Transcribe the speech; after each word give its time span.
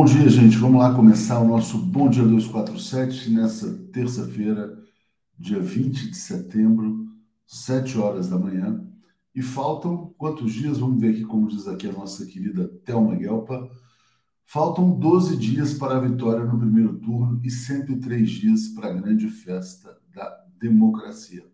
Bom 0.00 0.06
dia, 0.06 0.30
gente. 0.30 0.56
Vamos 0.56 0.80
lá 0.80 0.94
começar 0.94 1.38
o 1.40 1.46
nosso 1.46 1.76
Bom 1.76 2.08
Dia 2.08 2.22
247 2.22 3.32
nessa 3.32 3.70
terça-feira, 3.92 4.82
dia 5.38 5.60
20 5.60 6.10
de 6.10 6.16
setembro, 6.16 7.06
7 7.46 7.98
horas 7.98 8.30
da 8.30 8.38
manhã. 8.38 8.82
E 9.34 9.42
faltam 9.42 10.14
quantos 10.16 10.54
dias? 10.54 10.78
Vamos 10.78 10.98
ver 11.02 11.10
aqui 11.10 11.22
como 11.26 11.48
diz 11.48 11.68
aqui 11.68 11.86
a 11.86 11.92
nossa 11.92 12.24
querida 12.24 12.66
Thelma 12.82 13.14
Guelpa. 13.14 13.70
Faltam 14.46 14.98
12 14.98 15.36
dias 15.36 15.74
para 15.74 15.98
a 15.98 16.00
vitória 16.00 16.46
no 16.46 16.58
primeiro 16.58 16.98
turno 16.98 17.38
e 17.44 17.50
103 17.50 18.30
dias 18.30 18.68
para 18.68 18.88
a 18.88 18.94
grande 18.94 19.28
festa 19.28 19.98
da 20.14 20.34
democracia. 20.58 21.44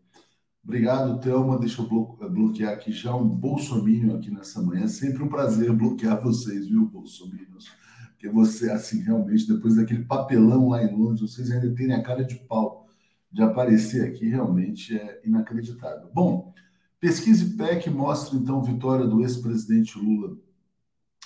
Obrigado, 0.62 1.18
Thelma. 1.18 1.58
Deixa 1.58 1.82
eu 1.82 1.88
bloquear 2.30 2.74
aqui 2.74 2.92
já 2.92 3.12
um 3.12 3.28
bolsominion 3.28 4.14
aqui 4.14 4.30
nessa 4.30 4.62
manhã. 4.62 4.84
É 4.84 4.88
sempre 4.88 5.24
um 5.24 5.28
prazer 5.28 5.72
bloquear 5.72 6.22
vocês, 6.22 6.68
viu, 6.68 6.86
bolsominions? 6.86 7.66
Porque 8.16 8.30
você, 8.30 8.70
assim, 8.70 9.02
realmente, 9.02 9.46
depois 9.46 9.76
daquele 9.76 10.04
papelão 10.04 10.70
lá 10.70 10.82
em 10.82 10.96
Londres, 10.96 11.20
vocês 11.20 11.50
ainda 11.50 11.70
têm 11.74 11.92
a 11.92 12.02
cara 12.02 12.24
de 12.24 12.36
pau 12.36 12.88
de 13.30 13.42
aparecer 13.42 14.08
aqui, 14.08 14.26
realmente 14.26 14.96
é 14.96 15.20
inacreditável. 15.22 16.08
Bom, 16.14 16.54
pesquisa 16.98 17.44
IPEC 17.44 17.90
mostra, 17.90 18.38
então, 18.38 18.62
vitória 18.62 19.06
do 19.06 19.20
ex-presidente 19.20 19.98
Lula 19.98 20.38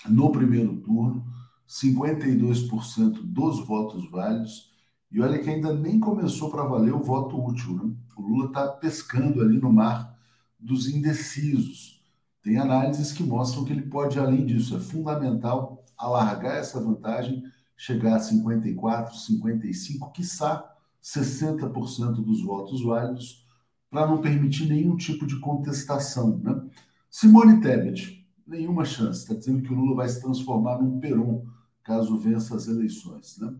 no 0.09 0.33
primeiro 0.33 0.77
turno. 0.79 1.25
52% 1.69 3.23
dos 3.23 3.65
votos 3.65 4.11
válidos. 4.11 4.73
E 5.13 5.21
olha 5.21 5.39
que 5.39 5.49
ainda 5.49 5.73
nem 5.73 6.01
começou 6.01 6.51
para 6.51 6.65
valer 6.65 6.93
o 6.93 7.03
voto 7.03 7.41
útil. 7.41 7.75
Né? 7.75 7.95
O 8.17 8.23
Lula 8.23 8.47
está 8.47 8.67
pescando 8.67 9.41
ali 9.41 9.57
no 9.59 9.73
mar 9.73 10.19
dos 10.59 10.89
indecisos. 10.89 12.05
Tem 12.43 12.59
análises 12.59 13.13
que 13.13 13.23
mostram 13.23 13.65
que 13.65 13.73
ele 13.73 13.83
pode, 13.83 14.19
além 14.19 14.45
disso, 14.45 14.77
é 14.77 14.81
fundamental 14.81 15.80
alargar 16.01 16.57
essa 16.57 16.81
vantagem, 16.81 17.45
chegar 17.77 18.17
a 18.17 18.21
54, 18.21 19.17
55, 19.17 20.13
quiçá 20.13 20.67
60% 21.03 22.23
dos 22.23 22.43
votos 22.43 22.83
válidos, 22.83 23.47
para 23.91 24.07
não 24.07 24.21
permitir 24.21 24.67
nenhum 24.69 24.97
tipo 24.97 25.27
de 25.27 25.39
contestação. 25.41 26.39
Né? 26.39 26.63
Simone 27.11 27.61
Tebet, 27.61 28.27
nenhuma 28.47 28.85
chance. 28.85 29.21
Está 29.21 29.35
dizendo 29.35 29.63
que 29.63 29.73
o 29.73 29.77
Lula 29.77 29.97
vai 29.97 30.09
se 30.09 30.21
transformar 30.21 30.81
num 30.81 31.01
Peron 31.01 31.45
caso 31.83 32.17
vença 32.19 32.55
as 32.55 32.69
eleições. 32.69 33.39
Né? 33.39 33.55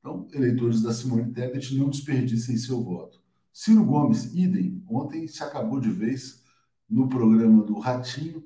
Então, 0.00 0.26
eleitores 0.32 0.82
da 0.82 0.92
Simone 0.92 1.32
Tebet 1.32 1.76
não 1.76 1.90
desperdicem 1.90 2.56
seu 2.56 2.82
voto. 2.82 3.20
Ciro 3.52 3.84
Gomes, 3.84 4.34
idem. 4.34 4.82
Ontem 4.88 5.26
se 5.26 5.42
acabou 5.42 5.80
de 5.80 5.90
vez 5.90 6.44
no 6.88 7.08
programa 7.08 7.64
do 7.64 7.78
Ratinho, 7.78 8.44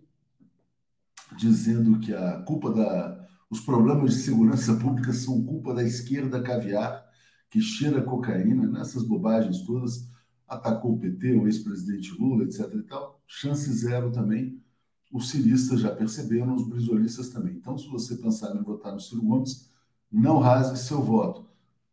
dizendo 1.37 1.98
que 1.98 2.14
a 2.14 2.40
culpa 2.42 2.72
da. 2.72 3.19
Os 3.50 3.61
problemas 3.61 4.14
de 4.14 4.20
segurança 4.20 4.76
pública 4.76 5.12
são 5.12 5.44
culpa 5.44 5.75
da 5.75 5.82
esquerda 5.82 6.41
caviar, 6.41 7.05
que 7.50 7.61
cheira 7.61 8.00
cocaína, 8.00 8.69
nessas 8.69 9.02
bobagens 9.02 9.62
todas, 9.62 10.08
atacou 10.47 10.94
o 10.94 10.99
PT, 10.99 11.32
o 11.32 11.47
ex-presidente 11.47 12.12
Lula, 12.12 12.44
etc. 12.44 12.73
e 12.75 12.82
tal. 12.82 13.20
Chance 13.26 13.73
zero 13.73 14.12
também. 14.12 14.62
Os 15.12 15.31
ciristas 15.31 15.81
já 15.81 15.93
perceberam, 15.93 16.55
os 16.55 16.69
brisolistas 16.69 17.31
também. 17.31 17.55
Então, 17.55 17.76
se 17.76 17.88
você 17.88 18.17
pensar 18.17 18.55
em 18.55 18.62
votar 18.62 18.93
no 18.93 19.00
Ciro 19.00 19.23
Gomes, 19.23 19.69
não 20.11 20.38
rasgue 20.38 20.79
seu 20.79 21.02
voto. 21.02 21.49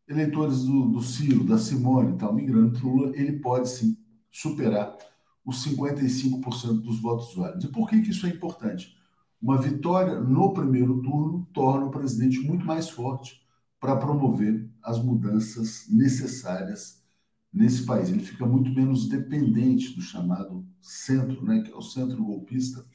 Eleitores 0.08 0.64
do, 0.64 0.88
do 0.88 1.02
Ciro, 1.02 1.44
da 1.44 1.58
Simone 1.58 2.18
tal, 2.18 2.34
migrando 2.34 2.80
para 2.80 2.88
Lula, 2.88 3.12
ele 3.16 3.40
pode 3.40 3.68
sim 3.68 3.98
superar 4.32 4.96
os 5.44 5.66
55% 5.66 6.82
dos 6.82 7.02
votos 7.02 7.34
válidos. 7.36 7.66
E 7.66 7.68
por 7.70 7.90
que, 7.90 8.02
que 8.02 8.12
isso 8.12 8.28
é 8.28 8.30
importante? 8.30 8.97
Uma 9.42 9.62
vitória 9.62 10.20
no 10.20 10.54
primeiro 10.54 11.02
turno 11.02 11.48
torna 11.54 11.86
o 11.86 11.92
presidente 11.92 12.40
muito 12.40 12.66
mais 12.66 12.90
forte 12.90 13.42
para 13.80 13.96
promover 13.96 14.68
as 14.84 15.02
mudanças 15.04 15.86
necessárias 15.90 17.04
nesse 17.54 17.86
país. 17.86 18.10
Ele 18.10 18.24
fica 18.24 18.46
muito 18.46 18.72
menos 18.72 19.08
dependente 19.08 19.96
do 19.96 20.02
chamado 20.02 20.66
centro, 20.82 21.44
né, 21.44 21.62
que 21.62 21.72
é 21.72 21.76
o 21.76 21.82
centro 21.82 22.24
golpista 22.24 22.86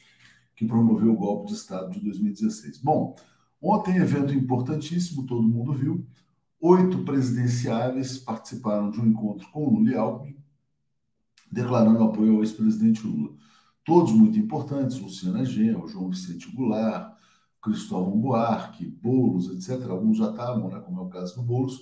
que 0.55 0.67
promoveu 0.67 1.13
o 1.13 1.17
golpe 1.17 1.49
de 1.49 1.55
Estado 1.55 1.91
de 1.91 2.01
2016. 2.01 2.79
Bom, 2.79 3.17
ontem 3.61 3.97
evento 3.97 4.35
importantíssimo, 4.35 5.27
todo 5.27 5.43
mundo 5.43 5.73
viu. 5.73 6.07
Oito 6.61 7.05
presidenciáveis 7.05 8.19
participaram 8.19 8.91
de 8.91 9.01
um 9.01 9.07
encontro 9.07 9.49
com 9.51 9.69
Lula 9.69 9.91
e 9.91 9.95
Alckmin, 9.97 10.37
declarando 11.51 12.05
apoio 12.05 12.37
ao 12.37 12.43
ex-presidente 12.43 13.05
Lula. 13.05 13.35
Todos 13.85 14.13
muito 14.13 14.39
importantes, 14.39 14.99
Luciana 14.99 15.45
Genro, 15.45 15.89
João 15.89 16.11
Vicente 16.11 16.51
Goulart, 16.51 17.17
Cristóvão 17.61 18.19
Buarque, 18.19 18.87
Boulos, 18.87 19.49
etc. 19.51 19.89
Alguns 19.89 20.19
já 20.19 20.31
estavam, 20.31 20.69
né, 20.69 20.81
como 20.81 21.01
é 21.01 21.03
o 21.05 21.09
caso 21.09 21.37
do 21.37 21.43
Boulos, 21.43 21.81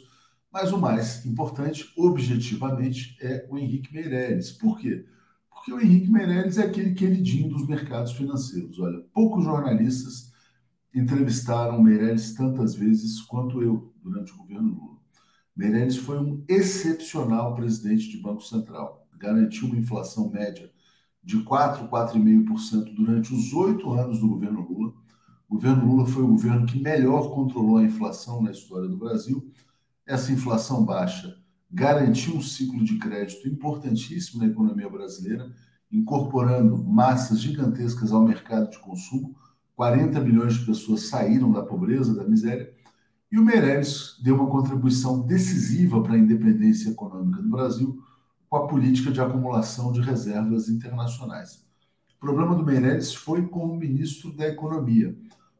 mas 0.52 0.72
o 0.72 0.78
mais 0.78 1.24
importante, 1.24 1.92
objetivamente, 1.96 3.16
é 3.20 3.46
o 3.50 3.58
Henrique 3.58 3.92
Meirelles. 3.92 4.52
Por 4.52 4.78
quê? 4.78 5.06
Porque 5.50 5.72
o 5.72 5.80
Henrique 5.80 6.10
Meirelles 6.10 6.58
é 6.58 6.64
aquele 6.64 6.94
queridinho 6.94 7.48
dos 7.50 7.66
mercados 7.66 8.12
financeiros. 8.12 8.78
Olha, 8.78 9.00
poucos 9.12 9.44
jornalistas 9.44 10.32
entrevistaram 10.94 11.82
Meirelles 11.82 12.34
tantas 12.34 12.74
vezes 12.74 13.20
quanto 13.20 13.62
eu 13.62 13.92
durante 14.02 14.32
o 14.32 14.36
governo 14.38 14.74
Lula. 14.74 14.98
Meirelles 15.54 15.96
foi 15.96 16.18
um 16.18 16.42
excepcional 16.48 17.54
presidente 17.54 18.08
de 18.08 18.18
Banco 18.18 18.42
Central. 18.42 19.06
Garantiu 19.18 19.68
uma 19.68 19.76
inflação 19.76 20.30
média 20.30 20.70
de 21.22 21.42
4, 21.42 21.88
4,5% 21.88 22.94
durante 22.94 23.34
os 23.34 23.52
oito 23.52 23.92
anos 23.92 24.20
do 24.20 24.28
governo 24.28 24.66
Lula. 24.68 24.92
O 25.48 25.54
governo 25.54 25.86
Lula 25.86 26.06
foi 26.06 26.22
o 26.22 26.28
governo 26.28 26.66
que 26.66 26.80
melhor 26.80 27.34
controlou 27.34 27.78
a 27.78 27.84
inflação 27.84 28.42
na 28.42 28.50
história 28.50 28.88
do 28.88 28.96
Brasil. 28.96 29.50
Essa 30.06 30.32
inflação 30.32 30.84
baixa 30.84 31.36
garantiu 31.70 32.36
um 32.36 32.42
ciclo 32.42 32.82
de 32.84 32.98
crédito 32.98 33.48
importantíssimo 33.48 34.42
na 34.42 34.48
economia 34.48 34.88
brasileira, 34.88 35.52
incorporando 35.90 36.82
massas 36.82 37.40
gigantescas 37.40 38.12
ao 38.12 38.24
mercado 38.24 38.70
de 38.70 38.78
consumo. 38.78 39.36
40 39.76 40.20
milhões 40.20 40.54
de 40.54 40.66
pessoas 40.66 41.08
saíram 41.08 41.52
da 41.52 41.62
pobreza, 41.62 42.14
da 42.14 42.24
miséria, 42.24 42.72
e 43.30 43.38
o 43.38 43.44
Meirelles 43.44 44.16
deu 44.22 44.34
uma 44.34 44.48
contribuição 44.48 45.20
decisiva 45.20 46.02
para 46.02 46.14
a 46.14 46.18
independência 46.18 46.90
econômica 46.90 47.40
do 47.40 47.48
Brasil 47.48 48.02
com 48.50 48.56
a 48.56 48.66
política 48.66 49.12
de 49.12 49.20
acumulação 49.20 49.92
de 49.92 50.00
reservas 50.00 50.68
internacionais. 50.68 51.64
O 52.16 52.18
problema 52.18 52.56
do 52.56 52.64
Meirelles 52.64 53.14
foi 53.14 53.46
como 53.46 53.76
ministro 53.76 54.32
da 54.32 54.48
Economia. 54.48 55.16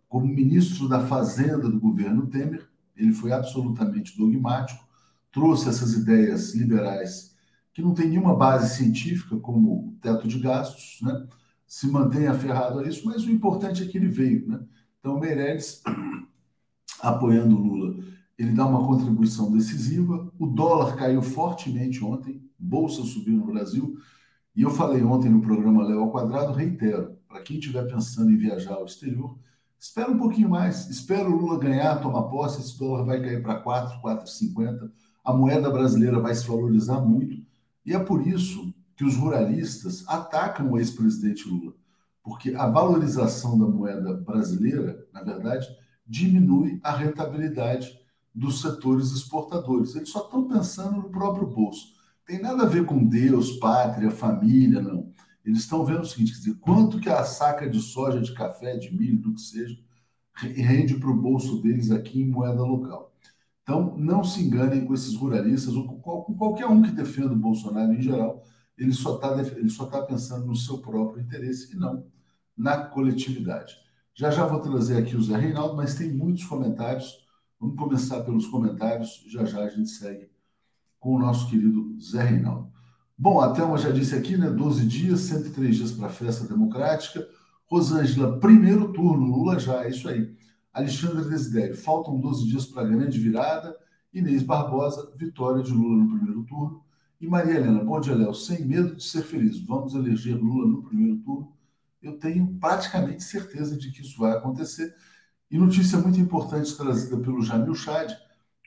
Como 0.08 0.26
ministro 0.26 0.88
da 0.88 1.06
Fazenda 1.06 1.70
do 1.70 1.78
governo 1.78 2.26
Temer, 2.26 2.68
ele 2.96 3.12
foi 3.12 3.30
absolutamente 3.30 4.18
dogmático, 4.18 4.84
trouxe 5.30 5.68
essas 5.68 5.92
ideias 5.94 6.52
liberais 6.52 7.30
que 7.72 7.80
não 7.80 7.94
tem 7.94 8.08
nenhuma 8.08 8.34
base 8.34 8.76
científica, 8.76 9.36
como 9.36 9.72
o 9.72 9.92
teto 10.02 10.26
de 10.26 10.40
gastos, 10.40 10.98
né? 11.00 11.28
se 11.64 11.86
mantém 11.86 12.26
aferrado 12.26 12.80
a 12.80 12.88
isso, 12.88 13.06
mas 13.06 13.24
o 13.24 13.30
importante 13.30 13.84
é 13.84 13.86
que 13.86 13.96
ele 13.96 14.08
veio. 14.08 14.48
Né? 14.48 14.60
Então, 14.98 15.14
o 15.14 15.20
Meirelles, 15.20 15.80
apoiando 17.00 17.56
o 17.56 17.62
Lula, 17.62 18.04
ele 18.36 18.50
dá 18.50 18.66
uma 18.66 18.84
contribuição 18.84 19.52
decisiva. 19.52 20.32
O 20.36 20.48
dólar 20.48 20.96
caiu 20.96 21.22
fortemente 21.22 22.04
ontem, 22.04 22.42
bolsa 22.60 23.02
subiu 23.02 23.34
no 23.34 23.46
Brasil. 23.46 23.96
E 24.54 24.62
eu 24.62 24.70
falei 24.70 25.02
ontem 25.02 25.30
no 25.30 25.40
programa 25.40 25.86
Léo 25.86 26.00
ao 26.00 26.12
Quadrado, 26.12 26.52
reitero, 26.52 27.16
para 27.28 27.40
quem 27.42 27.58
estiver 27.58 27.86
pensando 27.86 28.30
em 28.30 28.36
viajar 28.36 28.74
ao 28.74 28.84
exterior, 28.84 29.38
espera 29.78 30.10
um 30.10 30.18
pouquinho 30.18 30.50
mais, 30.50 30.90
espera 30.90 31.28
o 31.28 31.36
Lula 31.36 31.58
ganhar, 31.58 32.00
tomar 32.00 32.24
posse, 32.24 32.60
esse 32.60 32.78
dólar 32.78 33.04
vai 33.04 33.20
cair 33.20 33.42
para 33.42 33.60
4, 33.60 34.00
4,50 34.02 34.90
a 35.24 35.32
moeda 35.32 35.70
brasileira 35.70 36.18
vai 36.18 36.34
se 36.34 36.46
valorizar 36.46 37.00
muito, 37.00 37.44
e 37.84 37.94
é 37.94 37.98
por 37.98 38.26
isso 38.26 38.74
que 38.96 39.04
os 39.04 39.16
ruralistas 39.16 40.04
atacam 40.06 40.70
o 40.70 40.78
ex-presidente 40.78 41.48
Lula, 41.48 41.74
porque 42.22 42.54
a 42.54 42.66
valorização 42.66 43.58
da 43.58 43.66
moeda 43.66 44.14
brasileira, 44.14 45.06
na 45.12 45.22
verdade, 45.22 45.66
diminui 46.06 46.80
a 46.82 46.92
rentabilidade 46.92 47.98
dos 48.34 48.60
setores 48.60 49.10
exportadores. 49.12 49.94
Eles 49.94 50.10
só 50.10 50.20
estão 50.20 50.48
pensando 50.48 50.96
no 50.96 51.10
próprio 51.10 51.46
bolso. 51.46 51.94
Tem 52.30 52.40
nada 52.40 52.62
a 52.62 52.66
ver 52.66 52.86
com 52.86 53.04
Deus, 53.04 53.58
pátria, 53.58 54.08
família, 54.08 54.80
não. 54.80 55.12
Eles 55.44 55.62
estão 55.62 55.84
vendo 55.84 56.02
o 56.02 56.04
seguinte, 56.04 56.30
dizer, 56.30 56.54
quanto 56.60 57.00
que 57.00 57.08
a 57.08 57.24
saca 57.24 57.68
de 57.68 57.80
soja, 57.80 58.20
de 58.20 58.32
café, 58.32 58.76
de 58.76 58.96
milho, 58.96 59.18
do 59.18 59.34
que 59.34 59.40
seja, 59.40 59.76
rende 60.36 60.94
para 60.94 61.10
o 61.10 61.20
bolso 61.20 61.60
deles 61.60 61.90
aqui 61.90 62.22
em 62.22 62.30
moeda 62.30 62.62
local. 62.62 63.12
Então, 63.64 63.96
não 63.98 64.22
se 64.22 64.44
enganem 64.44 64.86
com 64.86 64.94
esses 64.94 65.16
ruralistas 65.16 65.74
ou 65.74 65.88
com 65.88 66.34
qualquer 66.36 66.68
um 66.68 66.80
que 66.82 66.92
defenda 66.92 67.32
o 67.32 67.36
Bolsonaro 67.36 67.92
em 67.92 68.00
geral. 68.00 68.44
Ele 68.78 68.92
só 68.92 69.16
está 69.16 69.90
tá 69.90 70.02
pensando 70.02 70.46
no 70.46 70.54
seu 70.54 70.78
próprio 70.78 71.20
interesse 71.20 71.74
e 71.74 71.76
não 71.76 72.06
na 72.56 72.76
coletividade. 72.76 73.74
Já 74.14 74.30
já 74.30 74.46
vou 74.46 74.60
trazer 74.60 74.98
aqui 74.98 75.16
o 75.16 75.22
Zé 75.22 75.36
Reinaldo, 75.36 75.74
mas 75.74 75.96
tem 75.96 76.12
muitos 76.12 76.44
comentários. 76.44 77.26
Vamos 77.58 77.76
começar 77.76 78.20
pelos 78.20 78.46
comentários. 78.46 79.24
Já 79.26 79.44
já 79.44 79.64
a 79.64 79.68
gente 79.68 79.90
segue 79.90 80.29
com 81.00 81.16
o 81.16 81.18
nosso 81.18 81.48
querido 81.48 81.98
Zé 82.00 82.22
Reinaldo. 82.22 82.70
Bom, 83.18 83.40
a 83.40 83.52
Thelma 83.52 83.76
já 83.76 83.90
disse 83.90 84.14
aqui, 84.14 84.36
né? 84.36 84.48
12 84.48 84.86
dias, 84.86 85.20
103 85.20 85.76
dias 85.76 85.92
para 85.92 86.06
a 86.06 86.10
festa 86.10 86.46
democrática. 86.46 87.26
Rosângela, 87.66 88.38
primeiro 88.38 88.92
turno, 88.92 89.26
Lula 89.26 89.58
já, 89.58 89.84
é 89.84 89.90
isso 89.90 90.08
aí. 90.08 90.32
Alexandre 90.72 91.28
Desidério, 91.28 91.76
faltam 91.76 92.18
12 92.18 92.46
dias 92.46 92.66
para 92.66 92.82
a 92.82 92.86
grande 92.86 93.18
virada. 93.18 93.76
Inês 94.12 94.42
Barbosa, 94.42 95.12
vitória 95.16 95.62
de 95.62 95.72
Lula 95.72 96.02
no 96.02 96.16
primeiro 96.16 96.44
turno. 96.44 96.82
E 97.20 97.26
Maria 97.26 97.54
Helena, 97.54 97.84
bom 97.84 98.00
dia, 98.00 98.14
Léo, 98.14 98.34
sem 98.34 98.64
medo 98.64 98.96
de 98.96 99.04
ser 99.04 99.22
feliz, 99.22 99.60
vamos 99.60 99.94
eleger 99.94 100.36
Lula 100.36 100.66
no 100.66 100.82
primeiro 100.82 101.18
turno. 101.18 101.52
Eu 102.02 102.18
tenho 102.18 102.46
praticamente 102.58 103.22
certeza 103.22 103.76
de 103.76 103.90
que 103.92 104.00
isso 104.00 104.18
vai 104.18 104.32
acontecer. 104.32 104.94
E 105.50 105.58
notícia 105.58 105.98
muito 105.98 106.18
importante 106.18 106.74
trazida 106.76 107.18
pelo 107.18 107.42
Jamil 107.42 107.74
Chad: 107.74 108.10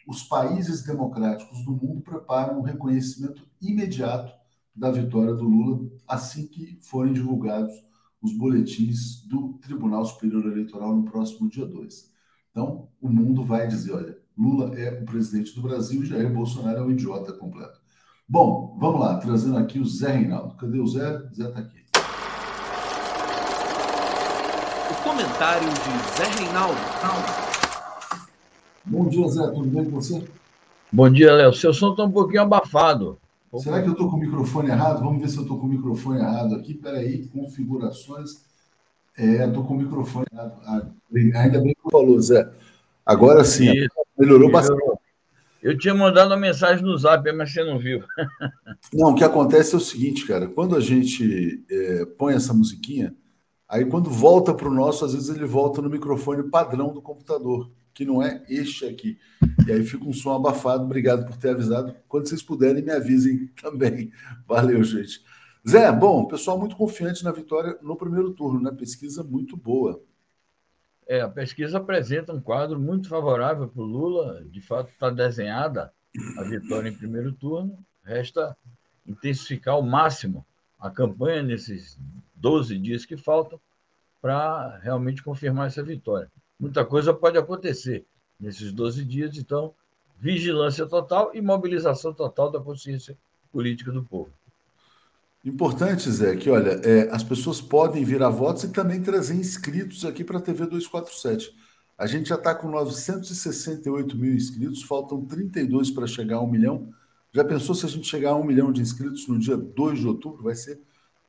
os 0.07 0.23
países 0.23 0.83
democráticos 0.83 1.63
do 1.63 1.71
mundo 1.71 2.01
preparam 2.01 2.59
o 2.59 2.63
reconhecimento 2.63 3.47
imediato 3.61 4.33
da 4.75 4.91
vitória 4.91 5.33
do 5.33 5.45
Lula 5.45 5.89
assim 6.07 6.47
que 6.47 6.79
forem 6.81 7.13
divulgados 7.13 7.71
os 8.21 8.33
boletins 8.37 9.21
do 9.27 9.53
Tribunal 9.61 10.05
Superior 10.05 10.45
Eleitoral 10.45 10.95
no 10.95 11.03
próximo 11.03 11.49
dia 11.49 11.65
2. 11.65 12.11
Então, 12.49 12.87
o 13.01 13.09
mundo 13.09 13.43
vai 13.43 13.67
dizer: 13.67 13.91
olha, 13.91 14.17
Lula 14.37 14.73
é 14.75 15.01
o 15.01 15.05
presidente 15.05 15.53
do 15.53 15.61
Brasil 15.61 16.01
e 16.01 16.05
Jair 16.05 16.31
Bolsonaro 16.31 16.79
é 16.79 16.83
um 16.83 16.91
idiota 16.91 17.33
completo. 17.33 17.81
Bom, 18.27 18.77
vamos 18.79 19.01
lá, 19.01 19.17
trazendo 19.17 19.57
aqui 19.57 19.79
o 19.79 19.85
Zé 19.85 20.13
Reinaldo. 20.13 20.55
Cadê 20.55 20.79
o 20.79 20.87
Zé? 20.87 21.19
Zé 21.33 21.49
está 21.49 21.59
aqui. 21.59 21.83
O 24.89 25.03
comentário 25.03 25.67
de 25.67 26.17
Zé 26.17 26.43
Reinaldo. 26.43 27.52
Bom 28.85 29.07
dia, 29.07 29.27
Zé. 29.27 29.47
Tudo 29.47 29.65
bem 29.65 29.85
com 29.85 29.91
você? 29.91 30.23
Bom 30.91 31.09
dia, 31.09 31.33
Léo. 31.33 31.53
Seu 31.53 31.73
som 31.73 31.91
está 31.91 32.03
um 32.03 32.11
pouquinho 32.11 32.41
abafado. 32.41 33.17
Será 33.57 33.81
que 33.81 33.87
eu 33.87 33.93
estou 33.93 34.09
com 34.09 34.17
o 34.17 34.19
microfone 34.19 34.69
errado? 34.69 35.03
Vamos 35.03 35.21
ver 35.21 35.29
se 35.29 35.37
eu 35.37 35.43
estou 35.43 35.59
com 35.59 35.67
o 35.67 35.69
microfone 35.69 36.19
errado 36.19 36.55
aqui. 36.55 36.73
Espera 36.73 36.97
aí, 36.97 37.25
configurações. 37.27 38.43
É, 39.17 39.45
estou 39.45 39.63
com 39.63 39.75
o 39.75 39.77
microfone 39.77 40.25
errado. 40.31 40.59
Ah, 40.65 40.85
ainda 41.35 41.61
bem 41.61 41.73
que 41.73 41.91
falou, 41.91 42.19
Zé. 42.19 42.49
Agora 43.05 43.43
sim, 43.43 43.71
melhorou 44.17 44.51
bastante. 44.51 44.81
Eu 45.61 45.77
tinha 45.77 45.93
mandado 45.93 46.31
uma 46.31 46.37
mensagem 46.37 46.83
no 46.83 46.97
zap, 46.97 47.31
mas 47.31 47.53
você 47.53 47.63
não 47.63 47.79
viu. 47.79 48.03
Não, 48.93 49.11
o 49.11 49.15
que 49.15 49.23
acontece 49.23 49.73
é 49.73 49.77
o 49.77 49.81
seguinte, 49.81 50.27
cara. 50.27 50.47
Quando 50.47 50.75
a 50.75 50.79
gente 50.81 51.63
é, 51.71 52.05
põe 52.17 52.33
essa 52.33 52.53
musiquinha, 52.53 53.15
aí 53.67 53.85
quando 53.85 54.09
volta 54.09 54.53
para 54.53 54.67
o 54.67 54.73
nosso, 54.73 55.05
às 55.05 55.13
vezes 55.13 55.29
ele 55.29 55.45
volta 55.45 55.81
no 55.81 55.89
microfone 55.89 56.43
padrão 56.43 56.93
do 56.93 57.01
computador, 57.01 57.71
que 57.93 58.05
não 58.05 58.21
é 58.21 58.43
este 58.49 58.85
aqui. 58.85 59.17
E 59.67 59.71
aí 59.71 59.83
fica 59.83 60.05
um 60.05 60.13
som 60.13 60.33
abafado. 60.33 60.83
Obrigado 60.83 61.25
por 61.25 61.37
ter 61.37 61.49
avisado. 61.49 61.95
Quando 62.07 62.27
vocês 62.27 62.41
puderem, 62.41 62.83
me 62.83 62.91
avisem 62.91 63.47
também. 63.61 64.11
Valeu, 64.47 64.83
gente. 64.83 65.23
Zé, 65.67 65.91
bom, 65.91 66.25
pessoal 66.25 66.59
muito 66.59 66.75
confiante 66.75 67.23
na 67.23 67.31
vitória 67.31 67.77
no 67.81 67.95
primeiro 67.95 68.33
turno, 68.33 68.59
né? 68.59 68.71
Pesquisa 68.71 69.23
muito 69.23 69.55
boa. 69.55 70.03
É, 71.07 71.21
a 71.21 71.29
pesquisa 71.29 71.77
apresenta 71.77 72.33
um 72.33 72.41
quadro 72.41 72.79
muito 72.79 73.07
favorável 73.07 73.67
para 73.67 73.81
o 73.81 73.85
Lula. 73.85 74.43
De 74.45 74.61
fato, 74.61 74.89
está 74.89 75.09
desenhada 75.09 75.93
a 76.37 76.43
vitória 76.43 76.89
em 76.89 76.97
primeiro 76.97 77.31
turno. 77.31 77.77
Resta 78.03 78.57
intensificar 79.05 79.75
ao 79.75 79.81
máximo 79.81 80.45
a 80.79 80.89
campanha 80.89 81.43
nesses 81.43 81.97
12 82.35 82.77
dias 82.77 83.05
que 83.05 83.15
faltam 83.15 83.59
para 84.21 84.79
realmente 84.79 85.23
confirmar 85.23 85.67
essa 85.67 85.83
vitória. 85.83 86.31
Muita 86.63 86.85
coisa 86.85 87.13
pode 87.13 87.37
acontecer 87.37 88.05
nesses 88.39 88.71
12 88.71 89.03
dias, 89.03 89.37
então, 89.37 89.73
vigilância 90.17 90.85
total 90.85 91.31
e 91.33 91.41
mobilização 91.41 92.13
total 92.13 92.49
da 92.49 92.57
consciência 92.57 93.17
política 93.51 93.91
do 93.91 94.01
povo. 94.01 94.31
Importante, 95.43 96.09
Zé, 96.09 96.37
que 96.37 96.49
olha, 96.49 96.79
é, 96.85 97.09
as 97.11 97.21
pessoas 97.21 97.59
podem 97.59 98.05
virar 98.05 98.29
votos 98.29 98.63
e 98.63 98.69
também 98.69 99.03
trazer 99.03 99.35
inscritos 99.35 100.05
aqui 100.05 100.23
para 100.23 100.37
a 100.37 100.41
TV 100.41 100.65
247. 100.65 101.53
A 101.97 102.07
gente 102.07 102.29
já 102.29 102.35
está 102.35 102.55
com 102.55 102.69
968 102.69 104.17
mil 104.17 104.33
inscritos, 104.33 104.83
faltam 104.83 105.25
32 105.25 105.91
para 105.91 106.07
chegar 106.07 106.37
a 106.37 106.41
um 106.41 106.49
milhão. 106.49 106.93
Já 107.33 107.43
pensou 107.43 107.75
se 107.75 107.85
a 107.85 107.89
gente 107.89 108.07
chegar 108.07 108.29
a 108.29 108.37
um 108.37 108.43
milhão 108.45 108.71
de 108.71 108.81
inscritos 108.81 109.27
no 109.27 109.37
dia 109.37 109.57
2 109.57 109.99
de 109.99 110.07
outubro? 110.07 110.43
Vai 110.43 110.55
ser 110.55 110.79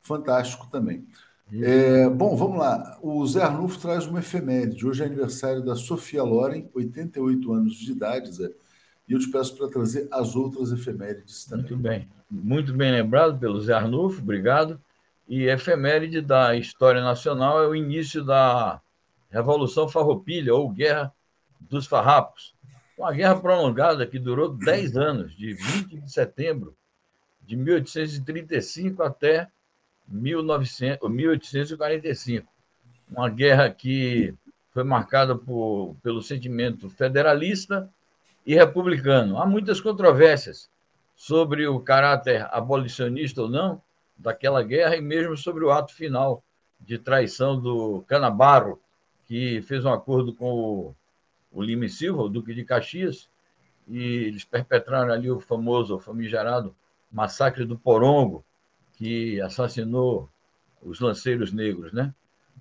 fantástico 0.01 0.69
também. 0.71 1.05
É, 1.53 2.09
bom, 2.09 2.37
vamos 2.37 2.59
lá. 2.59 2.99
O 3.03 3.27
Zé 3.27 3.43
Arnulfo 3.43 3.79
traz 3.79 4.07
uma 4.07 4.19
efeméride. 4.19 4.87
Hoje 4.87 5.03
é 5.03 5.07
aniversário 5.07 5.63
da 5.63 5.77
Sofia 5.77 6.23
Loren, 6.23 6.69
88 6.75 7.53
anos 7.53 7.75
de 7.77 7.93
idade, 7.93 8.33
Zé. 8.33 8.51
E 9.07 9.13
eu 9.13 9.19
te 9.19 9.31
peço 9.31 9.57
para 9.57 9.69
trazer 9.69 10.09
as 10.11 10.35
outras 10.35 10.73
efemérides 10.73 11.45
também. 11.45 11.67
Muito 11.67 11.83
bem. 11.83 12.09
Muito 12.31 12.73
bem 12.75 12.91
lembrado 12.91 13.39
pelo 13.39 13.61
Zé 13.61 13.75
Arnulfo, 13.75 14.21
obrigado. 14.21 14.81
E 15.29 15.45
efeméride 15.45 16.21
da 16.21 16.57
história 16.57 17.03
nacional 17.03 17.63
é 17.63 17.69
o 17.69 17.75
início 17.75 18.25
da 18.25 18.81
Revolução 19.31 19.89
Farroupilha, 19.89 20.55
ou 20.55 20.71
Guerra 20.71 21.13
dos 21.61 21.87
Farrapos. 21.87 22.55
Uma 22.97 23.13
guerra 23.13 23.37
prolongada 23.37 24.07
que 24.07 24.19
durou 24.19 24.49
10 24.49 24.97
anos, 24.97 25.37
de 25.37 25.53
20 25.53 26.01
de 26.01 26.13
setembro 26.13 26.77
de 27.47 27.57
1835 27.57 29.03
até 29.03 29.49
1900, 30.09 31.11
1845. 31.11 32.47
Uma 33.11 33.29
guerra 33.29 33.71
que 33.71 34.35
foi 34.71 34.85
marcada 34.85 35.37
por, 35.37 35.97
pelo 36.03 36.21
sentimento 36.21 36.91
federalista 36.91 37.89
e 38.45 38.55
republicano. 38.55 39.39
Há 39.39 39.47
muitas 39.47 39.81
controvérsias 39.81 40.69
sobre 41.15 41.67
o 41.67 41.79
caráter 41.81 42.47
abolicionista 42.51 43.43
ou 43.43 43.49
não 43.49 43.81
daquela 44.17 44.63
guerra 44.63 44.97
e 44.97 45.01
mesmo 45.01 45.37
sobre 45.37 45.65
o 45.65 45.71
ato 45.71 45.95
final 45.95 46.43
de 46.81 46.99
traição 46.99 47.59
do 47.59 48.05
Canabarro, 48.07 48.81
que 49.27 49.63
fez 49.63 49.85
um 49.85 49.93
acordo 49.93 50.35
com 50.35 50.53
o, 50.53 50.95
o 51.53 51.63
Lima 51.63 51.87
e 51.87 51.89
Silva, 51.89 52.23
o 52.23 52.29
Duque 52.29 52.55
de 52.55 52.65
Caxias, 52.65 53.29
e 53.89 53.99
eles 53.99 54.45
perpetraram 54.45 55.13
ali 55.13 55.31
o 55.31 55.41
famoso, 55.41 55.97
o 55.97 56.01
famigerado 56.01 56.75
massacre 57.11 57.65
do 57.65 57.79
Porongo, 57.79 58.45
que 58.97 59.41
assassinou 59.41 60.29
os 60.83 61.01
lanceiros 61.01 61.53
negros, 61.53 61.93
né? 61.93 62.15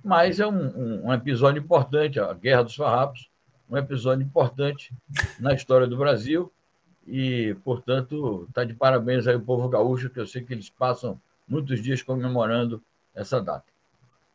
Mas 0.04 0.40
é 0.40 0.48
um, 0.48 0.52
um, 0.52 1.08
um 1.08 1.14
episódio 1.14 1.62
importante, 1.62 2.20
a 2.20 2.34
Guerra 2.34 2.64
dos 2.64 2.76
Farrapos, 2.76 3.30
um 3.70 3.78
episódio 3.78 4.24
importante 4.24 4.94
na 5.40 5.54
história 5.54 5.88
do 5.88 5.98
Brasil 5.98 6.52
e, 7.08 7.56
portanto, 7.64 8.46
está 8.50 8.64
de 8.64 8.74
parabéns 8.74 9.28
aí 9.28 9.36
o 9.36 9.42
povo 9.42 9.68
gaúcho, 9.70 10.10
que 10.10 10.20
eu 10.20 10.28
sei 10.28 10.44
que 10.44 10.54
eles 10.54 10.70
passam 10.70 11.20
muitos 11.48 11.82
dias 11.82 12.02
comemorando 12.02 12.82
essa 13.16 13.42
data. 13.42 13.66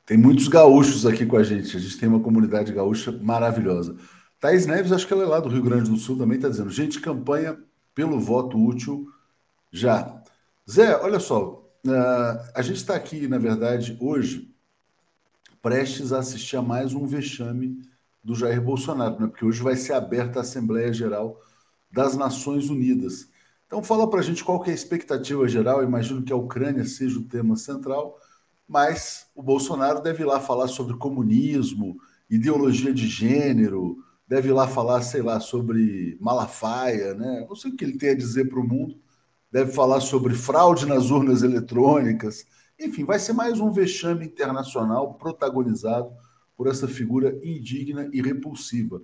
Tem 0.07 0.17
muitos 0.17 0.49
gaúchos 0.49 1.05
aqui 1.05 1.27
com 1.27 1.37
a 1.37 1.43
gente, 1.43 1.77
a 1.77 1.81
gente 1.81 1.99
tem 1.99 2.09
uma 2.09 2.21
comunidade 2.21 2.73
gaúcha 2.73 3.13
maravilhosa. 3.13 3.97
Thaís 4.41 4.67
Neves, 4.67 4.93
acho 4.93 5.07
que 5.07 5.13
ela 5.13 5.25
é 5.25 5.27
lá 5.27 5.41
do 5.41 5.49
Rio 5.49 5.63
Grande 5.63 5.91
do 5.91 5.97
Sul, 5.97 6.17
também 6.17 6.37
está 6.37 6.49
dizendo, 6.49 6.71
gente, 6.71 7.01
campanha 7.01 7.59
pelo 7.95 8.19
voto 8.21 8.57
útil 8.57 9.07
já. 9.71 10.23
Zé, 10.71 10.97
olha 10.97 11.19
só, 11.19 11.68
Uh, 11.89 12.39
a 12.55 12.61
gente 12.61 12.77
está 12.77 12.95
aqui, 12.95 13.27
na 13.27 13.39
verdade, 13.39 13.97
hoje, 13.99 14.55
prestes 15.63 16.13
a 16.13 16.19
assistir 16.19 16.57
a 16.59 16.63
mais 16.63 16.93
um 16.93 17.07
vexame 17.07 17.81
do 18.23 18.35
Jair 18.35 18.61
Bolsonaro, 18.61 19.19
né? 19.19 19.27
porque 19.27 19.45
hoje 19.45 19.63
vai 19.63 19.75
ser 19.75 19.95
aberta 19.95 20.39
a 20.39 20.43
Assembleia 20.43 20.93
Geral 20.93 21.41
das 21.91 22.15
Nações 22.15 22.69
Unidas. 22.69 23.31
Então, 23.67 23.83
fala 23.83 24.09
para 24.09 24.21
a 24.21 24.23
gente 24.23 24.45
qual 24.45 24.61
que 24.61 24.69
é 24.69 24.73
a 24.73 24.77
expectativa 24.77 25.49
geral. 25.49 25.81
Eu 25.81 25.89
imagino 25.89 26.23
que 26.23 26.33
a 26.33 26.37
Ucrânia 26.37 26.85
seja 26.85 27.19
o 27.19 27.25
tema 27.25 27.57
central, 27.57 28.19
mas 28.69 29.27
o 29.35 29.43
Bolsonaro 29.43 30.03
deve 30.03 30.23
ir 30.23 30.27
lá 30.27 30.41
falar 30.41 30.69
sobre 30.69 30.95
comunismo, 30.99 31.99
ideologia 32.29 32.93
de 32.93 33.07
gênero, 33.07 34.05
deve 34.27 34.49
ir 34.49 34.53
lá 34.53 34.69
falar, 34.69 35.01
sei 35.01 35.23
lá, 35.23 35.41
sobre 35.41 36.19
Malafaia, 36.21 37.15
né? 37.15 37.47
Não 37.49 37.57
sei 37.57 37.71
o 37.71 37.77
que 37.77 37.85
ele 37.85 37.97
tem 37.97 38.11
a 38.11 38.17
dizer 38.17 38.51
para 38.51 38.61
o 38.61 38.67
mundo 38.67 39.01
deve 39.51 39.73
falar 39.73 40.01
sobre 40.01 40.35
fraude 40.35 40.87
nas 40.87 41.11
urnas 41.11 41.43
eletrônicas. 41.43 42.47
Enfim, 42.79 43.05
vai 43.05 43.19
ser 43.19 43.33
mais 43.33 43.61
um 43.61 43.73
vexame 43.73 44.27
internacional 44.27 45.15
protagonizado 45.15 46.13
por 46.57 46.67
essa 46.67 46.87
figura 46.87 47.39
indigna 47.43 48.09
e 48.13 48.21
repulsiva. 48.21 49.01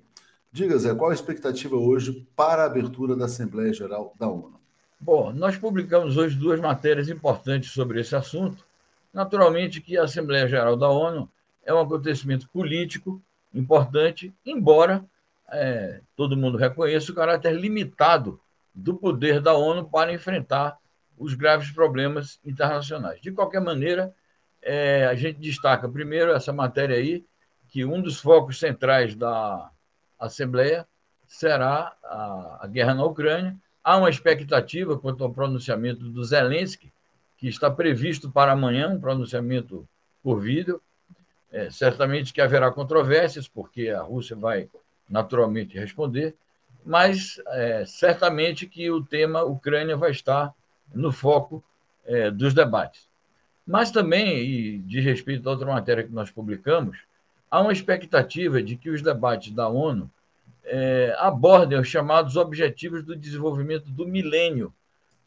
Diga, 0.52 0.78
Zé, 0.78 0.94
qual 0.94 1.10
a 1.10 1.14
expectativa 1.14 1.76
hoje 1.76 2.26
para 2.36 2.62
a 2.62 2.66
abertura 2.66 3.16
da 3.16 3.24
Assembleia 3.24 3.72
Geral 3.72 4.14
da 4.18 4.28
ONU? 4.28 4.60
Bom, 5.00 5.32
nós 5.32 5.56
publicamos 5.56 6.16
hoje 6.16 6.36
duas 6.36 6.60
matérias 6.60 7.08
importantes 7.08 7.72
sobre 7.72 8.00
esse 8.00 8.14
assunto. 8.14 8.64
Naturalmente 9.12 9.80
que 9.80 9.98
a 9.98 10.04
Assembleia 10.04 10.46
Geral 10.46 10.76
da 10.76 10.88
ONU 10.88 11.28
é 11.64 11.74
um 11.74 11.80
acontecimento 11.80 12.48
político 12.48 13.20
importante, 13.52 14.32
embora 14.44 15.04
é, 15.50 16.00
todo 16.16 16.36
mundo 16.36 16.56
reconheça 16.56 17.12
o 17.12 17.14
caráter 17.14 17.52
limitado 17.52 18.40
do 18.74 18.94
poder 18.94 19.40
da 19.40 19.54
ONU 19.54 19.88
para 19.88 20.12
enfrentar 20.12 20.76
os 21.16 21.34
graves 21.34 21.70
problemas 21.70 22.40
internacionais. 22.44 23.20
De 23.20 23.30
qualquer 23.30 23.60
maneira, 23.60 24.12
é, 24.60 25.06
a 25.06 25.14
gente 25.14 25.38
destaca 25.38 25.88
primeiro 25.88 26.32
essa 26.32 26.52
matéria 26.52 26.96
aí, 26.96 27.24
que 27.68 27.84
um 27.84 28.00
dos 28.00 28.20
focos 28.20 28.58
centrais 28.58 29.14
da 29.14 29.70
Assembleia 30.18 30.86
será 31.26 31.94
a, 32.04 32.58
a 32.62 32.66
guerra 32.66 32.94
na 32.94 33.04
Ucrânia. 33.04 33.56
Há 33.82 33.96
uma 33.96 34.10
expectativa 34.10 34.98
quanto 34.98 35.22
ao 35.22 35.32
pronunciamento 35.32 36.08
do 36.08 36.24
Zelensky, 36.24 36.92
que 37.36 37.48
está 37.48 37.70
previsto 37.70 38.30
para 38.30 38.52
amanhã, 38.52 38.88
um 38.88 39.00
pronunciamento 39.00 39.86
por 40.22 40.40
vídeo. 40.40 40.80
É, 41.52 41.70
certamente 41.70 42.32
que 42.32 42.40
haverá 42.40 42.70
controvérsias, 42.72 43.46
porque 43.46 43.88
a 43.88 44.02
Rússia 44.02 44.34
vai 44.34 44.68
naturalmente 45.08 45.78
responder, 45.78 46.34
mas 46.84 47.40
é, 47.48 47.84
certamente 47.86 48.66
que 48.66 48.90
o 48.90 49.02
tema 49.02 49.42
Ucrânia 49.42 49.96
vai 49.96 50.10
estar 50.10 50.54
no 50.94 51.10
foco 51.10 51.64
é, 52.04 52.30
dos 52.30 52.52
debates. 52.52 53.08
Mas 53.66 53.90
também, 53.90 54.38
e 54.38 54.78
de 54.78 55.00
respeito 55.00 55.48
a 55.48 55.52
outra 55.52 55.66
matéria 55.66 56.04
que 56.04 56.12
nós 56.12 56.30
publicamos, 56.30 56.98
há 57.50 57.60
uma 57.60 57.72
expectativa 57.72 58.62
de 58.62 58.76
que 58.76 58.90
os 58.90 59.00
debates 59.00 59.52
da 59.52 59.68
ONU 59.68 60.10
é, 60.64 61.14
abordem 61.18 61.78
os 61.78 61.88
chamados 61.88 62.36
Objetivos 62.36 63.02
do 63.02 63.16
Desenvolvimento 63.16 63.90
do 63.90 64.06
Milênio, 64.06 64.72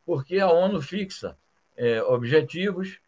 porque 0.06 0.40
a 0.40 0.50
ONU 0.52 0.82
fixa 0.82 1.36
é, 1.76 2.02
objetivos 2.04 3.00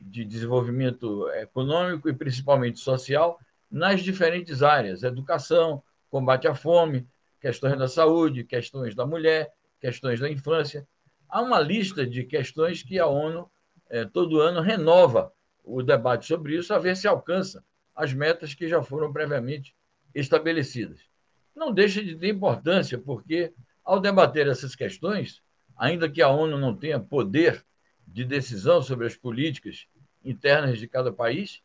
de 0.00 0.24
desenvolvimento 0.24 1.28
econômico 1.30 2.08
e 2.08 2.14
principalmente 2.14 2.78
social 2.78 3.40
nas 3.70 4.02
diferentes 4.02 4.62
áreas: 4.62 5.02
educação, 5.02 5.82
combate 6.10 6.46
à 6.46 6.54
fome, 6.54 7.06
questões 7.46 7.78
da 7.78 7.86
saúde, 7.86 8.42
questões 8.42 8.92
da 8.96 9.06
mulher, 9.06 9.52
questões 9.80 10.18
da 10.18 10.28
infância. 10.28 10.84
Há 11.28 11.40
uma 11.40 11.60
lista 11.60 12.04
de 12.04 12.24
questões 12.24 12.82
que 12.82 12.98
a 12.98 13.06
ONU, 13.06 13.48
eh, 13.88 14.04
todo 14.04 14.40
ano, 14.40 14.60
renova 14.60 15.32
o 15.62 15.80
debate 15.80 16.26
sobre 16.26 16.56
isso, 16.56 16.74
a 16.74 16.78
ver 16.80 16.96
se 16.96 17.06
alcança 17.06 17.64
as 17.94 18.12
metas 18.12 18.52
que 18.52 18.66
já 18.66 18.82
foram 18.82 19.12
previamente 19.12 19.76
estabelecidas. 20.12 21.00
não 21.54 21.72
deixa 21.72 22.02
de 22.02 22.16
ter 22.16 22.28
importância, 22.28 22.98
porque 22.98 23.52
ao 23.84 24.00
debater 24.00 24.48
essas 24.48 24.74
questões, 24.74 25.40
ainda 25.76 26.10
que 26.10 26.20
a 26.20 26.28
ONU 26.28 26.58
não 26.58 26.76
tenha 26.76 26.98
poder 26.98 27.64
de 28.08 28.24
decisão 28.24 28.82
sobre 28.82 29.06
as 29.06 29.16
políticas 29.16 29.86
internas 30.24 30.80
de 30.80 30.88
cada 30.88 31.12
país, 31.12 31.62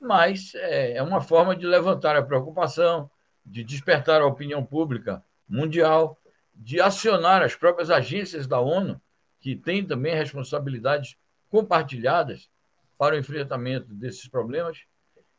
mas 0.00 0.54
é, 0.54 0.92
é 0.96 1.02
uma 1.02 1.20
forma 1.20 1.56
de 1.56 1.66
levantar 1.66 2.14
a 2.16 2.22
preocupação, 2.22 3.10
de 3.44 3.62
despertar 3.62 4.20
a 4.20 4.26
opinião 4.26 4.64
pública 4.64 5.22
mundial, 5.48 6.18
de 6.54 6.80
acionar 6.80 7.42
as 7.42 7.54
próprias 7.54 7.90
agências 7.90 8.46
da 8.46 8.60
ONU, 8.60 9.00
que 9.40 9.54
têm 9.54 9.84
também 9.84 10.14
responsabilidades 10.14 11.16
compartilhadas 11.50 12.48
para 12.96 13.14
o 13.14 13.18
enfrentamento 13.18 13.92
desses 13.92 14.26
problemas. 14.28 14.84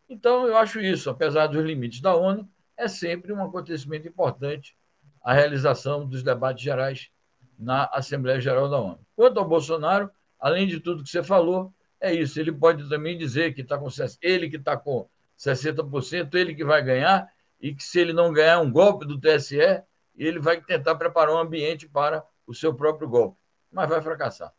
Então, 0.08 0.46
eu 0.46 0.56
acho 0.58 0.80
isso, 0.80 1.10
apesar 1.10 1.48
dos 1.48 1.64
limites 1.64 2.02
da 2.02 2.16
ONU, 2.16 2.48
é 2.78 2.88
sempre 2.88 3.34
um 3.34 3.44
acontecimento 3.44 4.08
importante 4.08 4.78
a 5.24 5.34
realização 5.34 6.06
dos 6.06 6.22
debates 6.22 6.64
gerais 6.64 7.10
na 7.58 7.86
Assembleia 7.92 8.40
Geral 8.40 8.70
da 8.70 8.80
ONU. 8.80 9.00
Quanto 9.16 9.40
ao 9.40 9.48
Bolsonaro, 9.48 10.12
além 10.40 10.68
de 10.68 10.80
tudo 10.80 11.04
que 11.04 11.10
você 11.10 11.24
falou, 11.24 11.74
é 12.00 12.14
isso. 12.14 12.40
Ele 12.40 12.52
pode 12.52 12.88
também 12.88 13.18
dizer 13.18 13.56
que 13.56 13.62
está 13.62 13.78
com 13.78 13.88
ele 14.22 14.50
que 14.50 14.58
está 14.58 14.78
com 14.78 15.10
60%, 15.36 16.36
ele 16.36 16.54
que 16.54 16.64
vai 16.64 16.84
ganhar, 16.84 17.28
e 17.60 17.74
que 17.74 17.84
se 17.84 18.00
ele 18.00 18.14
não 18.14 18.34
ganhar 18.34 18.60
um 18.60 18.72
golpe 18.72 19.06
do 19.06 19.20
TSE, 19.20 19.84
ele 20.16 20.40
vai 20.40 20.62
tentar 20.62 20.96
preparar 20.96 21.36
um 21.36 21.40
ambiente 21.40 21.88
para 21.88 22.24
o 22.48 22.54
seu 22.54 22.74
próprio 22.74 23.08
golpe, 23.08 23.38
mas 23.72 23.90
vai 23.90 24.02
fracassar. 24.02 24.54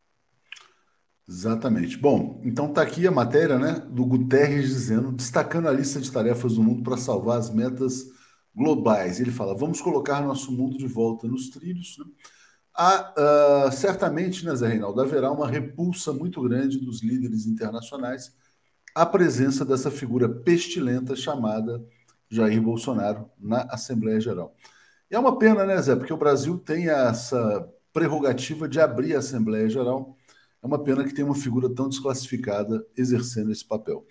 Exatamente. 1.29 1.97
Bom, 1.99 2.41
então 2.45 2.69
está 2.69 2.83
aqui 2.83 3.07
a 3.07 3.11
matéria 3.11 3.59
né, 3.59 3.81
do 3.91 4.05
Guterres 4.07 4.69
dizendo, 4.69 5.11
destacando 5.11 5.69
a 5.69 5.73
lista 5.73 6.01
de 6.01 6.11
tarefas 6.11 6.55
do 6.55 6.63
mundo 6.63 6.85
para 6.85 6.97
salvar 6.97 7.39
as 7.39 7.51
metas 7.51 8.05
globais. 8.55 9.19
Ele 9.19 9.33
fala: 9.33 9.57
vamos 9.57 9.81
colocar 9.81 10.21
nosso 10.21 10.53
mundo 10.53 10.79
de 10.79 10.87
volta 10.87 11.27
nos 11.27 11.49
trilhos. 11.49 11.97
Né? 11.99 12.05
Há, 12.73 13.67
uh, 13.69 13.73
certamente, 13.73 14.45
né, 14.45 14.55
Zé 14.55 14.69
Reinaldo, 14.69 15.01
haverá 15.01 15.33
uma 15.33 15.49
repulsa 15.49 16.13
muito 16.13 16.41
grande 16.43 16.79
dos 16.79 17.03
líderes 17.03 17.47
internacionais 17.47 18.33
à 18.95 19.05
presença 19.05 19.65
dessa 19.65 19.91
figura 19.91 20.29
pestilenta 20.29 21.17
chamada 21.17 21.85
Jair 22.31 22.61
Bolsonaro 22.61 23.31
na 23.39 23.63
Assembleia 23.71 24.21
Geral. 24.21 24.55
E 25.11 25.15
é 25.15 25.19
uma 25.19 25.39
pena, 25.39 25.65
né, 25.65 25.81
Zé, 25.81 25.95
porque 25.95 26.13
o 26.13 26.17
Brasil 26.17 26.59
tem 26.59 26.89
essa 26.89 27.69
prerrogativa 27.93 28.69
de 28.69 28.81
abrir 28.81 29.15
a 29.15 29.19
Assembleia 29.19 29.69
Geral 29.69 30.17
é 30.63 30.67
uma 30.67 30.83
pena 30.83 31.05
que 31.05 31.15
tenha 31.15 31.27
uma 31.27 31.35
figura 31.35 31.73
tão 31.73 31.89
desclassificada 31.89 32.85
exercendo 32.97 33.53
esse 33.53 33.65
papel. 33.65 34.05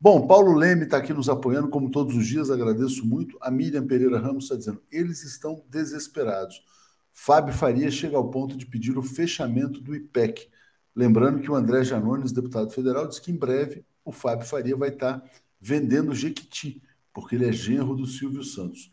Bom, 0.00 0.26
Paulo 0.26 0.54
Leme 0.54 0.84
está 0.84 0.96
aqui 0.96 1.12
nos 1.12 1.28
apoiando, 1.28 1.68
como 1.68 1.90
todos 1.90 2.16
os 2.16 2.26
dias, 2.26 2.50
agradeço 2.50 3.06
muito. 3.06 3.36
A 3.38 3.50
Miriam 3.50 3.86
Pereira 3.86 4.18
Ramos 4.18 4.44
está 4.44 4.56
dizendo: 4.56 4.82
eles 4.90 5.22
estão 5.22 5.62
desesperados. 5.68 6.64
Fábio 7.12 7.52
Faria 7.52 7.90
chega 7.90 8.16
ao 8.16 8.30
ponto 8.30 8.56
de 8.56 8.64
pedir 8.64 8.96
o 8.96 9.02
fechamento 9.02 9.78
do 9.78 9.94
IPEC. 9.94 10.48
Lembrando 10.96 11.40
que 11.40 11.50
o 11.50 11.54
André 11.54 11.84
Janones, 11.84 12.32
deputado 12.32 12.70
federal, 12.70 13.06
disse 13.06 13.20
que 13.20 13.30
em 13.30 13.36
breve 13.36 13.84
o 14.02 14.10
Fábio 14.10 14.46
Faria 14.46 14.76
vai 14.76 14.88
estar 14.88 15.22
vendendo 15.60 16.14
Jequiti, 16.14 16.82
porque 17.12 17.34
ele 17.34 17.48
é 17.48 17.52
genro 17.52 17.94
do 17.94 18.06
Silvio 18.06 18.42
Santos. 18.42 18.90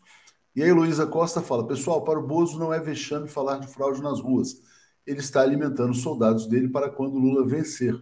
E 0.54 0.62
aí, 0.62 0.72
Luísa 0.72 1.06
Costa 1.06 1.40
fala: 1.40 1.66
pessoal, 1.66 2.04
para 2.04 2.18
o 2.18 2.26
Bozo 2.26 2.58
não 2.58 2.72
é 2.72 2.80
vexame 2.80 3.28
falar 3.28 3.58
de 3.58 3.68
fraude 3.68 4.02
nas 4.02 4.20
ruas 4.20 4.60
ele 5.08 5.20
está 5.20 5.40
alimentando 5.40 5.92
os 5.92 6.02
soldados 6.02 6.46
dele 6.46 6.68
para 6.68 6.90
quando 6.90 7.18
Lula 7.18 7.46
vencer. 7.46 7.98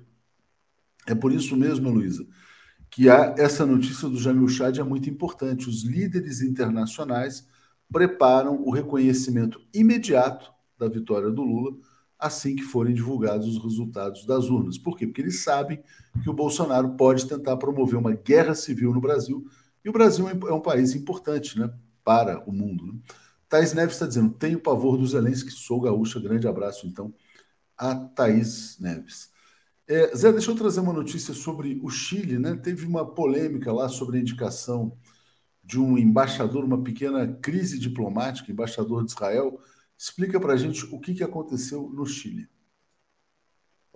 É 1.06 1.14
por 1.14 1.32
isso 1.32 1.56
mesmo, 1.56 1.88
Luísa, 1.88 2.26
que 2.90 3.08
há 3.08 3.32
essa 3.38 3.64
notícia 3.64 4.08
do 4.08 4.18
Jamil 4.18 4.48
Chad 4.48 4.78
é 4.78 4.82
muito 4.82 5.08
importante. 5.08 5.68
Os 5.68 5.84
líderes 5.84 6.42
internacionais 6.42 7.46
preparam 7.92 8.60
o 8.60 8.72
reconhecimento 8.72 9.60
imediato 9.72 10.52
da 10.76 10.88
vitória 10.88 11.30
do 11.30 11.42
Lula 11.42 11.76
assim 12.18 12.56
que 12.56 12.62
forem 12.62 12.94
divulgados 12.94 13.46
os 13.46 13.62
resultados 13.62 14.26
das 14.26 14.46
urnas. 14.46 14.76
Por 14.76 14.96
quê? 14.96 15.06
Porque 15.06 15.20
eles 15.20 15.44
sabem 15.44 15.80
que 16.24 16.30
o 16.30 16.32
Bolsonaro 16.32 16.96
pode 16.96 17.28
tentar 17.28 17.56
promover 17.58 17.98
uma 17.98 18.14
guerra 18.14 18.54
civil 18.54 18.92
no 18.92 19.00
Brasil 19.00 19.46
e 19.86 19.88
o 19.88 19.92
Brasil 19.92 20.28
é 20.28 20.52
um 20.52 20.60
país 20.60 20.96
importante 20.96 21.56
né, 21.56 21.72
para 22.02 22.40
o 22.40 22.52
mundo. 22.52 22.86
Né? 22.86 22.98
Thaís 23.48 23.72
Neves 23.72 23.94
está 23.94 24.04
dizendo: 24.04 24.34
tenho 24.34 24.58
pavor 24.58 24.98
do 24.98 25.06
Zelensky, 25.06 25.52
sou 25.52 25.80
gaúcha. 25.80 26.18
Grande 26.18 26.48
abraço, 26.48 26.88
então, 26.88 27.14
a 27.78 27.94
Thaís 27.94 28.80
Neves. 28.80 29.30
É, 29.86 30.12
Zé, 30.16 30.32
deixa 30.32 30.50
eu 30.50 30.56
trazer 30.56 30.80
uma 30.80 30.92
notícia 30.92 31.32
sobre 31.32 31.78
o 31.80 31.88
Chile, 31.88 32.36
né? 32.36 32.56
Teve 32.56 32.84
uma 32.84 33.06
polêmica 33.06 33.72
lá 33.72 33.88
sobre 33.88 34.18
a 34.18 34.20
indicação 34.20 34.98
de 35.62 35.78
um 35.78 35.96
embaixador, 35.96 36.64
uma 36.64 36.82
pequena 36.82 37.34
crise 37.34 37.78
diplomática, 37.78 38.50
embaixador 38.50 39.04
de 39.04 39.12
Israel. 39.12 39.60
Explica 39.96 40.40
para 40.40 40.54
a 40.54 40.56
gente 40.56 40.84
o 40.86 40.98
que, 40.98 41.14
que 41.14 41.22
aconteceu 41.22 41.88
no 41.90 42.04
Chile. 42.04 42.48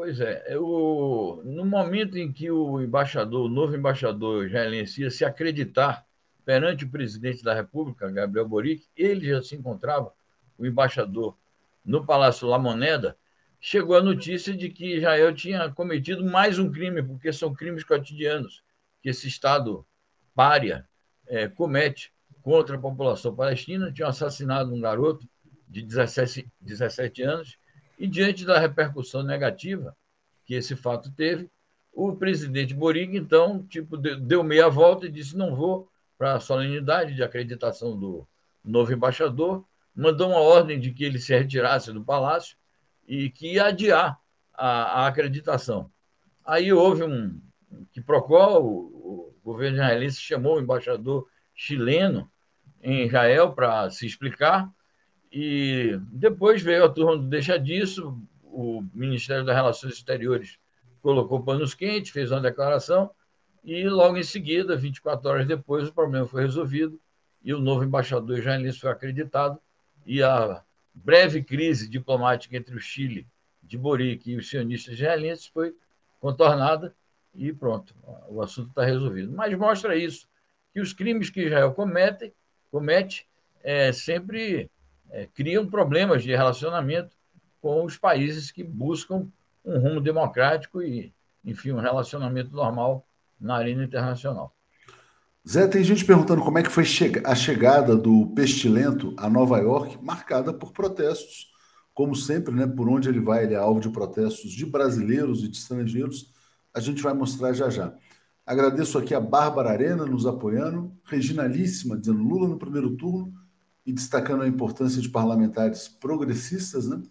Pois 0.01 0.19
é, 0.19 0.47
eu, 0.49 1.43
no 1.45 1.63
momento 1.63 2.17
em 2.17 2.33
que 2.33 2.51
o 2.51 2.81
embaixador, 2.81 3.45
o 3.45 3.49
novo 3.51 3.77
embaixador 3.77 4.47
israelense 4.47 5.03
ia 5.03 5.11
se 5.11 5.27
acreditar 5.27 6.07
perante 6.43 6.87
o 6.87 6.91
presidente 6.91 7.45
da 7.45 7.53
República, 7.53 8.11
Gabriel 8.11 8.49
Boric, 8.49 8.89
ele 8.97 9.29
já 9.29 9.43
se 9.43 9.55
encontrava, 9.57 10.11
o 10.57 10.65
embaixador, 10.65 11.37
no 11.85 12.03
Palácio 12.07 12.49
La 12.49 12.59
Moneda, 12.59 13.15
chegou 13.61 13.95
a 13.95 14.03
notícia 14.03 14.57
de 14.57 14.71
que 14.71 14.97
Israel 14.97 15.35
tinha 15.35 15.71
cometido 15.71 16.25
mais 16.25 16.59
um 16.59 16.73
crime, 16.73 17.03
porque 17.03 17.31
são 17.31 17.53
crimes 17.53 17.85
cotidianos 17.85 18.65
que 19.03 19.11
esse 19.11 19.29
Estado 19.29 19.87
pária 20.35 20.89
é, 21.27 21.47
comete 21.47 22.11
contra 22.41 22.77
a 22.77 22.81
população 22.81 23.37
palestina. 23.37 23.93
Tinha 23.93 24.09
assassinado 24.09 24.75
um 24.75 24.81
garoto 24.81 25.29
de 25.69 25.83
17, 25.83 26.51
17 26.59 27.23
anos, 27.23 27.59
e 28.01 28.07
diante 28.07 28.47
da 28.47 28.59
repercussão 28.59 29.23
negativa 29.23 29.95
que 30.47 30.55
esse 30.55 30.75
fato 30.75 31.13
teve, 31.13 31.51
o 31.93 32.17
presidente 32.17 32.73
Boric, 32.73 33.15
então, 33.15 33.63
tipo, 33.67 33.97
deu 33.99 34.43
meia 34.43 34.71
volta 34.71 35.07
e 35.07 35.11
disse: 35.11 35.37
não 35.37 35.55
vou 35.55 35.87
para 36.17 36.35
a 36.35 36.41
solenidade 36.41 37.15
de 37.15 37.23
acreditação 37.23 37.99
do 37.99 38.27
novo 38.65 38.91
embaixador, 38.93 39.67
mandou 39.95 40.31
uma 40.31 40.41
ordem 40.41 40.81
de 40.81 40.93
que 40.93 41.05
ele 41.05 41.19
se 41.19 41.37
retirasse 41.37 41.93
do 41.93 42.03
palácio 42.03 42.57
e 43.07 43.29
que 43.29 43.55
ia 43.55 43.67
adiar 43.67 44.19
a, 44.55 45.03
a 45.03 45.07
acreditação. 45.07 45.91
Aí 46.43 46.73
houve 46.73 47.05
um 47.05 47.39
que 47.93 48.01
procurou, 48.01 48.65
o, 48.65 49.35
o 49.35 49.41
governo 49.45 49.77
israelense 49.77 50.21
chamou 50.21 50.57
o 50.57 50.61
embaixador 50.61 51.29
chileno 51.55 52.31
em 52.83 53.07
Israel 53.07 53.53
para 53.53 53.91
se 53.91 54.07
explicar, 54.07 54.71
e 55.33 55.99
depois 56.13 56.63
veio 56.63 56.85
a 56.85 56.89
turma 56.89 57.17
do 57.17 57.29
Deixa 57.29 57.59
Disso, 57.59 58.19
o 58.43 58.85
Ministério 58.93 59.45
das 59.45 59.55
Relações 59.55 59.95
Exteriores 59.95 60.59
colocou 61.01 61.43
panos 61.43 61.73
quentes, 61.73 62.11
fez 62.11 62.31
uma 62.31 62.41
declaração, 62.41 63.11
e 63.65 63.89
logo 63.89 64.17
em 64.17 64.23
seguida, 64.23 64.77
24 64.77 65.29
horas 65.29 65.47
depois, 65.47 65.89
o 65.89 65.93
problema 65.93 66.27
foi 66.27 66.43
resolvido 66.43 67.01
e 67.43 67.55
o 67.55 67.61
novo 67.61 67.85
embaixador 67.85 68.39
israelense 68.39 68.79
foi 68.79 68.91
acreditado 68.91 69.59
e 70.05 70.23
a 70.23 70.63
breve 70.95 71.43
crise 71.43 71.89
diplomática 71.89 72.57
entre 72.57 72.75
o 72.75 72.81
Chile 72.81 73.27
de 73.63 73.79
Boric 73.79 74.31
e 74.31 74.37
os 74.37 74.49
sionistas 74.49 74.95
israelenses 74.95 75.47
foi 75.47 75.75
contornada 76.19 76.95
e 77.35 77.53
pronto, 77.53 77.95
o 78.29 78.43
assunto 78.43 78.71
está 78.71 78.85
resolvido. 78.85 79.33
Mas 79.33 79.57
mostra 79.57 79.95
isso, 79.95 80.29
que 80.73 80.81
os 80.81 80.93
crimes 80.93 81.31
que 81.31 81.43
Israel 81.43 81.73
comete, 81.73 82.33
comete 82.71 83.27
é, 83.63 83.93
sempre 83.93 84.71
é, 85.11 85.27
criam 85.27 85.67
problemas 85.67 86.23
de 86.23 86.31
relacionamento 86.31 87.17
com 87.61 87.85
os 87.85 87.97
países 87.97 88.51
que 88.51 88.63
buscam 88.63 89.27
um 89.65 89.79
rumo 89.79 90.01
democrático 90.01 90.83
e, 90.83 91.13
enfim, 91.45 91.73
um 91.73 91.81
relacionamento 91.81 92.55
normal 92.55 93.07
na 93.39 93.57
arena 93.57 93.85
internacional. 93.85 94.55
Zé, 95.49 95.67
tem 95.67 95.83
gente 95.83 96.05
perguntando 96.05 96.43
como 96.43 96.59
é 96.59 96.63
que 96.63 96.71
foi 96.71 96.85
a 97.25 97.35
chegada 97.35 97.97
do 97.97 98.27
Pestilento 98.35 99.15
a 99.17 99.29
Nova 99.29 99.59
York, 99.59 99.99
marcada 100.03 100.53
por 100.53 100.73
protestos. 100.73 101.51
Como 101.95 102.15
sempre, 102.15 102.55
né, 102.55 102.67
por 102.67 102.89
onde 102.89 103.09
ele 103.09 103.21
vai, 103.21 103.45
ele 103.45 103.55
é 103.55 103.59
alvo 103.59 103.81
de 103.81 103.91
protestos 103.91 104.51
de 104.53 104.65
brasileiros 104.65 105.43
e 105.43 105.49
de 105.49 105.57
estrangeiros. 105.57 106.33
A 106.73 106.81
gente 106.81 107.03
vai 107.03 107.13
mostrar 107.13 107.53
já 107.53 107.69
já. 107.69 107.93
Agradeço 108.47 108.99
aqui 108.99 109.15
a 109.15 109.21
Bárbara 109.21 109.71
Arena 109.71 110.07
nos 110.07 110.27
apoiando, 110.27 110.93
Regina 111.05 111.47
Líssima 111.47 111.97
dizendo 111.97 112.23
Lula 112.23 112.49
no 112.49 112.59
primeiro 112.59 112.97
turno 112.97 113.33
e 113.91 113.93
destacando 113.93 114.43
a 114.43 114.49
importância 114.49 115.03
de 115.03 115.09
parlamentares 115.09 115.89
progressistas, 115.89 116.89
né? 116.89 117.03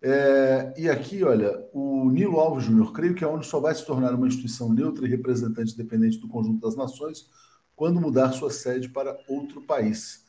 É, 0.00 0.74
e 0.76 0.88
aqui, 0.88 1.22
olha, 1.24 1.68
o 1.72 2.08
Nilo 2.10 2.38
Alves 2.38 2.64
Júnior, 2.64 2.92
creio 2.92 3.14
que 3.14 3.24
a 3.24 3.28
ONU 3.28 3.42
só 3.42 3.60
vai 3.60 3.74
se 3.74 3.84
tornar 3.84 4.14
uma 4.14 4.26
instituição 4.26 4.72
neutra 4.72 5.04
e 5.06 5.10
representante 5.10 5.76
dependente 5.76 6.18
do 6.18 6.28
conjunto 6.28 6.60
das 6.60 6.76
nações 6.76 7.28
quando 7.74 8.00
mudar 8.00 8.32
sua 8.32 8.50
sede 8.50 8.88
para 8.88 9.18
outro 9.28 9.62
país. 9.62 10.24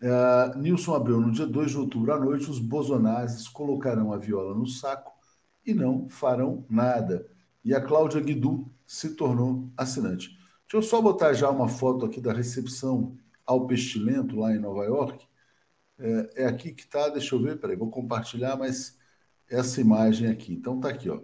É, 0.00 0.58
Nilson 0.58 0.94
Abreu, 0.94 1.20
no 1.20 1.32
dia 1.32 1.46
2 1.46 1.70
de 1.70 1.78
outubro 1.78 2.12
à 2.12 2.18
noite, 2.18 2.50
os 2.50 2.58
bosonazes 2.58 3.46
colocarão 3.48 4.12
a 4.12 4.18
viola 4.18 4.54
no 4.54 4.66
saco 4.66 5.12
e 5.64 5.72
não 5.72 6.08
farão 6.08 6.64
nada. 6.68 7.28
E 7.64 7.74
a 7.74 7.80
Cláudia 7.80 8.20
Guidu 8.20 8.68
se 8.86 9.10
tornou 9.10 9.68
assinante. 9.76 10.30
Deixa 10.62 10.76
eu 10.76 10.82
só 10.82 11.00
botar 11.00 11.32
já 11.32 11.48
uma 11.50 11.68
foto 11.68 12.04
aqui 12.04 12.20
da 12.20 12.32
recepção 12.32 13.16
ao 13.46 13.66
Pestilento 13.66 14.36
lá 14.36 14.52
em 14.52 14.58
Nova 14.58 14.84
York 14.84 15.27
É, 15.98 16.44
é 16.44 16.46
aqui 16.46 16.72
que 16.72 16.82
está, 16.82 17.08
deixa 17.08 17.34
eu 17.34 17.42
ver, 17.42 17.58
peraí, 17.58 17.76
vou 17.76 17.90
compartilhar, 17.90 18.56
mas 18.56 18.96
essa 19.48 19.80
imagem 19.80 20.28
aqui. 20.28 20.52
Então 20.52 20.78
tá 20.80 20.88
aqui, 20.88 21.10
ó. 21.10 21.20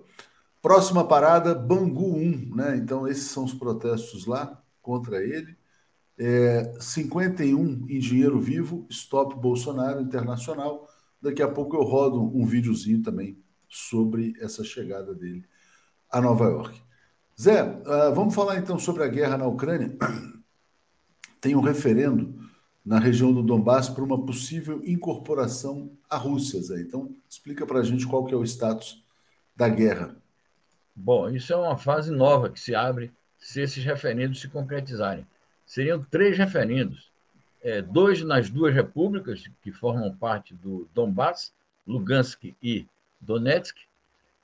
Próxima 0.61 1.07
parada, 1.07 1.55
Bangu 1.55 2.17
1, 2.17 2.55
né? 2.57 2.77
Então 2.77 3.07
esses 3.07 3.31
são 3.31 3.45
os 3.45 3.53
protestos 3.53 4.27
lá 4.27 4.63
contra 4.81 5.23
ele. 5.23 5.57
É, 6.19 6.73
51 6.81 7.87
em 7.89 7.99
dinheiro 7.99 8.41
vivo, 8.41 8.87
Stop 8.89 9.37
Bolsonaro 9.37 10.01
Internacional. 10.01 10.89
Daqui 11.21 11.43
a 11.43 11.49
pouco 11.49 11.77
eu 11.77 11.83
rodo 11.83 12.23
um 12.23 12.47
videozinho 12.47 13.03
também 13.03 13.39
sobre 13.69 14.35
essa 14.41 14.65
chegada 14.65 15.15
dele 15.15 15.45
a 16.15 16.21
Nova 16.21 16.45
York. 16.45 16.81
Zé, 17.41 17.65
uh, 17.65 18.15
vamos 18.15 18.35
falar 18.35 18.59
então 18.59 18.79
sobre 18.79 19.03
a 19.03 19.09
guerra 19.09 19.37
na 19.37 19.47
Ucrânia. 19.47 19.97
Tem 21.41 21.57
um 21.57 21.61
referendo 21.61 22.44
na 22.85 22.99
região 22.99 23.33
do 23.33 23.43
Donbass 23.43 23.89
para 23.89 24.05
uma 24.05 24.21
possível 24.25 24.83
incorporação 24.85 25.91
à 26.09 26.17
Rússia, 26.17 26.61
Zé. 26.61 26.81
Então, 26.81 27.11
explica 27.29 27.65
para 27.65 27.81
a 27.81 27.83
gente 27.83 28.07
qual 28.07 28.27
que 28.27 28.35
é 28.35 28.37
o 28.37 28.45
status 28.45 29.03
da 29.57 29.69
guerra. 29.69 30.15
Bom, 30.95 31.31
isso 31.31 31.53
é 31.53 31.57
uma 31.57 31.77
fase 31.77 32.11
nova 32.11 32.51
que 32.51 32.61
se 32.61 32.75
abre 32.75 33.11
se 33.39 33.61
esses 33.61 33.83
referendos 33.83 34.41
se 34.41 34.49
concretizarem. 34.49 35.27
Seriam 35.67 36.03
três 36.03 36.37
referendos, 36.37 37.11
é, 37.63 37.81
dois 37.81 38.23
nas 38.23 38.51
duas 38.51 38.75
repúblicas 38.75 39.45
que 39.63 39.73
formam 39.73 40.15
parte 40.15 40.55
do 40.55 40.87
Donbass, 40.95 41.53
Lugansk 41.87 42.55
e 42.63 42.87
Donetsk, 43.21 43.77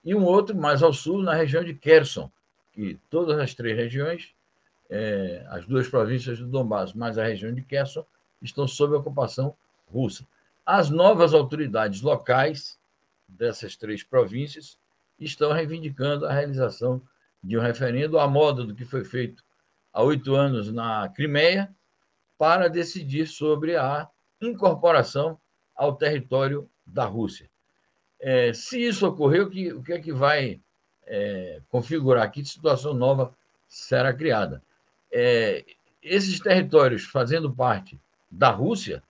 e 0.03 0.14
um 0.14 0.24
outro 0.24 0.57
mais 0.57 0.83
ao 0.83 0.92
sul, 0.92 1.22
na 1.22 1.35
região 1.35 1.62
de 1.62 1.74
Kherson, 1.74 2.31
que 2.72 2.98
todas 3.11 3.38
as 3.38 3.55
três 3.55 3.76
regiões, 3.76 4.35
é, 4.88 5.44
as 5.48 5.66
duas 5.66 5.88
províncias 5.88 6.38
do 6.38 6.46
Donbass, 6.46 6.94
mais 6.94 7.18
a 7.18 7.24
região 7.24 7.53
de 7.53 7.61
Kherson, 7.62 8.05
estão 8.42 8.66
sob 8.66 8.94
ocupação 8.94 9.55
russa. 9.87 10.26
As 10.64 10.90
novas 10.90 11.35
autoridades 11.35 12.00
locais 12.00 12.79
dessas 13.29 13.76
três 13.76 14.03
províncias 14.03 14.79
estão 15.18 15.53
reivindicando 15.53 16.26
a 16.26 16.33
realização 16.33 17.03
de 17.42 17.57
um 17.57 17.61
referendo 17.61 18.18
à 18.18 18.29
moda 18.29 18.64
do 18.64 18.74
que 18.74 18.85
foi 18.85 19.05
feito 19.05 19.42
há 19.92 20.03
oito 20.03 20.35
anos 20.35 20.72
na 20.72 21.09
Crimeia 21.09 21.74
para 22.38 22.68
decidir 22.68 23.26
sobre 23.26 23.76
a 23.76 24.09
incorporação 24.40 25.38
ao 25.74 25.96
território 25.96 26.68
da 26.87 27.05
Rússia. 27.05 27.50
É, 28.18 28.53
se 28.53 28.83
isso 28.83 29.07
ocorrer, 29.07 29.42
o 29.42 29.50
que, 29.50 29.72
o 29.72 29.83
que 29.83 29.92
é 29.92 30.00
que 30.00 30.12
vai 30.12 30.61
é, 31.07 31.61
configurar? 31.68 32.31
Que 32.31 32.44
situação 32.44 32.92
nova 32.92 33.35
será 33.66 34.12
criada? 34.12 34.62
É, 35.11 35.64
esses 36.03 36.38
territórios 36.40 37.05
fazendo 37.05 37.53
parte 37.53 37.98
da 38.31 38.51
Rússia, 38.51 39.03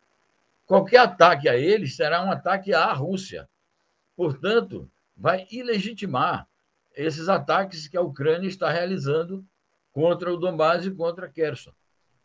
qualquer 0.67 0.99
ataque 0.99 1.49
a 1.49 1.57
eles 1.57 1.97
será 1.97 2.25
um 2.25 2.31
ataque 2.31 2.73
à 2.73 2.93
Rússia. 2.93 3.49
Portanto, 4.17 4.91
vai 5.17 5.47
ilegitimar 5.51 6.49
esses 6.95 7.29
ataques 7.29 7.87
que 7.87 7.97
a 7.97 8.01
Ucrânia 8.01 8.49
está 8.49 8.71
realizando 8.71 9.45
contra 9.93 10.33
o 10.33 10.37
Donbass 10.37 10.87
e 10.87 10.91
contra 10.91 11.29
Kherson. 11.29 11.73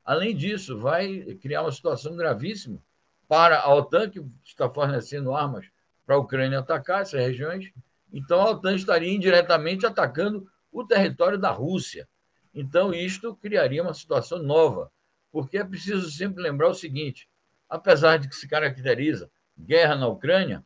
Além 0.03 0.36
disso, 0.36 0.77
vai 0.77 1.38
criar 1.41 1.63
uma 1.63 1.71
situação 1.71 2.15
gravíssima 2.15 2.79
para 3.27 3.60
a 3.60 3.73
OTAN, 3.73 4.10
que 4.10 4.23
está 4.43 4.69
fornecendo 4.69 5.34
armas 5.34 5.65
para 6.05 6.15
a 6.15 6.19
Ucrânia 6.19 6.60
atacar 6.60 7.01
essas 7.01 7.19
regiões. 7.19 7.71
Então, 8.13 8.39
a 8.39 8.51
OTAN 8.51 8.75
estaria 8.75 9.12
indiretamente 9.12 9.86
atacando 9.86 10.47
o 10.71 10.86
território 10.86 11.38
da 11.38 11.49
Rússia. 11.49 12.08
Então, 12.53 12.93
isto 12.93 13.36
criaria 13.36 13.81
uma 13.81 13.93
situação 13.93 14.41
nova, 14.41 14.91
porque 15.35 15.57
é 15.57 15.65
preciso 15.65 16.09
sempre 16.09 16.41
lembrar 16.41 16.69
o 16.69 16.73
seguinte: 16.73 17.27
apesar 17.67 18.15
de 18.15 18.29
que 18.29 18.35
se 18.37 18.47
caracteriza 18.47 19.29
guerra 19.59 19.93
na 19.93 20.07
Ucrânia, 20.07 20.65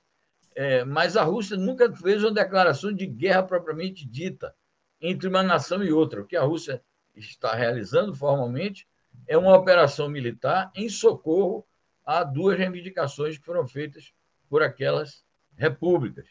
é, 0.54 0.86
mas 0.86 1.18
a 1.18 1.24
Rússia 1.24 1.58
nunca 1.58 1.92
fez 1.92 2.24
uma 2.24 2.32
declaração 2.32 2.94
de 2.94 3.08
guerra 3.08 3.42
propriamente 3.42 4.08
dita 4.08 4.56
entre 5.02 5.28
uma 5.28 5.42
nação 5.42 5.84
e 5.84 5.92
outra. 5.92 6.22
O 6.22 6.26
que 6.28 6.38
a 6.38 6.44
Rússia 6.44 6.84
está 7.16 7.56
realizando 7.56 8.14
formalmente 8.14 8.88
é 9.26 9.36
uma 9.36 9.58
operação 9.58 10.08
militar 10.08 10.72
em 10.76 10.88
socorro 10.88 11.66
a 12.06 12.24
duas 12.24 12.56
reivindicações 12.56 13.40
que 13.40 13.46
foram 13.46 13.68
feitas 13.68 14.14
por 14.48 14.62
aquelas 14.62 15.26
repúblicas. 15.58 16.28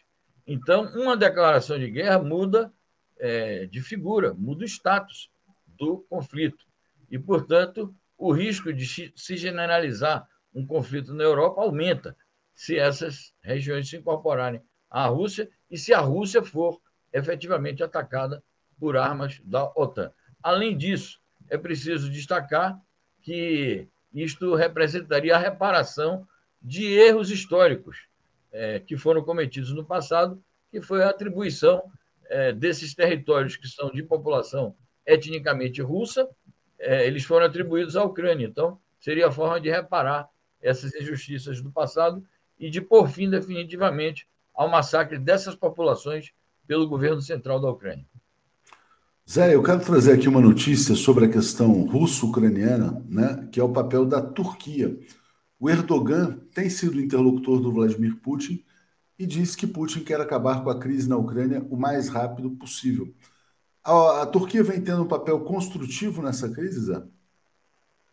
Então, 0.46 0.84
uma 0.94 1.16
declaração 1.16 1.76
de 1.76 1.90
guerra 1.90 2.20
muda 2.20 2.72
é, 3.18 3.66
de 3.66 3.80
figura, 3.82 4.32
muda 4.32 4.62
o 4.62 4.68
status 4.68 5.28
do 5.66 6.06
conflito. 6.08 6.64
E, 7.10 7.18
portanto, 7.18 7.92
o 8.18 8.32
risco 8.32 8.72
de 8.72 8.84
se 9.14 9.36
generalizar 9.36 10.28
um 10.52 10.66
conflito 10.66 11.14
na 11.14 11.22
Europa 11.22 11.62
aumenta 11.62 12.16
se 12.52 12.76
essas 12.76 13.32
regiões 13.40 13.88
se 13.88 13.96
incorporarem 13.96 14.60
à 14.90 15.06
Rússia 15.06 15.48
e 15.70 15.78
se 15.78 15.94
a 15.94 16.00
Rússia 16.00 16.42
for 16.42 16.80
efetivamente 17.12 17.82
atacada 17.82 18.42
por 18.78 18.96
armas 18.96 19.40
da 19.44 19.64
OTAN. 19.76 20.12
Além 20.42 20.76
disso, 20.76 21.20
é 21.48 21.56
preciso 21.56 22.10
destacar 22.10 22.78
que 23.22 23.88
isto 24.12 24.54
representaria 24.54 25.36
a 25.36 25.38
reparação 25.38 26.26
de 26.60 26.86
erros 26.86 27.30
históricos 27.30 28.08
é, 28.50 28.80
que 28.80 28.96
foram 28.96 29.22
cometidos 29.22 29.72
no 29.72 29.84
passado, 29.84 30.42
que 30.70 30.80
foi 30.80 31.02
a 31.02 31.10
atribuição 31.10 31.82
é, 32.26 32.52
desses 32.52 32.94
territórios 32.94 33.56
que 33.56 33.68
são 33.68 33.90
de 33.90 34.02
população 34.02 34.74
etnicamente 35.06 35.80
russa, 35.80 36.28
é, 36.78 37.06
eles 37.06 37.24
foram 37.24 37.46
atribuídos 37.46 37.96
à 37.96 38.04
Ucrânia. 38.04 38.46
Então, 38.46 38.78
seria 38.98 39.28
a 39.28 39.32
forma 39.32 39.60
de 39.60 39.70
reparar 39.70 40.28
essas 40.60 40.94
injustiças 40.94 41.60
do 41.60 41.70
passado 41.70 42.22
e 42.58 42.70
de 42.70 42.80
pôr 42.80 43.08
fim 43.08 43.30
definitivamente 43.30 44.26
ao 44.54 44.68
massacre 44.68 45.18
dessas 45.18 45.54
populações 45.54 46.32
pelo 46.66 46.88
governo 46.88 47.20
central 47.20 47.60
da 47.60 47.70
Ucrânia. 47.70 48.04
Zé, 49.28 49.54
eu 49.54 49.62
quero 49.62 49.84
trazer 49.84 50.12
aqui 50.12 50.28
uma 50.28 50.40
notícia 50.40 50.94
sobre 50.94 51.26
a 51.26 51.28
questão 51.28 51.84
russo-ucraniana, 51.86 53.04
né, 53.06 53.46
que 53.52 53.60
é 53.60 53.62
o 53.62 53.72
papel 53.72 54.06
da 54.06 54.22
Turquia. 54.22 54.98
O 55.60 55.68
Erdogan 55.68 56.38
tem 56.54 56.70
sido 56.70 57.00
interlocutor 57.00 57.60
do 57.60 57.72
Vladimir 57.72 58.16
Putin 58.16 58.64
e 59.18 59.26
diz 59.26 59.54
que 59.54 59.66
Putin 59.66 60.02
quer 60.02 60.20
acabar 60.20 60.62
com 60.62 60.70
a 60.70 60.78
crise 60.78 61.08
na 61.08 61.16
Ucrânia 61.16 61.64
o 61.68 61.76
mais 61.76 62.08
rápido 62.08 62.50
possível. 62.52 63.12
A, 63.84 64.22
a 64.22 64.26
Turquia 64.26 64.62
vem 64.62 64.82
tendo 64.82 65.02
um 65.02 65.08
papel 65.08 65.40
construtivo 65.40 66.22
nessa 66.22 66.48
crise, 66.48 66.86
Zé? 66.86 67.02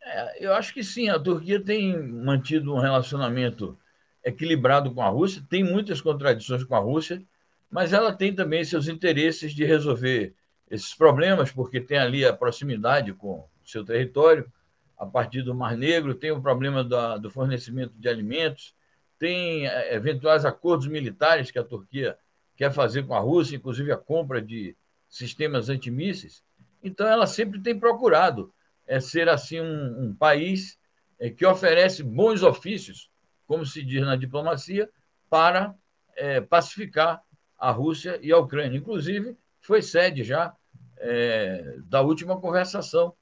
É, 0.01 0.45
eu 0.45 0.54
acho 0.54 0.73
que 0.73 0.84
sim. 0.84 1.10
A 1.10 1.19
Turquia 1.19 1.60
tem 1.60 1.97
mantido 2.12 2.73
um 2.73 2.80
relacionamento 2.80 3.78
equilibrado 4.23 4.93
com 4.93 5.01
a 5.01 5.10
Rússia, 5.10 5.45
tem 5.49 5.63
muitas 5.63 6.01
contradições 6.01 6.63
com 6.63 6.75
a 6.75 6.80
Rússia, 6.80 7.21
mas 7.69 7.93
ela 7.93 8.12
tem 8.12 8.34
também 8.34 8.63
seus 8.63 8.88
interesses 8.88 9.54
de 9.54 9.63
resolver 9.63 10.34
esses 10.69 10.93
problemas, 10.95 11.51
porque 11.51 11.80
tem 11.80 11.97
ali 11.97 12.25
a 12.25 12.34
proximidade 12.34 13.13
com 13.13 13.39
o 13.39 13.49
seu 13.63 13.84
território 13.86 14.51
a 14.97 15.06
partir 15.06 15.41
do 15.41 15.54
Mar 15.54 15.75
Negro, 15.78 16.15
tem 16.15 16.32
o 16.32 16.41
problema 16.41 16.84
da, 16.84 17.17
do 17.17 17.30
fornecimento 17.30 17.93
de 17.97 18.08
alimentos, 18.08 18.73
tem 19.19 19.67
é, 19.67 19.93
eventuais 19.93 20.45
acordos 20.45 20.88
militares 20.88 21.51
que 21.51 21.60
a 21.60 21.63
Turquia 21.63 22.17
quer 22.56 22.71
fazer 22.71 23.04
com 23.04 23.13
a 23.13 23.19
Rússia, 23.19 23.56
inclusive 23.56 23.91
a 23.91 23.97
compra 23.97 24.41
de 24.41 24.75
sistemas 25.17 25.69
antimísseis. 25.69 26.43
Então, 26.84 27.08
ela 27.08 27.25
sempre 27.28 27.60
tem 27.62 27.78
procurado 27.78 28.54
é, 28.86 28.99
ser 28.99 29.28
assim 29.30 29.60
um, 29.60 30.06
um 30.06 30.15
país 30.15 30.78
é, 31.19 31.30
que 31.30 31.45
oferece 31.45 32.04
bons 32.04 32.43
ofícios, 32.43 33.10
como 33.47 33.65
se 33.65 33.84
diz 33.84 34.01
na 34.01 34.15
diplomacia, 34.15 34.89
para 35.30 35.73
é, 36.15 36.41
pacificar 36.41 37.21
a 37.58 37.71
Rússia 37.71 38.19
e 38.21 38.32
a 38.32 38.38
Ucrânia. 38.38 38.78
Inclusive, 38.78 39.38
foi 39.62 39.82
sede 39.82 40.23
já 40.23 40.54
é, 40.97 41.78
da 41.86 42.01
última 42.01 42.39
conversação 42.39 43.13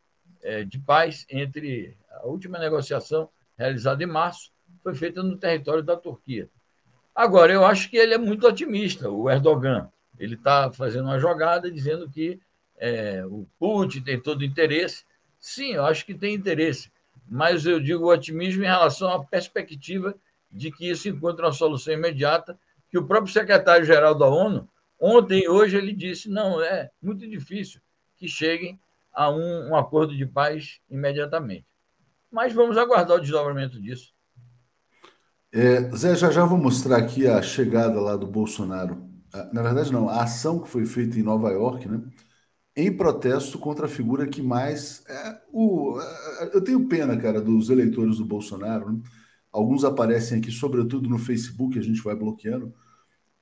é, 0.41 0.63
de 0.63 0.79
paz 0.79 1.25
entre 1.29 1.97
a 2.09 2.27
última 2.27 2.59
negociação 2.59 3.29
realizada 3.57 4.03
em 4.03 4.07
março 4.07 4.51
foi 4.81 4.93
feita 4.93 5.23
no 5.23 5.37
território 5.37 5.81
da 5.81 5.95
Turquia. 5.95 6.49
Agora, 7.15 7.53
eu 7.53 7.65
acho 7.65 7.89
que 7.89 7.95
ele 7.95 8.13
é 8.13 8.17
muito 8.17 8.45
otimista, 8.45 9.09
o 9.09 9.29
Erdogan. 9.29 9.89
Ele 10.19 10.35
está 10.35 10.71
fazendo 10.71 11.05
uma 11.05 11.19
jogada 11.19 11.71
dizendo 11.71 12.09
que 12.09 12.39
é, 12.77 13.25
o 13.25 13.47
Putin 13.59 14.01
tem 14.01 14.19
todo 14.19 14.41
o 14.41 14.45
interesse. 14.45 15.05
Sim, 15.39 15.73
eu 15.73 15.85
acho 15.85 16.05
que 16.05 16.13
tem 16.13 16.33
interesse, 16.33 16.91
mas 17.27 17.65
eu 17.65 17.79
digo 17.79 18.11
otimismo 18.11 18.63
em 18.63 18.67
relação 18.67 19.11
à 19.11 19.23
perspectiva 19.23 20.15
de 20.51 20.71
que 20.71 20.89
isso 20.89 21.09
encontre 21.09 21.45
uma 21.45 21.51
solução 21.51 21.93
imediata, 21.93 22.57
que 22.89 22.97
o 22.97 23.05
próprio 23.05 23.33
secretário-geral 23.33 24.15
da 24.15 24.27
ONU, 24.27 24.69
ontem 24.99 25.43
e 25.43 25.49
hoje, 25.49 25.75
ele 25.75 25.93
disse, 25.93 26.29
não, 26.29 26.61
é 26.61 26.89
muito 27.01 27.27
difícil 27.27 27.81
que 28.17 28.27
cheguem 28.27 28.79
a 29.11 29.29
um, 29.29 29.69
um 29.69 29.75
acordo 29.75 30.15
de 30.15 30.25
paz 30.25 30.79
imediatamente. 30.89 31.65
Mas 32.31 32.53
vamos 32.53 32.77
aguardar 32.77 33.17
o 33.17 33.19
desdobramento 33.19 33.81
disso. 33.81 34.13
É, 35.51 35.81
Zé, 35.95 36.15
já 36.15 36.31
já 36.31 36.45
vou 36.45 36.57
mostrar 36.57 36.97
aqui 36.97 37.27
a 37.27 37.41
chegada 37.41 37.99
lá 37.99 38.15
do 38.15 38.25
Bolsonaro. 38.25 39.12
Na 39.51 39.61
verdade, 39.63 39.91
não, 39.91 40.09
a 40.09 40.23
ação 40.23 40.59
que 40.59 40.69
foi 40.69 40.85
feita 40.85 41.17
em 41.17 41.23
Nova 41.23 41.49
York, 41.51 41.87
né? 41.87 42.01
Em 42.75 42.95
protesto 42.95 43.59
contra 43.59 43.85
a 43.85 43.89
figura 43.89 44.27
que 44.27 44.41
mais. 44.41 45.03
É, 45.07 45.41
o, 45.51 45.99
é, 45.99 46.51
eu 46.55 46.63
tenho 46.63 46.87
pena, 46.87 47.17
cara, 47.17 47.41
dos 47.41 47.69
eleitores 47.69 48.17
do 48.17 48.25
Bolsonaro, 48.25 48.91
né, 48.91 49.01
Alguns 49.53 49.83
aparecem 49.85 50.39
aqui, 50.39 50.51
sobretudo 50.51 51.07
no 51.07 51.19
Facebook, 51.19 51.77
a 51.77 51.81
gente 51.81 52.01
vai 52.01 52.15
bloqueando, 52.15 52.73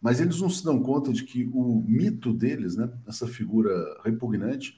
mas 0.01 0.19
eles 0.19 0.41
não 0.41 0.49
se 0.49 0.63
dão 0.63 0.81
conta 0.83 1.13
de 1.13 1.23
que 1.23 1.49
o 1.53 1.83
mito 1.87 2.33
deles, 2.33 2.75
né, 2.75 2.91
essa 3.07 3.27
figura 3.27 3.71
repugnante, 4.03 4.77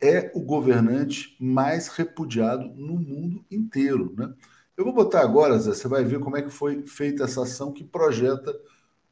é 0.00 0.32
o 0.34 0.40
governante 0.40 1.36
mais 1.40 1.88
repudiado 1.88 2.68
no 2.74 2.94
mundo 2.98 3.44
inteiro. 3.50 4.14
Né? 4.16 4.32
Eu 4.76 4.84
vou 4.84 4.94
botar 4.94 5.20
agora, 5.20 5.58
Zé, 5.58 5.74
você 5.74 5.88
vai 5.88 6.04
ver 6.04 6.20
como 6.20 6.36
é 6.38 6.42
que 6.42 6.50
foi 6.50 6.86
feita 6.86 7.24
essa 7.24 7.42
ação 7.42 7.72
que 7.72 7.84
projeta 7.84 8.58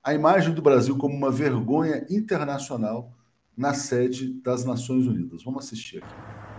a 0.09 0.15
imagem 0.15 0.55
do 0.55 0.63
Brasil 0.63 0.97
como 0.97 1.15
uma 1.15 1.31
vergonha 1.31 2.07
internacional 2.09 3.13
na 3.55 3.75
sede 3.75 4.33
das 4.43 4.65
Nações 4.65 5.07
Unidas. 5.07 5.43
Vamos 5.45 5.67
assistir 5.67 6.03
aqui. 6.03 6.58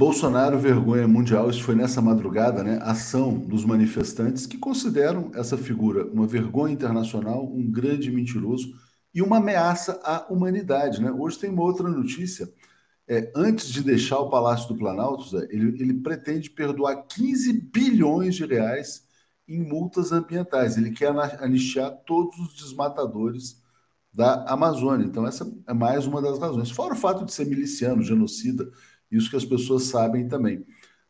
Bolsonaro 0.00 0.58
vergonha 0.58 1.06
mundial, 1.06 1.50
isso 1.50 1.62
foi 1.62 1.74
nessa 1.74 2.00
madrugada, 2.00 2.64
né? 2.64 2.78
Ação 2.80 3.38
dos 3.38 3.66
manifestantes 3.66 4.46
que 4.46 4.56
consideram 4.56 5.30
essa 5.34 5.58
figura 5.58 6.06
uma 6.06 6.26
vergonha 6.26 6.72
internacional, 6.72 7.44
um 7.44 7.70
grande 7.70 8.10
mentiroso 8.10 8.72
e 9.14 9.20
uma 9.20 9.36
ameaça 9.36 10.00
à 10.02 10.26
humanidade, 10.32 11.02
né? 11.02 11.12
Hoje 11.12 11.38
tem 11.38 11.50
uma 11.50 11.64
outra 11.64 11.86
notícia. 11.86 12.50
É, 13.06 13.30
antes 13.36 13.68
de 13.70 13.82
deixar 13.82 14.20
o 14.20 14.30
Palácio 14.30 14.68
do 14.68 14.78
Planalto, 14.78 15.28
Zé, 15.28 15.46
ele, 15.50 15.82
ele 15.82 15.92
pretende 15.92 16.48
perdoar 16.48 17.06
15 17.06 17.52
bilhões 17.70 18.36
de 18.36 18.46
reais 18.46 19.06
em 19.46 19.62
multas 19.62 20.12
ambientais. 20.12 20.78
Ele 20.78 20.92
quer 20.92 21.10
anistiar 21.42 21.90
todos 22.06 22.38
os 22.38 22.54
desmatadores 22.54 23.62
da 24.10 24.44
Amazônia. 24.50 25.04
Então, 25.04 25.26
essa 25.26 25.46
é 25.66 25.74
mais 25.74 26.06
uma 26.06 26.22
das 26.22 26.38
razões. 26.38 26.70
Fora 26.70 26.94
o 26.94 26.96
fato 26.96 27.22
de 27.26 27.34
ser 27.34 27.44
miliciano, 27.44 28.02
genocida, 28.02 28.66
isso 29.10 29.30
que 29.30 29.36
as 29.36 29.44
pessoas 29.44 29.84
sabem 29.84 30.28
também. 30.28 30.64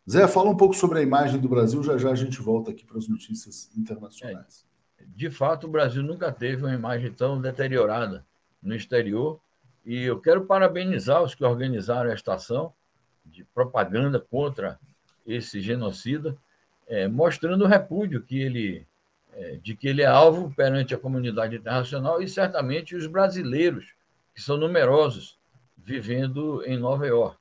Zé, 0.08 0.26
fala 0.26 0.50
um 0.50 0.56
pouco 0.56 0.74
sobre 0.74 0.98
a 0.98 1.02
imagem 1.02 1.40
do 1.40 1.48
Brasil, 1.48 1.82
já 1.82 1.96
já 1.98 2.10
a 2.10 2.14
gente 2.14 2.40
volta 2.40 2.70
aqui 2.70 2.84
para 2.84 2.98
as 2.98 3.06
notícias 3.06 3.70
internacionais. 3.76 4.66
É, 4.98 5.04
de 5.06 5.30
fato, 5.30 5.66
o 5.66 5.70
Brasil 5.70 6.02
nunca 6.02 6.32
teve 6.32 6.64
uma 6.64 6.74
imagem 6.74 7.12
tão 7.12 7.40
deteriorada 7.40 8.26
no 8.62 8.74
exterior, 8.74 9.40
e 9.84 10.02
eu 10.02 10.20
quero 10.20 10.46
parabenizar 10.46 11.22
os 11.22 11.34
que 11.34 11.44
organizaram 11.44 12.10
esta 12.10 12.34
ação 12.34 12.72
de 13.24 13.44
propaganda 13.44 14.18
contra 14.18 14.78
esse 15.26 15.60
genocida, 15.60 16.36
é, 16.86 17.06
mostrando 17.06 17.64
o 17.64 17.68
repúdio 17.68 18.22
que 18.22 18.40
ele, 18.40 18.86
é, 19.32 19.56
de 19.56 19.76
que 19.76 19.86
ele 19.86 20.02
é 20.02 20.06
alvo 20.06 20.52
perante 20.54 20.94
a 20.94 20.98
comunidade 20.98 21.56
internacional 21.56 22.20
e 22.20 22.28
certamente 22.28 22.96
os 22.96 23.06
brasileiros, 23.06 23.94
que 24.34 24.42
são 24.42 24.56
numerosos, 24.56 25.38
vivendo 25.76 26.62
em 26.64 26.76
Nova 26.76 27.06
York. 27.06 27.39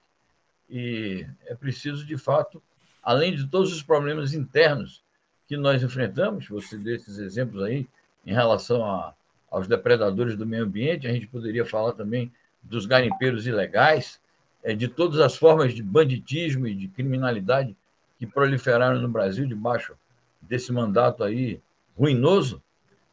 E 0.70 1.26
é 1.48 1.56
preciso, 1.56 2.06
de 2.06 2.18
fato, 2.18 2.62
além 3.02 3.36
de 3.36 3.48
todos 3.48 3.74
os 3.74 3.82
problemas 3.82 4.34
internos 4.34 5.04
que 5.48 5.58
nós 5.58 5.82
enfrentamos, 5.82 6.48
você 6.48 6.78
deu 6.78 6.96
esses 6.96 7.18
exemplos 7.18 7.64
aí, 7.64 7.88
em 8.26 8.34
relação 8.34 8.86
a, 8.86 9.14
aos 9.50 9.68
depredadores 9.68 10.36
do 10.36 10.46
meio 10.46 10.64
ambiente, 10.64 11.08
a 11.08 11.12
gente 11.12 11.28
poderia 11.28 11.66
falar 11.66 11.94
também 11.94 12.32
dos 12.62 12.86
garimpeiros 12.86 13.48
ilegais, 13.48 14.20
é, 14.64 14.76
de 14.76 14.88
todas 14.88 15.20
as 15.20 15.36
formas 15.36 15.74
de 15.74 15.82
banditismo 15.82 16.68
e 16.68 16.76
de 16.76 16.88
criminalidade 16.88 17.76
que 18.18 18.28
proliferaram 18.28 19.02
no 19.02 19.08
Brasil 19.08 19.48
debaixo 19.48 19.96
desse 20.42 20.72
mandato 20.72 21.24
aí 21.24 21.60
ruinoso. 21.98 22.62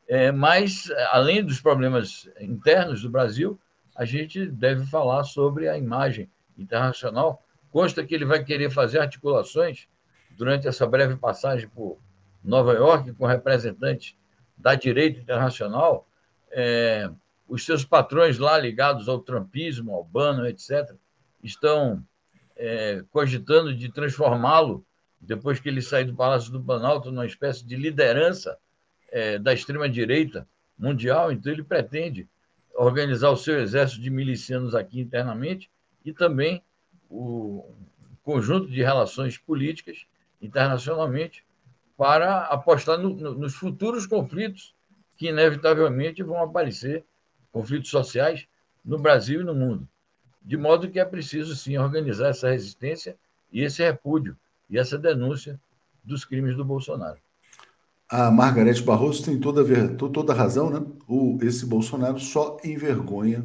É, 0.09 0.31
mas, 0.31 0.91
além 1.11 1.45
dos 1.45 1.61
problemas 1.61 2.29
internos 2.41 3.03
do 3.03 3.09
Brasil, 3.09 3.59
a 3.95 4.05
gente 4.05 4.47
deve 4.47 4.85
falar 4.87 5.25
sobre 5.25 5.69
a 5.69 5.79
imagem 5.79 6.29
internacional 6.59 7.43
Consta 7.71 8.05
que 8.05 8.15
ele 8.15 8.25
vai 8.25 8.43
querer 8.45 8.71
fazer 8.71 8.99
articulações 8.99 9.89
durante 10.37 10.69
essa 10.69 10.87
breve 10.87 11.17
passagem 11.17 11.69
por 11.69 11.99
Nova 12.43 12.73
York 12.75 13.13
com 13.15 13.27
representantes 13.27 14.17
da 14.57 14.75
direita 14.75 15.21
internacional. 15.21 16.07
É, 16.51 17.11
os 17.49 17.65
seus 17.65 17.85
patrões 17.85 18.39
lá 18.39 18.59
ligados 18.59 19.09
ao 19.09 19.21
trumpismo, 19.21 19.95
ao 19.95 20.05
Bano, 20.05 20.47
etc., 20.47 20.95
estão 21.43 22.03
é, 22.57 23.05
cogitando 23.11 23.75
de 23.75 23.93
transformá-lo, 23.93 24.85
depois 25.21 25.61
que 25.61 25.69
ele 25.69 25.83
sair 25.83 26.05
do 26.05 26.15
Palácio 26.15 26.51
do 26.53 26.63
Planalto, 26.63 27.11
numa 27.11 27.27
espécie 27.27 27.65
de 27.65 27.77
liderança 27.77 28.59
é, 29.11 29.39
da 29.39 29.53
extrema-direita 29.53 30.47
mundial. 30.79 31.33
Então, 31.33 31.53
ele 31.53 31.63
pretende 31.63 32.29
organizar 32.75 33.31
o 33.31 33.37
seu 33.37 33.61
exército 33.61 34.01
de 34.01 34.11
milicianos 34.11 34.75
aqui 34.75 35.01
internamente 35.01 35.71
e 36.05 36.13
também 36.13 36.63
o 37.11 37.65
conjunto 38.23 38.69
de 38.69 38.83
relações 38.83 39.39
políticas 39.39 40.07
internacionalmente 40.41 41.45
para 41.97 42.43
apostar 42.45 42.99
no, 42.99 43.11
no, 43.11 43.35
nos 43.35 43.55
futuros 43.55 44.07
conflitos 44.07 44.75
que 45.17 45.29
inevitavelmente 45.29 46.23
vão 46.23 46.43
aparecer, 46.43 47.05
conflitos 47.51 47.91
sociais 47.91 48.47
no 48.85 48.99
Brasil 48.99 49.41
e 49.41 49.45
no 49.45 49.55
mundo. 49.55 49.89
De 50.43 50.57
modo 50.57 50.91
que 50.91 51.01
é 51.01 51.05
preciso, 51.05 51.57
sim, 51.57 51.77
organizar 51.79 52.29
essa 52.29 52.51
resistência 52.51 53.17
e 53.51 53.63
esse 53.63 53.83
repúdio 53.83 54.37
e 54.69 54.79
essa 54.79 54.99
denúncia 54.99 55.59
dos 56.05 56.25
crimes 56.25 56.57
do 56.57 56.65
Bolsonaro. 56.65 57.19
A 58.09 58.31
Margarete 58.31 58.83
Barroso 58.83 59.25
tem 59.25 59.41
toda, 59.41 59.65
toda 59.97 60.33
razão, 60.33 60.71
né? 60.71 60.87
O, 61.09 61.39
esse 61.43 61.67
Bolsonaro 61.67 62.21
só 62.21 62.59
envergonha 62.63 63.45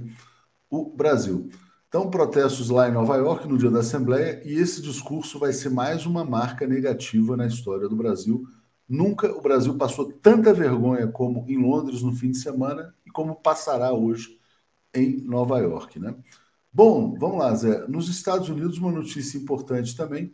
o 0.69 0.85
Brasil. 0.85 1.49
Então, 1.91 2.09
protestos 2.09 2.69
lá 2.69 2.87
em 2.87 2.93
Nova 2.93 3.17
York 3.17 3.45
no 3.45 3.57
dia 3.57 3.69
da 3.69 3.79
Assembleia, 3.79 4.41
e 4.45 4.53
esse 4.53 4.81
discurso 4.81 5.37
vai 5.37 5.51
ser 5.51 5.69
mais 5.69 6.05
uma 6.05 6.23
marca 6.23 6.65
negativa 6.65 7.35
na 7.35 7.45
história 7.45 7.89
do 7.89 7.97
Brasil. 7.97 8.47
Nunca 8.87 9.29
o 9.29 9.41
Brasil 9.41 9.77
passou 9.77 10.09
tanta 10.09 10.53
vergonha 10.53 11.09
como 11.09 11.45
em 11.49 11.61
Londres 11.61 12.01
no 12.01 12.13
fim 12.13 12.31
de 12.31 12.37
semana 12.37 12.95
e 13.05 13.11
como 13.11 13.35
passará 13.35 13.91
hoje 13.91 14.39
em 14.93 15.17
Nova 15.17 15.59
York, 15.59 15.99
né? 15.99 16.15
Bom, 16.71 17.13
vamos 17.19 17.39
lá, 17.39 17.53
Zé. 17.53 17.85
Nos 17.89 18.07
Estados 18.07 18.47
Unidos, 18.47 18.77
uma 18.77 18.89
notícia 18.89 19.37
importante 19.37 19.93
também. 19.93 20.33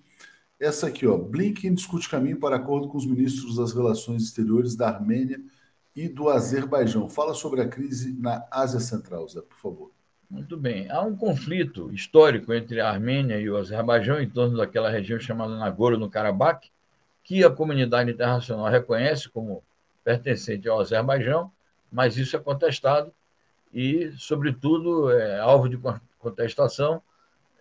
Essa 0.60 0.86
aqui, 0.86 1.08
ó. 1.08 1.18
Blinken 1.18 1.74
discute 1.74 2.08
caminho 2.08 2.40
para 2.40 2.58
acordo 2.58 2.88
com 2.88 3.00
os 3.00 3.08
ministros 3.08 3.56
das 3.56 3.74
Relações 3.74 4.22
Exteriores 4.22 4.76
da 4.76 4.90
Armênia 4.90 5.42
e 5.96 6.08
do 6.08 6.30
Azerbaijão. 6.30 7.10
Fala 7.10 7.34
sobre 7.34 7.62
a 7.62 7.68
crise 7.68 8.14
na 8.14 8.46
Ásia 8.52 8.80
Central, 8.80 9.28
Zé, 9.28 9.42
por 9.42 9.58
favor. 9.58 9.97
Muito 10.30 10.58
bem. 10.58 10.90
Há 10.92 11.02
um 11.02 11.16
conflito 11.16 11.92
histórico 11.94 12.54
entre 12.54 12.82
a 12.82 12.90
Armênia 12.90 13.40
e 13.40 13.50
o 13.50 13.58
Azerbaijão 13.58 14.22
em 14.22 14.30
torno 14.30 14.58
daquela 14.58 14.90
região 14.90 15.20
chamada 15.20 15.56
Nagorno-Karabakh, 15.58 16.70
que 17.24 17.44
a 17.44 17.50
comunidade 17.50 18.12
internacional 18.12 18.70
reconhece 18.70 19.30
como 19.30 19.64
pertencente 20.04 20.68
ao 20.68 20.80
Azerbaijão, 20.82 21.52
mas 21.92 22.18
isso 22.18 22.36
é 22.36 22.40
contestado 22.40 23.14
e, 23.74 24.12
sobretudo, 24.18 25.12
é 25.12 25.40
alvo 25.40 25.70
de 25.70 25.80
contestação 26.20 27.02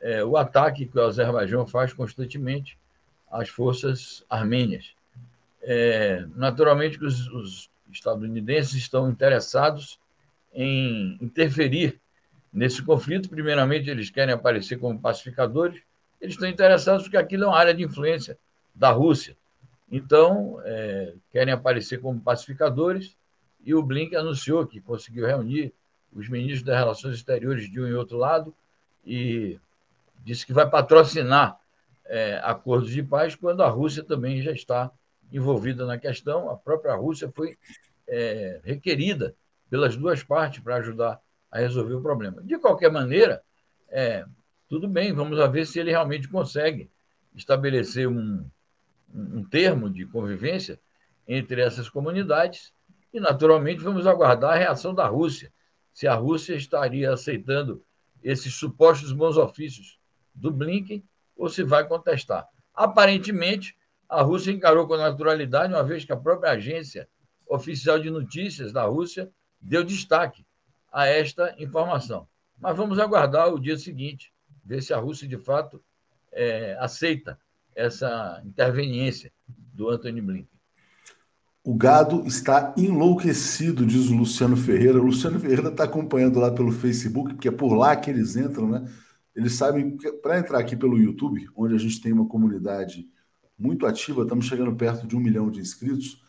é, 0.01 0.25
o 0.25 0.37
ataque 0.37 0.87
que 0.87 0.99
o 0.99 1.03
Azerbaijão 1.03 1.67
faz 1.67 1.93
constantemente 1.93 2.79
às 3.31 3.49
forças 3.49 4.25
armênias. 4.29 4.95
É, 5.63 6.25
naturalmente, 6.35 7.03
os, 7.03 7.29
os 7.29 7.71
estadunidenses 7.91 8.75
estão 8.75 9.09
interessados 9.09 9.99
em 10.53 11.19
interferir 11.21 12.01
Nesse 12.57 12.83
conflito, 12.83 13.29
primeiramente, 13.29 13.91
eles 13.91 14.09
querem 14.09 14.33
aparecer 14.33 14.79
como 14.79 14.99
pacificadores, 14.99 15.79
eles 16.19 16.37
estão 16.37 16.49
interessados 16.49 17.03
porque 17.03 17.19
aquilo 17.19 17.45
é 17.45 17.47
uma 17.49 17.59
área 17.59 17.75
de 17.75 17.85
influência 17.85 18.39
da 18.75 18.91
Rússia. 18.91 19.37
Então, 19.93 20.59
é, 20.65 21.13
querem 21.31 21.53
aparecer 21.53 22.01
como 22.01 22.19
pacificadores, 22.19 23.15
e 23.63 23.75
o 23.75 23.83
Blink 23.83 24.17
anunciou 24.17 24.67
que 24.67 24.81
conseguiu 24.81 25.27
reunir 25.27 25.71
os 26.11 26.31
ministros 26.31 26.63
das 26.63 26.79
Relações 26.79 27.17
Exteriores 27.17 27.71
de 27.71 27.79
um 27.79 27.87
e 27.87 27.93
outro 27.93 28.17
lado 28.17 28.55
e 29.05 29.61
disse 30.25 30.47
que 30.47 30.55
vai 30.55 30.67
patrocinar 30.67 31.61
é, 32.07 32.41
acordos 32.43 32.91
de 32.91 33.03
paz 33.03 33.35
quando 33.35 33.63
a 33.63 33.69
Rússia 33.69 34.03
também 34.03 34.41
já 34.41 34.53
está 34.53 34.91
envolvida 35.31 35.85
na 35.85 35.99
questão. 35.99 36.49
A 36.49 36.57
própria 36.57 36.95
Rússia 36.95 37.31
foi 37.35 37.59
é, 38.09 38.63
requerida 38.65 39.35
pelas 39.69 39.95
duas 39.95 40.23
partes 40.23 40.61
para 40.61 40.77
ajudar 40.77 41.21
a 41.57 41.61
resolver 41.61 41.95
o 41.95 42.03
problema. 42.03 42.43
De 42.43 42.59
qualquer 42.59 42.91
maneira, 42.91 43.43
É, 43.89 44.27
tudo 44.69 44.89
bem, 44.89 45.13
vamos 45.13 45.39
ver 45.53 45.65
se 45.65 45.79
ele 45.79 45.93
realmente 45.93 46.29
consegue 46.29 46.91
estabelecer 47.37 48.09
um, 48.09 48.45
um 49.15 49.45
termo 49.45 49.89
de 49.89 50.05
convivência 50.07 50.81
entre 51.27 51.63
essas 51.63 51.89
comunidades 51.89 52.73
e, 53.15 53.21
naturalmente, 53.21 53.81
vamos 53.81 54.05
aguardar 54.05 54.55
a 54.55 54.59
reação 54.59 54.93
da 54.93 55.07
Rússia, 55.07 55.53
se 55.95 56.09
a 56.09 56.17
Rússia 56.17 56.57
estaria 56.57 57.13
aceitando 57.13 57.81
esses 58.23 58.55
supostos 58.55 59.13
bons 59.13 59.37
ofícios 59.37 60.01
do 60.35 60.51
Blinken 60.51 61.01
ou 61.37 61.49
se 61.49 61.63
vai 61.63 61.87
contestar. 61.87 62.45
Aparentemente, 62.75 63.77
a 64.09 64.21
Rússia 64.21 64.51
encarou 64.51 64.87
com 64.89 64.97
naturalidade, 64.97 65.73
uma 65.73 65.85
vez 65.85 66.05
que 66.05 66.13
a 66.13 66.17
própria 66.17 66.53
agência 66.53 67.09
oficial 67.47 68.01
de 68.01 68.11
notícias 68.11 68.73
da 68.73 68.85
Rússia 68.85 69.31
deu 69.61 69.85
destaque 69.85 70.45
a 70.97 71.07
esta 71.07 71.55
informação. 71.59 72.27
Mas 72.59 72.75
vamos 72.75 72.99
aguardar 72.99 73.53
o 73.53 73.61
dia 73.61 73.77
seguinte, 73.77 74.33
ver 74.65 74.83
se 74.83 74.95
a 74.95 74.97
Rússia, 74.97 75.29
de 75.29 75.37
fato, 75.37 75.79
é, 76.33 76.75
aceita 76.81 77.39
essa 77.75 78.41
interveniência 78.47 79.31
do 79.47 79.91
Antony 79.91 80.23
Blinken. 80.23 80.59
O 81.63 81.75
gado 81.75 82.27
está 82.27 82.73
enlouquecido, 82.79 83.85
diz 83.85 84.09
o 84.09 84.17
Luciano 84.17 84.57
Ferreira. 84.57 84.99
O 84.99 85.05
Luciano 85.05 85.39
Ferreira 85.39 85.69
está 85.69 85.85
acompanhando 85.85 86.41
lá 86.41 86.51
pelo 86.51 86.73
Facebook, 86.73 87.35
porque 87.35 87.49
é 87.49 87.53
por 87.53 87.75
lá 87.75 87.95
que 87.95 88.09
eles 88.09 88.35
entram, 88.35 88.67
né? 88.67 88.91
Eles 89.35 89.53
sabem 89.53 89.99
que 89.99 90.11
para 90.13 90.39
entrar 90.39 90.61
aqui 90.61 90.75
pelo 90.75 90.97
YouTube, 90.97 91.47
onde 91.55 91.75
a 91.75 91.79
gente 91.79 92.01
tem 92.01 92.11
uma 92.11 92.27
comunidade 92.27 93.07
muito 93.59 93.85
ativa, 93.85 94.23
estamos 94.23 94.47
chegando 94.47 94.75
perto 94.75 95.07
de 95.07 95.15
um 95.15 95.21
milhão 95.21 95.51
de 95.51 95.61
inscritos. 95.61 96.25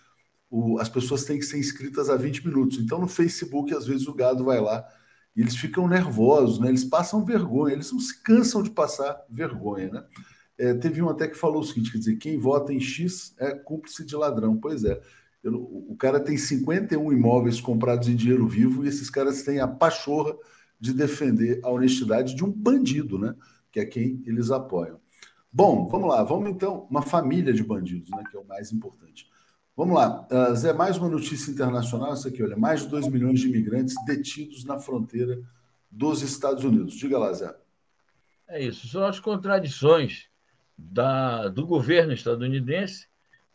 O, 0.49 0.79
as 0.79 0.89
pessoas 0.89 1.25
têm 1.25 1.39
que 1.39 1.45
ser 1.45 1.57
inscritas 1.59 2.09
há 2.09 2.15
20 2.15 2.47
minutos. 2.47 2.79
Então, 2.79 2.99
no 2.99 3.07
Facebook, 3.07 3.73
às 3.73 3.85
vezes 3.85 4.07
o 4.07 4.13
gado 4.13 4.45
vai 4.45 4.59
lá 4.59 4.85
e 5.35 5.41
eles 5.41 5.55
ficam 5.55 5.87
nervosos, 5.87 6.59
né? 6.59 6.69
Eles 6.69 6.83
passam 6.83 7.23
vergonha, 7.23 7.73
eles 7.73 7.91
não 7.91 7.99
se 7.99 8.21
cansam 8.23 8.63
de 8.63 8.71
passar 8.71 9.23
vergonha, 9.29 9.91
né? 9.91 10.03
É, 10.57 10.73
teve 10.73 10.99
um 11.01 11.09
até 11.09 11.27
que 11.27 11.37
falou 11.37 11.61
o 11.61 11.63
seguinte: 11.63 11.91
quer 11.91 11.99
dizer, 11.99 12.15
quem 12.17 12.37
vota 12.39 12.73
em 12.73 12.79
X 12.79 13.35
é 13.37 13.51
cúmplice 13.51 14.03
de 14.03 14.15
ladrão. 14.15 14.57
Pois 14.57 14.83
é. 14.83 14.99
Eu, 15.43 15.53
o 15.61 15.95
cara 15.95 16.19
tem 16.19 16.35
51 16.35 17.13
imóveis 17.13 17.61
comprados 17.61 18.07
em 18.07 18.15
dinheiro 18.15 18.47
vivo 18.47 18.83
e 18.83 18.87
esses 18.87 19.09
caras 19.09 19.43
têm 19.43 19.59
a 19.59 19.67
pachorra 19.67 20.35
de 20.79 20.91
defender 20.91 21.61
a 21.63 21.69
honestidade 21.69 22.35
de 22.35 22.43
um 22.43 22.51
bandido, 22.51 23.19
né? 23.19 23.35
Que 23.71 23.79
é 23.79 23.85
quem 23.85 24.23
eles 24.25 24.49
apoiam. 24.49 24.99
Bom, 25.53 25.87
vamos 25.87 26.09
lá, 26.09 26.23
vamos 26.23 26.49
então, 26.49 26.87
uma 26.89 27.03
família 27.03 27.53
de 27.53 27.63
bandidos, 27.63 28.09
né? 28.09 28.23
Que 28.29 28.35
é 28.35 28.39
o 28.39 28.47
mais 28.47 28.71
importante. 28.71 29.29
Vamos 29.77 29.95
lá, 29.95 30.27
uh, 30.31 30.55
Zé, 30.55 30.73
mais 30.73 30.97
uma 30.97 31.07
notícia 31.07 31.51
internacional, 31.51 32.11
essa 32.11 32.27
aqui, 32.27 32.43
olha, 32.43 32.57
mais 32.57 32.81
de 32.81 32.87
2 32.87 33.07
milhões 33.07 33.39
de 33.39 33.47
imigrantes 33.47 33.95
detidos 34.05 34.65
na 34.65 34.79
fronteira 34.79 35.39
dos 35.89 36.21
Estados 36.21 36.63
Unidos. 36.63 36.95
Diga 36.95 37.17
lá, 37.17 37.31
Zé. 37.31 37.55
É 38.47 38.63
isso, 38.63 38.87
são 38.87 39.05
as 39.05 39.19
contradições 39.19 40.29
da, 40.75 41.47
do 41.47 41.65
governo 41.65 42.11
estadunidense 42.11 43.07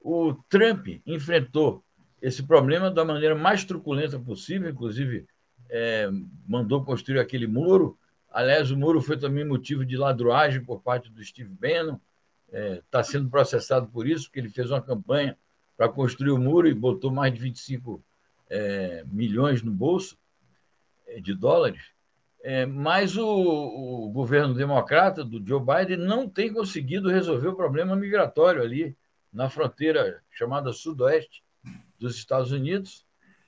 o 0.02 0.35
Trump 0.48 0.88
enfrentou 1.06 1.85
esse 2.20 2.42
problema 2.42 2.90
da 2.90 3.04
maneira 3.04 3.35
mais 3.35 3.64
truculenta 3.64 4.18
possível, 4.18 4.70
inclusive 4.70 5.26
é, 5.70 6.08
mandou 6.46 6.85
construir 6.85 7.20
aquele 7.20 7.46
muro. 7.46 7.98
Aliás, 8.30 8.70
o 8.70 8.76
muro 8.76 9.00
foi 9.00 9.16
também 9.16 9.44
motivo 9.44 9.85
de 9.85 9.96
ladruagem 9.96 10.64
por 10.64 10.82
parte 10.82 11.11
do 11.11 11.22
Steve 11.24 11.50
Bannon. 11.50 11.98
Está 12.48 12.58
é, 12.58 12.82
tá 12.90 13.02
sendo 13.02 13.30
processado 13.30 13.88
por 13.88 14.06
isso, 14.06 14.24
porque 14.24 14.40
ele 14.40 14.48
fez 14.48 14.70
uma 14.70 14.82
campanha 14.82 15.37
para 15.76 15.88
construir 15.88 16.30
o 16.30 16.38
muro 16.38 16.68
e 16.68 16.74
botou 16.74 17.11
mais 17.11 17.32
de 17.32 17.40
25 17.40 18.02
é, 18.50 19.04
milhões 19.06 19.62
no 19.62 19.72
bolso 19.72 20.16
é, 21.06 21.20
de 21.20 21.35
dólares. 21.35 21.92
É, 22.44 22.66
mas 22.66 23.16
o, 23.16 23.26
o, 23.26 24.11
governo 24.11 24.52
democrata 24.52 25.24
do 25.24 25.44
Joe 25.46 25.61
Biden 25.61 25.98
não 25.98 26.28
tem 26.28 26.52
conseguido 26.52 27.08
resolver 27.08 27.48
o 27.48 27.56
problema 27.56 27.94
migratório 27.94 28.61
ali 28.61 28.96
na 29.32 29.48
fronteira 29.48 30.22
chamada 30.30 30.72
sudoeste 30.72 31.42
dos 31.98 32.16
Estados 32.16 32.50
Unidos. 32.50 33.06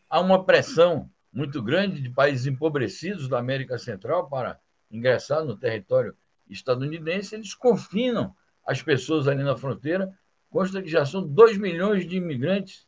Há 0.09 0.21
uma 0.21 0.45
pressão 0.45 1.11
muito 1.33 1.61
grande 1.61 2.01
de 2.01 2.09
países 2.09 2.47
empobrecidos 2.47 3.29
da 3.29 3.39
América 3.41 3.77
Central 3.77 4.29
para 4.29 4.61
ingressar 4.89 5.45
no 5.45 5.57
território 5.57 6.17
estadunidense. 6.49 7.35
Eles 7.35 7.53
confinam 7.53 8.35
as 8.65 8.81
pessoas 8.81 9.27
ali 9.27 9.43
na 9.43 9.57
fronteira. 9.57 10.17
Consta 10.55 10.81
que 10.81 10.89
já 10.89 11.05
são 11.05 11.27
2 11.27 11.59
milhões 11.59 12.07
de 12.07 12.17
imigrantes 12.17 12.87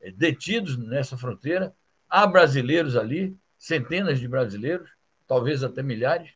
eh, 0.00 0.12
detidos 0.12 0.78
nessa 0.78 1.18
fronteira. 1.18 1.74
Há 2.08 2.24
brasileiros 2.24 2.96
ali, 2.96 3.36
centenas 3.58 4.20
de 4.20 4.28
brasileiros, 4.28 4.88
talvez 5.26 5.64
até 5.64 5.82
milhares. 5.82 6.30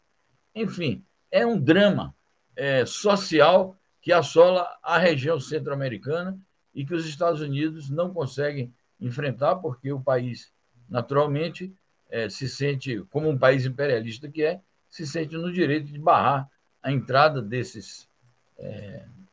Enfim, 0.52 1.04
é 1.30 1.46
um 1.46 1.56
drama 1.56 2.12
é, 2.56 2.84
social 2.84 3.78
que 4.02 4.12
assola 4.12 4.68
a 4.82 4.98
região 4.98 5.38
centro-americana 5.38 6.36
e 6.74 6.84
que 6.84 6.92
os 6.92 7.06
Estados 7.06 7.40
Unidos 7.40 7.88
não 7.88 8.12
conseguem 8.12 8.74
enfrentar, 9.00 9.54
porque 9.54 9.92
o 9.92 10.00
país, 10.00 10.52
naturalmente, 10.90 11.72
é, 12.10 12.28
se 12.28 12.48
sente, 12.48 12.98
como 13.10 13.30
um 13.30 13.38
país 13.38 13.64
imperialista 13.64 14.28
que 14.28 14.42
é, 14.42 14.60
se 14.90 15.06
sente 15.06 15.36
no 15.36 15.52
direito 15.52 15.86
de 15.86 16.00
barrar 16.00 16.50
a 16.82 16.90
entrada 16.90 17.40
desses, 17.40 18.08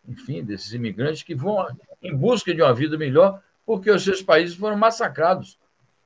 enfim, 0.08 0.44
desses 0.44 0.74
imigrantes 0.74 1.24
que 1.24 1.36
vão 1.36 1.66
em 2.02 2.16
busca 2.16 2.54
de 2.54 2.62
uma 2.62 2.74
vida 2.74 2.98
melhor, 2.98 3.42
porque 3.66 3.92
os 3.92 4.04
seus 4.04 4.22
países 4.22 4.56
foram 4.56 4.78
massacrados 4.78 5.58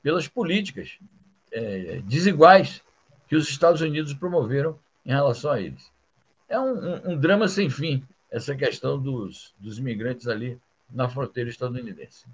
pelas 0.04 0.28
políticas 0.28 1.00
é, 1.52 2.02
desiguais 2.06 2.82
que 3.28 3.36
os 3.36 3.50
Estados 3.50 3.82
Unidos 3.82 4.14
promoveram 4.14 4.78
em 5.06 5.10
relação 5.10 5.52
a 5.52 5.62
eles. 5.62 5.90
É 6.48 6.60
um, 6.60 7.12
um, 7.12 7.18
drama 7.18 7.48
sem 7.48 7.70
fim 7.70 8.04
essa 8.30 8.56
questão 8.56 9.00
dos, 9.00 9.54
dos 9.60 9.80
imigrantes 9.80 10.28
ali 10.28 10.60
na 10.94 11.10
fronteira 11.10 11.50
estadunidense. 11.50 12.26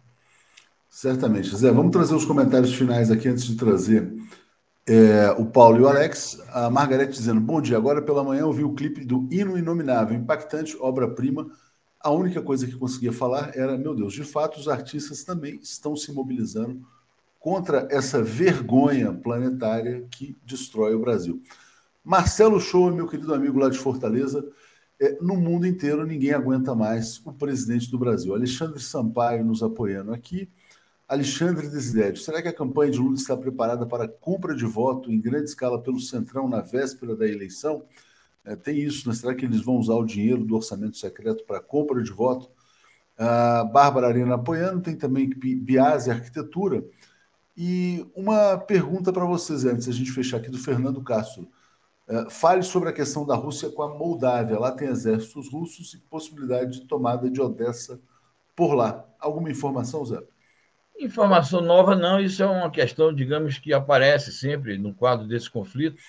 Certamente. 0.89 1.56
Zé, 1.56 1.71
vamos 1.71 1.91
trazer 1.91 2.13
os 2.13 2.26
comentários 2.26 2.74
finais 2.74 3.10
aqui 3.10 3.30
antes 3.30 3.45
de 3.45 3.56
trazer 3.56 4.12
é, 4.88 5.32
o 5.32 5.46
Paulo 5.46 5.80
e 5.80 5.82
o 5.82 5.88
Alex. 5.88 6.41
A 6.50 6.70
Margarete 6.70 7.13
dizendo: 7.13 7.41
Bom 7.41 7.62
dia, 7.62 7.78
agora 7.78 8.02
pela 8.02 8.24
manhã 8.24 8.41
eu 8.41 8.54
vi 8.54 8.63
o 8.63 8.74
clipe 8.74 9.06
do 9.06 9.28
Hino 9.32 9.58
Inominável, 9.58 10.17
impactante, 10.17 10.78
obra-prima. 10.80 11.50
A 12.00 12.10
única 12.12 12.41
coisa 12.41 12.65
que 12.65 12.76
conseguia 12.76 13.13
falar 13.13 13.52
era: 13.56 13.78
Meu 13.78 13.96
Deus, 13.96 14.13
de 14.13 14.24
fato, 14.24 14.60
os 14.60 14.67
artistas 14.67 15.24
também 15.24 15.60
estão 15.62 15.96
se 15.96 16.12
mobilizando 16.12 16.82
contra 17.39 17.88
essa 17.89 18.22
vergonha 18.22 19.12
planetária 19.12 20.06
que 20.12 20.38
destrói 20.46 20.94
o 20.94 21.00
Brasil. 21.00 21.41
Marcelo 22.04 22.60
Show, 22.60 22.91
meu 22.91 23.08
querido 23.08 23.34
amigo 23.34 23.60
lá 23.60 23.70
de 23.70 23.78
Fortaleza, 23.78 24.48
é, 25.00 25.17
no 25.20 25.36
mundo 25.36 25.65
inteiro 25.65 26.06
ninguém 26.06 26.34
aguenta 26.34 26.76
mais 26.76 27.20
o 27.26 27.34
presidente 27.34 27.89
do 27.89 27.98
Brasil. 27.98 28.34
Alexandre 28.34 28.80
Sampaio 28.80 29.44
nos 29.44 29.63
apoiando 29.63 30.13
aqui. 30.13 30.52
Alexandre 31.12 31.67
Desiderio, 31.67 32.15
será 32.15 32.41
que 32.41 32.47
a 32.47 32.54
campanha 32.54 32.89
de 32.89 32.97
Lula 32.97 33.15
está 33.15 33.36
preparada 33.36 33.86
para 33.86 34.08
compra 34.08 34.56
de 34.56 34.63
voto 34.63 35.12
em 35.12 35.19
grande 35.19 35.50
escala 35.50 35.78
pelo 35.78 36.00
Centrão 36.00 36.47
na 36.47 36.62
véspera 36.62 37.17
da 37.17 37.28
eleição? 37.28 37.84
É, 38.45 38.56
tem 38.56 38.80
isso, 38.80 39.10
né? 39.10 39.13
Será 39.13 39.36
que 39.36 39.43
eles 39.43 39.60
vão 39.60 39.76
usar 39.76 39.95
o 39.95 40.06
dinheiro 40.06 40.45
do 40.45 40.56
orçamento 40.56 40.95
secreto 40.95 41.43
para 41.43 41.60
compra 41.60 42.02
de 42.02 42.12
voto? 42.12 42.50
A 43.17 43.65
Bárbara 43.65 44.08
Arena 44.08 44.36
apoiando, 44.36 44.82
tem 44.82 44.95
também 44.95 45.30
Biase 45.30 46.10
Arquitetura. 46.10 46.82
E 47.58 48.10
uma 48.15 48.58
pergunta 48.58 49.12
para 49.12 49.25
vocês 49.25 49.65
antes, 49.65 49.90
a 49.90 49.92
gente 49.92 50.13
fechar 50.13 50.38
aqui, 50.38 50.50
do 50.50 50.58
Fernando 50.58 51.04
Castro. 51.04 51.46
É, 52.08 52.29
fale 52.29 52.63
sobre 52.63 52.88
a 52.88 52.94
questão 52.94 53.25
da 53.25 53.35
Rússia 53.35 53.69
com 53.69 53.81
a 53.83 53.94
Moldávia. 53.94 54.58
Lá 54.58 54.71
tem 54.71 54.88
exércitos 54.88 55.52
russos 55.52 55.94
e 55.94 55.98
possibilidade 55.98 56.79
de 56.79 56.88
tomada 56.88 57.29
de 57.29 57.42
Odessa 57.42 58.00
por 58.56 58.75
lá. 58.75 59.06
Alguma 59.19 59.52
informação, 59.52 60.06
Zé? 60.06 60.23
Informação 61.02 61.62
nova 61.62 61.95
não, 61.95 62.19
isso 62.19 62.43
é 62.43 62.45
uma 62.45 62.69
questão, 62.69 63.12
digamos, 63.12 63.58
que 63.58 63.73
aparece 63.73 64.31
sempre 64.31 64.77
no 64.77 64.93
quadro 64.93 65.27
desse 65.27 65.49
conflito 65.49 65.99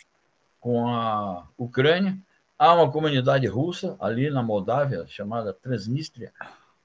com 0.60 0.86
a 0.86 1.48
Ucrânia. 1.56 2.18
Há 2.58 2.74
uma 2.74 2.92
comunidade 2.92 3.46
russa 3.46 3.96
ali 3.98 4.28
na 4.28 4.42
Moldávia, 4.42 5.06
chamada 5.08 5.50
Transnistria, 5.54 6.30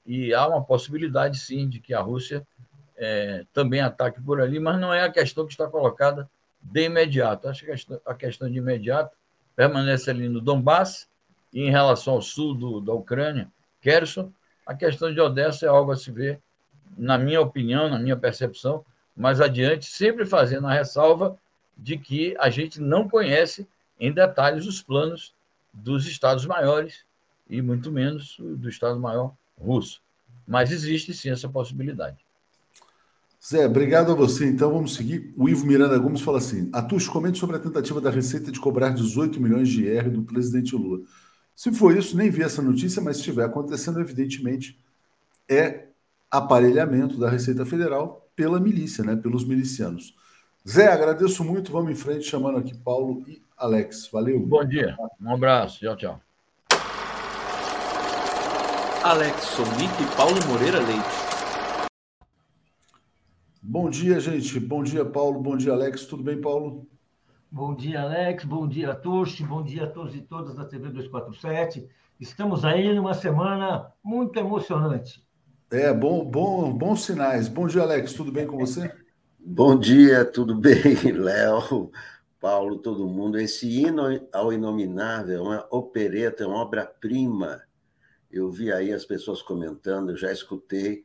e 0.06 0.34
há 0.34 0.48
uma 0.48 0.64
possibilidade, 0.64 1.38
sim, 1.38 1.68
de 1.68 1.82
que 1.82 1.94
a 1.94 2.00
Rússia 2.00 2.48
é, 2.96 3.46
também 3.52 3.82
ataque 3.82 4.22
por 4.22 4.40
ali, 4.40 4.58
mas 4.58 4.80
não 4.80 4.94
é 4.94 5.04
a 5.04 5.12
questão 5.12 5.46
que 5.46 5.52
está 5.52 5.68
colocada 5.68 6.30
de 6.62 6.86
imediato. 6.86 7.50
Acho 7.50 7.66
que 7.66 7.74
a 8.06 8.14
questão 8.16 8.50
de 8.50 8.58
imediato 8.58 9.18
permanece 9.54 10.10
ali 10.10 10.30
no 10.30 10.40
Donbass, 10.40 11.10
e 11.52 11.62
em 11.62 11.70
relação 11.70 12.14
ao 12.14 12.22
sul 12.22 12.56
do, 12.56 12.80
da 12.80 12.94
Ucrânia, 12.94 13.52
Kherson, 13.82 14.32
a 14.66 14.74
questão 14.74 15.14
de 15.14 15.20
Odessa 15.20 15.66
é 15.66 15.70
algo 15.70 15.92
a 15.92 15.98
se 15.98 16.10
ver, 16.10 16.42
na 16.98 17.18
minha 17.18 17.42
opinião, 17.42 17.90
na 17.90 17.98
minha 17.98 18.16
percepção, 18.16 18.86
mais 19.16 19.42
adiante, 19.42 19.86
sempre 19.86 20.26
fazendo 20.26 20.68
a 20.68 20.74
ressalva 20.74 21.38
de 21.76 21.98
que 21.98 22.36
a 22.40 22.50
gente 22.50 22.80
não 22.80 23.10
conhece 23.10 23.68
em 24.00 24.12
detalhes 24.12 24.66
os 24.66 24.82
planos 24.82 25.34
dos 25.74 26.06
Estados 26.06 26.46
maiores 26.46 27.06
e 27.50 27.62
muito 27.62 27.92
menos 27.92 28.38
do 28.40 28.70
Estado 28.70 29.00
Maior 29.00 29.34
russo. 29.60 30.02
Mas 30.48 30.72
existe 30.72 31.14
sim 31.14 31.30
essa 31.30 31.50
possibilidade. 31.50 32.18
Zé, 33.46 33.66
obrigado 33.66 34.12
a 34.12 34.16
você. 34.16 34.46
Então 34.48 34.72
vamos 34.72 34.96
seguir. 34.96 35.34
O 35.38 35.48
Ivo 35.48 35.66
Miranda 35.66 35.98
Gomes 35.98 36.22
fala 36.22 36.38
assim: 36.38 36.70
Atus, 36.74 37.08
comente 37.08 37.38
sobre 37.38 37.56
a 37.56 37.60
tentativa 37.60 38.02
da 38.02 38.10
Receita 38.10 38.52
de 38.52 38.60
cobrar 38.60 38.90
18 38.90 39.40
milhões 39.40 39.70
de 39.70 39.86
IR 39.86 40.10
do 40.10 40.24
presidente 40.24 40.76
Lula. 40.76 41.02
Se 41.56 41.72
for 41.72 41.96
isso, 41.96 42.16
nem 42.16 42.30
vi 42.30 42.44
essa 42.44 42.62
notícia, 42.62 43.02
mas 43.02 43.18
se 43.18 43.22
estiver 43.22 43.46
acontecendo, 43.46 44.00
evidentemente, 44.00 44.80
é 45.50 45.87
aparelhamento 46.30 47.20
da 47.20 47.30
Receita 47.30 47.66
Federal 47.66 48.30
pela 48.36 48.60
milícia, 48.60 49.04
né? 49.04 49.16
Pelos 49.16 49.46
milicianos. 49.46 50.16
Zé, 50.68 50.92
agradeço 50.92 51.44
muito. 51.44 51.72
Vamos 51.72 51.92
em 51.92 51.96
frente, 51.96 52.26
chamando 52.26 52.58
aqui 52.58 52.76
Paulo 52.76 53.24
e 53.28 53.42
Alex. 53.58 54.10
Valeu. 54.12 54.40
Bom 54.40 54.66
dia. 54.66 54.96
Um 55.22 55.34
abraço. 55.34 55.80
Tchau, 55.80 55.96
tchau. 55.96 56.22
Alex 59.04 59.42
Sonic 59.42 60.04
e 60.04 60.18
Paulo 60.18 60.36
Moreira 60.48 60.80
Leite. 60.80 61.28
Bom 63.62 63.90
dia, 63.90 64.20
gente. 64.20 64.60
Bom 64.60 64.84
dia, 64.84 65.06
Paulo. 65.06 65.42
Bom 65.42 65.56
dia, 65.56 65.72
Alex. 65.72 66.06
Tudo 66.06 66.24
bem, 66.24 66.42
Paulo? 66.42 66.86
Bom 67.50 67.74
dia, 67.74 68.02
Alex. 68.02 68.44
Bom 68.44 68.68
dia, 68.68 68.94
Tuxi. 68.94 69.44
Bom 69.44 69.64
dia 69.64 69.86
a 69.86 69.88
todos 69.88 70.14
e 70.14 70.22
todas 70.22 70.56
da 70.56 70.66
TV 70.66 70.90
247. 70.90 71.88
Estamos 72.20 72.66
aí 72.66 72.94
numa 72.94 73.14
semana 73.14 73.94
muito 74.04 74.38
emocionante. 74.38 75.27
É, 75.70 75.92
bom, 75.92 76.24
bom, 76.24 76.72
bons 76.72 77.04
sinais. 77.04 77.50
Bom 77.50 77.68
dia, 77.68 77.82
Alex. 77.82 78.14
Tudo 78.14 78.32
bem 78.32 78.48
com 78.48 78.58
você? 78.58 78.90
Bom 79.38 79.78
dia, 79.78 80.24
tudo 80.24 80.56
bem, 80.56 80.96
Léo, 81.12 81.92
Paulo, 82.40 82.80
todo 82.80 83.06
mundo. 83.06 83.38
Esse 83.38 83.68
hino 83.68 84.04
ao 84.32 84.54
inominável 84.54 85.40
é 85.40 85.42
uma 85.42 85.68
opereta, 85.70 86.46
é 86.46 86.48
uma 86.48 86.62
obra-prima. 86.62 87.62
Eu 88.32 88.50
vi 88.50 88.72
aí 88.72 88.94
as 88.94 89.04
pessoas 89.04 89.42
comentando, 89.42 90.12
eu 90.12 90.18
já 90.18 90.32
escutei. 90.32 91.04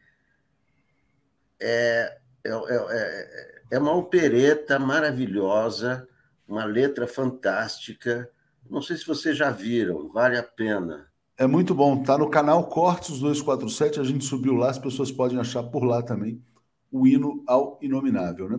É, 1.61 2.19
é, 2.45 2.51
é, 2.51 2.77
é, 2.91 3.63
é 3.73 3.79
uma 3.81 3.97
opereta 3.97 4.79
maravilhosa, 4.79 6.07
uma 6.47 6.65
letra 6.65 7.09
fantástica. 7.09 8.31
Não 8.71 8.81
sei 8.81 8.97
se 8.97 9.07
vocês 9.07 9.37
já 9.37 9.51
viram, 9.51 10.09
vale 10.09 10.39
a 10.39 10.43
pena. 10.43 11.12
É 11.37 11.47
muito 11.47 11.75
bom. 11.75 12.03
Tá 12.03 12.17
no 12.19 12.29
canal 12.31 12.69
Cortes 12.69 13.19
247, 13.19 14.01
a 14.01 14.05
gente 14.05 14.25
subiu 14.25 14.55
lá, 14.55 14.71
as 14.71 14.79
pessoas 14.79 15.11
podem 15.11 15.39
achar 15.39 15.63
por 15.63 15.85
lá 15.85 16.03
também 16.03 16.43
o 16.91 17.07
hino 17.07 17.43
ao 17.47 17.79
inominável, 17.81 18.49
né? 18.51 18.59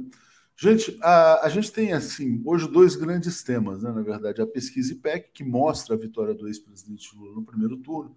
Gente, 0.55 0.97
a, 1.01 1.45
a 1.45 1.49
gente 1.49 1.71
tem 1.71 1.93
assim 1.93 2.41
hoje 2.45 2.67
dois 2.67 2.95
grandes 2.95 3.43
temas, 3.43 3.83
né? 3.83 3.91
Na 3.91 4.01
verdade, 4.01 4.41
a 4.41 4.47
pesquisa 4.47 4.93
IPEC 4.93 5.31
que 5.33 5.43
mostra 5.43 5.95
a 5.95 5.97
vitória 5.97 6.33
do 6.33 6.47
ex-presidente 6.47 7.15
Lula 7.15 7.35
no 7.35 7.43
primeiro 7.43 7.77
turno 7.77 8.15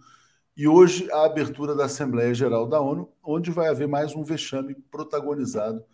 e 0.56 0.66
hoje 0.66 1.10
a 1.12 1.24
abertura 1.26 1.74
da 1.74 1.84
Assembleia 1.84 2.32
Geral 2.34 2.66
da 2.66 2.80
ONU, 2.80 3.10
onde 3.22 3.50
vai 3.50 3.68
haver 3.68 3.86
mais 3.86 4.14
um 4.14 4.24
vexame 4.24 4.74
protagonizado 4.90 5.84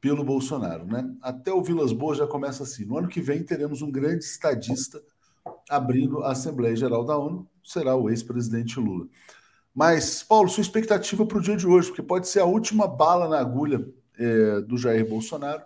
pelo 0.00 0.24
Bolsonaro. 0.24 0.86
Né? 0.86 1.12
Até 1.20 1.52
o 1.52 1.62
Vilas 1.62 1.92
Boas 1.92 2.18
já 2.18 2.26
começa 2.26 2.62
assim. 2.62 2.84
No 2.84 2.96
ano 2.98 3.08
que 3.08 3.20
vem 3.20 3.42
teremos 3.42 3.82
um 3.82 3.90
grande 3.90 4.24
estadista 4.24 5.02
abrindo 5.68 6.22
a 6.22 6.32
Assembleia 6.32 6.76
Geral 6.76 7.04
da 7.04 7.16
ONU, 7.16 7.48
será 7.62 7.94
o 7.94 8.08
ex-presidente 8.08 8.78
Lula. 8.78 9.06
Mas, 9.74 10.22
Paulo, 10.22 10.48
sua 10.48 10.62
expectativa 10.62 11.24
para 11.24 11.38
o 11.38 11.42
dia 11.42 11.56
de 11.56 11.66
hoje, 11.66 11.88
porque 11.88 12.02
pode 12.02 12.28
ser 12.28 12.40
a 12.40 12.44
última 12.44 12.86
bala 12.86 13.28
na 13.28 13.38
agulha 13.38 13.86
é, 14.18 14.60
do 14.60 14.76
Jair 14.76 15.08
Bolsonaro. 15.08 15.62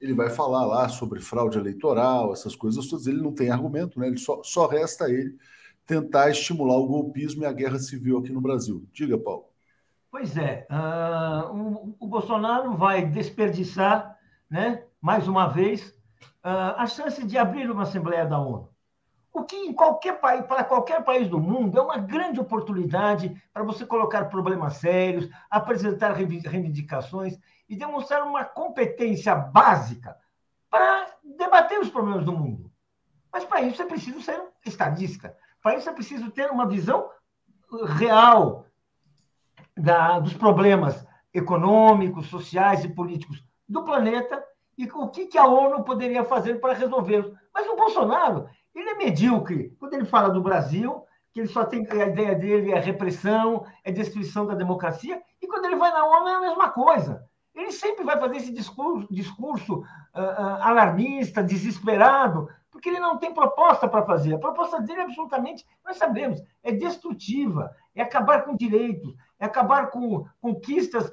Ele 0.00 0.14
vai 0.14 0.30
falar 0.30 0.64
lá 0.66 0.88
sobre 0.88 1.20
fraude 1.20 1.58
eleitoral, 1.58 2.32
essas 2.32 2.54
coisas 2.54 2.86
todas. 2.86 3.06
Ele 3.06 3.20
não 3.20 3.32
tem 3.32 3.50
argumento, 3.50 3.98
né? 3.98 4.06
Ele 4.06 4.18
só, 4.18 4.42
só 4.42 4.66
resta 4.66 5.10
ele 5.10 5.36
tentar 5.86 6.30
estimular 6.30 6.76
o 6.76 6.86
golpismo 6.86 7.42
e 7.42 7.46
a 7.46 7.52
guerra 7.52 7.78
civil 7.78 8.18
aqui 8.18 8.30
no 8.32 8.40
Brasil. 8.40 8.86
Diga, 8.92 9.18
Paulo. 9.18 9.46
Pois 10.10 10.36
é, 10.36 10.66
uh, 10.70 11.54
o, 11.54 11.96
o, 12.00 12.06
Bolsonaro 12.06 12.76
vai 12.76 13.06
desperdiçar, 13.06 14.18
né, 14.50 14.84
mais 15.00 15.28
uma 15.28 15.46
vez, 15.46 15.88
uh, 16.44 16.74
a 16.76 16.86
chance 16.86 17.24
de 17.24 17.38
abrir 17.38 17.70
uma 17.70 17.84
Assembleia 17.84 18.26
da 18.26 18.40
ONU. 18.40 18.68
O 19.32 19.44
que 19.44 19.56
em 19.56 19.72
qualquer 19.72 20.20
país, 20.20 20.44
para 20.44 20.64
qualquer 20.64 21.04
país 21.04 21.28
do 21.28 21.38
mundo, 21.38 21.78
é 21.78 21.82
uma 21.82 21.98
grande 21.98 22.40
oportunidade 22.40 23.40
para 23.52 23.62
você 23.62 23.86
colocar 23.86 24.24
problemas 24.24 24.78
sérios, 24.78 25.28
apresentar 25.48 26.12
reivindicações 26.12 27.38
e 27.68 27.76
demonstrar 27.76 28.24
uma 28.24 28.44
competência 28.44 29.34
básica 29.34 30.16
para 30.68 31.06
debater 31.22 31.78
os 31.78 31.88
problemas 31.88 32.24
do 32.24 32.32
mundo. 32.32 32.70
Mas 33.32 33.44
para 33.44 33.62
isso 33.62 33.80
é 33.80 33.86
preciso 33.86 34.20
ser 34.20 34.42
estadista. 34.66 35.36
Para 35.62 35.76
isso 35.76 35.88
é 35.88 35.92
preciso 35.92 36.30
ter 36.30 36.50
uma 36.50 36.66
visão 36.66 37.08
real 37.98 38.66
da, 39.76 40.18
dos 40.18 40.34
problemas 40.34 41.06
econômicos, 41.32 42.26
sociais 42.26 42.84
e 42.84 42.88
políticos 42.88 43.44
do 43.68 43.84
planeta 43.84 44.44
e 44.76 44.86
o 44.86 45.08
que, 45.08 45.26
que 45.26 45.38
a 45.38 45.46
ONU 45.46 45.84
poderia 45.84 46.24
fazer 46.24 46.60
para 46.60 46.72
resolvê-los. 46.72 47.32
Mas 47.54 47.68
o 47.68 47.76
Bolsonaro, 47.76 48.48
ele 48.74 48.90
é 48.90 48.94
medíocre. 48.94 49.74
Quando 49.78 49.94
ele 49.94 50.04
fala 50.04 50.30
do 50.30 50.42
Brasil, 50.42 51.04
que 51.32 51.40
ele 51.40 51.48
só 51.48 51.64
tem 51.64 51.86
a 51.90 52.06
ideia 52.06 52.34
dele 52.34 52.72
é 52.72 52.78
repressão, 52.78 53.64
é 53.84 53.92
destruição 53.92 54.46
da 54.46 54.54
democracia, 54.54 55.20
e 55.40 55.46
quando 55.46 55.66
ele 55.66 55.76
vai 55.76 55.90
na 55.90 56.04
ONU 56.04 56.28
é 56.28 56.34
a 56.34 56.40
mesma 56.40 56.70
coisa. 56.70 57.24
Ele 57.54 57.72
sempre 57.72 58.04
vai 58.04 58.18
fazer 58.18 58.36
esse 58.36 58.52
discurso, 58.52 59.08
discurso 59.12 59.80
uh, 59.80 60.20
uh, 60.20 60.62
alarmista, 60.62 61.42
desesperado, 61.42 62.48
porque 62.70 62.88
ele 62.88 63.00
não 63.00 63.18
tem 63.18 63.34
proposta 63.34 63.88
para 63.88 64.04
fazer. 64.04 64.34
A 64.34 64.38
proposta 64.38 64.80
dele, 64.80 65.02
absolutamente, 65.02 65.66
nós 65.84 65.96
sabemos, 65.96 66.40
é 66.62 66.72
destrutiva, 66.72 67.70
é 67.94 68.02
acabar 68.02 68.44
com 68.44 68.56
direitos, 68.56 69.14
é 69.38 69.44
acabar 69.44 69.90
com 69.90 70.24
conquistas 70.40 71.12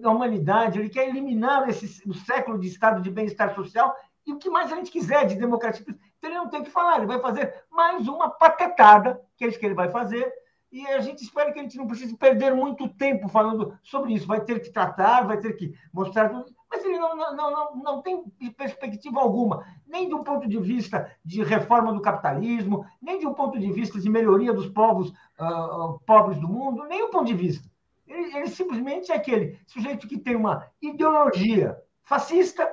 da 0.00 0.10
humanidade. 0.10 0.78
Ele 0.78 0.88
quer 0.88 1.08
eliminar 1.08 1.68
esse, 1.68 2.02
o 2.08 2.14
século 2.14 2.58
de 2.58 2.68
estado 2.68 3.02
de 3.02 3.10
bem-estar 3.10 3.54
social 3.54 3.94
e 4.26 4.32
o 4.32 4.38
que 4.38 4.50
mais 4.50 4.72
a 4.72 4.76
gente 4.76 4.90
quiser 4.90 5.26
de 5.26 5.36
democracia. 5.36 5.84
Então, 5.88 6.30
ele 6.30 6.34
não 6.34 6.48
tem 6.48 6.62
que 6.62 6.70
falar, 6.70 6.98
ele 6.98 7.06
vai 7.06 7.20
fazer 7.20 7.54
mais 7.70 8.08
uma 8.08 8.30
patetada, 8.30 9.20
que 9.36 9.44
é 9.44 9.48
isso 9.48 9.58
que 9.58 9.66
ele 9.66 9.74
vai 9.74 9.90
fazer, 9.90 10.32
e 10.72 10.84
a 10.88 11.00
gente 11.00 11.22
espera 11.22 11.52
que 11.52 11.58
a 11.60 11.62
gente 11.62 11.76
não 11.76 11.86
precise 11.86 12.16
perder 12.16 12.52
muito 12.52 12.88
tempo 12.88 13.28
falando 13.28 13.78
sobre 13.80 14.12
isso. 14.12 14.26
Vai 14.26 14.40
ter 14.40 14.60
que 14.60 14.72
tratar, 14.72 15.24
vai 15.24 15.38
ter 15.38 15.52
que 15.52 15.72
mostrar 15.92 16.32
mas 16.74 16.84
ele 16.84 16.98
não, 16.98 17.16
não, 17.16 17.36
não, 17.36 17.76
não 17.76 18.02
tem 18.02 18.24
perspectiva 18.56 19.20
alguma, 19.20 19.64
nem 19.86 20.08
de 20.08 20.14
um 20.14 20.24
ponto 20.24 20.48
de 20.48 20.58
vista 20.58 21.08
de 21.24 21.44
reforma 21.44 21.92
do 21.92 22.02
capitalismo, 22.02 22.84
nem 23.00 23.20
de 23.20 23.26
um 23.28 23.32
ponto 23.32 23.56
de 23.60 23.70
vista 23.70 24.00
de 24.00 24.10
melhoria 24.10 24.52
dos 24.52 24.68
povos 24.68 25.10
uh, 25.38 26.00
pobres 26.04 26.40
do 26.40 26.48
mundo, 26.48 26.84
nem 26.88 27.04
um 27.04 27.10
ponto 27.10 27.26
de 27.26 27.34
vista. 27.34 27.70
Ele, 28.08 28.36
ele 28.36 28.48
simplesmente 28.48 29.12
é 29.12 29.14
aquele 29.14 29.56
sujeito 29.68 30.08
que 30.08 30.18
tem 30.18 30.34
uma 30.34 30.66
ideologia 30.82 31.78
fascista, 32.02 32.68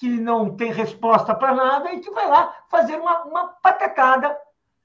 que 0.00 0.08
não 0.08 0.56
tem 0.56 0.72
resposta 0.72 1.34
para 1.34 1.54
nada 1.54 1.92
e 1.92 2.00
que 2.00 2.10
vai 2.10 2.26
lá 2.26 2.54
fazer 2.70 2.96
uma, 2.96 3.22
uma 3.24 3.48
patetada 3.48 4.34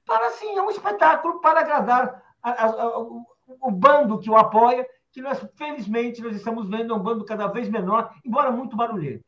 para, 0.04 0.26
assim, 0.26 0.54
é 0.54 0.60
um 0.60 0.68
espetáculo 0.68 1.40
para 1.40 1.60
agradar 1.60 2.22
a, 2.42 2.50
a, 2.50 2.66
a, 2.66 2.98
o, 3.00 3.24
o 3.46 3.70
bando 3.70 4.18
que 4.18 4.28
o 4.28 4.36
apoia 4.36 4.86
que 5.10 5.22
nós, 5.22 5.42
felizmente, 5.54 6.20
nós 6.20 6.36
estamos 6.36 6.68
vendo 6.68 6.94
um 6.94 6.98
bando 6.98 7.24
cada 7.24 7.46
vez 7.46 7.70
menor, 7.70 8.12
embora 8.22 8.52
muito 8.52 8.76
barulhento. 8.76 9.24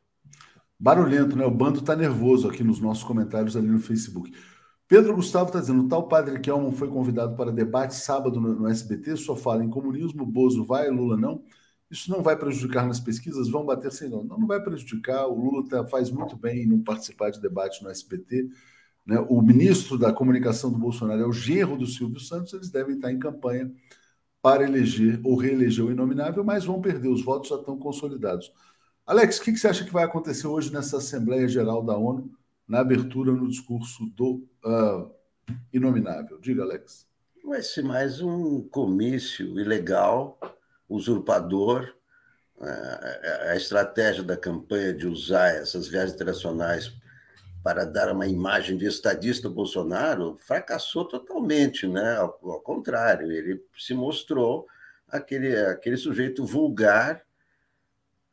Barulhento, 0.79 1.35
né? 1.35 1.43
O 1.43 1.51
bando 1.51 1.79
está 1.79 1.95
nervoso 1.95 2.47
aqui 2.47 2.63
nos 2.63 2.79
nossos 2.79 3.03
comentários 3.03 3.57
ali 3.57 3.67
no 3.67 3.79
Facebook. 3.79 4.31
Pedro 4.87 5.15
Gustavo 5.15 5.47
está 5.47 5.59
dizendo: 5.59 5.87
tal 5.87 6.07
padre 6.07 6.39
Kelman 6.39 6.71
foi 6.71 6.87
convidado 6.87 7.35
para 7.35 7.51
debate 7.51 7.95
sábado 7.95 8.39
no, 8.39 8.53
no, 8.53 8.67
SBT, 8.67 9.17
só 9.17 9.35
fala 9.35 9.63
em 9.63 9.69
comunismo, 9.69 10.23
Bozo 10.23 10.63
vai, 10.63 10.87
Lula 10.87 11.17
não. 11.17 11.41
Isso 11.89 12.11
não 12.11 12.21
vai 12.21 12.37
prejudicar 12.37 12.85
nas 12.85 12.99
pesquisas? 12.99 13.49
Vão 13.49 13.65
bater 13.65 13.91
sem 13.91 14.09
não. 14.09 14.23
Não, 14.23 14.45
vai 14.45 14.61
prejudicar. 14.61 15.27
O 15.27 15.33
Lula 15.33 15.67
tá, 15.67 15.85
faz 15.87 16.11
muito 16.11 16.37
bem 16.37 16.63
em 16.63 16.67
não 16.67 16.81
participar 16.81 17.31
de 17.31 17.41
debate 17.41 17.83
no 17.83 17.89
SBT. 17.89 18.47
Né? 19.05 19.19
O 19.27 19.41
ministro 19.41 19.97
da 19.97 20.13
comunicação 20.13 20.71
do 20.71 20.77
Bolsonaro 20.77 21.21
é 21.21 21.25
o 21.25 21.33
genro 21.33 21.77
do 21.77 21.87
Silvio 21.87 22.19
Santos, 22.19 22.53
eles 22.53 22.69
devem 22.69 22.95
estar 22.95 23.11
em 23.11 23.17
campanha 23.17 23.71
para 24.41 24.63
eleger 24.63 25.19
ou 25.23 25.35
reeleger 25.35 25.83
o 25.83 25.91
inominável, 25.91 26.43
mas 26.43 26.63
vão 26.63 26.79
perder, 26.79 27.09
os 27.09 27.23
votos 27.23 27.49
já 27.49 27.55
estão 27.55 27.77
consolidados. 27.77 28.53
Alex, 29.05 29.39
o 29.39 29.43
que, 29.43 29.57
você 29.57 29.67
acha 29.67 29.83
que 29.83 29.91
vai 29.91 30.03
acontecer 30.03 30.47
hoje 30.47 30.71
nessa 30.71 30.97
Assembleia 30.97 31.47
Geral 31.47 31.83
da 31.83 31.97
ONU, 31.97 32.31
na 32.67 32.79
abertura 32.79 33.31
no 33.31 33.49
discurso 33.49 34.05
do 34.15 34.47
uh, 34.63 35.11
inominável? 35.73 36.39
Diga, 36.39 36.61
Alex. 36.61 37.07
Vai 37.43 37.63
ser 37.63 37.83
mais 37.83 38.21
um 38.21 38.61
comício 38.61 39.59
ilegal, 39.59 40.39
usurpador. 40.89 41.93
A 43.49 43.55
estratégia 43.55 44.21
da 44.21 44.35
campanha 44.35 44.93
de 44.93 45.07
usar 45.07 45.55
essas 45.55 45.87
viagens 45.87 46.13
internacionais 46.13 46.91
para 47.63 47.85
dar 47.85 48.11
uma 48.11 48.27
imagem 48.27 48.77
de 48.77 48.85
estadista 48.85 49.49
Bolsonaro 49.49 50.37
fracassou 50.45 51.05
totalmente, 51.05 51.87
né? 51.87 52.17
Ao, 52.17 52.31
contrário, 52.61 53.31
ele 53.31 53.63
se 53.77 53.93
mostrou 53.93 54.65
aquele, 55.07 55.55
aquele 55.55 55.97
sujeito 55.97 56.45
vulgar, 56.45 57.21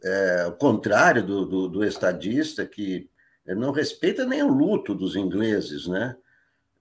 é, 0.02 0.42
ao 0.42 0.52
contrário 0.52 1.24
do, 1.24 1.44
do, 1.44 1.68
do, 1.68 1.84
estadista, 1.84 2.66
que 2.66 3.08
não 3.46 3.72
respeita 3.72 4.24
nem 4.24 4.42
o 4.42 4.48
luto 4.48 4.94
dos 4.94 5.16
ingleses, 5.16 5.86
né? 5.86 6.16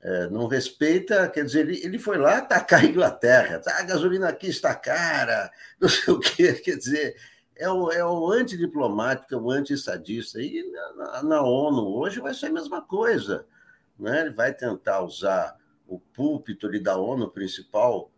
É, 0.07 0.29
não 0.29 0.45
respeita, 0.45 1.27
quer 1.27 1.43
dizer, 1.43 1.61
ele, 1.61 1.83
ele 1.83 1.97
foi 1.97 2.15
lá 2.15 2.37
atacar 2.37 2.81
a 2.81 2.85
Inglaterra, 2.85 3.59
ah, 3.65 3.79
a 3.79 3.83
gasolina 3.83 4.29
aqui 4.29 4.45
está 4.45 4.75
cara, 4.75 5.51
não 5.81 5.89
sei 5.89 6.13
o 6.13 6.19
quê, 6.19 6.53
quer 6.53 6.75
dizer, 6.77 7.15
é 7.55 7.67
o, 7.67 7.91
é 7.91 8.05
o 8.05 8.29
antidiplomático, 8.31 9.33
é 9.33 9.37
o 9.37 9.49
anti-estadista. 9.49 10.39
E 10.39 10.63
na, 10.95 11.23
na, 11.23 11.41
ONU 11.41 11.87
hoje 11.97 12.19
vai 12.19 12.35
ser 12.35 12.47
a 12.47 12.53
mesma 12.53 12.83
coisa. 12.83 13.47
Né? 13.97 14.21
Ele 14.21 14.29
vai 14.31 14.53
tentar 14.53 15.01
usar 15.01 15.57
o 15.87 15.99
púlpito 15.99 16.67
ali 16.67 16.79
da 16.79 16.97
ONU 16.97 17.31
principal, 17.31 18.11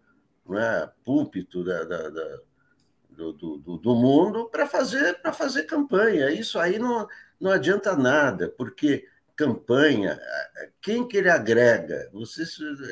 né? 0.46 0.90
púlpito 1.06 1.64
da, 1.64 1.86
da, 1.86 2.10
da 2.10 2.40
do, 3.12 3.32
do, 3.34 3.78
do, 3.78 3.96
mundo 3.96 4.50
para 4.50 4.68
fazer, 4.68 5.20
fazer 5.34 5.64
campanha. 5.64 6.30
Isso 6.32 6.60
aí 6.60 6.78
não, 6.78 7.08
não 7.40 7.52
adianta 7.52 7.96
nada, 7.96 8.54
porque 8.58 9.08
campanha, 9.38 10.20
quem 10.82 11.08
que 11.08 11.16
ele 11.16 11.30
agrega? 11.30 12.10
Você 12.12 12.44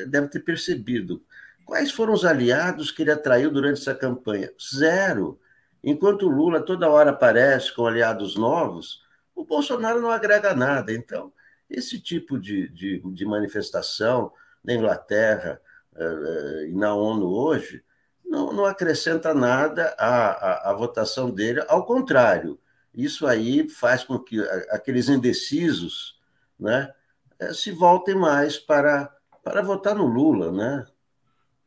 deve 0.06 0.28
ter 0.28 0.40
percebido. 0.40 1.22
Quais 1.64 1.90
foram 1.90 2.14
os 2.14 2.24
aliados 2.24 2.92
que 2.92 3.02
ele 3.02 3.10
atraiu 3.10 3.50
durante 3.50 3.80
essa 3.80 3.94
campanha? 3.94 4.50
Zero. 4.62 5.38
Enquanto 5.82 6.22
o 6.26 6.30
Lula 6.30 6.60
toda 6.60 6.88
hora 6.88 7.10
aparece 7.10 7.74
com 7.74 7.86
aliados 7.86 8.36
novos, 8.36 9.02
o 9.34 9.44
Bolsonaro 9.44 10.00
não 10.00 10.10
agrega 10.10 10.54
nada. 10.54 10.92
Então, 10.92 11.32
esse 11.68 12.00
tipo 12.00 12.38
de, 12.38 12.68
de, 12.68 13.00
de 13.12 13.24
manifestação 13.24 14.32
na 14.64 14.74
Inglaterra 14.74 15.60
uh, 15.94 16.66
e 16.66 16.72
na 16.72 16.94
ONU 16.94 17.26
hoje 17.26 17.82
não, 18.24 18.52
não 18.52 18.64
acrescenta 18.64 19.34
nada 19.34 19.94
à, 19.98 20.30
à, 20.30 20.70
à, 20.70 20.74
votação 20.74 21.30
dele, 21.30 21.64
ao 21.68 21.84
contrário, 21.84 22.58
isso 22.94 23.26
aí 23.26 23.68
faz 23.68 24.02
com 24.04 24.18
que 24.18 24.40
aqueles 24.70 25.08
indecisos 25.08 26.15
né, 26.58 26.92
eh, 27.38 27.52
se 27.52 27.70
voltem 27.72 28.14
mais 28.14 28.58
para, 28.58 29.12
para 29.44 29.62
votar 29.62 29.94
no 29.94 30.06
Lula, 30.06 30.52
né? 30.52 30.86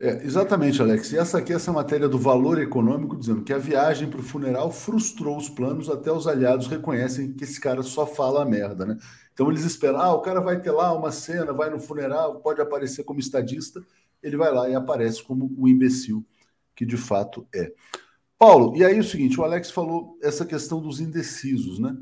É, 0.02 0.24
exatamente, 0.24 0.80
Alex. 0.80 1.12
E 1.12 1.18
essa 1.18 1.38
aqui 1.38 1.52
é 1.52 1.56
essa 1.56 1.72
matéria 1.72 2.08
do 2.08 2.18
valor 2.18 2.58
econômico, 2.58 3.18
dizendo 3.18 3.44
que 3.44 3.52
a 3.52 3.58
viagem 3.58 4.08
para 4.08 4.20
o 4.20 4.22
funeral 4.22 4.72
frustrou 4.72 5.36
os 5.36 5.50
planos, 5.50 5.90
até 5.90 6.10
os 6.10 6.26
aliados 6.26 6.68
reconhecem 6.68 7.34
que 7.34 7.44
esse 7.44 7.60
cara 7.60 7.82
só 7.82 8.06
fala 8.06 8.44
merda, 8.46 8.86
né? 8.86 8.96
Então 9.34 9.50
eles 9.50 9.62
esperam, 9.62 10.00
ah, 10.00 10.14
o 10.14 10.22
cara 10.22 10.40
vai 10.40 10.58
ter 10.60 10.70
lá 10.70 10.92
uma 10.94 11.12
cena, 11.12 11.52
vai 11.52 11.68
no 11.68 11.78
funeral, 11.78 12.40
pode 12.40 12.62
aparecer 12.62 13.04
como 13.04 13.20
estadista, 13.20 13.82
ele 14.22 14.38
vai 14.38 14.50
lá 14.52 14.68
e 14.70 14.74
aparece 14.74 15.22
como 15.22 15.54
o 15.58 15.68
imbecil 15.68 16.24
que 16.74 16.86
de 16.86 16.96
fato 16.96 17.46
é. 17.54 17.72
Paulo, 18.38 18.74
e 18.74 18.82
aí 18.82 18.98
o 18.98 19.04
seguinte, 19.04 19.38
o 19.38 19.44
Alex 19.44 19.70
falou 19.70 20.18
essa 20.22 20.46
questão 20.46 20.80
dos 20.80 20.98
indecisos, 20.98 21.78
né? 21.78 21.94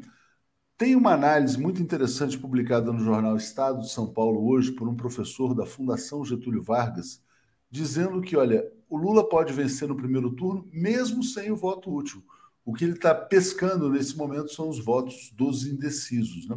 Tem 0.79 0.95
uma 0.95 1.12
análise 1.12 1.59
muito 1.59 1.83
interessante 1.83 2.39
publicada 2.39 2.93
no 2.93 3.01
jornal 3.01 3.37
Estado 3.37 3.81
de 3.81 3.91
São 3.91 4.07
Paulo 4.07 4.49
hoje 4.49 4.70
por 4.70 4.87
um 4.87 4.95
professor 4.95 5.53
da 5.53 5.66
Fundação 5.66 6.24
Getúlio 6.24 6.62
Vargas, 6.62 7.20
dizendo 7.68 8.20
que, 8.20 8.37
olha, 8.37 8.64
o 8.89 8.97
Lula 8.97 9.29
pode 9.29 9.53
vencer 9.53 9.89
no 9.89 9.97
primeiro 9.97 10.31
turno 10.37 10.68
mesmo 10.72 11.24
sem 11.24 11.51
o 11.51 11.57
voto 11.57 11.93
útil. 11.93 12.22
O 12.64 12.72
que 12.72 12.85
ele 12.85 12.93
está 12.93 13.12
pescando 13.12 13.91
nesse 13.91 14.16
momento 14.16 14.55
são 14.55 14.68
os 14.68 14.79
votos 14.79 15.33
dos 15.35 15.66
indecisos. 15.66 16.49
Né? 16.49 16.57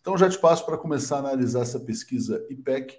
Então, 0.00 0.16
já 0.16 0.30
te 0.30 0.38
passo 0.38 0.64
para 0.64 0.78
começar 0.78 1.16
a 1.16 1.18
analisar 1.18 1.62
essa 1.62 1.80
pesquisa 1.80 2.46
IPEC, 2.48 2.96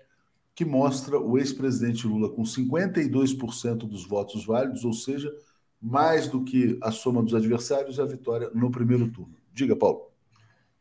que 0.54 0.66
mostra 0.66 1.18
o 1.18 1.38
ex-presidente 1.38 2.06
Lula 2.06 2.30
com 2.30 2.44
52% 2.44 3.88
dos 3.88 4.06
votos 4.06 4.46
válidos, 4.46 4.84
ou 4.84 4.92
seja, 4.92 5.34
mais 5.82 6.28
do 6.28 6.44
que 6.44 6.78
a 6.82 6.92
soma 6.92 7.24
dos 7.24 7.34
adversários 7.34 8.00
e 8.00 8.02
a 8.02 8.06
vitória 8.06 8.52
no 8.54 8.70
primeiro 8.70 9.10
turno. 9.10 9.34
Diga, 9.54 9.74
Paulo. 9.74 10.17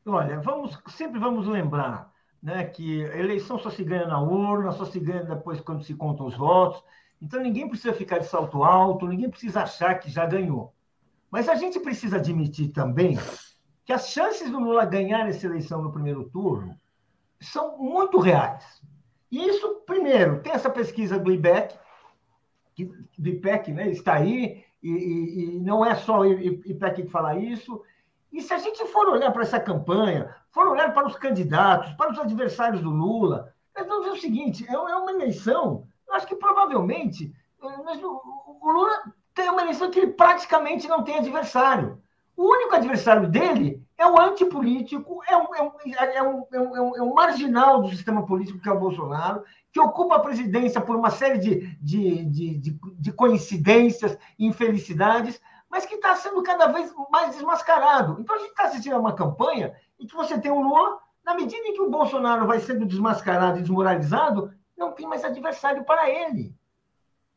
Olha, 0.09 0.39
vamos, 0.39 0.79
sempre 0.91 1.19
vamos 1.19 1.49
lembrar 1.49 2.13
né, 2.41 2.65
que 2.65 3.05
a 3.07 3.19
eleição 3.19 3.59
só 3.59 3.71
se 3.71 3.83
ganha 3.83 4.07
na 4.07 4.21
urna, 4.21 4.71
só 4.71 4.85
se 4.85 5.01
ganha 5.01 5.25
depois 5.25 5.61
quando 5.61 5.83
se 5.83 5.95
contam 5.95 6.27
os 6.27 6.37
votos. 6.37 6.81
Então 7.21 7.41
ninguém 7.43 7.69
precisa 7.69 7.93
ficar 7.93 8.19
de 8.19 8.27
salto 8.27 8.63
alto, 8.63 9.09
ninguém 9.09 9.29
precisa 9.29 9.63
achar 9.63 9.99
que 9.99 10.09
já 10.09 10.25
ganhou. 10.25 10.73
Mas 11.29 11.49
a 11.49 11.57
gente 11.57 11.81
precisa 11.81 12.19
admitir 12.19 12.69
também 12.69 13.19
que 13.85 13.93
as 13.93 14.09
chances 14.09 14.49
do 14.49 14.61
Lula 14.61 14.85
ganhar 14.85 15.29
essa 15.29 15.45
eleição 15.45 15.83
no 15.83 15.91
primeiro 15.91 16.31
turno 16.31 16.79
são 17.41 17.77
muito 17.77 18.21
reais. 18.21 18.81
E 19.31 19.45
isso, 19.49 19.83
primeiro, 19.87 20.41
tem 20.41 20.53
essa 20.53 20.71
pesquisa 20.71 21.19
do 21.19 21.33
IBEC, 21.33 21.77
que, 22.77 22.85
do 23.19 23.29
IPEC, 23.29 23.73
né, 23.73 23.91
está 23.91 24.15
aí, 24.15 24.65
e, 24.81 24.89
e, 24.89 25.57
e 25.57 25.61
não 25.61 25.85
é 25.85 25.97
só 25.97 26.21
o 26.21 26.27
IPEC 26.27 27.03
que 27.03 27.11
fala 27.11 27.37
isso, 27.37 27.83
e 28.37 28.43
se 28.43 28.53
a 28.53 28.59
gente 28.59 28.85
for 28.89 29.09
olhar 29.09 29.33
para 29.33 29.45
essa 29.45 29.59
campanha, 29.59 30.37
for 30.51 30.69
olhar 30.69 30.93
para 30.93 31.07
os 31.07 31.17
candidatos, 31.17 31.95
para 31.95 32.13
os 32.13 32.19
adversários 32.19 32.83
do 32.83 32.91
Lula, 32.91 33.51
nós 33.75 33.87
vamos 33.87 34.05
ver 34.05 34.13
o 34.13 34.21
seguinte: 34.21 34.67
é, 34.69 34.75
é 34.75 34.77
uma 34.77 35.11
eleição, 35.11 35.89
eu 36.07 36.15
acho 36.15 36.27
que 36.27 36.37
provavelmente 36.37 37.35
eh, 37.63 37.67
o 37.67 38.71
Lula 38.71 39.11
tem 39.35 39.49
uma 39.49 39.63
eleição 39.63 39.91
que 39.91 40.01
ele 40.01 40.13
praticamente 40.13 40.87
não 40.87 41.03
tem 41.03 41.17
adversário. 41.17 41.99
O 42.37 42.45
único 42.45 42.75
adversário 42.75 43.27
dele 43.27 43.83
é 43.97 44.07
o 44.07 44.21
antipolítico, 44.21 45.23
é 45.27 45.35
um, 45.35 45.55
é 45.55 45.63
um, 45.63 45.71
é 45.97 46.23
um, 46.23 46.47
é 46.53 46.61
um, 46.61 46.97
é 46.97 47.03
um 47.03 47.15
marginal 47.15 47.81
do 47.81 47.89
sistema 47.89 48.27
político, 48.27 48.59
que 48.61 48.69
é 48.69 48.73
o 48.73 48.79
Bolsonaro, 48.79 49.43
que 49.73 49.81
ocupa 49.81 50.17
a 50.17 50.21
presidência 50.21 50.79
por 50.83 50.95
uma 50.95 51.09
série 51.09 51.39
de, 51.39 51.77
de, 51.77 52.25
de, 52.27 52.59
de, 52.59 52.79
de 52.99 53.13
coincidências 53.13 54.19
infelicidades, 54.39 55.41
mas 55.71 55.87
que 55.87 55.95
está 55.97 56.15
sendo 56.17 56.43
cada 56.43 56.69
vez 56.69 56.93
mais 57.11 57.35
desmascarado. 57.35 58.17
Então, 58.21 58.37
a 58.37 58.39
gente 58.39 58.51
está 58.51 58.65
assistindo 58.65 58.95
a 58.95 59.01
uma 59.01 59.15
campanha 59.15 59.75
em 59.99 60.07
que 60.07 60.15
você 60.15 60.39
tem 60.39 60.51
o 60.51 60.61
Lula, 60.61 60.99
na 61.25 61.35
medida 61.35 61.67
em 61.67 61.75
que 61.75 61.83
o 61.83 61.91
Bolsonaro 61.91 62.47
vai 62.47 62.61
sendo 62.61 62.87
desmascarado 62.87 63.59
e 63.59 63.63
desmoralizado, 63.63 64.53
não 64.77 64.93
tem 64.93 65.07
mais 65.07 65.25
adversário 65.25 65.85
para 65.85 66.09
ele. 66.09 66.55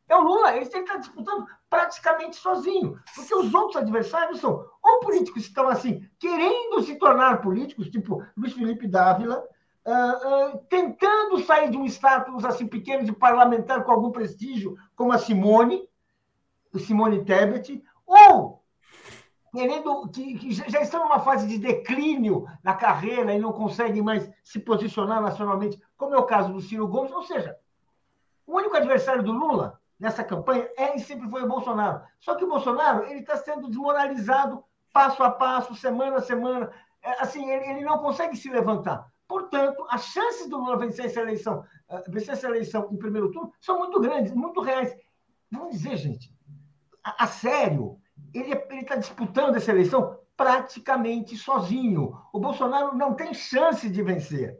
É 0.08 0.16
o 0.16 0.22
Lula, 0.22 0.56
ele 0.56 0.64
está 0.64 0.96
disputando 0.96 1.46
praticamente 1.68 2.34
sozinho, 2.36 2.98
porque 3.14 3.32
os 3.32 3.54
outros 3.54 3.76
adversários 3.76 4.40
são 4.40 4.66
ou 4.82 5.00
políticos 5.00 5.42
que 5.42 5.48
estão 5.48 5.68
assim, 5.68 6.04
querendo 6.18 6.82
se 6.82 6.96
tornar 6.96 7.40
políticos, 7.40 7.88
tipo 7.88 8.24
Luiz 8.36 8.52
Felipe 8.52 8.88
Dávila, 8.88 9.44
uh, 9.86 10.56
uh, 10.56 10.58
tentando 10.68 11.38
sair 11.44 11.70
de 11.70 11.76
um 11.76 11.86
status 11.86 12.44
assim 12.44 12.66
pequeno 12.66 13.04
de 13.04 13.12
parlamentar 13.12 13.84
com 13.84 13.92
algum 13.92 14.10
prestígio, 14.10 14.76
como 14.96 15.12
a 15.12 15.18
Simone, 15.18 15.88
Simone 16.78 17.24
Tebet, 17.24 17.82
ou 18.10 18.62
querendo 19.52 20.08
que, 20.08 20.38
que, 20.38 20.52
já 20.52 20.80
estão 20.80 21.00
numa 21.00 21.20
fase 21.20 21.46
de 21.46 21.58
declínio 21.58 22.46
na 22.62 22.74
carreira 22.74 23.32
e 23.32 23.38
não 23.38 23.52
conseguem 23.52 24.02
mais 24.02 24.30
se 24.44 24.58
posicionar 24.60 25.20
nacionalmente, 25.20 25.80
como 25.96 26.14
é 26.14 26.18
o 26.18 26.24
caso 26.24 26.52
do 26.52 26.60
Ciro 26.60 26.86
Gomes. 26.86 27.12
Ou 27.12 27.22
seja, 27.22 27.56
o 28.46 28.56
único 28.56 28.76
adversário 28.76 29.22
do 29.22 29.32
Lula 29.32 29.80
nessa 29.98 30.24
campanha 30.24 30.68
é 30.76 30.96
e 30.96 31.00
sempre 31.00 31.28
foi 31.28 31.42
o 31.42 31.48
Bolsonaro. 31.48 32.02
Só 32.20 32.34
que 32.34 32.44
o 32.44 32.48
Bolsonaro 32.48 33.04
ele 33.04 33.20
está 33.20 33.36
sendo 33.36 33.68
desmoralizado 33.68 34.64
passo 34.92 35.22
a 35.22 35.30
passo, 35.30 35.74
semana 35.74 36.16
a 36.16 36.22
semana. 36.22 36.70
É, 37.02 37.22
assim, 37.22 37.48
ele, 37.48 37.70
ele 37.70 37.84
não 37.84 37.98
consegue 37.98 38.36
se 38.36 38.50
levantar. 38.50 39.10
Portanto, 39.26 39.86
as 39.88 40.06
chances 40.06 40.48
do 40.48 40.58
Lula 40.58 40.76
vencer 40.76 41.06
essa 41.06 41.20
eleição, 41.20 41.64
eh, 41.88 42.02
vencer 42.08 42.34
essa 42.34 42.48
eleição 42.48 42.88
em 42.90 42.96
primeiro 42.96 43.30
turno 43.30 43.52
são 43.60 43.78
muito 43.78 44.00
grandes, 44.00 44.32
muito 44.32 44.60
reais. 44.60 44.92
Vamos 45.52 45.70
dizer, 45.70 45.96
gente, 45.96 46.34
a, 47.04 47.24
a 47.24 47.26
sério, 47.26 47.98
ele 48.32 48.54
está 48.80 48.96
disputando 48.96 49.56
essa 49.56 49.70
eleição 49.70 50.18
praticamente 50.36 51.36
sozinho. 51.36 52.16
O 52.32 52.40
Bolsonaro 52.40 52.96
não 52.96 53.14
tem 53.14 53.34
chance 53.34 53.88
de 53.88 54.02
vencer. 54.02 54.58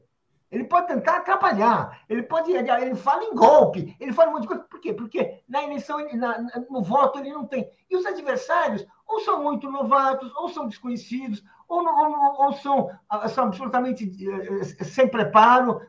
Ele 0.51 0.65
pode 0.65 0.89
tentar 0.89 1.19
atrapalhar, 1.19 2.03
ele 2.09 2.25
pode. 2.25 2.51
Ele 2.51 2.97
fala 2.97 3.23
em 3.23 3.35
golpe, 3.35 3.97
ele 4.01 4.13
fala 4.13 4.31
um 4.31 4.33
monte 4.33 4.43
de 4.43 4.49
coisa. 4.49 4.65
Por 4.65 4.81
quê? 4.81 4.93
Porque 4.93 5.41
na 5.49 5.63
eleição, 5.63 5.99
na, 6.15 6.39
no 6.69 6.83
voto, 6.83 7.21
ele 7.21 7.33
não 7.33 7.47
tem. 7.47 7.71
E 7.89 7.97
os 7.97 8.05
adversários, 8.05 8.85
ou 9.07 9.21
são 9.21 9.43
muito 9.45 9.71
novatos, 9.71 10.35
ou 10.35 10.49
são 10.49 10.67
desconhecidos, 10.67 11.45
ou, 11.69 11.87
ou, 11.87 12.47
ou 12.47 12.53
são, 12.55 12.91
ah, 13.09 13.29
são 13.29 13.45
absolutamente 13.45 14.11
eh, 14.29 14.85
sem 14.85 15.07
preparo. 15.09 15.81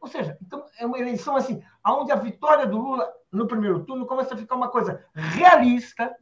Ou 0.00 0.06
seja, 0.06 0.38
então 0.40 0.64
é 0.78 0.86
uma 0.86 0.98
eleição 0.98 1.34
assim, 1.34 1.60
onde 1.84 2.12
a 2.12 2.16
vitória 2.16 2.66
do 2.66 2.78
Lula 2.78 3.12
no 3.34 3.46
primeiro 3.46 3.84
turno 3.84 4.06
começa 4.06 4.34
a 4.34 4.38
ficar 4.38 4.54
uma 4.54 4.68
coisa 4.68 5.04
realista, 5.14 6.14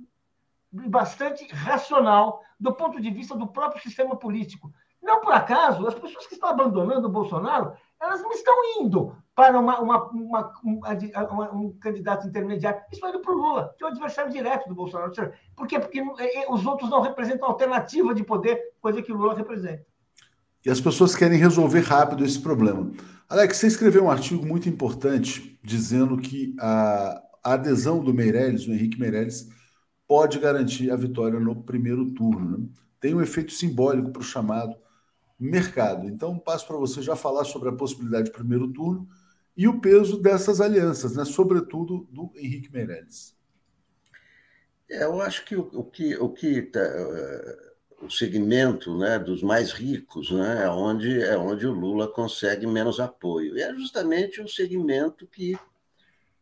bastante 0.73 1.47
racional, 1.53 2.43
do 2.59 2.75
ponto 2.75 3.01
de 3.01 3.11
vista 3.11 3.37
do 3.37 3.47
próprio 3.47 3.83
sistema 3.83 4.17
político. 4.17 4.73
Não 5.03 5.21
por 5.21 5.33
acaso, 5.33 5.87
as 5.87 5.95
pessoas 5.95 6.27
que 6.27 6.35
estão 6.35 6.49
abandonando 6.49 7.09
o 7.09 7.11
Bolsonaro, 7.11 7.75
elas 8.01 8.23
não 8.23 8.31
estão 8.31 8.55
indo 8.81 9.17
para 9.35 9.59
uma, 9.59 9.81
uma, 9.81 10.11
uma, 10.11 11.53
um 11.53 11.77
candidato 11.79 12.27
intermediário. 12.27 12.81
Estão 12.91 13.11
indo 13.11 13.21
para 13.21 13.33
o 13.33 13.37
Lula, 13.37 13.75
que 13.77 13.85
é 13.85 13.87
o 13.87 13.91
adversário 13.91 14.31
direto 14.31 14.69
do 14.69 14.75
Bolsonaro. 14.75 15.13
Por 15.57 15.67
quê? 15.67 15.81
Porque 15.81 16.01
é, 16.01 16.45
é, 16.45 16.51
os 16.51 16.65
outros 16.65 16.89
não 16.89 17.01
representam 17.01 17.49
alternativa 17.49 18.15
de 18.15 18.23
poder, 18.23 18.75
coisa 18.81 19.03
que 19.03 19.13
o 19.13 19.17
Lula 19.17 19.35
representa. 19.35 19.85
E 20.65 20.71
as 20.71 20.81
pessoas 20.81 21.15
querem 21.15 21.39
resolver 21.39 21.81
rápido 21.81 22.25
esse 22.25 22.39
problema. 22.39 22.93
Alex, 23.29 23.57
você 23.57 23.67
escreveu 23.67 24.05
um 24.05 24.11
artigo 24.11 24.47
muito 24.47 24.69
importante 24.69 25.59
dizendo 25.63 26.17
que 26.19 26.55
a 26.59 27.23
adesão 27.43 28.03
do 28.03 28.15
Meirelles, 28.15 28.67
do 28.67 28.73
Henrique 28.73 29.01
Meirelles, 29.01 29.49
pode 30.07 30.39
garantir 30.39 30.91
a 30.91 30.97
vitória 30.97 31.41
no 31.41 31.63
primeiro 31.63 32.11
turno. 32.13 32.59
Né? 32.59 32.67
Tem 33.01 33.15
um 33.15 33.23
efeito 33.23 33.53
simbólico 33.53 34.13
para 34.13 34.21
o 34.21 34.25
chamado 34.25 34.77
mercado. 35.39 36.07
Então, 36.07 36.39
passo 36.39 36.67
para 36.67 36.77
você 36.77 37.03
já 37.03 37.17
falar 37.17 37.45
sobre 37.45 37.69
a 37.71 37.73
possibilidade 37.73 38.27
de 38.27 38.33
primeiro 38.33 38.73
turno 38.73 39.09
e 39.57 39.67
o 39.67 39.81
peso 39.81 40.21
dessas 40.21 40.61
alianças, 40.61 41.17
né? 41.17 41.25
sobretudo 41.25 42.07
do 42.11 42.31
Henrique 42.37 42.73
Meirelles. 42.73 43.35
É, 44.89 45.05
eu 45.05 45.21
acho 45.21 45.45
que 45.45 45.57
o, 45.57 45.71
o 45.73 45.85
que 45.85 46.15
o 46.17 46.29
que 46.29 46.63
tá, 46.63 46.81
o 48.03 48.11
segmento 48.11 48.99
né, 48.99 49.19
dos 49.19 49.43
mais 49.43 49.71
ricos 49.71 50.31
né, 50.33 50.65
é, 50.65 50.69
onde, 50.69 51.23
é 51.23 51.39
onde 51.39 51.67
o 51.67 51.73
Lula 51.73 52.09
consegue 52.09 52.67
menos 52.67 52.99
apoio. 52.99 53.57
E 53.57 53.63
é 53.63 53.73
justamente 53.75 54.41
o 54.41 54.49
segmento 54.49 55.27
que, 55.27 55.57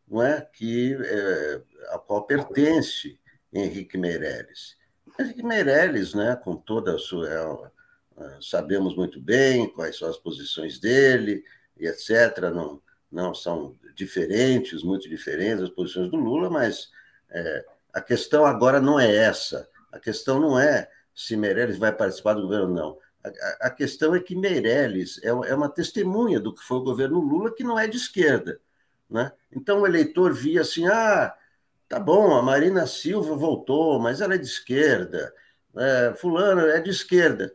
não 0.07 0.23
é, 0.23 0.41
que, 0.41 0.97
é, 0.99 1.61
ao 1.89 1.99
qual 1.99 2.25
pertence 2.25 3.19
Henrique 3.53 3.97
Meirelles. 3.97 4.75
Henrique 5.19 5.43
Meirelles, 5.43 6.15
né, 6.15 6.35
com 6.35 6.55
toda 6.55 6.95
a 6.95 6.97
sua. 6.97 7.29
É, 7.29 8.23
é, 8.23 8.37
sabemos 8.41 8.95
muito 8.95 9.21
bem 9.21 9.69
quais 9.71 9.97
são 9.97 10.09
as 10.09 10.17
posições 10.17 10.79
dele, 10.79 11.43
e 11.77 11.87
etc. 11.87 12.39
Não, 12.53 12.81
não 13.11 13.35
são 13.35 13.77
diferentes, 13.95 14.83
muito 14.83 15.07
diferentes 15.07 15.61
as 15.61 15.69
posições 15.69 16.09
do 16.09 16.17
Lula, 16.17 16.49
mas 16.49 16.89
é, 17.29 17.65
a 17.93 18.01
questão 18.01 18.45
agora 18.45 18.81
não 18.81 18.99
é 18.99 19.15
essa. 19.15 19.69
A 19.91 19.99
questão 19.99 20.39
não 20.39 20.59
é 20.59 20.89
se 21.13 21.35
Meirelles 21.35 21.77
vai 21.77 21.91
participar 21.91 22.33
do 22.33 22.43
governo 22.43 22.67
ou 22.67 22.73
não. 22.73 22.97
A, 23.23 23.67
a 23.67 23.69
questão 23.69 24.15
é 24.15 24.19
que 24.19 24.35
Meirelles 24.35 25.19
é, 25.23 25.29
é, 25.29 25.55
uma 25.55 25.69
testemunha 25.69 26.39
do 26.39 26.53
que 26.53 26.63
foi 26.63 26.77
o 26.77 26.83
governo 26.83 27.19
Lula, 27.19 27.53
que 27.53 27.63
não 27.63 27.77
é 27.77 27.87
de 27.87 27.97
esquerda. 27.97 28.59
Né? 29.09 29.31
Então 29.51 29.81
o 29.81 29.87
eleitor 29.87 30.33
via 30.33 30.61
assim: 30.61 30.87
ah, 30.87 31.33
tá 31.87 31.99
bom, 31.99 32.35
a 32.35 32.41
Marina 32.41 32.87
Silva 32.87 33.35
voltou, 33.35 33.99
mas 33.99 34.21
ela 34.21 34.35
é 34.35 34.37
de 34.37 34.47
esquerda, 34.47 35.33
é, 35.77 36.13
Fulano 36.15 36.61
é 36.61 36.79
de 36.79 36.89
esquerda. 36.89 37.53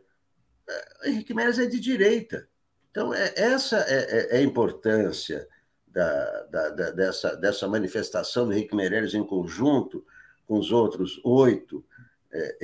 É, 0.69 1.09
Henrique 1.09 1.33
Meirelles 1.33 1.59
é 1.59 1.65
de 1.65 1.79
direita. 1.79 2.47
Então, 2.91 3.13
é, 3.13 3.33
essa 3.35 3.77
é, 3.87 4.33
é, 4.33 4.35
é 4.35 4.39
a 4.39 4.41
importância 4.41 5.47
da, 5.87 6.43
da, 6.43 6.69
da, 6.69 6.91
dessa, 6.91 7.35
dessa 7.35 7.67
manifestação 7.67 8.45
do 8.45 8.53
Henrique 8.53 8.75
Meirelles 8.75 9.13
em 9.13 9.23
conjunto 9.25 10.05
com 10.45 10.57
os 10.57 10.71
outros 10.71 11.19
oito 11.23 11.83
é, 12.37 12.57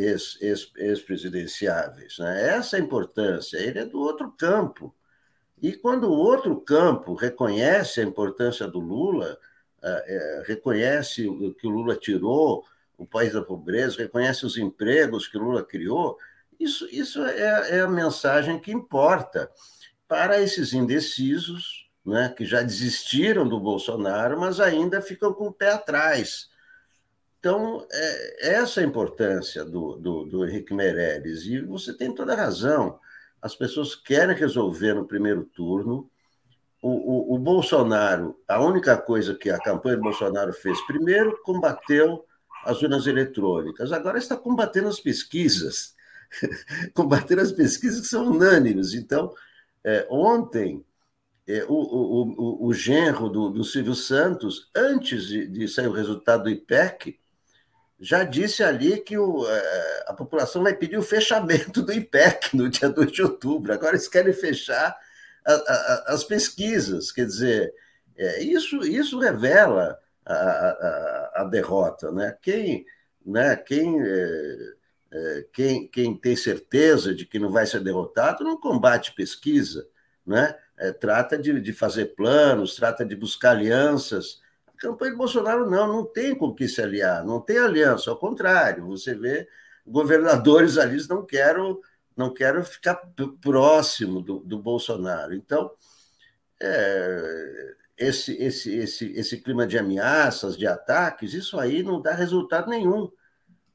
ex-presidenciáveis. 0.78 2.19
né? 2.19 2.49
Essa 2.49 2.78
é 2.78 2.80
a 2.80 2.84
importância. 2.84 3.57
Ele 3.57 3.80
é 3.80 3.86
do 3.86 3.99
outro 3.99 4.32
campo. 4.32 4.93
E 5.61 5.74
quando 5.74 6.05
o 6.05 6.17
outro 6.17 6.59
campo 6.61 7.13
reconhece 7.15 8.01
a 8.01 8.03
importância 8.03 8.67
do 8.67 8.80
Lula, 8.80 9.38
é, 9.82 10.43
reconhece 10.45 11.28
o 11.28 11.53
que 11.53 11.65
o 11.67 11.71
Lula 11.71 11.95
tirou 11.95 12.63
o 12.97 13.05
país 13.05 13.34
da 13.34 13.41
pobreza, 13.41 13.97
reconhece 13.97 14.45
os 14.45 14.57
empregos 14.57 15.28
que 15.28 15.38
o 15.38 15.41
Lula 15.41 15.63
criou, 15.63 16.17
isso, 16.59 16.88
isso 16.91 17.24
é, 17.26 17.78
é 17.78 17.82
a 17.82 17.88
mensagem 17.88 18.59
que 18.59 18.71
importa 18.71 19.49
para 20.07 20.41
esses 20.41 20.74
indecisos, 20.74 21.89
né, 22.05 22.34
que 22.36 22.45
já 22.45 22.61
desistiram 22.61 23.47
do 23.47 23.59
Bolsonaro, 23.59 24.39
mas 24.39 24.59
ainda 24.59 25.01
ficam 25.01 25.34
com 25.34 25.47
o 25.47 25.53
pé 25.53 25.71
atrás 25.71 26.49
então, 27.44 27.86
é, 27.91 28.54
essa 28.54 28.80
é 28.80 28.86
a 28.86 28.88
importância 28.88 29.66
do, 29.66 29.98
do, 29.98 30.24
do 30.24 30.48
Henrique 30.48 30.74
Meirelles. 30.74 31.44
E 31.46 31.60
você 31.60 31.91
tem 31.94 32.16
toda 32.16 32.32
a 32.32 32.38
razão. 32.38 32.98
As 33.41 33.54
pessoas 33.54 33.98
querem 33.98 34.34
resolver 34.34 34.94
no 34.94 35.06
primeiro 35.06 35.44
turno. 35.44 36.10
O, 36.82 36.89
o, 36.89 37.36
o, 37.36 37.38
Bolsonaro, 37.38 38.39
a 38.48 38.62
única 38.62 38.96
coisa 38.96 39.36
que 39.36 39.50
a 39.50 39.60
campanha 39.60 39.98
do 39.98 40.04
Bolsonaro 40.04 40.54
fez, 40.54 40.80
primeiro, 40.88 41.38
combateu 41.44 42.26
as 42.64 42.82
urnas 42.82 43.08
eletrônicas, 43.08 43.91
agora 43.91 44.18
está 44.18 44.38
combatendo 44.38 44.88
as 44.88 45.02
pesquisas, 45.02 45.94
combatendo 46.96 47.41
as 47.41 47.52
pesquisas 47.52 48.00
que 48.00 48.08
são 48.08 48.28
unânimes. 48.28 48.94
Então, 48.94 49.34
é, 49.84 50.08
ontem, 50.10 50.82
é, 51.46 51.66
o, 51.66 51.74
o, 51.74 52.22
o, 52.38 52.68
o 52.68 52.74
genro 52.74 53.28
do, 53.28 53.50
do 53.50 53.66
Silvio 53.66 53.96
Santos, 53.96 54.72
antes 54.74 55.26
de, 55.28 55.46
de 55.46 55.68
sair 55.68 55.88
o 55.88 55.94
resultado 55.94 56.44
do 56.44 56.50
IPEC, 56.50 57.20
já 58.04 58.26
disse 58.26 58.62
ali 58.62 58.99
que 58.99 59.18
o, 59.18 59.47
é, 59.47 60.04
a 60.08 60.14
população 60.14 60.62
vai 60.62 60.76
pedir 60.76 60.97
o 60.97 61.01
fechamento 61.01 61.82
do 61.82 61.93
IPEC 61.93 62.54
no 62.54 62.70
dia 62.70 62.89
2 62.89 63.10
de 63.10 63.22
outubro. 63.24 63.72
Agora 63.72 63.95
eles 63.95 64.10
querem 64.10 64.34
fechar 64.34 64.93
a, 65.45 65.54
a, 65.54 66.04
as 66.14 66.22
pesquisas. 66.26 67.14
Quer 67.14 67.26
dizer, 67.26 67.74
é, 68.18 68.43
isso, 68.43 68.82
isso 68.82 69.18
revela 69.18 69.97
a, 70.26 71.32
a, 71.36 71.43
derrota. 71.45 72.12
Né? 72.12 72.38
Quem, 72.41 72.86
né, 73.26 73.56
quem, 73.56 74.01
é, 74.01 74.58
é, 75.14 75.45
quem, 75.54 75.88
quem 75.88 76.14
tem 76.14 76.36
certeza 76.36 77.16
de 77.16 77.26
que 77.26 77.39
não 77.39 77.49
vai 77.54 77.66
ser 77.66 77.80
derrotado 77.80 78.43
não 78.43 78.60
combate 78.60 79.16
pesquisa. 79.16 79.88
Né? 80.28 80.54
É, 80.78 80.91
trata 80.91 81.38
de, 81.38 81.58
de 81.62 81.72
fazer 81.72 82.16
planos, 82.18 82.76
trata 82.76 83.06
de 83.06 83.16
buscar 83.16 83.51
alianças 83.51 84.43
campanha 84.84 85.11
de 85.11 85.17
Bolsonaro 85.17 85.69
não, 85.69 85.88
não 85.88 86.05
tem 86.05 86.36
com 86.36 86.53
que 86.53 86.67
se 86.67 86.81
aliar, 86.81 87.23
não 87.23 87.39
tem 87.39 87.57
aliança, 87.57 88.09
ao 88.11 88.17
contrário, 88.17 88.86
você 88.86 89.15
vê 89.15 89.47
governadores 89.88 90.77
ali 90.77 90.97
não 91.07 91.25
quero 91.25 91.81
não 92.15 92.31
quero 92.31 92.63
ficar 92.63 93.01
próximo 93.41 94.21
do, 94.21 94.39
do 94.39 94.59
Bolsonaro. 94.59 95.34
Então, 95.34 95.71
é, 96.61 97.75
esse, 97.97 98.34
esse, 98.39 98.75
esse, 98.75 99.11
esse 99.13 99.41
clima 99.41 99.65
de 99.65 99.79
ameaças, 99.79 100.55
de 100.55 100.67
ataques, 100.67 101.34
isso 101.34 101.59
aí 101.59 101.81
não 101.81 101.99
dá 101.99 102.13
resultado 102.13 102.69
nenhum, 102.69 103.11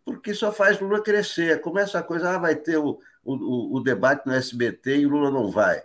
porque 0.04 0.32
só 0.34 0.52
faz 0.52 0.78
Lula 0.78 1.02
crescer. 1.02 1.60
Começa 1.60 1.98
a 1.98 2.02
coisa, 2.02 2.30
ah, 2.30 2.38
vai 2.38 2.54
ter 2.54 2.76
o, 2.76 3.00
o, 3.24 3.76
o 3.76 3.80
debate 3.80 4.24
no 4.24 4.32
SBT 4.32 4.98
e 4.98 5.06
o 5.06 5.10
Lula 5.10 5.32
não 5.32 5.50
vai 5.50 5.82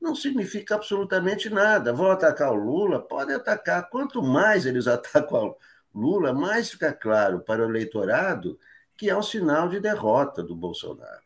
não 0.00 0.14
significa 0.14 0.74
absolutamente 0.74 1.50
nada. 1.50 1.92
Vão 1.92 2.10
atacar 2.10 2.52
o 2.52 2.56
Lula? 2.56 3.00
Podem 3.00 3.36
atacar. 3.36 3.88
Quanto 3.90 4.22
mais 4.22 4.66
eles 4.66 4.86
atacam 4.88 5.54
o 5.94 6.00
Lula, 6.00 6.32
mais 6.32 6.70
fica 6.70 6.92
claro 6.92 7.40
para 7.40 7.66
o 7.66 7.68
eleitorado 7.68 8.58
que 8.96 9.08
é 9.08 9.16
um 9.16 9.22
sinal 9.22 9.68
de 9.68 9.78
derrota 9.78 10.42
do 10.42 10.56
Bolsonaro. 10.56 11.22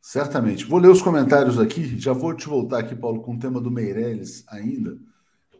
Certamente. 0.00 0.66
Vou 0.66 0.80
ler 0.80 0.88
os 0.88 1.00
comentários 1.00 1.58
aqui. 1.58 1.98
Já 1.98 2.12
vou 2.12 2.34
te 2.34 2.46
voltar 2.46 2.80
aqui, 2.80 2.94
Paulo, 2.94 3.22
com 3.22 3.34
o 3.34 3.38
tema 3.38 3.60
do 3.60 3.70
Meirelles 3.70 4.44
ainda. 4.48 4.98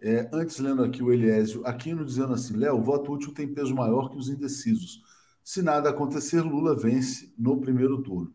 É, 0.02 0.28
antes, 0.32 0.58
lendo 0.58 0.82
aqui 0.82 1.02
o 1.02 1.10
Eliésio 1.10 1.64
Aquino 1.64 2.04
dizendo 2.04 2.34
assim: 2.34 2.54
Léo, 2.54 2.76
o 2.76 2.82
voto 2.82 3.12
útil 3.12 3.32
tem 3.32 3.48
peso 3.48 3.74
maior 3.74 4.10
que 4.10 4.18
os 4.18 4.28
indecisos. 4.28 5.02
Se 5.42 5.62
nada 5.62 5.88
acontecer, 5.88 6.42
Lula 6.42 6.76
vence 6.76 7.32
no 7.38 7.58
primeiro 7.58 8.02
turno. 8.02 8.34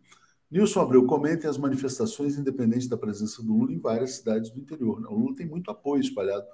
Nilson 0.51 0.81
Abreu, 0.81 1.05
comentem 1.05 1.49
as 1.49 1.57
manifestações 1.57 2.37
independentes 2.37 2.87
da 2.87 2.97
presença 2.97 3.43
do 3.43 3.53
Lula 3.53 3.71
em 3.71 3.79
várias 3.79 4.15
cidades 4.15 4.49
do 4.49 4.59
interior. 4.59 4.99
Né? 4.99 5.07
O 5.09 5.15
Lula 5.15 5.35
tem 5.35 5.45
muito 5.45 5.69
apoio 5.69 6.01
espalhado 6.01 6.45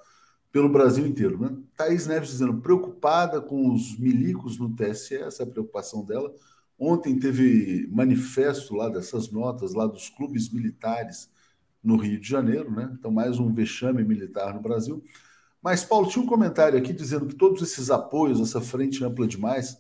pelo 0.52 0.70
Brasil 0.70 1.06
inteiro. 1.08 1.40
Né? 1.40 1.56
Thaís 1.78 2.06
Neves 2.06 2.30
dizendo, 2.30 2.62
preocupada 2.62 3.42
com 3.42 3.74
os 3.74 3.98
milicos 3.98 4.60
no 4.60 4.76
TSE, 4.76 5.16
essa 5.16 5.44
é 5.44 5.46
a 5.46 5.50
preocupação 5.50 6.04
dela. 6.04 6.34
Ontem 6.78 7.18
teve 7.18 7.88
manifesto 7.90 8.76
lá 8.76 8.90
dessas 8.90 9.32
notas, 9.32 9.74
lá 9.74 9.88
dos 9.88 10.10
clubes 10.10 10.52
militares 10.52 11.30
no 11.82 11.96
Rio 11.96 12.20
de 12.20 12.28
Janeiro, 12.28 12.70
né? 12.72 12.94
Então, 12.98 13.12
mais 13.12 13.40
um 13.40 13.54
vexame 13.54 14.04
militar 14.04 14.54
no 14.54 14.62
Brasil. 14.62 15.04
Mas, 15.62 15.84
Paulo, 15.84 16.10
tinha 16.10 16.24
um 16.24 16.28
comentário 16.28 16.78
aqui 16.78 16.92
dizendo 16.92 17.28
que 17.28 17.36
todos 17.36 17.62
esses 17.62 17.90
apoios, 17.90 18.40
essa 18.42 18.60
frente 18.60 19.04
ampla 19.04 19.28
demais, 19.28 19.78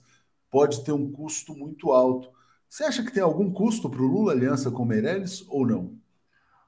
pode 0.49 0.83
ter 0.85 0.91
um 0.91 1.11
custo 1.11 1.53
muito 1.53 1.91
alto. 1.91 2.29
Você 2.75 2.83
acha 2.83 3.03
que 3.03 3.11
tem 3.13 3.23
algum 3.23 3.53
custo 3.53 3.89
para 3.89 4.01
o 4.01 4.05
Lula 4.05 4.33
aliança 4.33 4.69
com 4.69 4.83
Meirelles 4.83 5.47
ou 5.47 5.65
não? 5.65 5.97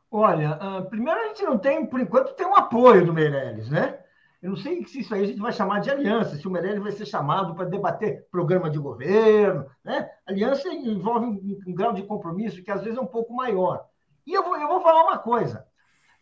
Olha, 0.09 0.55
uh, 0.55 0.89
primeiro 0.89 1.19
a 1.19 1.27
gente 1.27 1.43
não 1.43 1.57
tem, 1.57 1.85
por 1.85 1.99
enquanto, 1.99 2.33
tem 2.33 2.47
um 2.47 2.55
apoio 2.55 3.05
do 3.05 3.13
Meirelles, 3.13 3.69
né? 3.69 3.99
Eu 4.41 4.51
não 4.51 4.55
sei 4.55 4.85
se 4.85 5.01
isso 5.01 5.13
aí 5.13 5.25
a 5.25 5.27
gente 5.27 5.41
vai 5.41 5.51
chamar 5.51 5.81
de 5.81 5.91
aliança, 5.91 6.37
se 6.37 6.47
o 6.47 6.49
Meirelles 6.49 6.81
vai 6.81 6.93
ser 6.93 7.05
chamado 7.05 7.53
para 7.55 7.65
debater 7.65 8.25
programa 8.31 8.69
de 8.69 8.79
governo, 8.79 9.65
né? 9.83 10.09
Aliança 10.25 10.69
envolve 10.69 11.25
um, 11.25 11.59
um, 11.67 11.75
grau 11.75 11.91
de 11.91 12.03
compromisso 12.03 12.63
que 12.63 12.71
às 12.71 12.81
vezes 12.81 12.97
é 12.97 13.01
um 13.01 13.05
pouco 13.05 13.35
maior. 13.35 13.85
E 14.25 14.33
eu 14.33 14.45
vou, 14.45 14.55
eu 14.55 14.67
vou 14.69 14.79
falar 14.79 15.03
uma 15.03 15.17
coisa. 15.17 15.67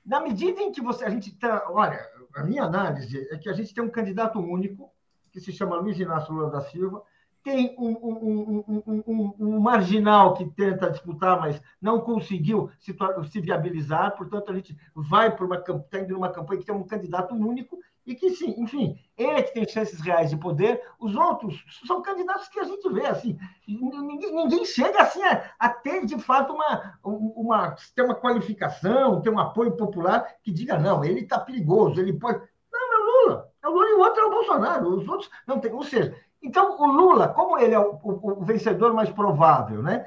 Na 0.03 0.19
medida 0.19 0.61
em 0.61 0.71
que 0.71 0.81
você, 0.81 1.05
a 1.05 1.11
gente 1.11 1.29
está, 1.29 1.67
olha, 1.69 2.03
a 2.35 2.43
minha 2.43 2.63
análise 2.63 3.27
é 3.29 3.37
que 3.37 3.47
a 3.47 3.53
gente 3.53 3.71
tem 3.71 3.83
um 3.83 3.91
candidato 3.91 4.39
único, 4.39 4.91
que 5.31 5.39
se 5.39 5.51
chama 5.51 5.75
Luiz 5.75 5.99
Inácio 5.99 6.33
Lula 6.33 6.49
da 6.49 6.61
Silva, 6.61 7.03
tem 7.45 7.75
um, 7.77 7.91
um, 7.91 8.83
um, 9.05 9.35
um, 9.39 9.59
marginal 9.59 10.33
que 10.33 10.43
tenta 10.45 10.89
disputar, 10.89 11.39
mas 11.39 11.61
não 11.79 12.01
conseguiu 12.01 12.71
se, 12.79 12.91
se 13.31 13.39
viabilizar, 13.39 14.17
portanto, 14.17 14.51
a 14.51 14.55
gente 14.55 14.75
vai 14.95 15.33
para 15.33 15.45
uma 15.45 15.57
está 15.57 15.99
indo 15.99 16.15
numa 16.15 16.31
campanha 16.31 16.59
que 16.59 16.65
tem 16.65 16.73
um 16.73 16.81
candidato 16.81 17.35
único 17.35 17.77
e 18.03 18.15
que, 18.15 18.31
sim, 18.31 18.55
enfim, 18.57 18.97
ele 19.15 19.29
é 19.29 19.43
que 19.43 19.53
tem 19.53 19.67
chances 19.67 20.01
reais 20.01 20.31
de 20.31 20.37
poder, 20.37 20.81
os 20.99 21.15
outros 21.15 21.63
são 21.85 22.01
candidatos 22.01 22.47
que 22.47 22.59
a 22.59 22.63
gente 22.63 22.89
vê, 22.91 23.05
assim, 23.05 23.37
ninguém, 23.67 24.35
ninguém 24.35 24.65
chega 24.65 25.03
assim 25.03 25.21
a, 25.21 25.51
a, 25.59 25.69
ter, 25.69 26.03
de 26.03 26.17
fato, 26.17 26.51
uma, 26.51 26.97
uma, 27.03 27.75
ter 27.95 28.01
uma 28.01 28.15
qualificação, 28.15 29.21
ter 29.21 29.29
um 29.29 29.39
apoio 29.39 29.77
popular 29.77 30.35
que 30.41 30.51
diga, 30.51 30.79
não, 30.79 31.05
ele 31.05 31.19
está 31.19 31.37
perigoso, 31.37 32.01
ele 32.01 32.13
pode... 32.13 32.39
Não, 32.73 32.93
é 32.93 32.97
o 32.97 33.27
Lula, 33.27 33.51
é 33.63 33.67
o 33.67 33.71
Lula 33.71 33.87
e 33.87 33.93
o 33.93 33.99
outro 33.99 34.21
é 34.21 34.25
o 34.25 34.31
Bolsonaro, 34.31 34.89
os 34.97 35.07
outros 35.07 35.29
não 35.45 35.59
tem, 35.59 35.71
ou 35.71 35.83
seja, 35.83 36.15
então, 36.45 36.79
o 36.79 36.85
Lula, 36.85 37.27
como 37.29 37.57
ele 37.57 37.73
é 37.73 37.79
o, 37.79 37.99
o, 38.03 38.41
o 38.41 38.43
vencedor 38.43 38.93
mais 38.93 39.09
provável, 39.09 39.81
né? 39.81 40.05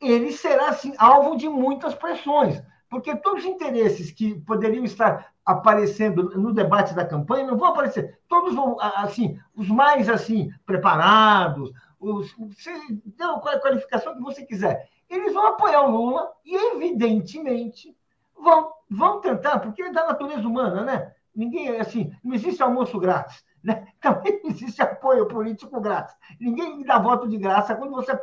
ele 0.00 0.32
será 0.32 0.68
assim, 0.68 0.94
alvo 0.96 1.36
de 1.36 1.48
muitas 1.48 1.94
pressões, 1.94 2.62
porque 2.88 3.16
todos 3.16 3.44
os 3.44 3.50
interesses 3.50 4.10
que 4.10 4.38
poderiam 4.40 4.84
estar 4.84 5.32
aparecendo 5.44 6.30
no 6.38 6.52
debate 6.52 6.94
da 6.94 7.04
campanha 7.04 7.46
não 7.46 7.56
vão 7.56 7.68
aparecer. 7.68 8.18
Todos 8.28 8.54
vão, 8.54 8.76
assim, 8.80 9.38
os 9.54 9.68
mais 9.68 10.08
assim 10.08 10.50
preparados, 10.64 11.70
os, 11.98 12.32
você 12.32 12.72
deu 13.04 13.30
a 13.32 13.60
qualificação 13.60 14.14
que 14.14 14.22
você 14.22 14.44
quiser. 14.44 14.88
Eles 15.10 15.32
vão 15.32 15.46
apoiar 15.46 15.82
o 15.82 15.90
Lula 15.90 16.30
e, 16.44 16.54
evidentemente, 16.74 17.96
vão, 18.38 18.70
vão 18.88 19.20
tentar, 19.20 19.58
porque 19.58 19.82
é 19.82 19.92
da 19.92 20.06
natureza 20.06 20.46
humana, 20.46 20.82
né? 20.82 21.12
Ninguém, 21.34 21.78
assim, 21.78 22.12
não 22.22 22.34
existe 22.34 22.62
almoço 22.62 22.98
grátis, 22.98 23.44
né? 23.62 23.88
Também 24.00 24.40
não 24.42 24.50
existe 24.50 24.80
apoio 24.82 25.26
político 25.26 25.80
grátis. 25.80 26.14
Ninguém 26.40 26.82
dá 26.84 26.98
voto 26.98 27.28
de 27.28 27.36
graça 27.36 27.74
quando 27.74 27.92
você 27.92 28.18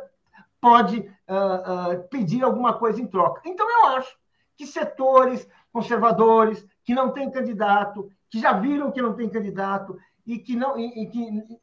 pode 0.60 0.98
uh, 1.00 1.92
uh, 1.92 2.08
pedir 2.08 2.42
alguma 2.42 2.74
coisa 2.74 3.00
em 3.00 3.06
troca. 3.06 3.42
Então, 3.44 3.70
eu 3.70 3.86
acho 3.96 4.16
que 4.56 4.66
setores 4.66 5.48
conservadores, 5.72 6.66
que 6.84 6.94
não 6.94 7.10
têm 7.12 7.30
candidato, 7.30 8.10
que 8.30 8.40
já 8.40 8.52
viram 8.52 8.90
que 8.90 9.02
não 9.02 9.14
tem 9.14 9.28
candidato 9.28 9.98
e 10.26 10.38
que 10.38 10.56
não, 10.56 10.78
e, 10.78 11.02
e 11.02 11.06
que 11.06 11.60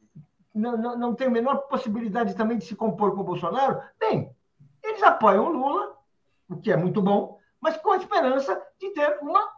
não, 0.54 0.76
não, 0.76 0.98
não 0.98 1.14
tem 1.14 1.26
a 1.26 1.30
menor 1.30 1.56
possibilidade 1.68 2.34
também 2.34 2.56
de 2.56 2.64
se 2.64 2.76
compor 2.76 3.12
com 3.14 3.22
o 3.22 3.24
Bolsonaro, 3.24 3.80
bem, 3.98 4.30
eles 4.82 5.02
apoiam 5.02 5.46
o 5.46 5.52
Lula, 5.52 5.96
o 6.48 6.56
que 6.56 6.70
é 6.70 6.76
muito 6.76 7.02
bom, 7.02 7.38
mas 7.60 7.76
com 7.76 7.92
a 7.92 7.96
esperança 7.96 8.62
de 8.78 8.90
ter 8.90 9.18
uma 9.20 9.50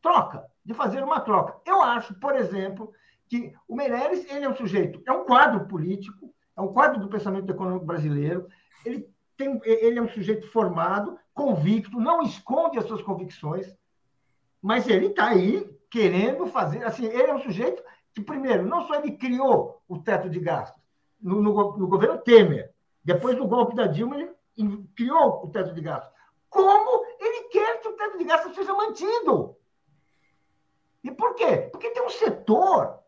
troca, 0.00 0.46
de 0.64 0.72
fazer 0.72 1.02
uma 1.02 1.20
troca. 1.20 1.60
Eu 1.66 1.82
acho, 1.82 2.14
por 2.14 2.34
exemplo, 2.34 2.92
que 3.28 3.52
o 3.66 3.76
Meirelles 3.76 4.24
ele 4.30 4.44
é 4.44 4.48
um 4.48 4.56
sujeito, 4.56 5.02
é 5.06 5.12
um 5.12 5.24
quadro 5.24 5.66
político, 5.66 6.32
é 6.56 6.60
um 6.60 6.72
quadro 6.72 7.00
do 7.00 7.08
pensamento 7.08 7.50
econômico 7.50 7.84
brasileiro, 7.84 8.48
ele, 8.84 9.08
tem, 9.36 9.60
ele 9.64 9.98
é 9.98 10.02
um 10.02 10.08
sujeito 10.08 10.50
formado, 10.50 11.18
convicto, 11.34 12.00
não 12.00 12.22
esconde 12.22 12.78
as 12.78 12.86
suas 12.86 13.02
convicções, 13.02 13.72
mas 14.60 14.88
ele 14.88 15.06
está 15.06 15.28
aí 15.28 15.68
querendo 15.90 16.46
fazer. 16.46 16.84
Assim, 16.84 17.06
ele 17.06 17.30
é 17.30 17.34
um 17.34 17.42
sujeito 17.42 17.82
que, 18.12 18.20
primeiro, 18.20 18.66
não 18.66 18.86
só 18.86 18.96
ele 18.96 19.12
criou 19.12 19.80
o 19.86 19.98
teto 19.98 20.28
de 20.28 20.40
gastos 20.40 20.82
no, 21.20 21.40
no, 21.40 21.76
no 21.76 21.86
governo 21.86 22.18
Temer, 22.18 22.72
depois 23.04 23.36
do 23.36 23.46
golpe 23.46 23.76
da 23.76 23.86
Dilma, 23.86 24.16
ele 24.16 24.34
criou 24.96 25.44
o 25.44 25.50
teto 25.50 25.72
de 25.72 25.80
gastos, 25.80 26.12
como 26.48 27.04
ele 27.20 27.48
quer 27.48 27.80
que 27.80 27.88
o 27.88 27.92
teto 27.92 28.18
de 28.18 28.24
gastos 28.24 28.54
seja 28.54 28.74
mantido. 28.74 29.56
E 31.04 31.10
por 31.10 31.34
quê? 31.34 31.68
Porque 31.70 31.90
tem 31.90 32.04
um 32.04 32.10
setor 32.10 32.98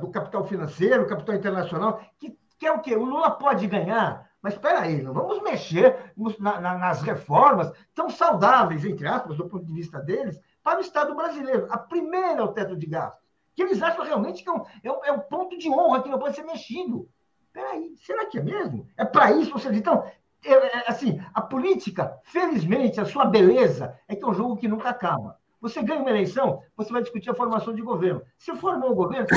do 0.00 0.10
capital 0.10 0.44
financeiro, 0.44 1.06
capital 1.06 1.34
internacional, 1.34 2.00
que 2.18 2.36
quer 2.58 2.72
o 2.72 2.80
quê? 2.80 2.94
O 2.94 3.04
Lula 3.04 3.30
pode 3.30 3.66
ganhar, 3.66 4.30
mas 4.40 4.54
espera 4.54 4.80
aí, 4.80 5.02
não 5.02 5.12
vamos 5.12 5.42
mexer 5.42 6.12
na, 6.38 6.60
na, 6.60 6.78
nas 6.78 7.02
reformas 7.02 7.72
tão 7.94 8.08
saudáveis, 8.08 8.84
entre 8.84 9.06
aspas, 9.06 9.36
do 9.36 9.48
ponto 9.48 9.66
de 9.66 9.72
vista 9.72 9.98
deles, 10.00 10.38
para 10.62 10.78
o 10.78 10.82
Estado 10.82 11.14
brasileiro. 11.14 11.66
A 11.70 11.78
primeira 11.78 12.40
é 12.40 12.42
o 12.42 12.52
teto 12.52 12.76
de 12.76 12.86
gastos, 12.86 13.22
que 13.54 13.62
eles 13.62 13.82
acham 13.82 14.04
realmente 14.04 14.42
que 14.42 14.48
é 14.48 14.52
um, 14.52 14.62
é 14.82 14.92
um, 14.92 15.04
é 15.04 15.18
ponto 15.18 15.58
de 15.58 15.68
honra 15.68 16.02
que 16.02 16.08
não 16.08 16.18
pode 16.18 16.36
ser 16.36 16.44
mexido. 16.44 17.08
Peraí, 17.52 17.96
será 17.98 18.26
que 18.26 18.38
é 18.38 18.42
mesmo? 18.42 18.86
É 18.96 19.04
para 19.04 19.32
isso 19.32 19.52
vocês. 19.52 19.76
Então, 19.76 20.04
é, 20.44 20.52
é, 20.52 20.90
assim, 20.90 21.20
a 21.34 21.40
política, 21.40 22.18
felizmente, 22.24 23.00
a 23.00 23.04
sua 23.04 23.26
beleza 23.26 23.98
é 24.08 24.16
que 24.16 24.24
é 24.24 24.26
um 24.26 24.34
jogo 24.34 24.56
que 24.56 24.68
nunca 24.68 24.88
acaba. 24.88 25.38
Você 25.62 25.80
ganha 25.80 26.00
uma 26.00 26.10
eleição, 26.10 26.60
você 26.76 26.92
vai 26.92 27.02
discutir 27.02 27.30
a 27.30 27.34
formação 27.34 27.72
de 27.72 27.80
governo. 27.80 28.20
Se 28.36 28.52
formou 28.56 28.90
o 28.90 28.94
governo, 28.96 29.28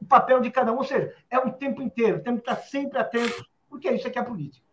o 0.00 0.04
papel 0.06 0.40
de 0.40 0.48
cada 0.48 0.72
um, 0.72 0.76
ou 0.76 0.84
seja, 0.84 1.12
é 1.28 1.38
o 1.40 1.50
tempo 1.52 1.82
inteiro, 1.82 2.22
temos 2.22 2.40
que 2.40 2.48
estar 2.48 2.62
sempre 2.62 2.98
atentos, 2.98 3.44
porque 3.68 3.88
é 3.88 3.96
isso 3.96 4.08
que 4.08 4.16
é 4.16 4.22
a 4.22 4.24
política. 4.24 4.64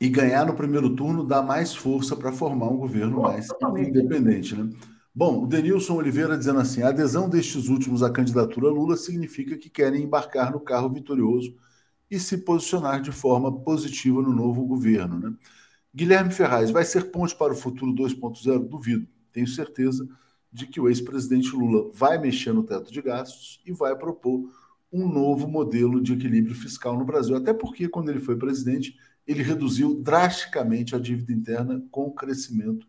E 0.00 0.08
ganhar 0.08 0.44
no 0.44 0.54
primeiro 0.54 0.96
turno 0.96 1.24
dá 1.24 1.40
mais 1.40 1.72
força 1.72 2.16
para 2.16 2.32
formar 2.32 2.66
um 2.66 2.78
governo 2.78 3.16
Pô, 3.16 3.22
mais 3.22 3.46
totalmente. 3.46 3.90
independente, 3.90 4.56
né? 4.56 4.68
Bom, 5.14 5.44
o 5.44 5.46
Denilson 5.46 5.94
Oliveira 5.94 6.36
dizendo 6.36 6.58
assim: 6.58 6.82
a 6.82 6.88
adesão 6.88 7.28
destes 7.28 7.68
últimos 7.68 8.02
à 8.02 8.10
candidatura 8.10 8.68
Lula 8.68 8.96
significa 8.96 9.56
que 9.56 9.68
querem 9.68 10.02
embarcar 10.02 10.50
no 10.50 10.60
carro 10.60 10.88
vitorioso 10.88 11.54
e 12.10 12.18
se 12.18 12.38
posicionar 12.38 13.00
de 13.00 13.12
forma 13.12 13.52
positiva 13.60 14.20
no 14.20 14.32
novo 14.32 14.64
governo. 14.64 15.18
Né? 15.18 15.32
Guilherme 15.94 16.32
Ferraz, 16.32 16.70
vai 16.70 16.84
ser 16.84 17.10
ponte 17.10 17.36
para 17.36 17.52
o 17.52 17.56
futuro 17.56 17.92
2.0? 17.92 18.66
Duvido. 18.66 19.06
Tenho 19.32 19.46
certeza 19.46 20.08
de 20.52 20.66
que 20.66 20.80
o 20.80 20.88
ex-presidente 20.88 21.54
Lula 21.54 21.90
vai 21.92 22.18
mexer 22.18 22.52
no 22.52 22.64
teto 22.64 22.92
de 22.92 23.00
gastos 23.00 23.60
e 23.64 23.72
vai 23.72 23.94
propor 23.96 24.50
um 24.92 25.08
novo 25.08 25.46
modelo 25.46 26.02
de 26.02 26.12
equilíbrio 26.12 26.54
fiscal 26.54 26.98
no 26.98 27.04
Brasil. 27.04 27.36
Até 27.36 27.52
porque, 27.52 27.88
quando 27.88 28.10
ele 28.10 28.18
foi 28.18 28.36
presidente, 28.36 28.96
ele 29.26 29.42
reduziu 29.42 29.94
drasticamente 29.94 30.96
a 30.96 30.98
dívida 30.98 31.32
interna 31.32 31.82
com 31.90 32.06
o 32.06 32.12
crescimento 32.12 32.86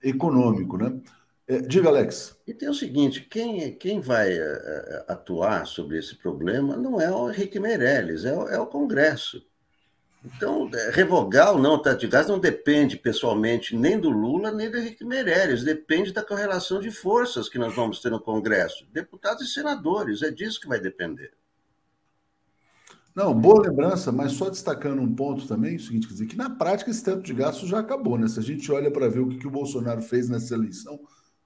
econômico. 0.00 0.76
Né? 0.76 1.00
É, 1.46 1.60
diga, 1.60 1.88
Alex. 1.88 2.36
E 2.46 2.54
tem 2.54 2.68
o 2.68 2.74
seguinte: 2.74 3.26
quem, 3.28 3.74
quem 3.76 4.00
vai 4.00 4.38
uh, 4.38 5.04
atuar 5.08 5.66
sobre 5.66 5.98
esse 5.98 6.14
problema 6.16 6.76
não 6.76 7.00
é 7.00 7.10
o 7.10 7.30
Henrique 7.30 7.58
Meirelles, 7.58 8.24
é 8.24 8.36
o, 8.36 8.48
é 8.48 8.58
o 8.60 8.66
Congresso. 8.66 9.44
Então, 10.24 10.70
revogar 10.92 11.52
ou 11.52 11.58
não 11.58 11.74
o 11.74 11.78
teto 11.78 12.00
de 12.00 12.06
gás 12.06 12.28
não 12.28 12.38
depende 12.38 12.96
pessoalmente 12.96 13.76
nem 13.76 13.98
do 13.98 14.08
Lula, 14.08 14.52
nem 14.52 14.70
do 14.70 14.78
Henrique 14.78 15.04
Meirelles, 15.04 15.64
depende 15.64 16.12
da 16.12 16.24
correlação 16.24 16.80
de 16.80 16.92
forças 16.92 17.48
que 17.48 17.58
nós 17.58 17.74
vamos 17.74 18.00
ter 18.00 18.10
no 18.10 18.20
Congresso, 18.20 18.86
deputados 18.92 19.42
e 19.42 19.52
senadores, 19.52 20.22
é 20.22 20.30
disso 20.30 20.60
que 20.60 20.68
vai 20.68 20.80
depender. 20.80 21.32
Não, 23.14 23.38
boa 23.38 23.68
lembrança, 23.68 24.10
mas 24.10 24.32
só 24.32 24.48
destacando 24.48 25.02
um 25.02 25.14
ponto 25.14 25.46
também, 25.46 25.76
o 25.76 25.80
seguinte, 25.80 26.06
quer 26.06 26.14
dizer, 26.14 26.26
que 26.26 26.36
na 26.36 26.48
prática 26.48 26.90
esse 26.90 27.04
teto 27.04 27.20
de 27.20 27.34
gastos 27.34 27.68
já 27.68 27.80
acabou, 27.80 28.16
né? 28.16 28.26
Se 28.26 28.38
a 28.38 28.42
gente 28.42 28.70
olha 28.72 28.90
para 28.90 29.08
ver 29.08 29.20
o 29.20 29.28
que, 29.28 29.38
que, 29.38 29.46
o 29.46 29.50
Bolsonaro 29.50 30.00
fez 30.00 30.30
nessa 30.30 30.54
eleição, 30.54 30.98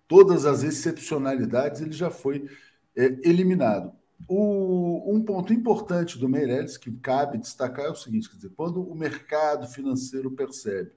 todas 0.06 0.46
as 0.46 0.62
excepcionalidades 0.62 1.80
ele 1.80 1.92
já 1.92 2.08
foi 2.08 2.48
é, 2.94 3.06
eliminado. 3.24 3.92
O, 4.28 5.14
um 5.14 5.22
ponto 5.22 5.52
importante 5.52 6.18
do 6.18 6.28
Meirelles 6.28 6.76
que 6.76 6.90
cabe 6.90 7.38
destacar 7.38 7.86
é 7.86 7.90
o 7.90 7.94
seguinte, 7.94 8.28
quer 8.30 8.36
dizer, 8.36 8.52
quando 8.56 8.82
o 8.82 8.94
mercado 8.94 9.66
financeiro 9.68 10.30
percebe 10.30 10.90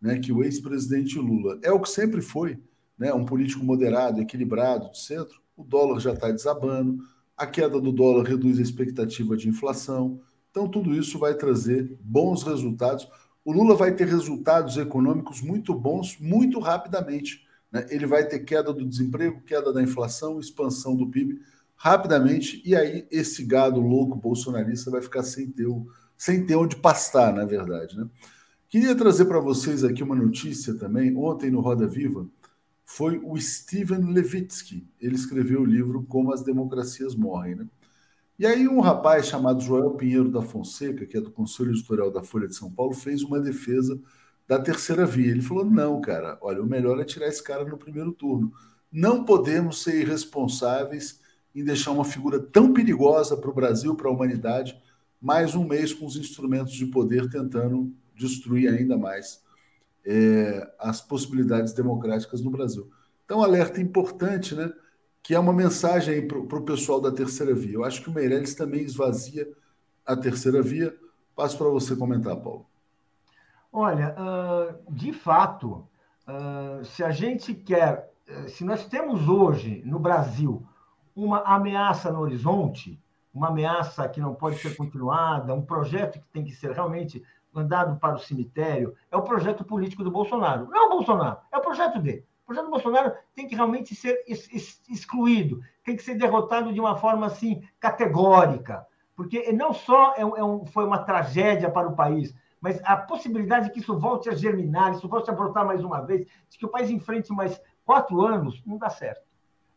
né, 0.00 0.18
que 0.18 0.32
o 0.32 0.42
ex-presidente 0.42 1.18
Lula 1.18 1.58
é 1.62 1.70
o 1.70 1.80
que 1.80 1.88
sempre 1.88 2.20
foi, 2.20 2.58
né, 2.98 3.12
um 3.12 3.24
político 3.24 3.64
moderado, 3.64 4.20
equilibrado, 4.20 4.90
de 4.90 4.98
centro, 4.98 5.40
o 5.56 5.62
dólar 5.62 6.00
já 6.00 6.12
está 6.12 6.30
desabando, 6.30 6.98
a 7.36 7.46
queda 7.46 7.80
do 7.80 7.92
dólar 7.92 8.24
reduz 8.24 8.58
a 8.58 8.62
expectativa 8.62 9.36
de 9.36 9.48
inflação. 9.48 10.20
Então, 10.50 10.68
tudo 10.68 10.94
isso 10.94 11.18
vai 11.18 11.34
trazer 11.34 11.96
bons 12.00 12.42
resultados. 12.42 13.08
O 13.44 13.52
Lula 13.52 13.74
vai 13.74 13.94
ter 13.94 14.06
resultados 14.06 14.76
econômicos 14.76 15.40
muito 15.40 15.74
bons 15.74 16.18
muito 16.20 16.58
rapidamente. 16.60 17.46
Né? 17.70 17.86
Ele 17.90 18.06
vai 18.06 18.26
ter 18.26 18.40
queda 18.40 18.72
do 18.72 18.86
desemprego, 18.86 19.42
queda 19.42 19.72
da 19.72 19.82
inflação, 19.82 20.38
expansão 20.38 20.94
do 20.94 21.08
PIB 21.08 21.40
rapidamente. 21.82 22.62
E 22.64 22.76
aí, 22.76 23.08
esse 23.10 23.44
gado 23.44 23.80
louco 23.80 24.14
bolsonarista 24.14 24.88
vai 24.88 25.02
ficar 25.02 25.24
sem 25.24 25.50
ter, 25.50 25.66
sem 26.16 26.46
ter 26.46 26.54
onde 26.54 26.76
pastar, 26.76 27.34
na 27.34 27.44
verdade. 27.44 27.96
Né? 27.96 28.06
Queria 28.68 28.94
trazer 28.94 29.24
para 29.24 29.40
vocês 29.40 29.82
aqui 29.82 30.00
uma 30.00 30.14
notícia 30.14 30.74
também. 30.74 31.16
Ontem, 31.16 31.50
no 31.50 31.60
Roda 31.60 31.88
Viva, 31.88 32.24
foi 32.84 33.18
o 33.18 33.36
Steven 33.36 34.12
Levitsky. 34.12 34.86
Ele 35.00 35.16
escreveu 35.16 35.62
o 35.62 35.64
livro 35.64 36.04
Como 36.04 36.32
as 36.32 36.44
Democracias 36.44 37.16
Morrem. 37.16 37.56
Né? 37.56 37.66
E 38.38 38.46
aí 38.46 38.68
um 38.68 38.78
rapaz 38.78 39.26
chamado 39.26 39.60
Joel 39.60 39.90
Pinheiro 39.90 40.30
da 40.30 40.40
Fonseca, 40.40 41.04
que 41.04 41.16
é 41.16 41.20
do 41.20 41.32
Conselho 41.32 41.72
Editorial 41.72 42.12
da 42.12 42.22
Folha 42.22 42.46
de 42.46 42.54
São 42.54 42.70
Paulo, 42.70 42.94
fez 42.94 43.24
uma 43.24 43.40
defesa 43.40 44.00
da 44.46 44.56
terceira 44.56 45.04
via. 45.04 45.32
Ele 45.32 45.42
falou: 45.42 45.64
não, 45.64 46.00
cara, 46.00 46.38
olha, 46.40 46.62
o 46.62 46.66
melhor 46.66 47.00
é 47.00 47.04
tirar 47.04 47.26
esse 47.26 47.42
cara 47.42 47.64
no 47.64 47.76
primeiro 47.76 48.12
turno. 48.12 48.52
Não 48.90 49.24
podemos 49.24 49.82
ser 49.82 50.00
irresponsáveis 50.00 51.21
em 51.54 51.64
deixar 51.64 51.90
uma 51.90 52.04
figura 52.04 52.40
tão 52.40 52.72
perigosa 52.72 53.36
para 53.36 53.50
o 53.50 53.54
Brasil, 53.54 53.94
para 53.94 54.08
a 54.08 54.12
humanidade, 54.12 54.80
mais 55.20 55.54
um 55.54 55.64
mês 55.64 55.92
com 55.92 56.06
os 56.06 56.16
instrumentos 56.16 56.72
de 56.72 56.86
poder 56.86 57.28
tentando 57.30 57.94
destruir 58.14 58.68
ainda 58.68 58.96
mais 58.96 59.42
é, 60.04 60.68
as 60.78 61.00
possibilidades 61.00 61.72
democráticas 61.72 62.40
no 62.40 62.50
Brasil. 62.50 62.90
Então, 63.24 63.42
alerta 63.42 63.80
importante, 63.80 64.54
né? 64.54 64.72
Que 65.22 65.34
é 65.34 65.38
uma 65.38 65.52
mensagem 65.52 66.26
para 66.26 66.38
o 66.38 66.64
pessoal 66.64 67.00
da 67.00 67.12
terceira 67.12 67.54
via. 67.54 67.74
Eu 67.74 67.84
acho 67.84 68.02
que 68.02 68.10
o 68.10 68.12
Meirelles 68.12 68.54
também 68.54 68.82
esvazia 68.82 69.48
a 70.04 70.16
terceira 70.16 70.60
via. 70.60 70.94
Passo 71.36 71.56
para 71.56 71.68
você 71.68 71.94
comentar, 71.94 72.36
Paulo. 72.36 72.66
Olha, 73.72 74.14
uh, 74.18 74.92
de 74.92 75.12
fato, 75.12 75.88
uh, 76.26 76.84
se 76.84 77.04
a 77.04 77.10
gente 77.10 77.54
quer, 77.54 78.12
se 78.48 78.64
nós 78.64 78.86
temos 78.86 79.28
hoje 79.28 79.82
no 79.86 79.98
Brasil 79.98 80.66
uma 81.14 81.40
ameaça 81.40 82.10
no 82.10 82.20
horizonte, 82.20 83.00
uma 83.32 83.48
ameaça 83.48 84.08
que 84.08 84.20
não 84.20 84.34
pode 84.34 84.58
ser 84.58 84.76
continuada, 84.76 85.54
um 85.54 85.62
projeto 85.62 86.20
que 86.20 86.28
tem 86.28 86.44
que 86.44 86.52
ser 86.52 86.72
realmente 86.72 87.22
mandado 87.52 87.98
para 87.98 88.16
o 88.16 88.18
cemitério 88.18 88.94
é 89.10 89.16
o 89.16 89.22
projeto 89.22 89.64
político 89.64 90.02
do 90.02 90.10
Bolsonaro. 90.10 90.66
Não 90.68 90.76
é 90.76 90.86
o 90.86 90.90
Bolsonaro, 90.90 91.38
é 91.52 91.56
o 91.56 91.60
projeto 91.60 91.98
dele. 91.98 92.24
O 92.42 92.46
projeto 92.46 92.64
do 92.64 92.70
Bolsonaro 92.70 93.12
tem 93.34 93.46
que 93.46 93.54
realmente 93.54 93.94
ser 93.94 94.24
excluído, 94.88 95.60
tem 95.84 95.96
que 95.96 96.02
ser 96.02 96.16
derrotado 96.16 96.72
de 96.72 96.80
uma 96.80 96.96
forma 96.96 97.26
assim 97.26 97.62
categórica, 97.78 98.86
porque 99.14 99.52
não 99.52 99.72
só 99.72 100.14
é 100.16 100.24
um, 100.24 100.62
é 100.62 100.66
foi 100.66 100.84
uma 100.84 101.04
tragédia 101.04 101.70
para 101.70 101.88
o 101.88 101.94
país, 101.94 102.34
mas 102.60 102.80
a 102.84 102.96
possibilidade 102.96 103.66
de 103.66 103.72
que 103.72 103.80
isso 103.80 103.98
volte 103.98 104.28
a 104.28 104.34
germinar, 104.34 104.92
isso 104.92 105.08
volte 105.08 105.30
a 105.30 105.34
brotar 105.34 105.66
mais 105.66 105.82
uma 105.82 106.00
vez, 106.00 106.26
de 106.48 106.58
que 106.58 106.66
o 106.66 106.68
país 106.68 106.90
enfrente 106.90 107.32
mais 107.32 107.60
quatro 107.84 108.22
anos, 108.22 108.62
não 108.64 108.78
dá 108.78 108.88
certo. 108.88 109.31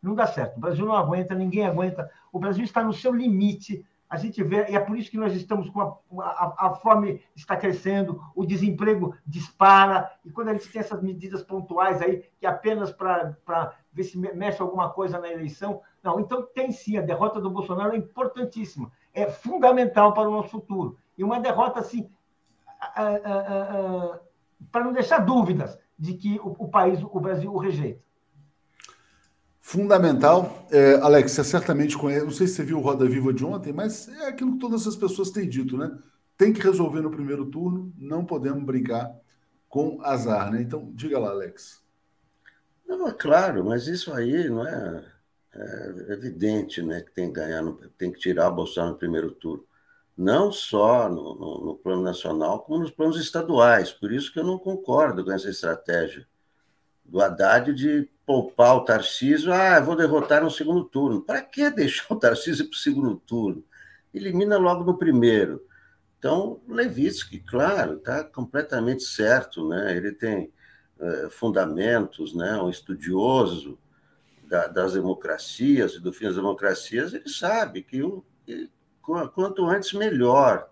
Não 0.06 0.16
dá 0.16 0.28
certo. 0.28 0.58
O 0.58 0.60
Brasil 0.60 0.86
não 0.86 0.96
aguenta, 0.96 1.34
ninguém 1.36 1.66
aguenta. 1.66 2.10
O 2.32 2.40
Brasil 2.40 2.64
está 2.64 2.84
no 2.84 2.94
seu 2.94 3.14
limite 3.14 3.86
a 4.08 4.18
gente 4.18 4.42
vê, 4.44 4.70
e 4.70 4.76
é 4.76 4.80
por 4.80 4.98
isso 4.98 5.10
que 5.10 5.18
nós 5.18 5.34
estamos 5.34 5.70
com 5.70 5.82
a, 5.82 5.98
a, 6.22 6.68
a, 6.68 6.76
fome 6.76 7.22
está 7.36 7.58
crescendo, 7.58 8.22
o 8.36 8.46
desemprego 8.46 9.16
dispara, 9.26 10.12
e 10.24 10.32
quando 10.32 10.50
a 10.50 10.54
gente 10.54 10.72
tem 10.72 10.80
essas 10.80 11.02
medidas 11.02 11.42
pontuais 11.42 12.02
aí, 12.02 12.24
que 12.40 12.46
é 12.46 12.50
apenas 12.50 12.92
para 12.92 13.74
ver 13.92 14.04
se 14.04 14.18
mexe 14.18 14.62
alguma 14.62 14.90
coisa 14.90 15.20
na 15.20 15.30
eleição, 15.30 15.82
não, 16.04 16.20
então 16.20 16.44
tem 16.44 16.72
sim, 16.72 16.98
a 16.98 17.02
derrota 17.02 17.42
do 17.42 17.50
Bolsonaro 17.50 17.94
é 17.94 17.98
importantíssima, 17.98 18.92
é 19.14 19.28
fundamental 19.28 20.14
para 20.14 20.30
o 20.30 20.32
nosso 20.32 20.50
futuro. 20.50 20.98
E 21.18 21.24
uma 21.24 21.40
derrota, 21.40 21.80
assim, 21.80 22.10
para 24.72 24.84
não 24.84 24.94
deixar 24.94 25.20
dúvidas 25.20 25.80
de 25.98 26.14
que 26.14 26.40
o, 26.40 26.56
o 26.60 26.68
país, 26.70 27.02
o 27.02 27.20
Brasil, 27.20 27.52
o 27.52 27.58
rejeita. 27.58 28.06
Fundamental. 29.68 30.68
É, 30.70 30.94
Alex, 30.98 31.32
você 31.32 31.44
certamente 31.44 31.98
conhece, 31.98 32.24
não 32.24 32.32
sei 32.32 32.46
se 32.46 32.54
você 32.54 32.64
viu 32.64 32.78
o 32.78 32.82
Roda 32.82 33.10
Viva 33.10 33.34
de 33.34 33.44
ontem, 33.44 33.74
mas 33.74 34.08
é 34.08 34.28
aquilo 34.28 34.54
que 34.54 34.60
todas 34.60 34.86
as 34.86 34.96
pessoas 34.96 35.32
têm 35.32 35.50
dito, 35.50 35.76
né? 35.76 35.92
Tem 36.38 36.54
que 36.54 36.62
resolver 36.62 37.02
no 37.02 37.10
primeiro 37.10 37.48
turno, 37.48 37.92
não 37.98 38.24
podemos 38.24 38.64
brincar 38.64 39.12
com 39.68 40.00
azar, 40.04 40.52
né? 40.52 40.62
Então, 40.62 40.92
diga 40.94 41.18
lá, 41.18 41.32
Alex. 41.32 41.84
Não, 42.88 43.08
é 43.08 43.12
claro, 43.12 43.66
mas 43.66 43.88
isso 43.88 44.14
aí 44.14 44.48
não 44.48 44.68
é, 44.68 45.04
é 45.56 46.14
evidente, 46.14 46.84
né? 46.84 47.02
Que 47.02 47.12
tem 47.12 47.34
que 47.34 47.40
ganhar, 47.40 47.64
tem 47.98 48.12
que 48.12 48.20
tirar 48.20 48.50
o 48.50 48.56
Bolsonaro 48.56 48.94
no 48.94 49.00
primeiro 49.00 49.32
turno. 49.32 49.66
Não 50.16 50.52
só 50.52 51.10
no, 51.10 51.34
no, 51.34 51.66
no 51.66 51.76
plano 51.78 52.04
nacional, 52.04 52.60
como 52.60 52.82
nos 52.82 52.92
planos 52.92 53.20
estaduais. 53.20 53.92
Por 53.92 54.12
isso 54.12 54.32
que 54.32 54.38
eu 54.38 54.46
não 54.46 54.60
concordo 54.60 55.26
com 55.26 55.32
essa 55.32 55.50
estratégia 55.50 56.28
do 57.06 57.22
Haddad 57.22 57.74
de 57.74 58.10
poupar 58.26 58.76
o 58.76 58.84
Tarcísio, 58.84 59.54
ah, 59.54 59.80
vou 59.80 59.96
derrotar 59.96 60.44
no 60.44 60.50
segundo 60.50 60.84
turno. 60.84 61.22
Para 61.22 61.42
que 61.42 61.70
deixar 61.72 62.06
o 62.10 62.20
Tarcísio 62.20 62.66
para 62.66 62.76
o 62.76 62.80
segundo 62.80 63.16
turno? 63.18 63.64
Elimina 64.14 64.58
logo 64.58 64.84
no 64.84 64.98
primeiro. 64.98 65.64
Então, 66.18 66.60
Levitsky, 66.68 67.40
claro, 67.40 67.98
está 67.98 68.24
completamente 68.24 69.04
certo, 69.04 69.68
né? 69.68 69.96
ele 69.96 70.12
tem 70.12 70.52
é, 71.00 71.28
fundamentos, 71.30 72.34
né? 72.34 72.60
um 72.60 72.70
estudioso 72.70 73.78
da, 74.48 74.68
das 74.68 74.94
democracias 74.94 75.94
e 75.94 76.00
do 76.00 76.12
fim 76.12 76.26
das 76.26 76.36
democracias, 76.36 77.14
ele 77.14 77.30
sabe 77.30 77.84
que, 77.84 78.02
o, 78.02 78.24
que 78.46 78.70
quanto 79.02 79.66
antes 79.66 79.94
melhor. 79.94 80.68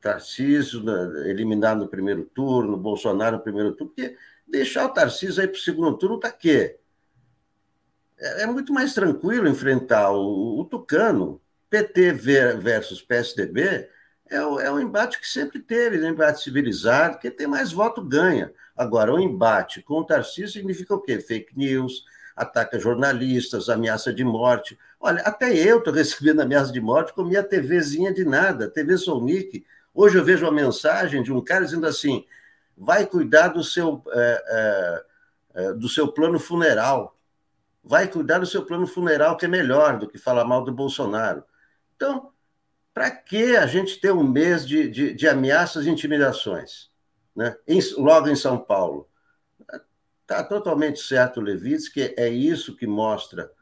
Tarcísio 0.00 0.82
né, 0.82 1.28
eliminado 1.28 1.80
no 1.80 1.88
primeiro 1.88 2.24
turno, 2.24 2.78
Bolsonaro 2.78 3.36
no 3.36 3.42
primeiro 3.42 3.72
turno, 3.72 3.92
porque 3.94 4.16
deixar 4.50 4.86
o 4.86 4.90
Tarcísio 4.90 5.40
aí 5.40 5.48
para 5.48 5.56
o 5.56 5.60
segundo 5.60 5.96
turno 5.96 6.18
para 6.20 6.32
quê? 6.32 6.78
É, 8.18 8.42
é, 8.42 8.46
muito 8.46 8.72
mais 8.72 8.92
tranquilo 8.92 9.48
enfrentar 9.48 10.10
o, 10.12 10.60
o 10.60 10.64
Tucano, 10.64 11.40
PT 11.70 12.12
versus 12.12 13.00
PSDB, 13.00 13.88
é 14.28 14.42
o, 14.44 14.60
é 14.60 14.82
embate 14.82 15.20
que 15.20 15.26
sempre 15.26 15.58
teve, 15.60 15.98
né? 15.98 16.08
embate 16.08 16.42
civilizado, 16.42 17.18
quem 17.18 17.30
tem 17.30 17.46
mais 17.46 17.72
voto 17.72 18.02
ganha. 18.02 18.52
Agora, 18.76 19.12
o 19.12 19.20
embate 19.20 19.82
com 19.82 19.94
o 19.94 20.04
Tarcísio 20.04 20.48
significa 20.52 20.94
o 20.94 21.00
quê? 21.00 21.20
Fake 21.20 21.56
news, 21.56 22.04
ataca 22.36 22.78
jornalistas, 22.78 23.68
ameaça 23.68 24.12
de 24.12 24.24
morte. 24.24 24.78
Olha, 25.00 25.22
até 25.22 25.52
eu 25.54 25.78
estou 25.78 25.92
recebendo 25.94 26.40
ameaça 26.40 26.72
de 26.72 26.80
morte 26.80 27.12
com 27.12 27.24
minha 27.24 27.42
TVzinha 27.42 28.12
de 28.12 28.24
nada, 28.24 28.68
TV 28.68 28.96
Sonic. 28.96 29.64
Hoje 29.94 30.16
eu 30.16 30.24
vejo 30.24 30.44
uma 30.44 30.52
mensagem 30.52 31.22
de 31.22 31.32
um 31.32 31.40
cara 31.40 31.64
dizendo 31.64 31.86
assim: 31.86 32.24
vai 32.80 33.04
cuidar 33.04 33.48
do 33.48 33.62
seu, 33.62 34.02
é, 34.10 34.44
é, 34.48 35.62
é, 35.62 35.72
do 35.74 35.86
seu 35.86 36.10
plano 36.10 36.38
funeral. 36.38 37.14
Vai 37.84 38.08
cuidar 38.08 38.38
do 38.38 38.46
seu 38.46 38.64
plano 38.64 38.86
funeral, 38.86 39.36
que 39.36 39.44
é 39.44 39.48
melhor 39.48 39.98
do 39.98 40.08
que 40.08 40.16
falar 40.16 40.46
mal 40.46 40.64
do 40.64 40.72
Bolsonaro. 40.72 41.44
Então, 41.94 42.32
para 42.94 43.10
que 43.10 43.54
a 43.54 43.66
gente 43.66 44.00
ter 44.00 44.12
um 44.12 44.26
mês 44.26 44.66
de, 44.66 44.88
de, 44.88 45.12
de 45.12 45.28
ameaças 45.28 45.84
e 45.84 45.90
intimidações? 45.90 46.90
Né? 47.36 47.54
Em, 47.68 47.80
logo 47.98 48.28
em 48.28 48.34
São 48.34 48.58
Paulo. 48.58 49.06
Está 50.22 50.42
totalmente 50.42 51.00
certo, 51.00 51.40
Levitz, 51.40 51.88
que 51.88 52.14
é 52.16 52.28
isso 52.28 52.76
que 52.76 52.86
mostra, 52.86 53.52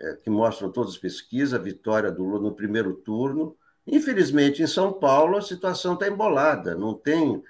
é, 0.00 0.14
que 0.14 0.30
mostram 0.30 0.72
todas 0.72 0.92
as 0.92 0.98
pesquisas, 0.98 1.52
a 1.52 1.62
vitória 1.62 2.10
do 2.10 2.24
Lula 2.24 2.40
no 2.40 2.54
primeiro 2.54 2.94
turno. 2.94 3.54
Infelizmente, 3.86 4.62
em 4.62 4.66
São 4.66 4.94
Paulo, 4.94 5.36
a 5.36 5.42
situação 5.42 5.94
está 5.94 6.08
embolada, 6.08 6.74
não 6.74 6.94
tem 6.94 7.42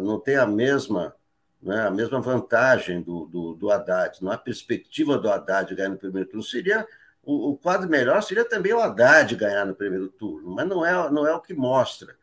não 0.00 0.18
tem 0.18 0.36
a 0.36 0.46
mesma, 0.46 1.14
né, 1.62 1.86
a 1.86 1.90
mesma 1.90 2.20
vantagem 2.20 3.02
do, 3.02 3.26
do, 3.26 3.54
do 3.54 3.70
Haddad. 3.70 4.22
Não 4.22 4.32
há 4.32 4.38
perspectiva 4.38 5.18
do 5.18 5.30
Haddad 5.30 5.74
ganhar 5.74 5.90
no 5.90 5.96
primeiro 5.96 6.28
turno. 6.28 6.42
Seria 6.42 6.86
o, 7.22 7.50
o, 7.50 7.56
quadro 7.56 7.88
melhor 7.88 8.22
seria 8.22 8.44
também 8.44 8.72
o 8.72 8.80
Haddad 8.80 9.36
ganhar 9.36 9.66
no 9.66 9.74
primeiro 9.74 10.08
turno, 10.08 10.50
mas 10.50 10.66
não 10.66 10.84
é, 10.84 11.10
não 11.10 11.26
é 11.26 11.34
o 11.34 11.40
que 11.40 11.52
mostra. 11.52 12.16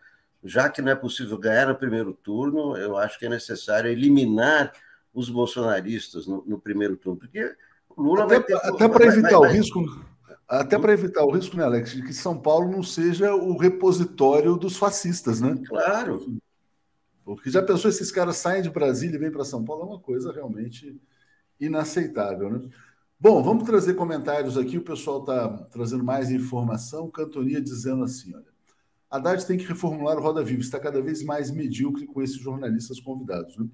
Já 0.43 0.68
que 0.70 0.82
não 0.82 0.91
é 0.91 0.95
possível 0.95 1.38
ganhar 1.38 1.68
no 1.68 1.76
primeiro 1.76 2.12
turno, 2.12 2.76
eu 2.76 2.97
acho 2.97 3.20
que 3.20 3.26
é 3.26 3.30
necessário 3.30 3.89
eliminar 3.89 4.72
os 5.14 5.30
bolsonaristas 5.30 6.26
no, 6.26 6.43
no 6.45 6.60
primeiro 6.60 6.97
turno, 6.97 7.20
porque 7.20 7.56
o 7.95 8.01
Lula 8.01 8.24
até, 8.26 8.36
vai 8.36 8.43
ter. 8.43 8.56
Até 8.56 8.89
para 8.89 9.06
evitar 9.06 9.39
vai, 9.39 9.49
o 9.49 9.51
risco. 9.51 10.06
Até 10.47 10.80
para 10.80 10.93
evitar 10.93 11.24
o 11.24 11.32
risco, 11.32 11.56
né, 11.56 11.64
Alex, 11.64 11.91
de 11.91 12.03
que 12.03 12.14
São 12.14 12.38
Paulo 12.38 12.72
não 12.72 12.84
seja 12.84 13.34
o 13.34 13.58
repositório 13.58 14.56
dos 14.56 14.78
fascistas, 14.78 15.39
né? 15.39 15.56
Claro. 15.68 16.39
Porque 17.26 17.49
já 17.49 17.61
pensou 17.63 17.89
esses 17.89 18.11
caras 18.11 18.38
saem 18.38 18.61
de 18.61 18.69
Brasília 18.69 19.15
e 19.15 19.19
vêm 19.19 19.32
para 19.32 19.43
São 19.43 19.65
Paulo? 19.65 19.82
É 19.82 19.86
uma 19.86 19.99
coisa 19.99 20.32
realmente 20.32 20.95
inaceitável, 21.59 22.49
né? 22.49 22.69
Bom, 23.19 23.41
vamos 23.41 23.63
trazer 23.63 23.95
comentários 23.95 24.57
aqui. 24.57 24.78
O 24.78 24.84
pessoal 24.84 25.21
está 25.21 25.49
trazendo 25.71 26.03
mais 26.03 26.30
informação. 26.30 27.09
Cantonia 27.09 27.59
dizendo 27.59 28.03
assim: 28.03 28.36
olha, 28.36 28.45
Haddad 29.09 29.45
tem 29.45 29.57
que 29.57 29.65
reformular 29.65 30.17
o 30.17 30.21
Roda 30.21 30.43
Viva, 30.43 30.61
está 30.61 30.80
cada 30.80 31.01
vez 31.01 31.23
mais 31.23 31.49
medíocre 31.49 32.05
com 32.05 32.21
esses 32.21 32.38
jornalistas 32.38 32.99
convidados. 32.99 33.57
Né? 33.57 33.67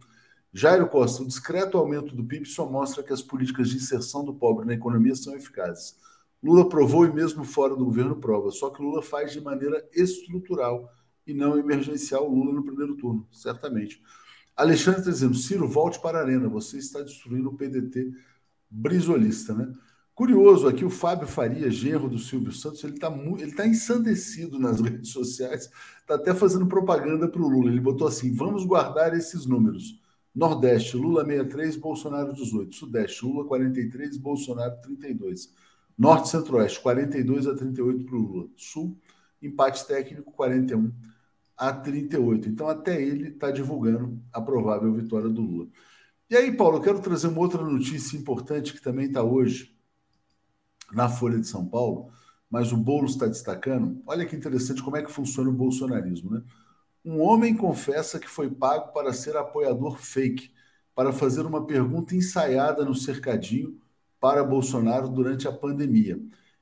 Jairo 0.53 0.87
Costa, 0.87 1.23
o 1.23 1.27
discreto 1.27 1.77
aumento 1.77 2.15
do 2.15 2.23
PIB 2.23 2.45
só 2.45 2.69
mostra 2.69 3.03
que 3.03 3.11
as 3.11 3.21
políticas 3.21 3.69
de 3.69 3.77
inserção 3.77 4.23
do 4.23 4.33
pobre 4.33 4.65
na 4.65 4.73
economia 4.73 5.15
são 5.15 5.35
eficazes. 5.35 5.97
Lula 6.43 6.67
provou 6.67 7.05
e 7.05 7.13
mesmo 7.13 7.43
fora 7.43 7.75
do 7.75 7.85
governo 7.85 8.15
prova, 8.15 8.51
só 8.51 8.69
que 8.69 8.81
Lula 8.81 9.01
faz 9.01 9.31
de 9.31 9.41
maneira 9.41 9.87
estrutural 9.93 10.91
e 11.31 11.33
não 11.33 11.57
emergencial 11.57 12.27
Lula 12.27 12.53
no 12.53 12.63
primeiro 12.63 12.95
turno, 12.95 13.27
certamente. 13.31 14.01
Alexandre 14.55 14.99
está 14.99 15.11
dizendo, 15.11 15.35
Ciro, 15.35 15.67
volte 15.67 15.99
para 15.99 16.19
a 16.19 16.21
arena, 16.21 16.47
você 16.47 16.77
está 16.77 17.01
destruindo 17.01 17.49
o 17.49 17.57
PDT 17.57 18.11
brisolista, 18.69 19.53
né? 19.53 19.73
Curioso 20.13 20.67
aqui, 20.67 20.85
o 20.85 20.89
Fábio 20.89 21.27
Faria, 21.27 21.71
genro 21.71 22.07
do 22.07 22.19
Silvio 22.19 22.51
Santos, 22.51 22.83
ele 22.83 22.93
está 22.93 23.11
ele 23.39 23.53
tá 23.53 23.65
ensandecido 23.65 24.59
nas 24.59 24.79
redes 24.81 25.09
sociais, 25.09 25.69
está 25.99 26.15
até 26.15 26.33
fazendo 26.33 26.67
propaganda 26.67 27.27
para 27.27 27.41
o 27.41 27.47
Lula. 27.47 27.71
Ele 27.71 27.79
botou 27.79 28.07
assim: 28.07 28.33
vamos 28.33 28.65
guardar 28.65 29.15
esses 29.17 29.45
números. 29.45 29.99
Nordeste, 30.33 30.95
Lula 30.95 31.25
63, 31.25 31.75
Bolsonaro 31.77 32.33
18. 32.33 32.75
Sudeste, 32.75 33.25
Lula 33.25 33.45
43, 33.45 34.17
Bolsonaro 34.17 34.75
32. 34.81 35.53
Norte 35.97 36.29
Centro-Oeste, 36.29 36.79
42 36.81 37.47
a 37.47 37.55
38 37.55 38.05
para 38.05 38.15
o 38.15 38.19
Lula. 38.19 38.47
Sul, 38.55 38.97
empate 39.41 39.87
técnico 39.87 40.31
41 40.31 40.91
a 41.61 41.71
38. 41.71 42.49
Então, 42.49 42.67
até 42.67 42.99
ele 42.99 43.29
está 43.29 43.51
divulgando 43.51 44.19
a 44.33 44.41
provável 44.41 44.91
vitória 44.95 45.29
do 45.29 45.41
Lula. 45.41 45.67
E 46.27 46.35
aí, 46.35 46.51
Paulo, 46.57 46.77
eu 46.77 46.81
quero 46.81 46.99
trazer 46.99 47.27
uma 47.27 47.39
outra 47.39 47.63
notícia 47.63 48.17
importante 48.17 48.73
que 48.73 48.81
também 48.81 49.05
está 49.05 49.21
hoje 49.21 49.77
na 50.91 51.07
Folha 51.07 51.39
de 51.39 51.45
São 51.45 51.63
Paulo, 51.67 52.11
mas 52.49 52.71
o 52.71 52.77
Boulos 52.77 53.11
está 53.11 53.27
destacando. 53.27 54.01
Olha 54.07 54.25
que 54.25 54.35
interessante 54.35 54.81
como 54.81 54.97
é 54.97 55.03
que 55.03 55.11
funciona 55.11 55.51
o 55.51 55.53
bolsonarismo, 55.53 56.31
né? 56.31 56.41
Um 57.05 57.21
homem 57.21 57.55
confessa 57.55 58.19
que 58.19 58.27
foi 58.27 58.49
pago 58.49 58.91
para 58.91 59.13
ser 59.13 59.37
apoiador 59.37 59.99
fake, 59.99 60.51
para 60.95 61.13
fazer 61.13 61.45
uma 61.45 61.67
pergunta 61.67 62.15
ensaiada 62.15 62.83
no 62.83 62.95
cercadinho 62.95 63.79
para 64.19 64.43
Bolsonaro 64.43 65.07
durante 65.07 65.47
a 65.47 65.51
pandemia. 65.51 66.19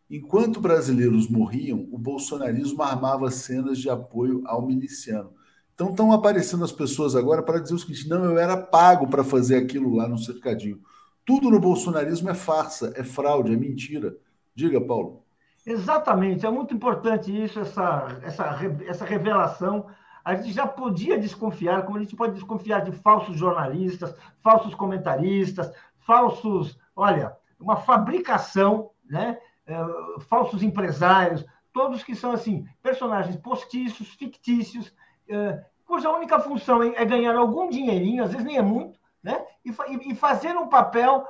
Enquanto 0.10 0.60
brasileiros 0.60 1.30
morriam, 1.30 1.88
o 1.92 1.98
bolsonarismo 1.98 2.82
armava 2.82 3.30
cenas 3.30 3.78
de 3.78 3.90
apoio 3.90 4.42
ao 4.46 4.66
miliciano. 4.66 5.32
Então 5.76 5.92
estão 5.92 6.12
aparecendo 6.12 6.64
as 6.64 6.72
pessoas 6.72 7.16
agora 7.16 7.44
para 7.44 7.60
dizer 7.60 7.76
o 7.76 7.80
seguinte: 7.80 8.10
não, 8.10 8.26
eu 8.26 8.38
era 8.38 8.58
pago 8.58 9.08
para 9.08 9.24
fazer 9.24 9.58
aquilo 9.58 9.96
lá 9.96 10.08
no 10.08 10.18
cercadinho. 10.18 10.82
Tudo 11.24 11.52
no 11.52 11.60
bolsonarismo 11.60 12.30
é 12.30 12.34
farsa, 12.34 12.92
é 12.96 13.04
fraude, 13.04 13.54
é 13.54 13.56
mentira. 13.56 14.18
Diga, 14.56 14.82
Paulo. 14.82 15.24
Exatamente, 15.66 16.46
é 16.46 16.50
muito 16.50 16.74
importante 16.74 17.32
isso, 17.32 17.60
essa, 17.60 18.20
essa, 18.24 18.60
essa 18.88 19.06
revelação. 19.06 19.86
A 20.26 20.36
gente 20.36 20.52
já 20.52 20.66
podia 20.66 21.20
desconfiar, 21.20 21.86
como 21.86 21.98
a 21.98 22.02
gente 22.02 22.16
pode 22.16 22.34
desconfiar 22.34 22.80
de 22.80 22.92
falsos 22.92 23.38
jornalistas, 23.38 24.14
falsos 24.42 24.74
comentaristas, 24.74 25.72
falsos, 26.00 26.80
olha, 26.96 27.38
uma 27.60 27.76
fabricação, 27.78 28.90
né? 29.08 29.38
É, 29.70 30.20
falsos 30.22 30.64
empresários, 30.64 31.46
todos 31.72 32.04
que 32.04 32.16
são 32.16 32.32
assim 32.32 32.66
personagens 32.82 33.36
postiços, 33.36 34.10
fictícios, 34.16 34.94
é, 35.30 35.64
cuja 35.86 36.10
única 36.10 36.40
função 36.40 36.82
é 36.84 37.06
ganhar 37.06 37.36
algum 37.36 37.70
dinheirinho, 37.70 38.24
às 38.24 38.32
vezes 38.32 38.46
nem 38.46 38.58
é 38.58 38.62
muito, 38.62 39.00
né? 39.24 39.46
E, 39.66 39.72
e 40.12 40.16
fazer 40.16 40.56
um 40.56 40.68
papel 40.68 41.28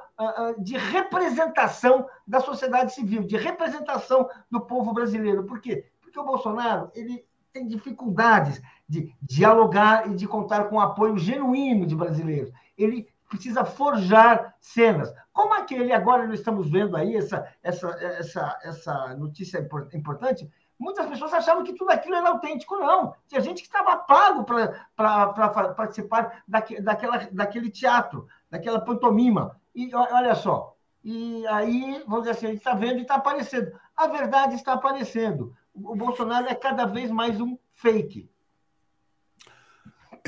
de 0.57 0.77
representação 0.77 2.07
da 2.27 2.41
sociedade 2.41 2.93
civil, 2.93 3.23
de 3.23 3.37
representação 3.37 4.29
do 4.51 4.59
povo 4.59 4.93
brasileiro. 4.93 5.45
Por 5.45 5.61
quê? 5.61 5.85
Porque 6.01 6.19
o 6.19 6.25
Bolsonaro 6.25 6.91
ele 6.93 7.25
tem 7.53 7.65
dificuldades 7.65 8.61
de 8.87 9.13
dialogar 9.21 10.09
e 10.09 10.15
de 10.15 10.27
contar 10.27 10.65
com 10.65 10.75
o 10.75 10.81
apoio 10.81 11.17
genuíno 11.17 11.85
de 11.85 11.95
brasileiros. 11.95 12.51
Ele 12.77 13.07
precisa 13.29 13.63
forjar 13.63 14.55
cenas. 14.59 15.13
Como 15.39 15.53
aquele, 15.53 15.93
agora 15.93 16.27
nós 16.27 16.39
estamos 16.39 16.69
vendo 16.69 16.97
aí 16.97 17.15
essa, 17.15 17.47
essa, 17.63 17.87
essa, 18.01 18.59
essa 18.61 19.15
notícia 19.15 19.65
importante, 19.93 20.51
muitas 20.77 21.05
pessoas 21.05 21.31
achavam 21.31 21.63
que 21.63 21.71
tudo 21.71 21.91
aquilo 21.91 22.15
era 22.15 22.27
autêntico. 22.27 22.75
Não, 22.75 23.15
tinha 23.25 23.39
gente 23.39 23.61
que 23.61 23.67
estava 23.69 23.95
pago 23.95 24.43
para 24.43 25.73
participar 25.77 26.43
daque, 26.45 26.81
daquela, 26.81 27.19
daquele 27.31 27.69
teatro, 27.69 28.27
daquela 28.51 28.81
pantomima. 28.81 29.57
E 29.73 29.95
olha 29.95 30.35
só, 30.35 30.75
e 31.01 31.47
aí, 31.47 32.03
vamos 32.05 32.23
dizer 32.23 32.31
assim, 32.31 32.47
a 32.47 32.49
gente 32.49 32.59
está 32.59 32.73
vendo 32.73 32.97
e 32.97 33.03
está 33.03 33.15
aparecendo. 33.15 33.71
A 33.95 34.07
verdade 34.07 34.55
está 34.55 34.73
aparecendo. 34.73 35.55
O 35.73 35.95
Bolsonaro 35.95 36.49
é 36.49 36.53
cada 36.53 36.85
vez 36.85 37.09
mais 37.09 37.39
um 37.39 37.57
fake. 37.71 38.29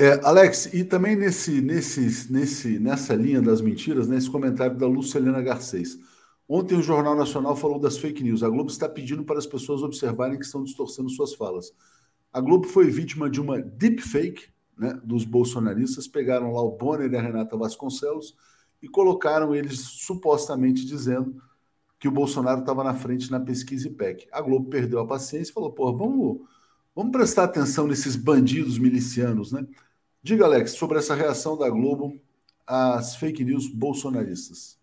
É, 0.02 0.18
Alex, 0.24 0.66
e 0.74 0.82
também 0.82 1.14
nesse, 1.14 1.60
nesse, 1.60 2.32
nesse, 2.32 2.76
nessa 2.80 3.14
linha 3.14 3.40
das 3.40 3.60
mentiras, 3.60 4.08
nesse 4.08 4.28
comentário 4.28 4.76
da 4.76 4.84
Lucilena 4.84 5.40
Garcês. 5.40 5.96
Ontem 6.48 6.76
o 6.76 6.82
Jornal 6.82 7.14
Nacional 7.14 7.54
falou 7.54 7.78
das 7.78 7.98
fake 7.98 8.20
news. 8.20 8.42
A 8.42 8.48
Globo 8.48 8.68
está 8.68 8.88
pedindo 8.88 9.22
para 9.22 9.38
as 9.38 9.46
pessoas 9.46 9.80
observarem 9.80 10.40
que 10.40 10.44
estão 10.44 10.64
distorcendo 10.64 11.08
suas 11.08 11.34
falas. 11.34 11.72
A 12.32 12.40
Globo 12.40 12.66
foi 12.66 12.90
vítima 12.90 13.30
de 13.30 13.40
uma 13.40 13.62
deepfake 13.62 14.48
né, 14.76 14.98
dos 15.04 15.24
bolsonaristas. 15.24 16.08
Pegaram 16.08 16.52
lá 16.52 16.62
o 16.62 16.76
Bonner 16.76 17.08
e 17.08 17.16
a 17.16 17.22
Renata 17.22 17.56
Vasconcelos 17.56 18.36
e 18.82 18.88
colocaram 18.88 19.54
eles 19.54 19.78
supostamente 19.78 20.84
dizendo 20.84 21.40
que 22.00 22.08
o 22.08 22.12
Bolsonaro 22.12 22.62
estava 22.62 22.82
na 22.82 22.92
frente 22.92 23.30
na 23.30 23.38
pesquisa 23.38 23.86
IPEC. 23.86 24.26
A 24.32 24.40
Globo 24.40 24.68
perdeu 24.68 24.98
a 24.98 25.06
paciência 25.06 25.52
e 25.52 25.54
falou: 25.54 25.70
pô, 25.70 25.96
vamos 25.96 26.40
Vamos 26.94 27.12
prestar 27.12 27.44
atenção 27.44 27.86
nesses 27.86 28.16
bandidos 28.16 28.78
milicianos, 28.78 29.50
né? 29.50 29.66
Diga, 30.24 30.44
Alex, 30.44 30.72
sobre 30.72 30.98
essa 30.98 31.16
reação 31.16 31.58
da 31.58 31.68
Globo 31.68 32.16
às 32.64 33.16
fake 33.16 33.44
news 33.44 33.66
bolsonaristas. 33.66 34.78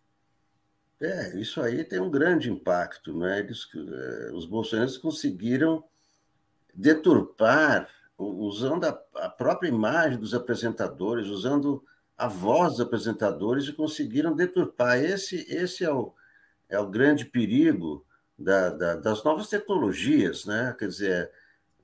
É, 1.00 1.40
isso 1.40 1.62
aí 1.62 1.86
tem 1.86 2.02
um 2.02 2.12
grande 2.12 2.52
impacto, 2.52 3.18
né? 3.18 3.40
Eles, 3.40 3.66
eh, 3.74 4.32
os 4.34 4.46
bolsonaristas 4.46 5.02
conseguiram 5.02 5.82
deturpar, 6.76 7.88
usando 8.18 8.84
a, 8.84 9.02
a 9.16 9.30
própria 9.30 9.70
imagem 9.70 10.20
dos 10.20 10.34
apresentadores, 10.34 11.28
usando 11.28 11.82
a 12.18 12.28
voz 12.28 12.72
dos 12.72 12.82
apresentadores 12.82 13.66
e 13.70 13.74
conseguiram 13.74 14.36
deturpar. 14.36 15.02
Esse, 15.02 15.46
esse 15.50 15.86
é, 15.86 15.92
o, 15.92 16.14
é 16.68 16.78
o 16.78 16.90
grande 16.90 17.24
perigo 17.24 18.06
da, 18.38 18.72
da, 18.72 18.96
das 18.98 19.24
novas 19.24 19.48
tecnologias, 19.48 20.46
né? 20.46 20.76
Quer 20.78 20.90
dizer, 20.90 21.32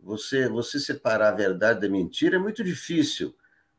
você, 0.02 0.50
você 0.50 0.78
separar 0.78 1.30
a 1.30 1.38
verdade 1.38 1.80
da 1.80 1.88
mentira 1.88 2.36
é 2.36 2.40
muito 2.40 2.62
difícil. 2.62 3.34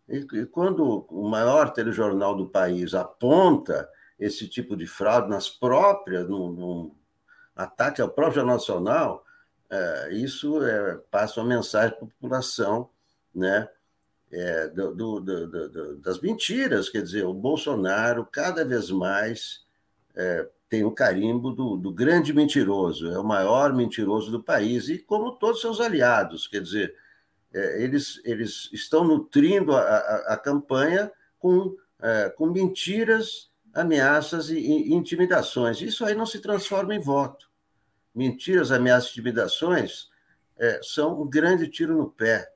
E, 0.09 0.47
quando 0.47 1.07
o 1.11 1.29
maior 1.29 1.71
telejornal 1.71 2.37
do 2.37 2.49
país 2.49 2.95
aponta 2.95 3.89
esse 4.19 4.49
tipo 4.49 4.77
de 4.77 4.87
fraude 4.87 5.29
nas 5.29 5.49
próprias, 5.49 6.29
num, 6.29 6.53
num 6.53 6.95
ataque 7.55 8.01
ao 8.01 8.09
próprio 8.09 8.37
Jornal 8.37 8.57
Nacional, 8.57 9.25
é, 9.69 10.13
isso 10.13 10.63
é, 10.65 10.97
passa 11.11 11.41
uma 11.41 11.57
mensagem 11.57 11.97
para 11.97 12.07
a 12.07 12.11
população 12.11 12.89
né, 13.35 13.69
é, 14.31 14.69
do, 14.69 14.95
do, 14.95 15.21
do, 15.21 15.97
das 15.97 16.21
mentiras. 16.21 16.89
Quer 16.89 17.03
dizer, 17.03 17.25
o 17.25 17.35
Bolsonaro 17.35 18.27
cada 18.27 18.65
vez 18.65 18.91
mais 18.91 19.65
é, 20.15 20.49
tem 20.69 20.85
o 20.85 20.91
carimbo 20.91 21.53
do, 21.53 21.93
grande 21.93 22.33
mentiroso, 22.33 23.11
é 23.11 23.19
o 23.19 23.25
maior 23.25 23.73
mentiroso 23.73 24.31
do 24.31 24.43
país, 24.43 24.89
e 24.89 24.99
como 24.99 25.33
todos 25.33 25.61
seus 25.61 25.81
aliados, 25.81 26.49
quer 26.49 26.61
dizer, 26.61 26.95
eles, 27.83 28.21
eles 28.25 28.69
estão 28.73 29.05
nutrindo 29.05 29.75
a, 29.75 29.81
a, 29.81 30.35
a 30.35 30.37
campanha 30.37 31.11
com, 31.39 31.75
é, 32.01 32.29
com 32.31 32.47
mentiras, 32.51 33.51
ameaças 33.73 34.51
e, 34.51 34.59
e, 34.59 34.95
intimidações. 34.95 35.81
Isso 35.81 36.05
aí 36.05 36.15
não 36.15 36.27
se 36.27 36.41
transforma 36.41 36.95
em 36.95 37.01
voto. 37.01 37.49
Mentiras, 38.15 38.73
ameaças 38.73 39.11
e 39.11 39.13
intimidações 39.13 40.09
é, 40.59 40.81
são 40.83 41.23
um 41.23 41.29
grande 41.29 41.69
tiro 41.69 41.97
no 41.97 42.11
pé 42.11 42.51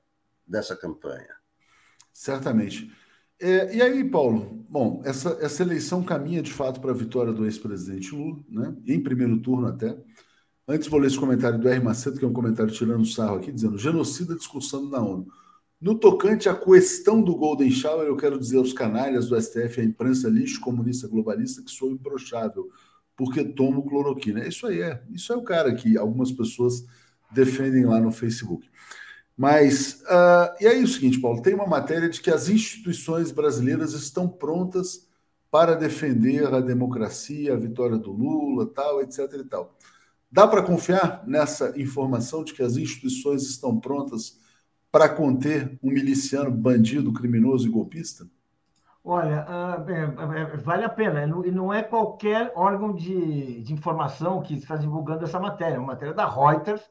dessa 0.46 0.74
campanha. 0.74 1.34
Certamente. 2.12 2.90
É, 3.38 3.74
e 3.74 3.80
aí, 3.80 4.04
Paulo? 4.04 4.64
Bom, 4.68 5.00
essa, 5.04 5.38
essa 5.40 5.62
eleição 5.62 6.02
caminha 6.02 6.42
de 6.42 6.52
fato 6.52 6.80
para 6.80 6.90
a 6.90 6.94
vitória 6.94 7.32
do 7.32 7.46
ex-presidente 7.46 8.14
Lula, 8.14 8.38
né? 8.48 8.76
em 8.86 9.02
primeiro 9.02 9.38
turno 9.40 9.66
até. 9.66 9.96
Antes 10.66 10.88
vou 10.88 11.00
ler 11.00 11.08
esse 11.08 11.18
comentário 11.18 11.58
do 11.58 11.68
R. 11.68 11.80
Macedo, 11.80 12.18
que 12.18 12.24
é 12.24 12.28
um 12.28 12.32
comentário 12.32 12.72
tirando 12.72 13.04
sarro 13.06 13.36
aqui, 13.36 13.50
dizendo: 13.50 13.78
genocida 13.78 14.34
discussando 14.34 14.88
na 14.88 15.00
ONU. 15.00 15.26
No 15.80 15.98
tocante 15.98 16.48
à 16.48 16.54
questão 16.54 17.22
do 17.22 17.34
Golden 17.34 17.70
Shower, 17.70 18.06
eu 18.06 18.16
quero 18.16 18.38
dizer 18.38 18.58
aos 18.58 18.72
canalhas 18.72 19.28
do 19.28 19.40
STF, 19.40 19.80
a 19.80 19.84
imprensa 19.84 20.28
lixo 20.28 20.60
comunista 20.60 21.08
globalista, 21.08 21.62
que 21.62 21.70
sou 21.70 21.90
imbrochável, 21.90 22.68
porque 23.16 23.42
tomo 23.42 23.88
cloroquina. 23.88 24.46
Isso 24.46 24.66
aí 24.66 24.82
é, 24.82 25.02
isso 25.10 25.32
é 25.32 25.36
o 25.36 25.42
cara 25.42 25.74
que 25.74 25.96
algumas 25.96 26.30
pessoas 26.30 26.84
defendem 27.30 27.86
lá 27.86 27.98
no 27.98 28.12
Facebook. 28.12 28.68
Mas, 29.36 30.02
uh, 30.02 30.54
e 30.60 30.66
aí 30.66 30.80
é 30.80 30.84
o 30.84 30.86
seguinte, 30.86 31.18
Paulo, 31.18 31.40
tem 31.40 31.54
uma 31.54 31.66
matéria 31.66 32.10
de 32.10 32.20
que 32.20 32.30
as 32.30 32.50
instituições 32.50 33.32
brasileiras 33.32 33.94
estão 33.94 34.28
prontas 34.28 35.08
para 35.50 35.74
defender 35.74 36.52
a 36.52 36.60
democracia, 36.60 37.54
a 37.54 37.56
vitória 37.56 37.96
do 37.96 38.12
Lula, 38.12 38.66
tal, 38.66 39.00
etc 39.00 39.32
e 39.32 39.44
tal. 39.44 39.74
Dá 40.30 40.46
para 40.46 40.62
confiar 40.62 41.24
nessa 41.26 41.78
informação 41.80 42.44
de 42.44 42.54
que 42.54 42.62
as 42.62 42.76
instituições 42.76 43.42
estão 43.42 43.80
prontas 43.80 44.38
para 44.90 45.08
conter 45.08 45.78
um 45.82 45.90
miliciano 45.90 46.50
bandido, 46.50 47.12
criminoso 47.12 47.66
e 47.66 47.70
golpista? 47.70 48.26
Olha, 49.02 49.44
uh, 49.48 50.62
vale 50.62 50.84
a 50.84 50.88
pena. 50.88 51.24
E 51.44 51.50
não 51.50 51.72
é 51.72 51.82
qualquer 51.82 52.52
órgão 52.54 52.94
de, 52.94 53.60
de 53.62 53.72
informação 53.72 54.42
que 54.42 54.54
está 54.54 54.76
divulgando 54.76 55.24
essa 55.24 55.40
matéria. 55.40 55.76
É 55.76 55.78
uma 55.78 55.88
matéria 55.88 56.14
da 56.14 56.28
Reuters, 56.28 56.82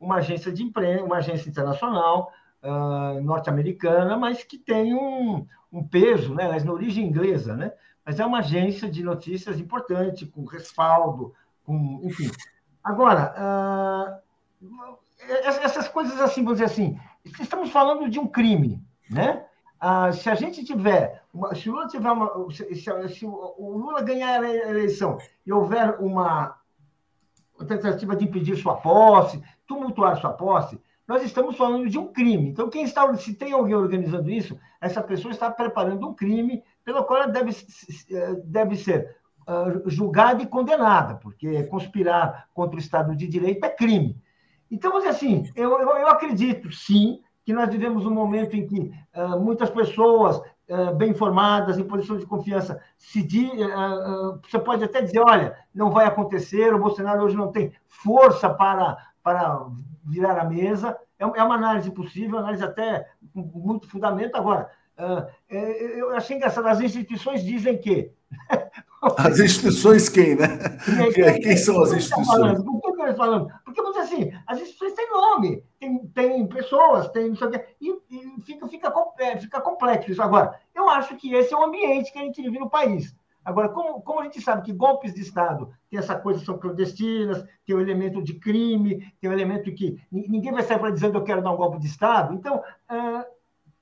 uma 0.00 0.16
agência 0.16 0.52
de 0.52 0.62
imprensa, 0.62 1.04
uma 1.04 1.16
agência 1.16 1.50
internacional 1.50 2.32
uh, 2.62 3.20
norte-americana, 3.22 4.16
mas 4.16 4.42
que 4.44 4.56
tem 4.56 4.94
um, 4.94 5.46
um 5.72 5.86
peso, 5.86 6.34
né? 6.34 6.48
Mas 6.48 6.64
na 6.64 6.72
origem 6.72 7.06
inglesa, 7.06 7.56
né? 7.56 7.72
Mas 8.04 8.20
é 8.20 8.24
uma 8.24 8.38
agência 8.38 8.88
de 8.88 9.02
notícias 9.02 9.58
importante, 9.58 10.24
com 10.24 10.44
respaldo, 10.44 11.34
com, 11.64 12.00
enfim. 12.04 12.30
Agora, 12.86 13.34
uh, 13.36 14.96
essas 15.64 15.88
coisas 15.88 16.20
assim, 16.20 16.44
vamos 16.44 16.60
dizer 16.60 16.70
assim, 16.70 16.96
estamos 17.40 17.72
falando 17.72 18.08
de 18.08 18.20
um 18.20 18.28
crime, 18.28 18.80
né? 19.10 19.44
Ah, 19.80 20.12
se 20.12 20.30
a 20.30 20.36
gente 20.36 20.64
tiver, 20.64 21.20
uma, 21.34 21.52
se 21.52 21.68
o 21.68 21.72
Lula 21.72 21.88
tiver 21.88 22.08
uma, 22.08 22.30
se, 22.52 22.76
se, 22.76 23.08
se, 23.08 23.26
o 23.26 23.76
Lula 23.76 24.02
ganhar 24.02 24.40
a 24.40 24.48
eleição 24.48 25.18
e 25.44 25.52
houver 25.52 25.96
uma 25.98 26.56
tentativa 27.66 28.14
de 28.14 28.24
impedir 28.24 28.56
sua 28.56 28.76
posse, 28.76 29.42
tumultuar 29.66 30.16
sua 30.20 30.32
posse, 30.32 30.80
nós 31.08 31.24
estamos 31.24 31.56
falando 31.56 31.90
de 31.90 31.98
um 31.98 32.12
crime. 32.12 32.50
Então, 32.50 32.70
quem 32.70 32.84
está, 32.84 33.12
se 33.16 33.34
tem 33.34 33.52
alguém 33.52 33.74
organizando 33.74 34.30
isso, 34.30 34.56
essa 34.80 35.02
pessoa 35.02 35.32
está 35.32 35.50
preparando 35.50 36.08
um 36.08 36.14
crime 36.14 36.62
pelo 36.84 37.02
qual 37.02 37.24
ela 37.24 37.32
deve, 37.32 37.50
deve 38.44 38.76
ser 38.76 39.16
uh, 39.24 39.25
julgada 39.86 40.42
e 40.42 40.46
condenada, 40.46 41.14
porque 41.16 41.62
conspirar 41.64 42.48
contra 42.52 42.76
o 42.76 42.80
Estado 42.80 43.14
de 43.14 43.26
Direito 43.26 43.64
é 43.64 43.68
crime. 43.68 44.20
Então, 44.70 44.96
assim, 44.96 45.48
eu, 45.54 45.80
eu, 45.80 45.88
eu 45.88 46.08
acredito, 46.08 46.72
sim, 46.72 47.20
que 47.44 47.52
nós 47.52 47.70
vivemos 47.70 48.04
um 48.04 48.10
momento 48.10 48.56
em 48.56 48.66
que 48.66 48.92
uh, 49.14 49.40
muitas 49.40 49.70
pessoas 49.70 50.38
uh, 50.68 50.94
bem 50.96 51.10
informadas, 51.10 51.78
em 51.78 51.84
posição 51.84 52.18
de 52.18 52.26
confiança, 52.26 52.80
se 52.98 53.22
di, 53.22 53.46
uh, 53.46 54.40
você 54.42 54.58
pode 54.58 54.82
até 54.82 55.00
dizer, 55.00 55.20
olha, 55.20 55.56
não 55.72 55.90
vai 55.90 56.06
acontecer, 56.06 56.74
o 56.74 56.80
Bolsonaro 56.80 57.22
hoje 57.22 57.36
não 57.36 57.52
tem 57.52 57.72
força 57.86 58.50
para 58.50 58.98
para 59.26 59.66
virar 60.04 60.38
a 60.38 60.44
mesa. 60.44 60.96
É, 61.18 61.24
é 61.24 61.42
uma 61.42 61.56
análise 61.56 61.90
possível, 61.90 62.38
análise 62.38 62.62
até 62.62 63.08
com 63.34 63.42
muito 63.42 63.88
fundamento. 63.88 64.36
Agora, 64.36 64.70
é, 65.48 66.00
eu 66.00 66.10
achei 66.10 66.36
engraçado, 66.36 66.66
as 66.66 66.80
instituições 66.80 67.44
dizem 67.44 67.78
que. 67.78 68.10
As 69.18 69.38
instituições 69.38 70.08
quem, 70.08 70.34
né? 70.34 70.58
Quem, 71.14 71.40
quem 71.40 71.56
são 71.56 71.80
as 71.82 71.92
instituições? 71.92 72.62
Por 72.62 72.80
que 72.80 72.88
estamos 72.88 73.16
falando? 73.16 73.52
Porque, 73.64 73.80
vamos 73.80 73.98
dizer 73.98 74.14
assim, 74.14 74.32
as 74.46 74.60
instituições 74.60 74.94
têm 74.94 75.10
nome, 75.10 75.62
tem, 75.78 75.98
tem 76.08 76.46
pessoas, 76.46 77.08
tem 77.10 77.28
não 77.28 77.36
sei 77.36 77.46
o 77.46 77.50
quê, 77.50 77.64
e, 77.80 77.98
e 78.10 78.40
fica, 78.42 78.66
fica, 78.66 78.92
é, 79.18 79.36
fica 79.36 79.60
complexo 79.60 80.10
isso. 80.10 80.22
Agora, 80.22 80.58
eu 80.74 80.88
acho 80.88 81.14
que 81.16 81.32
esse 81.34 81.52
é 81.52 81.56
o 81.56 81.64
ambiente 81.64 82.12
que 82.12 82.18
a 82.18 82.22
gente 82.22 82.42
vive 82.42 82.58
no 82.58 82.70
país. 82.70 83.14
Agora, 83.44 83.68
como, 83.68 84.02
como 84.02 84.20
a 84.20 84.24
gente 84.24 84.40
sabe 84.40 84.62
que 84.62 84.72
golpes 84.72 85.14
de 85.14 85.20
Estado 85.20 85.70
tem 85.88 86.00
essa 86.00 86.16
coisa, 86.16 86.44
são 86.44 86.58
clandestinas, 86.58 87.44
tem 87.64 87.76
o 87.76 87.80
elemento 87.80 88.20
de 88.20 88.34
crime, 88.34 89.12
tem 89.20 89.30
o 89.30 89.32
elemento 89.32 89.72
que 89.72 90.00
ninguém 90.10 90.50
vai 90.50 90.64
sair 90.64 90.80
para 90.80 90.90
dizendo 90.90 91.18
eu 91.18 91.22
quero 91.22 91.42
dar 91.42 91.52
um 91.52 91.56
golpe 91.56 91.78
de 91.78 91.86
Estado, 91.86 92.34
então, 92.34 92.56
uh, 92.56 93.24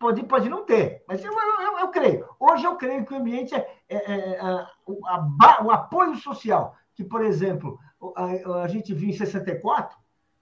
Pode, 0.05 0.23
pode 0.25 0.51
não 0.51 0.67
ter, 0.67 1.03
mas 1.09 1.25
eu, 1.25 1.33
eu, 1.33 1.79
eu 1.79 1.89
creio. 1.89 2.27
Hoje 2.39 2.63
eu 2.67 2.77
creio 2.77 3.07
que 3.07 3.15
o 3.15 3.17
ambiente 3.17 3.55
é, 3.55 3.67
é, 3.89 4.35
é 4.35 4.39
a, 4.39 4.69
a, 5.07 5.65
o 5.65 5.71
apoio 5.71 6.15
social, 6.17 6.77
que, 6.95 7.03
por 7.03 7.25
exemplo, 7.25 7.79
a, 8.15 8.65
a 8.65 8.69
gente 8.69 8.93
viu 8.93 9.09
em 9.09 9.15
64, 9.15 9.97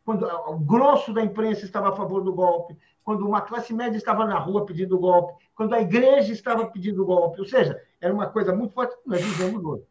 quando 0.04 0.26
o 0.26 0.58
grosso 0.58 1.12
da 1.12 1.22
imprensa 1.22 1.64
estava 1.64 1.90
a 1.90 1.96
favor 1.96 2.24
do 2.24 2.34
golpe, 2.34 2.76
quando 3.04 3.24
uma 3.24 3.40
classe 3.40 3.72
média 3.72 3.96
estava 3.96 4.26
na 4.26 4.36
rua 4.36 4.66
pedindo 4.66 4.98
golpe, 4.98 5.32
quando 5.54 5.74
a 5.74 5.80
igreja 5.80 6.32
estava 6.32 6.66
pedindo 6.66 7.06
golpe, 7.06 7.38
ou 7.38 7.46
seja, 7.46 7.80
era 8.00 8.12
uma 8.12 8.26
coisa 8.26 8.52
muito 8.52 8.74
forte 8.74 8.96
que 9.00 9.08
nós 9.08 9.20
vivemos 9.20 9.64
hoje. 9.64 9.84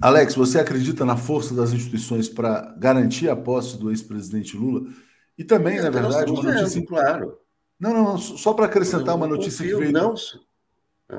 Alex, 0.00 0.34
você 0.34 0.58
acredita 0.58 1.04
na 1.04 1.18
força 1.18 1.54
das 1.54 1.74
instituições 1.74 2.30
para 2.30 2.74
garantir 2.78 3.28
a 3.28 3.36
posse 3.36 3.76
do 3.76 3.90
ex-presidente 3.90 4.56
Lula? 4.56 4.88
E 5.36 5.44
também, 5.44 5.82
na 5.82 5.90
verdade, 5.90 6.32
uma 6.32 6.42
notícia. 6.42 6.86
Claro. 6.86 7.46
Não, 7.78 7.92
não, 7.92 8.18
só 8.18 8.52
para 8.52 8.66
acrescentar 8.66 9.14
uma 9.14 9.26
notícia 9.26 9.64
confio, 9.64 9.78
que 9.78 9.84
veio. 9.84 9.92
Não. 9.92 10.14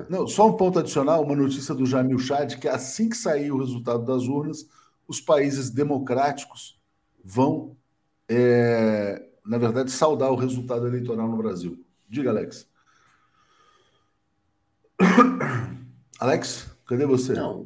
não, 0.09 0.27
só 0.27 0.47
um 0.47 0.57
ponto 0.57 0.79
adicional, 0.79 1.23
uma 1.23 1.35
notícia 1.35 1.73
do 1.73 1.85
Jamil 1.85 2.19
Chad, 2.19 2.57
que 2.57 2.67
assim 2.67 3.07
que 3.07 3.15
sair 3.15 3.51
o 3.51 3.57
resultado 3.57 4.05
das 4.05 4.23
urnas, 4.23 4.67
os 5.07 5.21
países 5.21 5.69
democráticos 5.69 6.77
vão, 7.23 7.77
é, 8.27 9.25
na 9.45 9.57
verdade, 9.57 9.89
saudar 9.91 10.31
o 10.31 10.35
resultado 10.35 10.85
eleitoral 10.85 11.27
no 11.27 11.37
Brasil. 11.37 11.83
Diga, 12.09 12.29
Alex. 12.29 12.67
Alex, 16.19 16.69
cadê 16.85 17.05
você? 17.05 17.33
Não, 17.33 17.65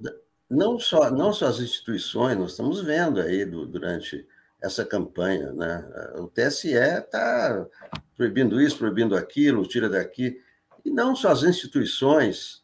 não 0.50 0.78
só, 0.78 1.10
não 1.10 1.34
só 1.34 1.48
as 1.48 1.60
instituições, 1.60 2.38
nós 2.38 2.52
estamos 2.52 2.82
vendo 2.82 3.20
aí 3.20 3.44
do, 3.44 3.66
durante 3.66 4.28
essa 4.64 4.86
campanha, 4.86 5.52
né? 5.52 5.86
O 6.16 6.28
TSE 6.28 6.72
está 6.72 7.68
proibindo 8.16 8.62
isso, 8.62 8.78
proibindo 8.78 9.16
aquilo, 9.16 9.68
tira 9.68 9.90
daqui, 9.90 10.40
e 10.86 10.90
não 10.90 11.16
só 11.16 11.32
as 11.32 11.44
instituições, 11.44 12.64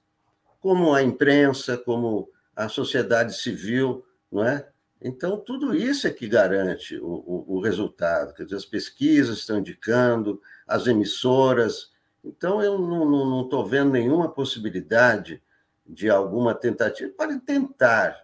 como 0.62 0.94
a 0.94 1.04
imprensa, 1.04 1.78
como 1.78 2.30
a 2.56 2.70
sociedade 2.70 3.36
civil, 3.36 4.06
não 4.32 4.46
é? 4.46 4.66
Então, 5.02 5.38
tudo 5.38 5.76
isso 5.76 6.08
é 6.08 6.10
que 6.10 6.28
garante 6.28 6.98
o, 6.98 7.06
o, 7.08 7.56
o 7.58 7.62
resultado. 7.62 8.34
Quer 8.34 8.44
dizer, 8.44 8.58
as 8.58 8.66
pesquisas 8.66 9.40
estão 9.40 9.60
indicando, 9.60 10.42
as 10.68 10.88
emissoras. 10.88 11.92
Então, 12.24 12.62
eu 12.62 12.78
não 12.78 13.44
estou 13.44 13.66
vendo 13.66 13.92
nenhuma 13.92 14.30
possibilidade 14.30 15.42
de 15.86 16.10
alguma 16.10 16.54
tentativa. 16.54 17.12
Podem 17.18 17.40
tentar. 17.40 18.18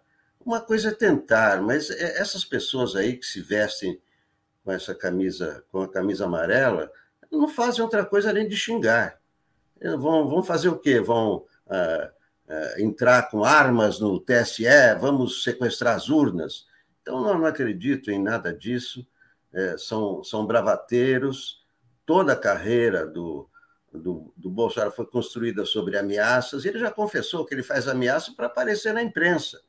Uma 0.45 0.61
coisa 0.61 0.89
é 0.89 0.93
tentar, 0.93 1.59
mas 1.61 1.89
é, 1.89 2.21
essas 2.21 2.45
pessoas 2.45 2.95
aí 2.95 3.17
que 3.17 3.25
se 3.25 3.41
vestem 3.41 3.99
com 4.63 4.71
essa 4.71 4.93
camisa, 4.93 5.63
com 5.71 5.81
a 5.81 5.91
camisa 5.91 6.25
amarela, 6.25 6.91
não 7.31 7.47
fazem 7.47 7.83
outra 7.83 8.05
coisa 8.05 8.29
além 8.29 8.47
de 8.47 8.55
xingar. 8.55 9.19
Vão, 9.81 10.27
vão 10.27 10.43
fazer 10.43 10.69
o 10.69 10.77
quê? 10.77 10.99
Vão 11.01 11.45
ah, 11.67 12.11
uh, 12.47 12.81
entrar 12.81 13.29
com 13.29 13.43
armas 13.43 13.99
no 13.99 14.19
TSE, 14.19 14.63
vamos 14.99 15.43
sequestrar 15.43 15.95
as 15.95 16.09
urnas. 16.09 16.65
Então, 17.01 17.21
não, 17.21 17.39
não 17.39 17.45
acredito 17.45 18.09
em 18.09 18.21
nada 18.21 18.53
disso. 18.53 19.05
É, 19.53 19.77
são, 19.77 20.23
são 20.23 20.45
bravateiros. 20.45 21.63
Toda 22.05 22.33
a 22.33 22.35
carreira 22.35 23.05
do, 23.05 23.49
do, 23.91 24.33
do, 24.35 24.49
Bolsonaro 24.49 24.91
foi 24.91 25.05
construída 25.05 25.65
sobre 25.65 25.97
ameaças. 25.97 26.65
Ele 26.65 26.79
já 26.79 26.91
confessou 26.91 27.45
que 27.45 27.53
ele 27.53 27.63
faz 27.63 27.87
ameaça 27.87 28.33
para 28.35 28.47
aparecer 28.47 28.93
na 28.93 29.01
imprensa. 29.01 29.61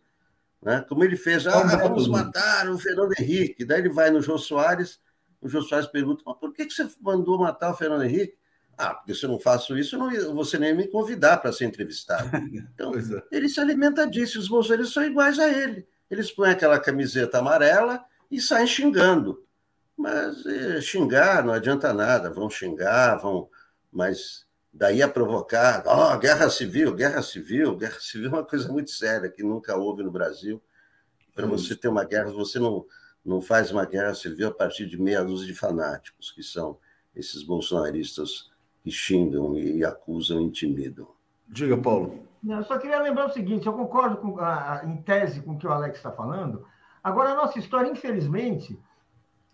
Né? 0.63 0.85
Como 0.89 1.05
ele 1.05 1.17
fez, 1.17 1.47
ah, 1.47 1.63
vamos 1.63 2.09
matar 2.09 2.69
o 2.69 2.79
Fernando 2.79 3.13
Henrique. 3.19 3.65
Daí 3.65 3.81
ele 3.81 3.89
vai 3.89 4.11
no 4.11 4.21
Jô 4.21 4.39
Soares, 4.39 5.01
o 5.41 5.49
Jô 5.49 5.63
Soares 5.63 5.87
pergunta, 5.87 6.25
por 6.25 6.53
que, 6.53 6.67
que 6.67 6.73
você 6.73 6.89
mandou 7.01 7.39
matar 7.39 7.71
o 7.71 7.77
Fernando 7.77 8.05
Henrique? 8.05 8.37
Ah, 8.79 8.95
porque 8.95 9.15
se 9.15 9.25
eu 9.25 9.31
não 9.31 9.39
faço 9.41 9.77
isso, 9.79 9.97
não, 9.97 10.11
você 10.35 10.59
nem 10.59 10.75
me 10.75 10.87
convidar 10.87 11.39
para 11.39 11.53
ser 11.53 11.65
entrevistado. 11.65 12.31
Então, 12.75 12.93
é. 12.95 13.23
ele 13.35 13.49
se 13.49 13.59
alimenta 13.59 14.07
disso. 14.07 14.39
Os 14.39 14.49
bolsonaristas 14.49 14.93
são 14.93 15.05
iguais 15.05 15.39
a 15.39 15.49
ele. 15.49 15.87
Eles 16.11 16.31
põem 16.31 16.51
aquela 16.51 16.79
camiseta 16.79 17.39
amarela 17.39 18.05
e 18.31 18.41
saem 18.41 18.67
xingando. 18.67 19.43
Mas 19.97 20.45
é, 20.45 20.81
xingar 20.83 21.43
não 21.43 21.55
adianta 21.55 21.93
nada. 21.95 22.31
Vão 22.31 22.51
xingar, 22.51 23.17
vão. 23.17 23.49
Mas 23.91 24.46
daí 24.77 25.03
a 25.03 25.09
provocar. 25.09 25.83
Ó, 25.87 26.15
oh, 26.15 26.19
guerra 26.19 26.51
civil, 26.51 26.95
guerra 26.95 27.23
civil. 27.23 27.77
Guerra 27.77 27.99
civil 27.99 28.31
é 28.31 28.35
uma 28.35 28.45
coisa 28.45 28.71
muito 28.71 28.91
séria 28.91 29.31
que 29.31 29.43
nunca 29.43 29.77
houve 29.77 30.03
no 30.03 30.11
Brasil. 30.11 30.63
Para 31.35 31.47
você 31.47 31.75
ter 31.75 31.89
uma 31.89 32.05
guerra, 32.05 32.31
você 32.31 32.59
não, 32.59 32.85
não 33.25 33.41
faz 33.41 33.71
uma 33.71 33.85
guerra 33.85 34.15
civil 34.15 34.49
a 34.49 34.55
partir 34.55 34.87
de 34.87 35.01
meia 35.01 35.25
dúzia 35.25 35.47
de 35.47 35.55
fanáticos, 35.55 36.31
que 36.31 36.43
são 36.43 36.79
esses 37.15 37.43
bolsonaristas 37.43 38.51
que 38.83 38.91
xingam 38.91 39.59
e 39.59 39.85
acusam 39.85 40.41
e 40.41 40.45
intimidam. 40.45 41.09
Diga, 41.49 41.77
Paulo. 41.77 42.27
Eu 42.47 42.63
só 42.65 42.79
queria 42.79 43.01
lembrar 43.01 43.27
o 43.27 43.33
seguinte: 43.33 43.67
eu 43.67 43.73
concordo 43.73 44.19
com, 44.19 44.39
a, 44.39 44.83
em 44.85 44.97
tese 45.03 45.41
com 45.41 45.53
o 45.53 45.59
que 45.59 45.67
o 45.67 45.73
Alex 45.73 45.97
está 45.97 46.13
falando. 46.13 46.65
Agora, 47.03 47.31
a 47.31 47.35
nossa 47.35 47.59
história, 47.59 47.91
infelizmente, 47.91 48.79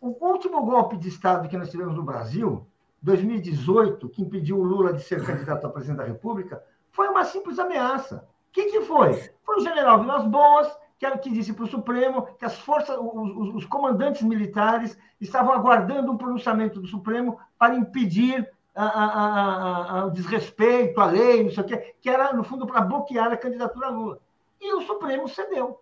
o 0.00 0.08
último 0.26 0.64
golpe 0.64 0.96
de 0.96 1.08
Estado 1.08 1.48
que 1.48 1.56
nós 1.56 1.70
tivemos 1.70 1.94
no 1.94 2.02
Brasil, 2.02 2.66
2018, 3.02 4.08
que 4.08 4.22
impediu 4.22 4.58
o 4.58 4.62
Lula 4.62 4.92
de 4.92 5.02
ser 5.02 5.24
candidato 5.24 5.66
a 5.66 5.70
presidente 5.70 5.98
da 5.98 6.04
República, 6.04 6.62
foi 6.90 7.08
uma 7.08 7.24
simples 7.24 7.58
ameaça. 7.58 8.28
O 8.48 8.52
que, 8.52 8.66
que 8.66 8.82
foi? 8.82 9.14
Foi 9.44 9.56
o 9.56 9.60
general 9.60 10.00
Vilas 10.00 10.24
Boas, 10.26 10.70
que, 10.98 11.06
era, 11.06 11.18
que 11.18 11.30
disse 11.30 11.52
para 11.52 11.64
o 11.64 11.68
Supremo 11.68 12.28
que 12.38 12.44
as 12.44 12.58
forças, 12.58 12.96
os, 12.96 13.54
os 13.54 13.64
comandantes 13.64 14.22
militares 14.22 14.96
estavam 15.20 15.52
aguardando 15.52 16.12
um 16.12 16.16
pronunciamento 16.16 16.80
do 16.80 16.86
Supremo 16.86 17.40
para 17.58 17.74
impedir 17.74 18.48
a, 18.74 18.84
a, 18.84 20.00
a, 20.00 20.06
o 20.06 20.10
desrespeito 20.10 21.00
à 21.00 21.06
lei, 21.06 21.42
não 21.44 21.50
sei 21.50 21.64
o 21.64 21.66
quê, 21.66 21.94
que 22.00 22.08
era, 22.08 22.32
no 22.32 22.44
fundo, 22.44 22.66
para 22.66 22.82
bloquear 22.82 23.32
a 23.32 23.36
candidatura 23.36 23.88
a 23.88 23.90
Lula. 23.90 24.20
E 24.60 24.72
o 24.74 24.82
Supremo 24.82 25.28
cedeu. 25.28 25.80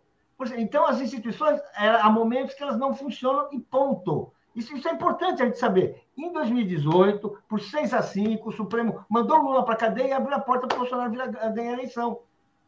Então, 0.57 0.87
as 0.87 1.01
instituições, 1.01 1.61
há 1.75 2.09
momentos 2.09 2.55
que 2.55 2.63
elas 2.63 2.79
não 2.79 2.95
funcionam 2.95 3.49
e 3.53 3.61
ponto. 3.61 4.33
Isso, 4.55 4.77
isso 4.77 4.89
é 4.89 4.93
importante 4.93 5.43
a 5.43 5.47
gente 5.47 5.59
saber. 5.59 6.03
Em 6.17 6.33
2018, 6.33 7.43
por 7.49 7.61
6 7.61 7.95
a 7.95 8.03
5, 8.03 8.49
o 8.49 8.53
Supremo 8.53 9.05
mandou 9.09 9.39
Lula 9.39 9.65
para 9.65 9.75
a 9.75 9.79
cadeia 9.79 10.09
e 10.09 10.13
abriu 10.13 10.37
a 10.37 10.41
porta 10.41 10.67
para 10.67 10.77
o 10.77 10.81
Bolsonaro 10.81 11.11
ganhar 11.11 11.71
a 11.71 11.73
eleição. 11.73 12.21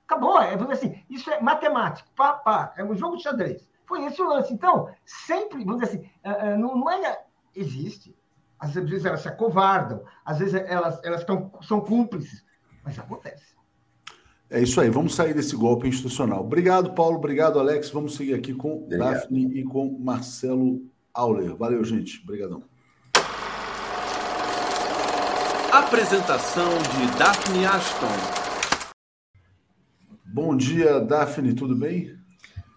Acabou. 0.07 0.41
É, 0.41 0.55
assim, 0.71 1.03
isso 1.11 1.31
é 1.31 1.41
matemático. 1.41 2.09
Pá, 2.15 2.35
pá, 2.35 2.73
é 2.77 2.85
um 2.85 2.95
jogo 2.95 3.17
de 3.17 3.23
xadrez. 3.23 3.69
Foi 3.85 4.05
esse 4.05 4.23
o 4.23 4.29
lance. 4.29 4.53
Então, 4.53 4.89
sempre, 5.05 5.65
vamos 5.65 5.81
dizer 5.81 5.97
assim, 5.97 6.11
é, 6.23 6.49
é, 6.49 6.57
não 6.57 6.91
é. 6.91 7.25
Existe 7.55 8.17
às 8.63 8.75
vezes 8.75 9.05
elas 9.05 9.23
se 9.23 9.29
acovardam, 9.29 10.05
às 10.25 10.39
vezes 10.39 10.55
elas, 10.55 11.01
elas 11.03 11.25
tão, 11.25 11.51
são 11.63 11.81
cúmplices, 11.81 12.45
mas 12.85 12.97
acontece. 12.97 13.57
É 14.49 14.63
isso 14.63 14.81
aí, 14.81 14.89
vamos 14.89 15.17
sair 15.17 15.35
desse 15.35 15.57
golpe 15.57 15.89
institucional. 15.89 16.43
Obrigado, 16.43 16.93
Paulo, 16.93 17.17
obrigado, 17.17 17.59
Alex. 17.59 17.91
Vamos 17.91 18.15
seguir 18.15 18.35
aqui 18.35 18.55
com 18.55 18.85
obrigado. 18.85 19.15
Daphne 19.15 19.59
e 19.59 19.65
com 19.65 19.99
Marcelo 19.99 20.81
Auler. 21.15 21.55
Valeu, 21.57 21.85
gente. 21.85 22.21
Obrigadão. 22.23 22.63
Apresentação 25.71 26.69
de 26.69 27.19
Daphne 27.19 27.67
Ashton. 27.67 28.07
Bom 30.25 30.57
dia, 30.57 31.01
Daphne, 31.01 31.55
tudo 31.55 31.77
bem? 31.77 32.17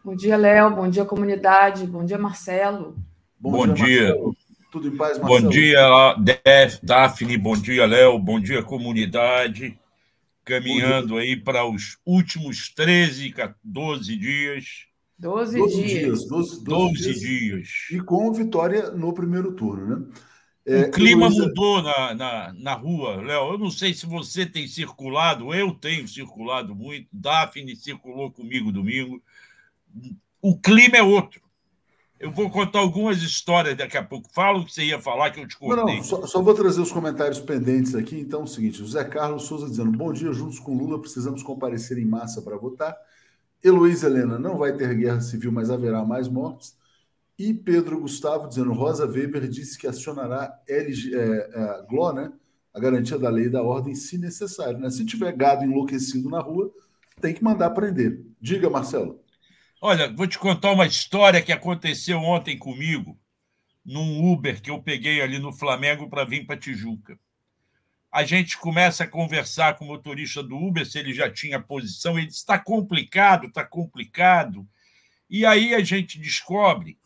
Bom 0.03 0.16
dia, 0.16 0.36
Léo. 0.36 0.76
Bom 0.76 0.90
dia, 0.90 1.06
comunidade. 1.06 1.88
Bom 1.88 2.06
dia, 2.06 2.18
Marcelo. 2.18 2.98
Bom, 3.40 3.52
Bom 3.52 3.74
dia. 3.74 3.86
dia. 3.86 4.16
Tudo 4.72 4.90
em 4.90 4.98
paz, 4.98 5.18
Marcelo? 5.18 5.41
Bom 5.44 5.49
dia, 5.49 6.16
Daphne, 6.84 7.38
bom 7.38 7.56
dia, 7.56 7.86
Léo, 7.86 8.20
bom 8.20 8.40
dia, 8.40 8.62
comunidade. 8.62 9.80
Caminhando 10.44 11.18
aí 11.18 11.38
para 11.38 11.66
os 11.66 11.98
últimos 12.06 12.70
13, 12.74 13.34
12 13.64 14.18
dias. 14.18 14.88
12, 15.17 15.57
12 15.57 15.75
dias. 15.75 15.89
dias 15.89 16.27
12, 16.27 16.63
12, 16.63 16.63
12 16.63 16.95
dias. 16.95 17.19
dias. 17.19 17.69
E 17.91 17.99
com 17.99 18.31
vitória 18.33 18.91
no 18.91 19.13
primeiro 19.13 19.53
turno, 19.53 19.87
né? 19.87 20.05
É, 20.67 20.81
o 20.81 20.91
clima 20.91 21.27
Luísa... 21.27 21.43
mudou 21.43 21.81
na, 21.83 22.15
na, 22.15 22.53
na 22.53 22.73
rua, 22.73 23.21
Léo. 23.21 23.53
Eu 23.53 23.57
não 23.57 23.69
sei 23.69 23.93
se 23.93 24.07
você 24.07 24.47
tem 24.47 24.67
circulado, 24.67 25.53
eu 25.53 25.71
tenho 25.71 26.07
circulado 26.07 26.73
muito. 26.73 27.07
Daphne 27.13 27.75
circulou 27.75 28.31
comigo 28.31 28.71
domingo. 28.71 29.21
O 30.41 30.57
clima 30.57 30.97
é 30.97 31.03
outro. 31.03 31.45
Eu 32.19 32.31
vou 32.31 32.49
contar 32.49 32.79
algumas 32.79 33.21
histórias 33.21 33.77
daqui 33.77 33.97
a 33.97 34.03
pouco. 34.03 34.27
Fala 34.33 34.57
o 34.57 34.65
que 34.65 34.73
você 34.73 34.85
ia 34.85 34.99
falar, 34.99 35.29
que 35.29 35.39
eu 35.39 35.47
te 35.47 35.57
cortei. 35.57 35.85
Não, 35.85 35.95
não 35.97 36.03
só, 36.03 36.25
só, 36.25 36.41
vou 36.41 36.53
trazer 36.55 36.81
os 36.81 36.91
comentários 36.91 37.39
pendentes 37.39 37.93
aqui. 37.93 38.17
Então, 38.19 38.41
é 38.41 38.43
o 38.45 38.47
seguinte: 38.47 38.81
o 38.81 38.87
Zé 38.87 39.03
Carlos 39.03 39.43
Souza 39.43 39.69
dizendo: 39.69 39.91
Bom 39.91 40.11
dia, 40.11 40.31
juntos 40.31 40.57
com 40.57 40.75
Lula, 40.75 40.99
precisamos 40.99 41.43
comparecer 41.43 41.99
em 41.99 42.05
massa 42.05 42.41
para 42.41 42.57
votar. 42.57 42.95
Heloísa 43.65 44.05
Helena: 44.05 44.37
Não 44.37 44.59
vai 44.59 44.77
ter 44.77 44.93
guerra 44.95 45.19
civil, 45.21 45.51
mas 45.51 45.71
haverá 45.71 46.05
mais 46.05 46.27
mortes. 46.27 46.77
E 47.37 47.51
Pedro 47.51 47.99
Gustavo 47.99 48.47
dizendo: 48.47 48.71
Rosa 48.71 49.07
Weber 49.07 49.47
disse 49.47 49.77
que 49.77 49.87
acionará 49.87 50.61
LG, 50.67 51.15
é, 51.15 51.49
é, 51.53 51.59
a 51.59 51.81
GLO, 51.81 52.13
né? 52.13 52.31
A 52.71 52.79
garantia 52.79 53.17
da 53.17 53.29
lei 53.29 53.45
e 53.45 53.49
da 53.49 53.63
ordem, 53.63 53.95
se 53.95 54.17
necessário. 54.17 54.77
Né? 54.77 54.89
Se 54.89 55.05
tiver 55.05 55.31
gado 55.31 55.63
enlouquecido 55.63 56.29
na 56.29 56.41
rua, 56.41 56.71
tem 57.21 57.33
que 57.33 57.43
mandar 57.43 57.71
prender. 57.71 58.21
Diga, 58.39 58.69
Marcelo. 58.69 59.23
Olha, 59.81 60.13
vou 60.13 60.27
te 60.27 60.37
contar 60.37 60.71
uma 60.71 60.85
história 60.85 61.41
que 61.41 61.51
aconteceu 61.51 62.17
ontem 62.19 62.57
comigo, 62.57 63.17
num 63.85 64.31
Uber 64.31 64.61
que 64.61 64.69
eu 64.69 64.81
peguei 64.81 65.21
ali 65.21 65.39
no 65.39 65.53
Flamengo 65.53 66.09
para 66.09 66.25
vir 66.25 66.45
para 66.45 66.57
Tijuca. 66.57 67.17
A 68.15 68.23
gente 68.23 68.57
começa 68.57 69.03
a 69.03 69.07
conversar 69.07 69.77
com 69.77 69.83
o 69.83 69.89
motorista 69.89 70.41
do 70.41 70.55
Uber, 70.55 70.89
se 70.89 70.97
ele 70.97 71.13
já 71.13 71.29
tinha 71.29 71.59
posição, 71.59 72.17
ele 72.17 72.29
está 72.29 72.57
complicado, 72.57 73.47
está 73.47 73.65
complicado. 73.65 74.65
E 75.29 75.45
aí 75.45 75.75
a 75.75 75.83
gente 75.83 76.17
descobre 76.17 76.97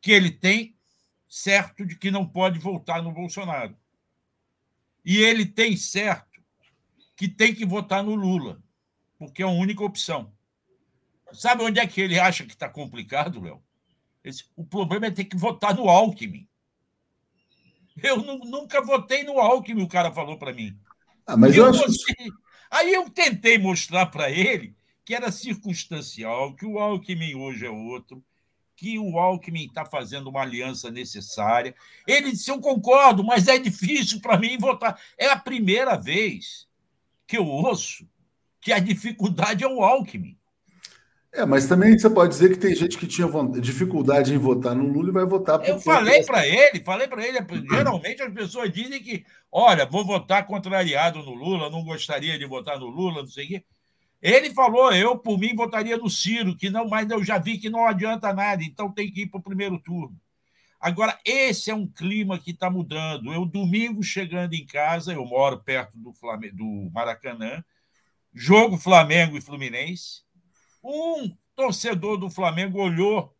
que 0.00 0.10
ele 0.10 0.28
tem 0.28 0.76
certo 1.28 1.86
de 1.86 1.94
que 1.94 2.10
não 2.10 2.26
pode 2.26 2.58
voltar 2.58 3.00
no 3.00 3.12
Bolsonaro. 3.12 3.76
E 5.04 5.18
ele 5.18 5.46
tem 5.46 5.76
certo 5.76 6.42
que 7.14 7.28
tem 7.28 7.54
que 7.54 7.64
votar 7.64 8.02
no 8.02 8.16
Lula, 8.16 8.60
porque 9.20 9.44
é 9.44 9.46
a 9.46 9.48
única 9.48 9.84
opção. 9.84 10.32
Sabe 11.32 11.62
onde 11.62 11.78
é 11.78 11.86
que 11.86 12.00
ele 12.00 12.18
acha 12.18 12.44
que 12.44 12.54
está 12.54 12.68
complicado, 12.68 13.40
Léo? 13.40 13.62
O 14.56 14.64
problema 14.64 15.06
é 15.06 15.12
ter 15.12 15.26
que 15.26 15.36
votar 15.36 15.76
no 15.76 15.88
Alckmin. 15.88 16.48
Eu 18.02 18.18
nunca 18.18 18.82
votei 18.82 19.24
no 19.24 19.38
Alckmin, 19.38 19.82
o 19.82 19.88
cara 19.88 20.12
falou 20.12 20.38
para 20.38 20.52
mim. 20.52 20.76
Ah, 21.26 21.36
mas 21.36 21.56
eu, 21.56 21.64
eu 21.64 21.70
acho... 21.70 21.86
Aí 22.70 22.92
eu 22.92 23.08
tentei 23.10 23.58
mostrar 23.58 24.06
para 24.06 24.30
ele 24.30 24.74
que 25.04 25.14
era 25.14 25.30
circunstancial, 25.30 26.54
que 26.54 26.66
o 26.66 26.78
Alckmin 26.78 27.36
hoje 27.36 27.64
é 27.64 27.70
outro, 27.70 28.22
que 28.74 28.98
o 28.98 29.18
Alckmin 29.18 29.66
está 29.66 29.84
fazendo 29.84 30.28
uma 30.28 30.42
aliança 30.42 30.90
necessária. 30.90 31.74
Ele 32.06 32.32
disse: 32.32 32.50
Eu 32.50 32.60
concordo, 32.60 33.24
mas 33.24 33.48
é 33.48 33.58
difícil 33.58 34.20
para 34.20 34.38
mim 34.38 34.58
votar. 34.58 35.00
É 35.16 35.28
a 35.28 35.38
primeira 35.38 35.96
vez 35.96 36.68
que 37.26 37.38
eu 37.38 37.46
ouço 37.46 38.06
que 38.60 38.72
a 38.72 38.78
dificuldade 38.78 39.64
é 39.64 39.68
o 39.68 39.82
Alckmin. 39.82 40.36
É, 41.36 41.44
mas 41.44 41.68
também 41.68 41.98
você 41.98 42.08
pode 42.08 42.30
dizer 42.30 42.48
que 42.48 42.58
tem 42.58 42.74
gente 42.74 42.96
que 42.96 43.06
tinha 43.06 43.28
dificuldade 43.60 44.32
em 44.32 44.38
votar 44.38 44.74
no 44.74 44.90
Lula 44.90 45.10
e 45.10 45.12
vai 45.12 45.26
votar 45.26 45.58
por 45.58 45.68
Eu 45.68 45.78
falei 45.78 46.24
para 46.24 46.46
ele, 46.46 46.82
falei 46.82 47.06
para 47.06 47.26
ele, 47.26 47.38
geralmente 47.68 48.22
as 48.22 48.32
pessoas 48.32 48.72
dizem 48.72 49.02
que, 49.02 49.22
olha, 49.52 49.84
vou 49.84 50.02
votar 50.02 50.46
contrariado 50.46 51.22
no 51.22 51.34
Lula, 51.34 51.68
não 51.68 51.84
gostaria 51.84 52.38
de 52.38 52.46
votar 52.46 52.78
no 52.78 52.86
Lula, 52.86 53.20
não 53.20 53.28
sei 53.28 53.44
o 53.44 53.48
quê. 53.48 53.64
Ele 54.22 54.48
falou, 54.54 54.90
eu, 54.94 55.18
por 55.18 55.38
mim, 55.38 55.54
votaria 55.54 55.98
no 55.98 56.08
Ciro, 56.08 56.56
que 56.56 56.70
não, 56.70 56.88
mas 56.88 57.10
eu 57.10 57.22
já 57.22 57.36
vi 57.36 57.58
que 57.58 57.68
não 57.68 57.86
adianta 57.86 58.32
nada, 58.32 58.64
então 58.64 58.90
tem 58.90 59.12
que 59.12 59.24
ir 59.24 59.26
para 59.26 59.38
o 59.38 59.42
primeiro 59.42 59.78
turno. 59.78 60.16
Agora, 60.80 61.18
esse 61.22 61.70
é 61.70 61.74
um 61.74 61.86
clima 61.86 62.38
que 62.38 62.52
está 62.52 62.70
mudando. 62.70 63.30
Eu, 63.30 63.44
domingo, 63.44 64.02
chegando 64.02 64.54
em 64.54 64.64
casa, 64.64 65.12
eu 65.12 65.24
moro 65.26 65.62
perto 65.62 65.98
do, 65.98 66.14
Flamengo, 66.14 66.56
do 66.56 66.90
Maracanã, 66.94 67.62
jogo 68.32 68.78
Flamengo 68.78 69.36
e 69.36 69.40
Fluminense 69.42 70.25
um 70.86 71.36
torcedor 71.54 72.16
do 72.16 72.30
Flamengo 72.30 72.80
olhou 72.80 73.34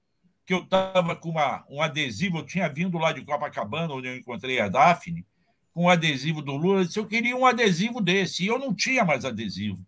que 0.44 0.54
eu 0.54 0.60
estava 0.60 1.14
com 1.16 1.30
uma, 1.30 1.64
um 1.68 1.82
adesivo, 1.82 2.38
eu 2.38 2.46
tinha 2.46 2.68
vindo 2.68 2.98
lá 2.98 3.12
de 3.12 3.24
Copacabana, 3.24 3.92
onde 3.92 4.08
eu 4.08 4.16
encontrei 4.16 4.60
a 4.60 4.68
Daphne, 4.68 5.26
com 5.72 5.84
um 5.84 5.88
adesivo 5.88 6.40
do 6.40 6.56
Lula, 6.56 6.84
disse, 6.84 6.98
eu 6.98 7.06
queria 7.06 7.36
um 7.36 7.44
adesivo 7.44 8.00
desse, 8.00 8.44
e 8.44 8.46
eu 8.46 8.58
não 8.58 8.72
tinha 8.72 9.04
mais 9.04 9.24
adesivo. 9.24 9.84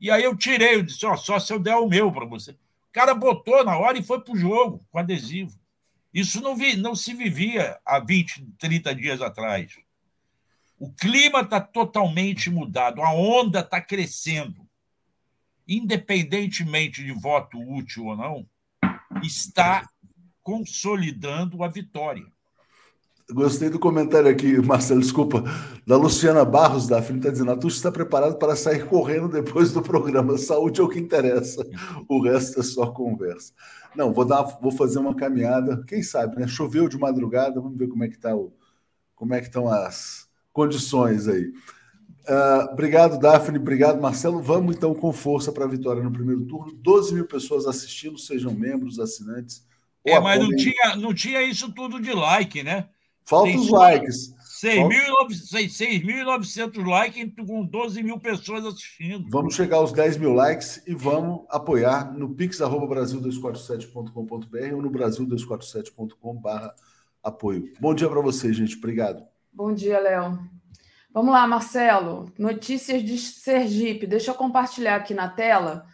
E 0.00 0.10
aí 0.10 0.22
eu 0.22 0.36
tirei, 0.36 0.76
eu 0.76 0.82
disse, 0.82 1.04
ó, 1.04 1.16
só 1.16 1.38
se 1.38 1.52
eu 1.52 1.58
der 1.58 1.74
o 1.76 1.88
meu 1.88 2.12
para 2.12 2.24
você. 2.24 2.52
O 2.52 2.92
cara 2.92 3.14
botou 3.14 3.64
na 3.64 3.76
hora 3.76 3.98
e 3.98 4.02
foi 4.02 4.20
para 4.20 4.32
o 4.32 4.38
jogo 4.38 4.84
com 4.90 4.98
adesivo. 4.98 5.58
Isso 6.14 6.40
não, 6.40 6.56
vi, 6.56 6.76
não 6.76 6.94
se 6.94 7.12
vivia 7.12 7.78
há 7.84 7.98
20, 7.98 8.46
30 8.58 8.94
dias 8.94 9.20
atrás. 9.20 9.72
O 10.78 10.92
clima 10.92 11.40
está 11.40 11.60
totalmente 11.60 12.48
mudado, 12.50 13.02
a 13.02 13.12
onda 13.12 13.60
está 13.60 13.80
crescendo 13.80 14.67
independentemente 15.68 17.04
de 17.04 17.12
voto 17.12 17.58
útil 17.58 18.06
ou 18.06 18.16
não, 18.16 18.46
está 19.22 19.86
consolidando 20.42 21.62
a 21.62 21.68
vitória. 21.68 22.24
Gostei 23.30 23.68
do 23.68 23.78
comentário 23.78 24.30
aqui, 24.30 24.56
Marcelo, 24.64 25.00
desculpa, 25.00 25.44
da 25.86 25.98
Luciana 25.98 26.46
Barros, 26.46 26.88
da 26.88 27.02
Filha, 27.02 27.18
está 27.18 27.30
dizendo: 27.30 27.50
a 27.50 27.56
Tuxa 27.56 27.76
está 27.76 27.92
preparado 27.92 28.38
para 28.38 28.56
sair 28.56 28.86
correndo 28.86 29.28
depois 29.28 29.70
do 29.70 29.82
programa. 29.82 30.38
Saúde 30.38 30.80
é 30.80 30.82
o 30.82 30.88
que 30.88 30.98
interessa, 30.98 31.62
o 32.08 32.22
resto 32.22 32.60
é 32.60 32.62
só 32.62 32.86
conversa. 32.86 33.52
Não, 33.94 34.12
vou, 34.12 34.24
dar, 34.24 34.42
vou 34.62 34.72
fazer 34.72 34.98
uma 34.98 35.14
caminhada, 35.14 35.84
quem 35.86 36.02
sabe, 36.02 36.40
né? 36.40 36.46
Choveu 36.46 36.88
de 36.88 36.96
madrugada, 36.98 37.60
vamos 37.60 37.76
ver 37.76 37.88
como 37.88 38.04
é 38.04 38.08
que 38.08 38.18
tá 38.18 38.34
o, 38.34 38.50
como 39.14 39.34
é 39.34 39.40
que 39.40 39.46
estão 39.46 39.68
as 39.68 40.26
condições 40.50 41.28
aí. 41.28 41.52
Uh, 42.28 42.72
obrigado, 42.72 43.18
Daphne. 43.18 43.58
Obrigado, 43.58 44.00
Marcelo. 44.00 44.40
Vamos 44.42 44.76
então 44.76 44.94
com 44.94 45.12
força 45.12 45.50
para 45.50 45.64
a 45.64 45.68
vitória 45.68 46.00
no 46.02 46.12
primeiro 46.12 46.44
turno. 46.44 46.74
12 46.74 47.14
mil 47.14 47.26
pessoas 47.26 47.66
assistindo, 47.66 48.18
sejam 48.18 48.52
membros, 48.52 49.00
assinantes. 49.00 49.66
É, 50.04 50.20
mas 50.20 50.38
não 50.38 50.54
tinha, 50.54 50.96
não 50.96 51.14
tinha 51.14 51.42
isso 51.42 51.72
tudo 51.72 51.98
de 52.00 52.12
like, 52.12 52.62
né? 52.62 52.86
Falta 53.24 53.56
os 53.56 53.70
likes. 53.70 54.36
6.900 54.62 56.86
likes 56.86 57.32
com 57.46 57.64
12 57.64 58.02
mil 58.02 58.18
pessoas 58.18 58.66
assistindo. 58.66 59.24
Vamos 59.30 59.54
chegar 59.54 59.76
aos 59.76 59.92
10 59.92 60.16
mil 60.18 60.34
likes 60.34 60.82
e 60.86 60.94
vamos 60.94 61.46
apoiar 61.48 62.12
no 62.12 62.34
pix.brasil247.com.br 62.34 64.74
ou 64.74 64.82
no 64.82 64.90
brasil247.com.br 64.90 66.68
apoio. 67.22 67.72
Bom 67.80 67.94
dia 67.94 68.08
para 68.08 68.20
vocês, 68.20 68.56
gente. 68.56 68.76
Obrigado. 68.76 69.22
Bom 69.52 69.72
dia, 69.72 70.00
Léo. 70.00 70.57
Vamos 71.10 71.32
lá, 71.32 71.46
Marcelo. 71.46 72.30
Notícias 72.38 73.02
de 73.02 73.16
Sergipe. 73.18 74.06
Deixa 74.06 74.30
eu 74.30 74.34
compartilhar 74.34 74.96
aqui 74.96 75.14
na 75.14 75.26
tela 75.28 75.86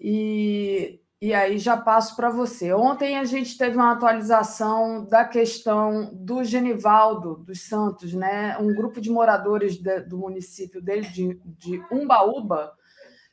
e, 0.00 1.00
e 1.20 1.34
aí 1.34 1.58
já 1.58 1.76
passo 1.76 2.16
para 2.16 2.30
você. 2.30 2.72
Ontem 2.72 3.18
a 3.18 3.24
gente 3.24 3.58
teve 3.58 3.76
uma 3.76 3.92
atualização 3.92 5.04
da 5.04 5.24
questão 5.26 6.10
do 6.14 6.42
Genivaldo 6.42 7.36
dos 7.36 7.60
Santos, 7.68 8.14
né? 8.14 8.56
Um 8.58 8.74
grupo 8.74 9.02
de 9.02 9.10
moradores 9.10 9.76
de, 9.76 10.00
do 10.00 10.16
município 10.16 10.80
dele, 10.80 11.06
de, 11.08 11.38
de 11.44 11.82
Umbaúba, 11.92 12.72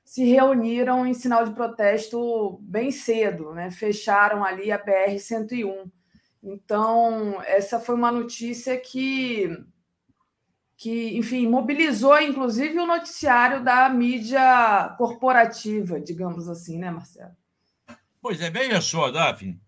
se 0.04 0.26
reuniram 0.26 1.08
em 1.08 1.14
sinal 1.14 1.46
de 1.46 1.54
protesto 1.54 2.60
bem 2.62 2.92
cedo, 2.92 3.54
né? 3.54 3.72
Fecharam 3.72 4.44
ali 4.44 4.70
a 4.70 4.78
BR-101. 4.78 5.90
Então, 6.44 7.42
essa 7.46 7.80
foi 7.80 7.96
uma 7.96 8.12
notícia 8.12 8.78
que 8.78 9.50
que, 10.86 11.18
enfim, 11.18 11.48
mobilizou 11.48 12.22
inclusive 12.22 12.78
o 12.78 12.86
noticiário 12.86 13.64
da 13.64 13.90
mídia 13.90 14.94
corporativa, 15.00 16.00
digamos 16.00 16.48
assim, 16.48 16.78
né, 16.78 16.92
Marcelo? 16.92 17.36
Pois 18.22 18.40
é, 18.40 18.52
veja 18.52 18.80
só, 18.80 19.10
Daphne. 19.10 19.60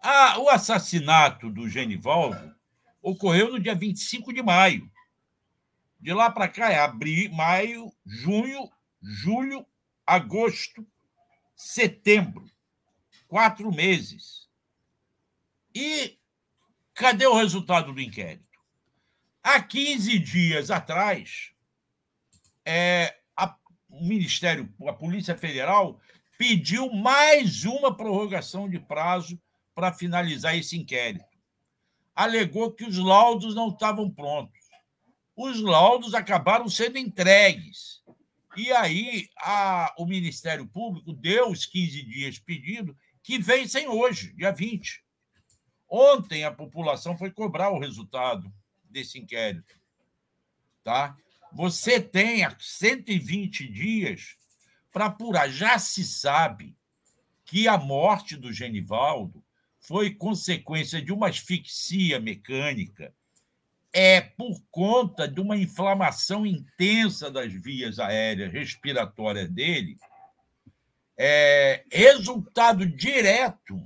Ah, 0.00 0.38
o 0.38 0.48
assassinato 0.48 1.50
do 1.50 1.68
Genivaldo 1.68 2.54
ocorreu 3.02 3.50
no 3.50 3.58
dia 3.58 3.74
25 3.74 4.32
de 4.32 4.44
maio. 4.44 4.88
De 5.98 6.12
lá 6.12 6.30
para 6.30 6.46
cá 6.46 6.70
é 6.70 6.78
abril, 6.78 7.32
maio, 7.32 7.92
junho, 8.06 8.70
julho, 9.02 9.66
agosto, 10.06 10.86
setembro. 11.56 12.44
Quatro 13.26 13.74
meses. 13.74 14.48
E 15.74 16.16
cadê 16.94 17.26
o 17.26 17.34
resultado 17.34 17.92
do 17.92 18.00
inquérito? 18.00 18.49
Há 19.42 19.62
15 19.62 20.18
dias 20.18 20.70
atrás, 20.70 21.50
é, 22.64 23.16
a, 23.34 23.56
o 23.88 24.04
Ministério, 24.04 24.72
a 24.86 24.92
Polícia 24.92 25.36
Federal, 25.36 25.98
pediu 26.36 26.92
mais 26.92 27.64
uma 27.64 27.96
prorrogação 27.96 28.68
de 28.68 28.78
prazo 28.78 29.40
para 29.74 29.94
finalizar 29.94 30.56
esse 30.56 30.76
inquérito. 30.76 31.24
Alegou 32.14 32.70
que 32.70 32.84
os 32.84 32.98
laudos 32.98 33.54
não 33.54 33.70
estavam 33.70 34.10
prontos. 34.10 34.60
Os 35.34 35.58
laudos 35.62 36.12
acabaram 36.12 36.68
sendo 36.68 36.98
entregues. 36.98 38.02
E 38.56 38.70
aí 38.72 39.30
a, 39.38 39.94
o 39.96 40.04
Ministério 40.04 40.66
Público 40.66 41.14
deu 41.14 41.48
os 41.50 41.64
15 41.64 42.02
dias 42.02 42.38
pedido, 42.38 42.94
que 43.22 43.38
vencem 43.38 43.88
hoje, 43.88 44.34
dia 44.34 44.52
20. 44.52 45.02
Ontem 45.88 46.44
a 46.44 46.52
população 46.52 47.16
foi 47.16 47.30
cobrar 47.30 47.70
o 47.70 47.78
resultado 47.78 48.52
desse 48.90 49.18
inquérito. 49.18 49.74
Tá? 50.82 51.16
Você 51.52 52.00
tem 52.00 52.46
120 52.58 53.68
dias 53.68 54.36
para 54.92 55.06
apurar. 55.06 55.48
Já 55.50 55.78
se 55.78 56.04
sabe 56.04 56.76
que 57.44 57.66
a 57.66 57.78
morte 57.78 58.36
do 58.36 58.52
Genivaldo 58.52 59.44
foi 59.80 60.14
consequência 60.14 61.00
de 61.00 61.12
uma 61.12 61.28
asfixia 61.28 62.20
mecânica 62.20 63.14
é 63.92 64.20
por 64.20 64.62
conta 64.70 65.26
de 65.26 65.40
uma 65.40 65.56
inflamação 65.56 66.46
intensa 66.46 67.30
das 67.30 67.52
vias 67.52 67.98
aéreas 67.98 68.52
respiratórias 68.52 69.50
dele, 69.50 69.96
é 71.18 71.84
resultado 71.90 72.86
direto 72.86 73.82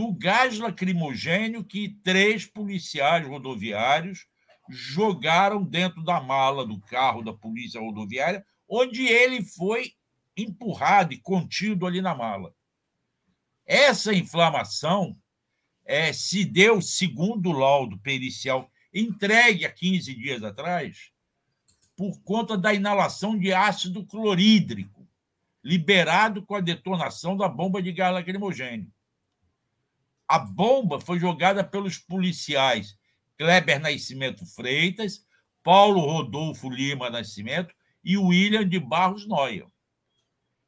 do 0.00 0.14
gás 0.14 0.58
lacrimogênio 0.58 1.62
que 1.62 1.90
três 2.02 2.46
policiais 2.46 3.26
rodoviários 3.26 4.26
jogaram 4.66 5.62
dentro 5.62 6.02
da 6.02 6.18
mala 6.18 6.66
do 6.66 6.80
carro 6.80 7.22
da 7.22 7.34
polícia 7.34 7.78
rodoviária, 7.78 8.42
onde 8.66 9.06
ele 9.06 9.44
foi 9.44 9.92
empurrado 10.34 11.12
e 11.12 11.18
contido 11.18 11.86
ali 11.86 12.00
na 12.00 12.14
mala. 12.14 12.54
Essa 13.66 14.14
inflamação 14.14 15.14
é, 15.84 16.14
se 16.14 16.46
deu, 16.46 16.80
segundo 16.80 17.50
o 17.50 17.58
laudo 17.58 17.98
pericial 17.98 18.70
entregue 18.94 19.66
há 19.66 19.70
15 19.70 20.14
dias 20.14 20.42
atrás, 20.42 21.10
por 21.94 22.18
conta 22.22 22.56
da 22.56 22.72
inalação 22.72 23.38
de 23.38 23.52
ácido 23.52 24.06
clorídrico, 24.06 25.06
liberado 25.62 26.42
com 26.42 26.54
a 26.54 26.60
detonação 26.60 27.36
da 27.36 27.50
bomba 27.50 27.82
de 27.82 27.92
gás 27.92 28.14
lacrimogêneo. 28.14 28.90
A 30.30 30.38
bomba 30.38 31.00
foi 31.00 31.18
jogada 31.18 31.64
pelos 31.64 31.98
policiais 31.98 32.96
Kleber 33.36 33.80
Nascimento 33.80 34.46
Freitas, 34.46 35.26
Paulo 35.60 35.98
Rodolfo 35.98 36.70
Lima 36.70 37.10
Nascimento 37.10 37.74
e 38.04 38.16
William 38.16 38.64
de 38.64 38.78
Barros 38.78 39.26
Noia. 39.26 39.66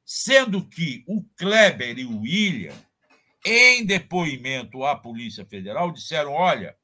Sendo 0.05 0.67
que 0.69 1.05
o 1.07 1.23
Kleber 1.37 1.97
e 1.97 2.05
o 2.05 2.23
William, 2.23 2.75
em 3.47 3.87
depoimento 3.87 4.85
à 4.85 4.97
Polícia 4.97 5.47
Federal, 5.47 5.93
disseram: 5.93 6.33
olha, 6.33 6.77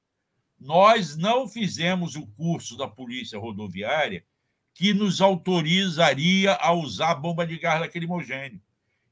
nós 0.57 1.17
não 1.17 1.49
fizemos 1.49 2.15
o 2.15 2.29
curso 2.29 2.77
da 2.77 2.87
Polícia 2.87 3.41
Rodoviária 3.41 4.25
que 4.73 4.95
nos 4.95 5.21
autorizaria 5.21 6.55
a 6.55 6.73
usar 6.73 7.17
bomba 7.17 7.45
de 7.45 7.59
gás 7.59 7.81
lacrimogêneo. 7.81 8.63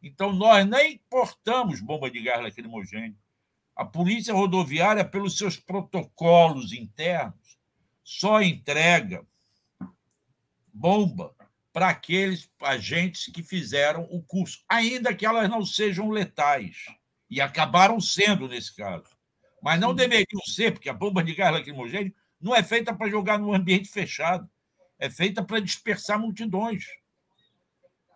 Então, 0.01 0.33
nós 0.33 0.65
nem 0.65 0.93
importamos 0.93 1.81
bomba 1.81 2.09
de 2.09 2.23
gás 2.23 2.41
lacrimogêneo. 2.41 3.19
A 3.77 3.85
Polícia 3.85 4.35
Rodoviária, 4.35 5.05
pelos 5.05 5.37
seus 5.37 5.57
protocolos 5.57 6.73
internos, 6.73 7.59
só 8.03 8.41
entrega 8.41 9.25
bomba 10.73 11.35
para 11.73 11.91
aqueles 11.91 12.51
agentes 12.63 13.31
que 13.33 13.43
fizeram 13.43 14.09
o 14.11 14.23
curso, 14.23 14.65
ainda 14.69 15.15
que 15.15 15.27
elas 15.27 15.49
não 15.49 15.65
sejam 15.65 16.11
letais. 16.11 16.87
E 17.29 17.41
acabaram 17.41 18.01
sendo 18.01 18.49
nesse 18.49 18.75
caso. 18.75 19.15
Mas 19.63 19.79
não 19.79 19.95
deveriam 19.95 20.41
ser, 20.47 20.73
porque 20.73 20.89
a 20.89 20.95
bomba 20.95 21.23
de 21.23 21.35
gás 21.35 21.53
lacrimogêneo 21.53 22.15
não 22.41 22.55
é 22.55 22.63
feita 22.63 22.95
para 22.95 23.11
jogar 23.11 23.39
num 23.39 23.53
ambiente 23.53 23.89
fechado 23.89 24.49
é 24.99 25.11
feita 25.11 25.45
para 25.45 25.61
dispersar 25.61 26.19
multidões, 26.19 26.85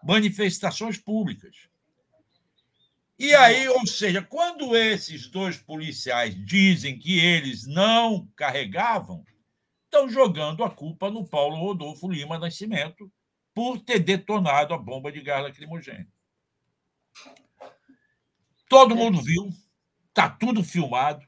manifestações 0.02 0.96
públicas. 0.96 1.68
E 3.20 3.34
aí, 3.34 3.68
ou 3.68 3.86
seja, 3.86 4.22
quando 4.22 4.74
esses 4.74 5.28
dois 5.28 5.58
policiais 5.58 6.34
dizem 6.42 6.98
que 6.98 7.18
eles 7.18 7.66
não 7.66 8.26
carregavam, 8.34 9.22
estão 9.84 10.08
jogando 10.08 10.64
a 10.64 10.70
culpa 10.70 11.10
no 11.10 11.26
Paulo 11.26 11.56
Rodolfo 11.56 12.10
Lima 12.10 12.38
Nascimento 12.38 13.12
por 13.52 13.78
ter 13.78 13.98
detonado 13.98 14.72
a 14.72 14.78
bomba 14.78 15.12
de 15.12 15.20
gás 15.20 15.42
lacrimogêneo. 15.42 16.06
Todo 18.66 18.96
mundo 18.96 19.20
viu, 19.20 19.50
está 20.08 20.30
tudo 20.30 20.64
filmado. 20.64 21.22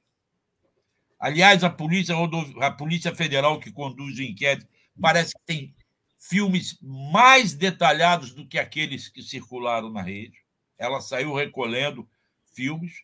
Aliás, 1.20 1.62
a 1.62 1.68
Polícia, 1.68 2.14
a 2.62 2.70
Polícia 2.70 3.14
Federal 3.14 3.60
que 3.60 3.70
conduz 3.70 4.18
o 4.18 4.22
inquérito 4.22 4.66
Parece 4.98 5.34
que 5.34 5.44
tem 5.44 5.74
filmes 6.18 6.78
mais 6.80 7.54
detalhados 7.54 8.32
do 8.32 8.46
que 8.46 8.58
aqueles 8.58 9.08
que 9.08 9.22
circularam 9.22 9.90
na 9.90 10.02
rede. 10.02 10.41
Ela 10.78 11.00
saiu 11.00 11.34
recolhendo 11.34 12.08
filmes 12.54 13.02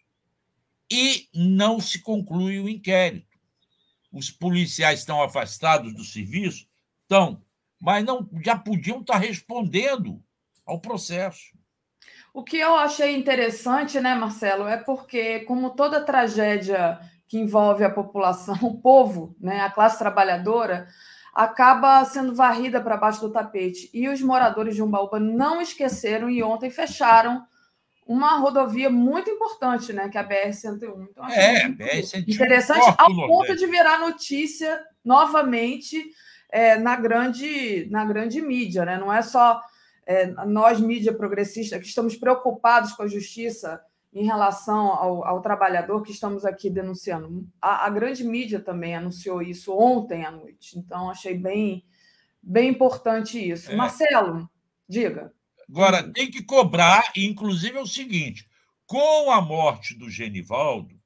e 0.90 1.28
não 1.34 1.80
se 1.80 2.00
conclui 2.00 2.58
o 2.58 2.68
inquérito. 2.68 3.38
Os 4.12 4.30
policiais 4.30 5.00
estão 5.00 5.22
afastados 5.22 5.94
do 5.94 6.02
serviço? 6.02 6.66
Estão, 7.02 7.42
mas 7.80 8.04
não 8.04 8.28
já 8.42 8.56
podiam 8.56 9.00
estar 9.00 9.18
respondendo 9.18 10.22
ao 10.64 10.80
processo. 10.80 11.56
O 12.32 12.42
que 12.42 12.58
eu 12.58 12.74
achei 12.76 13.16
interessante, 13.16 14.00
né, 14.00 14.14
Marcelo, 14.14 14.66
é 14.66 14.76
porque, 14.76 15.40
como 15.40 15.70
toda 15.70 16.04
tragédia 16.04 17.00
que 17.26 17.38
envolve 17.38 17.84
a 17.84 17.90
população, 17.90 18.54
o 18.62 18.80
povo, 18.80 19.36
né, 19.40 19.60
a 19.60 19.70
classe 19.70 19.98
trabalhadora, 19.98 20.88
acaba 21.34 22.04
sendo 22.04 22.34
varrida 22.34 22.80
para 22.80 22.96
baixo 22.96 23.20
do 23.20 23.32
tapete. 23.32 23.90
E 23.92 24.08
os 24.08 24.20
moradores 24.20 24.74
de 24.74 24.82
Umbaúba 24.82 25.20
não 25.20 25.60
esqueceram 25.60 26.28
e 26.28 26.42
ontem 26.42 26.70
fecharam 26.70 27.46
uma 28.08 28.38
rodovia 28.38 28.88
muito 28.88 29.28
importante, 29.28 29.92
né, 29.92 30.08
que 30.08 30.16
é 30.16 30.20
a 30.22 30.26
BR-101. 30.26 31.08
Então, 31.10 31.28
é, 31.28 31.68
BR-101. 31.68 32.26
Interessante 32.26 32.94
ao 32.96 33.14
ponto 33.14 33.54
de 33.54 33.66
virar 33.66 34.00
notícia 34.00 34.82
novamente 35.04 36.02
é, 36.50 36.78
na, 36.78 36.96
grande, 36.96 37.86
na 37.90 38.06
grande 38.06 38.40
mídia, 38.40 38.86
né? 38.86 38.96
Não 38.96 39.12
é 39.12 39.20
só 39.20 39.60
é, 40.06 40.26
nós, 40.46 40.80
mídia 40.80 41.12
progressista, 41.12 41.78
que 41.78 41.86
estamos 41.86 42.16
preocupados 42.16 42.92
com 42.94 43.02
a 43.02 43.06
justiça 43.06 43.78
em 44.10 44.24
relação 44.24 44.86
ao, 44.86 45.22
ao 45.26 45.42
trabalhador 45.42 46.02
que 46.02 46.10
estamos 46.10 46.46
aqui 46.46 46.70
denunciando. 46.70 47.46
A, 47.60 47.84
a, 47.84 47.90
grande 47.90 48.24
mídia 48.24 48.58
também 48.58 48.96
anunciou 48.96 49.42
isso 49.42 49.76
ontem 49.76 50.24
à 50.24 50.30
noite, 50.30 50.78
então 50.78 51.10
achei 51.10 51.36
bem, 51.36 51.84
bem 52.42 52.70
importante 52.70 53.38
isso. 53.38 53.70
É. 53.70 53.76
Marcelo, 53.76 54.48
diga. 54.88 55.30
Agora, 55.68 56.10
tem 56.12 56.30
que 56.30 56.42
cobrar, 56.42 57.12
inclusive 57.16 57.76
é 57.76 57.80
o 57.80 57.86
seguinte: 57.86 58.48
com 58.86 59.30
a 59.30 59.40
morte 59.40 59.94
do 59.94 60.08
Genivaldo, 60.08 60.98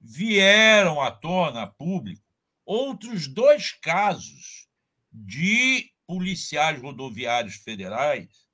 vieram 0.00 1.00
à 1.00 1.10
tona 1.10 1.62
a 1.62 1.66
público 1.66 2.22
outros 2.64 3.28
dois 3.28 3.72
casos 3.72 4.66
de 5.12 5.90
policiais 6.06 6.80
rodoviários 6.80 7.56
federais 7.56 8.46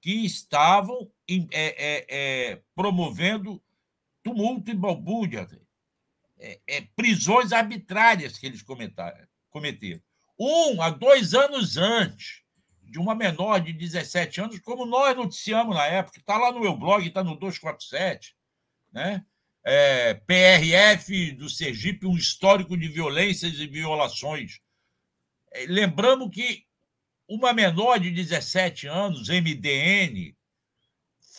que 0.00 0.24
estavam 0.24 1.10
é, 1.28 1.46
é, 1.52 2.06
é, 2.08 2.62
promovendo 2.74 3.62
tumulto 4.22 4.70
e 4.70 4.74
balbúrdia, 4.74 5.48
é, 6.38 6.60
é, 6.66 6.80
prisões 6.96 7.52
arbitrárias 7.52 8.36
que 8.36 8.46
eles 8.46 8.62
cometeram. 8.62 10.02
Um, 10.38 10.82
há 10.82 10.90
dois 10.90 11.34
anos 11.34 11.76
antes, 11.76 12.41
de 12.92 12.98
uma 12.98 13.14
menor 13.14 13.58
de 13.58 13.72
17 13.72 14.42
anos, 14.42 14.60
como 14.60 14.84
nós 14.84 15.16
noticiamos 15.16 15.74
na 15.74 15.86
época, 15.86 16.18
está 16.18 16.36
lá 16.36 16.52
no 16.52 16.60
meu 16.60 16.76
blog, 16.76 17.06
está 17.06 17.24
no 17.24 17.34
247, 17.34 18.36
né? 18.92 19.24
É, 19.64 20.12
PRF 20.12 21.32
do 21.32 21.48
Sergipe, 21.48 22.06
um 22.06 22.18
histórico 22.18 22.76
de 22.76 22.88
violências 22.88 23.54
e 23.54 23.66
violações. 23.66 24.60
É, 25.52 25.64
lembramos 25.64 26.28
que 26.30 26.66
uma 27.26 27.54
menor 27.54 27.98
de 27.98 28.10
17 28.10 28.86
anos, 28.88 29.30
MDN, 29.30 30.36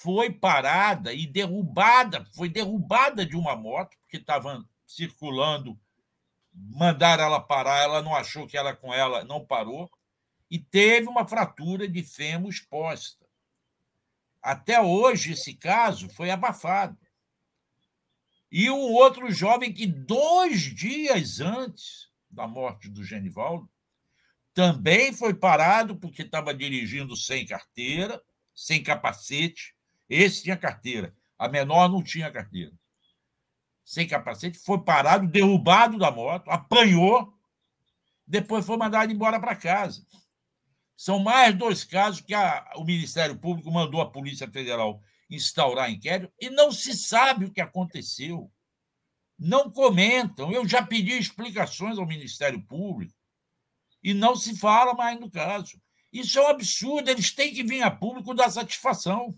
foi 0.02 0.32
parada 0.32 1.14
e 1.14 1.28
derrubada, 1.28 2.26
foi 2.34 2.50
derrubada 2.50 3.24
de 3.24 3.36
uma 3.36 3.56
moto, 3.56 3.96
porque 4.00 4.18
estava 4.18 4.66
circulando, 4.88 5.80
mandaram 6.52 7.26
ela 7.26 7.40
parar, 7.40 7.84
ela 7.84 8.02
não 8.02 8.16
achou 8.16 8.48
que 8.48 8.58
era 8.58 8.76
com 8.76 8.92
ela, 8.92 9.24
não 9.24 9.46
parou, 9.46 9.92
e 10.54 10.60
teve 10.60 11.08
uma 11.08 11.28
fratura 11.28 11.88
de 11.88 12.04
fêmur 12.04 12.52
exposta. 12.52 13.26
Até 14.40 14.80
hoje, 14.80 15.34
esse 15.34 15.56
caso 15.56 16.08
foi 16.10 16.30
abafado. 16.30 16.96
E 18.52 18.70
um 18.70 18.94
outro 18.94 19.32
jovem 19.32 19.74
que, 19.74 19.88
dois 19.88 20.62
dias 20.62 21.40
antes 21.40 22.12
da 22.30 22.48
morte 22.48 22.88
do 22.88 23.04
Genivaldo, 23.04 23.68
também 24.54 25.12
foi 25.12 25.34
parado 25.34 25.96
porque 25.96 26.22
estava 26.22 26.54
dirigindo 26.54 27.16
sem 27.16 27.48
carteira, 27.48 28.22
sem 28.54 28.84
capacete. 28.84 29.74
Esse 30.08 30.44
tinha 30.44 30.56
carteira. 30.56 31.16
A 31.36 31.50
menor 31.50 31.90
não 31.90 32.04
tinha 32.04 32.30
carteira. 32.30 32.74
Sem 33.84 34.08
capacete, 34.08 34.60
foi 34.60 34.84
parado, 34.84 35.28
derrubado 35.28 35.98
da 35.98 36.12
moto, 36.12 36.48
apanhou, 36.52 37.34
depois 38.28 38.64
foi 38.64 38.78
mandado 38.78 39.12
embora 39.12 39.40
para 39.40 39.56
casa. 39.56 40.06
São 40.96 41.20
mais 41.20 41.56
dois 41.56 41.84
casos 41.84 42.22
que 42.22 42.34
a, 42.34 42.72
o 42.76 42.84
Ministério 42.84 43.38
Público 43.38 43.72
mandou 43.72 44.02
a 44.02 44.10
Polícia 44.10 44.50
Federal 44.50 45.02
instaurar 45.30 45.90
inquérito 45.90 46.32
e 46.40 46.50
não 46.50 46.72
se 46.72 46.96
sabe 46.96 47.46
o 47.46 47.52
que 47.52 47.62
aconteceu. 47.62 48.52
Não 49.38 49.70
comentam. 49.70 50.52
Eu 50.52 50.68
já 50.68 50.86
pedi 50.86 51.18
explicações 51.18 51.98
ao 51.98 52.06
Ministério 52.06 52.62
Público 52.62 53.14
e 54.04 54.14
não 54.14 54.36
se 54.36 54.58
fala 54.58 54.94
mais 54.94 55.20
no 55.20 55.30
caso. 55.30 55.82
Isso 56.12 56.38
é 56.38 56.44
um 56.44 56.48
absurdo, 56.48 57.10
eles 57.10 57.32
têm 57.32 57.54
que 57.54 57.64
vir 57.64 57.82
a 57.82 57.90
público 57.90 58.36
dar 58.36 58.52
satisfação. 58.52 59.36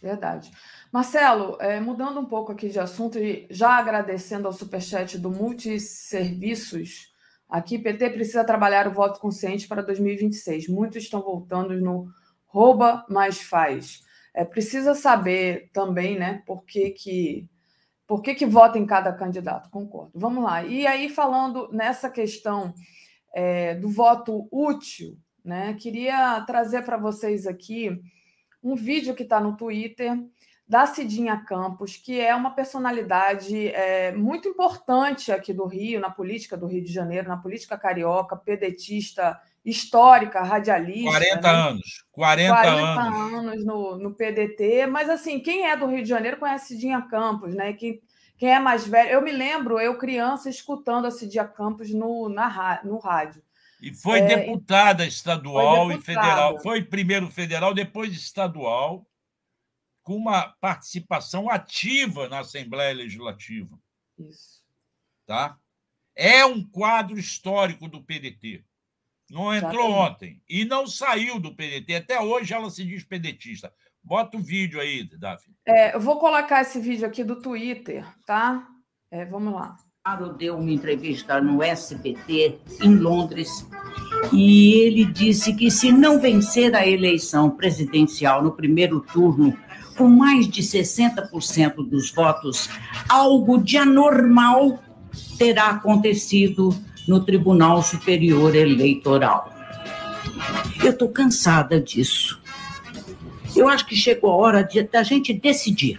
Verdade. 0.00 0.50
Marcelo, 0.90 1.56
é, 1.60 1.78
mudando 1.78 2.18
um 2.18 2.24
pouco 2.24 2.52
aqui 2.52 2.70
de 2.70 2.80
assunto 2.80 3.18
e 3.18 3.46
já 3.50 3.72
agradecendo 3.76 4.46
ao 4.46 4.52
superchat 4.52 5.18
do 5.18 5.30
Multiserviços, 5.30 7.09
aqui 7.50 7.78
PT 7.78 8.10
precisa 8.10 8.44
trabalhar 8.44 8.86
o 8.86 8.92
voto 8.92 9.20
consciente 9.20 9.66
para 9.66 9.82
2026. 9.82 10.68
Muitos 10.68 11.02
estão 11.02 11.20
voltando 11.20 11.78
no 11.80 12.08
rouba, 12.46 13.04
mas 13.08 13.40
faz. 13.42 14.02
É, 14.34 14.44
precisa 14.44 14.94
saber 14.94 15.70
também, 15.72 16.18
né, 16.18 16.42
por 16.46 16.64
que 16.64 16.90
que 16.90 17.48
por 18.06 18.22
que, 18.22 18.34
que 18.34 18.44
vota 18.44 18.76
em 18.76 18.84
cada 18.84 19.12
candidato? 19.12 19.70
Concordo. 19.70 20.10
Vamos 20.16 20.42
lá. 20.42 20.64
E 20.64 20.84
aí, 20.84 21.08
falando 21.08 21.70
nessa 21.70 22.10
questão 22.10 22.74
é, 23.32 23.76
do 23.76 23.88
voto 23.88 24.48
útil, 24.50 25.16
né? 25.44 25.74
Queria 25.74 26.40
trazer 26.40 26.82
para 26.82 26.96
vocês 26.96 27.46
aqui 27.46 28.00
um 28.60 28.74
vídeo 28.74 29.14
que 29.14 29.22
está 29.22 29.40
no 29.40 29.56
Twitter 29.56 30.18
da 30.70 30.86
Cidinha 30.86 31.36
Campos, 31.36 31.96
que 31.96 32.20
é 32.20 32.32
uma 32.32 32.52
personalidade 32.52 33.66
é, 33.70 34.12
muito 34.12 34.46
importante 34.46 35.32
aqui 35.32 35.52
do 35.52 35.66
Rio, 35.66 35.98
na 35.98 36.10
política 36.10 36.56
do 36.56 36.68
Rio 36.68 36.80
de 36.80 36.92
Janeiro, 36.92 37.28
na 37.28 37.36
política 37.36 37.76
carioca, 37.76 38.36
pedetista 38.36 39.36
histórica, 39.64 40.40
radialista. 40.42 41.10
40 41.10 41.40
né? 41.40 41.58
anos. 41.58 42.04
40, 42.12 42.54
40 42.54 43.00
anos, 43.00 43.34
anos 43.34 43.64
no, 43.64 43.98
no, 43.98 44.14
PDT. 44.14 44.86
Mas, 44.86 45.10
assim, 45.10 45.40
quem 45.40 45.66
é 45.66 45.76
do 45.76 45.86
Rio 45.86 46.04
de 46.04 46.08
Janeiro 46.08 46.36
conhece 46.36 46.68
Cidinha 46.68 47.02
Campos, 47.02 47.52
né? 47.52 47.72
Quem, 47.72 48.00
quem 48.38 48.50
é 48.50 48.60
mais 48.60 48.86
velho. 48.86 49.10
Eu 49.10 49.22
me 49.22 49.32
lembro, 49.32 49.80
eu 49.80 49.98
criança, 49.98 50.48
escutando 50.48 51.06
a 51.06 51.10
Cidinha 51.10 51.48
Campos 51.48 51.92
no, 51.92 52.28
na, 52.28 52.80
no 52.84 52.98
rádio. 52.98 53.42
E 53.82 53.92
foi 53.92 54.20
é, 54.20 54.36
deputada 54.36 55.04
estadual 55.04 55.86
foi 55.86 55.94
deputada. 55.96 55.98
e 55.98 56.22
federal. 56.22 56.60
Foi 56.60 56.84
primeiro 56.84 57.26
federal, 57.26 57.74
depois 57.74 58.12
estadual 58.12 59.09
com 60.10 60.16
uma 60.16 60.48
participação 60.60 61.48
ativa 61.48 62.28
na 62.28 62.40
Assembleia 62.40 62.92
Legislativa. 62.92 63.78
Isso. 64.18 64.60
Tá? 65.24 65.56
É 66.16 66.44
um 66.44 66.64
quadro 66.64 67.16
histórico 67.16 67.86
do 67.86 68.02
PDT. 68.02 68.64
Não 69.30 69.54
entrou 69.54 69.86
Exatamente. 69.86 70.12
ontem 70.12 70.42
e 70.48 70.64
não 70.64 70.84
saiu 70.88 71.38
do 71.38 71.54
PDT. 71.54 71.94
Até 71.94 72.20
hoje 72.20 72.52
ela 72.52 72.68
se 72.70 72.84
diz 72.84 73.04
pedetista. 73.04 73.72
Bota 74.02 74.36
o 74.36 74.42
vídeo 74.42 74.80
aí, 74.80 75.04
Daphne. 75.16 75.54
É, 75.64 75.94
eu 75.94 76.00
vou 76.00 76.18
colocar 76.18 76.62
esse 76.62 76.80
vídeo 76.80 77.06
aqui 77.06 77.22
do 77.22 77.40
Twitter, 77.40 78.04
tá? 78.26 78.66
É, 79.12 79.24
vamos 79.24 79.54
lá. 79.54 79.76
Bolsonaro 80.04 80.36
deu 80.36 80.56
uma 80.56 80.72
entrevista 80.72 81.40
no 81.40 81.62
SBT 81.62 82.58
em 82.82 82.96
Londres 82.96 83.64
e 84.32 84.72
ele 84.74 85.04
disse 85.04 85.54
que 85.54 85.70
se 85.70 85.92
não 85.92 86.18
vencer 86.18 86.74
a 86.74 86.84
eleição 86.84 87.50
presidencial 87.50 88.42
no 88.42 88.52
primeiro 88.52 89.00
turno 89.00 89.56
com 90.00 90.08
mais 90.08 90.48
de 90.48 90.62
60% 90.62 91.86
dos 91.86 92.10
votos, 92.10 92.70
algo 93.06 93.62
de 93.62 93.76
anormal 93.76 94.82
terá 95.36 95.68
acontecido 95.68 96.74
no 97.06 97.20
Tribunal 97.20 97.82
Superior 97.82 98.56
Eleitoral. 98.56 99.52
Eu 100.82 100.92
estou 100.92 101.10
cansada 101.10 101.78
disso. 101.78 102.40
Eu 103.54 103.68
acho 103.68 103.84
que 103.84 103.94
chegou 103.94 104.30
a 104.30 104.36
hora 104.36 104.62
de, 104.62 104.82
da 104.84 105.02
gente 105.02 105.34
decidir. 105.34 105.98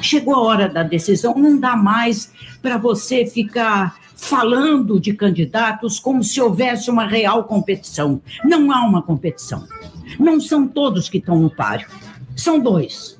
Chegou 0.00 0.36
a 0.36 0.40
hora 0.42 0.68
da 0.68 0.84
decisão, 0.84 1.34
não 1.34 1.58
dá 1.58 1.74
mais 1.74 2.32
para 2.62 2.78
você 2.78 3.26
ficar 3.26 3.98
falando 4.14 5.00
de 5.00 5.14
candidatos 5.14 5.98
como 5.98 6.22
se 6.22 6.40
houvesse 6.40 6.92
uma 6.92 7.08
real 7.08 7.42
competição. 7.42 8.22
Não 8.44 8.70
há 8.70 8.82
uma 8.86 9.02
competição. 9.02 9.66
Não 10.16 10.40
são 10.40 10.68
todos 10.68 11.08
que 11.08 11.18
estão 11.18 11.36
no 11.36 11.50
páreo 11.50 11.88
são 12.40 12.58
dois. 12.58 13.18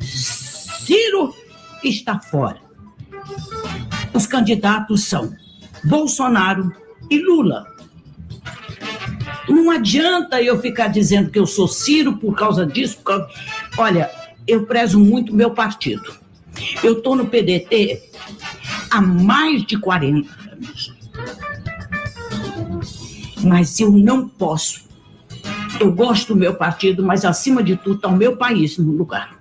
Ciro 0.00 1.34
está 1.82 2.18
fora. 2.18 2.60
Os 4.12 4.26
candidatos 4.26 5.04
são 5.04 5.32
Bolsonaro 5.84 6.72
e 7.10 7.18
Lula. 7.18 7.66
Não 9.48 9.70
adianta 9.70 10.42
eu 10.42 10.60
ficar 10.60 10.88
dizendo 10.88 11.30
que 11.30 11.38
eu 11.38 11.46
sou 11.46 11.68
Ciro 11.68 12.16
por 12.16 12.34
causa 12.34 12.66
disso. 12.66 12.96
Por 12.98 13.04
causa... 13.04 13.28
Olha, 13.78 14.10
eu 14.46 14.66
prezo 14.66 14.98
muito 14.98 15.34
meu 15.34 15.52
partido. 15.52 16.14
Eu 16.82 16.98
estou 16.98 17.14
no 17.14 17.26
PDT 17.26 18.02
há 18.90 19.00
mais 19.00 19.64
de 19.64 19.78
40 19.78 20.28
anos. 20.52 20.94
Mas 23.42 23.78
eu 23.78 23.92
não 23.92 24.28
posso 24.28 24.84
eu 25.84 25.92
gosto 25.92 26.28
do 26.28 26.40
meu 26.40 26.54
partido, 26.54 27.04
mas 27.04 27.26
acima 27.26 27.62
de 27.62 27.76
tudo 27.76 27.96
está 27.96 28.08
o 28.08 28.16
meu 28.16 28.38
país 28.38 28.78
no 28.78 28.90
lugar. 28.90 29.38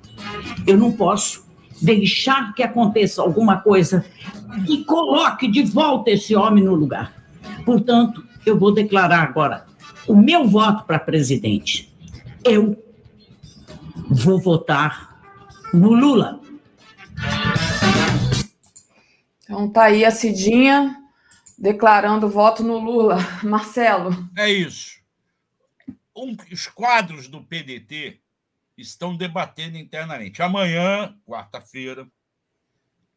Eu 0.68 0.78
não 0.78 0.92
posso 0.92 1.48
deixar 1.82 2.54
que 2.54 2.62
aconteça 2.62 3.22
alguma 3.22 3.62
coisa 3.62 4.06
que 4.68 4.84
coloque 4.84 5.48
de 5.48 5.64
volta 5.64 6.12
esse 6.12 6.36
homem 6.36 6.62
no 6.62 6.76
lugar. 6.76 7.14
Portanto, 7.66 8.24
eu 8.46 8.60
vou 8.60 8.74
declarar 8.74 9.24
agora 9.24 9.66
o 10.06 10.16
meu 10.16 10.46
voto 10.46 10.84
para 10.84 11.00
presidente. 11.00 11.94
Eu 12.44 12.78
vou 14.10 14.40
votar 14.42 15.18
no 15.74 15.94
Lula. 15.94 16.42
Então 19.44 19.70
tá 19.70 19.84
aí 19.84 20.04
a 20.04 20.12
Cidinha 20.12 20.94
declarando 21.58 22.28
voto 22.28 22.64
no 22.64 22.80
Lula. 22.80 23.18
Marcelo. 23.42 24.12
É 24.38 24.52
isso 24.52 25.03
um, 26.16 26.36
os 26.52 26.68
quadros 26.68 27.28
do 27.28 27.44
PDT 27.44 28.22
estão 28.78 29.16
debatendo 29.16 29.78
internamente. 29.78 30.42
Amanhã, 30.42 31.18
quarta-feira, 31.26 32.08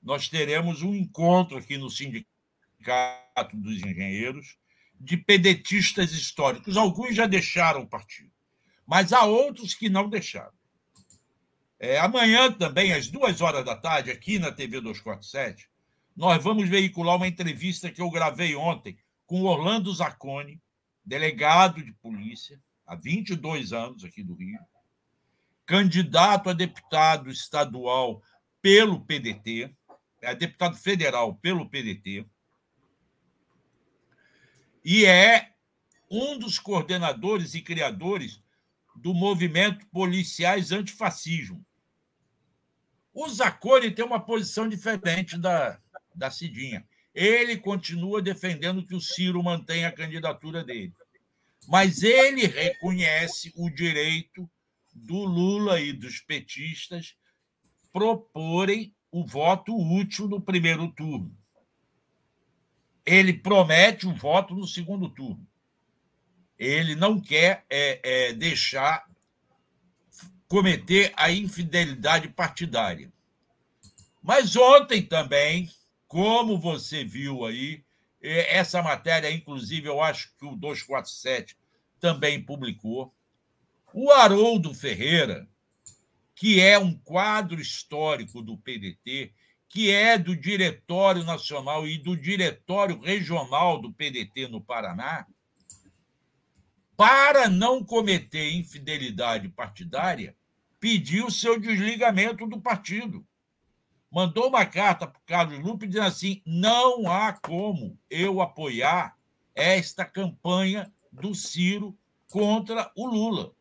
nós 0.02 0.28
teremos 0.28 0.82
um 0.82 0.94
encontro 0.94 1.56
aqui 1.56 1.76
no 1.76 1.90
Sindicato 1.90 3.56
dos 3.56 3.78
Engenheiros 3.82 4.56
de 4.98 5.16
pedetistas 5.16 6.12
históricos. 6.12 6.76
Alguns 6.76 7.14
já 7.14 7.26
deixaram 7.26 7.82
o 7.82 7.88
partido, 7.88 8.30
mas 8.86 9.12
há 9.12 9.24
outros 9.24 9.74
que 9.74 9.88
não 9.88 10.08
deixaram. 10.08 10.54
É, 11.78 11.98
amanhã 11.98 12.50
também, 12.50 12.92
às 12.92 13.08
duas 13.08 13.40
horas 13.40 13.64
da 13.64 13.76
tarde, 13.76 14.10
aqui 14.10 14.38
na 14.38 14.50
TV 14.50 14.80
247, 14.80 15.68
nós 16.16 16.42
vamos 16.42 16.68
veicular 16.68 17.16
uma 17.16 17.28
entrevista 17.28 17.90
que 17.90 18.00
eu 18.00 18.10
gravei 18.10 18.56
ontem 18.56 18.98
com 19.26 19.42
Orlando 19.42 19.92
Zacconi, 19.92 20.62
delegado 21.04 21.84
de 21.84 21.92
polícia, 21.92 22.58
há 22.86 22.94
22 22.94 23.72
anos 23.72 24.04
aqui 24.04 24.22
do 24.22 24.34
Rio, 24.34 24.60
candidato 25.64 26.48
a 26.48 26.52
deputado 26.52 27.28
estadual 27.28 28.22
pelo 28.62 29.00
PDT, 29.00 29.74
é 30.22 30.34
deputado 30.34 30.76
federal 30.76 31.34
pelo 31.34 31.68
PDT, 31.68 32.24
e 34.84 35.04
é 35.04 35.52
um 36.08 36.38
dos 36.38 36.58
coordenadores 36.60 37.54
e 37.54 37.60
criadores 37.60 38.40
do 38.94 39.12
movimento 39.12 39.84
Policiais 39.88 40.70
Antifascismo. 40.70 41.66
O 43.12 43.28
Zacone 43.28 43.90
tem 43.90 44.04
uma 44.04 44.20
posição 44.20 44.68
diferente 44.68 45.36
da, 45.36 45.80
da 46.14 46.30
Cidinha. 46.30 46.86
Ele 47.12 47.56
continua 47.56 48.22
defendendo 48.22 48.86
que 48.86 48.94
o 48.94 49.00
Ciro 49.00 49.42
mantenha 49.42 49.88
a 49.88 49.92
candidatura 49.92 50.62
dele 50.62 50.94
mas 51.66 52.02
ele 52.02 52.46
reconhece 52.46 53.52
o 53.56 53.68
direito 53.68 54.48
do 54.94 55.24
Lula 55.24 55.80
e 55.80 55.92
dos 55.92 56.20
petistas 56.20 57.14
proporem 57.92 58.94
o 59.10 59.24
voto 59.24 59.74
útil 59.76 60.28
no 60.28 60.40
primeiro 60.40 60.88
turno. 60.92 61.36
Ele 63.04 63.32
promete 63.32 64.06
o 64.06 64.14
voto 64.14 64.54
no 64.54 64.66
segundo 64.66 65.08
turno. 65.08 65.46
Ele 66.58 66.94
não 66.94 67.20
quer 67.20 67.64
é, 67.70 68.00
é, 68.02 68.32
deixar 68.32 69.08
cometer 70.48 71.12
a 71.16 71.30
infidelidade 71.30 72.28
partidária. 72.28 73.12
Mas 74.22 74.56
ontem 74.56 75.02
também, 75.02 75.70
como 76.08 76.58
você 76.58 77.04
viu 77.04 77.44
aí, 77.44 77.85
essa 78.26 78.82
matéria, 78.82 79.30
inclusive, 79.30 79.88
eu 79.88 80.02
acho 80.02 80.34
que 80.36 80.44
o 80.44 80.56
247 80.56 81.56
também 82.00 82.42
publicou. 82.42 83.14
O 83.92 84.10
Haroldo 84.10 84.74
Ferreira, 84.74 85.48
que 86.34 86.60
é 86.60 86.78
um 86.78 86.94
quadro 86.94 87.60
histórico 87.60 88.42
do 88.42 88.58
PDT, 88.58 89.32
que 89.68 89.90
é 89.90 90.18
do 90.18 90.36
Diretório 90.36 91.24
Nacional 91.24 91.86
e 91.86 91.98
do 91.98 92.16
Diretório 92.16 92.98
Regional 93.00 93.80
do 93.80 93.92
PDT 93.92 94.48
no 94.48 94.60
Paraná, 94.60 95.26
para 96.96 97.48
não 97.48 97.84
cometer 97.84 98.52
infidelidade 98.52 99.48
partidária, 99.50 100.34
pediu 100.80 101.30
seu 101.30 101.60
desligamento 101.60 102.46
do 102.46 102.60
partido 102.60 103.26
mandou 104.10 104.48
uma 104.48 104.64
carta 104.64 105.06
para 105.06 105.18
o 105.18 105.26
Carlos 105.26 105.58
Lupe 105.58 105.86
dizendo 105.86 106.06
assim: 106.06 106.42
não 106.44 107.10
há 107.10 107.32
como 107.32 107.98
eu 108.10 108.40
apoiar 108.40 109.16
esta 109.54 110.04
campanha 110.04 110.92
do 111.10 111.34
Ciro 111.34 111.96
contra 112.28 112.90
o 112.96 113.06
Lula. 113.06 113.52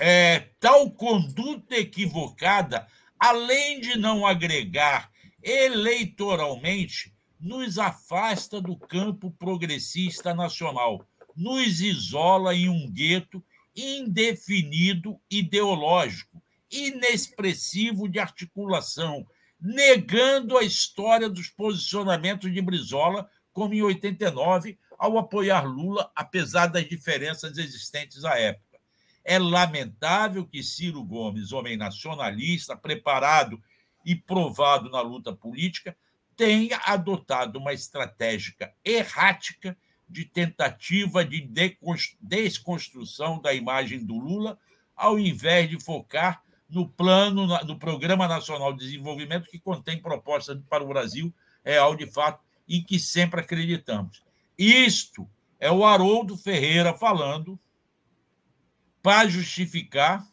É, 0.00 0.48
tal 0.58 0.90
conduta 0.90 1.76
equivocada, 1.76 2.88
além 3.18 3.80
de 3.80 3.96
não 3.96 4.26
agregar 4.26 5.10
eleitoralmente, 5.42 7.14
nos 7.38 7.78
afasta 7.78 8.60
do 8.60 8.76
campo 8.76 9.30
progressista 9.32 10.32
nacional, 10.34 11.06
nos 11.36 11.80
isola 11.80 12.54
em 12.54 12.68
um 12.68 12.90
gueto 12.90 13.44
indefinido 13.74 15.20
ideológico 15.30 16.41
inexpressivo 16.72 18.08
de 18.08 18.18
articulação, 18.18 19.26
negando 19.60 20.56
a 20.56 20.64
história 20.64 21.28
dos 21.28 21.48
posicionamentos 21.48 22.52
de 22.52 22.60
Brizola, 22.60 23.30
como 23.52 23.74
em 23.74 23.82
89, 23.82 24.78
ao 24.98 25.18
apoiar 25.18 25.64
Lula, 25.64 26.10
apesar 26.16 26.66
das 26.66 26.88
diferenças 26.88 27.58
existentes 27.58 28.24
à 28.24 28.38
época. 28.38 28.78
É 29.24 29.38
lamentável 29.38 30.44
que 30.46 30.62
Ciro 30.62 31.04
Gomes, 31.04 31.52
homem 31.52 31.76
nacionalista, 31.76 32.76
preparado 32.76 33.62
e 34.04 34.16
provado 34.16 34.90
na 34.90 35.00
luta 35.00 35.32
política, 35.32 35.96
tenha 36.36 36.80
adotado 36.84 37.58
uma 37.58 37.72
estratégia 37.72 38.74
errática 38.84 39.76
de 40.08 40.24
tentativa 40.24 41.24
de 41.24 41.48
desconstrução 42.20 43.40
da 43.40 43.54
imagem 43.54 44.04
do 44.04 44.18
Lula, 44.18 44.58
ao 44.96 45.18
invés 45.18 45.70
de 45.70 45.82
focar 45.82 46.42
no 46.72 46.88
plano, 46.88 47.46
no 47.64 47.78
Programa 47.78 48.26
Nacional 48.26 48.72
de 48.72 48.86
Desenvolvimento, 48.86 49.50
que 49.50 49.58
contém 49.58 50.00
propostas 50.00 50.58
para 50.68 50.82
o 50.82 50.88
Brasil 50.88 51.32
real 51.62 51.94
de 51.94 52.06
fato, 52.06 52.42
em 52.68 52.82
que 52.82 52.98
sempre 52.98 53.40
acreditamos. 53.40 54.22
Isto 54.58 55.28
é 55.60 55.70
o 55.70 55.84
Haroldo 55.84 56.36
Ferreira 56.36 56.94
falando 56.94 57.58
para 59.02 59.28
justificar 59.28 60.26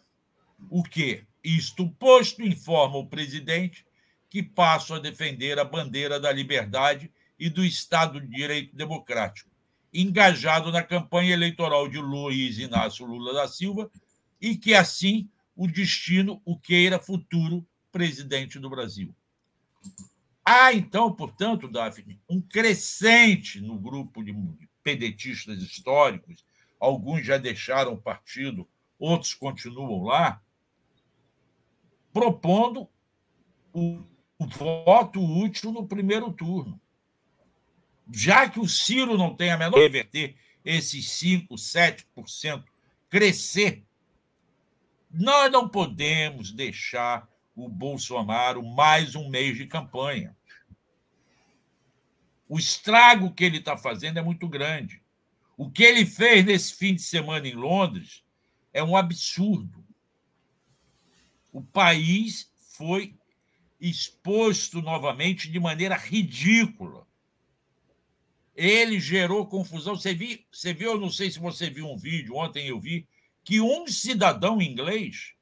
o 0.69 0.81
que 0.83 1.23
isto 1.43 1.89
posto 1.91 2.41
informa 2.41 2.97
o 2.97 3.07
presidente 3.07 3.85
que 4.29 4.41
passo 4.41 4.93
a 4.93 4.99
defender 4.99 5.59
a 5.59 5.65
bandeira 5.65 6.19
da 6.19 6.31
liberdade 6.31 7.11
e 7.37 7.49
do 7.49 7.65
Estado 7.65 8.21
de 8.21 8.27
Direito 8.27 8.75
Democrático, 8.75 9.49
engajado 9.93 10.71
na 10.71 10.83
campanha 10.83 11.33
eleitoral 11.33 11.87
de 11.87 11.97
Luiz 11.97 12.57
Inácio 12.57 13.05
Lula 13.05 13.33
da 13.33 13.47
Silva 13.47 13.89
e 14.39 14.55
que 14.55 14.73
assim 14.73 15.29
o 15.59 15.67
destino 15.67 16.41
o 16.45 16.57
queira 16.57 16.97
futuro 16.97 17.67
presidente 17.91 18.57
do 18.57 18.69
Brasil. 18.69 19.13
Há, 20.45 20.71
então, 20.71 21.11
portanto, 21.11 21.67
Daphne, 21.67 22.17
um 22.29 22.39
crescente 22.39 23.59
no 23.59 23.77
grupo 23.77 24.23
de 24.23 24.33
pedetistas 24.81 25.61
históricos, 25.61 26.45
alguns 26.79 27.25
já 27.25 27.37
deixaram 27.37 27.91
o 27.91 28.01
partido, 28.01 28.65
outros 28.97 29.33
continuam 29.33 30.03
lá, 30.03 30.41
propondo 32.13 32.87
o, 33.73 34.01
o 34.37 34.47
voto 34.47 35.21
útil 35.21 35.73
no 35.73 35.85
primeiro 35.85 36.31
turno. 36.31 36.79
Já 38.09 38.49
que 38.49 38.61
o 38.61 38.67
Ciro 38.67 39.17
não 39.17 39.35
tem 39.35 39.51
a 39.51 39.57
menor 39.57 39.77
reverter 39.77 40.37
esses 40.63 41.11
5, 41.11 41.53
7%, 41.55 42.63
crescer, 43.09 43.83
nós 45.09 45.51
não 45.51 45.67
podemos 45.67 46.51
deixar 46.51 47.27
o 47.55 47.67
Bolsonaro 47.67 48.63
mais 48.63 49.15
um 49.15 49.27
mês 49.27 49.57
de 49.57 49.65
campanha. 49.65 50.35
O 52.47 52.57
estrago 52.57 53.33
que 53.33 53.43
ele 53.43 53.57
está 53.57 53.77
fazendo 53.77 54.19
é 54.19 54.21
muito 54.21 54.47
grande. 54.47 55.01
O 55.57 55.69
que 55.69 55.83
ele 55.83 56.05
fez 56.05 56.45
nesse 56.45 56.73
fim 56.73 56.95
de 56.95 57.01
semana 57.01 57.47
em 57.47 57.53
Londres 57.53 58.23
é 58.71 58.83
um 58.83 58.95
absurdo. 58.95 59.83
O 61.51 61.61
país 61.61 62.51
foi 62.77 63.15
exposto 63.79 64.81
novamente 64.81 65.49
de 65.49 65.59
maneira 65.59 65.95
ridícula. 65.95 67.07
Ele 68.55 68.99
gerou 68.99 69.47
confusão. 69.47 69.95
Você 69.95 70.13
viu, 70.13 70.39
você 70.51 70.73
viu, 70.73 70.91
eu 70.91 70.99
não 70.99 71.09
sei 71.09 71.31
se 71.31 71.39
você 71.39 71.69
viu 71.69 71.87
um 71.87 71.97
vídeo, 71.97 72.35
ontem 72.35 72.67
eu 72.67 72.79
vi, 72.79 73.07
que 73.49 73.59
um 73.59 73.87
cidadão 73.87 74.61
inglês 74.61 75.33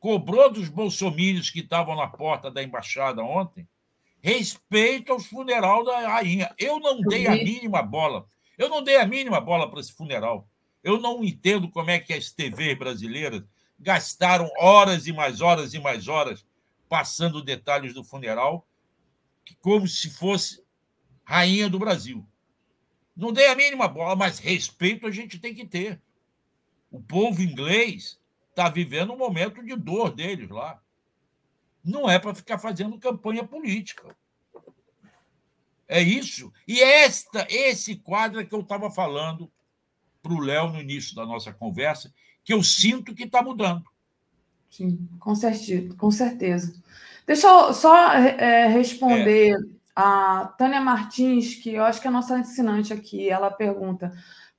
cobrou 0.00 0.52
dos 0.52 0.68
bolsomínios 0.68 1.48
que 1.48 1.60
estavam 1.60 1.94
na 1.94 2.08
porta 2.08 2.50
da 2.50 2.60
embaixada 2.60 3.22
ontem 3.22 3.68
respeito 4.20 5.12
ao 5.12 5.20
funeral 5.20 5.84
da 5.84 6.08
rainha. 6.08 6.52
Eu 6.58 6.80
não 6.80 7.00
dei 7.00 7.28
a 7.28 7.36
mínima 7.36 7.84
bola. 7.84 8.26
Eu 8.58 8.68
não 8.68 8.82
dei 8.82 8.96
a 8.96 9.06
mínima 9.06 9.40
bola 9.40 9.70
para 9.70 9.78
esse 9.78 9.92
funeral. 9.92 10.48
Eu 10.82 11.00
não 11.00 11.22
entendo 11.22 11.70
como 11.70 11.88
é 11.88 12.00
que 12.00 12.12
as 12.12 12.32
TVs 12.32 12.76
brasileiras 12.76 13.44
gastaram 13.78 14.50
horas 14.58 15.06
e 15.06 15.12
mais 15.12 15.40
horas 15.40 15.72
e 15.72 15.78
mais 15.78 16.08
horas 16.08 16.44
passando 16.88 17.40
detalhes 17.40 17.94
do 17.94 18.02
funeral, 18.02 18.66
como 19.60 19.86
se 19.86 20.10
fosse 20.10 20.64
rainha 21.22 21.70
do 21.70 21.78
Brasil. 21.78 22.26
Não 23.16 23.32
dei 23.32 23.46
a 23.46 23.54
mínima 23.54 23.86
bola, 23.86 24.16
mas 24.16 24.40
respeito 24.40 25.06
a 25.06 25.12
gente 25.12 25.38
tem 25.38 25.54
que 25.54 25.64
ter. 25.64 26.02
O 26.90 27.00
povo 27.00 27.42
inglês 27.42 28.18
está 28.50 28.68
vivendo 28.68 29.12
um 29.12 29.18
momento 29.18 29.62
de 29.62 29.76
dor 29.76 30.14
deles 30.14 30.48
lá. 30.48 30.80
Não 31.84 32.08
é 32.08 32.18
para 32.18 32.34
ficar 32.34 32.58
fazendo 32.58 32.98
campanha 32.98 33.44
política. 33.44 34.16
É 35.88 36.00
isso. 36.00 36.52
E 36.66 36.80
esta, 36.82 37.46
esse 37.48 37.96
quadro 37.96 38.40
é 38.40 38.44
que 38.44 38.54
eu 38.54 38.60
estava 38.60 38.90
falando 38.90 39.50
para 40.22 40.32
o 40.32 40.40
Léo 40.40 40.72
no 40.72 40.80
início 40.80 41.14
da 41.14 41.24
nossa 41.24 41.52
conversa, 41.52 42.12
que 42.42 42.52
eu 42.52 42.62
sinto 42.62 43.14
que 43.14 43.24
está 43.24 43.42
mudando. 43.42 43.84
Sim, 44.70 45.08
com 45.20 45.34
certeza. 45.34 45.94
Com 45.94 46.10
certeza. 46.10 46.74
Deixa 47.26 47.46
eu 47.46 47.72
só 47.72 48.12
é, 48.12 48.66
responder 48.66 49.52
é. 49.52 49.56
a 49.94 50.52
Tânia 50.58 50.80
Martins, 50.80 51.54
que 51.56 51.74
eu 51.74 51.84
acho 51.84 52.00
que 52.00 52.06
é 52.06 52.10
a 52.10 52.12
nossa 52.12 52.38
ensinante 52.38 52.92
aqui. 52.92 53.28
Ela 53.28 53.50
pergunta: 53.50 54.12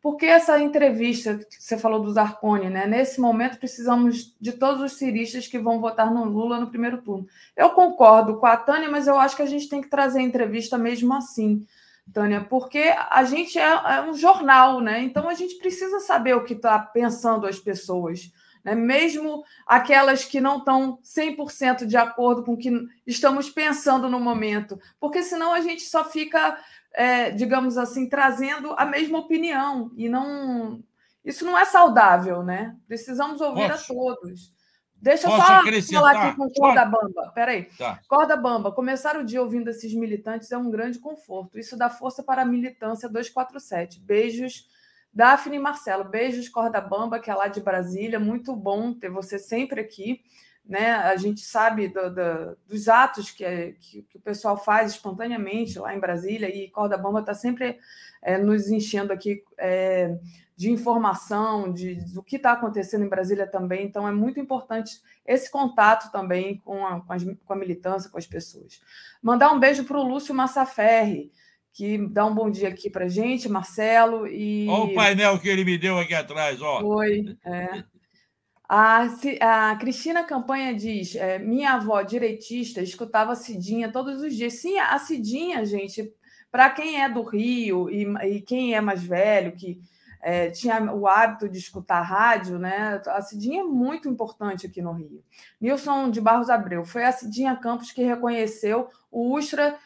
porque 0.08 0.26
essa 0.26 0.58
entrevista 0.58 1.38
que 1.38 1.62
você 1.62 1.78
falou 1.78 2.02
do 2.02 2.14
Zarcone, 2.14 2.70
né? 2.70 2.88
Nesse 2.88 3.20
momento 3.20 3.58
precisamos 3.58 4.34
de 4.40 4.54
todos 4.54 4.82
os 4.82 4.94
ciristas 4.94 5.48
que 5.48 5.60
vão 5.60 5.82
votar 5.82 6.10
no 6.10 6.24
Lula 6.24 6.62
no 6.62 6.70
primeiro 6.70 7.02
turno. 7.02 7.28
Eu 7.58 7.72
concordo 7.72 8.38
com 8.38 8.46
a 8.46 8.56
Tânia, 8.56 8.90
mas 8.90 9.06
eu 9.06 9.20
acho 9.20 9.36
que 9.36 9.42
a 9.42 9.46
gente 9.46 9.68
tem 9.68 9.82
que 9.82 9.90
trazer 9.90 10.20
a 10.20 10.24
entrevista 10.24 10.78
mesmo 10.78 11.14
assim, 11.14 11.68
Tânia, 12.14 12.40
porque 12.40 12.96
a 13.10 13.22
gente 13.26 13.60
é, 13.60 13.66
é 13.66 14.02
um 14.02 14.14
jornal, 14.14 14.80
né? 14.80 15.04
Então 15.04 15.28
a 15.28 15.34
gente 15.34 15.56
precisa 15.56 16.00
saber 16.00 16.38
o 16.38 16.46
que 16.46 16.54
está 16.54 16.80
pensando 16.80 17.46
as 17.46 17.60
pessoas. 17.60 18.32
Né? 18.64 18.76
Mesmo 18.76 19.44
aquelas 19.66 20.24
que 20.24 20.40
não 20.40 20.60
estão 20.60 21.00
100% 21.04 21.86
de 21.86 21.98
acordo 21.98 22.46
com 22.46 22.54
o 22.54 22.58
que 22.58 22.72
estamos 23.06 23.50
pensando 23.50 24.08
no 24.08 24.22
momento, 24.22 24.80
porque 25.02 25.22
senão 25.22 25.54
a 25.54 25.60
gente 25.60 25.82
só 25.82 26.06
fica 26.06 26.58
é, 26.98 27.30
digamos 27.30 27.78
assim, 27.78 28.10
trazendo 28.10 28.74
a 28.76 28.84
mesma 28.84 29.19
opinião. 29.19 29.91
E 29.95 30.10
não. 30.10 30.84
Isso 31.24 31.45
não 31.45 31.56
é 31.56 31.64
saudável, 31.64 32.41
né? 32.41 32.76
Precisamos 32.88 33.40
ouvir 33.40 33.69
Posso? 33.69 33.94
a 33.94 33.95
todos. 33.95 34.52
Deixa 34.99 35.28
eu 35.28 35.32
só 35.32 35.38
falar 35.38 35.60
aqui 35.60 36.36
com 36.36 36.49
Corda 36.49 36.84
Bamba. 36.84 37.32
Peraí. 37.36 37.65
Tá. 37.78 37.99
Corda 38.07 38.36
Bamba, 38.36 38.72
começar 38.72 39.15
o 39.15 39.24
dia 39.24 39.44
ouvindo 39.44 39.69
esses 39.69 39.94
militantes 39.94 40.52
é 40.52 40.57
um 40.57 40.72
grande 40.72 40.98
conforto. 40.98 41.60
Isso 41.60 41.78
dá 41.78 41.88
força 41.88 42.24
para 42.24 42.41
a 42.41 42.45
militância 42.45 43.07
247. 43.07 43.99
Beijos, 43.99 44.68
Daphne 45.14 45.57
e 45.57 45.60
Marcelo. 45.60 46.03
Beijos, 46.03 46.49
Corda 46.49 46.82
Bamba, 46.82 47.19
que 47.19 47.30
é 47.30 47.36
lá 47.36 47.48
de 47.48 47.61
Brasília. 47.61 48.19
Muito 48.19 48.56
bom 48.56 48.91
ter 48.91 49.11
você 49.11 49.38
sempre 49.38 49.80
aqui 49.82 50.24
né? 50.68 50.91
A 50.91 51.15
gente 51.15 51.41
sabe 51.41 51.88
do, 51.88 52.14
do, 52.14 52.57
dos 52.68 52.88
atos 52.89 53.31
que, 53.31 53.76
que, 53.80 54.02
que, 54.03 54.18
o 54.18 54.22
pessoal 54.22 54.57
faz 54.57 54.91
espontaneamente 54.91 55.80
lá 55.80 55.95
em 55.95 55.99
Brasília, 55.99 56.53
e 56.53 56.69
Corda 56.69 56.98
Bamba 56.98 57.22
está 57.22 57.34
sempre 57.34 57.80
é, 58.22 58.38
nos 58.38 58.69
enchendo 58.69 59.14
aqui 59.14 59.44
é, 59.57 60.18
de 60.56 60.69
informação 60.72 61.72
de, 61.72 61.95
do 62.14 62.22
que 62.22 62.35
está 62.35 62.52
acontecendo 62.52 63.06
em 63.06 63.10
Brasília 63.10 63.48
também. 63.48 63.85
Então, 63.85 64.07
é 64.07 64.11
muito 64.11 64.39
importante 64.39 64.99
esse 65.26 65.49
contato 65.49 66.11
também 66.11 66.57
com 66.57 66.85
a, 66.85 66.99
com, 66.99 67.14
as, 67.14 67.23
com 67.23 67.53
a 67.53 67.56
militância, 67.56 68.10
com 68.10 68.18
as 68.18 68.27
pessoas. 68.27 68.81
Mandar 69.22 69.52
um 69.53 69.60
beijo 69.60 69.85
para 69.85 69.98
o 69.98 70.03
Lúcio 70.03 70.35
Massaferri, 70.35 71.31
que 71.72 71.98
dá 72.10 72.26
um 72.26 72.34
bom 72.34 72.49
dia 72.49 72.68
aqui 72.68 72.89
para 72.89 73.07
gente, 73.07 73.48
Marcelo. 73.48 74.27
E... 74.27 74.68
Olha 74.68 74.91
o 74.91 74.95
painel 74.95 75.39
que 75.39 75.48
ele 75.48 75.64
me 75.64 75.77
deu 75.77 75.98
aqui 75.98 76.14
atrás, 76.14 76.61
ó. 76.61 76.81
Foi, 76.81 77.38
é. 77.45 77.84
A, 78.68 79.07
a 79.41 79.76
Cristina 79.77 80.23
Campanha 80.26 80.76
diz: 80.76 81.15
é, 81.15 81.39
minha 81.39 81.73
avó 81.73 82.02
direitista 82.02 82.81
escutava 82.81 83.31
a 83.31 83.35
Cidinha 83.35 83.91
todos 83.91 84.22
os 84.22 84.35
dias. 84.35 84.53
Sim, 84.53 84.77
a 84.77 84.98
Cidinha, 84.99 85.65
gente, 85.65 86.11
para 86.52 86.69
quem 86.69 87.02
é 87.02 87.07
do 87.07 87.23
Rio 87.23 87.89
e, 87.89 88.03
e, 88.27 88.41
quem 88.41 88.76
é 88.76 88.81
mais 88.81 89.02
velho, 89.02 89.53
que 89.53 89.80
é, 90.22 90.49
tinha 90.49 90.94
o 90.94 91.07
hábito 91.07 91.48
de 91.48 91.57
escutar 91.57 92.02
rádio, 92.02 92.60
né? 92.60 93.02
A 93.07 93.22
Cidinha 93.22 93.61
é 93.61 93.64
muito 93.64 94.10
importante 94.10 94.68
aqui 94.68 94.81
no 94.81 94.91
Rio. 94.91 95.23
Nilson 95.61 96.11
de 96.11 96.19
Barros 96.19 96.49
Abreu, 96.49 96.84
foi 96.84 97.06
a 97.06 97.11
Cidinha 97.14 97.56
Campos 97.56 97.94
que 97.94 98.03
reconheceu 98.03 98.89
o 99.10 99.34
Ustra 99.34 99.77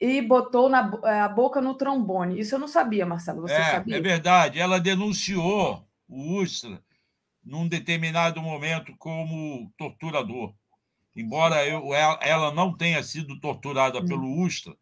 e 0.00 0.22
botou 0.22 0.70
na, 0.70 0.90
é, 1.04 1.20
a 1.20 1.28
boca 1.28 1.60
no 1.60 1.74
trombone. 1.74 2.40
Isso 2.40 2.54
eu 2.54 2.58
não 2.58 2.68
sabia, 2.68 3.04
Marcelo. 3.04 3.42
Você 3.42 3.54
é, 3.54 3.72
sabia? 3.72 3.98
É 3.98 4.00
verdade. 4.00 4.58
Ela 4.58 4.80
denunciou 4.80 5.84
o 6.08 6.40
Ustra 6.40 6.80
num 7.44 7.66
determinado 7.66 8.40
momento 8.40 8.94
como 8.96 9.72
torturador. 9.76 10.54
Embora 11.14 11.66
eu, 11.66 11.94
ela 11.94 12.52
não 12.52 12.74
tenha 12.74 13.02
sido 13.02 13.38
torturada 13.38 13.98
hum. 14.00 14.06
pelo 14.06 14.42
Ustra, 14.42 14.74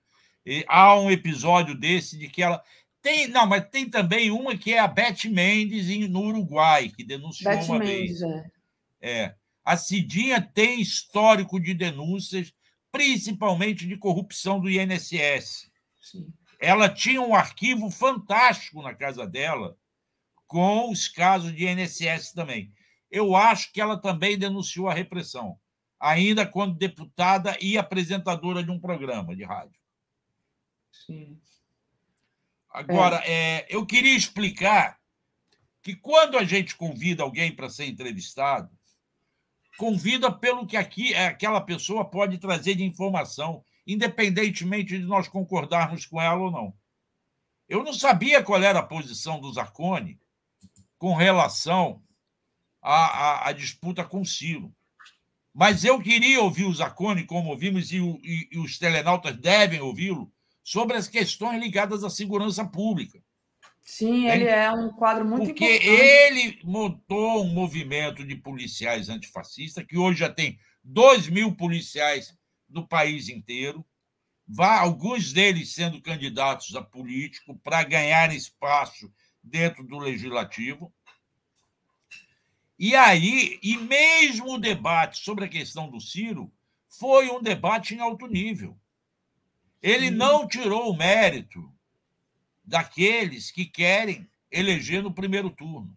há 0.69 0.99
um 0.99 1.11
episódio 1.11 1.75
desse 1.75 2.19
de 2.19 2.29
que 2.29 2.43
ela. 2.43 2.63
Tem, 3.03 3.29
não, 3.29 3.47
mas 3.47 3.67
tem 3.71 3.89
também 3.89 4.31
uma 4.31 4.57
que 4.57 4.75
é 4.75 4.79
a 4.79 4.87
Beth 4.87 5.25
Mendes 5.25 5.89
no 6.09 6.21
Uruguai, 6.21 6.91
que 6.91 7.03
denunciou 7.03 7.55
Beth 7.55 7.65
uma 7.65 7.79
Mendes, 7.79 8.21
vez. 8.21 8.51
É. 9.01 9.23
é. 9.23 9.35
A 9.65 9.77
Cidinha 9.77 10.41
tem 10.41 10.81
histórico 10.81 11.59
de 11.59 11.73
denúncias, 11.73 12.53
principalmente 12.93 13.87
de 13.87 13.97
corrupção 13.97 14.61
do 14.61 14.69
INSS. 14.71 15.71
Sim. 16.01 16.33
Ela 16.59 16.89
tinha 16.91 17.23
um 17.23 17.35
arquivo 17.35 17.91
fantástico 17.91 18.83
na 18.83 18.95
casa 18.95 19.27
dela, 19.27 19.77
com 20.51 20.91
os 20.91 21.07
casos 21.07 21.55
de 21.55 21.65
INSS 21.65 22.33
também. 22.33 22.75
eu 23.09 23.37
acho 23.37 23.73
que 23.73 23.81
ela 23.81 23.97
também 23.97 24.37
denunciou 24.37 24.89
a 24.89 24.95
repressão, 24.95 25.57
ainda 25.99 26.45
quando 26.45 26.75
deputada 26.77 27.57
e 27.61 27.79
apresentadora 27.79 28.61
de 28.61 28.71
um 28.71 28.81
programa 28.81 29.35
de 29.35 29.45
rádio. 29.45 29.81
Sim. 30.91 31.41
Agora, 32.69 33.23
é. 33.25 33.65
eu 33.69 33.87
queria 33.87 34.17
explicar 34.17 34.99
que 35.83 35.95
quando 35.95 36.37
a 36.37 36.43
gente 36.43 36.77
convida 36.77 37.23
alguém 37.23 37.55
para 37.55 37.71
ser 37.71 37.87
entrevistado, 37.87 38.69
convida 39.79 40.33
pelo 40.33 40.67
que 40.67 40.77
aqui 40.77 41.15
aquela 41.15 41.61
pessoa 41.61 42.05
pode 42.05 42.39
trazer 42.39 42.75
de 42.75 42.83
informação, 42.83 43.65
independentemente 43.87 44.99
de 44.99 45.05
nós 45.05 45.29
concordarmos 45.29 46.07
com 46.07 46.21
ela 46.21 46.43
ou 46.43 46.51
não. 46.51 46.75
Eu 47.69 47.85
não 47.85 47.93
sabia 47.93 48.43
qual 48.43 48.61
era 48.61 48.81
a 48.81 48.87
posição 48.87 49.41
do 49.41 49.53
Zacone 49.53 50.19
com 51.01 51.15
relação 51.15 52.03
à, 52.83 53.47
à, 53.47 53.49
à 53.49 53.53
disputa 53.53 54.05
com 54.05 54.21
o 54.21 54.27
Ciro. 54.27 54.71
Mas 55.53 55.83
eu 55.83 55.99
queria 55.99 56.43
ouvir 56.43 56.67
o 56.67 56.75
Zacone, 56.75 57.25
como 57.25 57.49
ouvimos, 57.49 57.91
e, 57.91 57.97
e, 57.97 58.49
e 58.53 58.59
os 58.59 58.79
telenautas 58.79 59.35
devem 59.39 59.81
ouvi-lo, 59.81 60.31
sobre 60.63 60.99
as 60.99 61.09
questões 61.09 61.59
ligadas 61.59 62.05
à 62.05 62.11
segurança 62.11 62.67
pública. 62.67 63.19
Sim, 63.81 64.29
ele 64.29 64.45
é 64.45 64.71
um 64.71 64.91
quadro 64.91 65.25
muito 65.25 65.47
Porque 65.47 65.65
importante. 65.65 65.89
ele 65.89 66.61
montou 66.63 67.45
um 67.45 67.49
movimento 67.49 68.23
de 68.23 68.37
policiais 68.37 69.09
antifascistas, 69.09 69.85
que 69.87 69.97
hoje 69.97 70.19
já 70.19 70.29
tem 70.29 70.59
2 70.85 71.31
mil 71.31 71.57
policiais 71.57 72.37
no 72.69 72.87
país 72.87 73.31
inteiro, 73.31 73.83
Vá, 74.53 74.81
alguns 74.81 75.33
deles 75.33 75.73
sendo 75.73 76.03
candidatos 76.03 76.75
a 76.75 76.83
político 76.83 77.57
para 77.63 77.85
ganhar 77.85 78.35
espaço 78.35 79.09
dentro 79.43 79.83
do 79.85 79.99
legislativo. 79.99 80.93
E 82.79 82.95
aí, 82.95 83.59
e 83.63 83.77
mesmo 83.77 84.55
o 84.55 84.59
debate 84.59 85.19
sobre 85.19 85.45
a 85.45 85.49
questão 85.49 85.91
do 85.91 86.01
Ciro 86.01 86.51
foi 86.89 87.29
um 87.29 87.43
debate 87.43 87.95
em 87.95 88.01
alto 88.01 88.27
nível. 88.27 88.79
Ele 89.83 90.09
Sim. 90.09 90.15
não 90.15 90.49
tirou 90.49 90.91
o 90.91 90.97
mérito 90.97 91.71
daqueles 92.65 93.51
que 93.51 93.65
querem 93.65 94.29
eleger 94.51 95.03
no 95.03 95.13
primeiro 95.13 95.51
turno. 95.51 95.97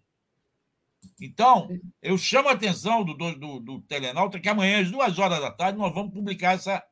Então, 1.19 1.69
eu 2.01 2.17
chamo 2.17 2.49
a 2.49 2.53
atenção 2.53 3.03
do, 3.03 3.13
do, 3.13 3.59
do, 3.59 3.81
Telenauta 3.81 4.39
que 4.39 4.49
amanhã, 4.49 4.81
às 4.81 4.91
duas 4.91 5.17
horas 5.17 5.39
da 5.39 5.51
tarde, 5.51 5.77
nós 5.77 5.93
vamos 5.93 6.13
publicar 6.13 6.53
essa, 6.55 6.83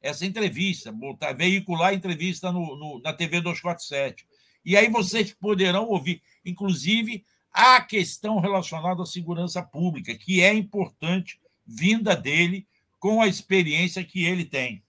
essa 0.00 0.26
entrevista, 0.26 0.92
botar, 0.92 1.32
veicular 1.32 1.90
a 1.90 1.94
entrevista 1.94 2.52
no, 2.52 2.76
no, 2.76 3.00
na 3.00 3.12
TV 3.12 3.40
247. 3.40 4.26
E 4.68 4.76
aí 4.76 4.90
vocês 4.90 5.32
poderão 5.32 5.88
ouvir, 5.88 6.20
inclusive, 6.44 7.24
a 7.50 7.80
questão 7.80 8.38
relacionada 8.38 9.02
à 9.02 9.06
segurança 9.06 9.62
pública, 9.62 10.14
que 10.14 10.42
é 10.42 10.52
importante, 10.52 11.40
vinda 11.66 12.14
dele, 12.14 12.66
com 13.00 13.22
a 13.22 13.26
experiência 13.26 14.04
que 14.04 14.26
ele 14.26 14.44
tem. 14.44 14.82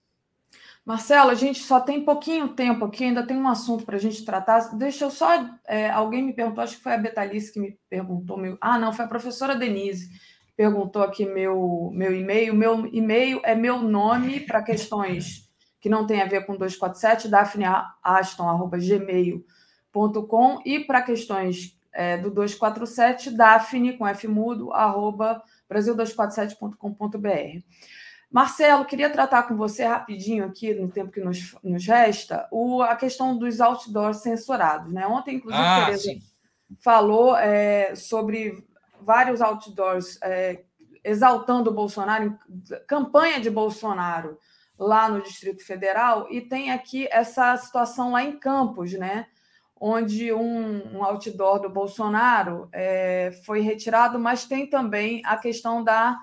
Marcelo, 0.84 1.30
a 1.30 1.34
gente 1.34 1.60
só 1.60 1.80
tem 1.80 2.04
pouquinho 2.04 2.48
tempo 2.48 2.84
aqui, 2.84 3.04
ainda 3.04 3.26
tem 3.26 3.38
um 3.38 3.48
assunto 3.48 3.86
para 3.86 3.96
a 3.96 3.98
gente 3.98 4.22
tratar. 4.22 4.76
Deixa 4.76 5.06
eu 5.06 5.10
só. 5.10 5.48
É, 5.66 5.88
alguém 5.88 6.24
me 6.24 6.34
perguntou, 6.34 6.62
acho 6.62 6.76
que 6.76 6.82
foi 6.82 6.92
a 6.92 6.98
Betalice 6.98 7.50
que 7.50 7.58
me 7.58 7.78
perguntou. 7.88 8.36
Meu, 8.36 8.58
ah, 8.60 8.78
não, 8.78 8.92
foi 8.92 9.06
a 9.06 9.08
professora 9.08 9.56
Denise 9.56 10.10
perguntou 10.54 11.02
aqui 11.02 11.24
meu, 11.24 11.90
meu 11.94 12.14
e-mail. 12.14 12.54
Meu 12.54 12.86
e-mail 12.92 13.40
é 13.44 13.54
meu 13.54 13.78
nome 13.78 14.40
para 14.40 14.62
questões 14.62 15.48
que 15.80 15.88
não 15.88 16.06
tem 16.06 16.20
a 16.20 16.26
ver 16.26 16.44
com 16.44 16.54
247, 16.54 17.28
daphneaston.gmail.com 19.92 20.62
e 20.64 20.80
para 20.80 21.02
questões 21.02 21.76
é, 21.92 22.16
do 22.16 22.30
247, 22.30 23.30
daphne 23.30 23.98
com 23.98 24.06
F 24.06 24.28
mudo, 24.28 24.72
arroba 24.72 25.42
brasil247.com.br. 25.70 27.62
Marcelo, 28.30 28.84
queria 28.84 29.10
tratar 29.10 29.42
com 29.42 29.56
você 29.56 29.84
rapidinho 29.84 30.44
aqui, 30.44 30.72
no 30.72 30.88
tempo 30.88 31.10
que 31.10 31.20
nos, 31.20 31.56
nos 31.64 31.84
resta, 31.84 32.46
o, 32.52 32.80
a 32.80 32.94
questão 32.94 33.36
dos 33.36 33.60
outdoors 33.60 34.18
censurados. 34.18 34.92
Né? 34.92 35.04
Ontem, 35.06 35.36
inclusive, 35.36 35.62
Ah, 35.62 35.86
Tereza 35.86 36.12
falou 36.78 37.36
é, 37.36 37.96
sobre 37.96 38.64
vários 39.00 39.40
outdoors 39.40 40.16
é, 40.22 40.62
exaltando 41.02 41.70
o 41.70 41.74
Bolsonaro, 41.74 42.38
campanha 42.86 43.40
de 43.40 43.50
Bolsonaro 43.50 44.38
lá 44.78 45.08
no 45.08 45.20
Distrito 45.22 45.66
Federal, 45.66 46.28
e 46.30 46.40
tem 46.40 46.70
aqui 46.70 47.08
essa 47.10 47.56
situação 47.56 48.12
lá 48.12 48.22
em 48.22 48.38
Campos, 48.38 48.92
né? 48.92 49.26
Onde 49.80 50.30
um, 50.30 50.98
um 50.98 51.02
outdoor 51.02 51.58
do 51.58 51.70
Bolsonaro 51.70 52.68
é, 52.70 53.32
foi 53.46 53.60
retirado, 53.60 54.18
mas 54.18 54.44
tem 54.44 54.68
também 54.68 55.22
a 55.24 55.38
questão 55.38 55.82
da 55.82 56.18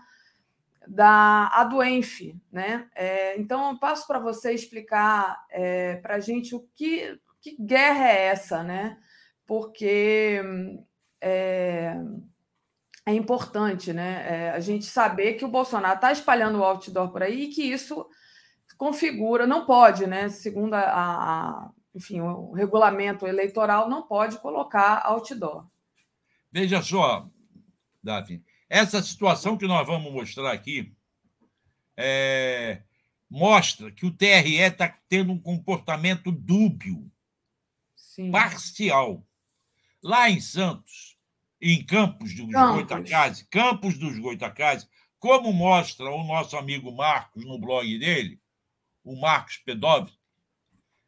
da 0.90 1.48
Aduenf, 1.48 2.22
né? 2.50 2.88
É, 2.96 3.38
então 3.38 3.72
eu 3.72 3.78
passo 3.78 4.08
para 4.08 4.20
você 4.20 4.54
explicar 4.54 5.46
é, 5.50 5.98
para 5.98 6.16
a 6.16 6.20
gente 6.22 6.56
o 6.56 6.66
que, 6.78 7.20
que 7.42 7.58
guerra 7.60 8.08
é 8.08 8.28
essa, 8.28 8.64
né? 8.64 8.98
Porque 9.46 10.42
é, 11.20 11.94
é 13.06 13.14
importante, 13.14 13.92
né? 13.92 14.26
É, 14.30 14.50
a 14.52 14.62
gente 14.62 14.86
saber 14.86 15.34
que 15.34 15.44
o 15.44 15.50
Bolsonaro 15.50 15.96
está 15.96 16.10
espalhando 16.10 16.60
o 16.60 16.64
outdoor 16.64 17.12
por 17.12 17.22
aí 17.22 17.44
e 17.44 17.48
que 17.50 17.64
isso 17.64 18.08
configura, 18.78 19.46
não 19.46 19.66
pode, 19.66 20.08
né? 20.08 20.30
Segundo 20.30 20.74
a, 20.74 20.84
a 20.84 21.70
enfim, 21.98 22.22
o 22.22 22.52
regulamento 22.52 23.26
eleitoral 23.26 23.90
não 23.90 24.04
pode 24.04 24.38
colocar 24.38 25.02
outdoor. 25.04 25.66
Veja 26.52 26.82
só, 26.84 27.28
Daphne, 28.04 28.44
essa 28.70 29.02
situação 29.02 29.58
que 29.58 29.66
nós 29.66 29.86
vamos 29.86 30.14
mostrar 30.14 30.52
aqui 30.52 30.96
é, 31.98 32.84
mostra 33.28 33.92
que 33.92 34.06
o 34.06 34.12
TRE 34.12 34.60
está 34.60 34.96
tendo 35.10 35.34
um 35.34 35.40
comportamento 35.40 36.32
dúbio, 36.32 37.12
Sim. 37.96 38.30
parcial. 38.30 39.26
Lá 40.04 40.30
em 40.30 40.40
Santos, 40.40 41.18
em 41.60 41.84
Campos 41.84 42.36
dos 42.36 42.52
Campos. 42.52 42.76
Goitacazes, 42.76 43.48
Campos 43.50 43.98
dos 43.98 44.20
Goitacazes, 44.20 44.88
como 45.18 45.52
mostra 45.52 46.12
o 46.12 46.24
nosso 46.24 46.56
amigo 46.58 46.96
Marcos 46.96 47.44
no 47.44 47.58
blog 47.58 47.98
dele, 47.98 48.40
o 49.04 49.20
Marcos 49.20 49.58
Pedov, 49.58 50.12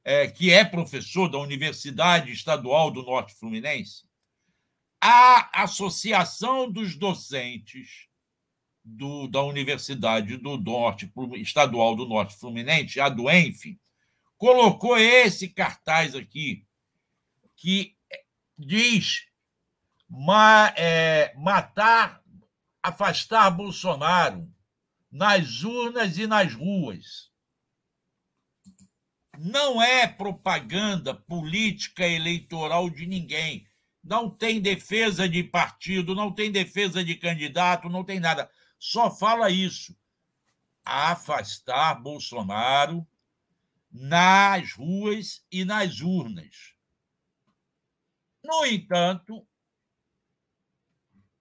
é, 0.09 0.27
que 0.27 0.51
é 0.51 0.65
professor 0.65 1.29
da 1.29 1.37
Universidade 1.37 2.31
Estadual 2.31 2.89
do 2.89 3.03
Norte 3.03 3.35
Fluminense, 3.35 4.05
a 4.99 5.61
Associação 5.61 6.67
dos 6.67 6.95
Docentes 6.95 8.07
do, 8.83 9.27
da 9.27 9.43
Universidade 9.43 10.35
do 10.37 10.57
Norte 10.57 11.13
Estadual 11.35 11.95
do 11.95 12.07
Norte 12.07 12.35
Fluminense, 12.35 12.99
a 12.99 13.07
Duenf, 13.07 13.65
colocou 14.35 14.97
esse 14.97 15.47
cartaz 15.47 16.15
aqui 16.15 16.65
que 17.55 17.95
diz 18.57 19.27
ma, 20.09 20.73
é, 20.75 21.35
matar, 21.37 22.19
afastar 22.81 23.51
Bolsonaro 23.51 24.51
nas 25.11 25.61
urnas 25.61 26.17
e 26.17 26.25
nas 26.25 26.51
ruas. 26.55 27.28
Não 29.41 29.81
é 29.81 30.05
propaganda 30.05 31.13
política 31.15 32.05
eleitoral 32.05 32.89
de 32.89 33.05
ninguém 33.05 33.65
não 34.03 34.29
tem 34.29 34.61
defesa 34.61 35.27
de 35.27 35.43
partido, 35.43 36.15
não 36.15 36.31
tem 36.31 36.51
defesa 36.51 37.03
de 37.03 37.15
candidato, 37.15 37.89
não 37.89 38.03
tem 38.03 38.19
nada. 38.19 38.49
Só 38.77 39.11
fala 39.11 39.49
isso. 39.49 39.95
Afastar 40.83 42.01
Bolsonaro 42.01 43.05
nas 43.91 44.73
ruas 44.73 45.45
e 45.51 45.65
nas 45.65 45.99
urnas. 45.99 46.73
No 48.43 48.65
entanto, 48.65 49.45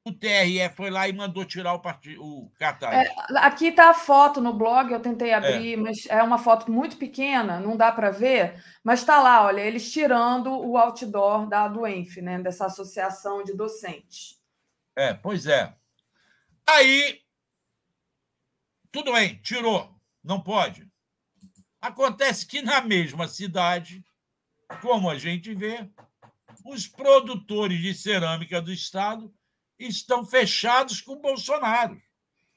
o 0.09 0.13
TRE 0.13 0.69
foi 0.75 0.91
lá 0.91 1.09
e 1.09 1.13
mandou 1.13 1.45
tirar 1.45 1.75
o, 1.75 1.81
partido, 1.81 2.23
o 2.23 2.51
cartaz. 2.59 3.09
É, 3.09 3.15
aqui 3.39 3.67
está 3.69 3.91
a 3.91 3.95
foto 3.95 4.41
no 4.41 4.53
blog, 4.53 4.93
eu 4.93 5.01
tentei 5.01 5.33
abrir, 5.33 5.75
é. 5.75 5.77
mas 5.77 6.07
é 6.07 6.23
uma 6.23 6.39
foto 6.39 6.71
muito 6.71 6.97
pequena, 6.97 7.61
não 7.61 7.77
dá 7.77 7.93
para 7.93 8.11
ver, 8.11 8.63
mas 8.83 9.01
está 9.01 9.21
lá, 9.21 9.45
olha, 9.45 9.61
eles 9.61 9.91
tirando 9.93 10.51
o 10.51 10.77
outdoor 10.77 11.47
da 11.47 11.69
Duenf, 11.69 12.17
né, 12.19 12.39
dessa 12.41 12.67
associação 12.67 13.45
de 13.45 13.55
docentes. 13.55 14.39
É, 14.97 15.15
pois 15.15 15.47
é. 15.47 15.75
Aí, 16.67 17.21
tudo 18.91 19.13
bem, 19.13 19.37
tirou, 19.43 19.95
não 20.23 20.41
pode. 20.41 20.89
Acontece 21.81 22.47
que 22.47 22.61
na 22.61 22.81
mesma 22.81 23.29
cidade, 23.29 24.05
como 24.83 25.09
a 25.09 25.17
gente 25.17 25.55
vê, 25.55 25.89
os 26.65 26.87
produtores 26.87 27.81
de 27.81 27.95
cerâmica 27.95 28.61
do 28.61 28.73
Estado 28.73 29.33
estão 29.79 30.27
fechados 30.27 31.01
com 31.01 31.13
o 31.13 31.21
Bolsonaro. 31.21 32.01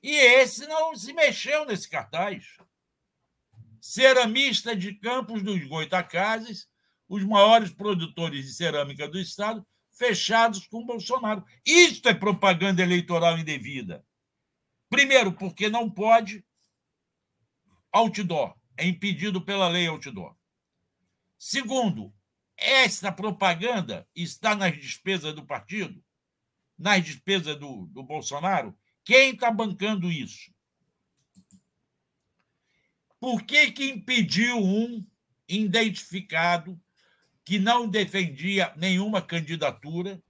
E 0.01 0.15
esse 0.15 0.65
não 0.67 0.95
se 0.95 1.13
mexeu 1.13 1.65
nesse 1.65 1.89
cartaz. 1.89 2.57
Ceramista 3.79 4.75
de 4.75 4.93
Campos 4.93 5.43
dos 5.43 5.63
Goitacazes, 5.65 6.67
os 7.07 7.23
maiores 7.23 7.71
produtores 7.71 8.45
de 8.45 8.53
cerâmica 8.53 9.07
do 9.07 9.19
Estado, 9.19 9.65
fechados 9.91 10.65
com 10.67 10.85
Bolsonaro. 10.85 11.45
Isto 11.65 12.09
é 12.09 12.13
propaganda 12.13 12.81
eleitoral 12.81 13.37
indevida. 13.37 14.05
Primeiro, 14.89 15.33
porque 15.33 15.69
não 15.69 15.89
pode 15.89 16.43
outdoor, 17.91 18.55
é 18.77 18.85
impedido 18.85 19.41
pela 19.41 19.67
lei 19.67 19.87
outdoor. 19.87 20.35
Segundo, 21.37 22.13
esta 22.55 23.11
propaganda 23.11 24.07
está 24.15 24.55
nas 24.55 24.75
despesas 24.77 25.33
do 25.33 25.45
partido, 25.45 26.03
nas 26.81 27.03
despesas 27.03 27.55
do, 27.57 27.85
do 27.87 28.03
Bolsonaro. 28.03 28.75
Quem 29.03 29.33
está 29.33 29.51
bancando 29.51 30.11
isso? 30.11 30.51
Por 33.19 33.43
que, 33.43 33.71
que 33.71 33.89
impediu 33.89 34.57
um 34.57 35.05
identificado 35.47 36.79
que 37.43 37.59
não 37.59 37.87
defendia 37.87 38.73
nenhuma 38.77 39.21
candidatura, 39.21 40.21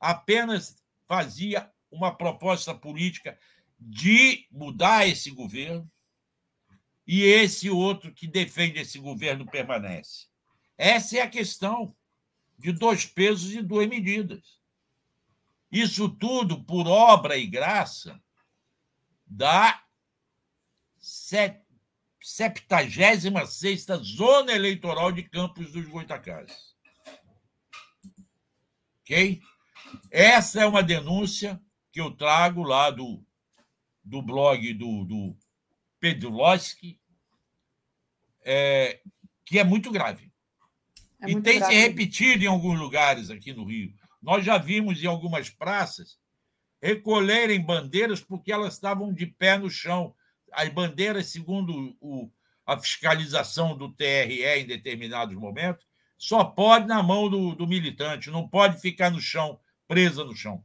apenas 0.00 0.82
fazia 1.06 1.70
uma 1.90 2.14
proposta 2.14 2.74
política 2.74 3.38
de 3.78 4.46
mudar 4.50 5.06
esse 5.06 5.30
governo, 5.30 5.90
e 7.06 7.22
esse 7.22 7.70
outro 7.70 8.12
que 8.12 8.26
defende 8.26 8.80
esse 8.80 8.98
governo 8.98 9.46
permanece. 9.46 10.26
Essa 10.76 11.16
é 11.16 11.22
a 11.22 11.30
questão 11.30 11.96
de 12.58 12.70
dois 12.70 13.06
pesos 13.06 13.50
e 13.54 13.62
duas 13.62 13.88
medidas. 13.88 14.57
Isso 15.70 16.08
tudo 16.08 16.64
por 16.64 16.86
obra 16.86 17.36
e 17.36 17.46
graça 17.46 18.18
da 19.26 19.82
76 20.98 23.84
Zona 24.02 24.52
Eleitoral 24.52 25.12
de 25.12 25.22
Campos 25.22 25.70
dos 25.72 25.86
Goitacazes. 25.86 26.74
Ok? 29.02 29.42
Essa 30.10 30.62
é 30.62 30.66
uma 30.66 30.82
denúncia 30.82 31.60
que 31.90 32.00
eu 32.00 32.10
trago 32.10 32.62
lá 32.62 32.90
do, 32.90 33.24
do 34.04 34.20
blog 34.20 34.74
do, 34.74 35.04
do 35.04 35.36
Pedroski, 35.98 37.00
é, 38.44 39.00
que 39.44 39.58
é 39.58 39.64
muito 39.64 39.90
grave. 39.90 40.30
É 41.20 41.26
muito 41.26 41.40
e 41.40 41.42
tem 41.42 41.58
grave. 41.58 41.74
se 41.74 41.80
repetido 41.80 42.44
em 42.44 42.48
alguns 42.48 42.78
lugares 42.78 43.30
aqui 43.30 43.52
no 43.52 43.64
Rio. 43.64 43.94
Nós 44.20 44.44
já 44.44 44.58
vimos 44.58 45.02
em 45.02 45.06
algumas 45.06 45.50
praças 45.50 46.18
recolherem 46.80 47.60
bandeiras 47.60 48.20
porque 48.20 48.52
elas 48.52 48.74
estavam 48.74 49.12
de 49.12 49.26
pé 49.26 49.58
no 49.58 49.70
chão. 49.70 50.14
As 50.52 50.68
bandeiras, 50.68 51.26
segundo 51.26 51.96
o, 52.00 52.30
a 52.64 52.78
fiscalização 52.78 53.76
do 53.76 53.92
TRE 53.92 54.44
em 54.44 54.66
determinados 54.66 55.36
momentos, 55.36 55.86
só 56.16 56.44
pode 56.44 56.86
na 56.86 57.02
mão 57.02 57.28
do, 57.28 57.54
do 57.54 57.66
militante, 57.66 58.30
não 58.30 58.48
pode 58.48 58.80
ficar 58.80 59.10
no 59.10 59.20
chão, 59.20 59.60
presa 59.86 60.24
no 60.24 60.34
chão. 60.34 60.64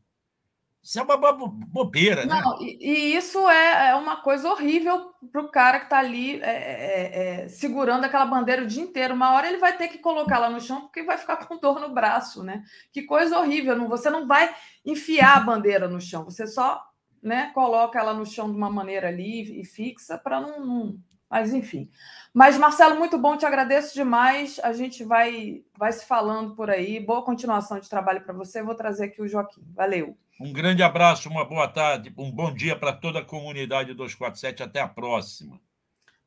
Isso 0.84 1.00
é 1.00 1.02
uma 1.02 1.16
bobeira, 1.16 2.26
né? 2.26 2.42
Não, 2.42 2.62
e, 2.62 2.78
e 2.82 3.16
isso 3.16 3.50
é, 3.50 3.92
é, 3.92 3.96
uma 3.96 4.18
coisa 4.18 4.50
horrível 4.50 5.14
para 5.32 5.42
o 5.42 5.48
cara 5.48 5.80
que 5.80 5.86
está 5.86 6.00
ali 6.00 6.42
é, 6.42 6.50
é, 6.50 7.44
é, 7.44 7.48
segurando 7.48 8.04
aquela 8.04 8.26
bandeira 8.26 8.64
o 8.64 8.68
dia 8.68 8.84
inteiro. 8.84 9.14
Uma 9.14 9.32
hora 9.32 9.48
ele 9.48 9.60
vai 9.60 9.78
ter 9.78 9.88
que 9.88 9.98
colocar 9.98 10.40
lá 10.40 10.50
no 10.50 10.60
chão 10.60 10.82
porque 10.82 11.02
vai 11.04 11.18
ficar 11.18 11.38
com 11.38 11.58
dor 11.58 11.80
no 11.80 11.94
braço, 11.94 12.44
né? 12.44 12.66
Que 12.92 13.04
coisa 13.04 13.40
horrível. 13.40 13.78
Não, 13.78 13.88
você 13.88 14.10
não 14.10 14.28
vai 14.28 14.54
enfiar 14.86 15.38
a 15.38 15.40
bandeira 15.40 15.88
no 15.88 16.02
chão, 16.02 16.26
você 16.26 16.46
só 16.46 16.86
né, 17.22 17.50
coloca 17.54 17.98
ela 17.98 18.14
no 18.14 18.26
chão 18.26 18.52
de 18.52 18.58
uma 18.58 18.70
maneira 18.70 19.08
ali 19.08 19.62
e 19.62 19.64
fixa 19.64 20.18
para 20.18 20.42
não, 20.42 20.60
não. 20.60 21.00
Mas 21.30 21.54
enfim. 21.54 21.90
Mas, 22.34 22.58
Marcelo, 22.58 22.98
muito 22.98 23.18
bom, 23.18 23.38
te 23.38 23.46
agradeço 23.46 23.94
demais. 23.94 24.60
A 24.64 24.74
gente 24.74 25.04
vai, 25.04 25.62
vai 25.78 25.92
se 25.92 26.04
falando 26.06 26.56
por 26.56 26.68
aí. 26.68 27.00
Boa 27.00 27.24
continuação 27.24 27.80
de 27.80 27.88
trabalho 27.88 28.22
para 28.22 28.34
você. 28.34 28.64
Vou 28.64 28.74
trazer 28.74 29.06
aqui 29.06 29.22
o 29.22 29.28
Joaquim. 29.28 29.62
Valeu. 29.76 30.18
Um 30.42 30.52
grande 30.52 30.82
abraço, 30.82 31.30
uma 31.30 31.46
boa 31.46 31.68
tarde, 31.68 32.12
um 32.18 32.32
bom 32.32 32.52
dia 32.52 32.76
para 32.76 32.92
toda 32.92 33.20
a 33.20 33.26
comunidade 33.26 33.94
247. 33.94 34.64
Até 34.64 34.82
a 34.82 34.88
próxima. 34.88 35.62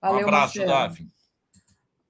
Valeu, 0.00 0.20
um 0.20 0.28
abraço, 0.28 0.58
Marcelo. 0.58 0.68
Davi. 0.68 1.10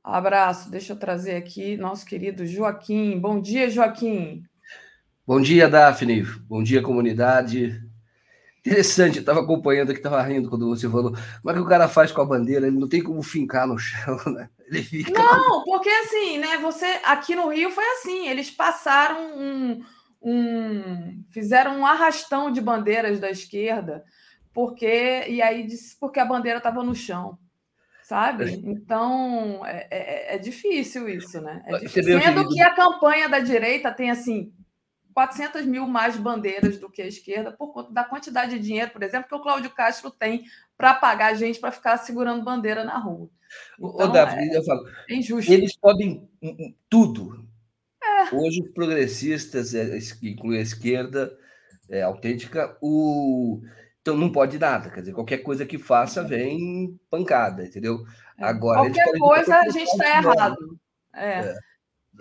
Abraço. 0.05 0.71
Deixa 0.71 0.93
eu 0.93 0.99
trazer 0.99 1.37
aqui 1.37 1.79
nosso 1.79 2.05
querido 2.05 2.47
Joaquim. 2.47 3.19
Bom 3.19 3.41
dia, 3.41 3.71
Joaquim. 3.71 4.45
Bom 5.27 5.41
dia, 5.41 5.71
Daphne. 5.71 6.23
Bom 6.47 6.63
dia, 6.63 6.83
comunidade. 6.83 7.83
Interessante, 8.67 9.17
eu 9.17 9.21
estava 9.21 9.41
acompanhando 9.41 9.91
aqui, 9.91 10.01
estava 10.01 10.21
rindo 10.23 10.51
quando 10.51 10.69
você 10.69 10.89
falou. 10.91 11.13
Como 11.13 11.51
é 11.51 11.55
que 11.55 11.61
o 11.61 11.67
cara 11.67 11.89
faz 11.89 12.11
com 12.11 12.21
a 12.21 12.27
bandeira? 12.27 12.67
Ele 12.67 12.79
não 12.79 12.89
tem 12.89 13.01
como 13.01 13.23
fincar 13.23 13.67
no 13.67 13.79
chão, 13.79 14.19
né? 14.27 14.51
Ele 14.67 14.83
fica. 14.83 15.13
Não, 15.13 15.63
porque 15.63 15.89
assim, 15.89 16.39
né? 16.39 16.59
Você 16.59 16.85
aqui 17.05 17.37
no 17.37 17.49
Rio 17.49 17.71
foi 17.71 17.85
assim, 17.93 18.29
eles 18.29 18.51
passaram 18.51 19.39
um, 19.39 19.85
um, 20.21 21.25
fizeram 21.31 21.79
um 21.79 21.87
arrastão 21.87 22.51
de 22.51 22.61
bandeiras 22.61 23.21
da 23.21 23.31
esquerda, 23.31 24.05
porque 24.53 25.25
e 25.29 25.41
aí 25.41 25.65
disse 25.65 25.97
porque 26.01 26.19
a 26.19 26.25
bandeira 26.25 26.59
estava 26.59 26.83
no 26.83 26.95
chão, 26.95 27.39
sabe? 28.03 28.45
É. 28.45 28.49
Então 28.49 29.65
é, 29.65 29.87
é, 29.91 30.35
é 30.35 30.39
difícil 30.39 31.09
isso, 31.09 31.41
né? 31.41 31.63
É 31.67 31.79
difícil. 31.79 32.21
Sendo 32.21 32.49
que 32.49 32.61
a 32.61 32.75
campanha 32.75 33.29
da 33.29 33.39
direita 33.39 33.93
tem 33.93 34.11
assim 34.11 34.53
400 35.17 35.65
mil 35.65 35.87
mais 35.87 36.15
bandeiras 36.15 36.79
do 36.79 36.91
que 36.91 37.01
a 37.01 37.07
esquerda 37.07 37.51
por 37.51 37.73
conta 37.73 37.91
da 37.91 38.05
quantidade 38.05 38.51
de 38.51 38.63
dinheiro, 38.63 38.91
por 38.91 39.03
exemplo, 39.03 39.27
que 39.27 39.35
o 39.35 39.41
Cláudio 39.41 39.71
Castro 39.71 40.11
tem 40.11 40.45
para 40.77 40.93
pagar 40.93 41.33
gente 41.33 41.59
para 41.59 41.73
ficar 41.73 41.97
segurando 41.97 42.45
bandeira 42.45 42.85
na 42.85 42.99
rua. 42.99 43.31
Então, 43.79 43.95
Ô, 43.95 44.09
Davi, 44.09 44.51
é, 44.51 44.59
eu 44.59 44.63
falo, 44.63 44.87
é 45.09 45.15
injusto. 45.15 45.51
Eles 45.51 45.75
podem 45.75 46.29
tudo, 46.91 47.49
é. 48.05 48.35
Hoje, 48.35 48.61
os 48.61 48.71
progressistas, 48.73 49.75
é, 49.75 49.99
que 50.21 50.29
inclui 50.29 50.59
a 50.59 50.63
esquerda 50.63 51.35
é, 51.89 52.03
autêntica, 52.03 52.77
o... 52.83 53.63
então 54.03 54.19
não 54.19 54.31
pode 54.31 54.59
nada. 54.59 54.91
Quer 54.91 55.01
dizer, 55.01 55.15
qualquer 55.15 55.39
coisa 55.39 55.65
que 55.65 55.79
faça 55.79 56.23
vem 56.23 57.01
pancada, 57.09 57.65
entendeu? 57.65 58.05
É. 58.39 58.45
Agora, 58.45 58.81
qualquer 58.81 59.19
coisa 59.19 59.61
a 59.61 59.71
gente 59.71 59.89
está 59.89 60.19
errado. 60.19 60.79
É. 61.15 61.55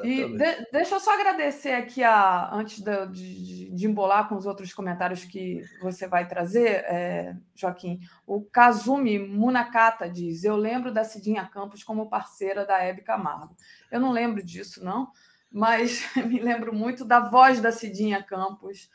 E 0.03 0.37
de, 0.37 0.67
deixa 0.71 0.95
eu 0.95 0.99
só 0.99 1.13
agradecer 1.13 1.71
aqui, 1.71 2.03
a, 2.03 2.53
antes 2.53 2.81
de, 2.81 3.07
de, 3.07 3.69
de, 3.71 3.87
embolar 3.87 4.27
com 4.27 4.35
os 4.35 4.45
outros 4.45 4.73
comentários 4.73 5.23
que 5.23 5.61
você 5.81 6.07
vai 6.07 6.27
trazer, 6.27 6.83
é, 6.85 7.35
Joaquim. 7.55 7.99
O 8.27 8.41
Kazumi 8.41 9.19
Munakata 9.19 10.09
diz: 10.09 10.43
Eu 10.43 10.55
lembro 10.57 10.93
da 10.93 11.03
Cidinha 11.03 11.45
Campos 11.45 11.83
como 11.83 12.09
parceira 12.09 12.65
da 12.65 12.83
Hebe 12.83 13.03
Camargo. 13.03 13.55
Eu 13.91 13.99
não 13.99 14.11
lembro 14.11 14.43
disso, 14.43 14.83
não 14.83 15.11
mas 15.55 16.03
me 16.27 16.41
lembro 16.41 16.75
muito 16.75 17.05
da 17.05 17.21
voz 17.21 17.61
da 17.61 17.71
Cidinha 17.71 18.21
Campos 18.21 18.89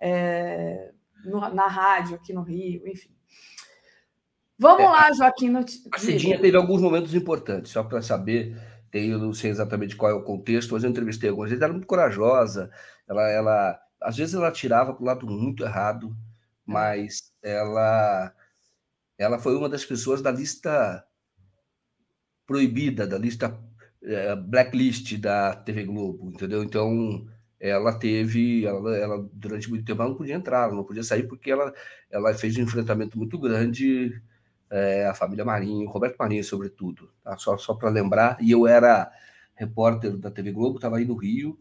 é, 0.00 0.92
no, 1.24 1.40
na 1.52 1.66
rádio 1.66 2.14
aqui 2.14 2.32
no 2.32 2.42
Rio, 2.42 2.86
enfim. 2.86 3.10
Vamos 4.56 4.84
é, 4.84 4.88
lá, 4.88 5.12
Joaquim. 5.12 5.48
No... 5.48 5.64
A 5.92 5.98
Cidinha 5.98 6.40
teve 6.40 6.56
alguns 6.56 6.80
momentos 6.80 7.12
importantes, 7.14 7.72
só 7.72 7.82
para 7.82 8.00
saber, 8.00 8.56
eu 8.98 9.18
não 9.18 9.32
sei 9.32 9.50
exatamente 9.50 9.96
qual 9.96 10.10
é 10.10 10.14
o 10.14 10.22
contexto, 10.22 10.72
mas 10.74 10.84
eu 10.84 10.90
entrevistei 10.90 11.30
algumas 11.30 11.50
vezes, 11.50 11.60
ela 11.60 11.68
era 11.68 11.74
muito 11.74 11.86
corajosa, 11.86 12.70
ela, 13.08 13.28
ela 13.30 13.80
às 14.00 14.16
vezes 14.16 14.34
ela 14.34 14.52
tirava 14.52 14.94
para 14.94 15.02
o 15.02 15.06
lado 15.06 15.26
muito 15.26 15.64
errado, 15.64 16.16
mas 16.66 17.32
ela, 17.42 18.34
ela 19.18 19.38
foi 19.38 19.56
uma 19.56 19.68
das 19.68 19.84
pessoas 19.84 20.22
da 20.22 20.30
lista 20.30 21.04
proibida, 22.46 23.06
da 23.06 23.18
lista 23.18 23.58
é, 24.02 24.36
blacklist 24.36 25.18
da 25.18 25.54
TV 25.56 25.84
Globo, 25.84 26.30
entendeu? 26.30 26.62
Então, 26.62 27.26
ela 27.58 27.98
teve, 27.98 28.66
ela, 28.66 28.96
ela, 28.96 29.28
durante 29.32 29.68
muito 29.70 29.84
tempo 29.84 30.02
ela 30.02 30.10
não 30.10 30.16
podia 30.18 30.34
entrar, 30.34 30.64
ela 30.64 30.74
não 30.74 30.84
podia 30.84 31.02
sair 31.02 31.26
porque 31.26 31.50
ela, 31.50 31.72
ela 32.10 32.34
fez 32.34 32.56
um 32.58 32.62
enfrentamento 32.62 33.16
muito 33.18 33.38
grande 33.38 34.12
é, 34.70 35.06
a 35.06 35.14
família 35.14 35.44
Marinho, 35.44 35.88
Roberto 35.88 36.16
Marinho, 36.18 36.44
sobretudo, 36.44 37.10
tá? 37.22 37.36
só, 37.38 37.56
só 37.56 37.74
para 37.74 37.88
lembrar. 37.88 38.36
E 38.40 38.50
eu 38.50 38.66
era 38.66 39.10
repórter 39.54 40.16
da 40.16 40.30
TV 40.30 40.52
Globo, 40.52 40.76
estava 40.76 40.96
aí 40.96 41.04
no 41.04 41.14
Rio 41.14 41.58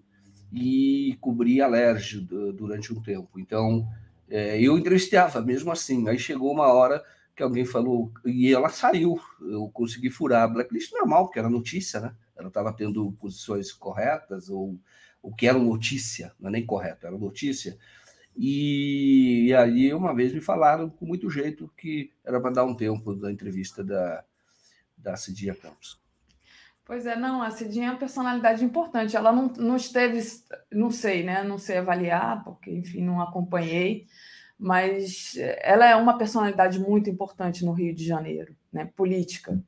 e 0.52 1.18
cobria 1.20 1.66
Alerj 1.66 2.20
durante 2.56 2.94
um 2.94 3.02
tempo. 3.02 3.40
Então, 3.40 3.88
é, 4.30 4.60
eu 4.60 4.78
entrevistava 4.78 5.42
mesmo 5.42 5.72
assim. 5.72 6.08
Aí 6.08 6.18
chegou 6.18 6.52
uma 6.52 6.68
hora 6.68 7.04
que 7.36 7.42
alguém 7.42 7.66
falou, 7.66 8.12
e 8.26 8.54
ela 8.54 8.70
saiu, 8.70 9.20
eu 9.42 9.68
consegui 9.74 10.12
furar 10.12 10.44
a 10.44 10.48
blacklist 10.48 10.92
normal, 10.92 11.26
porque 11.26 11.40
era 11.40 11.50
notícia, 11.50 12.00
né? 12.00 12.16
ela 12.36 12.48
estava 12.48 12.72
tendo 12.74 13.12
posições 13.14 13.72
corretas, 13.72 14.50
ou 14.50 14.78
o 15.22 15.34
que 15.34 15.48
era 15.48 15.58
notícia, 15.58 16.32
não 16.40 16.50
é 16.50 16.52
nem 16.52 16.66
correto, 16.66 17.08
era 17.08 17.18
notícia. 17.18 17.78
E, 18.36 19.48
e 19.48 19.54
aí, 19.54 19.94
uma 19.94 20.14
vez 20.14 20.34
me 20.34 20.42
falaram 20.42 20.90
com 20.90 21.06
muito 21.06 21.30
jeito 21.30 21.72
que 21.78 22.12
era 22.24 22.40
para 22.42 22.52
dar 22.52 22.66
um 22.66 22.76
tempo 22.76 23.14
da 23.16 23.32
entrevista 23.32 23.84
da, 23.84 24.24
da 24.98 25.16
Cidinha 25.16 25.56
Campos. 25.56 26.02
Pois 26.86 27.06
é, 27.06 27.16
não, 27.16 27.42
a 27.42 27.50
Cidinha 27.50 27.88
é 27.88 27.92
uma 27.92 28.00
personalidade 28.00 28.64
importante. 28.64 29.16
Ela 29.16 29.32
não, 29.32 29.48
não 29.58 29.76
esteve, 29.76 30.20
não 30.72 30.92
sei, 30.92 31.24
né? 31.24 31.44
Não 31.44 31.58
sei 31.58 31.78
avaliar, 31.78 32.44
porque, 32.44 32.72
enfim, 32.72 33.02
não 33.02 33.22
acompanhei, 33.22 34.06
mas 34.58 35.36
ela 35.62 35.86
é 35.88 35.96
uma 35.96 36.18
personalidade 36.18 36.80
muito 36.80 37.10
importante 37.10 37.64
no 37.64 37.72
Rio 37.72 37.94
de 37.96 38.06
Janeiro, 38.06 38.56
né? 38.72 38.90
Política. 38.96 39.64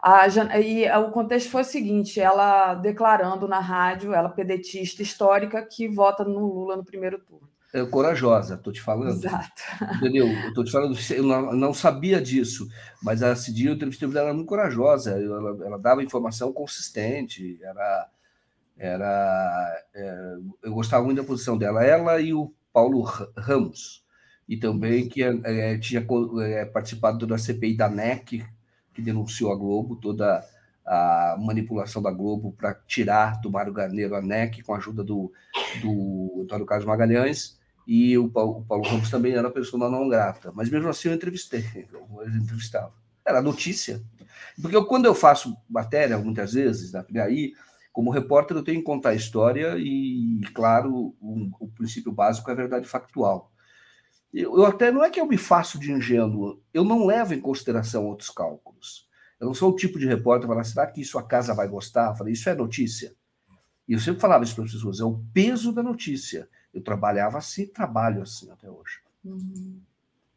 A, 0.00 0.26
e 0.58 0.88
o 0.90 1.10
contexto 1.10 1.50
foi 1.50 1.62
o 1.62 1.64
seguinte: 1.64 2.20
ela 2.20 2.74
declarando 2.74 3.48
na 3.48 3.58
rádio, 3.58 4.12
ela 4.12 4.28
pedetista 4.28 5.02
histórica, 5.02 5.64
que 5.66 5.88
vota 5.88 6.22
no 6.24 6.46
Lula 6.46 6.76
no 6.76 6.84
primeiro 6.84 7.18
turno. 7.18 7.53
É 7.74 7.84
corajosa, 7.84 8.54
estou 8.54 8.72
te 8.72 8.80
falando. 8.80 9.10
Exato. 9.10 9.60
Entendeu? 9.96 10.28
Estou 10.46 10.62
te 10.62 10.70
falando, 10.70 10.96
eu 11.10 11.24
não, 11.24 11.52
não, 11.56 11.74
sabia 11.74 12.22
disso, 12.22 12.68
mas 13.02 13.20
a 13.20 13.34
Cidinha, 13.34 13.70
eu 13.70 13.74
entrevistei 13.74 14.08
ela, 14.08 14.20
era 14.20 14.32
muito 14.32 14.46
corajosa, 14.46 15.10
ela, 15.10 15.64
ela, 15.66 15.76
dava 15.76 16.00
informação 16.00 16.52
consistente, 16.52 17.58
era. 17.60 18.08
era 18.78 19.84
é, 19.92 20.36
eu 20.62 20.72
gostava 20.72 21.04
muito 21.04 21.20
da 21.20 21.26
posição 21.26 21.58
dela, 21.58 21.84
ela 21.84 22.20
e 22.20 22.32
o 22.32 22.54
Paulo 22.72 23.02
Ramos, 23.36 24.04
e 24.48 24.56
também 24.56 25.08
que 25.08 25.24
é, 25.24 25.76
tinha 25.78 26.06
é, 26.42 26.64
participado 26.66 27.26
da 27.26 27.36
CPI 27.36 27.76
da 27.76 27.88
NEC, 27.88 28.46
que 28.94 29.02
denunciou 29.02 29.52
a 29.52 29.56
Globo, 29.56 29.96
toda 29.96 30.46
a 30.86 31.36
manipulação 31.40 32.00
da 32.00 32.12
Globo 32.12 32.52
para 32.52 32.72
tirar 32.86 33.40
do 33.40 33.50
Mário 33.50 33.72
Garneiro 33.72 34.14
a 34.14 34.22
NEC 34.22 34.62
com 34.62 34.74
a 34.74 34.76
ajuda 34.76 35.02
do, 35.02 35.32
do 35.82 36.42
Antônio 36.42 36.66
Carlos 36.66 36.86
Magalhães, 36.86 37.58
e 37.86 38.16
o 38.16 38.28
Paulo, 38.28 38.58
o 38.58 38.64
Paulo 38.64 38.84
também 39.10 39.34
era 39.34 39.50
pessoa 39.50 39.90
não 39.90 40.08
grata, 40.08 40.50
mas 40.54 40.70
mesmo 40.70 40.88
assim 40.88 41.08
eu 41.08 41.14
entrevistei, 41.14 41.64
eu 41.92 42.28
entrevistava. 42.28 42.92
Era 43.26 43.42
notícia. 43.42 44.02
Porque 44.60 44.76
eu, 44.76 44.84
quando 44.84 45.06
eu 45.06 45.14
faço 45.14 45.56
matéria, 45.68 46.18
muitas 46.18 46.52
vezes, 46.52 46.94
aí, 46.94 47.52
como 47.92 48.10
repórter, 48.10 48.56
eu 48.56 48.62
tenho 48.62 48.78
que 48.78 48.84
contar 48.84 49.10
a 49.10 49.14
história 49.14 49.76
e, 49.78 50.40
claro, 50.54 51.14
o, 51.20 51.50
o 51.60 51.68
princípio 51.68 52.12
básico 52.12 52.48
é 52.50 52.52
a 52.52 52.56
verdade 52.56 52.86
factual. 52.86 53.50
Eu, 54.32 54.56
eu, 54.56 54.66
até 54.66 54.90
não 54.90 55.04
é 55.04 55.10
que 55.10 55.20
eu 55.20 55.26
me 55.26 55.38
faço 55.38 55.78
de 55.78 55.92
ingênuo, 55.92 56.60
eu 56.72 56.84
não 56.84 57.06
levo 57.06 57.34
em 57.34 57.40
consideração 57.40 58.06
outros 58.06 58.30
cálculos. 58.30 59.08
Eu 59.38 59.46
não 59.46 59.54
sou 59.54 59.70
o 59.70 59.76
tipo 59.76 59.98
de 59.98 60.06
repórter 60.06 60.48
que 60.48 60.52
fala, 60.52 60.64
será 60.64 60.86
que 60.86 61.04
sua 61.04 61.22
casa 61.22 61.54
vai 61.54 61.68
gostar? 61.68 62.10
Eu 62.10 62.16
falei, 62.16 62.32
isso 62.32 62.48
é 62.48 62.54
notícia. 62.54 63.14
E 63.86 63.92
eu 63.92 63.98
sempre 63.98 64.20
falava 64.20 64.42
isso 64.42 64.54
para 64.54 64.64
as 64.64 64.72
pessoas, 64.72 65.00
é 65.00 65.04
o 65.04 65.22
peso 65.32 65.72
da 65.72 65.82
notícia. 65.82 66.48
Eu 66.74 66.82
trabalhava 66.82 67.38
assim, 67.38 67.66
trabalho 67.66 68.22
assim 68.22 68.50
até 68.50 68.68
hoje. 68.68 69.00
Uhum. 69.24 69.80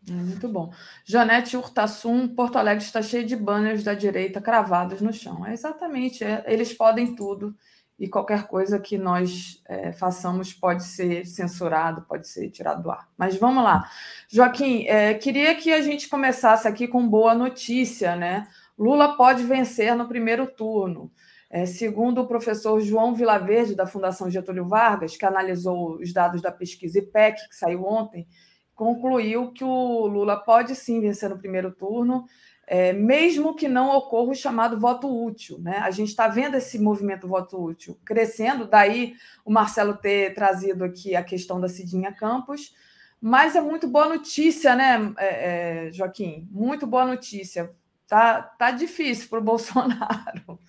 É 0.10 0.14
muito 0.14 0.48
bom. 0.48 0.72
Janete 1.04 1.58
Urtasun, 1.58 2.30
Porto 2.30 2.58
Alegre 2.58 2.84
está 2.84 3.02
cheio 3.02 3.26
de 3.26 3.36
banners 3.36 3.84
da 3.84 3.94
direita 3.94 4.40
cravados 4.40 5.02
no 5.02 5.12
chão. 5.12 5.46
É 5.46 5.52
exatamente, 5.52 6.24
é, 6.24 6.46
eles 6.48 6.74
podem 6.74 7.14
tudo 7.14 7.54
e 8.00 8.08
qualquer 8.08 8.48
coisa 8.48 8.80
que 8.80 8.98
nós 8.98 9.62
é, 9.68 9.92
façamos 9.92 10.54
pode 10.54 10.84
ser 10.84 11.26
censurado, 11.26 12.04
pode 12.04 12.28
ser 12.28 12.50
tirado 12.52 12.84
do 12.84 12.92
ar. 12.92 13.10
Mas 13.18 13.36
vamos 13.36 13.64
lá. 13.64 13.90
Joaquim, 14.30 14.86
é, 14.88 15.16
queria 15.16 15.56
que 15.56 15.74
a 15.74 15.82
gente 15.82 16.08
começasse 16.08 16.68
aqui 16.68 16.88
com 16.88 17.08
boa 17.08 17.34
notícia, 17.34 18.16
né? 18.16 18.48
Lula 18.78 19.18
pode 19.18 19.44
vencer 19.44 19.96
no 19.96 20.08
primeiro 20.08 20.46
turno. 20.46 21.12
É, 21.58 21.66
segundo 21.66 22.22
o 22.22 22.28
professor 22.28 22.80
João 22.82 23.16
Vilaverde, 23.16 23.76
da 23.76 23.88
Fundação 23.88 24.30
Getúlio 24.30 24.68
Vargas, 24.68 25.18
que 25.18 25.26
analisou 25.26 25.96
os 25.96 26.14
dados 26.14 26.42
da 26.42 26.52
pesquisa 26.52 27.00
IPEC, 27.00 27.50
que 27.50 27.56
saiu 27.56 27.84
ontem, 27.84 28.28
concluiu 28.76 29.52
que 29.52 29.64
o 29.64 30.06
Lula 30.06 30.38
pode 30.38 30.76
sim 30.76 31.02
vencer 31.02 31.30
no 31.30 31.40
primeiro 31.40 31.72
turno 31.72 32.26
é, 32.68 32.92
mesmo 32.92 33.56
que 33.56 33.70
não 33.70 33.96
ocorra 33.96 34.32
o 34.32 34.36
chamado 34.36 34.78
voto 34.78 35.08
útil. 35.08 35.58
Né? 35.60 35.78
A 35.78 35.90
gente 35.90 36.10
está 36.10 36.28
vendo 36.28 36.58
esse 36.58 36.78
movimento 36.78 37.26
voto 37.26 37.58
útil 37.64 37.98
crescendo, 38.06 38.68
daí 38.68 39.16
o 39.46 39.52
Marcelo 39.52 39.96
ter 39.96 40.34
trazido 40.34 40.84
aqui 40.84 41.16
a 41.16 41.24
questão 41.24 41.62
da 41.62 41.70
Cidinha 41.70 42.12
Campos, 42.12 42.76
mas 43.22 43.56
é 43.56 43.62
muito 43.62 43.88
boa 43.88 44.10
notícia, 44.10 44.76
né, 44.76 45.14
é, 45.18 45.88
é, 45.88 45.92
Joaquim? 45.92 46.48
Muito 46.52 46.86
boa 46.86 47.06
notícia. 47.06 47.74
Tá, 48.06 48.42
tá 48.42 48.70
difícil 48.70 49.30
para 49.30 49.40
o 49.40 49.44
Bolsonaro. 49.44 50.60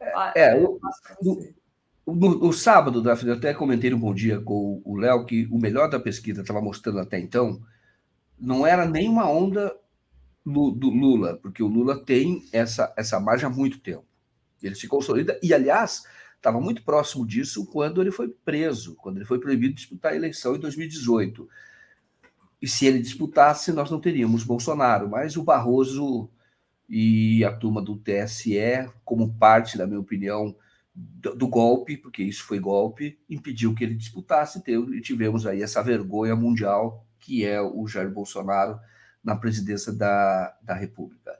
É, 0.00 0.54
é 0.54 0.56
o, 0.56 0.78
no, 2.06 2.38
no, 2.38 2.52
sábado, 2.52 3.02
Daphne, 3.02 3.30
eu 3.30 3.36
até 3.36 3.54
comentei 3.54 3.90
no 3.90 3.98
Bom 3.98 4.12
Dia 4.12 4.40
com 4.40 4.82
o 4.84 4.96
Léo 4.96 5.24
que 5.24 5.46
o 5.50 5.58
melhor 5.58 5.88
da 5.88 6.00
pesquisa 6.00 6.40
estava 6.40 6.60
mostrando 6.60 6.98
até 6.98 7.18
então 7.18 7.62
não 8.38 8.66
era 8.66 8.84
nenhuma 8.84 9.28
onda 9.30 9.74
do 10.44 10.90
Lula, 10.90 11.38
porque 11.40 11.62
o 11.62 11.68
Lula 11.68 12.04
tem 12.04 12.44
essa, 12.52 12.92
essa 12.96 13.20
margem 13.20 13.46
há 13.46 13.50
muito 13.50 13.78
tempo. 13.78 14.04
Ele 14.60 14.74
se 14.74 14.88
consolida, 14.88 15.38
e 15.40 15.54
aliás, 15.54 16.02
estava 16.36 16.60
muito 16.60 16.82
próximo 16.82 17.24
disso 17.24 17.64
quando 17.66 18.00
ele 18.00 18.10
foi 18.10 18.28
preso, 18.28 18.96
quando 18.96 19.18
ele 19.18 19.24
foi 19.24 19.38
proibido 19.38 19.74
de 19.74 19.80
disputar 19.80 20.12
a 20.12 20.16
eleição 20.16 20.56
em 20.56 20.58
2018. 20.58 21.48
E 22.60 22.66
se 22.66 22.86
ele 22.86 23.00
disputasse, 23.00 23.72
nós 23.72 23.90
não 23.90 24.00
teríamos 24.00 24.42
Bolsonaro, 24.42 25.08
mas 25.08 25.36
o 25.36 25.44
Barroso 25.44 26.28
e 26.94 27.42
a 27.42 27.50
turma 27.50 27.80
do 27.80 27.96
TSE, 27.96 28.86
como 29.02 29.32
parte, 29.32 29.78
na 29.78 29.86
minha 29.86 29.98
opinião, 29.98 30.54
do, 30.94 31.34
do 31.34 31.48
golpe, 31.48 31.96
porque 31.96 32.22
isso 32.22 32.44
foi 32.44 32.58
golpe, 32.58 33.18
impediu 33.30 33.74
que 33.74 33.82
ele 33.82 33.94
disputasse 33.94 34.62
e 34.66 35.00
tivemos 35.00 35.46
aí 35.46 35.62
essa 35.62 35.82
vergonha 35.82 36.36
mundial 36.36 37.06
que 37.18 37.46
é 37.46 37.62
o 37.62 37.88
Jair 37.88 38.10
Bolsonaro 38.10 38.78
na 39.24 39.34
presidência 39.34 39.90
da, 39.90 40.54
da 40.60 40.74
República. 40.74 41.32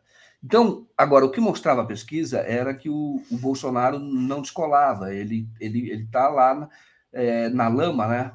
Então, 0.42 0.86
agora, 0.96 1.26
o 1.26 1.30
que 1.30 1.40
mostrava 1.40 1.82
a 1.82 1.86
pesquisa 1.86 2.38
era 2.38 2.72
que 2.72 2.88
o, 2.88 3.22
o 3.30 3.36
Bolsonaro 3.36 3.98
não 3.98 4.40
descolava, 4.40 5.12
ele 5.12 5.48
está 5.52 5.64
ele, 5.66 5.90
ele 5.90 6.06
tá 6.06 6.28
lá 6.30 6.66
é, 7.12 7.50
na 7.50 7.68
lama, 7.68 8.08
né? 8.08 8.32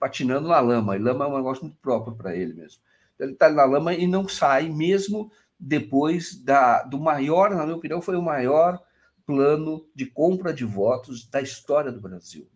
patinando 0.00 0.48
na 0.48 0.58
lama, 0.58 0.96
e 0.96 0.98
lama 0.98 1.26
é 1.26 1.28
um 1.28 1.36
negócio 1.36 1.62
muito 1.62 1.78
próprio 1.80 2.16
para 2.16 2.34
ele 2.34 2.54
mesmo. 2.54 2.82
Ele 3.20 3.32
está 3.32 3.48
na 3.48 3.64
lama 3.64 3.94
e 3.94 4.06
não 4.06 4.26
sai, 4.26 4.68
mesmo 4.68 5.30
depois 5.66 6.36
da, 6.36 6.82
do 6.82 7.00
maior, 7.00 7.50
na 7.50 7.64
minha 7.64 7.76
opinião, 7.76 8.02
foi 8.02 8.16
o 8.16 8.22
maior 8.22 8.78
plano 9.24 9.88
de 9.94 10.04
compra 10.04 10.52
de 10.52 10.64
votos 10.64 11.26
da 11.26 11.40
história 11.40 11.90
do 11.90 12.02
Brasil. 12.02 12.46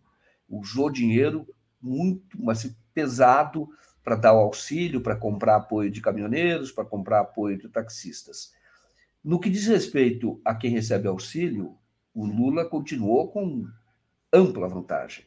Usou 0.47 0.91
dinheiro 0.91 1.47
muito, 1.81 2.37
mas 2.39 2.71
pesado 2.93 3.67
para 4.03 4.15
dar 4.15 4.33
o 4.33 4.39
auxílio, 4.39 5.01
para 5.01 5.15
comprar 5.15 5.55
apoio 5.55 5.89
de 5.89 6.01
caminhoneiros, 6.01 6.71
para 6.71 6.85
comprar 6.85 7.21
apoio 7.21 7.57
de 7.57 7.67
taxistas. 7.67 8.53
No 9.23 9.39
que 9.39 9.49
diz 9.49 9.65
respeito 9.65 10.39
a 10.45 10.53
quem 10.53 10.69
recebe 10.69 11.07
auxílio, 11.07 11.75
o 12.13 12.25
Lula 12.25 12.63
continuou 12.63 13.31
com 13.31 13.65
ampla 14.31 14.67
vantagem. 14.67 15.25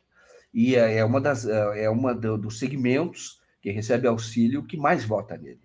E 0.55 0.77
é, 0.77 0.99
é 0.99 1.05
uma 1.05 1.21
das 1.21 1.47
é, 1.47 1.85
é 1.85 1.91
uma 1.91 2.15
dos 2.15 2.61
segmentos 2.61 3.41
que 3.61 3.71
recebe 3.71 4.07
auxílio 4.07 4.65
que 4.65 4.77
mais 4.77 5.05
vota 5.05 5.37
nele. 5.37 5.61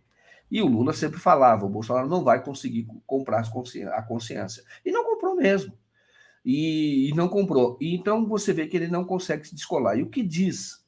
E 0.50 0.62
o 0.62 0.68
Lula 0.68 0.94
sempre 0.94 1.20
falava: 1.20 1.66
o 1.66 1.70
Bolsonaro 1.70 2.08
não 2.08 2.24
vai 2.24 2.44
conseguir 2.44 2.88
comprar 3.06 3.42
a 3.42 4.02
consciência. 4.02 4.64
E 4.86 4.92
não 4.92 5.04
comprou 5.04 5.36
mesmo. 5.36 5.74
E, 6.44 7.10
e 7.10 7.14
não 7.14 7.28
comprou. 7.28 7.78
E 7.82 7.96
então 7.96 8.26
você 8.26 8.54
vê 8.54 8.68
que 8.68 8.78
ele 8.78 8.88
não 8.88 9.04
consegue 9.04 9.48
se 9.48 9.56
descolar. 9.56 9.98
E 9.98 10.04
o 10.04 10.10
que 10.10 10.24
diz 10.24 10.86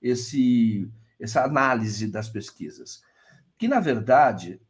esse 0.00 0.88
essa 1.18 1.42
análise 1.44 2.06
das 2.08 2.28
pesquisas, 2.28 3.02
que, 3.58 3.66
na 3.66 3.80
verdade, 3.80 4.60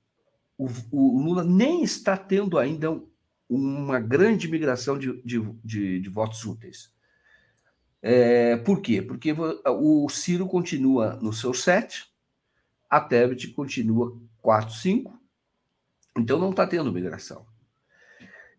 o, 0.57 0.69
o 0.93 1.21
Lula 1.21 1.45
nem 1.45 1.83
está 1.83 2.17
tendo 2.17 2.59
ainda 2.59 3.01
uma 3.49 4.01
grande 4.01 4.49
migração 4.49 4.99
de, 4.99 5.21
de, 5.23 5.41
de, 5.65 6.01
de 6.01 6.09
votos 6.09 6.45
úteis. 6.45 6.93
É, 8.01 8.57
por 8.59 8.81
quê? 8.81 9.03
Porque 9.03 9.35
o 9.67 10.09
Ciro 10.09 10.47
continua 10.47 11.17
no 11.17 11.33
seu 11.33 11.53
7, 11.53 12.09
a 12.89 13.01
Tebet 13.01 13.49
continua 13.49 14.19
4, 14.43 14.75
5, 14.75 15.21
então 16.19 16.39
não 16.39 16.51
está 16.51 16.67
tendo 16.67 16.93
migração. 16.93 17.47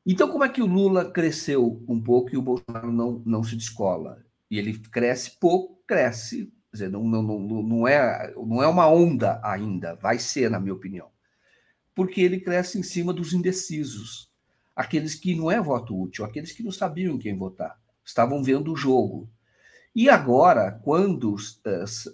Então, 0.06 0.30
como 0.30 0.44
é 0.44 0.50
que 0.50 0.62
o 0.62 0.66
Lula 0.66 1.12
cresceu 1.12 1.84
um 1.88 2.02
pouco 2.02 2.34
e 2.34 2.38
o 2.38 2.42
Bolsonaro 2.42 2.92
não, 2.92 3.22
não 3.26 3.44
se 3.44 3.56
descola? 3.56 4.24
E 4.50 4.58
ele 4.58 4.78
cresce 4.78 5.38
pouco, 5.38 5.82
cresce 5.86 6.54
Quer 6.72 6.78
dizer, 6.78 6.90
não, 6.90 7.04
não, 7.04 7.24
não, 7.24 7.64
não, 7.64 7.88
é, 7.88 8.34
não 8.36 8.62
é 8.62 8.68
uma 8.68 8.88
onda 8.88 9.40
ainda, 9.44 9.96
vai 9.96 10.20
ser, 10.20 10.50
na 10.50 10.60
minha 10.60 10.74
opinião. 10.74 11.10
Porque 11.96 12.22
ele 12.22 12.40
cresce 12.40 12.78
em 12.78 12.84
cima 12.84 13.14
dos 13.14 13.34
indecisos, 13.34 14.30
aqueles 14.76 15.16
que 15.16 15.34
não 15.34 15.50
é 15.50 15.60
voto 15.62 16.00
útil, 16.00 16.24
aqueles 16.24 16.52
que 16.52 16.62
não 16.62 16.72
sabiam 16.72 17.18
quem 17.18 17.36
votar, 17.36 17.80
estavam 18.06 18.44
vendo 18.44 18.72
o 18.72 18.76
jogo. 18.76 19.30
E 19.98 20.12
agora, 20.12 20.80
quando 20.84 21.36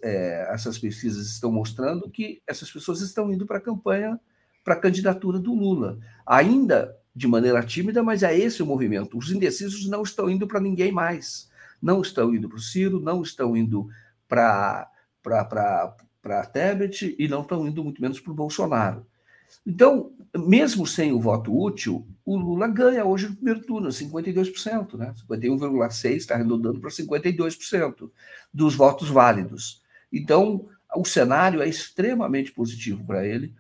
é, 0.01 0.47
essas 0.49 0.80
pesquisas 0.80 1.27
estão 1.27 1.51
mostrando 1.51 2.10
que 2.10 2.41
essas 2.47 2.72
pessoas 2.72 3.01
estão 3.01 3.30
indo 3.30 3.45
para 3.45 3.57
a 3.57 3.61
campanha, 3.61 4.18
para 4.64 4.76
a 4.76 4.80
candidatura 4.80 5.38
do 5.38 5.53
Lula, 5.53 5.99
ainda 6.26 6.97
de 7.14 7.27
maneira 7.27 7.61
tímida, 7.61 8.01
mas 8.01 8.23
é 8.23 8.39
esse 8.39 8.64
o 8.64 8.65
movimento. 8.65 9.18
Os 9.18 9.30
indecisos 9.31 9.85
não 9.89 10.01
estão 10.01 10.30
indo 10.30 10.47
para 10.47 10.61
ninguém 10.61 10.93
mais. 10.93 11.51
Não 11.81 12.01
estão 12.01 12.34
indo 12.34 12.47
para 12.47 12.57
o 12.57 12.61
Ciro, 12.61 13.01
não 13.01 13.22
estão 13.22 13.57
indo 13.57 13.89
para 14.30 14.88
a 16.23 16.45
Tebet 16.53 17.14
e 17.19 17.27
não 17.27 17.41
estão 17.41 17.68
indo 17.68 17.84
muito 17.84 18.01
menos 18.01 18.18
para 18.18 18.31
o 18.31 18.35
Bolsonaro. 18.35 19.05
Então, 19.65 20.11
mesmo 20.35 20.85
sem 20.85 21.11
o 21.11 21.19
voto 21.19 21.55
útil, 21.57 22.07
o 22.25 22.38
Lula 22.38 22.67
ganha 22.67 23.05
hoje 23.05 23.30
no 23.30 23.35
primeiro 23.35 23.61
turno, 23.61 23.89
52%, 23.89 24.97
né? 24.97 25.13
51,6% 25.30 26.15
está 26.15 26.35
arredondando 26.35 26.80
para 26.80 26.89
52% 26.89 28.09
dos 28.53 28.75
votos 28.75 29.09
válidos. 29.09 29.81
Então, 30.11 30.67
o 30.95 31.05
cenário 31.05 31.61
é 31.61 31.67
extremamente 31.67 32.51
positivo 32.51 33.03
para 33.03 33.25
ele. 33.25 33.53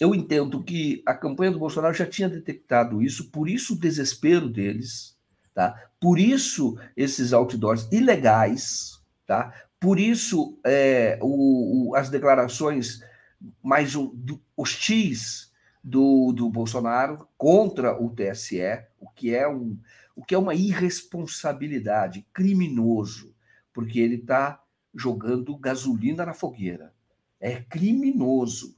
eu 0.00 0.12
entendo 0.12 0.62
que 0.62 1.02
a 1.06 1.14
campanha 1.14 1.52
do 1.52 1.58
Bolsonaro 1.58 1.94
já 1.94 2.04
tinha 2.04 2.28
detectado 2.28 3.00
isso, 3.00 3.30
por 3.30 3.48
isso 3.48 3.74
o 3.74 3.78
desespero 3.78 4.48
deles, 4.48 5.16
tá? 5.54 5.88
Por 6.00 6.18
isso 6.18 6.76
esses 6.96 7.32
outdoors 7.32 7.88
ilegais, 7.92 9.00
tá? 9.24 9.54
Por 9.78 10.00
isso 10.00 10.58
é, 10.64 11.16
o, 11.22 11.90
o, 11.90 11.94
as 11.94 12.10
declarações 12.10 13.00
mais 13.62 13.94
hostis 14.56 15.52
do, 15.82 16.32
do 16.32 16.48
Bolsonaro 16.48 17.28
contra 17.36 18.00
o 18.00 18.10
TSE, 18.10 18.60
o 18.98 19.10
que 19.10 19.34
é 19.34 19.48
um, 19.48 19.78
o 20.16 20.24
que 20.24 20.34
é 20.34 20.38
uma 20.38 20.54
irresponsabilidade, 20.54 22.26
criminoso, 22.32 23.34
porque 23.72 23.98
ele 23.98 24.16
está 24.16 24.62
jogando 24.94 25.56
gasolina 25.58 26.24
na 26.24 26.32
fogueira. 26.32 26.94
É 27.40 27.60
criminoso. 27.60 28.76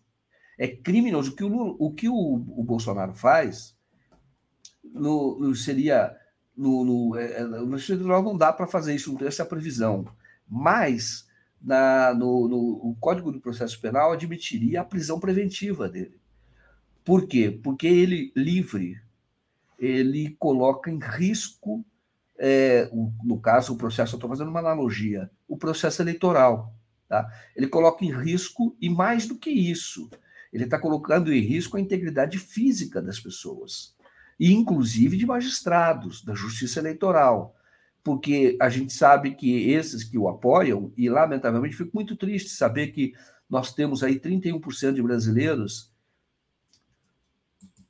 É 0.58 0.66
criminoso. 0.66 1.32
O 1.32 1.36
que 1.36 1.44
o, 1.44 1.76
o, 1.78 1.92
que 1.92 2.08
o, 2.08 2.14
o 2.14 2.64
Bolsonaro 2.64 3.14
faz 3.14 3.76
no, 4.82 5.38
no 5.38 5.54
seria. 5.54 6.16
No, 6.56 6.84
no, 6.84 7.16
é, 7.16 7.32
é 7.32 7.44
no 7.44 8.22
não 8.22 8.36
dá 8.36 8.50
para 8.50 8.66
fazer 8.66 8.94
isso, 8.94 9.16
essa 9.22 9.44
previsão. 9.44 10.06
Mas 10.48 11.28
na, 11.60 12.14
no, 12.14 12.48
no 12.48 12.58
o 12.58 12.96
Código 13.00 13.32
do 13.32 13.40
Processo 13.40 13.80
Penal 13.80 14.12
admitiria 14.12 14.80
a 14.80 14.84
prisão 14.84 15.18
preventiva 15.18 15.88
dele. 15.88 16.18
Por 17.04 17.26
quê? 17.26 17.50
Porque 17.62 17.86
ele, 17.86 18.32
livre, 18.34 19.00
ele 19.78 20.36
coloca 20.38 20.90
em 20.90 20.98
risco, 20.98 21.84
é, 22.38 22.90
no 23.22 23.38
caso, 23.40 23.74
o 23.74 23.76
processo, 23.76 24.14
eu 24.14 24.16
estou 24.16 24.30
fazendo 24.30 24.48
uma 24.48 24.60
analogia, 24.60 25.30
o 25.46 25.56
processo 25.56 26.02
eleitoral. 26.02 26.74
Tá? 27.08 27.28
Ele 27.54 27.68
coloca 27.68 28.04
em 28.04 28.12
risco, 28.12 28.76
e 28.80 28.90
mais 28.90 29.26
do 29.26 29.36
que 29.36 29.50
isso, 29.50 30.10
ele 30.52 30.64
está 30.64 30.78
colocando 30.78 31.32
em 31.32 31.40
risco 31.40 31.76
a 31.76 31.80
integridade 31.80 32.38
física 32.38 33.00
das 33.00 33.20
pessoas, 33.20 33.94
e 34.38 34.52
inclusive 34.52 35.16
de 35.16 35.26
magistrados, 35.26 36.24
da 36.24 36.34
justiça 36.34 36.80
eleitoral, 36.80 37.56
porque 38.06 38.56
a 38.60 38.68
gente 38.68 38.92
sabe 38.92 39.34
que 39.34 39.68
esses 39.68 40.04
que 40.04 40.16
o 40.16 40.28
apoiam, 40.28 40.92
e 40.96 41.10
lamentavelmente 41.10 41.74
fico 41.74 41.90
muito 41.92 42.14
triste 42.14 42.50
saber 42.50 42.92
que 42.92 43.12
nós 43.50 43.74
temos 43.74 44.00
aí 44.00 44.20
31% 44.20 44.92
de 44.92 45.02
brasileiros 45.02 45.92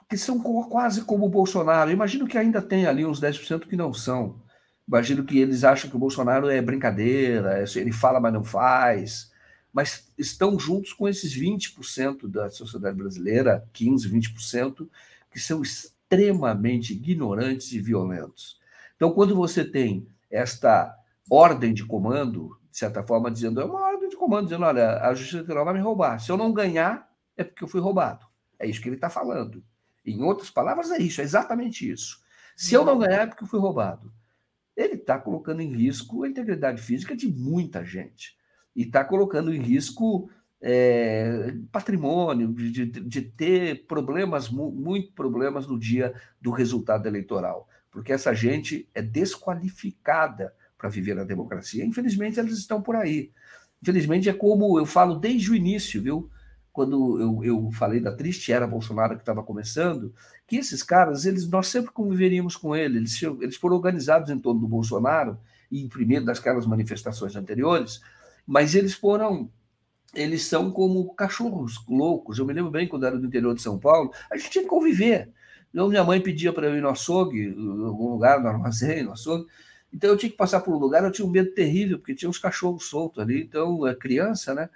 que 0.08 0.16
são 0.16 0.40
quase 0.40 1.02
como 1.02 1.26
o 1.26 1.28
Bolsonaro. 1.28 1.90
Imagino 1.90 2.26
que 2.26 2.38
ainda 2.38 2.62
tem 2.62 2.86
ali 2.86 3.04
uns 3.04 3.20
10% 3.20 3.66
que 3.68 3.76
não 3.76 3.92
são. 3.92 4.40
Imagino 4.88 5.22
que 5.22 5.38
eles 5.38 5.64
acham 5.64 5.90
que 5.90 5.96
o 5.96 5.98
Bolsonaro 5.98 6.48
é 6.48 6.62
brincadeira, 6.62 7.58
é, 7.58 7.64
ele 7.78 7.92
fala, 7.92 8.18
mas 8.18 8.32
não 8.32 8.42
faz. 8.42 9.30
Mas 9.70 10.10
estão 10.16 10.58
juntos 10.58 10.94
com 10.94 11.06
esses 11.06 11.38
20% 11.38 12.26
da 12.26 12.48
sociedade 12.48 12.96
brasileira, 12.96 13.68
15%, 13.74 14.10
20%, 14.10 14.88
que 15.30 15.38
são 15.38 15.60
extremamente 15.60 16.94
ignorantes 16.94 17.70
e 17.72 17.80
violentos. 17.80 18.64
Então, 18.96 19.12
quando 19.12 19.34
você 19.34 19.64
tem 19.64 20.08
esta 20.30 20.94
ordem 21.30 21.72
de 21.72 21.84
comando, 21.84 22.58
de 22.70 22.78
certa 22.78 23.02
forma, 23.02 23.30
dizendo, 23.30 23.60
é 23.60 23.64
uma 23.64 23.80
ordem 23.80 24.08
de 24.08 24.16
comando, 24.16 24.44
dizendo, 24.44 24.64
olha, 24.64 25.00
a 25.00 25.14
Justiça 25.14 25.38
Eleitoral 25.38 25.64
vai 25.64 25.74
me 25.74 25.80
roubar. 25.80 26.18
Se 26.18 26.30
eu 26.30 26.36
não 26.36 26.52
ganhar, 26.52 27.08
é 27.36 27.44
porque 27.44 27.64
eu 27.64 27.68
fui 27.68 27.80
roubado. 27.80 28.26
É 28.58 28.66
isso 28.66 28.80
que 28.80 28.88
ele 28.88 28.96
está 28.96 29.10
falando. 29.10 29.62
Em 30.04 30.22
outras 30.22 30.50
palavras, 30.50 30.90
é 30.90 30.98
isso, 30.98 31.20
é 31.20 31.24
exatamente 31.24 31.90
isso. 31.90 32.18
Se 32.56 32.74
eu 32.74 32.84
não 32.84 32.98
ganhar, 32.98 33.22
é 33.22 33.26
porque 33.26 33.44
eu 33.44 33.48
fui 33.48 33.60
roubado. 33.60 34.12
Ele 34.76 34.94
está 34.94 35.18
colocando 35.18 35.60
em 35.60 35.74
risco 35.74 36.22
a 36.22 36.28
integridade 36.28 36.80
física 36.80 37.14
de 37.16 37.28
muita 37.28 37.84
gente. 37.84 38.36
E 38.74 38.82
está 38.82 39.04
colocando 39.04 39.52
em 39.52 39.60
risco 39.60 40.30
é, 40.60 41.54
patrimônio, 41.70 42.52
de, 42.52 42.86
de, 42.86 43.22
ter 43.22 43.86
problemas, 43.86 44.48
muito 44.48 45.12
problemas 45.12 45.66
no 45.66 45.78
dia 45.78 46.14
do 46.40 46.50
resultado 46.50 47.06
eleitoral. 47.06 47.68
Porque 47.96 48.12
essa 48.12 48.34
gente 48.34 48.86
é 48.94 49.00
desqualificada 49.00 50.52
para 50.76 50.90
viver 50.90 51.16
na 51.16 51.24
democracia. 51.24 51.84
Infelizmente, 51.84 52.38
eles 52.38 52.58
estão 52.58 52.82
por 52.82 52.94
aí. 52.94 53.32
Infelizmente, 53.80 54.28
é 54.28 54.34
como 54.34 54.78
eu 54.78 54.84
falo 54.84 55.14
desde 55.14 55.50
o 55.50 55.54
início, 55.54 56.02
viu? 56.02 56.30
quando 56.76 57.18
eu, 57.18 57.42
eu 57.42 57.70
falei 57.72 58.00
da 58.00 58.12
triste 58.12 58.52
era 58.52 58.66
Bolsonaro 58.66 59.14
que 59.14 59.22
estava 59.22 59.42
começando, 59.42 60.12
que 60.46 60.56
esses 60.56 60.82
caras, 60.82 61.24
eles 61.24 61.48
nós 61.48 61.68
sempre 61.68 61.90
conviveríamos 61.90 62.54
com 62.54 62.76
ele, 62.76 62.98
eles, 62.98 63.18
eles 63.22 63.56
foram 63.56 63.76
organizados 63.76 64.28
em 64.28 64.38
torno 64.38 64.60
do 64.60 64.68
Bolsonaro, 64.68 65.38
e 65.72 65.88
primeiro 65.88 66.26
das 66.26 66.38
manifestações 66.66 67.34
anteriores, 67.34 68.02
mas 68.46 68.74
eles 68.74 68.92
foram 68.92 69.50
eles 70.14 70.42
são 70.44 70.70
como 70.70 71.14
cachorros 71.14 71.82
loucos. 71.88 72.38
Eu 72.38 72.46
me 72.46 72.52
lembro 72.52 72.70
bem 72.70 72.86
quando 72.86 73.06
era 73.06 73.18
do 73.18 73.26
interior 73.26 73.54
de 73.54 73.62
São 73.62 73.78
Paulo, 73.78 74.12
a 74.30 74.36
gente 74.36 74.50
tinha 74.50 74.64
que 74.64 74.70
conviver. 74.70 75.30
Então, 75.70 75.88
minha 75.88 76.04
mãe 76.04 76.20
pedia 76.20 76.52
para 76.52 76.66
eu 76.66 76.76
ir 76.76 76.80
no 76.80 76.88
açougue, 76.88 77.48
em 77.48 77.84
algum 77.84 78.10
lugar, 78.10 78.40
no 78.40 78.48
armazém, 78.48 79.02
no 79.02 79.12
açougue. 79.12 79.46
Então, 79.92 80.10
eu 80.10 80.16
tinha 80.16 80.30
que 80.30 80.36
passar 80.36 80.60
por 80.60 80.74
um 80.74 80.78
lugar, 80.78 81.04
eu 81.04 81.12
tinha 81.12 81.26
um 81.26 81.30
medo 81.30 81.50
terrível, 81.52 81.98
porque 81.98 82.14
tinha 82.14 82.28
uns 82.28 82.38
cachorros 82.38 82.86
soltos 82.86 83.22
ali. 83.22 83.42
Então, 83.42 83.86
é 83.86 83.94
criança, 83.94 84.54
né? 84.54 84.68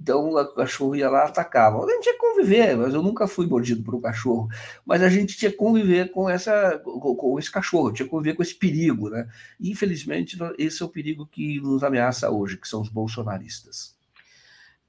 Então 0.00 0.30
o 0.30 0.54
cachorro 0.54 0.96
ia 0.96 1.10
lá 1.10 1.24
atacava. 1.26 1.84
A 1.84 1.90
gente 1.90 2.04
tinha 2.04 2.14
que 2.14 2.20
conviver, 2.20 2.74
mas 2.74 2.94
eu 2.94 3.02
nunca 3.02 3.28
fui 3.28 3.46
mordido 3.46 3.82
por 3.82 3.94
um 3.94 4.00
cachorro. 4.00 4.48
Mas 4.84 5.02
a 5.02 5.10
gente 5.10 5.36
tinha 5.36 5.50
que 5.50 5.58
conviver 5.58 6.10
com, 6.10 6.28
essa, 6.28 6.78
com, 6.78 7.14
com 7.14 7.38
esse 7.38 7.50
cachorro, 7.50 7.92
tinha 7.92 8.06
que 8.06 8.10
conviver 8.10 8.34
com 8.34 8.42
esse 8.42 8.54
perigo. 8.54 9.10
Né? 9.10 9.28
Infelizmente, 9.60 10.38
esse 10.56 10.82
é 10.82 10.86
o 10.86 10.88
perigo 10.88 11.26
que 11.26 11.60
nos 11.60 11.84
ameaça 11.84 12.30
hoje, 12.30 12.56
que 12.56 12.66
são 12.66 12.80
os 12.80 12.88
bolsonaristas 12.88 13.99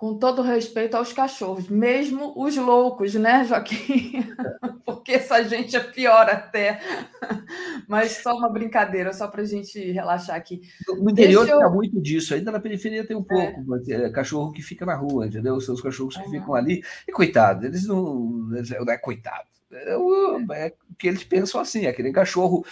com 0.01 0.17
todo 0.17 0.41
respeito 0.41 0.97
aos 0.97 1.13
cachorros, 1.13 1.69
mesmo 1.69 2.33
os 2.35 2.57
loucos, 2.57 3.13
né, 3.13 3.45
Joaquim? 3.45 4.33
Porque 4.83 5.11
essa 5.11 5.43
gente 5.43 5.75
é 5.75 5.79
pior 5.79 6.27
até. 6.27 6.81
Mas 7.87 8.13
só 8.13 8.35
uma 8.35 8.49
brincadeira, 8.49 9.13
só 9.13 9.27
para 9.27 9.43
a 9.43 9.45
gente 9.45 9.91
relaxar 9.91 10.35
aqui. 10.35 10.59
No 10.87 11.11
interior 11.11 11.45
Deixa 11.45 11.55
tem 11.55 11.67
eu... 11.67 11.71
muito 11.71 12.01
disso, 12.01 12.33
ainda 12.33 12.51
na 12.51 12.59
periferia 12.59 13.05
tem 13.05 13.15
um 13.15 13.23
pouco, 13.23 13.59
é. 13.59 13.63
mas 13.63 13.87
é 13.89 14.09
cachorro 14.09 14.51
que 14.51 14.63
fica 14.63 14.87
na 14.87 14.95
rua, 14.95 15.27
entendeu? 15.27 15.61
São 15.61 15.75
os 15.75 15.81
cachorros 15.81 16.17
que 16.17 16.27
ficam 16.31 16.55
ali. 16.55 16.81
E 17.07 17.11
coitado, 17.11 17.67
eles 17.67 17.85
não. 17.85 18.25
Não 18.25 18.91
é 18.91 18.97
coitado. 18.97 19.45
É, 19.71 20.65
é 20.65 20.73
que 20.97 21.07
eles 21.09 21.23
pensam 21.23 21.61
assim, 21.61 21.85
é 21.85 21.93
que 21.93 22.01
nem 22.01 22.11
cachorro. 22.11 22.65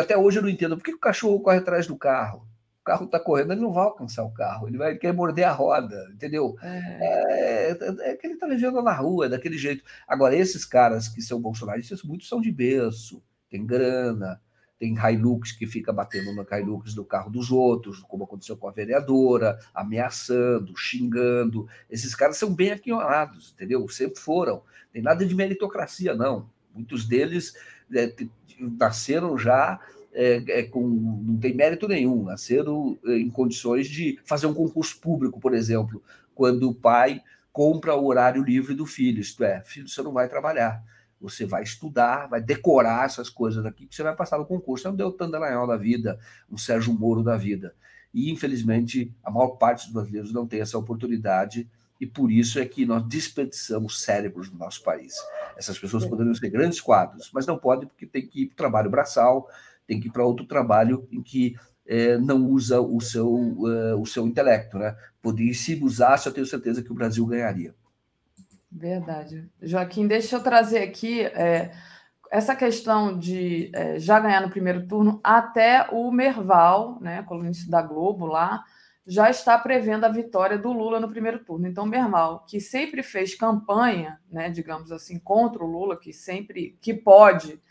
Até 0.00 0.16
hoje 0.16 0.38
eu 0.38 0.42
não 0.42 0.48
entendo 0.48 0.74
por 0.78 0.84
que 0.84 0.94
o 0.94 0.98
cachorro 0.98 1.38
corre 1.38 1.58
atrás 1.58 1.86
do 1.86 1.98
carro 1.98 2.48
carro 2.86 3.04
está 3.04 3.18
correndo, 3.18 3.52
ele 3.52 3.60
não 3.60 3.72
vai 3.72 3.84
alcançar 3.84 4.22
o 4.22 4.30
carro, 4.30 4.68
ele 4.68 4.78
vai 4.78 4.96
querer 4.96 5.12
morder 5.12 5.44
a 5.44 5.52
roda, 5.52 6.08
entendeu? 6.14 6.56
É, 6.62 7.70
é, 7.72 8.10
é 8.12 8.16
que 8.16 8.26
ele 8.26 8.34
está 8.34 8.46
vivendo 8.46 8.80
na 8.80 8.92
rua, 8.92 9.26
é 9.26 9.28
daquele 9.28 9.58
jeito. 9.58 9.82
Agora, 10.06 10.36
esses 10.36 10.64
caras 10.64 11.08
que 11.08 11.20
são 11.20 11.40
bolsonaristas, 11.40 12.04
muitos 12.04 12.28
são 12.28 12.40
de 12.40 12.52
berço, 12.52 13.20
tem 13.50 13.66
grana, 13.66 14.40
tem 14.78 14.94
Hilux 14.94 15.50
que 15.50 15.66
fica 15.66 15.92
batendo 15.92 16.32
no 16.32 16.46
Hilux 16.48 16.94
do 16.94 17.04
carro 17.04 17.28
dos 17.28 17.50
outros, 17.50 18.00
como 18.00 18.22
aconteceu 18.22 18.56
com 18.56 18.68
a 18.68 18.72
vereadora, 18.72 19.58
ameaçando, 19.74 20.76
xingando. 20.76 21.66
Esses 21.90 22.14
caras 22.14 22.36
são 22.36 22.54
bem 22.54 22.70
aquinhonados, 22.70 23.52
entendeu? 23.54 23.88
Sempre 23.88 24.20
foram. 24.20 24.62
Tem 24.92 25.02
nada 25.02 25.26
de 25.26 25.34
meritocracia, 25.34 26.14
não. 26.14 26.48
Muitos 26.72 27.04
deles 27.04 27.54
é, 27.92 28.14
nasceram 28.60 29.36
já 29.36 29.80
é, 30.18 30.42
é, 30.48 30.62
com, 30.62 30.80
não 30.82 31.36
tem 31.36 31.54
mérito 31.54 31.86
nenhum, 31.86 32.24
nasceram 32.24 32.98
é, 33.04 33.18
em 33.18 33.28
condições 33.28 33.86
de 33.86 34.18
fazer 34.24 34.46
um 34.46 34.54
concurso 34.54 34.98
público, 34.98 35.38
por 35.38 35.54
exemplo, 35.54 36.02
quando 36.34 36.70
o 36.70 36.74
pai 36.74 37.22
compra 37.52 37.94
o 37.94 38.06
horário 38.06 38.42
livre 38.42 38.74
do 38.74 38.86
filho, 38.86 39.20
isto 39.20 39.44
é, 39.44 39.62
filho, 39.62 39.86
você 39.86 40.02
não 40.02 40.12
vai 40.12 40.26
trabalhar, 40.26 40.82
você 41.20 41.44
vai 41.44 41.62
estudar, 41.62 42.28
vai 42.28 42.40
decorar 42.40 43.04
essas 43.04 43.28
coisas 43.28 43.64
aqui, 43.66 43.86
que 43.86 43.94
você 43.94 44.02
vai 44.02 44.14
passar 44.16 44.38
no 44.38 44.46
concurso. 44.46 44.82
Você 44.82 44.88
não 44.88 44.96
deu 44.96 45.16
Dallagnol 45.16 45.66
da 45.66 45.76
vida, 45.76 46.18
um 46.50 46.58
Sérgio 46.58 46.92
Moro 46.92 47.22
da 47.22 47.36
vida. 47.36 47.74
E, 48.12 48.30
infelizmente, 48.30 49.12
a 49.22 49.30
maior 49.30 49.50
parte 49.56 49.84
dos 49.84 49.92
brasileiros 49.92 50.32
não 50.32 50.46
tem 50.46 50.60
essa 50.60 50.78
oportunidade, 50.78 51.68
e 51.98 52.06
por 52.06 52.30
isso 52.30 52.58
é 52.58 52.66
que 52.66 52.84
nós 52.84 53.06
desperdiçamos 53.06 54.02
cérebros 54.02 54.50
no 54.50 54.58
nosso 54.58 54.82
país. 54.82 55.14
Essas 55.56 55.78
pessoas 55.78 56.04
poderiam 56.04 56.34
ser 56.34 56.50
grandes 56.50 56.80
quadros, 56.80 57.30
mas 57.32 57.46
não 57.46 57.58
podem 57.58 57.88
porque 57.88 58.06
tem 58.06 58.26
que 58.26 58.42
ir 58.42 58.46
para 58.46 58.52
o 58.52 58.56
trabalho 58.56 58.90
braçal, 58.90 59.48
tem 59.86 60.00
que 60.00 60.08
ir 60.08 60.10
para 60.10 60.24
outro 60.24 60.46
trabalho 60.46 61.06
em 61.10 61.22
que 61.22 61.54
é, 61.86 62.18
não 62.18 62.44
usa 62.46 62.80
o 62.80 63.00
seu, 63.00 63.32
uh, 63.32 64.00
o 64.00 64.06
seu 64.06 64.26
intelecto. 64.26 64.78
Né? 64.78 64.96
Podia, 65.22 65.52
se 65.54 65.74
usasse, 65.82 66.26
eu 66.26 66.32
tenho 66.32 66.46
certeza 66.46 66.82
que 66.82 66.90
o 66.90 66.94
Brasil 66.94 67.24
ganharia. 67.26 67.74
Verdade. 68.70 69.48
Joaquim, 69.62 70.06
deixa 70.06 70.36
eu 70.36 70.42
trazer 70.42 70.82
aqui 70.82 71.22
é, 71.22 71.72
essa 72.30 72.54
questão 72.54 73.16
de 73.16 73.70
é, 73.72 73.98
já 73.98 74.20
ganhar 74.20 74.42
no 74.42 74.50
primeiro 74.50 74.86
turno, 74.86 75.20
até 75.22 75.88
o 75.90 76.10
Merval, 76.10 76.98
né, 77.00 77.22
colunista 77.22 77.70
da 77.70 77.80
Globo 77.80 78.26
lá, 78.26 78.64
já 79.06 79.30
está 79.30 79.56
prevendo 79.56 80.04
a 80.04 80.08
vitória 80.08 80.58
do 80.58 80.72
Lula 80.72 80.98
no 80.98 81.08
primeiro 81.08 81.38
turno. 81.44 81.66
Então, 81.66 81.86
Merval, 81.86 82.44
que 82.44 82.60
sempre 82.60 83.02
fez 83.02 83.36
campanha, 83.36 84.18
né, 84.30 84.50
digamos 84.50 84.90
assim, 84.90 85.18
contra 85.18 85.62
o 85.62 85.66
Lula, 85.66 85.98
que 85.98 86.12
sempre 86.12 86.76
que 86.80 86.92
pode 86.92 87.62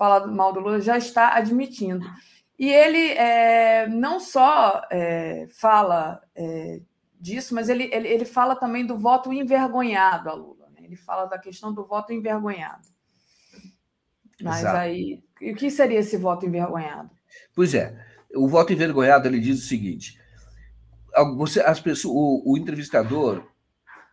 falar 0.00 0.26
mal 0.28 0.50
do 0.50 0.60
Lula, 0.60 0.80
já 0.80 0.96
está 0.96 1.34
admitindo. 1.34 2.10
E 2.58 2.70
ele 2.70 3.10
é, 3.12 3.86
não 3.86 4.18
só 4.18 4.80
é, 4.90 5.46
fala 5.50 6.22
é, 6.34 6.80
disso, 7.20 7.54
mas 7.54 7.68
ele, 7.68 7.90
ele, 7.92 8.08
ele, 8.08 8.24
fala 8.24 8.56
também 8.56 8.86
do 8.86 8.96
voto 8.96 9.30
envergonhado 9.30 10.30
a 10.30 10.32
Lula. 10.32 10.70
Né? 10.70 10.80
Ele 10.84 10.96
fala 10.96 11.26
da 11.26 11.38
questão 11.38 11.70
do 11.74 11.84
voto 11.84 12.14
envergonhado. 12.14 12.88
Mas 14.42 14.60
Exato. 14.60 14.78
aí, 14.78 15.22
o 15.42 15.54
que 15.54 15.70
seria 15.70 15.98
esse 15.98 16.16
voto 16.16 16.46
envergonhado? 16.46 17.10
Pois 17.54 17.74
é, 17.74 17.94
o 18.34 18.48
voto 18.48 18.72
envergonhado 18.72 19.28
ele 19.28 19.38
diz 19.38 19.62
o 19.62 19.66
seguinte: 19.66 20.18
você, 21.36 21.60
as 21.60 21.78
pessoas, 21.78 22.14
o, 22.14 22.52
o 22.52 22.56
entrevistador, 22.56 23.46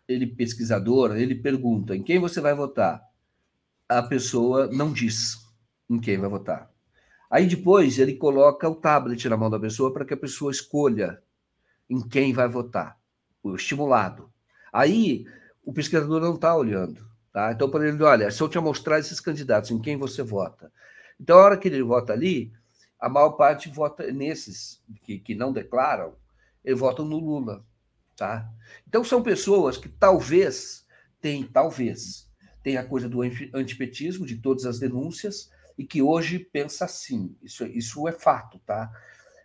ele 0.06 0.28
pesquisador, 0.28 1.16
ele 1.16 1.36
pergunta 1.36 1.96
em 1.96 2.04
quem 2.04 2.20
você 2.20 2.42
vai 2.42 2.54
votar. 2.54 3.02
A 3.88 4.04
pessoa 4.04 4.68
não 4.68 4.92
diz 4.92 5.47
em 5.90 6.00
quem 6.00 6.18
vai 6.18 6.30
votar. 6.30 6.72
Aí 7.30 7.46
depois 7.46 8.00
ele 8.00 8.16
coloca 8.16 8.70
o 8.70 8.76
tablet 8.76 9.28
na 9.28 9.38
mão 9.38 9.50
da 9.50 9.60
pessoa 9.60 9.94
para 9.94 10.06
que 10.06 10.14
a 10.14 10.18
pessoa 10.18 10.52
escolha 10.52 11.22
em 11.90 12.02
quem 12.08 12.34
vai 12.34 12.48
votar, 12.48 12.98
o 13.44 13.56
estimulado. 13.56 14.32
Aí 14.72 15.26
o 15.64 15.74
pesquisador 15.74 16.22
não 16.22 16.36
está 16.36 16.56
olhando. 16.56 17.06
Tá? 17.32 17.52
Então, 17.52 17.70
por 17.70 17.86
ele, 17.86 18.02
olha, 18.02 18.32
se 18.32 18.42
eu 18.42 18.50
te 18.50 18.58
mostrar 18.60 19.00
esses 19.00 19.20
candidatos, 19.20 19.70
em 19.70 19.80
quem 19.80 19.98
você 19.98 20.24
vota? 20.24 20.72
Então, 21.20 21.38
a 21.38 21.44
hora 21.44 21.58
que 21.58 21.68
ele 21.68 21.84
vota 21.84 22.14
ali, 22.14 22.52
a 23.00 23.08
maior 23.08 23.32
parte 23.32 23.70
vota 23.70 24.12
nesses 24.12 24.82
que, 25.04 25.20
que 25.20 25.36
não 25.36 25.54
declaram, 25.54 26.16
eles 26.64 26.80
votam 26.80 27.06
no 27.06 27.20
Lula. 27.20 27.64
Tá? 28.16 28.50
Então, 28.88 29.04
são 29.04 29.22
pessoas 29.22 29.78
que 29.78 29.88
talvez 29.88 30.86
têm, 31.22 31.44
talvez, 31.44 32.28
tem 32.64 32.78
a 32.78 32.84
coisa 32.84 33.08
do 33.08 33.22
antipetismo, 33.54 34.26
de 34.26 34.38
todas 34.38 34.66
as 34.66 34.80
denúncias, 34.80 35.52
e 35.78 35.86
que 35.86 36.02
hoje 36.02 36.40
pensa 36.40 36.86
assim. 36.86 37.36
Isso, 37.42 37.66
isso 37.66 38.08
é 38.08 38.12
fato, 38.12 38.60
tá? 38.60 38.92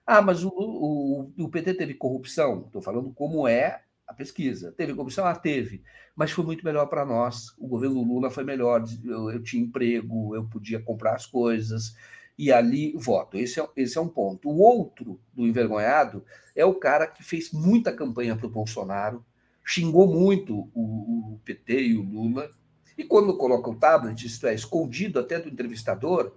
Ah, 0.06 0.22
mas 0.22 0.44
o, 0.44 0.50
o, 0.50 1.32
o 1.38 1.48
PT 1.48 1.74
teve 1.74 1.94
corrupção? 1.94 2.64
Estou 2.66 2.82
falando 2.82 3.12
como 3.12 3.46
é 3.46 3.82
a 4.06 4.14
pesquisa. 4.14 4.72
Teve 4.72 4.94
corrupção? 4.94 5.26
Ah, 5.26 5.34
teve. 5.34 5.82
Mas 6.16 6.30
foi 6.30 6.44
muito 6.44 6.64
melhor 6.64 6.86
para 6.86 7.04
nós. 7.04 7.54
O 7.59 7.66
governo 7.66 8.02
Lula 8.02 8.30
foi 8.30 8.44
melhor. 8.44 8.84
Eu, 9.04 9.30
eu, 9.30 9.42
tinha 9.42 9.62
emprego, 9.62 10.34
eu 10.34 10.44
podia 10.44 10.80
comprar 10.80 11.14
as 11.14 11.26
coisas. 11.26 11.94
E 12.38 12.50
ali 12.50 12.94
voto. 12.96 13.36
Esse 13.36 13.60
é, 13.60 13.68
esse 13.76 13.98
é 13.98 14.00
um 14.00 14.09
ponto. 14.09 14.48
O 14.48 14.59
outro 14.59 15.20
do 15.32 15.46
envergonhado 15.46 16.24
é 16.56 16.64
o 16.64 16.74
cara 16.74 17.06
que 17.06 17.22
fez 17.22 17.52
muita 17.52 17.92
campanha 17.92 18.36
para 18.36 18.46
o 18.46 18.50
Bolsonaro, 18.50 19.24
xingou 19.64 20.09
muito 20.09 20.70
o, 20.74 21.34
o 21.34 21.40
PT 21.44 21.82
e 21.82 21.96
o 21.96 22.02
Lula, 22.02 22.50
e 22.97 23.05
quando 23.05 23.36
coloca 23.36 23.70
o 23.70 23.74
tablet, 23.74 24.27
isto 24.27 24.47
é, 24.47 24.55
escondido 24.55 25.19
até 25.19 25.39
do 25.39 25.48
entrevistador, 25.48 26.32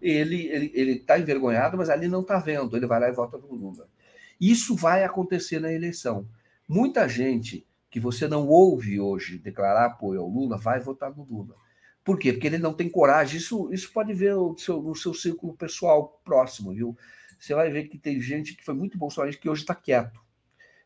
ele 0.00 0.44
está 0.44 0.56
ele, 0.56 0.72
ele 0.74 0.98
tá 1.00 1.18
envergonhado, 1.18 1.76
mas 1.76 1.90
ali 1.90 2.08
não 2.08 2.20
está 2.20 2.38
vendo, 2.38 2.76
ele 2.76 2.86
vai 2.86 3.00
lá 3.00 3.08
e 3.08 3.12
vota 3.12 3.36
no 3.38 3.52
Lula. 3.52 3.88
Isso 4.40 4.76
vai 4.76 5.04
acontecer 5.04 5.60
na 5.60 5.72
eleição. 5.72 6.28
Muita 6.68 7.08
gente 7.08 7.66
que 7.90 7.98
você 7.98 8.28
não 8.28 8.46
ouve 8.46 9.00
hoje 9.00 9.38
declarar 9.38 9.86
apoio 9.86 10.20
ao 10.20 10.28
Lula 10.28 10.56
vai 10.56 10.78
votar 10.78 11.14
no 11.14 11.24
Lula. 11.24 11.56
Por 12.04 12.18
quê? 12.18 12.32
Porque 12.32 12.46
ele 12.46 12.58
não 12.58 12.72
tem 12.72 12.88
coragem. 12.88 13.38
Isso, 13.38 13.72
isso 13.72 13.92
pode 13.92 14.14
ver 14.14 14.34
no 14.34 14.56
seu, 14.56 14.80
no 14.80 14.94
seu 14.94 15.12
círculo 15.12 15.54
pessoal 15.54 16.20
próximo, 16.24 16.72
viu? 16.72 16.96
Você 17.38 17.54
vai 17.54 17.70
ver 17.70 17.88
que 17.88 17.98
tem 17.98 18.20
gente 18.20 18.54
que 18.54 18.64
foi 18.64 18.74
muito 18.74 18.98
bolsonarista 18.98 19.40
que 19.40 19.48
hoje 19.48 19.62
está 19.62 19.74
quieto. 19.74 20.20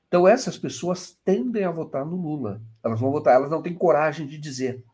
Então, 0.09 0.29
essas 0.29 0.59
pessoas 0.59 1.19
tendem 1.25 1.65
a 1.65 1.71
votar 1.71 2.05
no 2.05 2.17
Lula. 2.17 2.61
Elas 2.85 3.01
vão 3.01 3.11
votar, 3.11 3.35
elas 3.35 3.51
não 3.51 3.63
têm 3.63 3.75
coragem 3.75 4.27
de 4.27 4.37
dizer. 4.37 4.85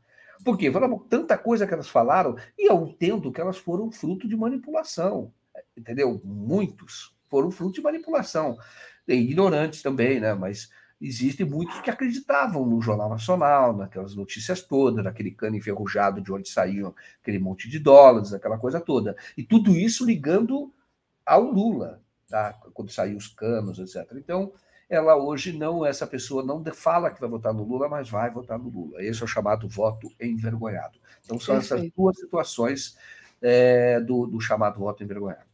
Por 0.45 0.57
quê? 0.57 0.71
Falaram 0.71 0.99
tanta 0.99 1.37
coisa 1.37 1.67
que 1.67 1.75
elas 1.75 1.89
falaram, 1.89 2.37
e 2.59 2.71
eu 2.71 2.87
entendo 2.87 3.33
que 3.33 3.41
elas 3.41 3.59
foram 3.59 3.91
fruto 3.91 4.29
de 4.29 4.37
manipulação. 4.37 5.33
Entendeu? 5.77 6.21
Muitos 6.25 7.15
foram 7.29 7.51
fruto 7.51 7.75
de 7.75 7.83
manipulação. 7.83 8.57
Ignorantes 9.07 9.83
também, 9.83 10.21
né? 10.21 10.35
Mas 10.35 10.71
existem 11.01 11.47
muitos 11.47 11.81
que 11.81 11.91
acreditavam 11.91 12.67
no 12.67 12.81
Jornal 12.81 13.09
Nacional, 13.09 13.77
naquelas 13.77 14.15
notícias 14.15 14.63
todas, 14.63 15.05
naquele 15.05 15.31
cano 15.31 15.57
enferrujado 15.57 16.21
de 16.21 16.33
onde 16.33 16.49
saíam 16.49 16.95
aquele 17.21 17.39
monte 17.39 17.69
de 17.69 17.79
dólares, 17.79 18.33
aquela 18.33 18.59
coisa 18.59 18.81
toda. 18.81 19.17
E 19.37 19.43
tudo 19.43 19.77
isso 19.77 20.05
ligando 20.05 20.73
ao 21.25 21.43
Lula, 21.43 22.03
tá? 22.29 22.53
quando 22.75 22.91
saíam 22.91 23.17
os 23.17 23.29
canos, 23.29 23.79
etc. 23.79 24.11
Então, 24.17 24.53
ela 24.89 25.17
hoje 25.17 25.53
não, 25.53 25.85
essa 25.85 26.07
pessoa 26.07 26.43
não 26.43 26.65
fala 26.73 27.11
que 27.11 27.21
vai 27.21 27.29
votar 27.29 27.53
no 27.53 27.63
Lula, 27.63 27.89
mas 27.89 28.09
vai 28.09 28.31
votar 28.31 28.59
no 28.59 28.69
Lula. 28.69 29.03
Esse 29.03 29.21
é 29.21 29.25
o 29.25 29.29
chamado 29.29 29.69
voto 29.69 30.11
envergonhado. 30.21 30.99
Então, 31.25 31.39
são 31.39 31.57
Perfeito. 31.57 31.83
essas 31.83 31.93
duas 31.95 32.17
situações 32.17 32.97
é, 33.43 34.01
do, 34.01 34.27
do 34.27 34.41
chamado 34.41 34.81
voto 34.81 35.05
envergonhado. 35.05 35.49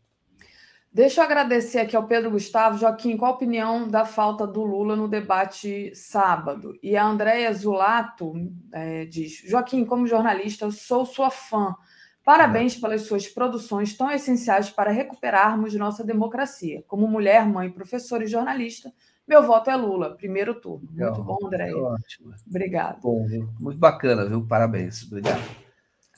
Deixa 0.93 1.21
eu 1.21 1.25
agradecer 1.25 1.81
aqui 1.81 1.97
ao 1.97 2.07
Pedro 2.07 2.31
Gustavo. 2.31 2.79
Joaquim, 2.79 3.17
qual 3.17 3.33
a 3.33 3.35
opinião 3.35 3.89
da 3.89 4.05
falta 4.05 4.47
do 4.47 4.63
Lula 4.63 4.95
no 4.95 5.09
debate 5.09 5.93
sábado? 5.93 6.79
E 6.81 6.97
a 6.97 7.05
Andréia 7.05 7.53
Zulato 7.53 8.33
é, 8.73 9.05
diz: 9.05 9.43
Joaquim, 9.45 9.85
como 9.85 10.07
jornalista, 10.07 10.65
eu 10.65 10.71
sou 10.71 11.05
sua 11.05 11.31
fã. 11.31 11.75
Parabéns 12.23 12.77
pelas 12.77 13.03
suas 13.03 13.27
produções 13.27 13.97
tão 13.97 14.09
essenciais 14.09 14.71
para 14.71 14.93
recuperarmos 14.93 15.75
nossa 15.75 16.05
democracia. 16.05 16.85
Como 16.87 17.09
mulher, 17.09 17.45
mãe, 17.45 17.69
professora 17.69 18.23
e 18.23 18.29
jornalista, 18.29 18.93
meu 19.27 19.43
voto 19.43 19.71
é 19.71 19.77
Lula, 19.77 20.17
primeiro 20.17 20.55
turno. 20.55 20.87
Muito 20.91 20.99
Legal, 20.99 21.25
bom, 21.25 21.39
André. 21.47 21.75
Ótimo. 21.75 22.35
Obrigado. 22.47 23.01
Bom, 23.01 23.27
muito 23.59 23.79
bacana, 23.79 24.27
viu? 24.27 24.47
Parabéns. 24.47 25.03
Obrigado. 25.05 25.43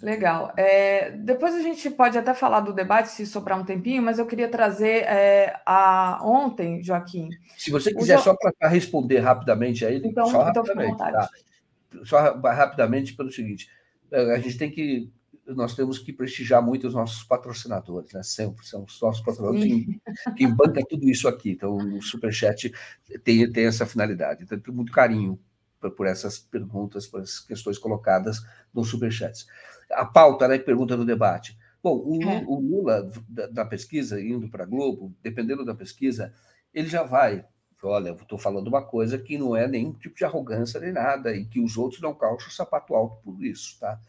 Legal. 0.02 0.52
É, 0.56 1.10
depois 1.10 1.54
a 1.54 1.62
gente 1.62 1.88
pode 1.90 2.18
até 2.18 2.34
falar 2.34 2.60
do 2.60 2.72
debate, 2.72 3.08
se 3.08 3.24
sobrar 3.26 3.58
um 3.58 3.64
tempinho, 3.64 4.02
mas 4.02 4.18
eu 4.18 4.26
queria 4.26 4.48
trazer 4.48 5.04
é, 5.04 5.58
a 5.64 6.20
ontem, 6.22 6.82
Joaquim. 6.82 7.30
Se 7.56 7.70
você 7.70 7.94
quiser, 7.94 8.18
jo... 8.18 8.24
só 8.24 8.34
para 8.34 8.68
responder 8.68 9.20
rapidamente 9.20 9.86
aí, 9.86 10.02
então, 10.04 10.26
só 10.26 10.50
então 10.50 10.62
rapidamente, 10.62 10.98
tá? 10.98 11.30
Só 12.04 12.18
rapidamente 12.42 13.14
pelo 13.14 13.32
seguinte: 13.32 13.70
a 14.12 14.38
gente 14.38 14.58
tem 14.58 14.70
que 14.70 15.10
nós 15.54 15.74
temos 15.74 15.98
que 15.98 16.12
prestigiar 16.12 16.62
muito 16.62 16.88
os 16.88 16.94
nossos 16.94 17.22
patrocinadores, 17.22 18.12
né? 18.12 18.22
Sempre 18.22 18.66
são 18.66 18.84
os 18.84 19.00
nossos 19.00 19.22
patrocinadores 19.22 19.64
que, 19.64 20.00
que 20.36 20.46
banca 20.46 20.80
tudo 20.88 21.08
isso 21.08 21.28
aqui. 21.28 21.50
Então, 21.50 21.76
o 21.76 22.02
Superchat 22.02 22.72
tem, 23.22 23.50
tem 23.50 23.66
essa 23.66 23.86
finalidade. 23.86 24.42
Então, 24.42 24.58
tenho 24.58 24.76
muito 24.76 24.92
carinho 24.92 25.38
por, 25.80 25.90
por, 25.92 26.06
essas 26.06 26.38
perguntas, 26.38 27.06
por 27.06 27.20
essas 27.20 27.40
questões 27.40 27.78
colocadas 27.78 28.44
no 28.74 28.84
Superchat. 28.84 29.46
A 29.90 30.04
pauta, 30.04 30.48
né? 30.48 30.58
Pergunta 30.58 30.96
do 30.96 31.04
debate. 31.04 31.56
Bom, 31.82 32.02
o, 32.04 32.22
é. 32.22 32.44
o 32.46 32.58
Lula, 32.58 33.08
da, 33.28 33.46
da, 33.46 33.64
pesquisa, 33.64 34.20
indo 34.20 34.48
para 34.48 34.64
a 34.64 34.66
Globo, 34.66 35.14
dependendo 35.22 35.64
da 35.64 35.74
pesquisa, 35.74 36.32
ele 36.74 36.88
já 36.88 37.04
vai. 37.04 37.44
Olha, 37.82 38.08
eu 38.08 38.14
estou 38.14 38.38
falando 38.38 38.66
uma 38.66 38.82
coisa 38.82 39.16
que 39.16 39.38
não 39.38 39.54
é 39.54 39.68
nenhum 39.68 39.92
tipo 39.92 40.16
de 40.16 40.24
arrogância 40.24 40.80
nem 40.80 40.92
nada, 40.92 41.32
e 41.36 41.44
que 41.44 41.60
os 41.60 41.76
outros 41.76 42.00
não 42.00 42.12
calçam 42.12 42.48
o 42.48 42.52
sapato 42.52 42.94
alto 42.96 43.22
por 43.22 43.44
isso, 43.44 43.78
tá? 43.78 44.00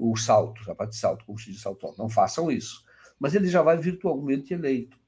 O 0.00 0.16
salto, 0.16 0.64
sapato 0.64 0.92
de 0.92 0.96
salto, 0.96 1.24
como 1.26 1.38
se 1.38 1.52
diz 1.52 1.60
salto 1.60 1.86
alto. 1.86 1.98
Não 1.98 2.08
façam 2.08 2.50
isso. 2.50 2.84
Mas 3.18 3.34
ele 3.34 3.48
já 3.48 3.60
vai 3.60 3.76
virtualmente 3.76 4.54
eleito. 4.54 4.98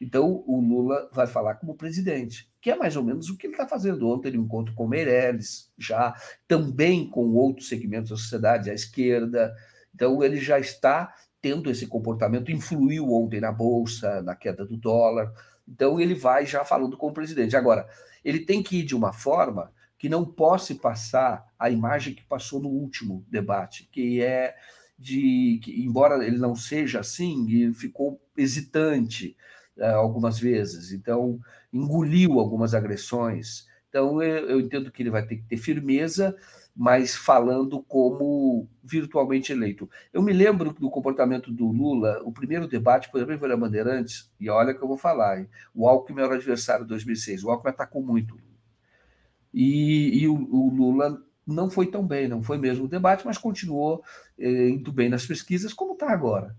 Então, 0.00 0.44
o 0.46 0.60
Lula 0.60 1.10
vai 1.12 1.26
falar 1.26 1.56
como 1.56 1.74
presidente, 1.74 2.48
que 2.60 2.70
é 2.70 2.76
mais 2.76 2.96
ou 2.96 3.02
menos 3.02 3.28
o 3.28 3.36
que 3.36 3.46
ele 3.46 3.54
está 3.54 3.66
fazendo. 3.66 4.08
Ontem 4.08 4.28
ele 4.28 4.38
encontro 4.38 4.72
com 4.74 4.86
Meirelles, 4.86 5.70
já 5.76 6.14
também 6.46 7.08
com 7.10 7.34
outros 7.34 7.68
segmentos 7.68 8.10
da 8.10 8.16
sociedade, 8.16 8.70
a 8.70 8.74
esquerda. 8.74 9.54
Então, 9.94 10.22
ele 10.22 10.36
já 10.36 10.58
está 10.58 11.14
tendo 11.42 11.70
esse 11.70 11.86
comportamento, 11.86 12.50
influiu 12.50 13.12
ontem 13.12 13.40
na 13.40 13.52
Bolsa, 13.52 14.22
na 14.22 14.34
queda 14.34 14.64
do 14.64 14.76
dólar. 14.76 15.32
Então, 15.66 16.00
ele 16.00 16.14
vai 16.14 16.46
já 16.46 16.64
falando 16.64 16.96
com 16.96 17.08
o 17.08 17.12
presidente. 17.12 17.56
Agora, 17.56 17.88
ele 18.24 18.40
tem 18.40 18.62
que 18.62 18.78
ir 18.78 18.84
de 18.84 18.94
uma 18.94 19.12
forma 19.12 19.72
que 19.98 20.08
não 20.08 20.24
possa 20.24 20.74
passar 20.76 21.44
a 21.58 21.68
imagem 21.68 22.14
que 22.14 22.22
passou 22.22 22.60
no 22.60 22.68
último 22.68 23.24
debate, 23.28 23.88
que 23.90 24.22
é 24.22 24.54
de 24.98 25.60
que, 25.62 25.84
embora 25.84 26.24
ele 26.24 26.38
não 26.38 26.54
seja 26.54 27.00
assim, 27.00 27.72
ficou 27.74 28.20
hesitante 28.36 29.36
uh, 29.76 29.84
algumas 29.96 30.38
vezes, 30.38 30.92
então 30.92 31.40
engoliu 31.72 32.38
algumas 32.38 32.74
agressões. 32.74 33.66
Então 33.88 34.22
eu, 34.22 34.48
eu, 34.50 34.60
entendo 34.60 34.90
que 34.90 35.02
ele 35.02 35.10
vai 35.10 35.24
ter 35.24 35.36
que 35.36 35.44
ter 35.44 35.56
firmeza, 35.56 36.36
mas 36.76 37.16
falando 37.16 37.82
como 37.82 38.68
virtualmente 38.84 39.52
eleito. 39.52 39.90
Eu 40.12 40.22
me 40.22 40.32
lembro 40.32 40.72
do 40.72 40.90
comportamento 40.90 41.50
do 41.50 41.66
Lula, 41.66 42.20
o 42.24 42.32
primeiro 42.32 42.68
debate, 42.68 43.10
por 43.10 43.20
exemplo, 43.20 43.52
a 43.52 43.56
Bandeirantes, 43.56 44.30
e 44.38 44.48
olha 44.48 44.74
que 44.74 44.82
eu 44.82 44.88
vou 44.88 44.96
falar, 44.96 45.40
hein? 45.40 45.48
o 45.74 45.88
Alckmin 45.88 46.22
era 46.22 46.32
o 46.32 46.36
adversário 46.36 46.84
de 46.84 46.90
2006, 46.90 47.44
o 47.44 47.50
Alckmin 47.50 47.70
atacou 47.70 48.02
muito 48.02 48.38
e, 49.52 50.22
e 50.22 50.28
o, 50.28 50.34
o, 50.34 50.70
Lula 50.70 51.22
não 51.46 51.70
foi 51.70 51.86
tão 51.86 52.06
bem, 52.06 52.28
não 52.28 52.42
foi 52.42 52.58
mesmo 52.58 52.84
o 52.84 52.88
debate, 52.88 53.24
mas 53.24 53.38
continuou 53.38 54.02
eh, 54.38 54.68
indo 54.68 54.92
bem 54.92 55.08
nas 55.08 55.24
pesquisas, 55.26 55.72
como 55.72 55.94
está 55.94 56.10
agora. 56.10 56.54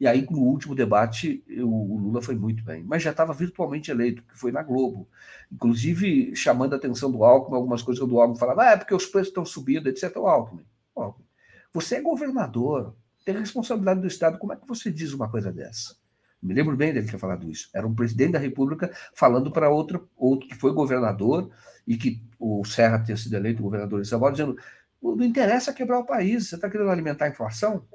E 0.00 0.06
aí, 0.06 0.26
no 0.28 0.40
último 0.40 0.74
debate, 0.74 1.44
o, 1.48 1.94
o 1.94 1.98
Lula 1.98 2.20
foi 2.20 2.34
muito 2.34 2.64
bem, 2.64 2.82
mas 2.82 3.02
já 3.02 3.12
estava 3.12 3.32
virtualmente 3.32 3.90
eleito, 3.90 4.24
que 4.24 4.36
foi 4.36 4.50
na 4.50 4.62
Globo. 4.62 5.08
Inclusive, 5.50 6.34
chamando 6.34 6.72
a 6.72 6.76
atenção 6.76 7.10
do 7.10 7.22
Alckmin, 7.22 7.56
algumas 7.56 7.82
coisas 7.82 8.06
do 8.06 8.20
Alckmin 8.20 8.38
falava, 8.38 8.62
ah, 8.62 8.70
é 8.72 8.76
porque 8.76 8.94
os 8.94 9.06
preços 9.06 9.28
estão 9.28 9.44
subindo, 9.44 9.88
etc. 9.88 10.16
O 10.16 10.26
Alckmin, 10.26 10.64
Alckmin, 10.96 11.24
você 11.72 11.96
é 11.96 12.00
governador, 12.00 12.96
tem 13.24 13.36
responsabilidade 13.36 14.00
do 14.00 14.08
Estado, 14.08 14.38
como 14.38 14.52
é 14.52 14.56
que 14.56 14.66
você 14.66 14.90
diz 14.90 15.12
uma 15.12 15.30
coisa 15.30 15.52
dessa? 15.52 16.01
Me 16.42 16.54
lembro 16.54 16.76
bem 16.76 16.92
dele 16.92 17.08
ter 17.08 17.18
falado 17.18 17.48
isso. 17.50 17.68
Era 17.72 17.86
um 17.86 17.94
presidente 17.94 18.32
da 18.32 18.38
República 18.38 18.90
falando 19.14 19.50
para 19.52 19.70
outro, 19.70 20.08
outro 20.16 20.48
que 20.48 20.54
foi 20.54 20.72
governador 20.72 21.50
e 21.86 21.96
que 21.96 22.22
o 22.38 22.64
Serra 22.64 23.02
tinha 23.02 23.16
sido 23.16 23.36
eleito 23.36 23.62
governador 23.62 24.02
de 24.02 24.08
São 24.08 24.18
Paulo, 24.18 24.34
dizendo 24.34 24.56
Não 25.00 25.22
interessa 25.24 25.72
quebrar 25.72 25.98
o 26.00 26.06
país. 26.06 26.48
Você 26.48 26.56
está 26.56 26.68
querendo 26.68 26.90
alimentar 26.90 27.26
a 27.26 27.28
inflação? 27.28 27.86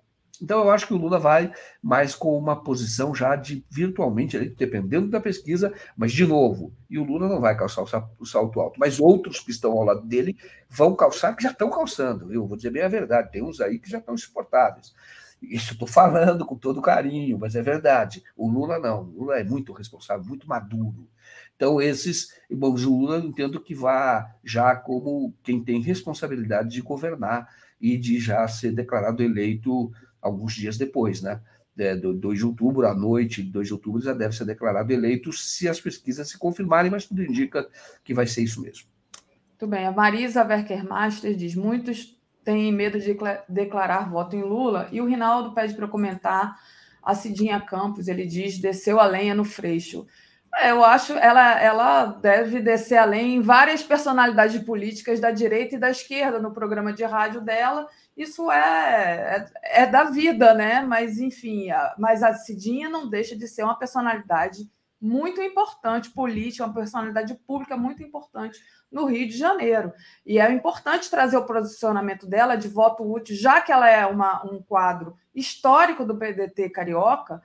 Então, 0.41 0.59
eu 0.59 0.69
acho 0.69 0.87
que 0.87 0.93
o 0.93 0.97
Lula 0.97 1.19
vai 1.19 1.51
mais 1.81 2.13
com 2.13 2.37
uma 2.37 2.63
posição 2.63 3.13
já 3.13 3.35
de 3.35 3.65
virtualmente, 3.69 4.37
dependendo 4.49 5.07
da 5.09 5.19
pesquisa, 5.19 5.73
mas 5.95 6.11
de 6.11 6.25
novo, 6.25 6.71
e 6.89 6.99
o 6.99 7.03
Lula 7.03 7.27
não 7.27 7.41
vai 7.41 7.57
calçar 7.57 7.83
o 8.19 8.25
salto 8.25 8.59
alto, 8.59 8.79
mas 8.79 8.99
outros 8.99 9.39
que 9.39 9.51
estão 9.51 9.71
ao 9.71 9.83
lado 9.83 10.05
dele 10.05 10.37
vão 10.69 10.95
calçar, 10.95 11.35
que 11.35 11.43
já 11.43 11.51
estão 11.51 11.69
calçando. 11.69 12.31
Eu 12.31 12.47
vou 12.47 12.55
dizer 12.55 12.69
bem 12.69 12.83
a 12.83 12.87
verdade, 12.87 13.31
tem 13.31 13.43
uns 13.43 13.59
aí 13.59 13.79
que 13.79 13.89
já 13.89 13.97
estão 13.97 14.13
insuportáveis. 14.13 14.93
Isso 15.41 15.73
estou 15.73 15.87
falando 15.87 16.45
com 16.45 16.55
todo 16.55 16.81
carinho, 16.81 17.37
mas 17.37 17.55
é 17.55 17.61
verdade. 17.61 18.23
O 18.35 18.49
Lula 18.49 18.79
não, 18.79 19.01
o 19.03 19.19
Lula 19.19 19.39
é 19.39 19.43
muito 19.43 19.71
responsável, 19.71 20.25
muito 20.25 20.47
maduro. 20.47 21.07
Então, 21.55 21.81
esses, 21.81 22.33
bom, 22.49 22.73
o 22.73 22.99
Lula 22.99 23.19
entendo 23.19 23.59
que 23.59 23.75
vá 23.75 24.35
já 24.43 24.75
como 24.75 25.33
quem 25.43 25.63
tem 25.63 25.81
responsabilidade 25.81 26.69
de 26.69 26.81
governar 26.81 27.47
e 27.79 27.97
de 27.97 28.19
já 28.19 28.47
ser 28.47 28.71
declarado 28.71 29.23
eleito 29.23 29.91
alguns 30.21 30.53
dias 30.53 30.77
depois, 30.77 31.21
né? 31.21 31.41
É, 31.79 31.95
2 31.95 32.39
de 32.39 32.45
outubro, 32.45 32.87
à 32.87 32.95
noite, 32.95 33.43
2 33.43 33.67
de 33.67 33.73
outubro, 33.73 34.01
já 34.01 34.11
deve 34.11 34.35
ser 34.35 34.45
declarado 34.45 34.91
eleito 34.91 35.31
se 35.31 35.69
as 35.69 35.79
pesquisas 35.79 36.27
se 36.27 36.37
confirmarem, 36.37 36.89
mas 36.89 37.05
tudo 37.05 37.23
indica 37.23 37.67
que 38.03 38.15
vai 38.15 38.25
ser 38.25 38.41
isso 38.41 38.61
mesmo. 38.61 38.87
Muito 39.49 39.67
bem. 39.67 39.85
A 39.85 39.91
Marisa 39.91 40.43
Werkermaster 40.43 41.35
diz: 41.35 41.53
muitos 41.53 42.16
têm 42.47 42.71
medo 42.71 42.97
de 42.97 43.13
declarar 43.49 44.09
voto 44.09 44.33
em 44.33 44.41
Lula, 44.41 44.87
e 44.89 45.01
o 45.01 45.05
Rinaldo 45.05 45.51
pede 45.53 45.73
para 45.73 45.85
comentar 45.85 46.57
a 47.03 47.13
Cidinha 47.13 47.59
Campos. 47.59 48.07
Ele 48.07 48.25
diz: 48.25 48.57
desceu 48.57 49.01
a 49.01 49.05
lenha 49.05 49.35
no 49.35 49.43
freixo. 49.43 50.07
É, 50.55 50.71
eu 50.71 50.81
acho 50.81 51.11
ela 51.11 51.59
ela 51.59 52.05
deve 52.05 52.61
descer 52.61 52.97
além 52.97 53.35
em 53.35 53.41
várias 53.41 53.83
personalidades 53.83 54.63
políticas 54.63 55.19
da 55.19 55.29
direita 55.29 55.75
e 55.75 55.77
da 55.77 55.89
esquerda 55.89 56.39
no 56.39 56.53
programa 56.53 56.93
de 56.93 57.03
rádio 57.03 57.41
dela. 57.41 57.85
Isso 58.15 58.49
é, 58.49 59.45
é, 59.61 59.83
é 59.83 59.85
da 59.85 60.05
vida, 60.05 60.53
né? 60.53 60.81
Mas 60.81 61.19
enfim, 61.19 61.69
a, 61.69 61.95
mas 61.99 62.23
a 62.23 62.33
Cidinha 62.33 62.89
não 62.89 63.09
deixa 63.09 63.35
de 63.35 63.45
ser 63.45 63.63
uma 63.63 63.77
personalidade 63.77 64.71
muito 65.01 65.41
importante 65.41 66.09
política, 66.11 66.63
uma 66.63 66.73
personalidade 66.73 67.35
pública 67.45 67.75
muito 67.75 68.01
importante 68.01 68.59
no 68.91 69.05
Rio 69.05 69.27
de 69.27 69.37
Janeiro. 69.37 69.91
E 70.25 70.39
é 70.39 70.51
importante 70.51 71.09
trazer 71.09 71.37
o 71.37 71.45
posicionamento 71.45 72.25
dela 72.25 72.55
de 72.55 72.67
voto 72.67 73.03
útil, 73.03 73.35
já 73.35 73.61
que 73.61 73.71
ela 73.71 73.89
é 73.89 74.05
uma, 74.05 74.43
um 74.45 74.61
quadro 74.61 75.15
histórico 75.33 76.05
do 76.05 76.17
PDT 76.17 76.69
carioca, 76.69 77.41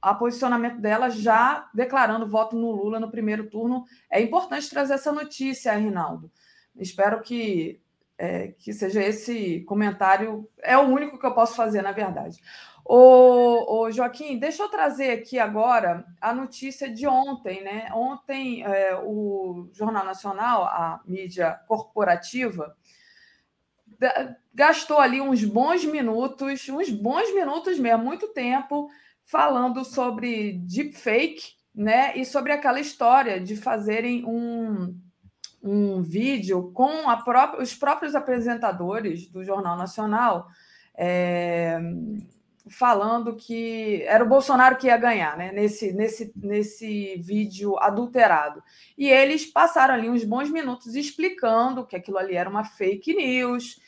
a 0.00 0.12
posicionamento 0.14 0.80
dela 0.80 1.08
já 1.08 1.68
declarando 1.72 2.28
voto 2.28 2.56
no 2.56 2.72
Lula 2.72 2.98
no 2.98 3.10
primeiro 3.10 3.48
turno. 3.48 3.84
É 4.10 4.20
importante 4.20 4.68
trazer 4.68 4.94
essa 4.94 5.12
notícia, 5.12 5.72
Rinaldo. 5.74 6.30
Espero 6.76 7.22
que, 7.22 7.80
é, 8.18 8.48
que 8.48 8.72
seja 8.72 9.00
esse 9.00 9.60
comentário. 9.60 10.48
É 10.58 10.76
o 10.76 10.88
único 10.88 11.18
que 11.18 11.26
eu 11.26 11.34
posso 11.34 11.54
fazer, 11.54 11.82
na 11.82 11.92
verdade. 11.92 12.38
Ô, 12.84 13.82
ô 13.82 13.90
Joaquim, 13.92 14.38
deixa 14.38 14.62
eu 14.62 14.68
trazer 14.68 15.12
aqui 15.12 15.38
agora 15.38 16.04
a 16.20 16.34
notícia 16.34 16.92
de 16.92 17.06
ontem, 17.06 17.62
né? 17.62 17.88
Ontem, 17.94 18.64
é, 18.64 18.96
o 18.96 19.68
Jornal 19.72 20.04
Nacional, 20.04 20.64
a 20.64 21.00
mídia 21.06 21.60
corporativa, 21.68 22.76
gastou 24.52 24.98
ali 24.98 25.20
uns 25.20 25.44
bons 25.44 25.84
minutos, 25.84 26.68
uns 26.68 26.90
bons 26.90 27.32
minutos 27.34 27.78
mesmo, 27.78 28.04
muito 28.04 28.28
tempo, 28.28 28.90
falando 29.24 29.84
sobre 29.84 30.54
deepfake, 30.54 31.54
né? 31.74 32.16
E 32.16 32.24
sobre 32.24 32.52
aquela 32.52 32.80
história 32.80 33.40
de 33.40 33.56
fazerem 33.56 34.24
um, 34.26 34.98
um 35.62 36.02
vídeo 36.02 36.72
com 36.72 37.08
a 37.08 37.16
própria, 37.16 37.62
os 37.62 37.74
próprios 37.74 38.16
apresentadores 38.16 39.28
do 39.28 39.44
Jornal 39.44 39.76
Nacional 39.76 40.48
é, 40.94 41.80
falando 42.68 43.34
que 43.34 44.02
era 44.02 44.24
o 44.24 44.28
Bolsonaro 44.28 44.76
que 44.76 44.86
ia 44.86 44.96
ganhar, 44.96 45.36
né? 45.36 45.50
Nesse, 45.52 45.92
nesse, 45.92 46.32
nesse 46.36 47.16
vídeo 47.16 47.76
adulterado. 47.78 48.62
E 48.96 49.08
eles 49.08 49.46
passaram 49.46 49.94
ali 49.94 50.08
uns 50.08 50.24
bons 50.24 50.50
minutos 50.50 50.94
explicando 50.94 51.86
que 51.86 51.96
aquilo 51.96 52.18
ali 52.18 52.34
era 52.34 52.48
uma 52.48 52.64
fake 52.64 53.14
news, 53.14 53.80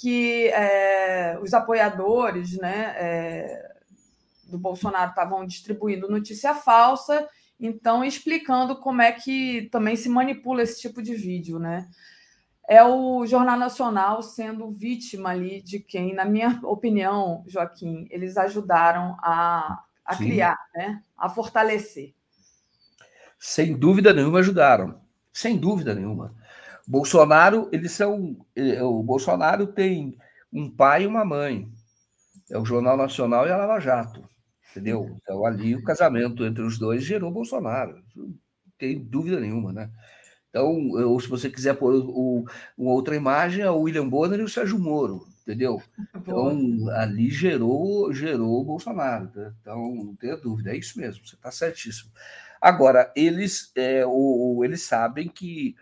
que 0.00 0.48
é, 0.48 1.38
os 1.42 1.54
apoiadores, 1.54 2.56
né? 2.58 2.94
É, 2.96 3.78
do 4.44 4.58
Bolsonaro 4.58 5.10
estavam 5.10 5.46
distribuindo 5.46 6.08
notícia 6.08 6.54
falsa, 6.54 7.28
então 7.60 8.02
explicando 8.02 8.76
como 8.76 9.02
é 9.02 9.12
que 9.12 9.68
também 9.70 9.94
se 9.94 10.08
manipula 10.08 10.62
esse 10.62 10.80
tipo 10.80 11.02
de 11.02 11.14
vídeo, 11.14 11.58
né? 11.58 11.86
É 12.68 12.84
o 12.84 13.24
Jornal 13.24 13.58
Nacional 13.58 14.22
sendo 14.22 14.70
vítima 14.70 15.30
ali 15.30 15.62
de 15.62 15.80
quem, 15.80 16.14
na 16.14 16.26
minha 16.26 16.60
opinião, 16.62 17.42
Joaquim, 17.46 18.06
eles 18.10 18.36
ajudaram 18.36 19.16
a, 19.20 19.82
a 20.04 20.14
criar, 20.14 20.58
né? 20.74 21.02
a 21.16 21.30
fortalecer. 21.30 22.12
Sem 23.38 23.74
dúvida 23.74 24.12
nenhuma 24.12 24.40
ajudaram. 24.40 25.00
Sem 25.32 25.56
dúvida 25.56 25.94
nenhuma. 25.94 26.34
Bolsonaro, 26.86 27.68
eles 27.72 27.92
são. 27.92 28.36
Eh, 28.54 28.82
o 28.82 29.02
Bolsonaro 29.02 29.66
tem 29.66 30.18
um 30.52 30.70
pai 30.70 31.04
e 31.04 31.06
uma 31.06 31.24
mãe. 31.24 31.70
É 32.50 32.58
o 32.58 32.64
Jornal 32.64 32.96
Nacional 32.96 33.46
e 33.46 33.50
a 33.50 33.56
Lava 33.56 33.80
Jato. 33.80 34.28
Entendeu? 34.70 35.16
Então, 35.22 35.46
ali 35.46 35.74
o 35.74 35.82
casamento 35.84 36.44
entre 36.44 36.62
os 36.62 36.78
dois 36.78 37.04
gerou 37.04 37.30
Bolsonaro. 37.30 38.02
Não 38.14 38.34
tem 38.76 38.98
dúvida 38.98 39.40
nenhuma, 39.40 39.72
né? 39.72 39.90
Então, 40.58 41.08
ou 41.08 41.20
se 41.20 41.28
você 41.28 41.48
quiser 41.48 41.74
pôr 41.74 41.94
o, 41.94 42.44
uma 42.76 42.92
outra 42.92 43.14
imagem, 43.14 43.62
é 43.62 43.70
o 43.70 43.82
William 43.82 44.08
Bonner 44.08 44.40
e 44.40 44.42
o 44.42 44.48
Sérgio 44.48 44.78
Moro, 44.78 45.26
entendeu? 45.42 45.80
Então, 46.28 46.90
ali 46.90 47.30
gerou, 47.30 48.12
gerou 48.12 48.62
Bolsonaro. 48.62 49.30
Né? 49.34 49.54
Então, 49.62 49.94
não 49.94 50.14
tenha 50.14 50.36
dúvida, 50.36 50.72
é 50.72 50.76
isso 50.76 50.98
mesmo, 50.98 51.26
você 51.26 51.36
está 51.36 51.50
certíssimo. 51.50 52.10
Agora, 52.60 53.10
eles, 53.16 53.72
é, 53.74 54.04
o, 54.04 54.62
eles 54.62 54.82
sabem 54.82 55.26
que 55.26 55.74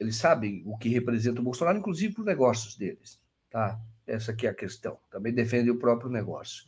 eles 0.00 0.16
sabem 0.16 0.62
o 0.64 0.78
que 0.78 0.88
representa 0.88 1.40
o 1.40 1.44
Bolsonaro, 1.44 1.78
inclusive 1.78 2.14
para 2.14 2.20
os 2.20 2.26
negócios 2.26 2.76
deles. 2.76 3.20
Tá? 3.50 3.78
Essa 4.06 4.32
aqui 4.32 4.46
é 4.46 4.50
a 4.50 4.54
questão. 4.54 4.96
Também 5.10 5.34
defendem 5.34 5.70
o 5.70 5.78
próprio 5.78 6.10
negócio 6.10 6.64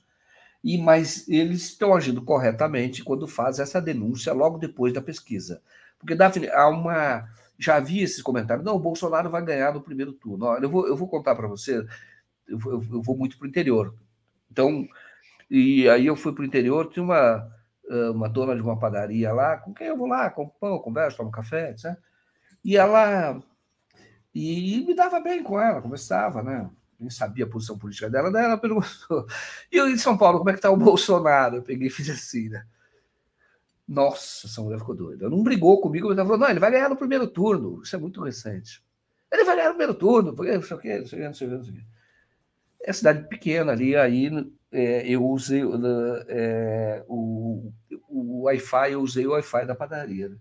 e 0.67 0.77
mas 0.77 1.29
eles 1.29 1.63
estão 1.63 1.95
agindo 1.95 2.21
corretamente 2.21 3.05
quando 3.05 3.29
fazem 3.29 3.63
essa 3.63 3.81
denúncia 3.81 4.33
logo 4.33 4.59
depois 4.59 4.93
da 4.93 5.01
pesquisa. 5.01 5.63
Porque, 6.07 6.15
Daphne, 6.15 6.49
há 6.49 6.69
uma. 6.69 7.29
Já 7.59 7.77
havia 7.77 8.05
esses 8.05 8.23
comentários, 8.23 8.65
não, 8.65 8.77
o 8.77 8.79
Bolsonaro 8.79 9.29
vai 9.29 9.45
ganhar 9.45 9.75
no 9.75 9.83
primeiro 9.83 10.13
turno. 10.13 10.45
Olha, 10.47 10.65
eu 10.65 10.71
vou, 10.71 10.87
eu 10.87 10.97
vou 10.97 11.09
contar 11.09 11.35
para 11.35 11.49
você, 11.49 11.79
eu, 12.47 12.59
eu, 12.67 12.85
eu, 12.93 13.03
vou 13.03 13.17
muito 13.17 13.37
para 13.37 13.47
o 13.47 13.49
interior. 13.49 13.93
Então, 14.51 14.87
e 15.51 15.89
aí 15.89 16.07
eu 16.07 16.15
fui 16.15 16.33
para 16.33 16.43
o 16.43 16.45
interior, 16.47 16.89
tinha 16.91 17.03
uma, 17.03 17.51
uma 18.15 18.29
dona 18.29 18.55
de 18.55 18.63
uma 18.63 18.79
padaria 18.79 19.33
lá, 19.33 19.57
com 19.57 19.75
quem 19.75 19.89
eu 19.89 19.97
vou 19.97 20.07
lá, 20.07 20.31
com 20.31 20.49
pão, 20.49 20.79
converso, 20.79 21.17
tomo 21.17 21.31
café, 21.31 21.71
etc. 21.71 21.97
E 22.65 22.77
ela. 22.77 23.43
E 24.35 24.85
me 24.87 24.95
dava 24.95 25.19
bem 25.19 25.43
com 25.43 25.59
ela, 25.59 25.83
conversava, 25.83 26.43
né? 26.43 26.71
nem 27.01 27.11
sabia 27.11 27.45
a 27.45 27.49
posição 27.49 27.79
política 27.79 28.09
dela, 28.09 28.31
daí 28.31 28.45
ela 28.45 28.59
perguntou: 28.59 29.27
e 29.73 29.77
eu 29.77 29.89
em 29.89 29.99
São 29.99 30.17
Paulo, 30.17 30.39
como 30.39 30.51
é 30.51 30.55
que 30.55 30.61
tá 30.61 30.71
o 30.71 30.77
Bolsonaro? 30.77 31.57
Eu 31.57 31.63
peguei 31.63 31.89
e 31.89 31.91
fiz 31.91 32.09
assim, 32.11 32.49
né? 32.49 32.65
Nossa, 33.87 34.47
essa 34.47 34.61
mulher 34.61 34.79
ficou 34.79 34.95
doida. 34.95 35.27
Ela 35.27 35.35
não 35.35 35.43
brigou 35.43 35.81
comigo, 35.81 36.09
mas 36.09 36.19
ela 36.19 36.27
falou: 36.27 36.41
não, 36.41 36.51
ele 36.51 36.59
vai 36.59 36.71
ganhar 36.71 36.89
no 36.89 36.97
primeiro 36.97 37.27
turno. 37.29 37.81
Isso 37.83 37.95
é 37.95 37.99
muito 37.99 38.23
recente. 38.23 38.83
Ele 39.31 39.45
vai 39.45 39.57
ganhar 39.57 39.69
no 39.69 39.75
primeiro 39.75 39.95
turno, 39.95 40.35
porque 40.35 40.53
não 40.53 40.63
sei 40.63 40.77
o 40.77 40.81
quê, 40.81 40.99
não 40.99 41.07
sei 41.07 41.19
o 41.19 41.23
quê, 41.23 41.27
não 41.27 41.35
sei 41.35 41.47
o 41.47 41.51
quê. 41.51 41.57
Não 41.57 41.65
sei 41.65 41.73
o 41.73 41.77
quê. 41.77 41.85
É 42.83 42.93
cidade 42.93 43.29
pequena 43.29 43.73
ali, 43.73 43.97
aí 43.97 44.31
é, 44.71 45.09
eu 45.09 45.25
usei 45.27 45.63
é, 46.29 47.05
o, 47.09 47.73
o 48.09 48.43
Wi-Fi, 48.43 48.93
eu 48.93 49.01
usei 49.01 49.27
o 49.27 49.33
Wi-Fi 49.33 49.67
da 49.67 49.75
padaria. 49.75 50.29
Né? 50.29 50.37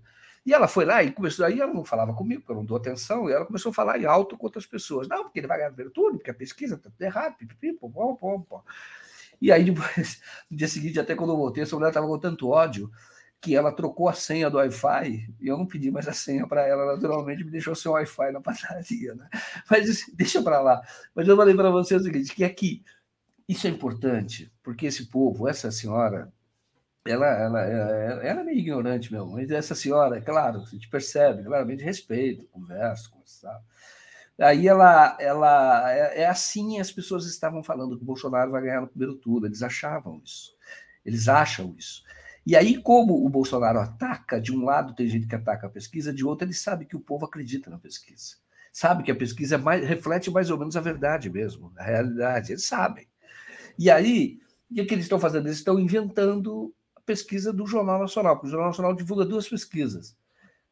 E 0.45 0.53
ela 0.53 0.67
foi 0.67 0.85
lá 0.85 1.01
e 1.01 1.11
começou, 1.11 1.43
aí 1.43 1.59
ela 1.59 1.73
não 1.73 1.83
falava 1.83 2.13
comigo, 2.13 2.41
porque 2.41 2.51
eu 2.51 2.57
não 2.57 2.65
dou 2.65 2.77
atenção, 2.77 3.27
e 3.27 3.33
ela 3.33 3.45
começou 3.45 3.71
a 3.71 3.73
falar 3.73 3.99
em 3.99 4.05
alto 4.05 4.37
com 4.37 4.45
outras 4.45 4.65
pessoas. 4.67 5.07
Não, 5.07 5.23
porque 5.23 5.39
ele 5.39 5.47
vai 5.47 5.57
ganhar 5.57 5.69
o 5.69 5.73
primeiro 5.73 5.93
turno, 5.93 6.17
porque 6.17 6.29
a 6.29 6.35
pesquisa 6.35 6.75
está 6.75 6.89
tudo 6.89 7.01
errado, 7.01 7.35
pipipi, 7.35 7.73
pom. 7.73 8.63
E 9.41 9.51
aí, 9.51 9.63
depois, 9.63 10.21
no 10.49 10.55
dia 10.55 10.67
seguinte, 10.67 10.99
até 10.99 11.15
quando 11.15 11.33
eu 11.33 11.37
voltei, 11.37 11.63
essa 11.63 11.75
mulher 11.75 11.89
estava 11.89 12.05
com 12.05 12.19
tanto 12.19 12.49
ódio 12.49 12.91
que 13.41 13.55
ela 13.55 13.71
trocou 13.71 14.09
a 14.09 14.13
senha 14.13 14.49
do 14.49 14.57
Wi-Fi 14.57 15.33
e 15.39 15.47
eu 15.47 15.57
não 15.57 15.65
pedi 15.67 15.91
mais 15.91 16.07
a 16.07 16.13
senha 16.13 16.47
para 16.47 16.65
ela, 16.65 16.93
naturalmente 16.93 17.43
me 17.43 17.51
deixou 17.51 17.75
sem 17.75 17.91
Wi-Fi 17.91 18.31
na 18.31 18.41
padaria, 18.41 19.13
né? 19.15 19.29
Mas 19.69 20.05
deixa 20.13 20.41
para 20.41 20.59
lá. 20.59 20.81
Mas 21.13 21.27
eu 21.27 21.37
falei 21.37 21.55
para 21.55 21.69
você 21.69 21.95
o 21.95 21.99
seguinte, 21.99 22.33
que 22.33 22.43
aqui 22.43 22.83
isso 23.47 23.67
é 23.67 23.69
importante, 23.69 24.51
porque 24.63 24.87
esse 24.87 25.05
povo, 25.05 25.47
essa 25.47 25.69
senhora, 25.71 26.33
ela, 27.05 27.27
ela, 27.27 27.61
ela, 27.61 28.23
ela 28.23 28.41
é 28.41 28.43
meio 28.43 28.57
ignorante 28.57 29.13
mesmo, 29.13 29.31
mas 29.33 29.51
essa 29.51 29.75
senhora, 29.75 30.17
é 30.17 30.21
claro, 30.21 30.61
a 30.61 30.65
gente 30.65 30.89
percebe, 30.89 31.43
claramente 31.43 31.83
respeito, 31.83 32.47
conversa, 32.47 33.09
conversar. 33.09 33.61
Aí 34.39 34.67
ela, 34.67 35.15
ela 35.19 35.91
é, 35.93 36.21
é 36.23 36.25
assim 36.25 36.79
as 36.79 36.91
pessoas 36.91 37.25
estavam 37.25 37.63
falando 37.63 37.95
que 37.95 38.03
o 38.03 38.05
Bolsonaro 38.05 38.51
vai 38.51 38.63
ganhar 38.63 38.81
no 38.81 38.87
primeiro 38.87 39.15
turno, 39.15 39.45
eles 39.47 39.61
achavam 39.61 40.19
isso, 40.25 40.55
eles 41.05 41.27
acham 41.27 41.73
isso. 41.77 42.03
E 42.45 42.55
aí, 42.55 42.79
como 42.79 43.25
o 43.25 43.29
Bolsonaro 43.29 43.79
ataca, 43.79 44.39
de 44.39 44.53
um 44.53 44.63
lado 44.63 44.93
tem 44.93 45.07
gente 45.07 45.25
que 45.25 45.35
ataca 45.35 45.65
a 45.65 45.69
pesquisa, 45.69 46.13
de 46.13 46.23
outro 46.23 46.45
ele 46.45 46.53
sabe 46.53 46.85
que 46.85 46.95
o 46.95 46.99
povo 46.99 47.25
acredita 47.25 47.69
na 47.71 47.79
pesquisa. 47.79 48.35
sabe 48.71 49.03
que 49.03 49.11
a 49.11 49.15
pesquisa 49.15 49.55
é 49.55 49.57
mais, 49.57 49.87
reflete 49.87 50.29
mais 50.29 50.51
ou 50.51 50.57
menos 50.59 50.77
a 50.77 50.81
verdade 50.81 51.29
mesmo, 51.29 51.71
a 51.77 51.83
realidade, 51.83 52.51
eles 52.51 52.65
sabem. 52.65 53.07
E 53.79 53.89
aí, 53.89 54.39
o 54.69 54.85
que, 54.85 54.93
eles 54.93 55.05
estão 55.05 55.19
fazendo? 55.19 55.47
Eles 55.47 55.57
estão 55.57 55.79
inventando 55.79 56.73
a 56.95 57.01
pesquisa 57.01 57.51
do 57.51 57.65
Jornal 57.65 57.99
Nacional, 57.99 58.35
porque 58.35 58.47
o 58.47 58.51
Jornal 58.51 58.69
Nacional 58.69 58.93
divulga 58.93 59.25
duas 59.25 59.49
pesquisas, 59.49 60.15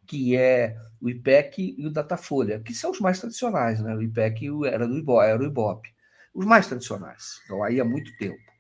que 0.06 0.36
é 0.36 0.78
o 1.02 1.10
IPEC 1.10 1.76
e 1.78 1.88
o 1.88 1.92
Datafolha, 1.92 2.60
que 2.60 2.74
são 2.74 2.92
os 2.92 3.00
mais 3.00 3.20
tradicionais, 3.20 3.80
né? 3.82 3.96
O 3.96 4.02
IPEC 4.02 4.48
era, 4.68 4.88
do 4.88 4.98
Ibope, 4.98 5.26
era 5.26 5.42
o 5.42 5.46
Ibope, 5.46 5.90
os 6.34 6.46
mais 6.46 6.68
tradicionais, 6.68 7.40
então 7.46 7.64
aí 7.64 7.80
há 7.80 7.86
muito 7.86 8.16
tempo. 8.18 8.53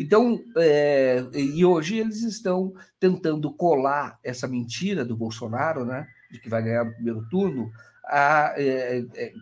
Então, 0.00 0.42
é, 0.56 1.22
e 1.34 1.62
hoje 1.62 1.98
eles 1.98 2.22
estão 2.22 2.72
tentando 2.98 3.52
colar 3.52 4.18
essa 4.24 4.48
mentira 4.48 5.04
do 5.04 5.14
Bolsonaro, 5.14 5.84
né, 5.84 6.08
de 6.30 6.40
que 6.40 6.48
vai 6.48 6.62
ganhar 6.62 6.86
o 6.86 6.94
primeiro 6.94 7.28
turno, 7.28 7.70
a, 8.06 8.54
é, 8.56 9.04
é, 9.14 9.32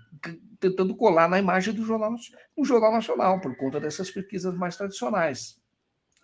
tentando 0.59 0.97
colar 0.97 1.29
na 1.29 1.39
imagem 1.39 1.73
do 1.73 1.85
jornal, 1.85 2.13
no 2.57 2.65
jornal 2.65 2.91
nacional, 2.91 3.41
por 3.41 3.57
conta 3.57 3.79
dessas 3.79 4.11
pesquisas 4.11 4.53
mais 4.53 4.77
tradicionais. 4.77 5.57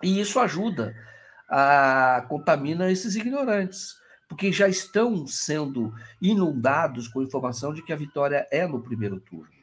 E 0.02 0.20
isso 0.20 0.40
ajuda 0.40 0.96
a 1.48 2.26
contamina 2.28 2.90
esses 2.90 3.14
ignorantes, 3.14 3.94
porque 4.28 4.50
já 4.50 4.66
estão 4.66 5.28
sendo 5.28 5.94
inundados 6.20 7.06
com 7.06 7.22
informação 7.22 7.72
de 7.72 7.84
que 7.84 7.92
a 7.92 7.96
vitória 7.96 8.48
é 8.50 8.66
no 8.66 8.82
primeiro 8.82 9.20
turno. 9.20 9.53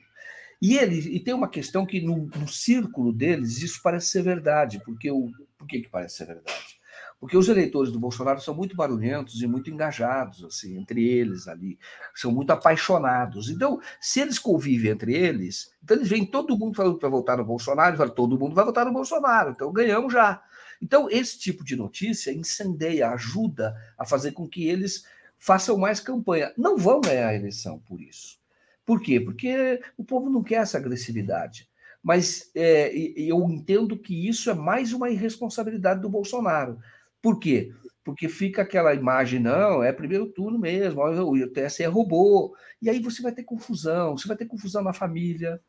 E 0.62 0.78
ele 0.78 1.00
e 1.16 1.20
tem 1.20 1.34
uma 1.34 1.50
questão 1.50 1.86
que 1.86 2.00
no, 2.00 2.28
no 2.28 2.48
círculo 2.48 3.12
deles 3.12 3.62
isso 3.62 3.82
parece 3.82 4.08
ser 4.08 4.22
verdade, 4.22 4.82
porque 4.86 5.10
o 5.10 5.32
por 5.58 5.68
que, 5.68 5.82
que 5.82 5.90
parece 5.90 6.18
ser 6.18 6.26
verdade? 6.26 6.82
Porque 7.20 7.38
os 7.38 7.48
eleitores 7.48 7.92
do 7.92 8.00
Bolsonaro 8.00 8.42
são 8.42 8.56
muito 8.56 8.76
barulhentos 8.76 9.40
e 9.44 9.48
muito 9.48 9.70
engajados, 9.70 10.44
assim, 10.44 10.76
entre 10.76 11.08
eles 11.08 11.48
ali, 11.48 11.78
são 12.16 12.32
muito 12.32 12.50
apaixonados. 12.50 13.48
Então, 13.48 13.80
se 14.00 14.20
eles 14.20 14.40
convivem 14.40 14.90
entre 14.90 15.14
eles, 15.14 15.72
então 15.84 15.96
eles 15.98 16.10
veem 16.10 16.26
todo 16.26 16.58
mundo 16.58 16.76
falando 16.76 16.98
para 16.98 17.10
votar 17.10 17.38
no 17.38 17.46
Bolsonaro, 17.46 17.94
e 17.94 17.98
falam, 17.98 18.14
todo 18.14 18.40
mundo 18.40 18.56
vai 18.56 18.66
votar 18.66 18.88
no 18.88 18.92
Bolsonaro, 18.92 19.52
então 19.52 19.72
ganhamos 19.72 20.12
já. 20.12 20.42
Então, 20.82 21.08
esse 21.12 21.38
tipo 21.38 21.64
de 21.64 21.76
notícia 21.76 22.34
incendeia, 22.34 23.12
ajuda 23.12 23.76
a 23.96 24.04
fazer 24.04 24.32
com 24.32 24.50
que 24.50 24.68
eles 24.68 25.06
façam 25.38 25.78
mais 25.78 26.00
campanha. 26.00 26.52
Não 26.58 26.76
vão 26.76 27.00
ganhar 27.02 27.28
a 27.28 27.36
eleição 27.36 27.78
por 27.78 28.02
isso. 28.02 28.41
Por 28.86 29.02
quê? 29.02 29.20
Porque 29.20 29.82
o 29.98 30.04
povo 30.04 30.30
não 30.30 30.44
quer 30.44 30.62
essa 30.62 30.78
agressividade. 30.78 31.70
Mas 32.02 32.50
é, 32.56 32.92
eu 32.96 33.48
entendo 33.50 33.98
que 33.98 34.28
isso 34.28 34.50
é 34.50 34.54
mais 34.54 34.92
uma 34.92 35.10
irresponsabilidade 35.10 36.02
do 36.02 36.10
Bolsonaro. 36.10 36.80
Por 37.22 37.40
quê? 37.40 37.72
Porque 38.04 38.28
fica 38.28 38.64
aquela 38.64 38.94
imagem, 38.96 39.40
não, 39.40 39.84
é 39.84 39.94
primeiro 39.94 40.26
turno 40.26 40.58
mesmo, 40.58 41.02
o 41.04 41.48
TSE 41.48 41.86
roubou. 41.86 42.56
E 42.82 42.90
aí 42.90 43.00
você 43.00 43.22
vai 43.22 43.32
ter 43.32 43.44
confusão, 43.44 44.18
você 44.18 44.28
vai 44.28 44.36
ter 44.36 44.48
confusão 44.48 44.84
na 44.84 44.94
família. 44.94 45.62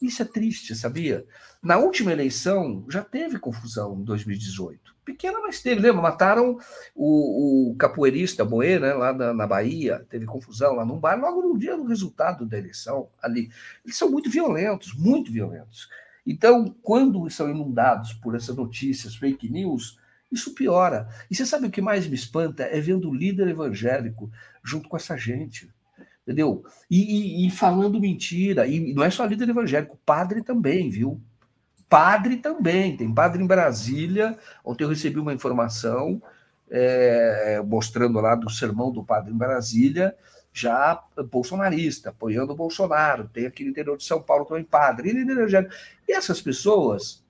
Isso 0.00 0.22
é 0.22 0.24
triste, 0.24 0.74
sabia? 0.74 1.26
Na 1.62 1.76
última 1.76 2.10
eleição 2.10 2.86
já 2.88 3.04
teve 3.04 3.38
confusão 3.38 3.98
em 4.00 4.04
2018. 4.04 4.96
Pequena, 5.04 5.40
mas 5.40 5.60
teve. 5.60 5.80
Lembra? 5.80 6.00
Mataram 6.00 6.58
o, 6.94 7.70
o 7.72 7.76
capoeirista 7.76 8.44
Boê, 8.44 8.78
né, 8.78 8.94
lá 8.94 9.12
na, 9.12 9.34
na, 9.34 9.46
Bahia. 9.46 10.06
Teve 10.08 10.24
confusão 10.24 10.74
lá 10.74 10.86
num 10.86 10.98
bar, 10.98 11.20
logo 11.20 11.42
no 11.42 11.58
dia 11.58 11.76
do 11.76 11.84
resultado 11.84 12.46
da 12.46 12.56
eleição 12.56 13.08
ali. 13.22 13.50
Eles 13.84 13.96
são 13.96 14.10
muito 14.10 14.30
violentos, 14.30 14.94
muito 14.94 15.30
violentos. 15.30 15.88
Então, 16.26 16.74
quando 16.82 17.28
são 17.28 17.50
inundados 17.50 18.14
por 18.14 18.34
essas 18.34 18.56
notícias, 18.56 19.16
fake 19.16 19.50
news, 19.50 19.98
isso 20.32 20.54
piora. 20.54 21.08
E 21.30 21.34
você 21.34 21.44
sabe 21.44 21.66
o 21.66 21.70
que 21.70 21.82
mais 21.82 22.06
me 22.06 22.14
espanta? 22.14 22.62
É 22.62 22.80
vendo 22.80 23.10
o 23.10 23.14
líder 23.14 23.48
evangélico 23.48 24.30
junto 24.62 24.88
com 24.88 24.96
essa 24.96 25.16
gente 25.16 25.70
entendeu? 26.30 26.64
E, 26.88 27.42
e, 27.42 27.46
e, 27.46 27.50
falando 27.50 28.00
mentira, 28.00 28.66
e 28.66 28.94
não 28.94 29.02
é 29.02 29.10
só 29.10 29.24
líder 29.24 29.48
evangélico, 29.48 29.98
padre 30.06 30.42
também, 30.42 30.88
viu? 30.88 31.20
Padre 31.88 32.36
também, 32.36 32.96
tem 32.96 33.12
padre 33.12 33.42
em 33.42 33.46
Brasília. 33.46 34.38
Ontem 34.64 34.84
eu 34.84 34.88
recebi 34.88 35.18
uma 35.18 35.34
informação 35.34 36.22
é, 36.70 37.60
mostrando 37.66 38.20
lá 38.20 38.36
do 38.36 38.48
sermão 38.48 38.92
do 38.92 39.02
padre 39.02 39.32
em 39.32 39.36
Brasília, 39.36 40.16
já 40.52 41.02
bolsonarista, 41.28 42.10
apoiando 42.10 42.52
o 42.52 42.56
Bolsonaro. 42.56 43.28
Tem 43.28 43.44
aqui 43.44 43.64
no 43.64 43.70
interior 43.70 43.96
de 43.96 44.04
São 44.04 44.22
Paulo 44.22 44.44
também 44.44 44.62
padre, 44.62 45.10
e 45.10 45.12
líder 45.12 45.32
evangélico. 45.32 45.74
E 46.08 46.12
essas 46.12 46.40
pessoas, 46.40 47.24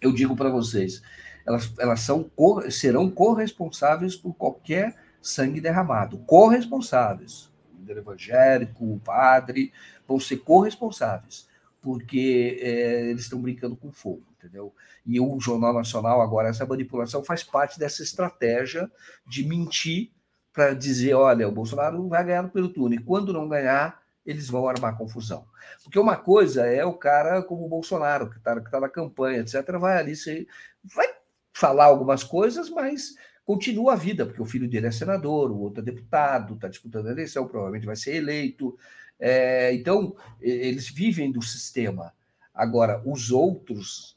eu 0.00 0.12
digo 0.12 0.34
para 0.34 0.48
vocês, 0.48 1.02
elas, 1.46 1.70
elas 1.78 2.00
são, 2.00 2.30
serão 2.70 3.10
corresponsáveis 3.10 4.16
por 4.16 4.32
qualquer 4.32 4.96
sangue 5.20 5.60
derramado. 5.60 6.16
Corresponsáveis 6.20 7.49
líder 7.90 7.98
evangélico, 7.98 8.94
o 8.94 9.00
padre, 9.00 9.72
vão 10.06 10.18
ser 10.18 10.38
corresponsáveis, 10.38 11.48
porque 11.80 12.58
é, 12.60 13.10
eles 13.10 13.22
estão 13.22 13.40
brincando 13.40 13.76
com 13.76 13.92
fogo, 13.92 14.22
entendeu? 14.38 14.72
E 15.04 15.20
o 15.20 15.40
Jornal 15.40 15.72
Nacional, 15.72 16.20
agora, 16.20 16.48
essa 16.48 16.66
manipulação 16.66 17.22
faz 17.22 17.42
parte 17.42 17.78
dessa 17.78 18.02
estratégia 18.02 18.90
de 19.26 19.44
mentir 19.44 20.10
para 20.52 20.74
dizer: 20.74 21.14
olha, 21.14 21.48
o 21.48 21.52
Bolsonaro 21.52 22.08
vai 22.08 22.24
ganhar 22.24 22.42
no 22.42 22.50
primeiro 22.50 22.74
turno, 22.74 22.94
e 22.94 23.02
quando 23.02 23.32
não 23.32 23.48
ganhar, 23.48 24.00
eles 24.24 24.48
vão 24.48 24.68
armar 24.68 24.96
confusão. 24.96 25.46
Porque 25.82 25.98
uma 25.98 26.16
coisa 26.16 26.66
é 26.66 26.84
o 26.84 26.94
cara 26.94 27.42
como 27.42 27.64
o 27.64 27.68
Bolsonaro, 27.68 28.30
que 28.30 28.36
está 28.36 28.60
tá 28.60 28.80
na 28.80 28.88
campanha, 28.88 29.40
etc., 29.40 29.78
vai 29.78 29.98
ali, 29.98 30.14
se, 30.14 30.46
vai 30.84 31.08
falar 31.52 31.86
algumas 31.86 32.22
coisas, 32.22 32.70
mas 32.70 33.14
continua 33.50 33.94
a 33.94 33.96
vida, 33.96 34.24
porque 34.24 34.40
o 34.40 34.46
filho 34.46 34.68
dele 34.68 34.86
é 34.86 34.92
senador, 34.92 35.50
o 35.50 35.58
outro 35.58 35.80
é 35.80 35.84
deputado, 35.84 36.54
está 36.54 36.68
disputando 36.68 37.08
a 37.08 37.10
eleição, 37.10 37.48
provavelmente 37.48 37.84
vai 37.84 37.96
ser 37.96 38.14
eleito. 38.14 38.78
É, 39.18 39.74
então, 39.74 40.14
eles 40.40 40.88
vivem 40.88 41.32
do 41.32 41.42
sistema. 41.42 42.12
Agora, 42.54 43.02
os 43.04 43.32
outros, 43.32 44.16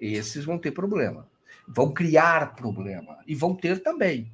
esses 0.00 0.44
vão 0.44 0.58
ter 0.58 0.72
problema. 0.72 1.28
Vão 1.68 1.94
criar 1.94 2.56
problema. 2.56 3.18
E 3.24 3.36
vão 3.36 3.54
ter 3.54 3.80
também. 3.84 4.32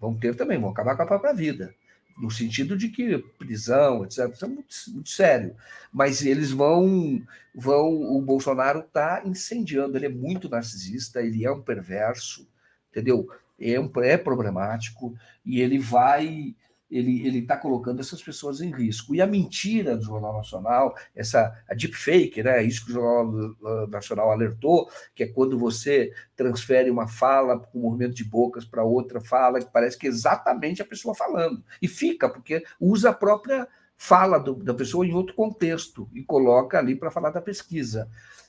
Vão 0.00 0.14
ter 0.14 0.34
também, 0.34 0.58
vão 0.58 0.70
acabar 0.70 0.96
com 0.96 1.02
a 1.02 1.06
própria 1.06 1.34
vida. 1.34 1.74
No 2.16 2.30
sentido 2.30 2.74
de 2.74 2.88
que 2.88 3.18
prisão, 3.38 4.02
etc., 4.02 4.32
isso 4.32 4.44
é 4.46 4.48
muito, 4.48 4.74
muito 4.94 5.10
sério. 5.10 5.54
Mas 5.92 6.24
eles 6.24 6.52
vão. 6.52 7.22
vão 7.54 7.86
O 8.16 8.22
Bolsonaro 8.22 8.80
está 8.80 9.22
incendiando, 9.26 9.98
ele 9.98 10.06
é 10.06 10.08
muito 10.08 10.48
narcisista, 10.48 11.20
ele 11.20 11.44
é 11.44 11.52
um 11.52 11.60
perverso, 11.60 12.48
entendeu? 12.90 13.28
É, 13.58 13.78
um, 13.78 13.90
é 14.02 14.16
problemático 14.16 15.14
e 15.44 15.60
ele 15.60 15.78
vai 15.78 16.54
ele 16.90 17.26
ele 17.26 17.40
está 17.40 17.56
colocando 17.56 18.00
essas 18.00 18.22
pessoas 18.22 18.60
em 18.60 18.70
risco. 18.70 19.14
E 19.14 19.20
a 19.20 19.26
mentira 19.26 19.96
do 19.96 20.04
Jornal 20.04 20.36
Nacional, 20.36 20.94
essa 21.14 21.54
a 21.68 21.74
deepfake, 21.74 22.42
né? 22.42 22.62
Isso 22.62 22.84
que 22.84 22.92
o 22.92 22.94
Jornal 22.94 23.88
Nacional 23.88 24.30
alertou, 24.30 24.90
que 25.14 25.24
é 25.24 25.26
quando 25.26 25.58
você 25.58 26.12
transfere 26.34 26.90
uma 26.90 27.06
fala 27.06 27.58
com 27.58 27.78
um 27.78 27.82
movimento 27.82 28.14
de 28.14 28.24
bocas 28.24 28.64
para 28.64 28.84
outra 28.84 29.20
fala, 29.20 29.60
que 29.60 29.70
parece 29.70 29.98
que 29.98 30.06
é 30.06 30.10
exatamente 30.10 30.80
a 30.80 30.86
pessoa 30.86 31.14
falando. 31.14 31.62
E 31.80 31.86
fica, 31.86 32.28
porque 32.28 32.64
usa 32.80 33.10
a 33.10 33.14
própria 33.14 33.68
fala 33.96 34.38
do, 34.38 34.54
da 34.54 34.72
pessoa 34.72 35.04
em 35.06 35.12
outro 35.12 35.34
contexto 35.34 36.08
e 36.14 36.22
coloca 36.22 36.78
ali 36.78 36.94
para 36.94 37.10
falar 37.10 37.30
da 37.30 37.42
pesquisa. 37.42 38.08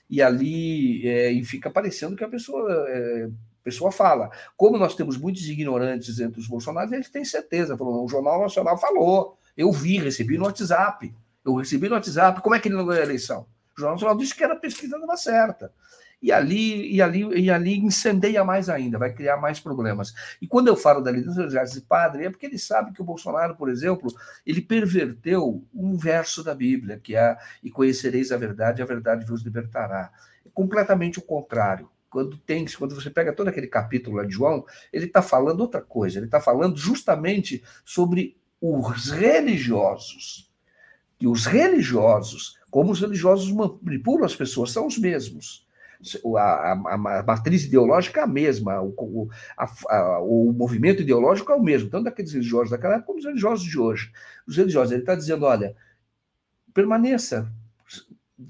E 0.10 0.22
ali 0.22 1.08
é, 1.08 1.32
e 1.32 1.44
fica 1.44 1.70
parecendo 1.70 2.16
que 2.16 2.24
a 2.24 2.30
pessoa 2.30 2.86
é, 2.88 3.30
pessoa 3.64 3.92
fala. 3.92 4.30
Como 4.56 4.78
nós 4.78 4.96
temos 4.96 5.18
muitos 5.18 5.48
ignorantes 5.48 6.20
entre 6.20 6.40
os 6.40 6.48
bolsonaros, 6.48 6.92
eles 6.92 7.10
têm 7.10 7.24
certeza. 7.26 7.78
Falou, 7.78 8.06
o 8.06 8.10
Jornal 8.10 8.42
Nacional 8.42 8.78
falou. 8.78 9.38
Eu 9.56 9.72
vi, 9.72 9.98
recebi 9.98 10.38
no 10.38 10.46
WhatsApp. 10.46 11.14
Eu 11.44 11.56
recebi 11.56 11.88
no 11.90 11.96
WhatsApp. 11.96 12.42
Como 12.42 12.56
é 12.56 12.60
que 12.60 12.68
ele 12.68 12.76
não 12.76 12.86
ganhou 12.86 13.02
a 13.02 13.06
eleição? 13.06 13.46
O 13.76 13.80
Jornal 13.80 13.96
Nacional 13.96 14.18
disse 14.18 14.36
que 14.36 14.44
era 14.44 14.54
a 14.54 14.60
pesquisa 14.60 14.96
estava 14.96 15.18
certa. 15.18 15.72
E 16.22 16.34
ali, 16.34 16.94
e 16.94 17.02
ali, 17.02 17.22
e 17.40 17.50
ali 17.50 17.78
incendeia 17.78 18.44
mais 18.44 18.68
ainda, 18.68 18.98
vai 18.98 19.14
criar 19.14 19.38
mais 19.38 19.60
problemas. 19.60 20.14
E 20.42 20.48
quando 20.48 20.68
eu 20.68 20.76
falo 20.76 21.00
da 21.00 21.12
liderança 21.12 21.80
de 21.80 21.82
padre, 21.82 22.26
é 22.26 22.30
porque 22.30 22.46
ele 22.46 22.58
sabe 22.58 22.92
que 22.92 23.02
o 23.02 23.06
Bolsonaro, 23.06 23.56
por 23.56 23.70
exemplo, 23.70 24.14
ele 24.46 24.62
perverteu 24.62 25.64
um 25.74 25.96
verso 25.96 26.44
da 26.44 26.54
Bíblia, 26.54 27.00
que 27.02 27.16
é 27.16 27.38
e 27.64 27.72
conhecereis 27.72 28.34
a 28.34 28.38
verdade, 28.38 28.82
a 28.82 28.86
verdade 28.86 29.26
vos 29.26 29.44
libertará. 29.44 30.12
É 30.46 30.50
completamente 30.54 31.20
o 31.20 31.22
contrário 31.22 31.90
quando 32.10 32.38
tem, 32.38 32.66
quando 32.66 32.96
você 32.96 33.10
pega 33.10 33.34
todo 33.34 33.48
aquele 33.48 33.68
capítulo 33.68 34.26
de 34.26 34.34
João, 34.34 34.66
ele 34.92 35.06
está 35.06 35.22
falando 35.22 35.62
outra 35.62 35.82
coisa, 35.82 36.18
ele 36.18 36.26
está 36.26 36.42
falando 36.42 36.78
justamente 36.78 37.64
sobre 37.86 38.38
os 38.62 39.10
religiosos. 39.10 40.50
E 41.20 41.28
os 41.28 41.46
religiosos, 41.46 42.58
como 42.72 42.92
os 42.92 43.02
religiosos 43.02 43.52
manipulam 43.52 44.26
as 44.26 44.36
pessoas, 44.36 44.72
são 44.72 44.88
os 44.88 44.98
mesmos. 44.98 45.68
A, 46.38 46.40
a, 46.40 46.94
a 46.94 47.24
matriz 47.24 47.66
ideológica 47.66 48.22
é 48.22 48.24
a 48.24 48.28
mesma, 48.28 48.82
o, 48.82 49.30
a, 49.58 50.20
o 50.22 50.54
movimento 50.54 51.02
ideológico 51.02 51.52
é 51.52 51.56
o 51.56 51.62
mesmo, 51.62 51.90
tanto 51.90 52.06
daqueles 52.06 52.32
religiosos 52.32 52.70
daquela 52.70 52.94
época 52.94 53.08
como 53.08 53.20
os 53.20 53.26
religiosos 53.26 53.66
de 53.66 53.78
hoje. 53.78 54.12
Os 54.48 54.56
religiosos, 54.56 54.94
ele 54.94 55.02
está 55.02 55.14
dizendo: 55.14 55.46
olha, 55.46 55.76
permaneça, 56.74 57.52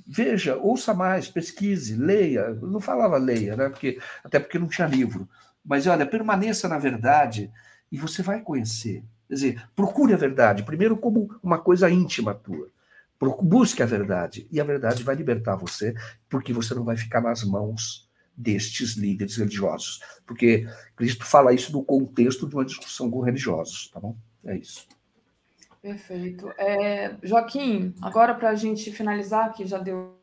veja, 0.07 0.56
ouça 0.57 0.94
mais, 0.94 1.28
pesquise, 1.28 1.95
leia. 1.95 2.41
Eu 2.41 2.68
não 2.68 2.80
falava 2.80 3.18
leia, 3.18 3.56
né? 3.56 3.70
Porque, 3.70 3.99
até 4.24 4.40
porque 4.40 4.60
não 4.60 4.68
tinha 4.68 4.88
livro. 4.88 5.28
Mas 5.66 5.88
olha, 5.88 6.06
permaneça 6.06 6.68
na 6.68 6.78
verdade 6.78 7.52
e 7.91 7.98
você 7.98 8.22
vai 8.22 8.41
conhecer. 8.41 9.03
Quer 9.28 9.34
dizer, 9.34 9.70
procure 9.76 10.14
a 10.14 10.18
verdade, 10.18 10.64
primeiro 10.64 10.98
como 10.98 11.30
uma 11.41 11.57
coisa 11.57 11.90
íntima 11.90 12.34
tua. 12.34 12.70
Busque 13.41 13.84
a 13.84 13.86
verdade, 13.86 14.48
e 14.49 14.61
a 14.61 14.64
verdade 14.64 15.03
vai 15.03 15.14
libertar 15.14 15.56
você, 15.57 15.94
porque 16.30 16.53
você 16.53 16.74
não 16.74 16.86
vai 16.86 16.95
ficar 16.95 17.20
nas 17.20 17.44
mãos 17.44 18.10
destes 18.36 18.95
líderes 18.95 19.36
religiosos. 19.36 19.99
Porque 20.26 20.66
Cristo 20.95 21.26
fala 21.26 21.53
isso 21.53 21.72
no 21.74 21.84
contexto 21.84 22.48
de 22.48 22.56
uma 22.56 22.64
discussão 22.64 23.11
com 23.11 23.20
religiosos, 23.20 23.90
tá 23.90 23.99
bom? 23.99 24.16
É 24.45 24.56
isso. 24.56 24.88
Perfeito. 25.82 26.52
É, 26.58 27.16
Joaquim, 27.24 27.94
agora 28.02 28.36
para 28.36 28.50
a 28.50 28.56
gente 28.56 28.92
finalizar, 28.92 29.54
que 29.54 29.66
já 29.66 29.78
deu. 29.78 30.20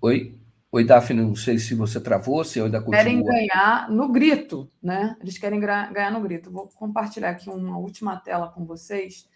Oi? 0.00 0.38
Oi, 0.70 0.84
Daphne, 0.84 1.22
não 1.22 1.36
sei 1.36 1.56
se 1.56 1.74
você 1.74 2.00
travou, 2.00 2.42
se 2.42 2.58
eu 2.58 2.64
ainda 2.64 2.80
continua. 2.80 2.98
Querem 2.98 3.22
ganhar 3.22 3.88
no 3.88 4.10
grito, 4.10 4.68
né? 4.82 5.16
Eles 5.20 5.38
querem 5.38 5.60
ganhar 5.60 6.10
no 6.10 6.20
grito. 6.20 6.50
Vou 6.50 6.68
compartilhar 6.68 7.30
aqui 7.30 7.48
uma 7.48 7.78
última 7.78 8.16
tela 8.16 8.48
com 8.48 8.66
vocês, 8.66 9.28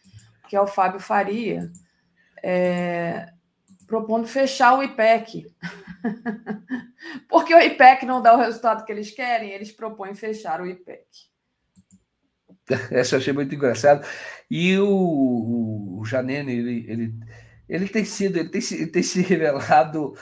que 0.49 0.57
é 0.57 0.61
o 0.61 0.67
Fábio 0.67 0.99
Faria, 0.99 1.71
é, 2.43 3.33
propondo 3.87 4.27
fechar 4.27 4.77
o 4.77 4.83
IPEC. 4.83 5.47
Porque 7.31 7.55
o 7.55 7.61
IPEC 7.61 8.05
não 8.05 8.21
dá 8.21 8.35
o 8.35 8.41
resultado 8.41 8.85
que 8.85 8.91
eles 8.91 9.13
querem, 9.13 9.51
eles 9.51 9.71
propõem 9.71 10.17
fechar 10.17 10.61
o 10.61 10.67
IPEC. 10.67 11.28
Essa 12.91 13.17
eu 13.17 13.21
achei 13.21 13.33
muito 13.33 13.55
engraçado. 13.55 14.07
E 14.51 14.77
o, 14.79 14.89
o, 14.89 16.01
o 16.01 16.05
Janene, 16.05 16.53
ele, 16.53 16.85
ele, 16.89 17.15
ele 17.69 17.89
tem 17.89 18.05
sido, 18.05 18.39
ele 18.39 18.49
tem, 18.49 18.61
ele 18.73 18.87
tem 18.87 19.03
se 19.03 19.21
revelado 19.23 20.15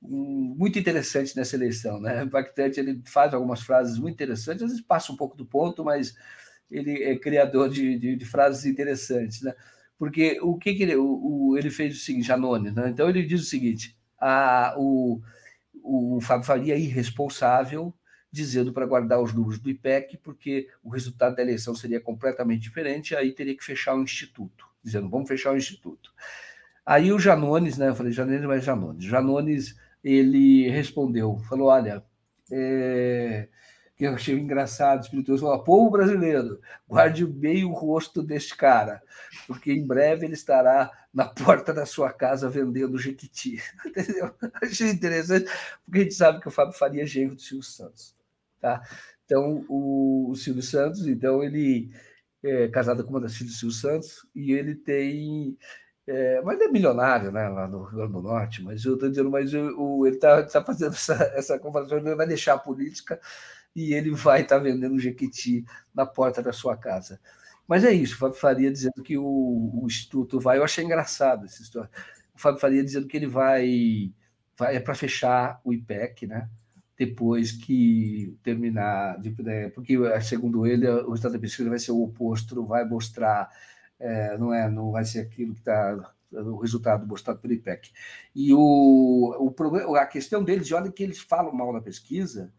muito 0.00 0.78
interessante 0.78 1.36
nessa 1.36 1.56
eleição, 1.56 2.00
né? 2.00 2.22
Impactante, 2.22 2.78
ele 2.78 3.02
faz 3.04 3.34
algumas 3.34 3.62
frases 3.62 3.98
muito 3.98 4.14
interessantes, 4.14 4.62
às 4.62 4.70
vezes 4.70 4.84
passa 4.84 5.12
um 5.12 5.16
pouco 5.16 5.36
do 5.36 5.44
ponto, 5.44 5.84
mas 5.84 6.14
ele 6.70 7.02
é 7.02 7.18
criador 7.18 7.68
de, 7.68 7.98
de, 7.98 8.16
de 8.16 8.24
frases 8.24 8.64
interessantes, 8.64 9.42
né? 9.42 9.52
Porque 9.98 10.38
o 10.40 10.56
que, 10.56 10.74
que 10.74 10.84
ele, 10.84 10.94
o, 10.96 11.50
o, 11.50 11.58
ele 11.58 11.70
fez 11.70 11.96
o 11.96 12.00
seguinte, 12.00 12.26
Janone, 12.26 12.70
né? 12.70 12.90
Então 12.90 13.08
ele 13.08 13.24
diz 13.24 13.42
o 13.42 13.46
seguinte: 13.46 13.96
a, 14.20 14.74
o, 14.78 15.20
o 15.82 16.20
Fábio 16.20 16.46
Faria 16.46 16.74
é 16.74 16.78
irresponsável 16.78 17.92
dizendo 18.30 18.72
para 18.72 18.86
guardar 18.86 19.20
os 19.20 19.32
números 19.32 19.58
do 19.58 19.70
IPEC, 19.70 20.18
porque 20.18 20.68
o 20.82 20.90
resultado 20.90 21.36
da 21.36 21.42
eleição 21.42 21.74
seria 21.74 22.00
completamente 22.00 22.62
diferente, 22.62 23.16
aí 23.16 23.32
teria 23.32 23.56
que 23.56 23.64
fechar 23.64 23.94
o 23.94 24.02
instituto, 24.02 24.66
dizendo, 24.82 25.08
vamos 25.08 25.28
fechar 25.28 25.52
o 25.52 25.56
instituto. 25.56 26.12
Aí 26.84 27.12
o 27.12 27.18
Janones, 27.18 27.76
né, 27.78 27.88
eu 27.88 27.94
falei 27.94 28.12
Janones, 28.12 28.44
mas 28.44 28.64
Janones, 28.64 29.04
Janones, 29.04 29.76
ele 30.02 30.68
respondeu, 30.68 31.38
falou, 31.48 31.68
olha, 31.68 32.02
é, 32.50 33.48
eu 33.98 34.14
achei 34.14 34.38
engraçado, 34.38 35.02
espirituoso, 35.02 35.44
falou, 35.44 35.64
povo 35.64 35.90
brasileiro, 35.90 36.60
guarde 36.86 37.26
bem 37.26 37.64
o 37.64 37.72
rosto 37.72 38.22
deste 38.22 38.56
cara, 38.56 39.02
porque 39.46 39.72
em 39.72 39.86
breve 39.86 40.24
ele 40.24 40.34
estará 40.34 40.90
na 41.12 41.24
porta 41.26 41.74
da 41.74 41.84
sua 41.84 42.12
casa 42.12 42.48
vendendo 42.48 42.98
Jequiti. 42.98 43.60
Entendeu? 43.84 44.32
Achei 44.62 44.90
interessante, 44.90 45.50
porque 45.84 46.00
a 46.00 46.02
gente 46.02 46.14
sabe 46.14 46.40
que 46.40 46.48
o 46.48 46.50
Fábio 46.50 46.78
Faria 46.78 47.02
é 47.02 47.06
genro 47.06 47.34
do 47.34 47.42
Silvio 47.42 47.64
Santos. 47.64 48.17
Tá? 48.60 48.82
Então, 49.24 49.64
o, 49.68 50.30
o 50.30 50.34
Silvio 50.34 50.62
Santos, 50.62 51.06
então, 51.06 51.42
ele 51.42 51.90
é 52.42 52.68
casado 52.68 53.04
com 53.04 53.10
uma 53.10 53.20
das 53.20 53.36
filhas 53.36 53.54
do 53.54 53.58
Silvio 53.58 53.76
Santos 53.76 54.26
e 54.34 54.52
ele 54.52 54.74
tem. 54.74 55.56
É, 56.06 56.40
mas 56.42 56.58
ele 56.58 56.70
é 56.70 56.72
milionário, 56.72 57.30
né, 57.30 57.48
lá 57.48 57.68
no 57.68 57.82
Rio 57.84 57.98
Grande 57.98 58.12
do 58.12 58.22
Norte, 58.22 58.62
mas 58.62 58.82
eu 58.84 58.94
estou 58.94 59.10
dizendo, 59.10 59.30
mas 59.30 59.52
o, 59.52 59.78
o 59.78 60.06
ele 60.06 60.16
está 60.16 60.42
tá 60.42 60.64
fazendo 60.64 60.94
essa, 60.94 61.14
essa 61.36 61.58
comparação, 61.58 61.98
ele 61.98 62.14
vai 62.14 62.26
deixar 62.26 62.54
a 62.54 62.58
política 62.58 63.20
e 63.76 63.92
ele 63.92 64.10
vai 64.12 64.42
estar 64.42 64.56
tá 64.56 64.62
vendendo 64.62 64.98
Jequiti 64.98 65.64
na 65.94 66.06
porta 66.06 66.42
da 66.42 66.52
sua 66.52 66.76
casa. 66.76 67.20
Mas 67.66 67.84
é 67.84 67.92
isso, 67.92 68.14
o 68.14 68.18
Fábio 68.18 68.38
Faria 68.38 68.72
dizendo 68.72 69.02
que 69.02 69.18
o, 69.18 69.24
o 69.82 69.86
Instituto 69.86 70.40
vai, 70.40 70.58
eu 70.58 70.64
achei 70.64 70.82
engraçado 70.84 71.44
essa 71.44 71.62
história. 71.62 71.90
O 72.34 72.40
Fábio 72.40 72.60
Faria 72.60 72.82
dizendo 72.82 73.06
que 73.06 73.16
ele 73.16 73.26
vai, 73.26 74.12
vai 74.56 74.76
é 74.76 74.80
para 74.80 74.94
fechar 74.94 75.60
o 75.62 75.74
IPEC, 75.74 76.26
né? 76.26 76.48
Depois 76.98 77.52
que 77.52 78.36
terminar, 78.42 79.18
né, 79.20 79.68
porque 79.68 79.96
segundo 80.20 80.66
ele 80.66 80.88
o 80.88 81.10
resultado 81.10 81.32
da 81.32 81.38
pesquisa 81.38 81.70
vai 81.70 81.78
ser 81.78 81.92
o 81.92 82.02
oposto, 82.02 82.66
vai 82.66 82.84
mostrar, 82.84 83.48
é, 84.00 84.36
não 84.36 84.52
é, 84.52 84.68
não 84.68 84.90
vai 84.90 85.04
ser 85.04 85.20
aquilo 85.20 85.54
que 85.54 85.60
está 85.60 86.12
o 86.30 86.58
resultado 86.58 87.06
mostrado 87.06 87.38
pelo 87.38 87.54
IPEC. 87.54 87.90
E 88.34 88.52
o, 88.52 89.34
o 89.38 89.50
problema, 89.50 89.98
a 89.98 90.06
questão 90.06 90.42
deles, 90.42 90.70
olha 90.72 90.90
que 90.90 91.02
eles 91.02 91.20
falam 91.20 91.52
mal 91.54 91.72
na 91.72 91.80
pesquisa, 91.80 92.52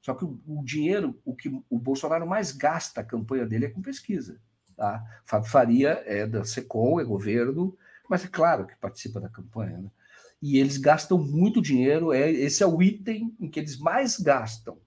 só 0.00 0.12
que 0.12 0.24
o, 0.24 0.38
o, 0.46 0.64
dinheiro, 0.64 1.18
o 1.24 1.34
que 1.34 1.48
o 1.70 1.78
Bolsonaro 1.78 2.26
mais 2.26 2.52
gasta 2.52 3.00
a 3.00 3.04
campanha 3.04 3.46
dele 3.46 3.66
é 3.66 3.70
com 3.70 3.80
pesquisa. 3.80 4.38
Tá? 4.76 5.02
Fábio 5.24 5.48
Faria 5.48 6.02
é 6.04 6.26
da 6.26 6.44
SECOM, 6.44 7.00
é 7.00 7.04
governo, 7.04 7.78
mas 8.10 8.24
é 8.24 8.28
claro 8.28 8.66
que 8.66 8.76
participa 8.76 9.20
da 9.20 9.28
campanha. 9.28 9.78
Né? 9.78 9.90
E 10.40 10.58
eles 10.58 10.76
gastam 10.76 11.18
muito 11.18 11.62
dinheiro. 11.62 12.12
É, 12.12 12.30
esse 12.30 12.62
é 12.62 12.66
o 12.66 12.82
item 12.82 13.34
em 13.40 13.48
que 13.48 13.58
eles 13.60 13.78
mais 13.78 14.18
gastam 14.18 14.78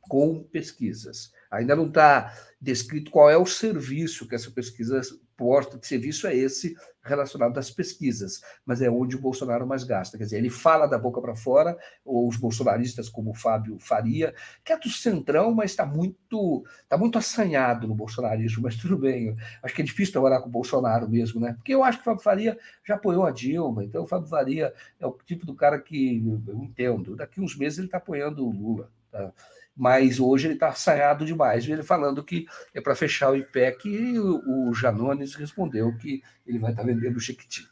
com 0.00 0.42
pesquisas. 0.44 1.32
Ainda 1.50 1.74
não 1.74 1.88
está 1.88 2.34
descrito 2.60 3.10
qual 3.10 3.30
é 3.30 3.36
o 3.36 3.46
serviço 3.46 4.26
que 4.28 4.34
essa 4.34 4.50
pesquisa 4.50 5.00
posta, 5.36 5.78
que 5.78 5.86
serviço 5.86 6.26
é 6.26 6.34
esse 6.34 6.74
relacionado 7.06 7.56
às 7.58 7.70
pesquisas, 7.70 8.42
mas 8.64 8.82
é 8.82 8.90
onde 8.90 9.16
o 9.16 9.20
Bolsonaro 9.20 9.66
mais 9.66 9.84
gasta. 9.84 10.18
Quer 10.18 10.24
dizer, 10.24 10.38
ele 10.38 10.50
fala 10.50 10.86
da 10.86 10.98
boca 10.98 11.20
para 11.20 11.36
fora, 11.36 11.78
ou 12.04 12.28
os 12.28 12.36
bolsonaristas, 12.36 13.08
como 13.08 13.30
o 13.30 13.34
Fábio 13.34 13.78
Faria, 13.78 14.34
que 14.64 14.72
é 14.72 14.78
do 14.78 14.88
centrão, 14.88 15.54
mas 15.54 15.70
está 15.70 15.86
muito, 15.86 16.64
tá 16.88 16.98
muito 16.98 17.16
assanhado 17.16 17.86
no 17.86 17.94
bolsonarismo, 17.94 18.62
mas 18.62 18.76
tudo 18.76 18.98
bem. 18.98 19.36
Acho 19.62 19.74
que 19.74 19.82
é 19.82 19.84
difícil 19.84 20.12
trabalhar 20.12 20.40
com 20.40 20.48
o 20.48 20.52
Bolsonaro 20.52 21.08
mesmo, 21.08 21.40
né? 21.40 21.54
Porque 21.54 21.74
eu 21.74 21.84
acho 21.84 21.98
que 21.98 22.02
o 22.02 22.04
Fábio 22.06 22.22
Faria 22.22 22.58
já 22.84 22.96
apoiou 22.96 23.24
a 23.24 23.30
Dilma, 23.30 23.84
então 23.84 24.02
o 24.02 24.06
Fábio 24.06 24.28
Faria 24.28 24.74
é 24.98 25.06
o 25.06 25.16
tipo 25.24 25.46
do 25.46 25.54
cara 25.54 25.78
que 25.78 26.22
eu 26.46 26.62
entendo. 26.62 27.16
Daqui 27.16 27.40
uns 27.40 27.56
meses 27.56 27.78
ele 27.78 27.86
está 27.86 27.98
apoiando 27.98 28.44
o 28.44 28.50
Lula. 28.50 28.90
Tá? 29.10 29.32
Mas 29.76 30.18
hoje 30.18 30.46
ele 30.46 30.54
está 30.54 30.68
assanhado 30.68 31.26
demais. 31.26 31.68
Ele 31.68 31.82
falando 31.82 32.24
que 32.24 32.46
é 32.72 32.80
para 32.80 32.96
fechar 32.96 33.30
o 33.30 33.36
IPEC 33.36 33.88
e 33.88 34.18
o, 34.18 34.72
Janones 34.72 35.34
respondeu 35.34 35.94
que 35.98 36.22
ele 36.46 36.58
vai 36.58 36.70
estar 36.70 36.82
tá 36.82 36.88
vendendo 36.88 37.16
o 37.16 37.20
Chiquiti. 37.20 37.68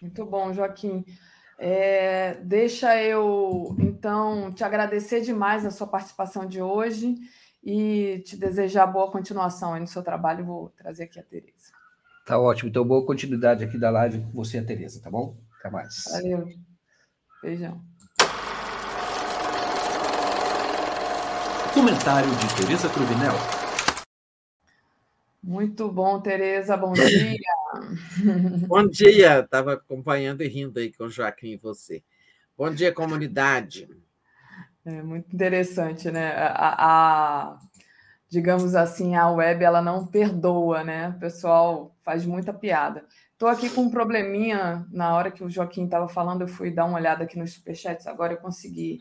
Muito 0.00 0.24
bom, 0.24 0.52
Joaquim. 0.52 1.04
É, 1.58 2.34
deixa 2.34 3.02
eu, 3.02 3.74
então, 3.80 4.52
te 4.52 4.62
agradecer 4.62 5.22
demais 5.22 5.66
a 5.66 5.72
sua 5.72 5.88
participação 5.88 6.46
de 6.46 6.62
hoje 6.62 7.16
e 7.64 8.22
te 8.24 8.36
desejar 8.36 8.86
boa 8.86 9.10
continuação 9.10 9.74
aí 9.74 9.80
no 9.80 9.86
seu 9.88 10.02
trabalho. 10.02 10.44
Vou 10.44 10.68
trazer 10.70 11.04
aqui 11.04 11.18
a 11.18 11.22
Tereza. 11.24 11.72
Tá 12.24 12.38
ótimo. 12.38 12.68
Então, 12.70 12.86
boa 12.86 13.04
continuidade 13.04 13.64
aqui 13.64 13.76
da 13.76 13.90
live 13.90 14.20
com 14.20 14.32
você 14.32 14.58
e 14.58 14.60
a 14.60 14.64
Tereza, 14.64 15.02
tá 15.02 15.10
bom? 15.10 15.36
Até 15.58 15.68
mais. 15.68 16.04
Valeu. 16.12 16.46
Beijão. 17.42 17.82
Comentário 21.78 22.28
de 22.28 22.56
Tereza 22.56 22.88
Cruvinel. 22.88 23.34
Muito 25.40 25.88
bom, 25.88 26.20
Tereza. 26.20 26.76
Bom 26.76 26.92
dia. 26.92 27.38
bom 28.66 28.84
dia. 28.88 29.38
Estava 29.38 29.74
acompanhando 29.74 30.42
e 30.42 30.48
rindo 30.48 30.80
aí 30.80 30.92
com 30.92 31.04
o 31.04 31.08
Joaquim 31.08 31.50
e 31.50 31.56
você. 31.56 32.02
Bom 32.56 32.68
dia, 32.68 32.92
comunidade. 32.92 33.88
É 34.84 35.00
muito 35.04 35.32
interessante, 35.32 36.10
né? 36.10 36.32
A, 36.32 36.74
a, 37.52 37.58
digamos 38.28 38.74
assim, 38.74 39.14
a 39.14 39.30
web 39.30 39.62
ela 39.62 39.80
não 39.80 40.04
perdoa, 40.04 40.82
né? 40.82 41.10
O 41.10 41.20
pessoal 41.20 41.96
faz 42.02 42.26
muita 42.26 42.52
piada. 42.52 43.06
Estou 43.34 43.48
aqui 43.48 43.70
com 43.70 43.82
um 43.82 43.90
probleminha. 43.90 44.84
Na 44.90 45.14
hora 45.14 45.30
que 45.30 45.44
o 45.44 45.48
Joaquim 45.48 45.84
estava 45.84 46.08
falando, 46.08 46.40
eu 46.40 46.48
fui 46.48 46.72
dar 46.72 46.86
uma 46.86 46.98
olhada 46.98 47.22
aqui 47.22 47.38
nos 47.38 47.52
superchats. 47.52 48.08
Agora 48.08 48.32
eu 48.32 48.38
consegui 48.38 48.98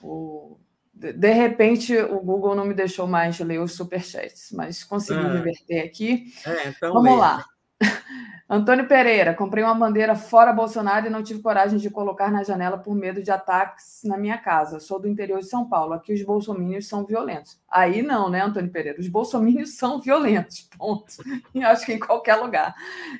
o 0.00 0.60
de 0.92 1.32
repente, 1.32 1.96
o 1.96 2.20
Google 2.20 2.54
não 2.54 2.64
me 2.64 2.74
deixou 2.74 3.06
mais 3.06 3.38
ler 3.40 3.60
os 3.60 3.72
superchats, 3.72 4.52
mas 4.52 4.84
consegui 4.84 5.24
ah. 5.24 5.32
reverter 5.32 5.80
aqui. 5.80 6.32
É, 6.44 6.68
então 6.68 6.92
Vamos 6.92 7.18
lá. 7.18 7.44
Antônio 8.52 8.88
Pereira, 8.88 9.32
comprei 9.32 9.62
uma 9.62 9.76
bandeira 9.76 10.16
fora 10.16 10.52
Bolsonaro 10.52 11.06
e 11.06 11.10
não 11.10 11.22
tive 11.22 11.40
coragem 11.40 11.78
de 11.78 11.88
colocar 11.88 12.32
na 12.32 12.42
janela 12.42 12.76
por 12.76 12.96
medo 12.96 13.22
de 13.22 13.30
ataques 13.30 14.00
na 14.04 14.18
minha 14.18 14.36
casa. 14.36 14.80
Sou 14.80 14.98
do 14.98 15.06
interior 15.06 15.38
de 15.38 15.46
São 15.46 15.68
Paulo. 15.68 15.92
Aqui 15.92 16.12
os 16.12 16.20
bolsomínios 16.22 16.88
são 16.88 17.06
violentos. 17.06 17.60
Aí 17.70 18.02
não, 18.02 18.28
né, 18.28 18.42
Antônio 18.42 18.68
Pereira? 18.68 19.00
Os 19.00 19.06
bolsomínios 19.06 19.76
são 19.78 20.00
violentos, 20.00 20.68
ponto. 20.76 21.14
E 21.54 21.62
acho 21.62 21.86
que 21.86 21.92
em 21.92 21.98
qualquer 22.00 22.34
lugar. 22.34 22.74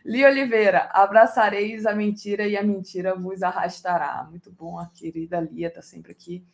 Li 0.04 0.24
Oliveira, 0.24 0.90
abraçareis 0.92 1.86
a 1.86 1.94
mentira 1.94 2.46
e 2.48 2.56
a 2.56 2.62
mentira 2.62 3.14
vos 3.14 3.40
arrastará. 3.40 4.26
Muito 4.28 4.50
bom, 4.50 4.80
a 4.80 4.86
querida 4.86 5.40
Lia 5.40 5.68
está 5.68 5.80
sempre 5.80 6.10
aqui 6.10 6.44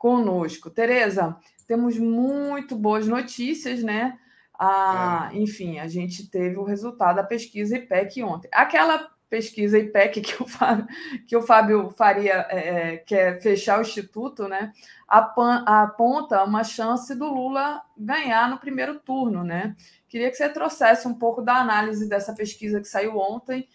conosco. 0.00 0.70
Tereza, 0.70 1.36
temos 1.66 1.98
muito 1.98 2.74
boas 2.74 3.06
notícias, 3.06 3.82
né? 3.82 4.18
Ah, 4.58 5.28
é. 5.30 5.36
Enfim, 5.36 5.78
a 5.78 5.86
gente 5.86 6.30
teve 6.30 6.56
o 6.56 6.64
resultado 6.64 7.16
da 7.16 7.22
pesquisa 7.22 7.76
IPEC 7.76 8.22
ontem. 8.22 8.48
Aquela 8.50 9.10
pesquisa 9.28 9.78
IPEC 9.78 10.22
que 10.22 10.42
o 10.42 10.46
Fábio, 10.46 10.86
que 11.28 11.36
o 11.36 11.42
Fábio 11.42 11.90
Faria 11.90 12.46
é, 12.48 12.92
é 12.94 12.96
quer 12.96 13.42
fechar 13.42 13.78
o 13.78 13.82
Instituto, 13.82 14.48
né, 14.48 14.72
aponta 15.06 16.42
uma 16.44 16.64
chance 16.64 17.14
do 17.14 17.26
Lula 17.26 17.82
ganhar 17.94 18.48
no 18.48 18.58
primeiro 18.58 18.98
turno. 19.00 19.44
Né? 19.44 19.76
Queria 20.08 20.30
que 20.30 20.36
você 20.36 20.48
trouxesse 20.48 21.06
um 21.06 21.14
pouco 21.14 21.42
da 21.42 21.56
análise 21.56 22.08
dessa 22.08 22.32
pesquisa 22.32 22.80
que 22.80 22.88
saiu 22.88 23.18
ontem. 23.18 23.68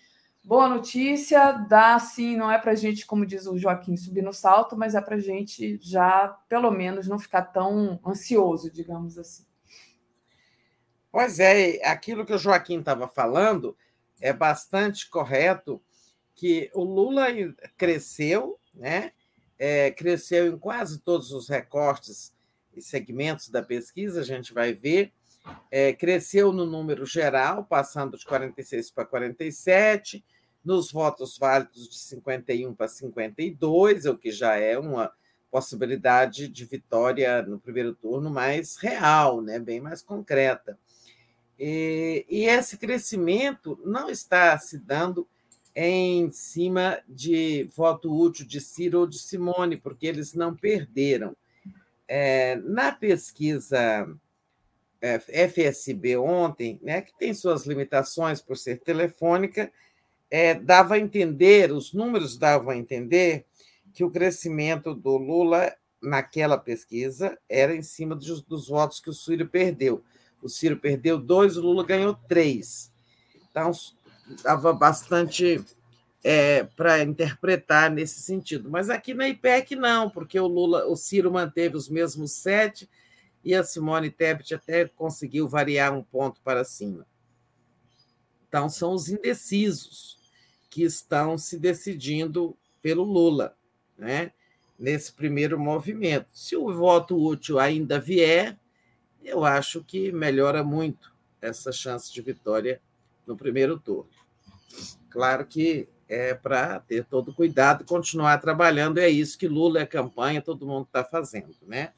Boa 0.45 0.69
notícia, 0.69 1.53
dá 1.53 1.97
sim, 1.97 2.37
não 2.37 2.51
é 2.51 2.59
para 2.59 2.75
gente, 2.75 3.07
como 3.07 3.25
diz 3.25 3.47
o 3.47 3.57
Joaquim, 3.57 3.97
subir 3.97 4.21
no 4.21 4.31
salto, 4.31 4.77
mas 4.77 4.93
é 4.93 5.01
para 5.01 5.17
gente 5.17 5.79
já, 5.81 6.37
pelo 6.47 6.69
menos, 6.69 7.07
não 7.07 7.17
ficar 7.17 7.41
tão 7.45 7.99
ansioso, 8.05 8.69
digamos 8.69 9.17
assim. 9.17 9.43
Pois 11.11 11.39
é, 11.39 11.83
aquilo 11.83 12.23
que 12.23 12.31
o 12.31 12.37
Joaquim 12.37 12.77
estava 12.77 13.07
falando 13.07 13.75
é 14.21 14.31
bastante 14.31 15.09
correto, 15.09 15.81
que 16.35 16.69
o 16.75 16.83
Lula 16.83 17.25
cresceu, 17.75 18.59
né? 18.71 19.13
É, 19.57 19.89
cresceu 19.89 20.45
em 20.45 20.59
quase 20.59 20.99
todos 20.99 21.31
os 21.31 21.49
recortes 21.49 22.35
e 22.75 22.83
segmentos 22.83 23.49
da 23.49 23.63
pesquisa, 23.63 24.21
a 24.21 24.23
gente 24.23 24.53
vai 24.53 24.73
ver. 24.73 25.11
É, 25.71 25.91
cresceu 25.91 26.51
no 26.51 26.67
número 26.67 27.03
geral, 27.03 27.65
passando 27.65 28.15
de 28.15 28.25
46 28.25 28.91
para 28.91 29.05
47, 29.05 30.23
nos 30.65 30.91
votos 30.91 31.37
válidos 31.37 31.87
de 31.87 31.99
51 31.99 32.73
para 32.73 32.87
52, 32.87 34.05
o 34.05 34.17
que 34.17 34.31
já 34.31 34.55
é 34.55 34.77
uma 34.77 35.11
possibilidade 35.51 36.47
de 36.49 36.65
vitória 36.65 37.41
no 37.43 37.59
primeiro 37.59 37.93
turno 37.93 38.29
mais 38.29 38.75
real, 38.75 39.41
né? 39.41 39.59
bem 39.59 39.79
mais 39.79 40.01
concreta. 40.01 40.77
E, 41.57 42.25
e 42.27 42.43
esse 42.45 42.77
crescimento 42.77 43.79
não 43.85 44.09
está 44.09 44.57
se 44.57 44.77
dando 44.77 45.25
em 45.73 46.29
cima 46.31 46.99
de 47.07 47.69
voto 47.75 48.13
útil 48.13 48.45
de 48.45 48.59
Ciro 48.59 48.99
ou 48.99 49.07
de 49.07 49.19
Simone, 49.19 49.77
porque 49.77 50.07
eles 50.07 50.33
não 50.33 50.55
perderam. 50.55 51.35
É, 52.07 52.55
na 52.57 52.91
pesquisa 52.91 54.07
é, 55.01 55.19
FSB 55.47 56.17
ontem, 56.17 56.79
né, 56.81 57.01
que 57.01 57.17
tem 57.17 57.33
suas 57.33 57.65
limitações 57.65 58.41
por 58.41 58.57
ser 58.57 58.79
telefônica, 58.79 59.71
é, 60.29 60.53
dava 60.53 60.95
a 60.95 60.99
entender, 60.99 61.71
os 61.71 61.93
números 61.93 62.37
davam 62.37 62.71
a 62.71 62.77
entender 62.77 63.45
que 63.93 64.03
o 64.03 64.11
crescimento 64.11 64.93
do 64.93 65.17
Lula 65.17 65.73
naquela 66.01 66.57
pesquisa 66.57 67.37
era 67.49 67.75
em 67.75 67.81
cima 67.81 68.15
dos, 68.15 68.41
dos 68.41 68.67
votos 68.67 68.99
que 68.99 69.09
o 69.09 69.13
Ciro 69.13 69.47
perdeu. 69.47 70.03
O 70.41 70.49
Ciro 70.49 70.77
perdeu 70.77 71.17
dois, 71.17 71.57
o 71.57 71.61
Lula 71.61 71.83
ganhou 71.83 72.13
três. 72.27 72.91
Então, 73.49 73.71
estava 74.29 74.73
bastante 74.73 75.63
é, 76.23 76.63
para 76.63 77.03
interpretar 77.03 77.89
nesse 77.89 78.21
sentido. 78.21 78.69
Mas 78.69 78.89
aqui 78.89 79.13
na 79.13 79.29
IPEC 79.29 79.75
não, 79.75 80.09
porque 80.09 80.39
o 80.39 80.47
Lula, 80.47 80.85
o 80.87 80.95
Ciro 80.95 81.31
manteve 81.31 81.77
os 81.77 81.87
mesmos 81.87 82.31
sete 82.33 82.89
e 83.43 83.53
a 83.53 83.63
Simone 83.63 84.09
Tebet 84.09 84.55
até 84.55 84.85
conseguiu 84.87 85.47
variar 85.47 85.93
um 85.93 86.03
ponto 86.03 86.41
para 86.43 86.63
cima. 86.63 87.05
Então, 88.55 88.69
são 88.69 88.93
os 88.93 89.09
indecisos 89.09 90.17
que 90.69 90.83
estão 90.83 91.37
se 91.37 91.59
decidindo 91.59 92.55
pelo 92.81 93.03
Lula, 93.03 93.53
né? 93.97 94.31
nesse 94.79 95.11
primeiro 95.11 95.59
movimento. 95.59 96.27
Se 96.31 96.55
o 96.55 96.73
voto 96.73 97.21
útil 97.21 97.59
ainda 97.59 97.99
vier, 97.99 98.57
eu 99.21 99.43
acho 99.43 99.83
que 99.83 100.09
melhora 100.09 100.63
muito 100.63 101.13
essa 101.41 101.69
chance 101.69 102.13
de 102.13 102.21
vitória 102.21 102.81
no 103.27 103.35
primeiro 103.35 103.77
turno. 103.77 104.09
Claro 105.09 105.45
que 105.45 105.89
é 106.07 106.33
para 106.33 106.79
ter 106.79 107.03
todo 107.03 107.33
cuidado 107.33 107.83
e 107.83 107.85
continuar 107.85 108.37
trabalhando, 108.37 108.99
é 108.99 109.09
isso 109.09 109.37
que 109.37 109.49
Lula 109.49 109.81
é 109.81 109.85
campanha, 109.85 110.41
todo 110.41 110.65
mundo 110.65 110.85
está 110.85 111.03
fazendo, 111.03 111.57
né? 111.67 111.91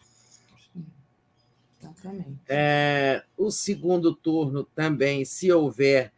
Exatamente. 1.79 2.39
É, 2.49 3.23
o 3.38 3.51
segundo 3.51 4.15
turno 4.15 4.63
também, 4.63 5.23
se 5.23 5.51
houver, 5.51 6.11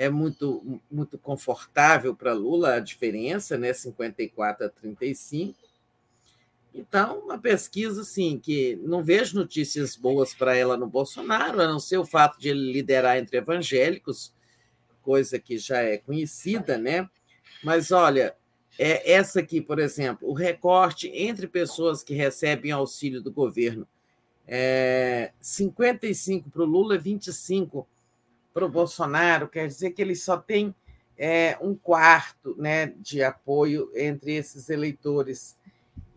é 0.00 0.08
muito, 0.08 0.80
muito 0.90 1.18
confortável 1.18 2.16
para 2.16 2.32
Lula 2.32 2.76
a 2.76 2.80
diferença, 2.80 3.58
né? 3.58 3.70
54 3.74 4.64
a 4.64 4.70
35. 4.70 5.54
Então, 6.74 7.18
uma 7.18 7.36
pesquisa 7.36 8.00
assim, 8.00 8.38
que 8.38 8.76
não 8.82 9.04
vejo 9.04 9.36
notícias 9.36 9.94
boas 9.94 10.32
para 10.32 10.56
ela 10.56 10.74
no 10.74 10.86
Bolsonaro, 10.86 11.60
a 11.60 11.68
não 11.68 11.78
ser 11.78 11.98
o 11.98 12.06
fato 12.06 12.40
de 12.40 12.48
ele 12.48 12.72
liderar 12.72 13.18
entre 13.18 13.36
evangélicos, 13.36 14.32
coisa 15.02 15.38
que 15.38 15.58
já 15.58 15.82
é 15.82 15.98
conhecida, 15.98 16.78
né? 16.78 17.06
Mas 17.62 17.92
olha, 17.92 18.34
é 18.78 19.12
essa 19.12 19.40
aqui, 19.40 19.60
por 19.60 19.78
exemplo, 19.78 20.30
o 20.30 20.32
recorte 20.32 21.08
entre 21.08 21.46
pessoas 21.46 22.02
que 22.02 22.14
recebem 22.14 22.72
auxílio 22.72 23.20
do 23.20 23.30
governo, 23.30 23.86
é 24.48 25.32
55 25.42 26.48
para 26.48 26.62
o 26.62 26.64
Lula, 26.64 26.96
25 26.96 27.82
para 27.82 27.99
o 28.54 28.68
Bolsonaro, 28.68 29.48
quer 29.48 29.66
dizer 29.66 29.90
que 29.90 30.02
ele 30.02 30.16
só 30.16 30.36
tem 30.36 30.74
é, 31.16 31.56
um 31.60 31.74
quarto 31.74 32.56
né, 32.58 32.94
de 32.98 33.22
apoio 33.22 33.90
entre 33.94 34.34
esses 34.34 34.68
eleitores 34.70 35.56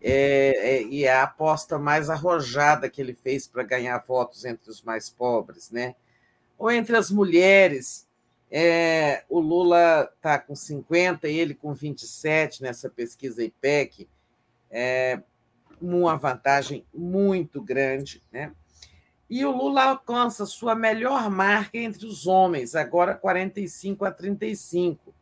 é, 0.00 0.76
é, 0.76 0.82
e 0.82 1.04
é 1.04 1.12
a 1.12 1.22
aposta 1.22 1.78
mais 1.78 2.10
arrojada 2.10 2.90
que 2.90 3.00
ele 3.00 3.14
fez 3.14 3.46
para 3.46 3.62
ganhar 3.62 3.96
votos 4.06 4.44
entre 4.44 4.70
os 4.70 4.82
mais 4.82 5.08
pobres, 5.08 5.70
né? 5.70 5.94
Ou 6.58 6.70
entre 6.70 6.94
as 6.96 7.10
mulheres, 7.10 8.06
é, 8.50 9.24
o 9.28 9.40
Lula 9.40 10.10
está 10.14 10.38
com 10.38 10.54
50 10.54 11.26
e 11.28 11.38
ele 11.38 11.54
com 11.54 11.72
27 11.72 12.62
nessa 12.62 12.90
pesquisa 12.90 13.42
IPEC, 13.42 14.06
é, 14.70 15.22
uma 15.80 16.16
vantagem 16.16 16.84
muito 16.92 17.62
grande, 17.62 18.22
né? 18.30 18.52
E 19.28 19.44
o 19.44 19.50
Lula 19.50 19.84
alcança 19.84 20.46
sua 20.46 20.74
melhor 20.74 21.30
marca 21.30 21.78
entre 21.78 22.06
os 22.06 22.26
homens, 22.26 22.74
agora 22.74 23.14
45 23.14 24.04
a 24.04 24.10
35. 24.10 25.14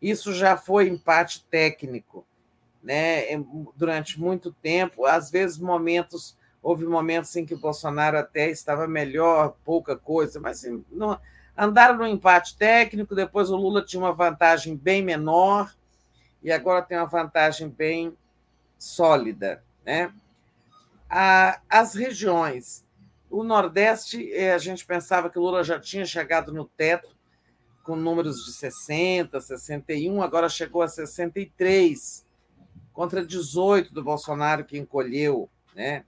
Isso 0.00 0.32
já 0.32 0.56
foi 0.56 0.88
empate 0.88 1.44
técnico 1.50 2.26
né, 2.82 3.24
durante 3.76 4.20
muito 4.20 4.52
tempo, 4.52 5.04
às 5.04 5.30
vezes 5.30 5.58
momentos 5.58 6.36
houve 6.62 6.84
momentos 6.84 7.34
em 7.36 7.46
que 7.46 7.54
o 7.54 7.60
Bolsonaro 7.60 8.18
até 8.18 8.50
estava 8.50 8.86
melhor, 8.86 9.56
pouca 9.64 9.96
coisa, 9.96 10.40
mas 10.40 10.58
assim, 10.58 10.84
não, 10.90 11.18
andaram 11.56 11.96
no 11.96 12.06
empate 12.06 12.56
técnico, 12.56 13.14
depois 13.14 13.50
o 13.50 13.56
Lula 13.56 13.84
tinha 13.84 14.00
uma 14.00 14.12
vantagem 14.12 14.76
bem 14.76 15.02
menor 15.02 15.74
e 16.42 16.50
agora 16.50 16.82
tem 16.82 16.98
uma 16.98 17.06
vantagem 17.06 17.68
bem 17.68 18.16
sólida, 18.78 19.62
né? 19.84 20.12
as 21.08 21.94
regiões, 21.94 22.84
o 23.30 23.44
Nordeste, 23.44 24.32
eh, 24.32 24.52
a 24.52 24.58
gente 24.58 24.84
pensava 24.86 25.28
que 25.28 25.38
Lula 25.38 25.62
já 25.62 25.78
tinha 25.78 26.04
chegado 26.04 26.52
no 26.52 26.64
teto 26.64 27.16
com 27.82 27.96
números 27.96 28.44
de 28.44 28.52
60, 28.52 29.40
61, 29.40 30.22
agora 30.22 30.48
chegou 30.48 30.82
a 30.82 30.88
63 30.88 32.26
contra 32.92 33.24
18 33.24 33.94
do 33.94 34.04
Bolsonaro, 34.04 34.64
que 34.64 34.76
encolheu. 34.76 35.48
Né? 35.74 36.04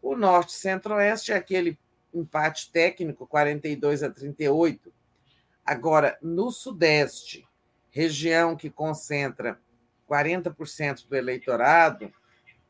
O 0.00 0.16
Norte 0.16 0.52
Centro-Oeste 0.52 1.32
é 1.32 1.36
aquele 1.36 1.78
empate 2.14 2.70
técnico, 2.70 3.26
42 3.26 4.02
a 4.02 4.10
38. 4.10 4.92
Agora, 5.64 6.16
no 6.22 6.50
Sudeste, 6.50 7.48
região 7.90 8.54
que 8.54 8.70
concentra 8.70 9.60
40% 10.08 11.08
do 11.08 11.16
eleitorado, 11.16 12.12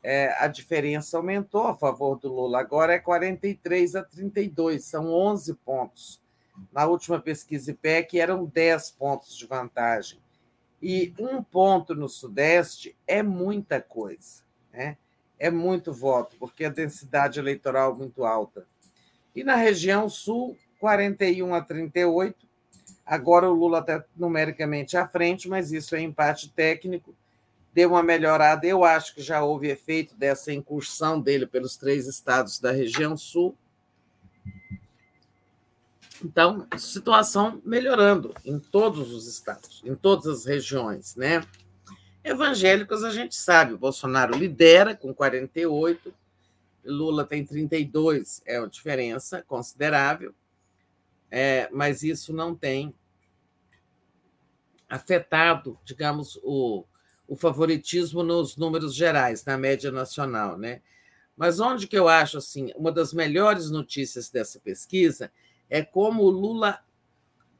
é, 0.02 0.34
a 0.38 0.46
diferença 0.46 1.16
aumentou 1.16 1.66
a 1.66 1.74
favor 1.74 2.18
do 2.18 2.32
Lula. 2.32 2.60
Agora 2.60 2.94
é 2.94 2.98
43 2.98 3.96
a 3.96 4.02
32, 4.02 4.84
são 4.84 5.12
11 5.12 5.54
pontos. 5.54 6.22
Na 6.72 6.86
última 6.86 7.20
pesquisa 7.20 7.70
IPEC 7.70 8.18
eram 8.18 8.44
10 8.44 8.90
pontos 8.92 9.36
de 9.36 9.46
vantagem. 9.46 10.20
E 10.80 11.12
um 11.18 11.42
ponto 11.42 11.94
no 11.94 12.08
Sudeste 12.08 12.96
é 13.06 13.22
muita 13.22 13.80
coisa, 13.80 14.42
né? 14.72 14.96
é 15.38 15.50
muito 15.50 15.92
voto, 15.92 16.36
porque 16.38 16.64
a 16.64 16.70
densidade 16.70 17.38
eleitoral 17.38 17.92
é 17.92 17.96
muito 17.96 18.24
alta. 18.24 18.66
E 19.34 19.44
na 19.44 19.54
região 19.54 20.08
Sul, 20.08 20.56
41 20.80 21.54
a 21.54 21.60
38. 21.60 22.46
Agora 23.06 23.48
o 23.48 23.54
Lula 23.54 23.78
está 23.78 24.04
numericamente 24.16 24.96
à 24.96 25.06
frente, 25.06 25.48
mas 25.48 25.72
isso 25.72 25.94
é 25.94 26.00
empate 26.00 26.52
técnico. 26.52 27.14
Deu 27.72 27.90
uma 27.90 28.02
melhorada. 28.02 28.66
Eu 28.66 28.84
acho 28.84 29.14
que 29.14 29.22
já 29.22 29.42
houve 29.42 29.68
efeito 29.68 30.16
dessa 30.16 30.52
incursão 30.52 31.20
dele 31.20 31.46
pelos 31.46 31.76
três 31.76 32.06
estados 32.06 32.58
da 32.58 32.72
região 32.72 33.16
Sul. 33.16 33.56
Então, 36.24 36.66
situação 36.76 37.62
melhorando 37.64 38.34
em 38.44 38.58
todos 38.58 39.12
os 39.12 39.28
estados, 39.28 39.82
em 39.84 39.94
todas 39.94 40.26
as 40.26 40.44
regiões, 40.44 41.14
né? 41.14 41.44
Evangélicos, 42.24 43.04
a 43.04 43.10
gente 43.10 43.36
sabe, 43.36 43.72
o 43.72 43.78
Bolsonaro 43.78 44.36
lidera 44.36 44.96
com 44.96 45.14
48, 45.14 46.12
Lula 46.84 47.24
tem 47.24 47.44
32, 47.44 48.42
é 48.44 48.58
uma 48.58 48.68
diferença 48.68 49.42
considerável, 49.42 50.34
é, 51.30 51.68
mas 51.72 52.02
isso 52.02 52.32
não 52.32 52.54
tem 52.54 52.92
afetado, 54.88 55.78
digamos, 55.84 56.38
o, 56.42 56.84
o 57.28 57.36
favoritismo 57.36 58.22
nos 58.22 58.56
números 58.56 58.94
gerais, 58.94 59.44
na 59.44 59.56
média 59.56 59.92
nacional, 59.92 60.58
né? 60.58 60.80
Mas 61.36 61.60
onde 61.60 61.86
que 61.86 61.96
eu 61.96 62.08
acho 62.08 62.38
assim, 62.38 62.72
uma 62.74 62.90
das 62.90 63.12
melhores 63.12 63.70
notícias 63.70 64.28
dessa 64.28 64.58
pesquisa 64.58 65.30
é 65.70 65.84
como 65.84 66.24
o 66.24 66.30
Lula 66.30 66.80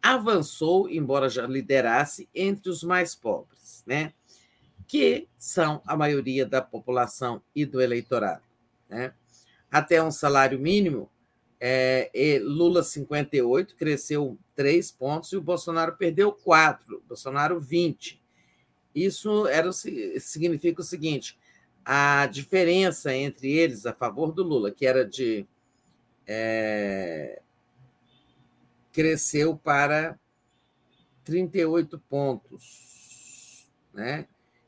avançou, 0.03 0.89
embora 0.89 1.29
já 1.29 1.47
liderasse, 1.47 2.29
entre 2.35 2.71
os 2.71 2.83
mais 2.83 3.15
pobres, 3.15 3.85
né? 3.87 4.13
que 4.89 5.29
são 5.37 5.83
a 5.87 5.95
maioria 5.95 6.47
da 6.47 6.63
população 6.63 7.43
e 7.55 7.67
do 7.67 7.81
eleitorado. 7.81 8.43
Né? 8.89 9.13
Até 9.71 10.03
um 10.03 10.11
salário 10.11 10.59
mínimo, 10.59 11.11
é, 11.61 12.11
Lula 12.43 12.83
58 12.83 13.77
cresceu 13.77 14.39
3 14.57 14.91
pontos 14.93 15.31
e 15.33 15.37
o 15.37 15.43
Bolsonaro 15.43 15.97
perdeu 15.97 16.33
4, 16.33 17.05
Bolsonaro 17.07 17.61
20. 17.61 18.21
Isso 19.05 19.47
era, 19.47 19.71
significa 19.73 20.81
o 20.81 20.85
seguinte: 20.85 21.39
a 21.85 22.27
diferença 22.27 23.15
entre 23.15 23.51
eles 23.51 23.87
a 23.87 23.93
favor 23.93 24.33
do 24.33 24.43
Lula, 24.43 24.71
que 24.71 24.87
era 24.87 25.05
de. 25.05 25.47
É, 26.27 27.41
cresceu 28.93 29.57
para 29.57 30.19
38 31.25 31.99
pontos, 32.09 33.69
né? 33.95 34.27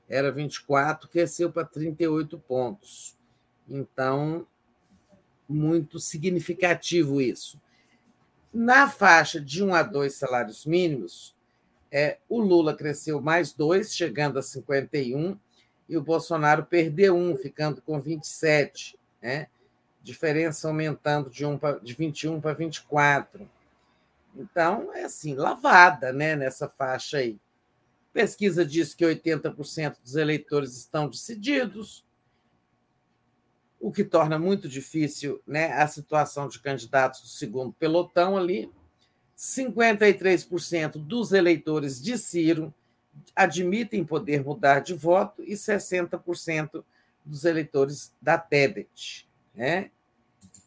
Era 0.08 0.32
24, 0.32 1.08
cresceu 1.08 1.52
para 1.52 1.66
38 1.66 2.38
pontos. 2.38 3.16
Então, 3.68 4.46
muito 5.48 5.98
significativo 6.00 7.20
isso. 7.20 7.60
Na 8.52 8.88
faixa 8.88 9.40
de 9.40 9.62
1 9.62 9.74
a 9.74 9.82
2 9.82 10.14
salários 10.14 10.64
mínimos, 10.64 11.36
é, 11.90 12.18
o 12.28 12.40
Lula 12.40 12.74
cresceu 12.74 13.20
mais 13.20 13.52
dois, 13.52 13.94
chegando 13.94 14.38
a 14.38 14.42
51, 14.42 15.36
e 15.88 15.96
o 15.96 16.02
Bolsonaro 16.02 16.64
perdeu 16.64 17.16
um, 17.16 17.36
ficando 17.36 17.82
com 17.82 18.00
27, 18.00 18.98
né? 19.20 19.48
diferença 20.02 20.68
aumentando 20.68 21.30
de, 21.30 21.44
um 21.44 21.58
pra, 21.58 21.78
de 21.78 21.94
21 21.94 22.40
para 22.40 22.54
24. 22.54 23.48
Então, 24.34 24.94
é 24.94 25.04
assim, 25.04 25.34
lavada 25.34 26.12
né, 26.12 26.36
nessa 26.36 26.68
faixa 26.68 27.18
aí. 27.18 27.38
Pesquisa 28.12 28.64
diz 28.64 28.94
que 28.94 29.04
80% 29.04 29.96
dos 30.02 30.16
eleitores 30.16 30.76
estão 30.76 31.08
decididos, 31.08 32.04
o 33.78 33.90
que 33.90 34.04
torna 34.04 34.38
muito 34.38 34.68
difícil 34.68 35.40
né, 35.46 35.72
a 35.72 35.86
situação 35.86 36.48
de 36.48 36.58
candidatos 36.58 37.22
do 37.22 37.28
segundo 37.28 37.72
pelotão 37.72 38.36
ali. 38.36 38.70
53% 39.40 40.98
dos 40.98 41.32
eleitores 41.32 41.98
de 42.02 42.18
Ciro 42.18 42.74
admitem 43.34 44.04
poder 44.04 44.44
mudar 44.44 44.80
de 44.80 44.92
voto 44.92 45.42
e 45.42 45.54
60% 45.54 46.84
dos 47.24 47.46
eleitores 47.46 48.12
da 48.20 48.36
Tebet. 48.36 49.26
Né? 49.54 49.90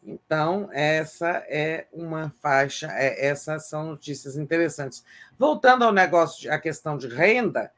Então, 0.02 0.68
essa 0.72 1.44
é 1.48 1.86
uma 1.92 2.34
faixa, 2.42 2.88
é, 2.90 3.28
essas 3.28 3.68
são 3.68 3.86
notícias 3.86 4.36
interessantes. 4.36 5.04
Voltando 5.38 5.84
ao 5.84 5.92
negócio, 5.92 6.52
à 6.52 6.58
questão 6.58 6.98
de 6.98 7.06
renda, 7.06 7.70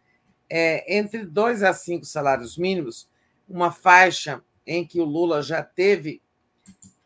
é, 0.48 0.96
entre 0.96 1.26
dois 1.26 1.62
a 1.62 1.74
cinco 1.74 2.06
salários 2.06 2.56
mínimos, 2.56 3.06
uma 3.46 3.70
faixa 3.70 4.42
em 4.66 4.84
que 4.84 4.98
o 4.98 5.04
Lula 5.04 5.42
já 5.42 5.62
teve, 5.62 6.22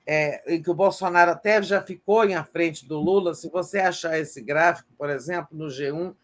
é, 0.06 0.54
em 0.54 0.62
que 0.62 0.70
o 0.70 0.74
Bolsonaro 0.74 1.30
até 1.30 1.62
já 1.62 1.80
ficou 1.82 2.24
em 2.24 2.42
frente 2.44 2.86
do 2.86 2.98
Lula, 2.98 3.34
se 3.34 3.48
você 3.48 3.78
achar 3.78 4.18
esse 4.18 4.40
gráfico, 4.40 4.92
por 4.96 5.10
exemplo, 5.10 5.56
no 5.56 5.66
G1, 5.66 6.14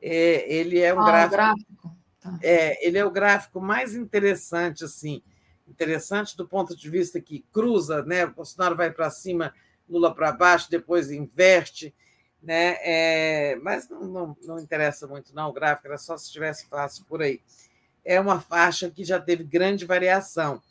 é, 0.00 0.52
ele 0.52 0.80
é 0.80 0.92
um 0.94 1.00
ah, 1.00 1.06
gráfico. 1.06 1.36
gráfico. 1.36 1.96
Tá. 2.20 2.38
É, 2.42 2.86
ele 2.86 2.98
é 2.98 3.04
o 3.04 3.10
gráfico 3.10 3.60
mais 3.60 3.94
interessante, 3.94 4.84
assim, 4.84 5.22
interessante 5.66 6.36
do 6.36 6.46
ponto 6.46 6.76
de 6.76 6.90
vista 6.90 7.20
que 7.20 7.44
cruza, 7.52 8.02
né? 8.04 8.26
O 8.26 8.34
Bolsonaro 8.34 8.76
vai 8.76 8.90
para 8.90 9.08
cima, 9.10 9.54
Lula 9.88 10.14
para 10.14 10.32
baixo, 10.32 10.70
depois 10.70 11.10
inverte, 11.10 11.94
né? 12.42 12.76
É, 12.82 13.56
mas 13.62 13.88
não, 13.88 14.02
não, 14.02 14.36
não, 14.44 14.58
interessa 14.58 15.06
muito, 15.06 15.34
não. 15.34 15.48
O 15.48 15.52
gráfico 15.52 15.88
era 15.88 15.98
só 15.98 16.16
se 16.16 16.26
estivesse 16.26 16.66
fácil 16.68 17.04
por 17.06 17.22
aí. 17.22 17.40
É 18.04 18.20
uma 18.20 18.40
faixa 18.40 18.90
que 18.90 19.04
já 19.04 19.18
teve 19.18 19.44
grande 19.44 19.86
variação. 19.86 20.62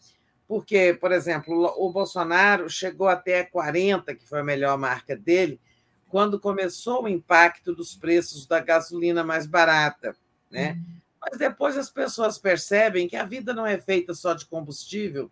Porque, 0.50 0.98
por 1.00 1.12
exemplo, 1.12 1.76
o 1.78 1.92
Bolsonaro 1.92 2.68
chegou 2.68 3.08
até 3.08 3.44
40, 3.44 4.16
que 4.16 4.26
foi 4.26 4.40
a 4.40 4.44
melhor 4.44 4.76
marca 4.80 5.16
dele, 5.16 5.62
quando 6.10 6.40
começou 6.40 7.04
o 7.04 7.08
impacto 7.08 7.76
dos 7.76 7.96
preços 7.96 8.48
da 8.48 8.60
gasolina 8.60 9.24
mais 9.24 9.46
barata, 9.46 10.16
né? 10.50 10.72
Uhum. 10.72 10.96
Mas 11.22 11.38
depois 11.38 11.78
as 11.78 11.92
pessoas 11.92 12.40
percebem 12.40 13.08
que 13.08 13.16
a 13.16 13.26
vida 13.26 13.54
não 13.54 13.64
é 13.64 13.78
feita 13.78 14.16
só 14.16 14.34
de 14.34 14.48
combustível 14.48 15.30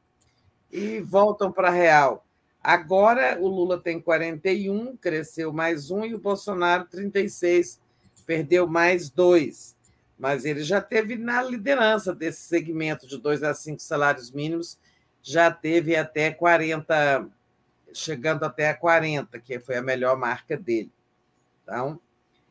e 0.71 0.99
voltam 0.99 1.51
para 1.51 1.69
a 1.69 1.71
real. 1.71 2.23
Agora 2.61 3.39
o 3.41 3.47
Lula 3.47 3.79
tem 3.79 3.99
41, 3.99 4.97
cresceu 4.97 5.51
mais 5.51 5.89
um, 5.89 6.05
e 6.05 6.13
o 6.13 6.19
Bolsonaro 6.19 6.85
36, 6.85 7.79
perdeu 8.23 8.67
mais 8.67 9.09
dois. 9.09 9.75
Mas 10.15 10.45
ele 10.45 10.63
já 10.63 10.79
teve 10.79 11.15
na 11.15 11.41
liderança 11.41 12.13
desse 12.13 12.41
segmento 12.41 13.07
de 13.07 13.17
dois 13.17 13.41
a 13.41 13.55
cinco 13.55 13.81
salários 13.81 14.29
mínimos, 14.29 14.77
já 15.27 15.51
teve 15.51 15.93
até 15.93 16.31
40, 16.31 17.27
chegando 17.93 18.45
até 18.45 18.69
a 18.69 18.73
40, 18.73 19.37
que 19.39 19.59
foi 19.59 19.75
a 19.75 19.81
melhor 19.81 20.17
marca 20.17 20.55
dele. 20.55 20.89
Então, 21.61 21.99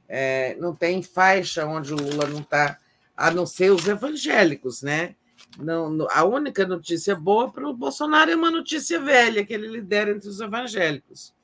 é, 0.06 0.54
não 0.56 0.74
tem 0.74 1.02
faixa 1.02 1.64
onde 1.64 1.94
o 1.94 1.96
Lula 1.96 2.26
não 2.26 2.40
está 2.40 2.78
a 3.16 3.30
não 3.30 3.46
ser 3.46 3.70
os 3.70 3.88
evangélicos, 3.88 4.82
né? 4.82 5.16
Não, 5.58 6.06
a 6.10 6.22
única 6.24 6.66
notícia 6.66 7.14
boa 7.14 7.50
para 7.50 7.66
o 7.66 7.72
Bolsonaro 7.72 8.30
é 8.30 8.36
uma 8.36 8.50
notícia 8.50 9.00
velha, 9.00 9.44
que 9.44 9.54
ele 9.54 9.68
lidera 9.68 10.10
entre 10.10 10.28
os 10.28 10.38
evangélicos. 10.38 11.34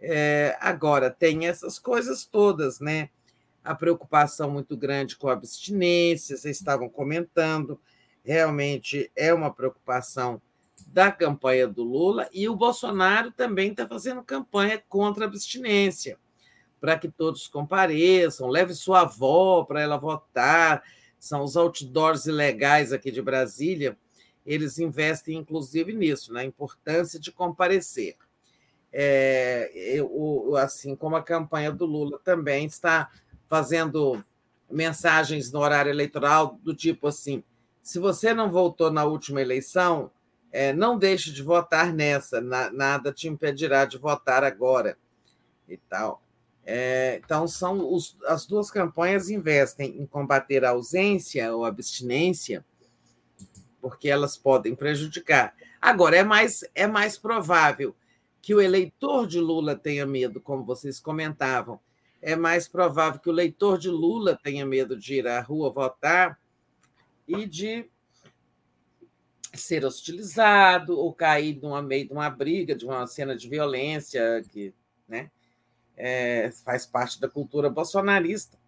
É, 0.00 0.56
agora, 0.62 1.10
tem 1.10 1.46
essas 1.46 1.78
coisas 1.78 2.24
todas, 2.24 2.80
né? 2.80 3.10
A 3.62 3.74
preocupação 3.74 4.50
muito 4.50 4.78
grande 4.78 5.14
com 5.14 5.28
a 5.28 5.34
abstinência, 5.34 6.38
vocês 6.38 6.56
estavam 6.56 6.88
comentando, 6.88 7.78
realmente 8.26 9.10
é 9.14 9.32
uma 9.32 9.52
preocupação 9.52 10.42
da 10.88 11.12
campanha 11.12 11.68
do 11.68 11.84
Lula, 11.84 12.28
e 12.32 12.48
o 12.48 12.56
Bolsonaro 12.56 13.30
também 13.30 13.70
está 13.70 13.86
fazendo 13.86 14.22
campanha 14.22 14.82
contra 14.88 15.24
a 15.24 15.28
abstinência 15.28 16.18
para 16.80 16.98
que 16.98 17.08
todos 17.08 17.48
compareçam, 17.48 18.48
leve 18.48 18.74
sua 18.74 19.02
avó 19.02 19.64
para 19.64 19.80
ela 19.80 19.96
votar. 19.96 20.82
São 21.18 21.42
os 21.42 21.56
outdoors 21.56 22.26
ilegais 22.26 22.92
aqui 22.92 23.10
de 23.10 23.22
Brasília, 23.22 23.96
eles 24.44 24.78
investem 24.78 25.36
inclusive 25.36 25.92
nisso, 25.92 26.32
na 26.32 26.44
importância 26.44 27.18
de 27.18 27.32
comparecer. 27.32 28.16
É, 28.92 29.70
eu, 29.74 30.56
assim 30.56 30.94
como 30.94 31.16
a 31.16 31.22
campanha 31.22 31.72
do 31.72 31.84
Lula 31.84 32.20
também 32.22 32.66
está 32.66 33.10
fazendo 33.48 34.24
mensagens 34.70 35.50
no 35.50 35.60
horário 35.60 35.90
eleitoral 35.90 36.58
do 36.62 36.74
tipo 36.74 37.08
assim: 37.08 37.42
se 37.86 38.00
você 38.00 38.34
não 38.34 38.50
votou 38.50 38.90
na 38.90 39.04
última 39.04 39.40
eleição, 39.40 40.10
é, 40.50 40.72
não 40.72 40.98
deixe 40.98 41.30
de 41.30 41.40
votar 41.40 41.94
nessa, 41.94 42.40
na, 42.40 42.68
nada 42.68 43.12
te 43.12 43.28
impedirá 43.28 43.84
de 43.84 43.96
votar 43.96 44.42
agora 44.42 44.98
e 45.68 45.76
tal. 45.76 46.20
É, 46.64 47.20
então, 47.24 47.46
são 47.46 47.94
os, 47.94 48.16
as 48.26 48.44
duas 48.44 48.72
campanhas 48.72 49.30
investem 49.30 50.00
em 50.00 50.04
combater 50.04 50.64
a 50.64 50.70
ausência 50.70 51.54
ou 51.54 51.64
abstinência, 51.64 52.64
porque 53.80 54.08
elas 54.08 54.36
podem 54.36 54.74
prejudicar. 54.74 55.54
Agora, 55.80 56.16
é 56.16 56.24
mais, 56.24 56.64
é 56.74 56.88
mais 56.88 57.16
provável 57.16 57.94
que 58.42 58.52
o 58.52 58.60
eleitor 58.60 59.28
de 59.28 59.38
Lula 59.38 59.76
tenha 59.76 60.04
medo, 60.04 60.40
como 60.40 60.64
vocês 60.64 60.98
comentavam, 60.98 61.78
é 62.20 62.34
mais 62.34 62.66
provável 62.66 63.20
que 63.20 63.30
o 63.30 63.32
eleitor 63.32 63.78
de 63.78 63.90
Lula 63.90 64.36
tenha 64.42 64.66
medo 64.66 64.96
de 64.96 65.14
ir 65.14 65.28
à 65.28 65.40
rua 65.40 65.70
votar 65.70 66.36
e 67.26 67.46
de 67.46 67.88
ser 69.54 69.84
hostilizado 69.84 70.98
ou 70.98 71.12
cair 71.12 71.58
no 71.62 71.80
meio 71.82 72.06
de 72.06 72.12
uma 72.12 72.28
briga, 72.28 72.74
de 72.74 72.84
uma 72.84 73.06
cena 73.06 73.34
de 73.34 73.48
violência, 73.48 74.42
que, 74.50 74.74
né? 75.08 75.30
é, 75.96 76.50
faz 76.64 76.84
parte 76.84 77.20
da 77.20 77.28
cultura 77.28 77.70
bolsonarista. 77.70 78.58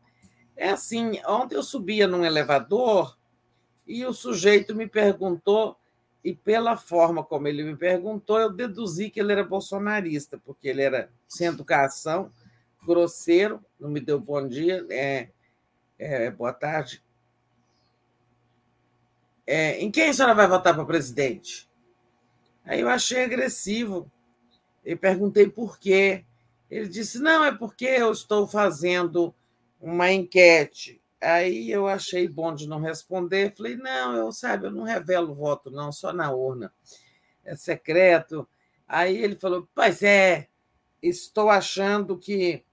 É 0.56 0.70
assim, 0.70 1.20
ontem 1.26 1.54
eu 1.54 1.62
subia 1.62 2.08
num 2.08 2.24
elevador 2.24 3.16
e 3.86 4.04
o 4.04 4.12
sujeito 4.12 4.74
me 4.74 4.88
perguntou, 4.88 5.76
e 6.24 6.34
pela 6.34 6.76
forma 6.76 7.22
como 7.22 7.46
ele 7.46 7.62
me 7.62 7.76
perguntou, 7.76 8.40
eu 8.40 8.52
deduzi 8.52 9.10
que 9.10 9.20
ele 9.20 9.32
era 9.32 9.44
bolsonarista, 9.44 10.40
porque 10.44 10.68
ele 10.68 10.82
era 10.82 11.10
sem 11.28 11.46
educação, 11.46 12.30
grosseiro, 12.84 13.64
não 13.78 13.88
me 13.88 14.00
deu 14.00 14.18
bom 14.18 14.46
dia, 14.46 14.84
é, 14.90 15.28
é 15.98 16.30
boa 16.30 16.52
tarde. 16.52 17.02
É, 19.50 19.80
em 19.80 19.90
quem 19.90 20.10
a 20.10 20.12
senhora 20.12 20.34
vai 20.34 20.46
votar 20.46 20.74
para 20.74 20.84
presidente? 20.84 21.66
Aí 22.66 22.80
eu 22.80 22.88
achei 22.90 23.24
agressivo 23.24 24.12
e 24.84 24.94
perguntei 24.94 25.48
por 25.48 25.78
quê. 25.78 26.26
Ele 26.70 26.86
disse: 26.86 27.18
não, 27.18 27.42
é 27.42 27.50
porque 27.50 27.86
eu 27.86 28.12
estou 28.12 28.46
fazendo 28.46 29.34
uma 29.80 30.12
enquete. 30.12 31.00
Aí 31.18 31.70
eu 31.70 31.88
achei 31.88 32.28
bom 32.28 32.54
de 32.54 32.68
não 32.68 32.78
responder. 32.78 33.54
Falei, 33.56 33.74
não, 33.74 34.14
eu 34.14 34.30
sabe, 34.30 34.66
eu 34.66 34.70
não 34.70 34.82
revelo 34.82 35.34
voto, 35.34 35.70
não, 35.70 35.90
só 35.90 36.12
na 36.12 36.30
urna. 36.30 36.70
É 37.42 37.56
secreto. 37.56 38.46
Aí 38.86 39.16
ele 39.16 39.36
falou, 39.36 39.66
pois 39.74 40.02
é, 40.02 40.46
estou 41.02 41.48
achando 41.48 42.18
que 42.18 42.66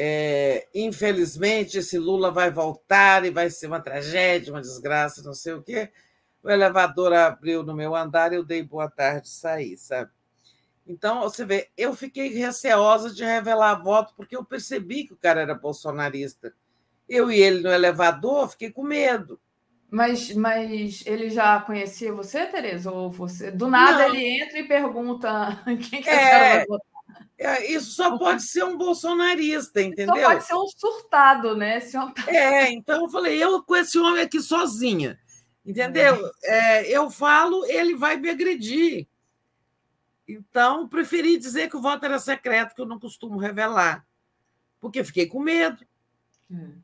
é, 0.00 0.68
infelizmente, 0.72 1.78
esse 1.78 1.98
Lula 1.98 2.30
vai 2.30 2.52
voltar 2.52 3.24
e 3.24 3.30
vai 3.30 3.50
ser 3.50 3.66
uma 3.66 3.80
tragédia, 3.80 4.52
uma 4.52 4.60
desgraça, 4.60 5.24
não 5.24 5.34
sei 5.34 5.54
o 5.54 5.62
quê. 5.62 5.90
O 6.40 6.48
elevador 6.48 7.12
abriu 7.12 7.64
no 7.64 7.74
meu 7.74 7.96
andar 7.96 8.32
e 8.32 8.36
eu 8.36 8.44
dei 8.44 8.62
boa 8.62 8.88
tarde 8.88 9.26
e 9.26 9.30
saí, 9.32 9.76
sabe? 9.76 10.12
Então, 10.86 11.22
você 11.22 11.44
vê, 11.44 11.68
eu 11.76 11.96
fiquei 11.96 12.28
receosa 12.28 13.12
de 13.12 13.24
revelar 13.24 13.74
voto, 13.82 14.14
porque 14.16 14.36
eu 14.36 14.44
percebi 14.44 15.04
que 15.04 15.14
o 15.14 15.18
cara 15.18 15.40
era 15.40 15.54
bolsonarista. 15.54 16.54
Eu 17.08 17.28
e 17.28 17.40
ele 17.40 17.60
no 17.60 17.68
elevador, 17.68 18.50
fiquei 18.50 18.70
com 18.70 18.84
medo. 18.84 19.40
Mas, 19.90 20.32
mas 20.32 21.04
ele 21.06 21.28
já 21.28 21.60
conhecia 21.60 22.12
você, 22.12 22.46
Tereza? 22.46 22.92
Ou 22.92 23.10
você? 23.10 23.50
Do 23.50 23.68
nada 23.68 24.06
Não. 24.06 24.14
ele 24.14 24.42
entra 24.42 24.60
e 24.60 24.68
pergunta 24.68 25.60
quem 25.90 26.02
que 26.02 26.08
é, 26.08 26.64
votar. 26.66 26.97
É, 27.38 27.70
isso 27.70 27.92
só 27.92 28.18
pode 28.18 28.42
ser 28.42 28.64
um 28.64 28.76
bolsonarista, 28.76 29.80
entendeu? 29.80 30.16
Só 30.16 30.22
pode 30.22 30.44
ser 30.44 30.54
um 30.54 30.66
surtado, 30.66 31.56
né? 31.56 31.80
É, 32.26 32.70
então 32.72 33.02
eu 33.02 33.08
falei, 33.08 33.42
eu 33.42 33.62
com 33.62 33.76
esse 33.76 33.96
homem 33.96 34.22
aqui 34.22 34.40
sozinha, 34.40 35.16
entendeu? 35.64 36.32
É. 36.42 36.80
É, 36.80 36.90
eu 36.90 37.08
falo, 37.08 37.64
ele 37.66 37.94
vai 37.94 38.16
me 38.16 38.28
agredir. 38.28 39.06
Então, 40.26 40.88
preferi 40.88 41.38
dizer 41.38 41.70
que 41.70 41.76
o 41.76 41.80
voto 41.80 42.04
era 42.04 42.18
secreto, 42.18 42.74
que 42.74 42.80
eu 42.80 42.86
não 42.86 42.98
costumo 42.98 43.38
revelar, 43.38 44.04
porque 44.80 45.04
fiquei 45.04 45.26
com 45.26 45.40
medo. 45.40 45.78
Hum. 46.50 46.80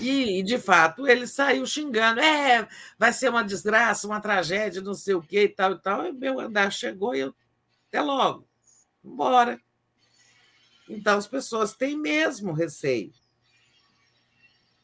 E, 0.00 0.42
de 0.42 0.58
fato, 0.58 1.06
ele 1.06 1.26
saiu 1.26 1.66
xingando. 1.66 2.20
É, 2.20 2.66
vai 2.98 3.12
ser 3.12 3.28
uma 3.28 3.44
desgraça, 3.44 4.06
uma 4.06 4.20
tragédia, 4.20 4.80
não 4.80 4.94
sei 4.94 5.14
o 5.14 5.22
quê 5.22 5.44
e 5.44 5.48
tal 5.48 5.72
e 5.72 5.78
tal. 5.78 6.06
E 6.06 6.12
meu 6.12 6.40
andar 6.40 6.72
chegou 6.72 7.14
e 7.14 7.20
eu. 7.20 7.34
Até 7.88 8.00
logo. 8.00 8.48
Embora. 9.04 9.60
Então, 10.88 11.16
as 11.16 11.26
pessoas 11.26 11.74
têm 11.74 11.96
mesmo 11.96 12.52
receio. 12.52 13.12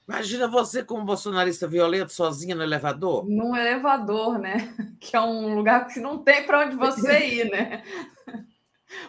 Imagina 0.09 0.49
você 0.49 0.83
como 0.83 1.05
bolsonarista 1.05 1.69
violento 1.69 2.13
sozinha 2.13 2.57
no 2.57 2.65
elevador. 2.65 3.25
No 3.29 3.55
elevador, 3.55 4.39
né? 4.39 4.75
Que 4.99 5.17
é 5.17 5.21
um 5.21 5.55
lugar 5.55 5.87
que 5.87 6.01
não 6.01 6.19
tem 6.19 6.45
para 6.45 6.67
onde 6.67 6.77
você 6.77 7.19
ir, 7.27 7.51
né? 7.51 7.83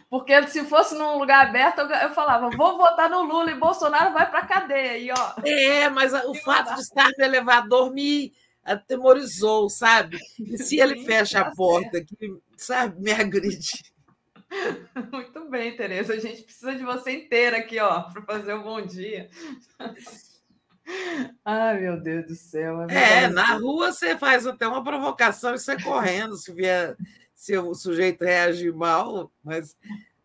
Porque 0.10 0.48
se 0.48 0.64
fosse 0.66 0.96
num 0.96 1.18
lugar 1.18 1.48
aberto, 1.48 1.80
eu 1.80 2.14
falava, 2.14 2.50
vou 2.56 2.78
votar 2.78 3.10
no 3.10 3.24
Lula 3.24 3.52
e 3.52 3.56
Bolsonaro 3.56 4.14
vai 4.14 4.30
para 4.30 4.40
a 4.40 4.46
cadeia. 4.46 4.98
E, 4.98 5.12
ó, 5.12 5.34
é, 5.44 5.90
mas 5.90 6.14
o 6.14 6.36
fato 6.36 6.76
de 6.76 6.82
estar 6.82 7.10
no 7.18 7.26
elevador 7.26 7.92
me 7.92 8.32
atemorizou, 8.64 9.70
sabe? 9.70 10.20
E 10.40 10.58
se 10.60 10.80
ele 10.80 11.04
fecha 11.04 11.44
tá 11.44 11.50
a 11.50 11.56
porta, 11.56 12.00
que, 12.04 12.38
sabe, 12.56 13.02
me 13.02 13.12
agride. 13.12 13.84
Muito 15.12 15.50
bem, 15.50 15.76
Tereza. 15.76 16.14
A 16.14 16.20
gente 16.20 16.44
precisa 16.44 16.76
de 16.76 16.84
você 16.84 17.12
inteira 17.12 17.58
aqui, 17.58 17.80
ó, 17.80 18.02
para 18.02 18.22
fazer 18.24 18.54
um 18.54 18.64
bom 18.64 18.82
dia. 18.82 19.30
Ai, 21.46 21.80
meu 21.80 22.02
Deus 22.02 22.26
do 22.28 22.36
céu. 22.36 22.82
É, 22.90 23.24
é 23.24 23.28
na 23.28 23.56
rua 23.58 23.92
você 23.92 24.18
faz 24.18 24.46
até 24.46 24.68
uma 24.68 24.84
provocação 24.84 25.54
e 25.54 25.60
sai 25.60 25.82
correndo 25.82 26.36
se 26.36 26.52
vier, 26.52 26.98
se 27.34 27.58
o 27.58 27.74
sujeito 27.74 28.26
reagir 28.26 28.74
mal, 28.74 29.32
mas 29.44 29.76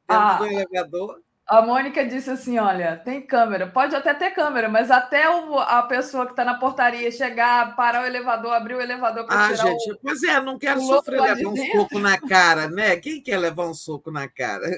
dentro 0.09 0.25
ah, 0.25 0.39
do 0.39 0.47
elevador. 0.47 1.23
A 1.47 1.63
Mônica 1.63 2.05
disse 2.05 2.29
assim: 2.29 2.59
olha, 2.59 2.97
tem 2.97 3.25
câmera, 3.25 3.69
pode 3.69 3.95
até 3.95 4.13
ter 4.13 4.33
câmera, 4.33 4.69
mas 4.69 4.91
até 4.91 5.31
o, 5.31 5.59
a 5.59 5.83
pessoa 5.85 6.27
que 6.27 6.33
está 6.33 6.45
na 6.45 6.59
portaria 6.59 7.11
chegar, 7.13 7.77
parar 7.77 8.03
o 8.03 8.07
elevador, 8.07 8.53
abrir 8.53 8.75
o 8.75 8.81
elevador 8.81 9.25
para 9.27 9.47
ah, 9.47 9.53
tirar 9.53 9.69
gente, 9.69 9.93
o, 9.93 9.99
Pois 10.03 10.23
é, 10.25 10.41
não 10.41 10.59
quero 10.59 10.81
sofrer 10.81 11.21
levar 11.21 11.49
um 11.49 11.55
dentro. 11.55 11.81
soco 11.81 11.99
na 12.01 12.19
cara, 12.19 12.69
né? 12.69 12.97
Quem 12.97 13.23
quer 13.23 13.39
levar 13.39 13.69
um 13.69 13.75
soco 13.75 14.11
na 14.11 14.29
cara? 14.29 14.69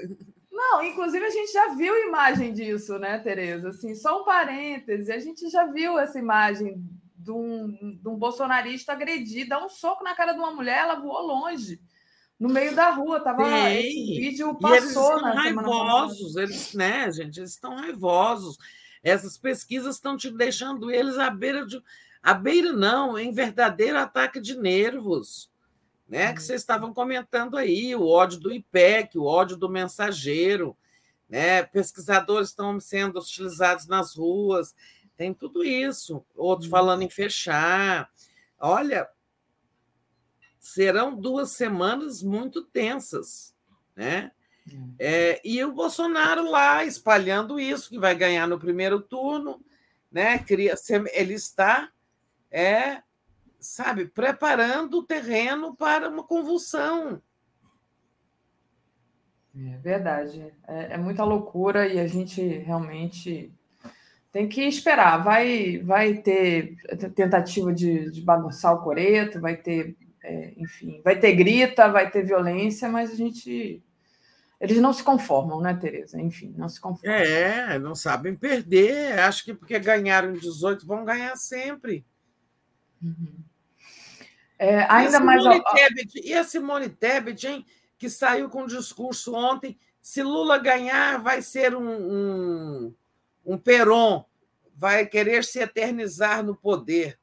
Não, 0.53 0.83
inclusive 0.83 1.25
a 1.25 1.31
gente 1.31 1.53
já 1.53 1.69
viu 1.75 1.97
imagem 2.07 2.53
disso, 2.53 2.99
né, 2.99 3.19
Tereza? 3.19 3.71
Assim, 3.71 3.95
só 3.95 4.21
um 4.21 4.25
parêntese, 4.25 5.11
a 5.11 5.19
gente 5.19 5.49
já 5.49 5.65
viu 5.65 5.99
essa 5.99 6.19
imagem 6.19 6.85
de 7.17 7.31
um, 7.31 7.97
de 8.03 8.09
um 8.09 8.17
bolsonarista 8.17 8.93
agredir, 8.93 9.49
dar 9.49 9.65
um 9.65 9.71
soco 9.71 10.05
na 10.05 10.15
cara 10.15 10.33
de 10.33 10.39
uma 10.39 10.51
mulher, 10.51 10.79
ela 10.79 10.97
voou 10.97 11.27
longe 11.27 11.81
no 12.39 12.49
meio 12.49 12.75
da 12.75 12.91
rua, 12.91 13.21
tava 13.21 13.45
Sim. 13.45 13.79
esse 13.79 14.21
vídeo 14.21 14.55
passou 14.55 14.75
e 14.75 14.79
eles 14.79 14.91
estão 14.91 15.23
raivosos, 15.35 16.37
eles, 16.37 16.75
né, 16.75 17.11
gente, 17.11 17.41
eles 17.41 17.51
estão 17.51 17.77
raivosos. 17.77 18.57
Essas 19.03 19.37
pesquisas 19.37 19.97
estão 19.97 20.17
te 20.17 20.31
deixando 20.31 20.91
eles 20.91 21.19
à 21.19 21.31
beira 21.31 21.67
de 21.67 21.83
à 22.23 22.35
beira 22.35 22.73
não, 22.73 23.19
em 23.19 23.33
verdadeiro 23.33 23.97
ataque 23.99 24.41
de 24.41 24.57
nervos, 24.57 25.51
né? 26.09 26.33
Que 26.33 26.43
vocês 26.43 26.61
estavam 26.61 26.93
comentando 26.93 27.57
aí, 27.57 27.95
o 27.95 28.07
ódio 28.07 28.41
do 28.41 28.53
IPEC, 28.53 29.17
o 29.17 29.25
ódio 29.25 29.57
do 29.57 29.69
mensageiro, 29.69 30.77
né? 31.29 31.63
Pesquisadores 31.63 32.49
estão 32.49 32.79
sendo 32.81 33.19
hostilizados 33.19 33.87
nas 33.87 34.17
ruas, 34.17 34.75
tem 35.17 35.33
tudo 35.33 35.65
isso. 35.65 36.25
Outros 36.37 36.69
falando 36.69 37.03
em 37.03 37.11
fechar. 37.11 38.11
Olha, 38.59 39.09
serão 40.61 41.15
duas 41.15 41.53
semanas 41.53 42.23
muito 42.23 42.63
tensas, 42.63 43.55
né? 43.95 44.33
Hum. 44.73 44.95
É, 44.99 45.41
e 45.45 45.63
o 45.65 45.73
Bolsonaro 45.73 46.51
lá 46.51 46.85
espalhando 46.85 47.59
isso, 47.59 47.89
que 47.89 47.99
vai 47.99 48.15
ganhar 48.15 48.47
no 48.47 48.59
primeiro 48.59 49.01
turno, 49.01 49.61
né? 50.11 50.45
Ele 50.51 51.35
está, 51.35 51.91
é, 52.51 53.03
sabe, 53.59 54.07
preparando 54.07 54.99
o 54.99 55.03
terreno 55.05 55.75
para 55.75 56.09
uma 56.09 56.23
convulsão. 56.23 57.23
É 59.57 59.77
verdade. 59.79 60.53
É, 60.67 60.95
é 60.95 60.97
muita 60.99 61.25
loucura 61.25 61.87
e 61.89 61.99
a 61.99 62.07
gente 62.07 62.41
realmente 62.41 63.53
tem 64.31 64.49
que 64.49 64.63
esperar. 64.63 65.23
Vai, 65.25 65.79
vai 65.79 66.15
ter 66.15 66.77
tentativa 67.15 67.73
de, 67.73 68.11
de 68.11 68.21
bagunçar 68.21 68.75
o 68.75 68.83
coreto, 68.83 69.41
vai 69.41 69.57
ter 69.57 69.97
é, 70.23 70.53
enfim, 70.57 71.01
vai 71.03 71.19
ter 71.19 71.35
grita, 71.35 71.89
vai 71.89 72.11
ter 72.11 72.25
violência, 72.25 72.89
mas 72.89 73.13
a 73.13 73.15
gente. 73.15 73.83
Eles 74.61 74.79
não 74.79 74.93
se 74.93 75.05
conformam, 75.05 75.61
né, 75.61 75.73
Tereza? 75.75 76.21
Enfim, 76.21 76.53
não 76.57 76.69
se 76.69 76.81
conformam. 76.81 77.17
É, 77.17 77.79
não 77.79 77.95
sabem 77.95 78.35
perder. 78.35 79.19
Acho 79.21 79.45
que 79.45 79.55
porque 79.55 79.79
ganharam 79.79 80.33
18 80.33 80.85
vão 80.85 81.05
ganhar 81.05 81.37
sempre. 81.37 82.05
Uhum. 83.01 83.39
É, 84.59 84.85
ainda 84.91 85.19
e 85.19 85.21
mais. 85.21 85.45
Tebet, 85.45 86.21
e 86.25 86.35
a 86.35 86.43
Simone 86.43 86.89
Tebet, 86.89 87.47
hein, 87.47 87.65
que 87.97 88.11
saiu 88.11 88.49
com 88.49 88.63
um 88.63 88.67
discurso 88.67 89.33
ontem: 89.35 89.79
se 90.03 90.23
Lula 90.23 90.59
ganhar, 90.59 91.23
vai 91.23 91.41
ser 91.41 91.77
um, 91.77 91.89
um, 91.89 92.95
um 93.47 93.57
Peron, 93.57 94.25
vai 94.75 95.07
querer 95.07 95.45
se 95.45 95.61
eternizar 95.61 96.43
no 96.43 96.57
poder. 96.57 97.19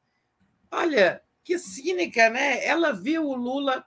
Olha, 0.70 1.22
que 1.46 1.60
cínica, 1.60 2.28
né? 2.28 2.66
Ela 2.66 2.90
viu 2.90 3.24
o 3.24 3.36
Lula 3.36 3.84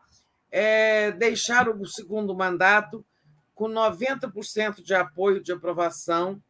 é, 0.49 1.11
deixar 1.11 1.67
o 1.67 1.85
segundo 1.85 2.33
mandato 2.33 3.05
com 3.53 3.67
90% 3.67 4.81
de 4.81 4.95
apoio 4.95 5.43
de 5.43 5.51
aprovação 5.51 6.41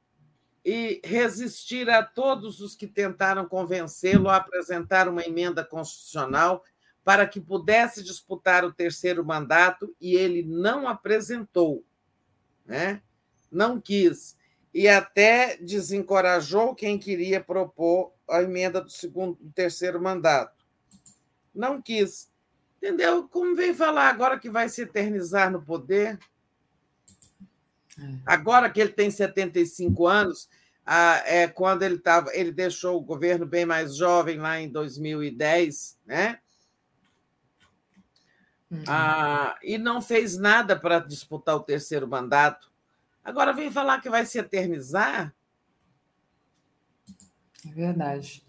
e 0.64 1.02
resistir 1.04 1.90
a 1.90 2.04
todos 2.04 2.62
os 2.62 2.76
que 2.76 2.86
tentaram 2.86 3.48
convencê-lo 3.48 4.30
a 4.30 4.36
apresentar 4.36 5.08
uma 5.08 5.24
emenda 5.24 5.66
constitucional 5.66 6.64
para 7.04 7.28
que 7.28 7.42
pudesse 7.42 8.04
disputar 8.04 8.64
o 8.64 8.72
terceiro 8.72 9.26
mandato 9.26 9.96
e 10.00 10.14
ele 10.14 10.44
não 10.44 10.88
apresentou, 10.88 11.84
né? 12.64 13.02
Não 13.52 13.82
quis 13.82 14.38
e 14.72 14.88
até 14.88 15.58
desencorajou 15.58 16.76
quem 16.76 17.00
queria 17.00 17.44
propor 17.44 18.14
a 18.30 18.44
emenda 18.44 18.80
do 18.80 18.92
segundo, 18.92 19.40
do 19.42 19.52
terceiro 19.52 20.00
mandato 20.00 20.59
não 21.60 21.82
quis. 21.82 22.32
Entendeu? 22.78 23.28
Como 23.28 23.56
vem 23.56 23.74
falar 23.74 24.10
agora 24.10 24.40
que 24.40 24.50
vai 24.50 24.70
se 24.70 24.84
eternizar 24.84 25.52
no 25.52 25.62
poder. 25.62 26.18
É. 28.00 28.18
Agora 28.26 28.70
que 28.70 28.80
ele 28.80 28.94
tem 28.94 29.12
75 29.12 30.08
anos, 30.08 30.50
é, 31.26 31.48
quando 31.48 31.84
ele 31.84 32.00
tava, 32.00 32.34
ele 32.34 32.52
deixou 32.52 32.98
o 32.98 33.04
governo 33.04 33.46
bem 33.46 33.66
mais 33.66 33.96
jovem 33.96 34.40
lá 34.40 34.60
em 34.60 34.70
2010, 34.70 36.00
né? 36.06 36.40
Uhum. 38.72 38.84
Ah, 38.88 39.58
e 39.62 39.78
não 39.78 40.02
fez 40.02 40.38
nada 40.38 40.80
para 40.80 41.00
disputar 41.00 41.56
o 41.56 41.64
terceiro 41.64 42.08
mandato. 42.08 42.72
Agora 43.24 43.52
vem 43.52 43.72
falar 43.72 44.00
que 44.00 44.10
vai 44.10 44.26
se 44.26 44.40
eternizar. 44.40 45.34
É 47.68 47.72
verdade. 47.72 48.44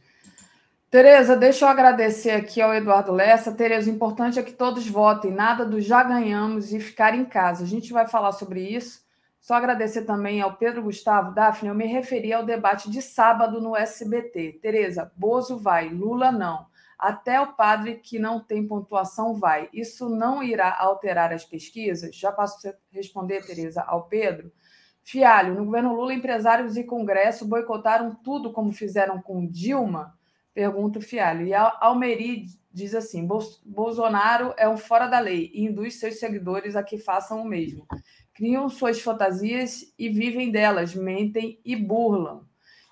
Tereza, 0.90 1.36
deixa 1.36 1.64
eu 1.64 1.68
agradecer 1.68 2.32
aqui 2.32 2.60
ao 2.60 2.74
Eduardo 2.74 3.12
Lessa. 3.12 3.52
Tereza, 3.54 3.88
o 3.88 3.94
importante 3.94 4.40
é 4.40 4.42
que 4.42 4.52
todos 4.52 4.88
votem, 4.88 5.30
nada 5.30 5.64
do 5.64 5.80
já 5.80 6.02
ganhamos 6.02 6.72
e 6.72 6.80
ficar 6.80 7.14
em 7.14 7.24
casa. 7.24 7.62
A 7.62 7.66
gente 7.66 7.92
vai 7.92 8.08
falar 8.08 8.32
sobre 8.32 8.60
isso, 8.60 9.00
Só 9.40 9.54
agradecer 9.54 10.02
também 10.02 10.40
ao 10.40 10.56
Pedro 10.56 10.82
Gustavo. 10.82 11.32
Daphne, 11.32 11.68
eu 11.68 11.74
me 11.74 11.86
referi 11.86 12.32
ao 12.32 12.44
debate 12.44 12.90
de 12.90 13.00
sábado 13.00 13.60
no 13.60 13.76
SBT. 13.76 14.58
Tereza, 14.60 15.12
Bozo 15.16 15.56
vai, 15.58 15.88
Lula 15.88 16.32
não. 16.32 16.66
Até 16.98 17.40
o 17.40 17.54
padre 17.54 17.96
que 17.96 18.18
não 18.18 18.40
tem 18.40 18.66
pontuação 18.66 19.34
vai. 19.34 19.68
Isso 19.72 20.08
não 20.10 20.42
irá 20.42 20.76
alterar 20.76 21.32
as 21.32 21.44
pesquisas? 21.44 22.14
Já 22.16 22.32
passo 22.32 22.68
a 22.68 22.74
responder, 22.92 23.46
Tereza, 23.46 23.80
ao 23.82 24.08
Pedro. 24.08 24.52
Fialho, 25.02 25.54
no 25.54 25.64
governo 25.64 25.94
Lula, 25.94 26.12
empresários 26.12 26.76
e 26.76 26.84
Congresso 26.84 27.46
boicotaram 27.46 28.14
tudo 28.14 28.52
como 28.52 28.72
fizeram 28.72 29.22
com 29.22 29.46
Dilma? 29.46 30.18
Pergunta 30.52 30.98
o 30.98 31.02
Fialho. 31.02 31.46
E 31.46 31.54
Almeri 31.54 32.46
diz 32.72 32.94
assim: 32.94 33.26
Bolsonaro 33.64 34.54
é 34.56 34.68
um 34.68 34.76
fora 34.76 35.06
da 35.06 35.18
lei 35.18 35.50
e 35.54 35.64
induz 35.64 35.98
seus 35.98 36.18
seguidores 36.18 36.76
a 36.76 36.82
que 36.82 36.98
façam 36.98 37.40
o 37.40 37.44
mesmo. 37.44 37.86
Criam 38.34 38.68
suas 38.68 39.00
fantasias 39.00 39.92
e 39.98 40.08
vivem 40.08 40.50
delas, 40.50 40.94
mentem 40.94 41.60
e 41.64 41.76
burlam. 41.76 42.48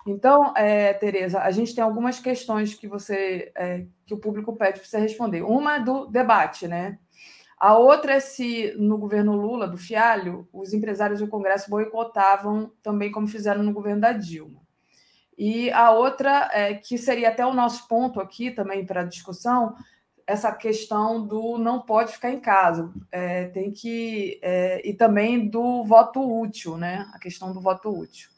Então, 0.07 0.55
é, 0.55 0.93
Tereza, 0.93 1.41
a 1.41 1.51
gente 1.51 1.75
tem 1.75 1.83
algumas 1.83 2.19
questões 2.19 2.73
que 2.73 2.87
você 2.87 3.51
é, 3.55 3.85
que 4.05 4.13
o 4.13 4.19
público 4.19 4.55
pede 4.55 4.79
para 4.79 4.87
você 4.87 4.97
responder. 4.97 5.41
Uma 5.41 5.75
é 5.75 5.83
do 5.83 6.05
debate, 6.07 6.67
né? 6.67 6.97
A 7.57 7.77
outra 7.77 8.13
é 8.13 8.19
se 8.21 8.73
no 8.77 8.97
governo 8.97 9.35
Lula, 9.35 9.67
do 9.67 9.77
Fialho, 9.77 10.47
os 10.53 10.73
empresários 10.73 11.19
do 11.19 11.27
Congresso 11.27 11.69
boicotavam 11.69 12.71
também 12.81 13.11
como 13.11 13.27
fizeram 13.27 13.61
no 13.63 13.73
governo 13.73 14.01
da 14.01 14.13
Dilma. 14.13 14.61
E 15.39 15.71
a 15.71 15.91
outra, 15.91 16.49
é, 16.51 16.73
que 16.73 16.97
seria 16.97 17.29
até 17.29 17.45
o 17.45 17.53
nosso 17.53 17.87
ponto 17.87 18.19
aqui 18.19 18.51
também 18.51 18.85
para 18.85 19.05
discussão, 19.05 19.73
essa 20.27 20.51
questão 20.51 21.25
do 21.25 21.57
não 21.57 21.79
pode 21.79 22.11
ficar 22.11 22.29
em 22.29 22.41
casa, 22.41 22.91
é, 23.09 23.45
tem 23.45 23.71
que. 23.71 24.37
É, 24.43 24.85
e 24.87 24.93
também 24.93 25.47
do 25.47 25.85
voto 25.85 26.19
útil, 26.19 26.77
né? 26.77 27.09
A 27.13 27.19
questão 27.19 27.53
do 27.53 27.61
voto 27.61 27.89
útil. 27.89 28.29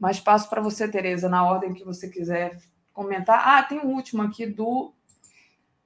Mas 0.00 0.18
passo 0.18 0.50
para 0.50 0.60
você, 0.60 0.88
Tereza, 0.88 1.28
na 1.28 1.48
ordem 1.48 1.72
que 1.72 1.84
você 1.84 2.08
quiser 2.08 2.58
comentar. 2.92 3.40
Ah, 3.46 3.62
tem 3.62 3.78
um 3.78 3.94
último 3.94 4.22
aqui 4.22 4.44
do, 4.44 4.92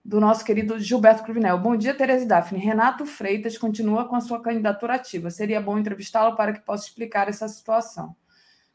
do 0.02 0.18
nosso 0.20 0.42
querido 0.42 0.80
Gilberto 0.80 1.22
Cruvinel. 1.22 1.58
Bom 1.58 1.76
dia, 1.76 1.92
Tereza 1.92 2.24
e 2.24 2.28
Daphne. 2.28 2.58
Renato 2.58 3.04
Freitas 3.04 3.58
continua 3.58 4.08
com 4.08 4.16
a 4.16 4.22
sua 4.22 4.40
candidatura 4.40 4.94
ativa. 4.94 5.28
Seria 5.28 5.60
bom 5.60 5.78
entrevistá-lo 5.78 6.34
para 6.34 6.54
que 6.54 6.60
possa 6.60 6.86
explicar 6.86 7.28
essa 7.28 7.46
situação. 7.46 8.16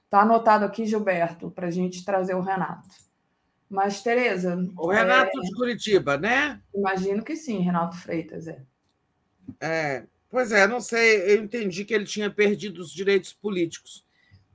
Está 0.07 0.21
anotado 0.21 0.63
aqui, 0.63 0.85
Gilberto, 0.85 1.51
para 1.51 1.67
a 1.67 1.71
gente 1.71 2.05
trazer 2.05 2.33
o 2.33 2.39
Renato. 2.41 2.87
Mas, 3.69 4.01
Tereza. 4.01 4.57
O 4.77 4.89
Renato 4.89 5.37
é... 5.37 5.41
de 5.41 5.51
Curitiba, 5.53 6.17
né? 6.17 6.61
Imagino 6.73 7.21
que 7.21 7.35
sim, 7.35 7.59
Renato 7.59 7.97
Freitas, 7.97 8.47
é. 8.47 8.61
É, 9.59 10.05
pois 10.29 10.53
é, 10.53 10.65
não 10.65 10.79
sei, 10.79 11.33
eu 11.33 11.43
entendi 11.43 11.83
que 11.83 11.93
ele 11.93 12.05
tinha 12.05 12.29
perdido 12.29 12.81
os 12.81 12.91
direitos 12.91 13.33
políticos. 13.33 14.05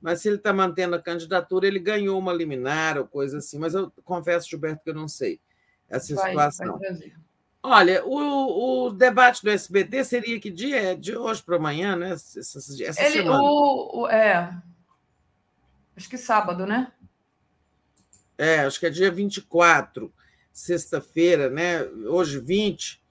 Mas 0.01 0.21
se 0.21 0.27
ele 0.27 0.37
está 0.37 0.51
mantendo 0.51 0.95
a 0.95 1.01
candidatura, 1.01 1.67
ele 1.67 1.79
ganhou 1.79 2.17
uma 2.17 2.33
liminar 2.33 2.97
ou 2.97 3.07
coisa 3.07 3.37
assim. 3.37 3.59
Mas 3.59 3.75
eu 3.75 3.91
confesso, 4.03 4.49
Gilberto, 4.49 4.83
que 4.83 4.89
eu 4.89 4.95
não 4.95 5.07
sei 5.07 5.39
essa 5.87 6.15
vai, 6.15 6.29
situação. 6.31 6.79
Vai 6.79 7.13
Olha, 7.61 8.03
o, 8.05 8.87
o, 8.87 8.89
debate 8.89 9.41
do 9.41 9.49
SBT 9.49 10.03
seria 10.03 10.39
que 10.39 10.51
dia? 10.51 10.91
É 10.91 10.95
de 10.95 11.15
hoje 11.15 11.41
para 11.41 11.55
amanhã, 11.55 11.95
né? 11.95 12.11
Essa, 12.11 12.39
essa 12.39 13.01
ele, 13.05 13.19
semana. 13.19 13.41
O, 13.41 14.01
o, 14.01 14.07
é, 14.09 14.61
Acho 15.95 16.09
que 16.09 16.17
sábado, 16.17 16.65
né? 16.65 16.91
É, 18.37 18.59
acho 18.61 18.79
que 18.79 18.85
é 18.85 18.89
dia 18.89 19.11
24, 19.11 20.11
sexta-feira, 20.51 21.49
né? 21.49 21.83
Hoje, 22.09 22.39
20, 22.39 23.01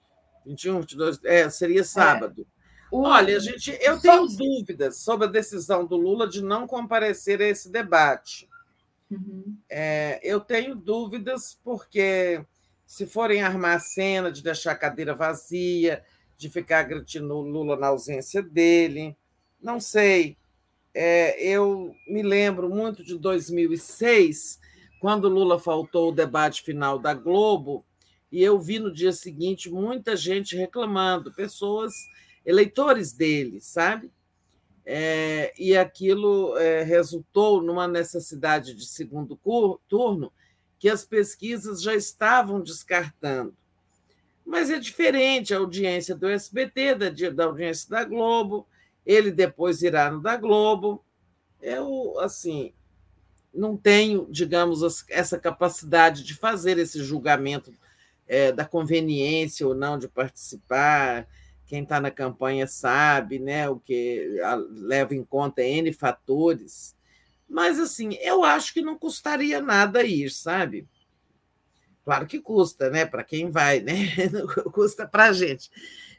21, 0.45 0.79
22, 0.81 1.19
é, 1.23 1.49
seria 1.49 1.81
é. 1.81 1.83
sábado. 1.83 2.45
É. 2.49 2.53
O... 2.91 3.01
Olha, 3.03 3.39
gente, 3.39 3.71
eu 3.81 3.99
tenho 3.99 4.27
Só... 4.29 4.37
dúvidas 4.37 4.97
sobre 4.97 5.27
a 5.27 5.31
decisão 5.31 5.85
do 5.85 5.97
Lula 5.97 6.27
de 6.27 6.43
não 6.43 6.67
comparecer 6.67 7.41
a 7.41 7.47
esse 7.47 7.71
debate. 7.71 8.47
Uhum. 9.09 9.57
É, 9.69 10.19
eu 10.23 10.39
tenho 10.39 10.75
dúvidas 10.75 11.59
porque 11.63 12.45
se 12.85 13.07
forem 13.07 13.41
armar 13.41 13.77
a 13.77 13.79
cena 13.79 14.31
de 14.31 14.43
deixar 14.43 14.73
a 14.73 14.77
cadeira 14.77 15.15
vazia, 15.15 16.03
de 16.37 16.49
ficar 16.49 16.79
agredindo 16.79 17.33
o 17.33 17.41
Lula 17.41 17.75
na 17.75 17.87
ausência 17.87 18.41
dele, 18.43 19.17
não 19.61 19.79
sei. 19.79 20.37
É, 20.93 21.41
eu 21.43 21.95
me 22.07 22.21
lembro 22.21 22.69
muito 22.69 23.03
de 23.03 23.17
2006, 23.17 24.59
quando 24.99 25.27
Lula 25.27 25.59
faltou 25.59 26.09
o 26.09 26.15
debate 26.15 26.61
final 26.61 26.99
da 26.99 27.13
Globo, 27.13 27.83
e 28.31 28.41
eu 28.41 28.59
vi 28.59 28.79
no 28.79 28.93
dia 28.93 29.11
seguinte 29.11 29.69
muita 29.69 30.15
gente 30.15 30.55
reclamando, 30.55 31.33
pessoas, 31.33 31.93
eleitores 32.45 33.13
dele, 33.13 33.59
sabe? 33.59 34.11
É, 34.85 35.53
e 35.57 35.75
aquilo 35.77 36.57
é, 36.57 36.83
resultou 36.83 37.61
numa 37.61 37.87
necessidade 37.87 38.73
de 38.73 38.85
segundo 38.85 39.39
turno 39.87 40.31
que 40.77 40.89
as 40.89 41.05
pesquisas 41.05 41.81
já 41.81 41.95
estavam 41.95 42.61
descartando. 42.61 43.55
Mas 44.45 44.69
é 44.69 44.77
diferente 44.77 45.53
a 45.53 45.57
audiência 45.57 46.13
do 46.13 46.27
SBT, 46.27 46.95
da, 46.95 47.09
da 47.29 47.45
audiência 47.45 47.89
da 47.89 48.03
Globo, 48.03 48.67
ele 49.05 49.31
depois 49.31 49.81
irá 49.81 50.11
no 50.11 50.21
da 50.21 50.37
Globo. 50.37 51.03
Eu, 51.61 52.19
assim, 52.19 52.73
não 53.53 53.77
tenho, 53.77 54.27
digamos, 54.29 55.05
essa 55.09 55.37
capacidade 55.37 56.23
de 56.23 56.33
fazer 56.33 56.77
esse 56.77 57.03
julgamento 57.03 57.73
é, 58.27 58.51
da 58.51 58.65
conveniência 58.65 59.67
ou 59.67 59.75
não 59.75 59.97
de 59.97 60.07
participar. 60.07 61.27
Quem 61.65 61.83
está 61.83 61.99
na 61.99 62.11
campanha 62.11 62.67
sabe, 62.67 63.39
né? 63.39 63.69
O 63.69 63.79
que 63.79 64.39
leva 64.71 65.15
em 65.15 65.23
conta 65.23 65.61
N 65.61 65.91
fatores. 65.93 66.95
Mas, 67.47 67.79
assim, 67.79 68.13
eu 68.21 68.43
acho 68.43 68.73
que 68.73 68.81
não 68.81 68.97
custaria 68.97 69.61
nada 69.61 70.03
ir, 70.03 70.31
sabe? 70.31 70.87
Claro 72.03 72.25
que 72.25 72.39
custa, 72.39 72.89
né? 72.89 73.05
Para 73.05 73.23
quem 73.23 73.49
vai, 73.49 73.79
né? 73.79 73.93
Custa 74.73 75.07
para 75.07 75.25
a 75.25 75.33
gente. 75.33 75.69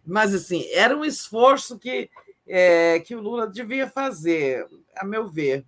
Mas, 0.07 0.35
assim, 0.35 0.67
era 0.71 0.97
um 0.97 1.05
esforço 1.05 1.79
que 1.79 2.09
é, 2.47 3.01
que 3.01 3.15
o 3.15 3.21
Lula 3.21 3.47
devia 3.47 3.89
fazer, 3.89 4.67
a 4.97 5.05
meu 5.05 5.27
ver. 5.27 5.65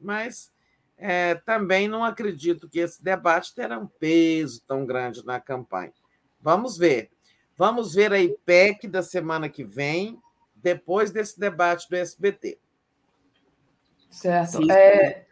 Mas 0.00 0.52
é, 0.96 1.34
também 1.34 1.88
não 1.88 2.04
acredito 2.04 2.68
que 2.68 2.78
esse 2.78 3.02
debate 3.02 3.54
terá 3.54 3.78
um 3.78 3.86
peso 3.86 4.62
tão 4.66 4.84
grande 4.84 5.24
na 5.24 5.40
campanha. 5.40 5.92
Vamos 6.40 6.76
ver. 6.76 7.10
Vamos 7.56 7.94
ver 7.94 8.12
a 8.12 8.18
IPEC 8.18 8.88
da 8.88 9.02
semana 9.02 9.48
que 9.48 9.64
vem, 9.64 10.18
depois 10.54 11.10
desse 11.10 11.38
debate 11.38 11.88
do 11.88 11.96
SBT. 11.96 12.58
Certo. 14.08 14.70
É... 14.70 15.26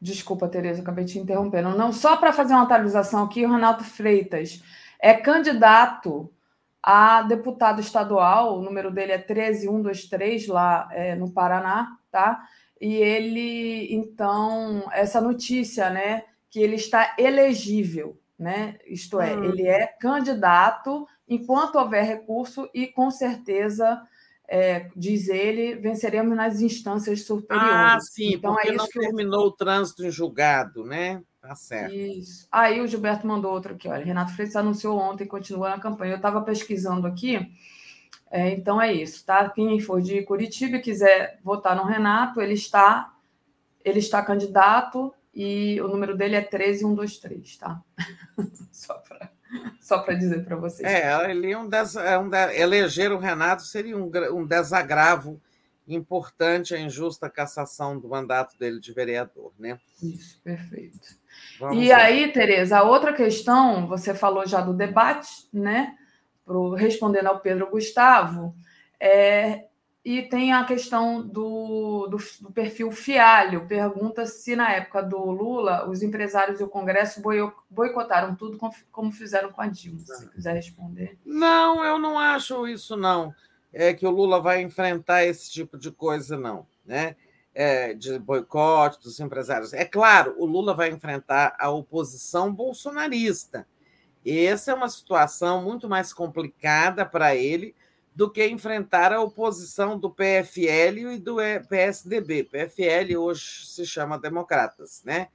Desculpa, 0.00 0.48
Tereza, 0.48 0.80
acabei 0.80 1.04
te 1.04 1.18
interrompendo. 1.18 1.70
Não, 1.70 1.92
só 1.92 2.16
para 2.16 2.32
fazer 2.32 2.52
uma 2.52 2.62
atualização 2.62 3.24
aqui, 3.24 3.44
o 3.44 3.50
Renato 3.50 3.82
Freitas 3.82 4.62
é 5.00 5.14
candidato 5.14 6.32
a 6.90 7.20
deputado 7.20 7.82
estadual, 7.82 8.58
o 8.58 8.62
número 8.62 8.90
dele 8.90 9.12
é 9.12 9.18
13123, 9.18 10.46
lá 10.46 10.88
é, 10.90 11.14
no 11.14 11.30
Paraná, 11.30 11.98
tá? 12.10 12.42
E 12.80 12.94
ele, 12.94 13.94
então, 13.94 14.88
essa 14.90 15.20
notícia, 15.20 15.90
né, 15.90 16.24
que 16.48 16.58
ele 16.58 16.76
está 16.76 17.14
elegível, 17.18 18.18
né? 18.38 18.78
Isto 18.86 19.20
é, 19.20 19.36
hum. 19.36 19.44
ele 19.44 19.68
é 19.68 19.86
candidato 20.00 21.06
enquanto 21.28 21.76
houver 21.76 22.04
recurso 22.04 22.66
e 22.72 22.86
com 22.86 23.10
certeza, 23.10 24.00
é, 24.48 24.88
diz 24.96 25.28
ele, 25.28 25.74
venceremos 25.74 26.34
nas 26.34 26.62
instâncias 26.62 27.20
superiores. 27.26 27.70
Ah, 27.70 27.98
sim, 28.00 28.32
então, 28.32 28.54
porque 28.54 28.68
é 28.68 28.70
isso 28.70 28.78
não 28.78 28.88
que 28.88 28.98
terminou 28.98 29.46
o 29.48 29.52
trânsito 29.52 30.06
em 30.06 30.10
julgado, 30.10 30.86
né? 30.86 31.22
Tá 31.48 31.54
certo. 31.54 31.94
Isso. 31.94 32.46
Aí 32.52 32.78
o 32.78 32.86
Gilberto 32.86 33.26
mandou 33.26 33.50
outro 33.50 33.72
aqui, 33.72 33.88
olha. 33.88 34.04
Renato 34.04 34.34
Freitas 34.34 34.54
anunciou 34.54 34.98
ontem 34.98 35.24
continua 35.24 35.70
na 35.70 35.80
campanha. 35.80 36.12
Eu 36.12 36.16
estava 36.16 36.42
pesquisando 36.42 37.06
aqui, 37.06 37.50
é, 38.30 38.50
então 38.50 38.78
é 38.78 38.92
isso, 38.92 39.24
tá? 39.24 39.48
Quem 39.48 39.80
for 39.80 40.02
de 40.02 40.20
Curitiba 40.24 40.76
e 40.76 40.82
quiser 40.82 41.40
votar 41.42 41.74
no 41.74 41.84
Renato, 41.84 42.42
ele 42.42 42.52
está, 42.52 43.14
ele 43.82 43.98
está 43.98 44.22
candidato 44.22 45.14
e 45.34 45.80
o 45.80 45.88
número 45.88 46.14
dele 46.14 46.36
é 46.36 46.42
13123, 46.42 47.56
tá? 47.56 47.80
Só 48.70 48.92
para 48.98 49.30
só 49.80 50.00
para 50.00 50.12
dizer 50.12 50.44
para 50.44 50.56
vocês. 50.56 50.86
É, 50.86 51.30
ele 51.30 51.50
é 51.50 51.56
um, 51.56 51.66
des, 51.66 51.96
é 51.96 52.18
um 52.18 52.30
eleger 52.52 53.10
o 53.10 53.18
Renato 53.18 53.62
seria 53.62 53.96
um, 53.96 54.10
um 54.34 54.44
desagravo 54.44 55.40
importante 55.86 56.74
a 56.74 56.78
injusta 56.78 57.30
cassação 57.30 57.98
do 57.98 58.08
mandato 58.08 58.58
dele 58.58 58.78
de 58.78 58.92
vereador, 58.92 59.52
né? 59.58 59.80
Isso, 60.02 60.38
perfeito. 60.42 61.17
Vamos 61.58 61.84
e 61.84 61.88
lá. 61.88 61.98
aí, 61.98 62.32
Tereza, 62.32 62.78
a 62.78 62.82
outra 62.82 63.12
questão, 63.12 63.86
você 63.86 64.14
falou 64.14 64.46
já 64.46 64.60
do 64.60 64.72
debate, 64.72 65.28
né? 65.52 65.94
Pro, 66.44 66.74
respondendo 66.74 67.26
ao 67.26 67.40
Pedro 67.40 67.70
Gustavo, 67.70 68.54
é, 69.00 69.64
e 70.04 70.22
tem 70.22 70.52
a 70.52 70.64
questão 70.64 71.20
do, 71.20 72.06
do, 72.06 72.16
do, 72.40 72.50
perfil 72.50 72.90
Fialho. 72.90 73.66
Pergunta 73.66 74.24
se 74.24 74.56
na 74.56 74.72
época 74.72 75.02
do 75.02 75.18
Lula 75.18 75.86
os 75.88 76.02
empresários 76.02 76.60
e 76.60 76.64
o 76.64 76.68
Congresso 76.68 77.20
boicotaram 77.68 78.34
tudo 78.34 78.58
como 78.90 79.12
fizeram 79.12 79.52
com 79.52 79.60
a 79.60 79.66
Dilma. 79.66 79.98
Se 79.98 80.30
quiser 80.30 80.54
responder. 80.54 81.18
Não, 81.26 81.84
eu 81.84 81.98
não 81.98 82.18
acho 82.18 82.66
isso, 82.66 82.96
não. 82.96 83.34
É 83.70 83.92
que 83.92 84.06
o 84.06 84.10
Lula 84.10 84.40
vai 84.40 84.62
enfrentar 84.62 85.24
esse 85.24 85.50
tipo 85.50 85.76
de 85.76 85.90
coisa, 85.90 86.38
não. 86.38 86.66
né? 86.86 87.14
É, 87.60 87.92
de 87.92 88.20
boicote 88.20 89.02
dos 89.02 89.18
empresários. 89.18 89.72
É 89.72 89.84
claro, 89.84 90.32
o 90.38 90.46
Lula 90.46 90.74
vai 90.74 90.90
enfrentar 90.90 91.56
a 91.58 91.68
oposição 91.68 92.54
bolsonarista. 92.54 93.66
Essa 94.24 94.70
é 94.70 94.74
uma 94.74 94.88
situação 94.88 95.60
muito 95.60 95.88
mais 95.88 96.12
complicada 96.12 97.04
para 97.04 97.34
ele 97.34 97.74
do 98.14 98.30
que 98.30 98.46
enfrentar 98.46 99.12
a 99.12 99.20
oposição 99.20 99.98
do 99.98 100.08
PFL 100.08 101.14
e 101.14 101.18
do 101.18 101.36
PSDB. 101.68 102.44
PFL 102.44 103.16
hoje 103.16 103.66
se 103.66 103.84
chama 103.84 104.18
Democratas, 104.20 105.02
né? 105.04 105.26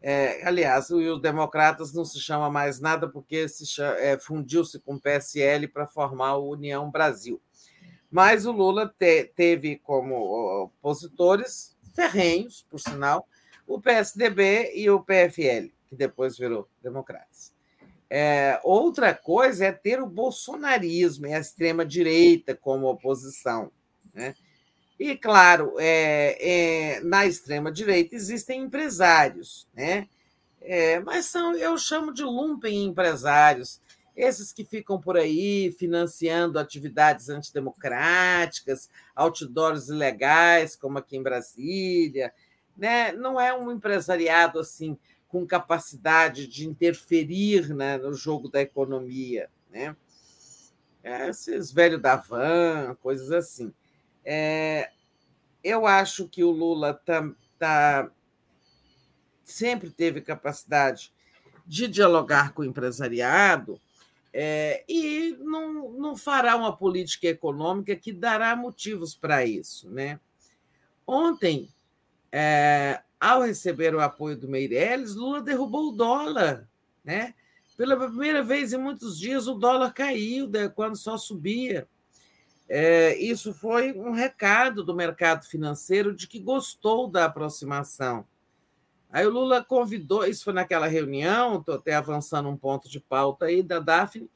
É, 0.00 0.46
aliás, 0.46 0.90
os 0.90 1.20
democratas 1.20 1.92
não 1.92 2.04
se 2.04 2.20
chama 2.20 2.48
mais 2.48 2.80
nada 2.80 3.08
porque 3.08 3.48
se 3.48 3.64
é, 3.82 4.16
fundiu-se 4.18 4.78
com 4.78 4.94
o 4.94 5.00
PSL 5.00 5.66
para 5.68 5.86
formar 5.86 6.36
o 6.36 6.50
União 6.50 6.90
Brasil. 6.90 7.40
Mas 8.10 8.46
o 8.46 8.52
Lula 8.52 8.92
te, 8.98 9.24
teve 9.24 9.76
como 9.76 10.64
opositores 10.64 11.76
ferrenhos, 11.94 12.66
por 12.70 12.80
sinal, 12.80 13.28
o 13.66 13.80
PSDB 13.80 14.72
e 14.74 14.88
o 14.88 15.00
PFL, 15.00 15.70
que 15.86 15.96
depois 15.96 16.38
virou 16.38 16.68
Democratas. 16.82 17.52
É, 18.10 18.58
outra 18.64 19.14
coisa 19.14 19.66
é 19.66 19.72
ter 19.72 20.00
o 20.00 20.06
bolsonarismo 20.06 21.26
e 21.26 21.34
a 21.34 21.38
extrema-direita 21.38 22.54
como 22.54 22.88
oposição. 22.88 23.70
Né? 24.14 24.34
E, 24.98 25.16
claro, 25.16 25.74
é, 25.78 26.96
é, 26.96 27.00
na 27.00 27.26
extrema-direita 27.26 28.16
existem 28.16 28.62
empresários, 28.62 29.68
né? 29.74 30.08
É, 30.60 30.98
mas 31.00 31.26
são, 31.26 31.54
eu 31.54 31.78
chamo 31.78 32.12
de 32.12 32.24
lumpen 32.24 32.84
empresários, 32.84 33.80
esses 34.18 34.52
que 34.52 34.64
ficam 34.64 35.00
por 35.00 35.16
aí 35.16 35.70
financiando 35.78 36.58
atividades 36.58 37.28
antidemocráticas, 37.28 38.90
outdoors 39.14 39.88
ilegais, 39.88 40.74
como 40.74 40.98
aqui 40.98 41.16
em 41.16 41.22
Brasília. 41.22 42.34
Né? 42.76 43.12
Não 43.12 43.40
é 43.40 43.56
um 43.56 43.70
empresariado 43.70 44.58
assim 44.58 44.98
com 45.28 45.46
capacidade 45.46 46.48
de 46.48 46.66
interferir 46.66 47.72
né, 47.72 47.96
no 47.96 48.12
jogo 48.12 48.48
da 48.48 48.60
economia. 48.60 49.48
Né? 49.70 49.94
É, 51.04 51.28
esses 51.28 51.70
velhos 51.70 52.02
da 52.02 52.16
van, 52.16 52.96
coisas 53.00 53.30
assim. 53.30 53.72
É, 54.24 54.90
eu 55.62 55.86
acho 55.86 56.28
que 56.28 56.42
o 56.42 56.50
Lula 56.50 56.92
tá, 56.92 57.30
tá, 57.56 58.10
sempre 59.44 59.90
teve 59.90 60.20
capacidade 60.20 61.12
de 61.64 61.86
dialogar 61.86 62.52
com 62.52 62.62
o 62.62 62.64
empresariado 62.64 63.80
é, 64.32 64.84
e 64.88 65.36
não, 65.40 65.92
não 65.92 66.16
fará 66.16 66.56
uma 66.56 66.76
política 66.76 67.28
econômica 67.28 67.96
que 67.96 68.12
dará 68.12 68.54
motivos 68.54 69.14
para 69.14 69.44
isso. 69.44 69.90
Né? 69.90 70.20
Ontem, 71.06 71.68
é, 72.30 73.02
ao 73.18 73.42
receber 73.42 73.94
o 73.94 74.00
apoio 74.00 74.36
do 74.36 74.48
Meirelles, 74.48 75.14
Lula 75.14 75.42
derrubou 75.42 75.88
o 75.88 75.96
dólar. 75.96 76.68
Né? 77.04 77.34
Pela 77.76 77.96
primeira 77.96 78.42
vez 78.42 78.72
em 78.72 78.78
muitos 78.78 79.18
dias, 79.18 79.46
o 79.46 79.54
dólar 79.54 79.92
caiu 79.92 80.48
né, 80.48 80.68
quando 80.68 80.96
só 80.96 81.16
subia. 81.16 81.88
É, 82.68 83.16
isso 83.16 83.54
foi 83.54 83.92
um 83.92 84.12
recado 84.12 84.84
do 84.84 84.94
mercado 84.94 85.46
financeiro 85.46 86.14
de 86.14 86.26
que 86.26 86.38
gostou 86.38 87.08
da 87.08 87.24
aproximação. 87.24 88.26
Aí 89.10 89.26
o 89.26 89.30
Lula 89.30 89.64
convidou, 89.64 90.26
isso 90.26 90.44
foi 90.44 90.52
naquela 90.52 90.86
reunião, 90.86 91.58
estou 91.58 91.76
até 91.76 91.94
avançando 91.94 92.48
um 92.48 92.56
ponto 92.56 92.88
de 92.88 93.00
pauta 93.00 93.46
aí 93.46 93.62
da 93.62 93.78
Daphne, 93.78 94.30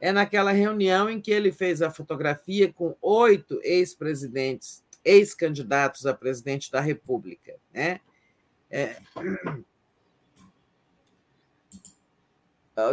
é 0.00 0.12
naquela 0.12 0.52
reunião 0.52 1.08
em 1.08 1.20
que 1.20 1.30
ele 1.30 1.50
fez 1.50 1.80
a 1.82 1.90
fotografia 1.90 2.72
com 2.72 2.94
oito 3.00 3.58
ex-presidentes, 3.62 4.84
ex-candidatos 5.04 6.06
a 6.06 6.14
presidente 6.14 6.70
da 6.70 6.80
República. 6.80 7.56
Né? 7.72 8.00
É... 8.70 9.00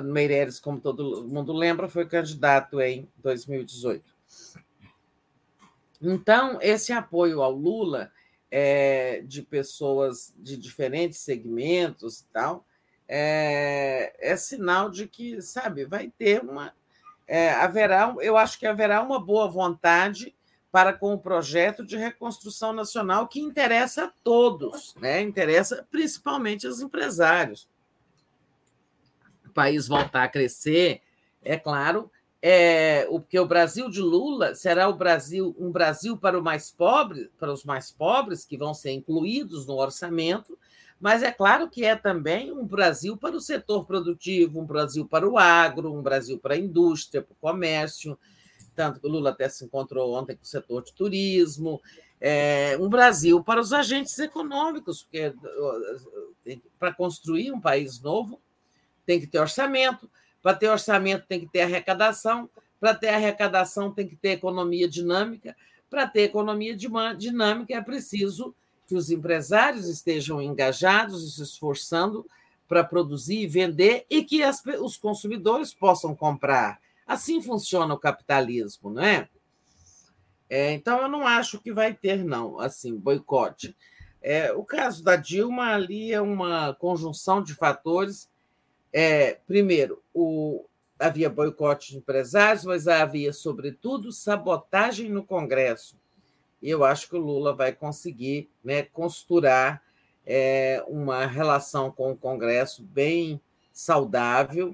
Meireles, 0.04 0.60
como 0.60 0.80
todo 0.80 1.28
mundo 1.28 1.54
lembra, 1.54 1.88
foi 1.88 2.08
candidato 2.08 2.82
em 2.82 3.08
2018. 3.18 4.04
Então, 6.02 6.58
esse 6.60 6.92
apoio 6.92 7.44
ao 7.44 7.52
Lula 7.52 8.12
é, 8.52 9.22
de 9.26 9.42
pessoas 9.42 10.34
de 10.38 10.58
diferentes 10.58 11.20
segmentos 11.20 12.20
e 12.20 12.26
tal 12.32 12.66
é, 13.08 14.16
é, 14.20 14.36
sinal 14.36 14.90
de 14.90 15.08
que, 15.08 15.42
sabe, 15.42 15.86
vai 15.86 16.12
ter 16.18 16.42
uma. 16.42 16.74
É, 17.28 17.52
haverá, 17.52 18.16
eu 18.20 18.38
acho 18.38 18.60
que 18.60 18.68
haverá 18.68 19.02
uma 19.02 19.20
boa 19.20 19.50
vontade 19.50 20.36
para 20.72 20.94
com 20.94 21.14
o 21.14 21.20
projeto 21.20 21.86
de 21.86 21.96
reconstrução 21.96 22.74
nacional 22.74 23.28
que 23.28 23.40
interessa 23.40 24.06
a 24.06 24.12
todos, 24.24 24.94
né? 24.96 25.22
interessa 25.22 25.88
principalmente 25.90 26.68
aos 26.68 26.82
empresários. 26.82 27.68
O 29.46 29.50
país 29.52 29.88
voltar 29.88 30.24
a 30.24 30.28
crescer, 30.28 31.02
é 31.42 31.58
claro, 31.58 32.12
é, 32.42 33.08
o 33.10 33.20
que 33.20 33.40
o 33.40 33.46
Brasil 33.46 33.90
de 33.90 34.02
Lula 34.02 34.54
será 34.54 34.88
o 34.88 34.94
Brasil 34.94 35.56
um 35.58 35.72
Brasil 35.72 36.18
para 36.18 36.40
o 36.40 36.44
mais 36.44 36.72
pobre, 36.72 37.32
para 37.40 37.52
os 37.52 37.64
mais 37.64 37.92
pobres 37.92 38.46
que 38.46 38.58
vão 38.58 38.74
ser 38.74 38.92
incluídos 38.92 39.66
no 39.66 39.76
orçamento, 39.76 40.58
mas 41.00 41.24
é 41.24 41.32
claro 41.32 41.70
que 41.70 41.84
é 41.84 41.96
também 41.96 42.52
um 42.52 42.66
Brasil 42.66 43.18
para 43.18 43.36
o 43.36 43.42
setor 43.42 43.86
produtivo, 43.86 44.60
um 44.60 44.66
Brasil 44.66 45.06
para 45.06 45.28
o 45.28 45.38
agro, 45.38 45.94
um 45.94 46.02
Brasil 46.02 46.38
para 46.40 46.56
a 46.56 46.58
indústria, 46.58 47.22
para 47.22 47.34
o 47.34 47.38
comércio, 47.38 48.18
tanto 48.76 49.00
que 49.00 49.08
o 49.08 49.10
Lula 49.10 49.32
até 49.32 49.50
se 49.50 49.66
encontrou 49.66 50.14
ontem 50.14 50.36
com 50.36 50.44
o 50.44 50.48
setor 50.48 50.84
de 50.84 50.94
turismo, 50.94 51.82
é, 52.20 52.78
um 52.80 52.90
Brasil 52.90 53.44
para 53.44 53.60
os 53.60 53.74
agentes 53.74 54.18
econômicos, 54.20 55.04
porque 55.04 55.34
para 56.80 56.94
construir 56.94 57.52
um 57.52 57.60
país 57.60 58.00
novo 58.02 58.42
tem 59.06 59.20
que 59.20 59.28
ter 59.28 59.40
orçamento, 59.40 60.10
para 60.46 60.54
ter 60.54 60.70
orçamento 60.70 61.26
tem 61.28 61.40
que 61.40 61.48
ter 61.48 61.62
arrecadação, 61.62 62.48
para 62.80 62.94
ter 62.94 63.08
arrecadação 63.08 63.92
tem 63.92 64.08
que 64.08 64.16
ter 64.16 64.34
economia 64.34 64.88
dinâmica, 64.88 65.56
para 65.90 66.06
ter 66.06 66.22
economia 66.22 66.78
dinâmica 67.18 67.74
é 67.74 67.82
preciso 67.82 68.54
que 68.86 68.94
os 68.94 69.10
empresários 69.10 69.90
estejam 69.90 70.40
engajados 70.40 71.24
e 71.24 71.32
se 71.32 71.42
esforçando 71.42 72.28
para 72.68 72.84
produzir 72.84 73.40
e 73.40 73.48
vender 73.48 74.06
e 74.08 74.24
que 74.24 74.44
as, 74.44 74.64
os 74.80 74.98
consumidores 74.98 75.74
possam 75.74 76.16
comprar. 76.16 76.80
Assim 77.08 77.42
funciona 77.42 77.92
o 77.96 78.00
capitalismo, 78.00 78.92
não 78.92 79.02
é? 79.02 79.28
é? 80.48 80.74
Então, 80.74 81.02
eu 81.02 81.10
não 81.10 81.26
acho 81.26 81.60
que 81.60 81.74
vai 81.74 81.92
ter, 81.92 82.24
não, 82.24 82.60
assim, 82.60 82.96
boicote. 82.96 83.76
É, 84.22 84.54
o 84.54 84.64
caso 84.64 85.04
da 85.04 85.16
Dilma 85.16 85.74
ali 85.74 86.14
é 86.14 86.22
uma 86.22 86.76
conjunção 86.76 87.42
de 87.42 87.56
fatores 87.56 88.30
é, 88.98 89.40
primeiro, 89.46 90.02
o, 90.14 90.64
havia 90.98 91.30
boicote 91.30 91.92
de 91.92 91.98
empresários, 91.98 92.64
mas 92.64 92.88
havia, 92.88 93.34
sobretudo, 93.34 94.10
sabotagem 94.10 95.10
no 95.10 95.22
Congresso. 95.22 96.00
E 96.62 96.70
eu 96.70 96.86
acho 96.86 97.10
que 97.10 97.16
o 97.18 97.20
Lula 97.20 97.54
vai 97.54 97.74
conseguir 97.74 98.50
né, 98.64 98.84
costurar 98.84 99.84
é, 100.26 100.82
uma 100.88 101.26
relação 101.26 101.92
com 101.92 102.14
o 102.14 102.16
Congresso 102.16 102.84
bem 102.84 103.42
saudável, 103.74 104.74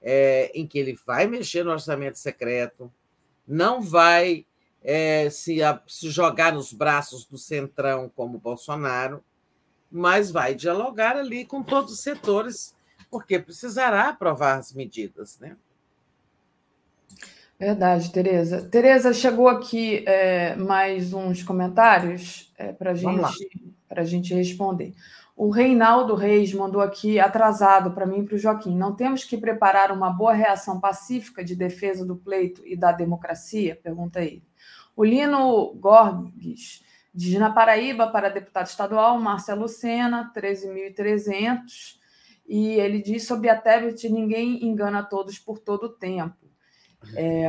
é, 0.00 0.50
em 0.54 0.66
que 0.66 0.78
ele 0.78 0.98
vai 1.06 1.26
mexer 1.26 1.62
no 1.62 1.70
orçamento 1.70 2.18
secreto, 2.18 2.90
não 3.46 3.82
vai 3.82 4.46
é, 4.82 5.28
se, 5.28 5.62
a, 5.62 5.78
se 5.86 6.08
jogar 6.08 6.54
nos 6.54 6.72
braços 6.72 7.26
do 7.26 7.36
Centrão 7.36 8.10
como 8.16 8.38
Bolsonaro, 8.38 9.22
mas 9.92 10.30
vai 10.30 10.54
dialogar 10.54 11.18
ali 11.18 11.44
com 11.44 11.62
todos 11.62 11.92
os 11.92 12.00
setores 12.00 12.77
porque 13.10 13.38
precisará 13.38 14.08
aprovar 14.08 14.58
as 14.58 14.72
medidas, 14.72 15.38
né? 15.38 15.56
Verdade, 17.58 18.12
Tereza. 18.12 18.62
Tereza, 18.62 19.12
chegou 19.12 19.48
aqui 19.48 20.04
é, 20.06 20.54
mais 20.54 21.12
uns 21.12 21.42
comentários 21.42 22.52
é, 22.56 22.72
para 22.72 22.94
gente, 22.94 23.50
a 23.90 24.04
gente 24.04 24.32
responder. 24.32 24.94
O 25.36 25.50
Reinaldo 25.50 26.14
Reis 26.14 26.52
mandou 26.54 26.80
aqui 26.80 27.18
atrasado 27.18 27.92
para 27.92 28.06
mim 28.06 28.20
e 28.20 28.24
para 28.24 28.36
o 28.36 28.38
Joaquim. 28.38 28.76
Não 28.76 28.94
temos 28.94 29.24
que 29.24 29.36
preparar 29.36 29.90
uma 29.90 30.10
boa 30.10 30.32
reação 30.32 30.80
pacífica 30.80 31.44
de 31.44 31.56
defesa 31.56 32.06
do 32.06 32.16
pleito 32.16 32.62
e 32.64 32.76
da 32.76 32.92
democracia? 32.92 33.78
Pergunta 33.82 34.20
ele. 34.20 34.44
O 34.94 35.04
Lino 35.04 35.74
Gorges 35.74 36.84
diz 37.14 37.38
na 37.38 37.50
Paraíba 37.50 38.08
para 38.08 38.28
deputado 38.28 38.66
estadual, 38.66 39.20
Marcelo 39.20 39.68
Sena, 39.68 40.32
13.300 40.34 41.97
e 42.48 42.70
ele 42.80 43.02
diz 43.02 43.26
sobre 43.26 43.50
a 43.50 43.60
Tebet: 43.60 44.08
ninguém 44.08 44.64
engana 44.64 45.02
todos 45.04 45.38
por 45.38 45.58
todo 45.58 45.84
o 45.84 45.92
tempo. 45.92 46.48
É, 47.14 47.46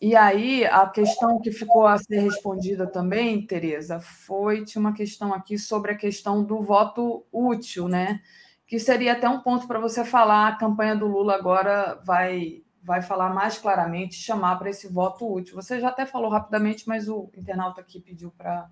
e 0.00 0.16
aí, 0.16 0.64
a 0.64 0.88
questão 0.88 1.38
que 1.40 1.52
ficou 1.52 1.86
a 1.86 1.98
ser 1.98 2.20
respondida 2.20 2.86
também, 2.86 3.46
Tereza, 3.46 4.00
foi: 4.00 4.64
tinha 4.64 4.80
uma 4.80 4.94
questão 4.94 5.32
aqui 5.32 5.58
sobre 5.58 5.92
a 5.92 5.96
questão 5.96 6.42
do 6.42 6.62
voto 6.62 7.24
útil, 7.32 7.86
né? 7.88 8.20
Que 8.66 8.78
seria 8.78 9.12
até 9.12 9.28
um 9.28 9.40
ponto 9.40 9.66
para 9.68 9.78
você 9.78 10.04
falar. 10.04 10.48
A 10.48 10.56
campanha 10.56 10.96
do 10.96 11.06
Lula 11.06 11.34
agora 11.34 12.00
vai, 12.04 12.62
vai 12.82 13.02
falar 13.02 13.32
mais 13.34 13.58
claramente, 13.58 14.14
chamar 14.14 14.56
para 14.58 14.70
esse 14.70 14.88
voto 14.88 15.30
útil. 15.30 15.54
Você 15.56 15.80
já 15.80 15.88
até 15.88 16.06
falou 16.06 16.30
rapidamente, 16.30 16.88
mas 16.88 17.08
o 17.08 17.30
internauta 17.36 17.80
aqui 17.80 18.00
pediu 18.00 18.30
para 18.32 18.68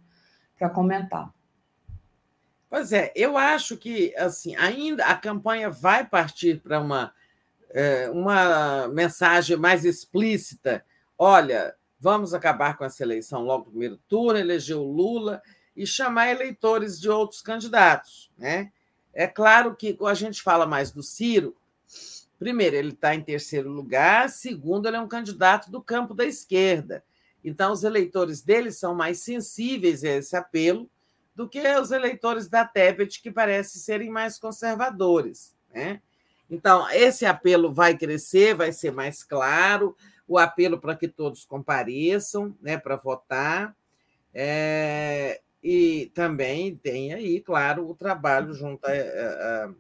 para 0.59 0.71
comentar. 0.71 1.33
Pois 2.71 2.93
é, 2.93 3.13
eu 3.17 3.39
acho 3.39 3.77
que 3.79 4.15
assim 4.17 4.55
ainda 4.57 5.07
a 5.07 5.15
campanha 5.17 5.71
vai 5.71 6.07
partir 6.07 6.61
para 6.61 6.81
uma, 6.81 7.15
é, 7.71 8.11
uma 8.11 8.89
mensagem 8.89 9.57
mais 9.57 9.85
explícita. 9.87 10.85
Olha, 11.17 11.75
vamos 11.99 12.35
acabar 12.35 12.77
com 12.77 12.85
essa 12.85 13.03
eleição 13.03 13.43
logo 13.43 13.67
no 13.67 13.71
primeiro 13.71 13.97
turno, 14.09 14.39
eleger 14.39 14.77
o 14.77 14.83
Lula 14.83 15.43
e 15.75 15.87
chamar 15.87 16.29
eleitores 16.29 17.01
de 17.01 17.09
outros 17.09 17.41
candidatos. 17.41 18.31
Né? 18.37 18.71
É 19.15 19.27
claro 19.27 19.75
que 19.75 19.97
a 20.07 20.15
gente 20.15 20.43
fala 20.43 20.67
mais 20.67 20.91
do 20.91 21.03
Ciro, 21.03 21.57
primeiro, 22.39 22.77
ele 22.77 22.91
está 22.91 23.15
em 23.15 23.23
terceiro 23.23 23.71
lugar, 23.71 24.29
segundo, 24.29 24.87
ele 24.87 24.97
é 24.97 25.01
um 25.01 25.09
candidato 25.09 25.71
do 25.71 25.83
campo 25.83 26.15
da 26.15 26.25
esquerda. 26.25 27.03
Então, 27.43 27.73
os 27.73 27.83
eleitores 27.83 28.43
dele 28.43 28.71
são 28.71 28.95
mais 28.95 29.21
sensíveis 29.21 30.05
a 30.05 30.09
esse 30.09 30.37
apelo 30.37 30.89
do 31.39 31.49
que 31.49 31.65
os 31.77 31.93
eleitores 31.93 32.49
da 32.49 32.65
Tebet, 32.65 33.23
que 33.23 33.31
parecem 33.31 33.81
serem 33.81 34.11
mais 34.11 34.41
conservadores. 34.41 35.55
Né? 35.73 36.03
Então, 36.51 36.91
esse 36.91 37.25
apelo 37.25 37.73
vai 37.73 37.97
crescer, 37.97 38.57
vai 38.57 38.73
ser 38.73 38.91
mais 38.91 39.23
claro, 39.23 39.97
o 40.27 40.37
apelo 40.37 40.81
para 40.81 40.97
que 40.97 41.07
todos 41.07 41.45
compareçam 41.45 42.57
né, 42.61 42.77
para 42.77 42.97
votar. 42.97 43.73
É, 44.35 45.41
e 45.63 46.11
também 46.13 46.75
tem 46.75 47.15
aí, 47.15 47.41
claro, 47.41 47.89
o 47.89 47.95
trabalho 47.95 48.53
junto 48.53 48.85
a, 48.85 48.91
a, 48.91 49.71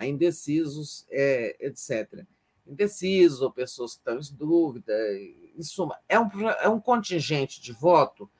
a 0.00 0.06
indecisos, 0.06 1.06
é, 1.10 1.56
etc. 1.60 2.26
Indecisos 2.66 3.40
ou 3.40 3.50
pessoas 3.50 3.94
que 3.94 4.00
estão 4.00 4.18
em 4.18 4.36
dúvida. 4.36 4.92
Em 5.56 5.62
suma, 5.62 5.98
é 6.06 6.20
um, 6.20 6.28
é 6.60 6.68
um 6.68 6.78
contingente 6.78 7.58
de 7.58 7.72
voto 7.72 8.30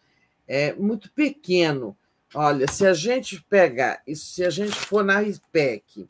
é, 0.46 0.74
muito 0.74 1.10
pequeno 1.12 1.96
Olha, 2.34 2.66
se 2.68 2.86
a 2.86 2.94
gente 2.94 3.42
pegar, 3.42 4.02
se 4.14 4.44
a 4.44 4.50
gente 4.50 4.72
for 4.72 5.04
na 5.04 5.22
IPEC 5.22 6.08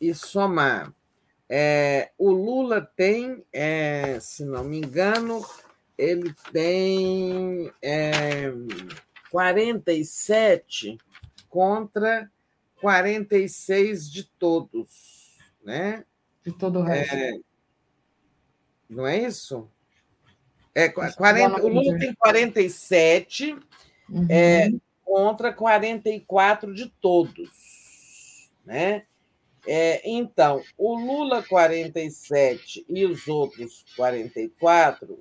e 0.00 0.14
somar, 0.14 0.92
é, 1.48 2.10
o 2.16 2.30
Lula 2.30 2.80
tem, 2.96 3.44
é, 3.52 4.18
se 4.20 4.44
não 4.44 4.64
me 4.64 4.78
engano, 4.78 5.44
ele 5.98 6.32
tem 6.52 7.70
é, 7.82 8.50
47 9.30 10.96
contra 11.50 12.30
46 12.80 14.10
de 14.10 14.24
todos, 14.24 15.36
né? 15.62 16.04
De 16.42 16.52
todo 16.52 16.78
o 16.78 16.82
resto. 16.82 17.14
É, 17.14 17.32
não 18.88 19.06
é 19.06 19.18
isso? 19.18 19.68
É, 20.74 20.88
40, 20.88 21.62
o 21.62 21.68
Lula 21.68 21.98
tem 21.98 22.14
47, 22.14 23.58
uhum. 24.08 24.26
é, 24.30 24.70
contra 25.10 25.52
44 25.52 26.72
de 26.72 26.88
todos. 27.00 28.48
Né? 28.64 29.02
É, 29.66 30.08
então, 30.08 30.62
o 30.78 30.94
Lula 30.94 31.42
47 31.42 32.86
e 32.88 33.04
os 33.04 33.26
outros 33.26 33.84
44 33.96 35.18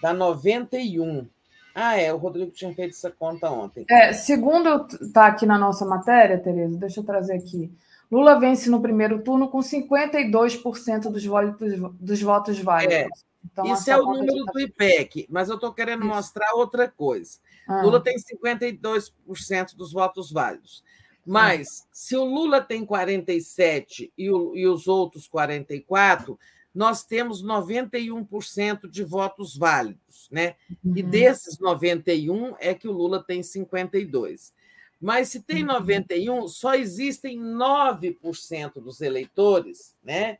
dá 0.00 0.14
91. 0.14 1.28
Ah, 1.74 1.98
é, 1.98 2.10
o 2.10 2.16
Rodrigo 2.16 2.50
tinha 2.52 2.74
feito 2.74 2.92
essa 2.92 3.10
conta 3.10 3.50
ontem. 3.50 3.84
É, 3.90 4.14
segundo 4.14 4.86
está 4.90 5.26
aqui 5.26 5.44
na 5.44 5.58
nossa 5.58 5.84
matéria, 5.84 6.38
Tereza, 6.38 6.78
deixa 6.78 7.00
eu 7.00 7.04
trazer 7.04 7.34
aqui. 7.34 7.70
Lula 8.10 8.40
vence 8.40 8.70
no 8.70 8.80
primeiro 8.80 9.22
turno 9.22 9.48
com 9.48 9.58
52% 9.58 11.10
dos 11.10 11.24
votos, 11.24 11.92
dos 12.00 12.22
votos 12.22 12.58
válidos. 12.58 12.94
É, 12.94 13.08
então, 13.44 13.66
isso 13.72 13.90
é 13.90 13.98
o 13.98 14.04
número 14.04 14.44
tá... 14.44 14.52
do 14.52 14.60
IPEC, 14.60 15.26
mas 15.30 15.48
eu 15.48 15.56
estou 15.56 15.72
querendo 15.72 16.00
isso. 16.04 16.14
mostrar 16.14 16.52
outra 16.54 16.88
coisa. 16.88 17.38
Ah. 17.66 17.82
Lula 17.82 18.00
tem 18.00 18.16
52% 18.16 19.76
dos 19.76 19.92
votos 19.92 20.30
válidos. 20.30 20.82
Mas, 21.24 21.86
se 21.92 22.16
o 22.16 22.24
Lula 22.24 22.60
tem 22.60 22.84
47 22.84 24.12
e, 24.18 24.30
o, 24.30 24.56
e 24.56 24.66
os 24.66 24.88
outros 24.88 25.28
44, 25.28 26.38
nós 26.74 27.04
temos 27.04 27.44
91% 27.44 28.88
de 28.88 29.04
votos 29.04 29.56
válidos, 29.56 30.28
né? 30.32 30.56
Uhum. 30.84 30.96
E 30.96 31.02
desses 31.02 31.58
91 31.58 32.56
é 32.58 32.74
que 32.74 32.88
o 32.88 32.92
Lula 32.92 33.22
tem 33.22 33.42
52. 33.42 34.52
Mas 35.00 35.28
se 35.28 35.40
tem 35.40 35.64
91, 35.64 36.32
uhum. 36.32 36.48
só 36.48 36.74
existem 36.74 37.38
9% 37.38 38.74
dos 38.74 39.00
eleitores, 39.00 39.96
né, 40.02 40.38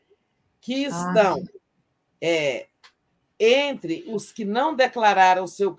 que 0.60 0.84
ah, 0.84 0.89
estão 0.89 1.42
ah. 1.42 1.58
é, 2.20 2.68
entre 3.39 4.05
os 4.09 4.31
que 4.33 4.44
não 4.44 4.75
declararam 4.75 5.47
seu, 5.47 5.77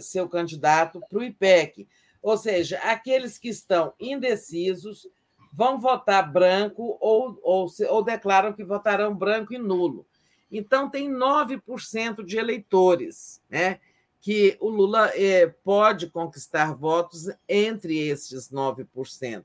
seu 0.00 0.28
candidato 0.28 1.00
para 1.08 1.18
o 1.18 1.24
IPEC, 1.24 1.86
ou 2.22 2.36
seja, 2.36 2.78
aqueles 2.78 3.38
que 3.38 3.48
estão 3.48 3.92
indecisos 4.00 5.06
vão 5.52 5.78
votar 5.78 6.30
branco 6.30 6.98
ou, 7.00 7.38
ou, 7.42 7.66
ou 7.88 8.02
declaram 8.02 8.52
que 8.52 8.64
votarão 8.64 9.14
branco 9.14 9.54
e 9.54 9.58
nulo. 9.58 10.06
Então, 10.50 10.88
tem 10.90 11.10
9% 11.10 12.24
de 12.24 12.36
eleitores 12.36 13.40
né, 13.48 13.80
que 14.20 14.56
o 14.60 14.68
Lula 14.68 15.10
é, 15.14 15.46
pode 15.46 16.08
conquistar 16.08 16.74
votos 16.74 17.30
entre 17.48 17.98
esses 17.98 18.50
9%. 18.50 19.44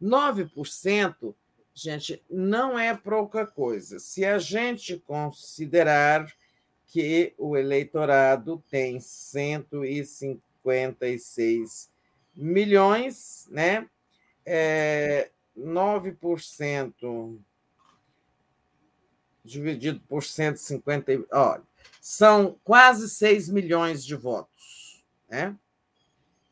9%, 0.00 1.34
gente, 1.74 2.22
não 2.30 2.78
é 2.78 2.96
pouca 2.96 3.46
coisa. 3.46 3.98
Se 3.98 4.24
a 4.24 4.38
gente 4.38 4.98
considerar 4.98 6.30
que 6.90 7.32
o 7.38 7.56
eleitorado 7.56 8.62
tem 8.68 8.98
156 8.98 11.88
milhões, 12.34 13.46
né? 13.48 13.88
É, 14.44 15.30
9% 15.56 17.38
dividido 19.44 20.00
por 20.08 20.24
150, 20.24 21.26
olha, 21.30 21.62
são 22.00 22.58
quase 22.64 23.08
6 23.08 23.48
milhões 23.50 24.04
de 24.04 24.16
votos, 24.16 25.04
né? 25.28 25.56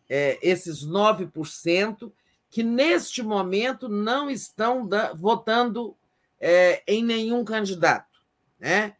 É, 0.08 0.38
esses 0.40 0.86
9% 0.86 2.12
que 2.48 2.62
neste 2.62 3.24
momento 3.24 3.88
não 3.88 4.30
estão 4.30 4.86
da, 4.86 5.12
votando 5.12 5.96
é, 6.38 6.80
em 6.86 7.02
nenhum 7.02 7.44
candidato, 7.44 8.20
né? 8.56 8.94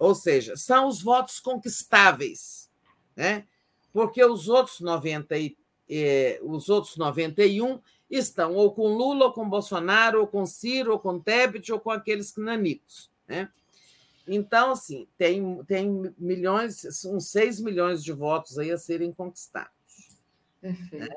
Ou 0.00 0.14
seja, 0.14 0.56
são 0.56 0.88
os 0.88 1.02
votos 1.02 1.38
conquistáveis, 1.38 2.70
né? 3.14 3.46
porque 3.92 4.24
os 4.24 4.48
outros, 4.48 4.80
90 4.80 5.36
e, 5.36 5.58
eh, 5.90 6.40
os 6.42 6.70
outros 6.70 6.96
91 6.96 7.78
estão 8.10 8.54
ou 8.54 8.72
com 8.72 8.88
Lula, 8.88 9.26
ou 9.26 9.32
com 9.34 9.46
Bolsonaro, 9.46 10.20
ou 10.20 10.26
com 10.26 10.46
Ciro, 10.46 10.92
ou 10.92 10.98
com 10.98 11.20
Tebet, 11.20 11.70
ou 11.70 11.78
com 11.78 11.90
aqueles 11.90 12.34
nanicos. 12.34 13.10
Né? 13.28 13.50
Então, 14.26 14.70
assim, 14.70 15.06
tem, 15.18 15.62
tem 15.64 16.14
milhões, 16.16 16.80
são 16.92 17.20
6 17.20 17.60
milhões 17.60 18.02
de 18.02 18.12
votos 18.12 18.58
aí 18.58 18.72
a 18.72 18.78
serem 18.78 19.12
conquistados. 19.12 19.70
Perfeito. 20.62 20.96
Né? 20.96 21.16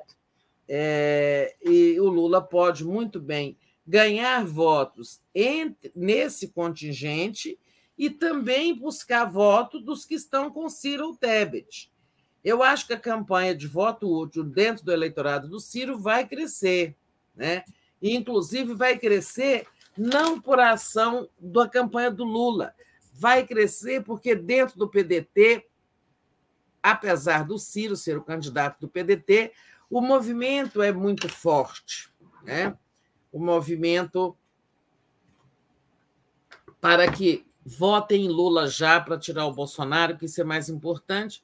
É, 0.67 1.55
e 1.63 1.97
o 2.01 2.09
Lula 2.09 2.41
pode 2.41 2.83
muito 2.83 3.21
bem 3.21 3.57
ganhar 3.87 4.45
votos 4.45 5.21
entre, 5.33 5.89
nesse 5.95 6.49
contingente 6.49 7.57
e 7.97 8.09
também 8.09 8.77
buscar 8.77 9.25
voto 9.25 9.79
dos 9.79 10.05
que 10.05 10.15
estão 10.15 10.49
com 10.51 10.69
Ciro 10.69 11.15
Tebet. 11.15 11.91
Eu 12.43 12.61
acho 12.61 12.87
que 12.87 12.93
a 12.93 12.99
campanha 12.99 13.55
de 13.55 13.67
voto 13.67 14.11
útil 14.11 14.43
dentro 14.43 14.83
do 14.83 14.91
eleitorado 14.91 15.47
do 15.47 15.59
Ciro 15.59 15.97
vai 15.97 16.27
crescer, 16.27 16.95
né? 17.35 17.63
E, 18.01 18.15
inclusive, 18.15 18.73
vai 18.73 18.97
crescer 18.97 19.65
não 19.97 20.41
por 20.41 20.59
ação 20.59 21.29
da 21.39 21.69
campanha 21.69 22.11
do 22.11 22.25
Lula, 22.25 22.75
vai 23.13 23.45
crescer 23.45 24.03
porque 24.03 24.35
dentro 24.35 24.77
do 24.77 24.89
PDT, 24.89 25.65
apesar 26.81 27.45
do 27.45 27.57
Ciro 27.57 27.95
ser 27.95 28.17
o 28.17 28.23
candidato 28.23 28.79
do 28.81 28.89
PDT, 28.89 29.53
o 29.89 30.01
movimento 30.01 30.81
é 30.81 30.91
muito 30.91 31.29
forte, 31.29 32.11
né? 32.43 32.77
O 33.31 33.39
movimento 33.39 34.35
para 36.81 37.09
que 37.09 37.45
votem 37.65 38.25
em 38.25 38.29
Lula 38.29 38.67
já 38.67 38.99
para 38.99 39.17
tirar 39.17 39.45
o 39.45 39.53
Bolsonaro, 39.53 40.17
que 40.17 40.25
isso 40.25 40.41
é 40.41 40.43
mais 40.43 40.69
importante. 40.69 41.43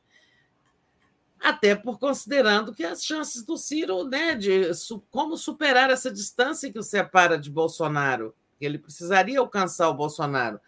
Até 1.39 1.73
por 1.73 1.97
considerando 1.97 2.73
que 2.73 2.83
as 2.83 3.03
chances 3.03 3.43
do 3.43 3.57
Ciro, 3.57 4.03
né, 4.03 4.35
de 4.35 4.69
como 5.09 5.37
superar 5.37 5.89
essa 5.89 6.11
distância 6.11 6.71
que 6.71 6.77
o 6.79 6.83
separa 6.83 7.37
de 7.37 7.49
Bolsonaro, 7.49 8.35
ele 8.59 8.77
precisaria 8.77 9.39
alcançar 9.39 9.87
o 9.87 9.93
Bolsonaro, 9.93 10.59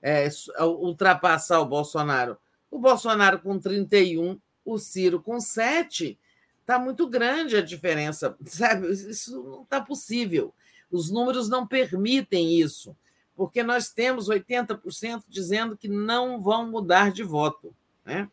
é, 0.00 0.28
ultrapassar 0.60 1.60
o 1.60 1.66
Bolsonaro. 1.66 2.38
O 2.70 2.78
Bolsonaro 2.78 3.38
com 3.38 3.58
31, 3.58 4.40
o 4.64 4.78
Ciro 4.78 5.20
com 5.20 5.38
7, 5.38 6.18
está 6.62 6.78
muito 6.78 7.06
grande 7.06 7.56
a 7.56 7.62
diferença, 7.62 8.34
sabe? 8.46 8.90
Isso 8.90 9.42
não 9.42 9.62
está 9.62 9.82
possível. 9.82 10.54
Os 10.90 11.10
números 11.10 11.50
não 11.50 11.66
permitem 11.66 12.58
isso 12.58 12.96
porque 13.36 13.62
nós 13.62 13.88
temos 13.88 14.28
80% 14.28 15.24
dizendo 15.28 15.76
que 15.76 15.88
não 15.88 16.40
vão 16.40 16.70
mudar 16.70 17.10
de 17.10 17.22
voto. 17.22 17.74
Né? 18.04 18.28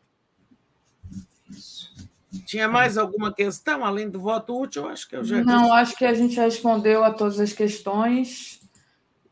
Tinha 2.46 2.68
mais 2.68 2.96
alguma 2.96 3.32
questão 3.32 3.84
além 3.84 4.08
do 4.08 4.20
voto 4.20 4.58
útil? 4.58 4.88
Acho 4.88 5.08
que 5.08 5.16
eu 5.16 5.24
já. 5.24 5.42
Não, 5.44 5.72
acho 5.72 5.96
que 5.96 6.04
a 6.04 6.14
gente 6.14 6.36
respondeu 6.36 7.04
a 7.04 7.12
todas 7.12 7.38
as 7.38 7.52
questões 7.52 8.60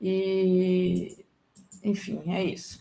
e, 0.00 1.16
enfim, 1.82 2.22
é 2.26 2.44
isso. 2.44 2.80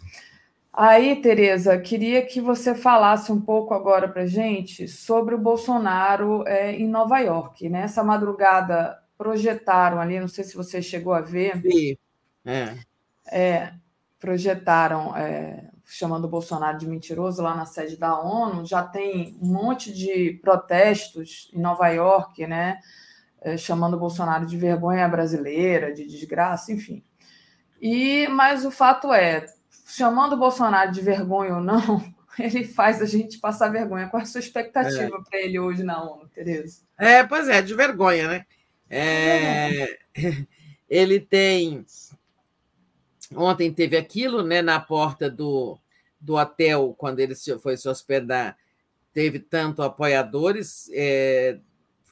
Aí, 0.74 1.16
Tereza, 1.22 1.78
queria 1.78 2.26
que 2.26 2.40
você 2.40 2.74
falasse 2.76 3.32
um 3.32 3.42
pouco 3.42 3.74
agora 3.74 4.08
para 4.08 4.26
gente 4.26 4.88
sobre 4.88 5.36
o 5.36 5.40
Bolsonaro 5.40 6.48
é, 6.48 6.74
em 6.74 6.88
Nova 6.88 7.20
York. 7.20 7.68
Nessa 7.68 8.02
né? 8.02 8.08
madrugada 8.08 8.98
projetaram 9.18 10.00
ali, 10.00 10.20
não 10.20 10.28
sei 10.28 10.44
se 10.44 10.56
você 10.56 10.82
chegou 10.82 11.14
a 11.14 11.22
ver. 11.22 11.62
Sim. 11.62 11.98
É. 12.50 12.76
é 13.32 13.74
projetaram, 14.20 15.16
é, 15.16 15.70
chamando 15.86 16.26
o 16.26 16.30
Bolsonaro 16.30 16.78
de 16.78 16.88
mentiroso 16.88 17.42
lá 17.42 17.56
na 17.56 17.66
sede 17.66 17.98
da 17.98 18.20
ONU. 18.20 18.66
Já 18.66 18.84
tem 18.84 19.38
um 19.42 19.48
monte 19.48 19.94
de 19.94 20.40
protestos 20.42 21.50
em 21.54 21.60
Nova 21.60 21.88
York, 21.88 22.46
né? 22.46 22.80
É, 23.42 23.56
chamando 23.56 23.94
o 23.94 24.00
Bolsonaro 24.00 24.46
de 24.46 24.58
vergonha 24.58 25.08
brasileira, 25.08 25.94
de 25.94 26.06
desgraça, 26.06 26.74
enfim. 26.74 27.02
E 27.82 28.28
mas 28.28 28.66
o 28.66 28.72
fato 28.72 29.14
é, 29.14 29.46
chamando 29.88 30.34
o 30.34 30.38
Bolsonaro 30.38 30.92
de 30.92 31.02
vergonha 31.02 31.56
ou 31.56 31.62
não, 31.62 32.04
ele 32.38 32.66
faz 32.66 33.02
a 33.02 33.06
gente 33.06 33.40
passar 33.40 33.70
vergonha. 33.70 34.08
Qual 34.08 34.20
é 34.20 34.24
a 34.24 34.28
sua 34.28 34.40
expectativa 34.40 35.16
é. 35.18 35.30
para 35.30 35.40
ele 35.40 35.60
hoje 35.60 35.84
na 35.84 36.04
ONU, 36.04 36.28
Tereza? 36.28 36.82
É, 36.98 37.24
pois 37.24 37.48
é, 37.48 37.62
de 37.62 37.74
vergonha, 37.74 38.28
né? 38.28 38.46
É, 38.90 39.98
ele 40.90 41.20
tem. 41.20 41.86
Ontem 43.36 43.72
teve 43.72 43.96
aquilo, 43.96 44.44
né, 44.44 44.62
na 44.62 44.80
porta 44.80 45.30
do, 45.30 45.78
do 46.20 46.36
hotel, 46.36 46.96
quando 46.98 47.20
ele 47.20 47.36
foi 47.62 47.78
se 47.78 47.88
hospedar, 47.88 48.58
teve 49.14 49.40
tanto 49.40 49.84
apoiadores 49.84 50.90
é, 50.92 51.60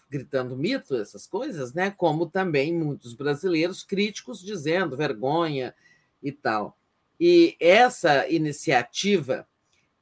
gritando 0.09 0.55
mito, 0.55 0.95
essas 0.95 1.25
coisas, 1.25 1.73
né, 1.73 1.91
como 1.91 2.27
também 2.27 2.73
muitos 2.73 3.13
brasileiros 3.13 3.83
críticos 3.83 4.41
dizendo 4.41 4.95
vergonha 4.95 5.73
e 6.21 6.31
tal. 6.31 6.77
E 7.19 7.55
essa 7.59 8.27
iniciativa, 8.29 9.47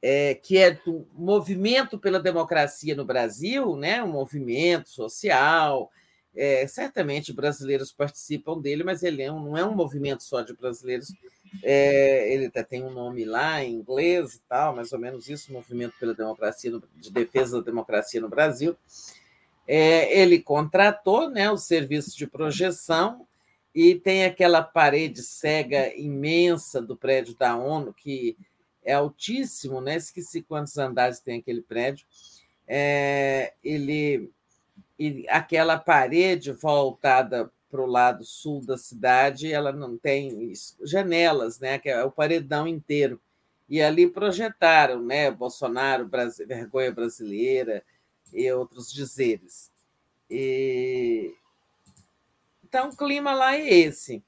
é, 0.02 0.34
que 0.34 0.58
é 0.58 0.72
do 0.72 1.06
Movimento 1.14 1.98
pela 1.98 2.20
Democracia 2.20 2.94
no 2.94 3.06
Brasil, 3.06 3.74
né, 3.74 4.02
um 4.02 4.12
movimento 4.12 4.90
social, 4.90 5.90
é, 6.36 6.66
certamente 6.66 7.32
brasileiros 7.32 7.90
participam 7.90 8.60
dele, 8.60 8.84
mas 8.84 9.02
ele 9.02 9.22
é 9.22 9.32
um, 9.32 9.42
não 9.42 9.56
é 9.56 9.64
um 9.64 9.74
movimento 9.74 10.22
só 10.22 10.42
de 10.42 10.54
brasileiros, 10.54 11.12
é, 11.62 12.32
ele 12.32 12.46
até 12.46 12.62
tem 12.62 12.84
um 12.84 12.90
nome 12.90 13.24
lá 13.24 13.64
em 13.64 13.74
inglês 13.74 14.34
e 14.34 14.40
tal, 14.48 14.76
mais 14.76 14.92
ou 14.92 14.98
menos 14.98 15.28
isso, 15.28 15.52
Movimento 15.52 15.94
pela 15.98 16.14
Democracia, 16.14 16.70
no, 16.70 16.82
de 16.96 17.10
Defesa 17.10 17.58
da 17.58 17.64
Democracia 17.64 18.20
no 18.20 18.28
Brasil. 18.28 18.76
É, 19.66 20.20
ele 20.20 20.40
contratou 20.40 21.28
né, 21.30 21.50
o 21.50 21.56
serviço 21.56 22.16
de 22.16 22.26
projeção 22.26 23.26
e 23.74 23.94
tem 23.94 24.24
aquela 24.24 24.62
parede 24.62 25.22
cega 25.22 25.94
imensa 25.96 26.80
do 26.80 26.96
prédio 26.96 27.34
da 27.34 27.56
ONU, 27.56 27.92
que 27.92 28.36
é 28.84 28.94
altíssimo, 28.94 29.80
né? 29.80 29.96
esqueci 29.96 30.40
quantos 30.42 30.78
andares 30.78 31.20
tem 31.20 31.40
aquele 31.40 31.60
prédio. 31.60 32.06
É, 32.68 33.52
ele, 33.62 34.30
ele, 34.98 35.28
aquela 35.28 35.78
parede 35.78 36.52
voltada 36.52 37.50
para 37.70 37.82
o 37.82 37.86
lado 37.86 38.24
sul 38.24 38.64
da 38.64 38.78
cidade, 38.78 39.52
ela 39.52 39.72
não 39.72 39.98
tem 39.98 40.52
janelas, 40.82 41.58
né? 41.58 41.78
que 41.78 41.88
é 41.88 42.02
o 42.04 42.10
paredão 42.10 42.66
inteiro. 42.66 43.20
E 43.68 43.82
ali 43.82 44.08
projetaram 44.08 45.02
né? 45.02 45.30
Bolsonaro, 45.30 46.08
vergonha 46.46 46.92
brasileira 46.92 47.84
e 48.32 48.50
outros 48.52 48.92
dizeres. 48.92 49.72
E, 50.30 51.34
então, 52.64 52.88
o 52.88 52.96
clima 52.96 53.32
lá 53.32 53.56
é 53.56 53.68
esse. 53.68 54.24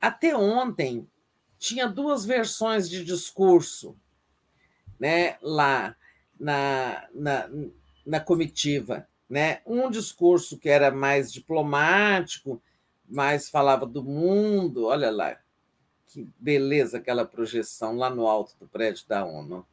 Até 0.00 0.36
ontem, 0.36 1.08
tinha 1.58 1.88
duas 1.88 2.24
versões 2.24 2.88
de 2.88 3.04
discurso 3.04 3.96
né, 4.98 5.36
lá 5.42 5.96
na, 6.38 7.08
na, 7.14 7.48
na 8.06 8.20
comitiva. 8.20 9.08
Né? 9.28 9.60
Um 9.66 9.90
discurso 9.90 10.58
que 10.58 10.68
era 10.68 10.90
mais 10.90 11.32
diplomático, 11.32 12.62
mais 13.08 13.48
falava 13.48 13.86
do 13.86 14.02
mundo, 14.02 14.86
olha 14.86 15.10
lá, 15.10 15.38
que 16.06 16.28
beleza 16.38 16.98
aquela 16.98 17.24
projeção 17.24 17.96
lá 17.96 18.08
no 18.08 18.26
alto 18.26 18.56
do 18.58 18.66
prédio 18.66 19.06
da 19.08 19.24
ONU. 19.24 19.66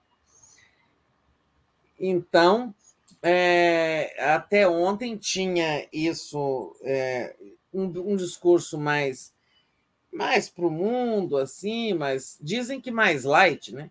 Então, 1.99 2.73
é, 3.21 4.13
até 4.19 4.67
ontem 4.67 5.15
tinha 5.15 5.87
isso, 5.93 6.75
é, 6.81 7.35
um, 7.73 7.85
um, 7.85 8.15
discurso 8.15 8.77
mais 8.77 9.31
mais 10.11 10.47
para 10.47 10.67
o 10.67 10.69
mundo, 10.69 11.37
assim, 11.37 11.93
mas 11.93 12.37
dizem 12.39 12.79
que 12.79 12.91
mais 12.91 13.23
light, 13.23 13.73
né? 13.73 13.89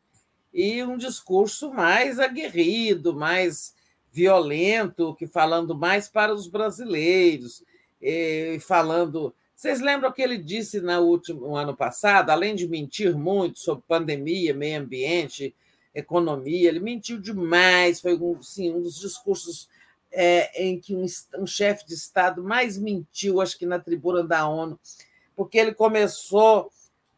E 0.55 0.85
um 0.85 0.97
discurso 0.97 1.73
mais 1.73 2.21
aguerrido, 2.21 3.13
mais 3.13 3.75
violento, 4.13 5.15
que 5.15 5.27
falando 5.27 5.75
mais 5.75 6.09
para 6.09 6.33
os 6.33 6.47
brasileiros, 6.47 7.65
falando. 8.61 9.35
Vocês 9.57 9.81
lembram 9.81 10.13
que 10.13 10.21
ele 10.21 10.37
disse 10.37 10.81
no 10.81 11.01
último 11.01 11.57
ano 11.57 11.75
passado, 11.75 12.31
além 12.31 12.55
de 12.55 12.69
mentir 12.69 13.17
muito 13.17 13.59
sobre 13.59 13.85
pandemia, 13.89 14.53
meio 14.53 14.81
ambiente, 14.81 15.55
economia, 15.95 16.69
ele 16.69 16.81
mentiu 16.81 17.21
demais, 17.21 18.01
foi 18.01 18.17
um, 18.17 18.43
sim, 18.43 18.73
um 18.73 18.83
dos 18.83 18.99
discursos 18.99 19.69
é, 20.11 20.63
em 20.65 20.79
que 20.79 20.95
um, 20.95 21.07
um 21.39 21.47
chefe 21.47 21.87
de 21.87 21.95
Estado 21.95 22.43
mais 22.43 22.79
mentiu, 22.79 23.41
acho 23.41 23.59
que 23.59 23.67
na 23.67 23.79
tribuna 23.79 24.23
da 24.23 24.49
ONU, 24.49 24.79
porque 25.37 25.59
ele 25.59 25.75
começou 25.75 26.71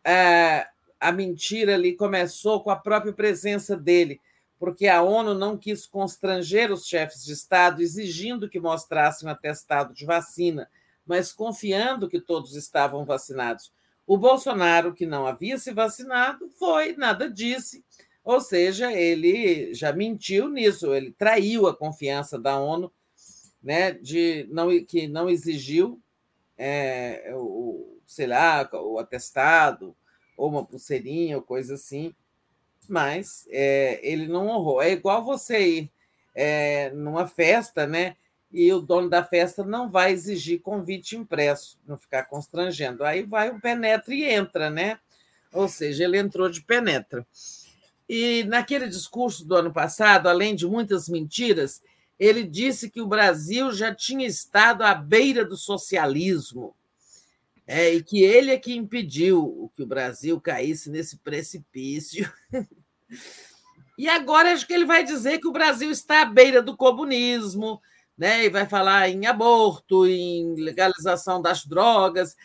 é, 0.04 0.66
a 1.00 1.12
mentira 1.12 1.74
ali, 1.74 1.94
começou 1.94 2.62
com 2.62 2.70
a 2.70 2.76
própria 2.76 3.12
presença 3.12 3.76
dele, 3.76 4.20
porque 4.64 4.88
a 4.88 5.02
ONU 5.02 5.34
não 5.34 5.58
quis 5.58 5.84
constranger 5.84 6.72
os 6.72 6.86
chefes 6.86 7.22
de 7.22 7.34
Estado, 7.34 7.82
exigindo 7.82 8.48
que 8.48 8.58
mostrassem 8.58 9.28
um 9.28 9.30
atestado 9.30 9.92
de 9.92 10.06
vacina, 10.06 10.70
mas 11.04 11.34
confiando 11.34 12.08
que 12.08 12.18
todos 12.18 12.56
estavam 12.56 13.04
vacinados. 13.04 13.70
O 14.06 14.16
Bolsonaro, 14.16 14.94
que 14.94 15.04
não 15.04 15.26
havia 15.26 15.58
se 15.58 15.70
vacinado, 15.70 16.48
foi, 16.58 16.96
nada 16.96 17.30
disse, 17.30 17.84
ou 18.24 18.40
seja, 18.40 18.90
ele 18.90 19.74
já 19.74 19.92
mentiu 19.92 20.48
nisso, 20.48 20.94
ele 20.94 21.12
traiu 21.12 21.66
a 21.66 21.76
confiança 21.76 22.38
da 22.38 22.58
ONU, 22.58 22.90
né, 23.62 23.92
de 23.92 24.48
não, 24.50 24.68
que 24.82 25.06
não 25.06 25.28
exigiu 25.28 26.00
é, 26.56 27.34
o, 27.36 27.98
sei 28.06 28.28
lá, 28.28 28.66
o 28.72 28.98
atestado, 28.98 29.94
ou 30.38 30.48
uma 30.48 30.64
pulseirinha, 30.64 31.36
ou 31.36 31.42
coisa 31.42 31.74
assim, 31.74 32.14
mas 32.88 33.46
é, 33.50 34.00
ele 34.02 34.28
não 34.28 34.48
honrou. 34.48 34.82
É 34.82 34.90
igual 34.90 35.24
você 35.24 35.58
ir 35.60 35.90
é, 36.34 36.90
numa 36.90 37.26
festa, 37.26 37.86
né? 37.86 38.16
E 38.52 38.72
o 38.72 38.80
dono 38.80 39.08
da 39.08 39.24
festa 39.24 39.64
não 39.64 39.90
vai 39.90 40.12
exigir 40.12 40.60
convite 40.60 41.16
impresso, 41.16 41.78
não 41.86 41.98
ficar 41.98 42.24
constrangendo. 42.24 43.04
Aí 43.04 43.22
vai 43.22 43.50
o 43.50 43.60
penetra 43.60 44.14
e 44.14 44.24
entra, 44.24 44.70
né? 44.70 44.98
Ou 45.52 45.68
seja, 45.68 46.04
ele 46.04 46.18
entrou 46.18 46.48
de 46.48 46.62
penetra. 46.62 47.26
E 48.08 48.44
naquele 48.44 48.86
discurso 48.86 49.44
do 49.44 49.56
ano 49.56 49.72
passado, 49.72 50.28
além 50.28 50.54
de 50.54 50.66
muitas 50.66 51.08
mentiras, 51.08 51.82
ele 52.18 52.44
disse 52.44 52.90
que 52.90 53.00
o 53.00 53.06
Brasil 53.06 53.72
já 53.72 53.94
tinha 53.94 54.26
estado 54.26 54.82
à 54.82 54.94
beira 54.94 55.44
do 55.44 55.56
socialismo. 55.56 56.74
É, 57.66 57.94
e 57.94 58.02
que 58.02 58.22
ele 58.22 58.50
é 58.50 58.58
que 58.58 58.74
impediu 58.74 59.72
que 59.74 59.82
o 59.82 59.86
Brasil 59.86 60.40
caísse 60.40 60.90
nesse 60.90 61.18
precipício. 61.18 62.30
e 63.98 64.08
agora 64.08 64.52
acho 64.52 64.66
que 64.66 64.74
ele 64.74 64.84
vai 64.84 65.02
dizer 65.02 65.38
que 65.38 65.48
o 65.48 65.52
Brasil 65.52 65.90
está 65.90 66.22
à 66.22 66.26
beira 66.26 66.62
do 66.62 66.76
comunismo, 66.76 67.80
né? 68.16 68.44
e 68.44 68.50
vai 68.50 68.66
falar 68.66 69.08
em 69.08 69.26
aborto, 69.26 70.06
em 70.06 70.54
legalização 70.56 71.40
das 71.40 71.64
drogas, 71.64 72.36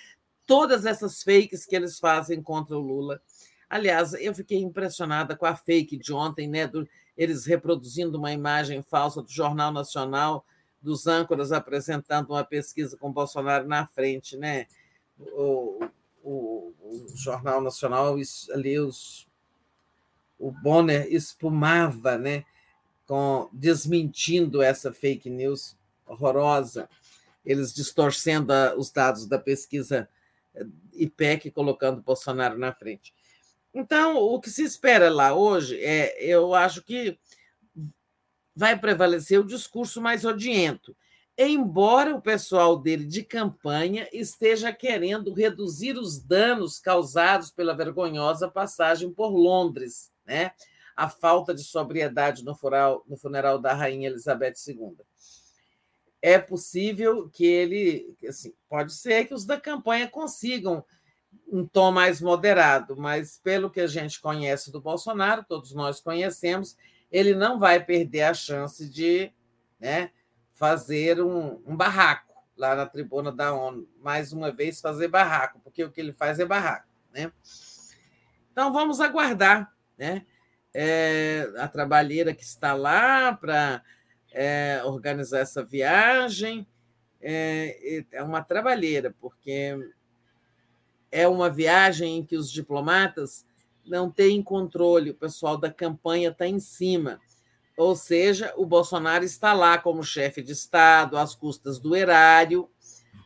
todas 0.45 0.85
essas 0.85 1.21
fakes 1.21 1.65
que 1.65 1.75
eles 1.75 1.99
fazem 1.99 2.41
contra 2.41 2.77
o 2.77 2.81
Lula. 2.81 3.21
Aliás, 3.69 4.13
eu 4.13 4.33
fiquei 4.33 4.57
impressionada 4.59 5.35
com 5.35 5.45
a 5.45 5.55
fake 5.55 5.95
de 5.95 6.11
ontem, 6.11 6.47
né? 6.47 6.65
Do, 6.65 6.89
eles 7.15 7.45
reproduzindo 7.45 8.17
uma 8.17 8.31
imagem 8.31 8.81
falsa 8.81 9.21
do 9.21 9.29
Jornal 9.29 9.71
Nacional, 9.71 10.43
dos 10.81 11.05
âncoras 11.05 11.51
apresentando 11.51 12.31
uma 12.31 12.43
pesquisa 12.43 12.97
com 12.97 13.11
Bolsonaro 13.11 13.67
na 13.67 13.85
frente, 13.85 14.37
né? 14.37 14.65
O, 15.19 15.79
o, 16.23 16.73
o 16.81 17.05
Jornal 17.15 17.61
Nacional, 17.61 18.15
ali 18.53 18.79
os, 18.79 19.27
o 20.37 20.51
Bonner 20.51 21.07
espumava, 21.11 22.17
né? 22.17 22.45
Com, 23.05 23.49
desmentindo 23.51 24.61
essa 24.61 24.93
fake 24.93 25.29
news 25.29 25.75
horrorosa, 26.05 26.87
eles 27.45 27.73
distorcendo 27.73 28.53
a, 28.53 28.75
os 28.75 28.91
dados 28.91 29.25
da 29.25 29.39
pesquisa 29.39 30.07
eh, 30.53 30.65
IPEC, 30.93 31.51
colocando 31.51 32.01
Bolsonaro 32.01 32.57
na 32.57 32.71
frente. 32.71 33.13
Então, 33.73 34.17
o 34.17 34.39
que 34.39 34.49
se 34.49 34.63
espera 34.63 35.09
lá 35.09 35.33
hoje 35.33 35.79
é, 35.81 36.23
eu 36.23 36.53
acho 36.53 36.83
que 36.83 37.17
vai 38.55 38.77
prevalecer 38.77 39.39
o 39.39 39.45
discurso 39.45 40.01
mais 40.01 40.25
odiento, 40.25 40.95
embora 41.47 42.15
o 42.15 42.21
pessoal 42.21 42.77
dele 42.77 43.05
de 43.05 43.23
campanha 43.23 44.07
esteja 44.11 44.73
querendo 44.73 45.33
reduzir 45.33 45.97
os 45.97 46.19
danos 46.19 46.79
causados 46.79 47.49
pela 47.49 47.75
vergonhosa 47.75 48.49
passagem 48.49 49.11
por 49.11 49.29
Londres, 49.29 50.11
né? 50.25 50.51
a 50.99 51.07
falta 51.07 51.55
de 51.55 51.63
sobriedade 51.63 52.43
no 52.43 52.53
funeral, 52.53 53.05
no 53.07 53.15
funeral 53.15 53.57
da 53.57 53.73
Rainha 53.73 54.09
Elizabeth 54.09 54.55
II. 54.67 54.97
É 56.21 56.37
possível 56.37 57.29
que 57.29 57.45
ele, 57.45 58.17
assim, 58.27 58.53
pode 58.67 58.93
ser 58.93 59.25
que 59.25 59.33
os 59.33 59.45
da 59.45 59.57
campanha 59.57 60.09
consigam 60.09 60.83
um 61.47 61.65
tom 61.65 61.89
mais 61.89 62.19
moderado, 62.19 62.97
mas 62.97 63.39
pelo 63.41 63.69
que 63.69 63.79
a 63.79 63.87
gente 63.87 64.19
conhece 64.19 64.73
do 64.73 64.81
Bolsonaro, 64.81 65.45
todos 65.47 65.73
nós 65.73 66.01
conhecemos, 66.01 66.75
ele 67.09 67.33
não 67.33 67.57
vai 67.57 67.81
perder 67.81 68.23
a 68.23 68.33
chance 68.33 68.85
de 68.89 69.31
né, 69.79 70.11
fazer 70.59 71.21
um, 71.21 71.61
um 71.65 71.73
barraco 71.73 72.35
lá 72.57 72.75
na 72.75 72.85
tribuna 72.85 73.31
da 73.31 73.53
ONU, 73.55 73.87
mais 74.01 74.33
uma 74.33 74.51
vez 74.51 74.81
fazer 74.81 75.07
barraco, 75.07 75.61
porque 75.63 75.81
o 75.81 75.89
que 75.89 76.01
ele 76.01 76.11
faz 76.11 76.37
é 76.37 76.45
barraco. 76.45 76.89
Né? 77.13 77.31
Então 78.51 78.73
vamos 78.73 78.99
aguardar 78.99 79.73
né? 79.97 80.25
É, 80.73 81.49
a 81.57 81.67
trabalheira 81.69 82.33
que 82.33 82.43
está 82.43 82.73
lá 82.73 83.33
para 83.33 83.81
é, 84.33 84.81
organizar 84.83 85.39
essa 85.39 85.63
viagem. 85.63 86.67
É, 87.21 88.03
é 88.11 88.21
uma 88.21 88.43
trabalheira, 88.43 89.15
porque 89.19 89.77
é 91.09 91.27
uma 91.27 91.49
viagem 91.49 92.17
em 92.17 92.25
que 92.25 92.35
os 92.35 92.51
diplomatas 92.51 93.45
não 93.85 94.11
têm 94.11 94.43
controle, 94.43 95.11
o 95.11 95.15
pessoal 95.15 95.57
da 95.57 95.71
campanha 95.71 96.29
está 96.29 96.45
em 96.45 96.59
cima. 96.59 97.19
Ou 97.79 97.95
seja, 97.95 98.53
o 98.57 98.65
Bolsonaro 98.65 99.23
está 99.23 99.53
lá 99.53 99.77
como 99.77 100.03
chefe 100.03 100.41
de 100.43 100.51
Estado, 100.51 101.17
às 101.17 101.33
custas 101.33 101.79
do 101.79 101.95
erário, 101.95 102.69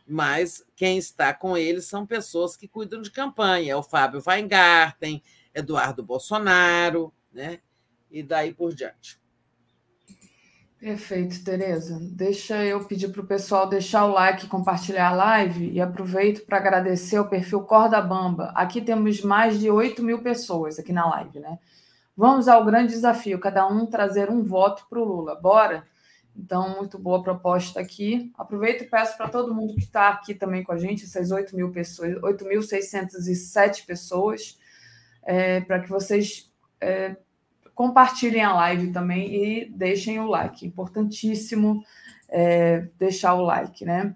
mas 0.06 0.64
quem 0.76 0.96
está 0.96 1.34
com 1.34 1.56
ele 1.56 1.80
são 1.80 2.06
pessoas 2.06 2.56
que 2.56 2.68
cuidam 2.68 3.02
de 3.02 3.10
campanha. 3.10 3.72
É 3.72 3.76
o 3.76 3.82
Fábio 3.82 4.22
Weingarten, 4.24 5.20
Eduardo 5.52 6.04
Bolsonaro, 6.04 7.12
né? 7.32 7.58
e 8.08 8.22
daí 8.22 8.54
por 8.54 8.72
diante. 8.72 9.20
Perfeito, 10.78 11.42
Tereza. 11.42 11.98
Deixa 12.00 12.64
eu 12.64 12.84
pedir 12.84 13.08
para 13.08 13.22
o 13.22 13.26
pessoal 13.26 13.68
deixar 13.68 14.04
o 14.04 14.12
like, 14.12 14.46
compartilhar 14.46 15.08
a 15.08 15.16
live 15.16 15.68
e 15.72 15.80
aproveito 15.80 16.46
para 16.46 16.58
agradecer 16.58 17.18
o 17.18 17.28
perfil 17.28 17.62
Corda 17.62 18.00
Bamba. 18.00 18.52
Aqui 18.54 18.80
temos 18.80 19.20
mais 19.20 19.58
de 19.58 19.68
8 19.68 20.00
mil 20.00 20.22
pessoas 20.22 20.78
aqui 20.78 20.92
na 20.92 21.10
live, 21.10 21.40
né? 21.40 21.58
Vamos 22.16 22.46
ao 22.46 22.64
grande 22.64 22.92
desafio, 22.92 23.40
cada 23.40 23.66
um 23.66 23.86
trazer 23.86 24.30
um 24.30 24.42
voto 24.42 24.86
para 24.88 25.00
o 25.00 25.04
Lula. 25.04 25.34
Bora? 25.34 25.84
Então, 26.36 26.76
muito 26.76 26.98
boa 26.98 27.22
proposta 27.22 27.80
aqui. 27.80 28.32
Aproveito 28.36 28.82
e 28.82 28.86
peço 28.86 29.16
para 29.16 29.28
todo 29.28 29.54
mundo 29.54 29.74
que 29.74 29.82
está 29.82 30.08
aqui 30.08 30.34
também 30.34 30.64
com 30.64 30.72
a 30.72 30.78
gente, 30.78 31.04
essas 31.04 31.30
8 31.30 31.54
mil 31.54 31.70
pessoas, 31.70 32.14
8.607 32.16 33.86
pessoas, 33.86 34.58
é, 35.22 35.60
para 35.60 35.80
que 35.80 35.88
vocês 35.88 36.52
é, 36.80 37.16
compartilhem 37.74 38.42
a 38.42 38.54
live 38.54 38.92
também 38.92 39.34
e 39.34 39.70
deixem 39.70 40.18
o 40.18 40.26
like. 40.26 40.66
Importantíssimo 40.66 41.84
é, 42.28 42.88
deixar 42.98 43.34
o 43.34 43.42
like, 43.42 43.84
né? 43.84 44.14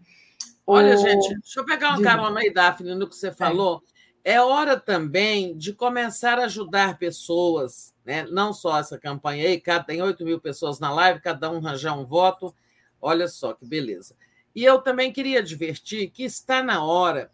Olha, 0.67 0.95
o... 0.95 0.99
gente, 0.99 1.35
deixa 1.41 1.61
eu 1.61 1.65
pegar 1.65 1.91
uma 1.91 2.03
carona 2.03 2.41
aí, 2.41 2.53
Daphne, 2.53 2.95
no 2.95 3.09
que 3.09 3.17
você 3.17 3.33
falou. 3.33 3.83
É. 3.95 3.98
é 4.25 4.41
hora 4.41 4.79
também 4.79 5.57
de 5.57 5.73
começar 5.73 6.39
a 6.39 6.45
ajudar 6.45 6.99
pessoas, 6.99 7.95
né? 8.05 8.27
não 8.31 8.53
só 8.53 8.79
essa 8.79 8.99
campanha 8.99 9.47
aí, 9.47 9.61
cada, 9.61 9.85
tem 9.85 10.03
8 10.03 10.25
mil 10.25 10.41
pessoas 10.41 10.79
na 10.79 10.93
live, 10.93 11.21
cada 11.21 11.51
um 11.51 11.59
arranjar 11.59 11.99
um 11.99 12.05
voto. 12.05 12.55
Olha 13.01 13.29
só 13.29 13.53
que 13.53 13.65
beleza. 13.65 14.15
E 14.55 14.65
eu 14.65 14.81
também 14.81 15.13
queria 15.13 15.39
advertir 15.39 16.11
que 16.11 16.25
está 16.25 16.63
na 16.63 16.85
hora 16.85 17.31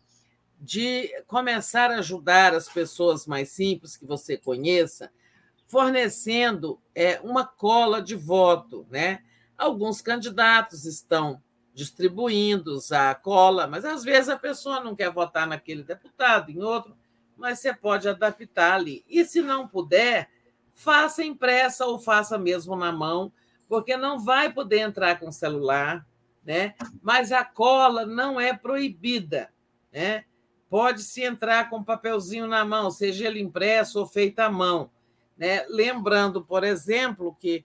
de 0.61 1.11
começar 1.27 1.91
a 1.91 1.99
ajudar 1.99 2.55
as 2.55 2.69
pessoas 2.69 3.27
mais 3.27 3.51
simples 3.51 3.97
que 3.97 4.07
você 4.07 4.37
conheça 4.37 5.11
fornecendo 5.67 6.81
é, 6.95 7.21
uma 7.21 7.45
cola 7.45 8.01
de 8.01 8.15
voto. 8.15 8.87
Né? 8.91 9.23
Alguns 9.57 10.01
candidatos 10.01 10.85
estão 10.85 11.43
distribuindo 11.75 12.79
a 12.93 13.15
cola, 13.15 13.67
mas 13.67 13.85
às 13.85 14.05
vezes 14.05 14.29
a 14.29 14.39
pessoa 14.39 14.81
não 14.81 14.95
quer 14.95 15.11
votar 15.11 15.47
naquele 15.47 15.83
deputado, 15.83 16.51
em 16.51 16.63
outro, 16.63 16.97
mas 17.37 17.59
você 17.59 17.75
pode 17.75 18.09
adaptar 18.09 18.75
ali. 18.75 19.05
E 19.09 19.25
se 19.25 19.43
não 19.43 19.67
puder, 19.67 20.31
faça 20.73 21.25
impressa 21.25 21.85
ou 21.85 21.99
faça 21.99 22.39
mesmo 22.39 22.77
na 22.77 22.93
mão, 22.93 23.33
porque 23.69 23.97
não 23.97 24.21
vai 24.21 24.53
poder 24.53 24.79
entrar 24.81 25.19
com 25.19 25.33
celular, 25.33 26.07
né? 26.45 26.75
Mas 27.03 27.33
a 27.33 27.45
cola 27.45 28.07
não 28.07 28.41
é 28.41 28.57
proibida, 28.57 29.51
né? 29.93 30.25
Pode-se 30.71 31.23
entrar 31.23 31.69
com 31.71 31.83
papelzinho 31.83 32.47
na 32.47 32.65
mão, 32.65 32.91
seja 32.91 33.27
ele 33.27 33.41
impresso 33.41 33.99
ou 33.99 34.07
feito 34.07 34.41
à 34.41 34.51
mão. 34.51 34.91
Né? 35.37 35.65
Lembrando, 35.69 36.45
por 36.45 36.65
exemplo, 36.65 37.37
que 37.39 37.65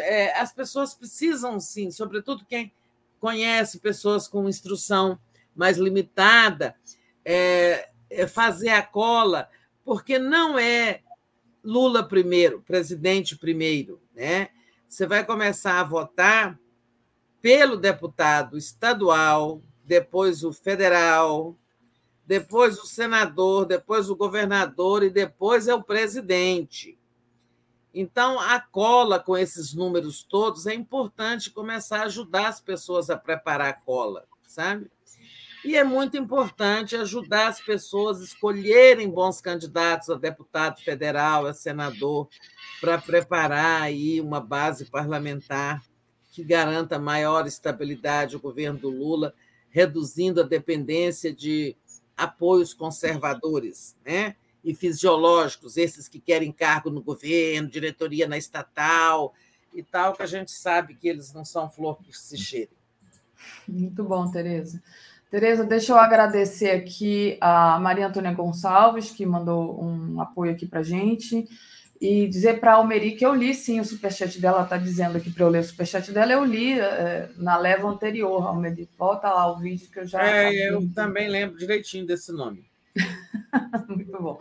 é, 0.00 0.38
as 0.38 0.52
pessoas 0.52 0.94
precisam, 0.94 1.58
sim, 1.58 1.90
sobretudo 1.90 2.44
quem 2.44 2.72
conhece 3.24 3.78
pessoas 3.78 4.28
com 4.28 4.46
instrução 4.50 5.18
mais 5.56 5.78
limitada, 5.78 6.76
é, 7.24 7.88
é 8.10 8.26
fazer 8.26 8.68
a 8.68 8.82
cola, 8.82 9.48
porque 9.82 10.18
não 10.18 10.58
é 10.58 11.00
Lula 11.64 12.06
primeiro, 12.06 12.60
presidente 12.60 13.34
primeiro. 13.34 13.98
Né? 14.14 14.50
Você 14.86 15.06
vai 15.06 15.24
começar 15.24 15.80
a 15.80 15.84
votar 15.84 16.60
pelo 17.40 17.78
deputado 17.78 18.58
estadual, 18.58 19.62
depois 19.86 20.44
o 20.44 20.52
federal, 20.52 21.56
depois 22.26 22.78
o 22.78 22.86
senador, 22.86 23.64
depois 23.64 24.10
o 24.10 24.16
governador 24.16 25.02
e 25.02 25.08
depois 25.08 25.66
é 25.66 25.74
o 25.74 25.82
presidente. 25.82 26.98
Então, 27.94 28.40
a 28.40 28.58
cola 28.58 29.20
com 29.20 29.38
esses 29.38 29.72
números 29.72 30.24
todos 30.24 30.66
é 30.66 30.74
importante 30.74 31.50
começar 31.50 32.00
a 32.00 32.06
ajudar 32.06 32.48
as 32.48 32.60
pessoas 32.60 33.08
a 33.08 33.16
preparar 33.16 33.68
a 33.68 33.72
cola, 33.72 34.26
sabe? 34.42 34.90
E 35.64 35.76
é 35.76 35.84
muito 35.84 36.16
importante 36.16 36.96
ajudar 36.96 37.46
as 37.46 37.60
pessoas 37.60 38.20
a 38.20 38.24
escolherem 38.24 39.08
bons 39.08 39.40
candidatos 39.40 40.10
a 40.10 40.16
deputado 40.16 40.82
federal, 40.82 41.46
a 41.46 41.54
senador, 41.54 42.28
para 42.80 42.98
preparar 42.98 43.82
aí 43.82 44.20
uma 44.20 44.40
base 44.40 44.84
parlamentar 44.86 45.82
que 46.32 46.42
garanta 46.42 46.98
maior 46.98 47.46
estabilidade 47.46 48.34
ao 48.34 48.40
governo 48.40 48.78
do 48.78 48.90
Lula, 48.90 49.32
reduzindo 49.70 50.40
a 50.40 50.44
dependência 50.44 51.32
de 51.32 51.76
apoios 52.16 52.74
conservadores, 52.74 53.96
né? 54.04 54.34
E 54.64 54.74
fisiológicos, 54.74 55.76
esses 55.76 56.08
que 56.08 56.18
querem 56.18 56.50
cargo 56.50 56.88
no 56.88 57.02
governo, 57.02 57.68
diretoria 57.68 58.26
na 58.26 58.38
estatal 58.38 59.34
e 59.74 59.82
tal, 59.82 60.14
que 60.14 60.22
a 60.22 60.26
gente 60.26 60.52
sabe 60.52 60.94
que 60.94 61.06
eles 61.06 61.32
não 61.34 61.44
são 61.44 61.70
flor 61.70 61.98
que 62.02 62.16
se 62.16 62.38
cheirem. 62.38 62.76
Muito 63.68 64.02
bom, 64.02 64.30
Tereza. 64.30 64.82
Tereza, 65.30 65.64
deixa 65.64 65.92
eu 65.92 65.98
agradecer 65.98 66.70
aqui 66.70 67.36
a 67.40 67.78
Maria 67.78 68.06
Antônia 68.06 68.32
Gonçalves, 68.32 69.10
que 69.10 69.26
mandou 69.26 69.82
um 69.82 70.20
apoio 70.20 70.52
aqui 70.52 70.64
para 70.64 70.80
a 70.80 70.84
gente, 70.84 71.46
e 72.00 72.28
dizer 72.28 72.60
para 72.60 72.72
a 72.72 72.74
Almeri 72.76 73.16
que 73.16 73.26
eu 73.26 73.34
li 73.34 73.52
sim 73.52 73.80
o 73.80 73.84
superchat 73.84 74.40
dela, 74.40 74.62
está 74.62 74.76
dizendo 74.76 75.18
aqui 75.18 75.30
para 75.30 75.44
eu 75.44 75.48
ler 75.48 75.58
o 75.58 75.64
superchat 75.64 76.10
dela, 76.12 76.32
eu 76.32 76.44
li 76.44 76.78
é, 76.78 77.28
na 77.36 77.58
leva 77.58 77.88
anterior, 77.88 78.46
Almeri. 78.46 78.88
Volta 78.96 79.28
lá 79.28 79.50
o 79.50 79.58
vídeo 79.58 79.90
que 79.90 79.98
eu 79.98 80.06
já. 80.06 80.24
É, 80.24 80.70
eu 80.70 80.88
também 80.94 81.28
lembro 81.28 81.58
direitinho 81.58 82.06
desse 82.06 82.32
nome. 82.32 82.64
Muito 83.88 84.22
bom. 84.22 84.38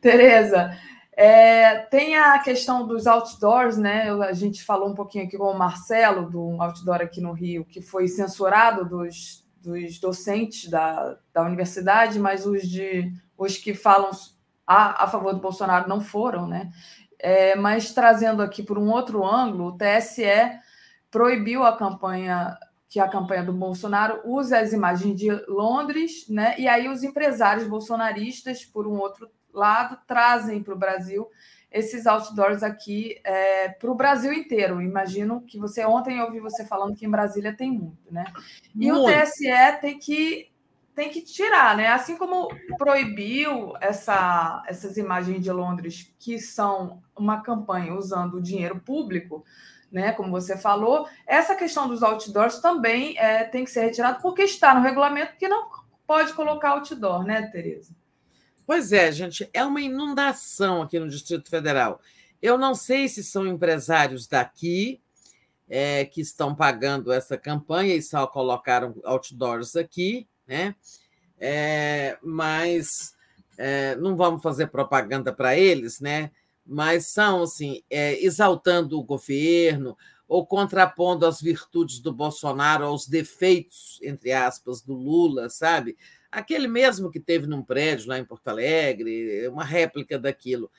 Tereza, 0.00 0.76
é, 1.12 1.78
tem 1.86 2.16
a 2.16 2.38
questão 2.38 2.86
dos 2.86 3.06
outdoors, 3.06 3.76
né? 3.76 4.10
A 4.10 4.32
gente 4.32 4.62
falou 4.62 4.88
um 4.88 4.94
pouquinho 4.94 5.24
aqui 5.24 5.36
com 5.36 5.50
o 5.50 5.58
Marcelo, 5.58 6.30
do 6.30 6.62
outdoor 6.62 7.00
aqui 7.00 7.20
no 7.20 7.32
Rio, 7.32 7.64
que 7.64 7.82
foi 7.82 8.06
censurado 8.06 8.84
dos, 8.84 9.44
dos 9.60 9.98
docentes 9.98 10.70
da, 10.70 11.16
da 11.32 11.42
universidade, 11.42 12.18
mas 12.18 12.46
os, 12.46 12.62
de, 12.68 13.12
os 13.36 13.56
que 13.56 13.74
falam 13.74 14.10
a, 14.64 15.04
a 15.04 15.08
favor 15.08 15.34
do 15.34 15.40
Bolsonaro 15.40 15.88
não 15.88 16.00
foram, 16.00 16.46
né? 16.46 16.70
É, 17.18 17.56
mas 17.56 17.92
trazendo 17.92 18.40
aqui 18.40 18.62
por 18.62 18.78
um 18.78 18.88
outro 18.90 19.26
ângulo, 19.26 19.70
o 19.70 19.76
TSE 19.76 20.22
proibiu 21.10 21.64
a 21.64 21.76
campanha 21.76 22.56
que 22.88 22.98
a 22.98 23.08
campanha 23.08 23.44
do 23.44 23.52
Bolsonaro 23.52 24.22
usa 24.24 24.58
as 24.58 24.72
imagens 24.72 25.14
de 25.14 25.30
Londres, 25.46 26.26
né? 26.28 26.54
E 26.58 26.66
aí 26.66 26.88
os 26.88 27.02
empresários 27.02 27.68
bolsonaristas, 27.68 28.64
por 28.64 28.86
um 28.86 28.98
outro 28.98 29.30
lado, 29.52 29.98
trazem 30.06 30.62
para 30.62 30.74
o 30.74 30.78
Brasil 30.78 31.28
esses 31.70 32.06
outdoors 32.06 32.62
aqui 32.62 33.20
é, 33.22 33.68
para 33.68 33.90
o 33.90 33.94
Brasil 33.94 34.32
inteiro. 34.32 34.80
Imagino 34.80 35.42
que 35.42 35.58
você 35.58 35.84
ontem 35.84 36.20
ouvi 36.22 36.40
você 36.40 36.64
falando 36.64 36.96
que 36.96 37.04
em 37.04 37.10
Brasília 37.10 37.54
tem 37.54 37.70
muito, 37.70 38.10
né? 38.10 38.24
E 38.74 38.90
muito. 38.90 39.04
o 39.04 39.06
TSE 39.06 39.80
tem 39.80 39.98
que 39.98 40.50
tem 40.94 41.10
que 41.10 41.20
tirar, 41.20 41.76
né? 41.76 41.88
Assim 41.88 42.16
como 42.16 42.48
proibiu 42.76 43.72
essa, 43.80 44.64
essas 44.66 44.96
imagens 44.96 45.40
de 45.44 45.52
Londres, 45.52 46.12
que 46.18 46.40
são 46.40 47.00
uma 47.16 47.40
campanha 47.40 47.94
usando 47.94 48.34
o 48.34 48.42
dinheiro 48.42 48.80
público, 48.80 49.44
né? 49.90 50.12
Como 50.12 50.30
você 50.30 50.56
falou, 50.56 51.08
essa 51.26 51.54
questão 51.54 51.88
dos 51.88 52.02
outdoors 52.02 52.60
também 52.60 53.18
é, 53.18 53.44
tem 53.44 53.64
que 53.64 53.70
ser 53.70 53.82
retirada, 53.82 54.20
porque 54.20 54.42
está 54.42 54.74
no 54.74 54.82
regulamento 54.82 55.36
que 55.36 55.48
não 55.48 55.68
pode 56.06 56.32
colocar 56.32 56.70
outdoor, 56.70 57.24
né, 57.24 57.42
Tereza? 57.48 57.94
Pois 58.66 58.92
é, 58.92 59.10
gente, 59.10 59.48
é 59.52 59.64
uma 59.64 59.80
inundação 59.80 60.82
aqui 60.82 60.98
no 60.98 61.08
Distrito 61.08 61.48
Federal. 61.48 62.00
Eu 62.40 62.58
não 62.58 62.74
sei 62.74 63.08
se 63.08 63.24
são 63.24 63.46
empresários 63.46 64.26
daqui 64.26 65.00
é, 65.68 66.04
que 66.04 66.20
estão 66.20 66.54
pagando 66.54 67.12
essa 67.12 67.36
campanha 67.36 67.94
e 67.94 68.02
só 68.02 68.26
colocaram 68.26 68.94
outdoors 69.04 69.76
aqui, 69.76 70.26
né? 70.46 70.74
É, 71.40 72.18
mas 72.22 73.14
é, 73.56 73.96
não 73.96 74.16
vamos 74.16 74.42
fazer 74.42 74.68
propaganda 74.68 75.32
para 75.32 75.56
eles, 75.56 76.00
né? 76.00 76.30
Mas 76.70 77.06
são 77.06 77.42
assim, 77.42 77.82
é, 77.88 78.22
exaltando 78.22 78.98
o 78.98 79.02
governo 79.02 79.96
ou 80.28 80.46
contrapondo 80.46 81.24
as 81.24 81.40
virtudes 81.40 81.98
do 81.98 82.12
Bolsonaro 82.12 82.84
aos 82.84 83.08
defeitos, 83.08 83.98
entre 84.02 84.30
aspas, 84.30 84.82
do 84.82 84.92
Lula, 84.92 85.48
sabe? 85.48 85.96
Aquele 86.30 86.68
mesmo 86.68 87.10
que 87.10 87.18
teve 87.18 87.46
num 87.46 87.62
prédio 87.62 88.08
lá 88.08 88.18
em 88.18 88.24
Porto 88.24 88.48
Alegre, 88.48 89.48
uma 89.48 89.64
réplica 89.64 90.18
daquilo. 90.18 90.70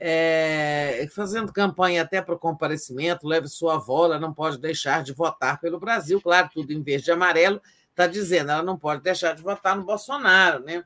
É, 0.00 1.06
fazendo 1.14 1.52
campanha 1.52 2.02
até 2.02 2.22
para 2.22 2.34
o 2.34 2.38
comparecimento, 2.38 3.28
leve 3.28 3.46
sua 3.46 3.74
avó, 3.74 4.06
ela 4.06 4.18
não 4.18 4.32
pode 4.32 4.58
deixar 4.58 5.02
de 5.02 5.12
votar 5.12 5.60
pelo 5.60 5.78
Brasil, 5.78 6.20
claro, 6.20 6.50
tudo 6.52 6.72
em 6.72 6.82
verde 6.82 7.10
e 7.10 7.12
amarelo, 7.12 7.60
está 7.90 8.06
dizendo, 8.06 8.50
ela 8.50 8.62
não 8.62 8.78
pode 8.78 9.02
deixar 9.02 9.34
de 9.34 9.42
votar 9.42 9.76
no 9.76 9.84
Bolsonaro, 9.84 10.64
né? 10.64 10.82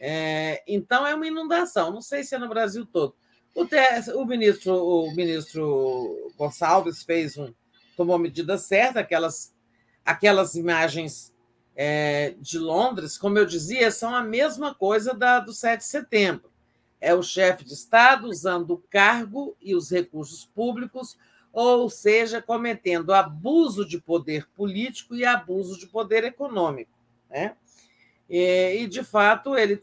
É, 0.00 0.62
então 0.66 1.06
é 1.06 1.14
uma 1.14 1.26
inundação, 1.26 1.90
não 1.90 2.00
sei 2.00 2.24
se 2.24 2.34
é 2.34 2.38
no 2.38 2.48
Brasil 2.48 2.84
todo. 2.86 3.14
O, 3.56 4.20
o, 4.20 4.24
ministro, 4.24 4.74
o 4.74 5.14
ministro 5.16 6.32
Gonçalves 6.36 7.02
fez 7.02 7.36
um, 7.36 7.52
tomou 7.96 8.14
a 8.14 8.18
medida 8.18 8.56
certa, 8.58 9.00
aquelas, 9.00 9.52
aquelas 10.04 10.54
imagens 10.54 11.34
é, 11.74 12.34
de 12.38 12.58
Londres, 12.58 13.16
como 13.16 13.38
eu 13.38 13.46
dizia, 13.46 13.90
são 13.90 14.14
a 14.14 14.22
mesma 14.22 14.74
coisa 14.74 15.14
da 15.14 15.40
do 15.40 15.52
7 15.52 15.80
de 15.80 15.86
setembro. 15.86 16.50
É 17.00 17.14
o 17.14 17.22
chefe 17.22 17.64
de 17.64 17.72
Estado 17.72 18.28
usando 18.28 18.72
o 18.74 18.82
cargo 18.90 19.56
e 19.60 19.74
os 19.74 19.90
recursos 19.90 20.44
públicos 20.44 21.16
ou 21.56 21.88
seja, 21.88 22.42
cometendo 22.42 23.14
abuso 23.14 23.88
de 23.88 23.98
poder 23.98 24.46
político 24.54 25.14
e 25.14 25.24
abuso 25.24 25.78
de 25.78 25.86
poder 25.86 26.22
econômico. 26.22 26.92
Né? 27.30 27.56
E, 28.28 28.82
e 28.82 28.86
de 28.86 29.02
fato, 29.02 29.56
ele 29.56 29.78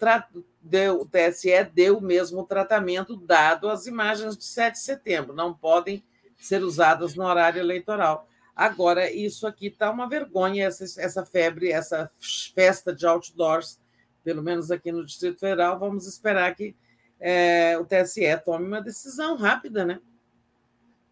deu, 0.64 1.02
o 1.02 1.06
TSE 1.06 1.64
deu 1.74 1.98
o 1.98 2.02
mesmo 2.02 2.46
tratamento 2.46 3.16
dado 3.16 3.70
às 3.70 3.86
imagens 3.86 4.38
de 4.38 4.46
7 4.46 4.74
de 4.74 4.80
setembro, 4.80 5.36
não 5.36 5.54
podem 5.54 6.04
ser 6.38 6.64
usadas 6.64 7.16
no 7.16 7.26
horário 7.26 7.60
eleitoral. 7.60 8.28
Agora, 8.56 9.12
isso 9.12 9.48
aqui 9.48 9.68
está 9.68 9.90
uma 9.90 10.08
vergonha, 10.08 10.68
essa, 10.68 10.84
essa 11.02 11.26
febre, 11.26 11.72
essa 11.72 12.10
festa 12.54 12.94
de 12.94 13.06
outdoors, 13.06 13.80
pelo 14.24 14.44
menos 14.44 14.72
aqui 14.72 14.92
no 14.92 15.06
Distrito 15.06 15.40
Federal. 15.40 15.80
Vamos 15.80 16.08
esperar 16.08 16.54
que 16.56 16.76
é, 17.20 17.78
o 17.78 17.86
TSE 17.86 18.22
tome 18.46 18.68
uma 18.68 18.82
decisão 18.82 19.36
rápida, 19.36 19.84
né? 19.84 20.00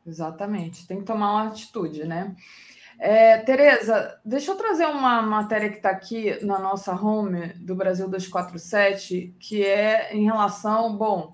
Exatamente, 0.05 0.87
tem 0.87 0.99
que 0.99 1.05
tomar 1.05 1.31
uma 1.31 1.47
atitude, 1.47 2.05
né? 2.05 2.35
É, 3.03 3.39
Tereza, 3.39 4.21
deixa 4.23 4.51
eu 4.51 4.55
trazer 4.55 4.85
uma 4.85 5.23
matéria 5.23 5.71
que 5.71 5.77
está 5.77 5.89
aqui 5.89 6.37
na 6.45 6.59
nossa 6.59 6.93
home 6.93 7.47
do 7.53 7.73
Brasil 7.73 8.07
247, 8.07 9.35
que 9.39 9.65
é 9.65 10.15
em 10.15 10.25
relação, 10.25 10.95
bom, 10.95 11.31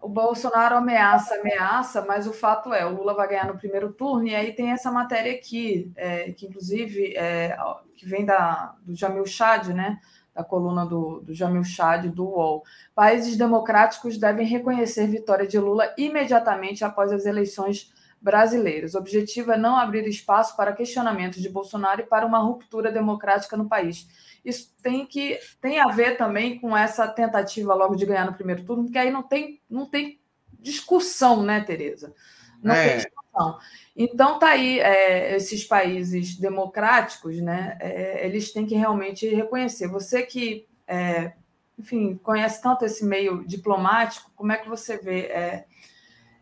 o 0.00 0.08
Bolsonaro 0.08 0.76
ameaça, 0.76 1.34
ameaça, 1.34 2.02
mas 2.06 2.26
o 2.26 2.32
fato 2.32 2.72
é, 2.72 2.86
o 2.86 2.96
Lula 2.96 3.12
vai 3.12 3.28
ganhar 3.28 3.46
no 3.46 3.58
primeiro 3.58 3.92
turno, 3.92 4.26
e 4.26 4.34
aí 4.34 4.54
tem 4.54 4.70
essa 4.70 4.90
matéria 4.90 5.32
aqui, 5.32 5.92
é, 5.94 6.32
que 6.32 6.46
inclusive 6.46 7.14
é, 7.18 7.54
que 7.94 8.08
vem 8.08 8.24
da, 8.24 8.74
do 8.80 8.94
Jamil 8.94 9.26
Chad, 9.26 9.74
né? 9.74 10.00
Da 10.34 10.42
coluna 10.42 10.86
do, 10.86 11.20
do 11.20 11.34
Jamil 11.34 11.64
Chad, 11.64 12.06
do 12.06 12.24
UOL. 12.24 12.64
Países 12.94 13.36
democráticos 13.36 14.16
devem 14.16 14.46
reconhecer 14.46 15.06
vitória 15.06 15.46
de 15.46 15.58
Lula 15.58 15.92
imediatamente 15.98 16.82
após 16.82 17.12
as 17.12 17.26
eleições 17.26 17.92
brasileiros. 18.24 18.94
O 18.94 18.98
objetivo 18.98 19.52
é 19.52 19.58
não 19.58 19.76
abrir 19.76 20.08
espaço 20.08 20.56
para 20.56 20.72
questionamentos 20.72 21.42
de 21.42 21.48
Bolsonaro 21.50 22.00
e 22.00 22.06
para 22.06 22.24
uma 22.24 22.38
ruptura 22.38 22.90
democrática 22.90 23.54
no 23.54 23.68
país. 23.68 24.08
Isso 24.42 24.74
tem 24.82 25.04
que 25.04 25.38
tem 25.60 25.78
a 25.78 25.88
ver 25.88 26.16
também 26.16 26.58
com 26.58 26.74
essa 26.74 27.06
tentativa 27.06 27.74
logo 27.74 27.94
de 27.94 28.06
ganhar 28.06 28.24
no 28.24 28.32
primeiro 28.32 28.64
turno, 28.64 28.84
porque 28.84 28.98
aí 28.98 29.10
não 29.10 29.22
tem, 29.22 29.60
não 29.68 29.84
tem 29.84 30.18
discussão, 30.58 31.42
né, 31.42 31.60
Tereza? 31.60 32.14
Não 32.62 32.74
é. 32.74 32.88
tem 32.88 32.96
discussão. 32.96 33.58
Então 33.94 34.38
tá 34.38 34.48
aí 34.48 34.80
é, 34.80 35.36
esses 35.36 35.62
países 35.64 36.36
democráticos, 36.36 37.38
né? 37.42 37.76
É, 37.78 38.26
eles 38.26 38.52
têm 38.52 38.64
que 38.64 38.74
realmente 38.74 39.28
reconhecer. 39.28 39.86
Você 39.88 40.22
que 40.22 40.66
é, 40.88 41.34
enfim, 41.78 42.16
conhece 42.22 42.62
tanto 42.62 42.86
esse 42.86 43.04
meio 43.04 43.44
diplomático, 43.46 44.30
como 44.34 44.52
é 44.52 44.56
que 44.56 44.68
você 44.68 44.96
vê 44.96 45.26
é, 45.26 45.66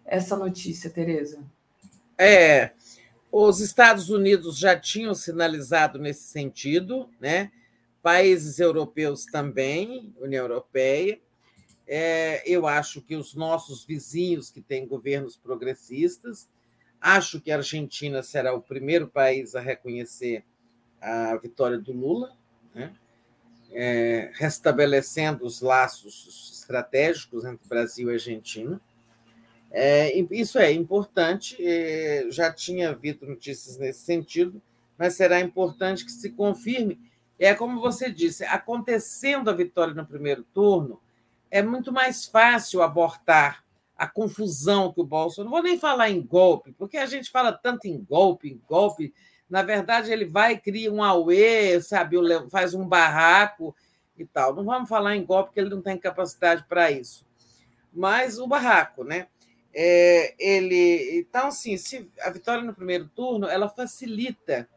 essa 0.05 0.37
notícia, 0.37 0.89
Tereza? 0.91 1.43
É, 2.23 2.73
os 3.33 3.59
Estados 3.59 4.09
Unidos 4.09 4.57
já 4.57 4.79
tinham 4.79 5.13
sinalizado 5.13 5.99
nesse 5.99 6.23
sentido, 6.25 7.11
né? 7.21 7.51
países 8.01 8.61
europeus 8.61 9.25
também, 9.27 10.15
União 10.21 10.45
Europeia. 10.45 11.21
É, 11.85 12.43
eu 12.49 12.67
acho 12.67 13.03
que 13.03 13.17
os 13.17 13.35
nossos 13.35 13.85
vizinhos 13.85 14.51
que 14.51 14.61
têm 14.61 14.87
governos 14.87 15.37
progressistas, 15.37 16.49
acho 17.01 17.41
que 17.41 17.51
a 17.51 17.57
Argentina 17.57 18.23
será 18.23 18.55
o 18.55 18.63
primeiro 18.63 19.09
país 19.09 19.57
a 19.57 19.61
reconhecer 19.61 20.45
a 21.01 21.37
vitória 21.37 21.79
do 21.79 21.93
Lula, 21.93 22.37
né? 22.73 22.95
é, 23.73 24.31
restabelecendo 24.35 25.45
os 25.45 25.61
laços 25.61 26.53
estratégicos 26.53 27.45
entre 27.45 27.69
Brasil 27.69 28.11
e 28.11 28.13
Argentina. 28.13 28.81
É, 29.75 30.13
isso 30.31 30.59
é 30.59 30.71
importante, 30.71 31.57
já 32.31 32.53
tinha 32.53 32.91
havido 32.91 33.27
notícias 33.27 33.79
nesse 33.79 34.01
sentido, 34.01 34.61
mas 34.99 35.15
será 35.15 35.41
importante 35.41 36.05
que 36.05 36.13
se 36.13 36.29
confirme. 36.31 37.01
É 37.39 37.55
como 37.55 37.81
você 37.81 38.11
disse, 38.11 38.45
acontecendo 38.45 39.49
a 39.49 39.55
vitória 39.55 39.95
no 39.95 40.07
primeiro 40.07 40.45
turno, 40.53 41.01
é 41.51 41.63
muito 41.63 41.91
mais 41.91 42.27
fácil 42.27 42.83
abortar 42.83 43.65
a 43.97 44.07
confusão 44.07 44.93
que 44.93 45.01
o 45.01 45.05
Bolsonaro. 45.05 45.51
Não 45.51 45.57
vou 45.57 45.63
nem 45.63 45.79
falar 45.79 46.11
em 46.11 46.21
golpe, 46.21 46.73
porque 46.73 46.99
a 46.99 47.07
gente 47.07 47.31
fala 47.31 47.53
tanto 47.53 47.87
em 47.87 47.99
golpe, 47.99 48.51
em 48.51 48.61
golpe. 48.69 49.13
Na 49.49 49.63
verdade, 49.63 50.13
ele 50.13 50.27
vai 50.27 50.59
cria 50.59 50.93
um 50.93 51.03
auê, 51.03 51.81
sabe, 51.81 52.17
faz 52.51 52.75
um 52.75 52.87
barraco 52.87 53.75
e 54.17 54.25
tal. 54.27 54.55
Não 54.55 54.65
vamos 54.65 54.89
falar 54.89 55.17
em 55.17 55.25
golpe, 55.25 55.49
porque 55.49 55.61
ele 55.61 55.71
não 55.71 55.83
tem 55.83 55.97
capacidade 55.97 56.65
para 56.69 56.91
isso. 56.91 57.27
Mas 57.93 58.39
o 58.39 58.47
barraco, 58.47 59.03
né? 59.03 59.29
É, 59.75 60.35
ele, 60.39 61.19
então, 61.19 61.49
assim, 61.49 61.77
se 61.77 62.11
a 62.21 62.31
vitória 62.31 62.63
no 62.63 62.75
primeiro 62.75 63.09
turno 63.09 63.47
ela 63.47 63.69
facilita 63.69 64.69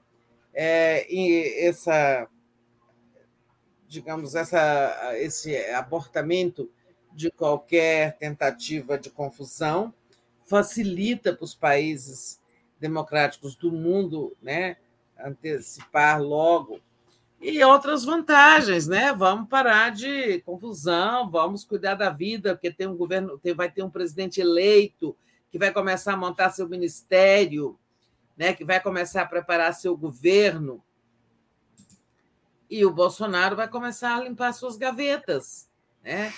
é, 0.54 1.06
essa, 1.68 2.28
digamos, 3.88 4.36
essa, 4.36 5.12
esse 5.18 5.58
abortamento 5.72 6.72
de 7.14 7.30
qualquer 7.30 8.18
tentativa 8.18 8.98
de 8.98 9.10
confusão, 9.10 9.94
facilita 10.46 11.34
para 11.34 11.44
os 11.44 11.56
países 11.56 12.40
democráticos 12.80 13.56
do 13.56 13.72
mundo, 13.72 14.36
né, 14.42 14.78
antecipar 15.18 16.22
logo 16.22 16.80
e 17.48 17.64
outras 17.64 18.04
vantagens, 18.04 18.88
né? 18.88 19.14
Vamos 19.14 19.48
parar 19.48 19.92
de 19.92 20.40
confusão, 20.42 21.30
vamos 21.30 21.64
cuidar 21.64 21.94
da 21.94 22.10
vida, 22.10 22.56
porque 22.56 22.72
tem 22.72 22.88
um 22.88 22.98
governo, 22.98 23.38
tem, 23.38 23.54
vai 23.54 23.70
ter 23.70 23.84
um 23.84 23.90
presidente 23.90 24.42
eleito 24.42 25.16
que 25.52 25.60
vai 25.60 25.72
começar 25.72 26.14
a 26.14 26.18
montar 26.18 26.50
seu 26.50 26.68
ministério, 26.68 27.78
né? 28.36 28.52
Que 28.52 28.66
vai 28.66 28.80
começar 28.82 29.22
a 29.22 29.28
preparar 29.28 29.76
seu 29.76 29.96
governo. 29.96 30.84
E 32.68 32.84
o 32.84 32.92
Bolsonaro 32.92 33.56
vai 33.56 33.68
começar 33.68 34.16
a 34.16 34.24
limpar 34.24 34.52
suas 34.52 34.76
gavetas, 34.76 35.70
né? 36.04 36.34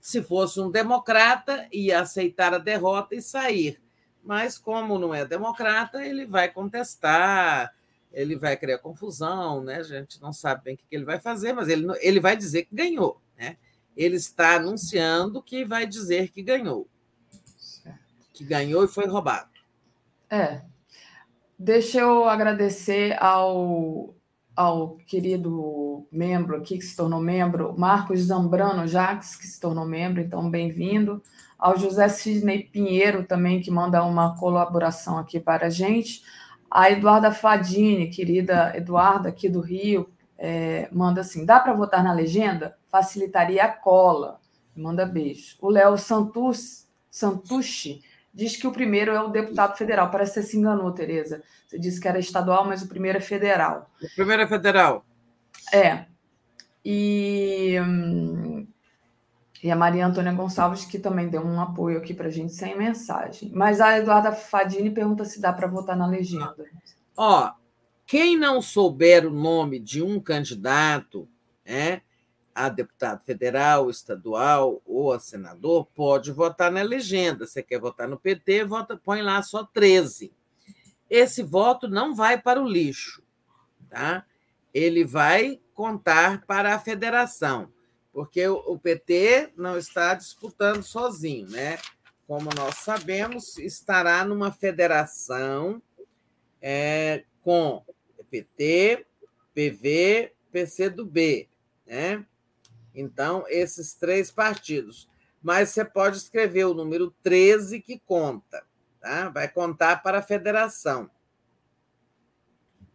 Se 0.00 0.20
fosse 0.24 0.60
um 0.60 0.72
democrata, 0.72 1.68
ia 1.72 2.00
aceitar 2.00 2.52
a 2.52 2.58
derrota 2.58 3.14
e 3.14 3.22
sair. 3.22 3.80
Mas, 4.24 4.58
como 4.58 4.98
não 4.98 5.14
é 5.14 5.24
democrata, 5.24 6.04
ele 6.04 6.26
vai 6.26 6.48
contestar, 6.50 7.72
ele 8.12 8.36
vai 8.36 8.56
criar 8.56 8.78
confusão, 8.78 9.62
né? 9.62 9.76
A 9.76 9.82
gente 9.82 10.20
não 10.20 10.32
sabe 10.32 10.64
bem 10.64 10.74
o 10.74 10.78
que 10.78 10.84
ele 10.90 11.04
vai 11.04 11.18
fazer, 11.18 11.52
mas 11.52 11.68
ele, 11.68 11.86
ele 12.00 12.20
vai 12.20 12.36
dizer 12.36 12.64
que 12.64 12.74
ganhou, 12.74 13.20
né? 13.36 13.56
Ele 13.96 14.16
está 14.16 14.56
anunciando 14.56 15.42
que 15.42 15.64
vai 15.64 15.86
dizer 15.86 16.30
que 16.30 16.42
ganhou. 16.42 16.88
Que 18.32 18.44
ganhou 18.44 18.84
e 18.84 18.88
foi 18.88 19.06
roubado. 19.06 19.50
É. 20.30 20.62
Deixa 21.58 21.98
eu 21.98 22.28
agradecer 22.28 23.20
ao, 23.20 24.14
ao 24.54 24.96
querido 24.98 26.06
membro 26.10 26.56
aqui 26.56 26.78
que 26.78 26.84
se 26.84 26.94
tornou 26.94 27.20
membro, 27.20 27.76
Marcos 27.76 28.20
Zambrano 28.20 28.86
Jacques, 28.86 29.34
que 29.34 29.46
se 29.46 29.58
tornou 29.58 29.84
membro, 29.84 30.20
então 30.20 30.48
bem-vindo. 30.48 31.20
Ao 31.58 31.76
José 31.76 32.08
Sidney 32.08 32.62
Pinheiro 32.62 33.24
também, 33.24 33.60
que 33.60 33.70
manda 33.70 34.04
uma 34.04 34.36
colaboração 34.36 35.18
aqui 35.18 35.40
para 35.40 35.66
a 35.66 35.70
gente. 35.70 36.22
A 36.70 36.90
Eduarda 36.90 37.32
Fadini, 37.32 38.08
querida 38.08 38.72
Eduarda, 38.76 39.28
aqui 39.28 39.48
do 39.48 39.60
Rio, 39.60 40.10
é, 40.36 40.88
manda 40.92 41.20
assim: 41.20 41.44
dá 41.44 41.58
para 41.60 41.72
votar 41.72 42.02
na 42.02 42.12
legenda? 42.12 42.76
Facilitaria 42.90 43.64
a 43.64 43.68
cola. 43.68 44.40
Manda 44.76 45.04
beijo. 45.04 45.56
O 45.60 45.68
Léo 45.68 45.98
Santus, 45.98 46.86
Santucci 47.10 48.02
diz 48.32 48.56
que 48.56 48.66
o 48.66 48.72
primeiro 48.72 49.10
é 49.10 49.20
o 49.20 49.28
deputado 49.28 49.76
federal. 49.76 50.10
Parece 50.10 50.34
que 50.34 50.40
você 50.42 50.46
se 50.46 50.56
enganou, 50.56 50.92
Tereza. 50.92 51.42
Você 51.66 51.78
disse 51.78 52.00
que 52.00 52.06
era 52.06 52.18
estadual, 52.18 52.64
mas 52.64 52.82
o 52.82 52.88
primeiro 52.88 53.18
é 53.18 53.20
federal. 53.20 53.90
O 54.00 54.14
primeiro 54.14 54.42
é 54.42 54.46
federal. 54.46 55.04
É. 55.72 56.04
E, 56.84 57.76
hum, 57.80 58.66
e 59.62 59.70
a 59.70 59.76
Maria 59.76 60.06
Antônia 60.06 60.32
Gonçalves, 60.32 60.84
que 60.84 60.98
também 60.98 61.28
deu 61.28 61.44
um 61.44 61.60
apoio 61.60 61.98
aqui 61.98 62.14
para 62.14 62.28
a 62.28 62.30
gente 62.30 62.52
sem 62.52 62.76
mensagem. 62.76 63.50
Mas 63.52 63.80
a 63.80 63.98
Eduarda 63.98 64.32
Fadini 64.32 64.90
pergunta 64.90 65.24
se 65.24 65.40
dá 65.40 65.52
para 65.52 65.66
votar 65.66 65.96
na 65.96 66.06
legenda. 66.06 66.64
Ó, 67.16 67.52
quem 68.06 68.38
não 68.38 68.62
souber 68.62 69.26
o 69.26 69.30
nome 69.30 69.78
de 69.78 70.02
um 70.02 70.20
candidato, 70.20 71.28
é, 71.64 72.00
a 72.54 72.68
deputado 72.68 73.22
federal, 73.22 73.90
estadual 73.90 74.80
ou 74.86 75.12
a 75.12 75.20
senador, 75.20 75.86
pode 75.94 76.32
votar 76.32 76.72
na 76.72 76.82
legenda. 76.82 77.46
Você 77.46 77.62
quer 77.62 77.78
votar 77.78 78.08
no 78.08 78.18
PT, 78.18 78.64
vota, 78.64 78.96
põe 78.96 79.22
lá 79.22 79.42
só 79.42 79.64
13. 79.64 80.32
Esse 81.10 81.42
voto 81.42 81.88
não 81.88 82.14
vai 82.14 82.40
para 82.40 82.62
o 82.62 82.68
lixo, 82.68 83.22
tá? 83.88 84.24
Ele 84.72 85.04
vai 85.04 85.60
contar 85.72 86.44
para 86.46 86.74
a 86.74 86.78
federação, 86.78 87.68
porque 88.12 88.46
o 88.48 88.78
PT 88.78 89.52
não 89.56 89.78
está 89.78 90.14
disputando 90.14 90.82
sozinho, 90.82 91.48
né? 91.48 91.78
Como 92.26 92.50
nós 92.56 92.76
sabemos, 92.76 93.56
estará 93.58 94.24
numa 94.24 94.52
federação 94.52 95.82
é, 96.60 97.24
com 97.42 97.84
PT, 98.30 99.06
PV, 99.54 100.32
PCdoB, 100.52 101.48
né? 101.86 102.24
Então, 102.94 103.44
esses 103.48 103.94
três 103.94 104.30
partidos. 104.30 105.08
Mas 105.42 105.70
você 105.70 105.84
pode 105.84 106.16
escrever 106.16 106.64
o 106.64 106.74
número 106.74 107.14
13 107.22 107.80
que 107.80 107.98
conta, 108.00 108.64
tá? 109.00 109.28
Vai 109.28 109.48
contar 109.48 110.02
para 110.02 110.18
a 110.18 110.22
federação. 110.22 111.10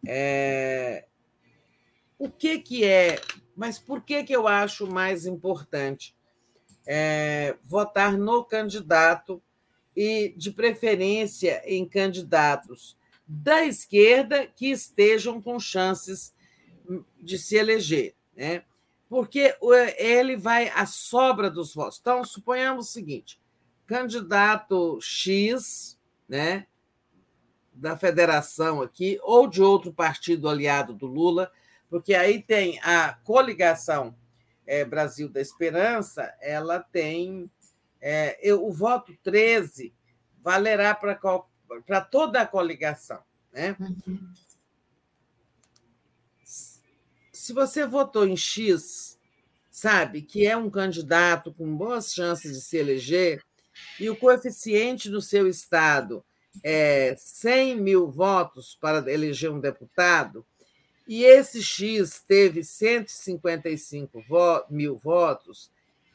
É... 0.06 1.06
O 2.18 2.30
que, 2.30 2.58
que 2.58 2.84
é. 2.84 3.20
Mas 3.56 3.78
por 3.78 4.02
que, 4.02 4.24
que 4.24 4.34
eu 4.34 4.48
acho 4.48 4.86
mais 4.86 5.26
importante 5.26 6.14
é, 6.86 7.56
votar 7.64 8.16
no 8.16 8.44
candidato 8.44 9.42
e, 9.96 10.34
de 10.36 10.50
preferência, 10.50 11.62
em 11.64 11.86
candidatos 11.86 12.96
da 13.26 13.64
esquerda 13.64 14.46
que 14.46 14.70
estejam 14.70 15.40
com 15.40 15.58
chances 15.58 16.34
de 17.20 17.38
se 17.38 17.56
eleger? 17.56 18.14
Né? 18.36 18.64
porque 19.14 19.56
ele 19.96 20.36
vai 20.36 20.68
à 20.70 20.86
sobra 20.86 21.48
dos 21.48 21.72
votos. 21.72 21.98
Então, 22.00 22.24
suponhamos 22.24 22.88
o 22.88 22.92
seguinte: 22.92 23.40
candidato 23.86 24.98
X, 25.00 25.96
né, 26.28 26.66
da 27.72 27.96
federação 27.96 28.82
aqui, 28.82 29.18
ou 29.22 29.46
de 29.46 29.62
outro 29.62 29.92
partido 29.92 30.48
aliado 30.48 30.92
do 30.92 31.06
Lula, 31.06 31.52
porque 31.94 32.12
aí 32.12 32.42
tem 32.42 32.80
a 32.82 33.12
coligação 33.12 34.16
é, 34.66 34.84
Brasil 34.84 35.28
da 35.28 35.40
Esperança, 35.40 36.34
ela 36.40 36.80
tem. 36.80 37.48
É, 38.00 38.36
eu, 38.42 38.66
o 38.66 38.72
voto 38.72 39.16
13 39.22 39.94
valerá 40.42 40.92
para 40.92 42.00
toda 42.00 42.40
a 42.40 42.46
coligação. 42.48 43.22
Né? 43.52 43.76
Uhum 43.78 44.34
se 47.44 47.52
você 47.52 47.86
votou 47.86 48.26
em 48.26 48.36
X, 48.36 49.18
sabe, 49.70 50.22
que 50.22 50.46
é 50.46 50.56
um 50.56 50.70
candidato 50.70 51.52
com 51.52 51.76
boas 51.76 52.12
chances 52.12 52.54
de 52.54 52.60
se 52.62 52.78
eleger, 52.78 53.44
e 54.00 54.08
o 54.10 54.16
coeficiente 54.16 55.10
do 55.10 55.20
seu 55.20 55.46
estado 55.46 56.24
é 56.62 57.14
100 57.18 57.80
mil 57.80 58.10
votos 58.10 58.76
para 58.80 59.12
eleger 59.12 59.50
um 59.50 59.60
deputado, 59.60 60.44
e 61.06 61.24
esse 61.24 61.62
X 61.62 62.22
teve 62.26 62.64
155 62.64 64.24
mil 64.70 64.96
votos, 64.96 65.70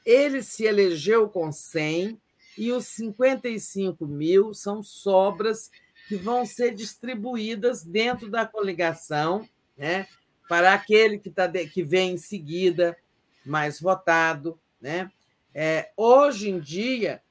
ele 0.06 0.42
se 0.42 0.64
elegeu 0.66 1.30
com 1.30 1.52
100 1.52 2.20
e 2.58 2.72
os 2.72 2.88
55 2.88 4.08
mil 4.08 4.54
são 4.54 4.82
sobras 4.82 5.70
que 6.08 6.16
vão 6.16 6.46
ser 6.46 6.74
distribuídas 6.74 7.84
dentro 7.84 8.30
da 8.30 8.46
coligação, 8.46 9.48
né? 9.78 10.08
para 10.48 10.74
aquele 10.74 11.20
que, 11.20 11.30
tá 11.30 11.46
de, 11.46 11.68
que 11.68 11.84
vem 11.84 12.14
em 12.14 12.18
seguida, 12.18 12.98
mais 13.46 13.80
votado. 13.80 14.60
Né? 14.82 15.12
É, 15.54 15.92
hoje 15.96 16.50
em 16.50 16.60
dia, 16.60 17.22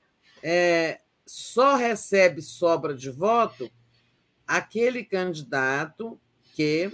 é, 0.41 1.01
só 1.27 1.75
recebe 1.75 2.41
sobra 2.41 2.95
de 2.95 3.11
voto 3.11 3.69
aquele 4.47 5.05
candidato 5.05 6.19
que 6.55 6.93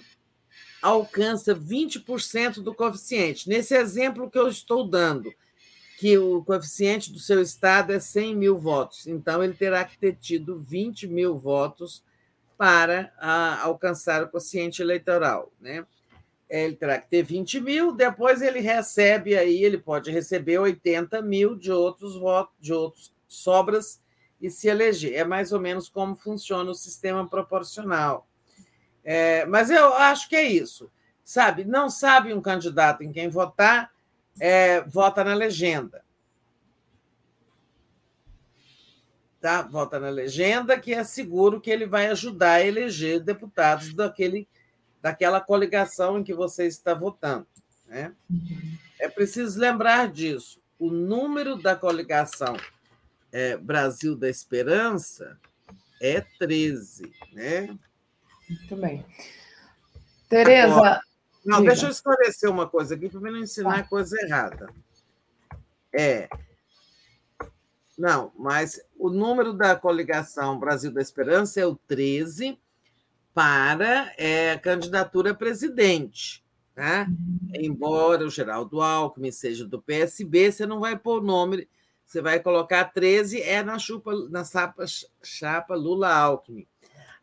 alcança 0.85 1.55
20% 1.55 2.63
do 2.63 2.75
coeficiente. 2.75 3.49
Nesse 3.49 3.75
exemplo 3.75 4.31
que 4.31 4.39
eu 4.39 4.49
estou 4.49 4.87
dando, 4.87 5.33
que 5.99 6.19
o 6.19 6.45
coeficiente 6.45 7.11
do 7.11 7.19
seu 7.19 7.41
estado 7.41 7.93
é 7.93 7.99
100 7.99 8.37
mil 8.37 8.59
votos, 8.59 9.07
então 9.07 9.43
ele 9.43 9.55
terá 9.55 9.85
que 9.85 9.97
ter 9.97 10.17
tido 10.21 10.61
20 10.61 11.07
mil 11.07 11.39
votos 11.39 12.05
para 12.59 13.13
a, 13.19 13.63
alcançar 13.63 14.23
o 14.23 14.29
quociente 14.29 14.83
eleitoral. 14.83 15.51
Né? 15.61 15.87
ele 16.47 16.77
terá 16.77 16.99
que 16.99 17.09
ter 17.09 17.23
20 17.23 17.61
mil, 17.61 17.93
depois 17.93 18.43
ele 18.43 18.61
recebe 18.61 19.37
aí, 19.37 19.65
ele 19.65 19.79
pode 19.79 20.11
receber 20.11 20.59
80 20.59 21.21
mil 21.23 21.57
de 21.57 21.73
outros 21.73 22.17
votos, 22.17 22.55
de 22.61 22.73
outros 22.73 23.13
sobras 23.27 24.01
e 24.41 24.51
se 24.51 24.69
eleger. 24.69 25.15
É 25.15 25.25
mais 25.25 25.53
ou 25.53 25.59
menos 25.59 25.89
como 25.89 26.15
funciona 26.15 26.71
o 26.71 26.75
sistema 26.75 27.27
proporcional. 27.27 28.29
É, 29.05 29.45
mas 29.45 29.71
eu 29.71 29.93
acho 29.95 30.29
que 30.29 30.37
é 30.37 30.43
isso. 30.43 30.91
Sabe, 31.23 31.65
não 31.65 31.89
sabe 31.89 32.33
um 32.33 32.41
candidato 32.41 33.03
em 33.03 33.13
quem 33.13 33.29
votar, 33.29 33.93
é, 34.41 34.81
vota 34.83 35.23
na 35.23 35.35
legenda. 35.35 36.05
Tá? 39.41 39.63
Vota 39.63 40.01
na 40.01 40.09
legenda, 40.09 40.79
que 40.79 40.95
é 40.95 41.05
seguro 41.05 41.61
que 41.61 41.71
ele 41.71 41.87
vai 41.87 42.07
ajudar 42.07 42.53
a 42.53 42.65
eleger 42.65 43.21
deputados 43.21 43.93
daquele 43.93 44.49
daquela 45.03 45.39
coligação 45.39 46.19
em 46.19 46.25
que 46.25 46.33
você 46.33 46.67
está 46.67 46.95
votando. 46.95 47.47
Né? 47.87 48.15
É 48.99 49.07
preciso 49.07 49.61
lembrar 49.61 50.11
disso. 50.11 50.63
O 50.79 50.91
número 50.91 51.57
da 51.57 51.77
coligação 51.77 52.57
é, 53.31 53.55
Brasil 53.55 54.17
da 54.17 54.31
Esperança 54.31 55.39
é 56.01 56.23
13. 56.39 57.13
Né? 57.35 57.79
Muito 58.49 58.77
bem. 58.77 59.05
Tereza. 60.29 61.01
Não, 61.45 61.59
diga. 61.59 61.71
deixa 61.73 61.87
eu 61.87 61.91
esclarecer 61.91 62.51
uma 62.51 62.69
coisa 62.69 62.95
aqui 62.95 63.09
para 63.09 63.21
não 63.21 63.39
ensinar 63.39 63.83
tá. 63.83 63.89
coisa 63.89 64.17
errada. 64.23 64.69
É. 65.93 66.29
Não, 67.97 68.33
mas 68.37 68.81
o 68.99 69.09
número 69.09 69.53
da 69.53 69.77
coligação 69.77 70.59
Brasil 70.59 70.91
da 70.91 71.01
Esperança 71.01 71.61
é 71.61 71.67
o 71.67 71.77
13 71.87 72.59
para 73.33 74.13
é, 74.17 74.53
a 74.53 74.59
candidatura 74.59 75.31
a 75.31 75.35
presidente. 75.35 76.45
Tá? 76.75 77.07
Embora 77.55 78.25
o 78.25 78.31
Geraldo 78.31 78.81
Alckmin 78.81 79.31
seja 79.31 79.65
do 79.65 79.81
PSB, 79.81 80.51
você 80.51 80.67
não 80.67 80.81
vai 80.81 80.99
pôr 80.99 81.21
o 81.21 81.25
nome, 81.25 81.69
você 82.05 82.21
vai 82.21 82.41
colocar 82.41 82.87
13, 82.87 83.41
é 83.41 83.63
na, 83.63 83.79
chupa, 83.79 84.13
na 84.29 84.45
chapa, 84.45 84.85
chapa 85.23 85.77
Lula-Alckmin. 85.77 86.67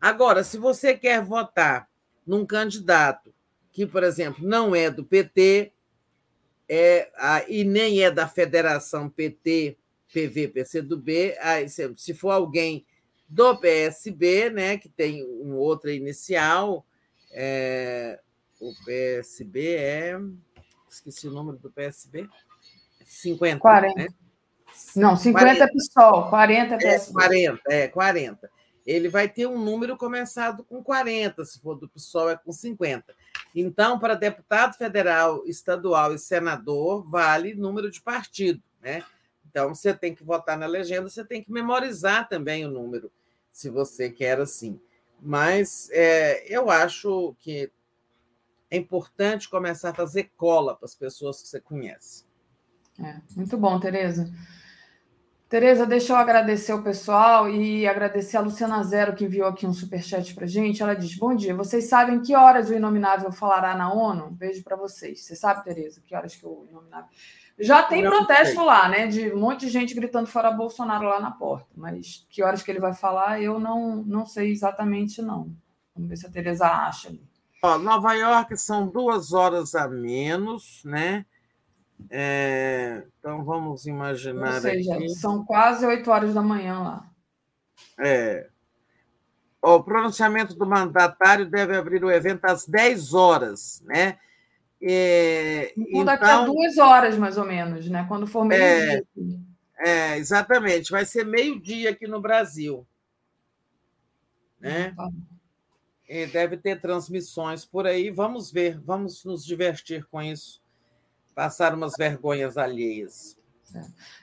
Agora, 0.02 0.44
se 0.44 0.58
você 0.58 0.98
quer 0.98 1.24
votar 1.24 1.88
num 2.26 2.46
candidato 2.46 3.32
que, 3.72 3.86
por 3.86 4.04
exemplo, 4.04 4.46
não 4.46 4.76
é 4.76 4.90
do 4.90 5.06
PT 5.06 5.72
é, 6.68 7.12
a, 7.16 7.44
e 7.48 7.64
nem 7.64 8.02
é 8.02 8.10
da 8.10 8.28
Federação 8.28 9.10
PT, 9.10 9.78
PV, 10.12 10.48
PCdoB, 10.48 11.38
aí, 11.40 11.70
se, 11.70 11.94
se 11.96 12.14
for 12.14 12.32
alguém 12.32 12.86
do 13.30 13.56
PSB, 13.58 14.50
né, 14.50 14.78
que 14.78 14.90
tem 14.90 15.24
um 15.24 15.56
outra 15.56 15.94
inicial. 15.94 16.86
É, 17.32 18.20
o 18.60 18.74
PSB 18.84 19.76
é. 19.76 20.20
Esqueci 20.90 21.28
o 21.28 21.32
número 21.32 21.58
do 21.58 21.72
PSB. 21.72 22.28
50. 23.06 23.60
40. 23.60 23.96
Né? 23.96 24.08
Não, 24.96 25.16
50 25.16 25.46
40. 25.46 25.64
é 25.64 25.68
PSOL, 25.68 26.30
40 26.30 26.76
é 26.76 26.78
PSB. 26.78 27.12
É 27.12 27.14
40, 27.14 27.62
é 27.70 27.88
40. 27.88 28.52
Ele 28.86 29.10
vai 29.10 29.30
ter 29.30 29.46
um 29.48 29.64
número 29.64 29.98
começado 29.98 30.64
com 30.64 30.84
40, 30.84 31.46
se 31.46 31.60
for 31.60 31.76
do 31.76 31.88
PSOL 31.88 32.30
é 32.30 32.38
com 32.38 32.52
50. 32.52 33.14
Então, 33.56 34.00
para 34.00 34.16
deputado 34.16 34.76
federal, 34.76 35.44
estadual 35.46 36.14
e 36.14 36.20
senador, 36.20 37.08
vale 37.10 37.54
número 37.54 37.92
de 37.92 38.02
partido, 38.02 38.62
né? 38.82 39.04
Então, 39.50 39.76
você 39.76 39.94
tem 39.94 40.16
que 40.16 40.24
votar 40.24 40.58
na 40.58 40.66
legenda, 40.66 41.10
você 41.10 41.26
tem 41.26 41.44
que 41.44 41.52
memorizar 41.52 42.28
também 42.30 42.66
o 42.66 42.72
número, 42.72 43.12
se 43.52 43.70
você 43.70 44.10
quer 44.10 44.40
assim. 44.40 44.80
Mas 45.22 45.90
é, 45.92 46.46
eu 46.48 46.70
acho 46.72 47.36
que 47.40 47.70
é 48.72 48.78
importante 48.78 49.50
começar 49.50 49.90
a 49.90 49.94
fazer 49.94 50.32
cola 50.38 50.76
para 50.76 50.86
as 50.86 50.96
pessoas 50.96 51.42
que 51.42 51.50
você 51.50 51.60
conhece. 51.60 52.26
É, 52.98 53.20
muito 53.36 53.58
bom, 53.58 53.80
Tereza. 53.80 54.32
Tereza, 55.52 55.86
deixa 55.86 56.14
eu 56.14 56.16
agradecer 56.16 56.72
o 56.72 56.82
pessoal 56.82 57.50
e 57.50 57.86
agradecer 57.86 58.38
a 58.38 58.40
Luciana 58.40 58.82
Zero, 58.86 59.14
que 59.14 59.26
enviou 59.26 59.50
aqui 59.50 59.68
um 59.68 59.74
superchat 59.74 60.34
para 60.34 60.48
gente. 60.48 60.82
Ela 60.82 60.94
diz: 60.94 61.14
Bom 61.18 61.36
dia, 61.36 61.54
vocês 61.54 61.90
sabem 61.90 62.22
que 62.22 62.34
horas 62.34 62.70
o 62.70 62.74
Inominável 62.74 63.34
falará 63.34 63.76
na 63.76 63.92
ONU? 63.94 64.32
Beijo 64.32 64.64
para 64.64 64.78
vocês. 64.78 65.26
Você 65.26 65.36
sabe, 65.36 65.66
Tereza, 65.66 66.02
que 66.08 66.16
horas 66.16 66.38
que 66.38 66.46
o 66.46 66.66
Inominável. 66.70 67.10
Já 67.60 67.84
tem 67.84 68.02
protesto 68.02 68.56
sei. 68.56 68.64
lá, 68.64 68.88
né? 68.88 69.08
De 69.08 69.34
um 69.34 69.42
monte 69.42 69.66
de 69.66 69.70
gente 69.70 69.94
gritando 69.94 70.26
fora 70.26 70.52
Bolsonaro 70.52 71.04
lá 71.04 71.20
na 71.20 71.32
porta. 71.32 71.68
Mas 71.76 72.26
que 72.30 72.42
horas 72.42 72.64
que 72.64 72.72
ele 72.72 72.80
vai 72.80 72.94
falar, 72.94 73.42
eu 73.42 73.60
não, 73.60 73.98
não 73.98 74.26
sei 74.26 74.54
exatamente, 74.54 75.22
não. 75.22 75.54
Vamos 75.94 76.10
ver 76.10 76.16
se 76.16 76.26
a 76.26 76.32
Tereza 76.32 76.66
acha. 76.66 77.14
Ó, 77.62 77.78
Nova 77.78 78.14
York 78.14 78.56
são 78.58 78.88
duas 78.88 79.34
horas 79.34 79.76
a 79.76 79.86
menos, 79.86 80.82
né? 80.86 81.26
É, 82.10 83.04
então 83.20 83.44
vamos 83.44 83.86
imaginar. 83.86 84.56
Ou 84.56 84.62
seja, 84.62 84.96
aqui. 84.96 85.10
são 85.10 85.46
quase 85.46 85.86
oito 85.86 86.10
horas 86.10 86.34
da 86.34 86.42
manhã 86.42 86.80
lá. 86.80 87.10
É. 88.00 88.50
O 89.62 89.84
pronunciamento 89.84 90.56
do 90.56 90.66
mandatário 90.66 91.46
deve 91.50 91.76
abrir 91.76 92.04
o 92.04 92.12
evento 92.12 92.46
às 92.46 92.66
10 92.66 93.14
horas, 93.14 93.84
né? 93.86 94.18
É, 94.82 95.72
então, 95.78 96.04
daqui 96.04 96.26
a 96.26 96.42
então 96.42 96.46
duas 96.54 96.78
horas, 96.80 97.16
mais 97.16 97.38
ou 97.38 97.46
menos, 97.46 97.88
né? 97.88 98.06
Quando 98.08 98.26
for 98.26 98.44
meio-dia. 98.44 99.06
É, 99.78 100.14
é, 100.14 100.18
exatamente. 100.18 100.92
Vai 100.92 101.06
ser 101.06 101.24
meio-dia 101.24 101.92
aqui 101.92 102.08
no 102.08 102.20
Brasil. 102.20 102.88
Né? 104.60 104.94
Tá. 104.96 105.10
E 106.10 106.26
deve 106.26 106.58
ter 106.58 106.82
transmissões 106.82 107.64
por 107.64 107.86
aí. 107.86 108.10
Vamos 108.10 108.52
ver, 108.52 108.80
vamos 108.80 109.24
nos 109.24 109.46
divertir 109.46 110.06
com 110.08 110.22
isso 110.22 110.61
passar 111.36 111.74
umas 111.74 111.94
vergonhas 111.98 112.58
alheias. 112.58 113.38
É. 113.76 113.82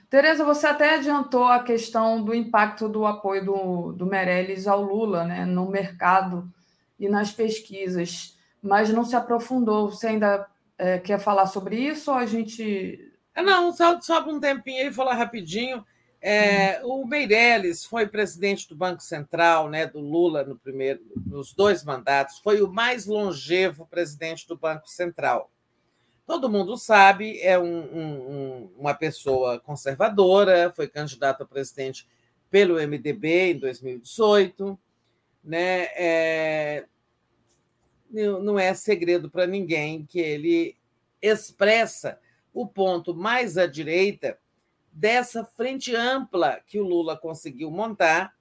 Tereza, 0.09 0.43
você 0.43 0.65
até 0.67 0.95
adiantou 0.95 1.45
a 1.45 1.63
questão 1.63 2.23
do 2.23 2.33
impacto 2.33 2.89
do 2.89 3.05
apoio 3.05 3.45
do, 3.45 3.91
do 3.91 4.05
Meirelles 4.05 4.67
ao 4.67 4.81
Lula 4.81 5.23
né, 5.23 5.45
no 5.45 5.69
mercado 5.69 6.51
e 6.99 7.07
nas 7.07 7.31
pesquisas, 7.31 8.35
mas 8.61 8.89
não 8.89 9.03
se 9.03 9.15
aprofundou. 9.15 9.91
Você 9.91 10.07
ainda 10.07 10.47
é, 10.77 10.97
quer 10.97 11.19
falar 11.19 11.45
sobre 11.45 11.77
isso 11.77 12.11
ou 12.11 12.17
a 12.17 12.25
gente. 12.25 13.11
É, 13.35 13.41
não, 13.41 13.71
só, 13.71 13.99
só 14.01 14.27
um 14.27 14.39
tempinho 14.39 14.83
aí, 14.83 14.93
falar 14.93 15.13
rapidinho. 15.13 15.85
É, 16.21 16.81
uhum. 16.83 17.03
O 17.03 17.07
Meirelles 17.07 17.85
foi 17.85 18.05
presidente 18.05 18.67
do 18.67 18.75
Banco 18.75 19.01
Central, 19.01 19.69
né, 19.69 19.85
do 19.85 19.99
Lula 19.99 20.43
no 20.43 20.57
primeiro, 20.57 20.99
nos 21.25 21.53
dois 21.53 21.83
mandatos, 21.83 22.39
foi 22.39 22.61
o 22.61 22.69
mais 22.69 23.05
longevo 23.05 23.87
presidente 23.87 24.45
do 24.45 24.57
Banco 24.57 24.89
Central 24.89 25.49
todo 26.29 26.47
mundo 26.47 26.77
sabe, 26.77 27.39
é 27.41 27.57
um, 27.57 27.79
um, 27.79 28.71
uma 28.77 28.93
pessoa 28.93 29.59
conservadora, 29.59 30.71
foi 30.71 30.87
candidato 30.87 31.41
a 31.41 31.45
presidente 31.45 32.07
pelo 32.51 32.75
MDB 32.75 33.53
em 33.53 33.57
2018, 33.57 34.79
né? 35.43 35.87
É, 35.95 36.85
não 38.11 38.59
é 38.59 38.75
segredo 38.75 39.27
para 39.27 39.47
ninguém 39.47 40.05
que 40.05 40.19
ele 40.19 40.77
expressa 41.19 42.19
o 42.53 42.67
ponto 42.67 43.15
mais 43.15 43.57
à 43.57 43.65
direita 43.65 44.37
dessa 44.91 45.43
frente 45.43 45.95
ampla 45.95 46.61
que 46.67 46.79
o 46.79 46.85
Lula 46.85 47.17
conseguiu 47.17 47.71
montar 47.71 48.35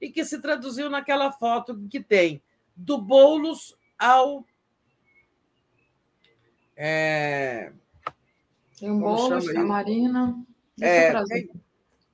e 0.00 0.08
que 0.08 0.24
se 0.24 0.40
traduziu 0.40 0.88
naquela 0.88 1.30
foto 1.30 1.78
que 1.90 2.00
tem 2.00 2.40
do 2.74 2.96
Boulos 2.96 3.76
ao 3.98 4.46
é... 6.76 7.72
Tem 8.78 8.90
um 8.90 9.00
Boulos, 9.00 9.48
a 9.48 9.64
Marina. 9.64 10.44
É, 10.80 11.24
tem... 11.24 11.50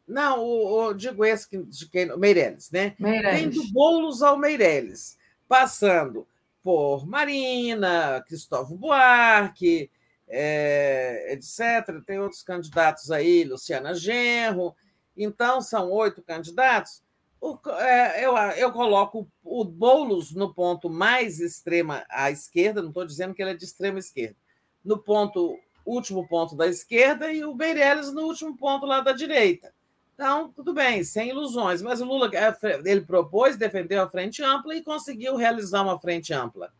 Não, 0.07 0.41
o, 0.41 0.89
o, 0.89 0.95
digo 0.95 1.25
esse 1.25 1.49
que, 1.49 1.59
de 1.59 1.89
quem, 1.89 2.17
Meirelles, 2.19 2.71
né? 2.71 2.95
Meirelles. 2.99 3.41
Tem 3.41 3.51
do 3.51 3.73
Boulos 3.73 4.23
ao 4.23 4.37
Meirelles, 4.37 5.17
passando 5.49 6.27
por 6.63 7.07
Marina, 7.07 8.23
Cristóvão 8.27 8.77
Buarque, 8.77 9.91
é, 10.29 11.33
etc. 11.33 12.05
Tem 12.05 12.19
outros 12.19 12.43
candidatos 12.43 13.11
aí, 13.11 13.45
Luciana 13.45 13.95
Genro. 13.95 14.75
Então, 15.17 15.61
são 15.61 15.91
oito 15.91 16.23
candidatos. 16.23 17.03
O, 17.41 17.59
é, 17.79 18.25
eu, 18.25 18.37
eu 18.37 18.71
coloco 18.71 19.27
o 19.43 19.65
Boulos 19.65 20.33
no 20.35 20.53
ponto 20.53 20.91
mais 20.91 21.41
extrema 21.41 22.05
à 22.11 22.31
esquerda, 22.31 22.83
não 22.83 22.91
estou 22.91 23.07
dizendo 23.07 23.35
que 23.35 23.43
ele 23.43 23.53
é 23.53 23.55
de 23.55 23.65
extrema 23.65 23.99
esquerda, 23.99 24.37
no 24.85 24.99
ponto 24.99 25.59
último 25.85 26.27
ponto 26.27 26.55
da 26.55 26.67
esquerda 26.67 27.33
e 27.33 27.45
o 27.45 27.55
Meirelles 27.55 28.13
no 28.13 28.23
último 28.23 28.57
ponto 28.57 28.87
lá 28.87 29.01
da 29.01 29.13
direita. 29.13 29.73
Então, 30.15 30.53
tudo 30.53 30.75
bem, 30.75 31.03
sem 31.03 31.31
ilusões. 31.31 31.81
Mas 31.83 32.01
o 32.01 32.05
Lula 32.05 32.31
é, 32.35 32.55
ele 32.85 33.01
propôs, 33.01 33.57
defendeu 33.57 34.03
a 34.03 34.09
frente 34.09 34.43
ampla 34.43 34.75
e 34.75 34.83
conseguiu 34.83 35.37
realizar 35.37 35.83
uma 35.83 35.99
frente 35.99 36.33
ampla. 36.33 36.73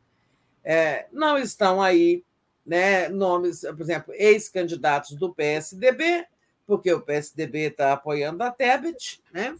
É, 0.63 1.07
não 1.11 1.39
estão 1.39 1.81
aí 1.81 2.23
né, 2.67 3.09
nomes, 3.09 3.63
por 3.63 3.81
exemplo, 3.81 4.15
ex-candidatos 4.15 5.17
do 5.17 5.35
PSDB, 5.35 6.27
porque 6.67 6.93
o 6.93 7.01
PSDB 7.01 7.69
está 7.69 7.95
apoiando 7.95 8.43
a 8.45 8.51
Tebet, 8.51 9.23
né? 9.33 9.57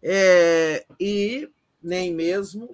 É, 0.00 0.86
e 0.98 1.50
nem 1.82 2.14
mesmo. 2.14 2.70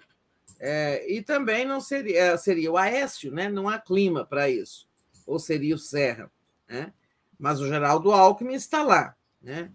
É, 0.60 1.10
e 1.10 1.23
também 1.23 1.65
não 1.65 1.81
seria, 1.81 2.36
seria 2.36 2.70
o 2.70 2.76
Aécio, 2.76 3.33
né? 3.33 3.49
não 3.49 3.68
há 3.68 3.78
clima 3.78 4.24
para 4.24 4.49
isso 4.49 4.86
ou 5.26 5.38
seria 5.38 5.74
o 5.74 5.78
Serra. 5.78 6.30
Né? 6.68 6.92
Mas 7.38 7.60
o 7.60 7.66
Geraldo 7.66 8.12
Alckmin 8.12 8.54
está 8.54 8.82
lá. 8.82 9.16
Né? 9.42 9.70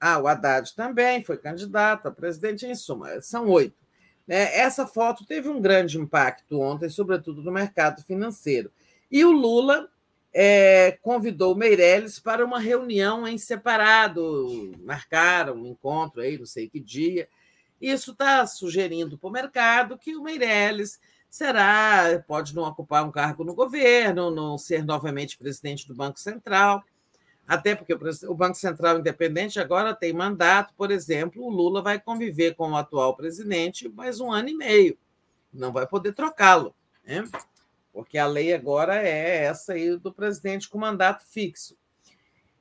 Ah, 0.00 0.18
o 0.18 0.28
Haddad 0.28 0.74
também 0.74 1.24
foi 1.24 1.36
candidato 1.36 2.06
a 2.06 2.10
presidente, 2.10 2.66
em 2.66 2.74
suma, 2.74 3.20
são 3.20 3.48
oito. 3.48 3.76
Né? 4.26 4.56
Essa 4.56 4.86
foto 4.86 5.24
teve 5.24 5.48
um 5.48 5.60
grande 5.60 5.98
impacto 5.98 6.60
ontem, 6.60 6.88
sobretudo 6.88 7.42
no 7.42 7.50
mercado 7.50 8.02
financeiro. 8.02 8.70
E 9.10 9.24
o 9.24 9.32
Lula 9.32 9.88
é, 10.32 10.98
convidou 11.02 11.56
Meirelles 11.56 12.20
para 12.20 12.44
uma 12.44 12.60
reunião 12.60 13.26
em 13.26 13.38
separado, 13.38 14.72
marcaram 14.80 15.54
um 15.56 15.66
encontro 15.66 16.20
aí, 16.20 16.38
não 16.38 16.46
sei 16.46 16.68
que 16.68 16.78
dia. 16.78 17.28
Isso 17.80 18.12
está 18.12 18.46
sugerindo 18.46 19.16
para 19.16 19.28
o 19.28 19.32
mercado 19.32 19.98
que 19.98 20.14
o 20.14 20.22
Meirelles 20.22 21.00
será, 21.30 22.22
pode 22.26 22.54
não 22.54 22.64
ocupar 22.64 23.04
um 23.04 23.10
cargo 23.10 23.44
no 23.44 23.54
governo, 23.54 24.30
não 24.30 24.56
ser 24.56 24.84
novamente 24.84 25.38
presidente 25.38 25.86
do 25.86 25.94
Banco 25.94 26.18
Central, 26.18 26.82
até 27.46 27.74
porque 27.74 27.94
o 28.26 28.34
Banco 28.34 28.56
Central 28.56 28.98
Independente 28.98 29.58
agora 29.58 29.94
tem 29.94 30.12
mandato, 30.12 30.74
por 30.76 30.90
exemplo, 30.90 31.42
o 31.44 31.50
Lula 31.50 31.82
vai 31.82 31.98
conviver 31.98 32.54
com 32.54 32.70
o 32.70 32.76
atual 32.76 33.16
presidente 33.16 33.88
mais 33.88 34.20
um 34.20 34.30
ano 34.30 34.48
e 34.48 34.54
meio, 34.54 34.98
não 35.52 35.72
vai 35.72 35.86
poder 35.86 36.12
trocá-lo, 36.12 36.74
né? 37.04 37.24
porque 37.92 38.16
a 38.16 38.26
lei 38.26 38.54
agora 38.54 39.02
é 39.02 39.44
essa 39.44 39.72
aí 39.72 39.96
do 39.96 40.12
presidente 40.12 40.68
com 40.68 40.78
mandato 40.78 41.24
fixo. 41.26 41.76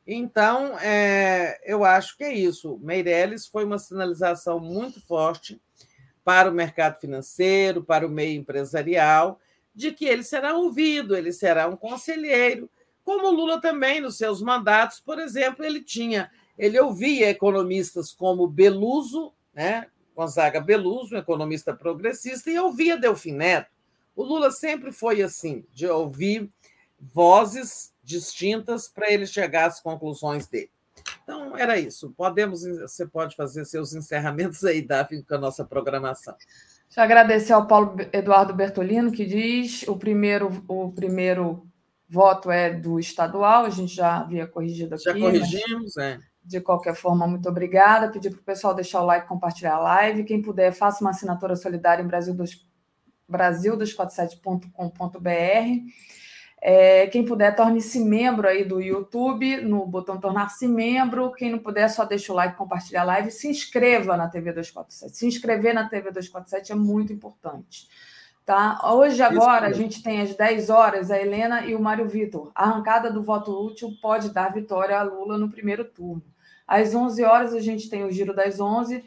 Então, 0.05 0.79
é, 0.79 1.59
eu 1.63 1.83
acho 1.83 2.17
que 2.17 2.23
é 2.23 2.33
isso. 2.33 2.79
Meirelles 2.81 3.45
foi 3.45 3.65
uma 3.65 3.77
sinalização 3.77 4.59
muito 4.59 4.99
forte 4.99 5.61
para 6.27 6.51
o 6.51 6.53
mercado 6.53 6.99
financeiro, 6.99 7.81
para 7.81 8.05
o 8.05 8.09
meio 8.09 8.37
empresarial, 8.37 9.39
de 9.73 9.93
que 9.93 10.03
ele 10.03 10.23
será 10.23 10.57
ouvido, 10.57 11.15
ele 11.15 11.31
será 11.31 11.69
um 11.69 11.77
conselheiro, 11.77 12.69
como 13.01 13.31
Lula 13.31 13.61
também 13.61 14.01
nos 14.01 14.17
seus 14.17 14.41
mandatos, 14.41 14.99
por 14.99 15.19
exemplo, 15.19 15.63
ele 15.63 15.81
tinha, 15.81 16.29
ele 16.57 16.77
ouvia 16.81 17.29
economistas 17.29 18.11
como 18.11 18.45
Beluso, 18.45 19.31
né, 19.53 19.87
Gonzaga 20.13 20.59
Beluso, 20.59 21.15
um 21.15 21.17
economista 21.17 21.73
progressista, 21.73 22.51
e 22.51 22.59
ouvia 22.59 22.97
Delfim 22.97 23.31
Neto. 23.31 23.71
O 24.13 24.21
Lula 24.21 24.51
sempre 24.51 24.91
foi 24.91 25.21
assim, 25.21 25.63
de 25.71 25.87
ouvir 25.87 26.49
vozes 26.99 27.93
distintas 28.03 28.89
para 28.89 29.09
ele 29.09 29.25
chegar 29.25 29.67
às 29.67 29.79
conclusões 29.79 30.45
dele. 30.45 30.71
Então, 31.27 31.57
era 31.57 31.77
isso. 31.77 32.13
Podemos, 32.15 32.63
você 32.63 33.05
pode 33.05 33.35
fazer 33.35 33.65
seus 33.65 33.93
encerramentos 33.93 34.63
aí, 34.63 34.81
Davi, 34.81 35.21
com 35.23 35.35
a 35.35 35.37
nossa 35.37 35.65
programação. 35.65 36.33
Deixa 36.87 37.01
eu 37.01 37.03
agradecer 37.03 37.51
ao 37.51 37.67
Paulo 37.67 37.97
Eduardo 38.13 38.53
Bertolino, 38.53 39.11
que 39.11 39.25
diz 39.25 39.83
o 39.89 39.97
primeiro, 39.97 40.63
o 40.69 40.89
primeiro 40.93 41.67
voto 42.09 42.49
é 42.49 42.73
do 42.73 42.97
estadual, 42.97 43.65
a 43.65 43.69
gente 43.69 43.93
já 43.93 44.21
havia 44.21 44.47
corrigido 44.47 44.95
aqui. 44.95 45.03
Já 45.03 45.13
corrigimos, 45.13 45.97
é. 45.97 46.17
De 46.41 46.61
qualquer 46.61 46.95
forma, 46.95 47.27
muito 47.27 47.49
obrigada. 47.49 48.09
Pedir 48.09 48.29
para 48.29 48.39
o 48.39 48.43
pessoal 48.43 48.73
deixar 48.73 49.01
o 49.01 49.05
like, 49.05 49.27
compartilhar 49.27 49.75
a 49.75 49.79
live. 49.79 50.23
Quem 50.23 50.41
puder, 50.41 50.71
faça 50.71 51.03
uma 51.03 51.09
assinatura 51.09 51.57
solidária 51.57 52.01
em 52.01 52.07
Brasil 52.07 52.33
brasil247.com.br. 53.29 55.91
É, 56.59 57.05
quem 57.07 57.23
puder, 57.23 57.55
torne-se 57.55 57.99
membro 57.99 58.47
aí 58.47 58.63
do 58.63 58.81
YouTube, 58.81 59.57
no 59.61 59.85
botão 59.85 60.19
tornar-se 60.19 60.67
membro. 60.67 61.31
Quem 61.31 61.51
não 61.51 61.59
puder, 61.59 61.89
só 61.89 62.03
deixa 62.03 62.33
o 62.33 62.35
like, 62.35 62.57
compartilha 62.57 63.01
a 63.01 63.03
live. 63.03 63.31
Se 63.31 63.47
inscreva 63.47 64.17
na 64.17 64.27
TV 64.27 64.51
247. 64.51 65.15
Se 65.15 65.27
inscrever 65.27 65.73
na 65.73 65.87
TV 65.87 66.09
247 66.09 66.71
é 66.71 66.75
muito 66.75 67.13
importante. 67.13 67.87
Tá? 68.43 68.79
Hoje, 68.93 69.21
agora, 69.21 69.67
a 69.67 69.73
gente 69.73 70.01
tem 70.01 70.21
às 70.21 70.33
10 70.33 70.69
horas 70.69 71.11
a 71.11 71.19
Helena 71.19 71.65
e 71.65 71.75
o 71.75 71.81
Mário 71.81 72.07
Vitor. 72.07 72.49
A 72.55 72.63
arrancada 72.63 73.11
do 73.11 73.21
voto 73.21 73.51
útil 73.51 73.91
pode 74.01 74.33
dar 74.33 74.53
vitória 74.53 74.97
a 74.97 75.03
Lula 75.03 75.37
no 75.37 75.51
primeiro 75.51 75.83
turno. 75.83 76.23
Às 76.65 76.95
11 76.95 77.23
horas, 77.23 77.53
a 77.53 77.59
gente 77.59 77.89
tem 77.89 78.03
o 78.05 78.11
Giro 78.11 78.33
das 78.33 78.59
11. 78.59 79.03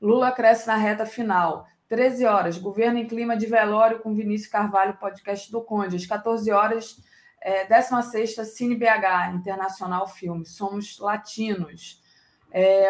Lula 0.00 0.30
cresce 0.32 0.66
na 0.66 0.76
reta 0.76 1.04
final. 1.04 1.66
13 1.88 2.24
horas, 2.24 2.58
Governo 2.58 2.98
em 2.98 3.06
Clima 3.06 3.36
de 3.36 3.46
Velório 3.46 4.00
com 4.00 4.14
Vinícius 4.14 4.50
Carvalho, 4.50 4.96
podcast 4.98 5.50
do 5.50 5.62
Conde. 5.62 5.96
Às 5.96 6.06
14 6.06 6.50
horas, 6.50 6.96
é, 7.40 7.66
16 7.66 8.36
Cine 8.54 8.74
BH, 8.74 9.34
Internacional 9.34 10.06
Filme. 10.06 10.46
Somos 10.46 10.98
latinos. 10.98 12.02
É, 12.50 12.88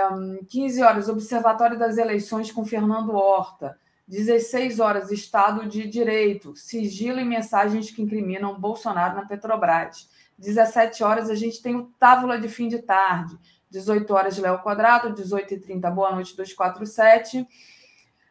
15 0.48 0.82
horas, 0.82 1.08
Observatório 1.08 1.78
das 1.78 1.98
Eleições 1.98 2.52
com 2.52 2.64
Fernando 2.64 3.14
Horta. 3.14 3.78
16 4.06 4.81
horas, 4.81 5.10
Estado 5.10 5.66
de 5.66 5.89
Direito, 5.89 6.55
sigilo 6.55 7.18
e 7.20 7.24
mensagens 7.24 7.90
que 7.90 8.02
incriminam 8.02 8.60
Bolsonaro 8.60 9.16
na 9.16 9.24
Petrobras. 9.24 10.10
17 10.39 11.02
horas, 11.02 11.31
a 11.31 11.34
gente 11.34 11.62
tem 11.62 11.74
o 11.74 11.86
Távola 11.98 12.39
de 12.39 12.48
Fim 12.48 12.68
de 12.68 12.81
Tarde. 12.81 13.39
18 13.70 14.12
horas, 14.12 14.39
Léo 14.39 14.58
Quadrado. 14.60 15.14
18h30, 15.14 15.90
Boa 15.90 16.12
Noite 16.12 16.36
247. 16.36 17.47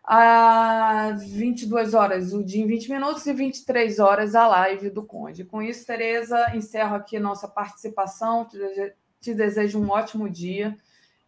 Às 0.04 1.24
22 1.24 1.94
horas, 1.94 2.34
o 2.34 2.44
dia 2.44 2.62
em 2.62 2.68
20 2.68 2.92
minutos. 2.92 3.26
E 3.26 3.34
23 3.34 4.00
horas, 4.00 4.36
a 4.36 4.48
live 4.48 4.90
do 4.90 5.04
Conde. 5.04 5.46
Com 5.46 5.62
isso, 5.62 5.86
Tereza, 5.86 6.56
encerro 6.56 6.96
aqui 6.96 7.20
nossa 7.20 7.48
participação. 7.48 8.48
Te 9.22 9.34
desejo 9.34 9.80
um 9.80 9.90
ótimo 9.90 10.30
dia 10.30 10.78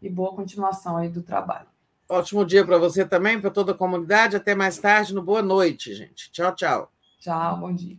e 0.02 0.10
boa 0.10 0.36
continuação 0.36 0.98
aí 0.98 1.10
do 1.10 1.24
trabalho. 1.24 1.68
Ótimo 2.08 2.46
dia 2.46 2.64
para 2.64 2.78
você 2.78 3.06
também, 3.06 3.40
para 3.40 3.50
toda 3.50 3.72
a 3.72 3.76
comunidade. 3.76 4.36
Até 4.36 4.54
mais 4.54 4.78
tarde, 4.78 5.16
no 5.16 5.24
Boa 5.24 5.42
Noite, 5.42 5.94
gente. 5.96 6.30
Tchau, 6.32 6.54
tchau. 6.54 6.92
Tchau, 7.20 7.58
bom 7.58 7.74
dia. 7.74 7.98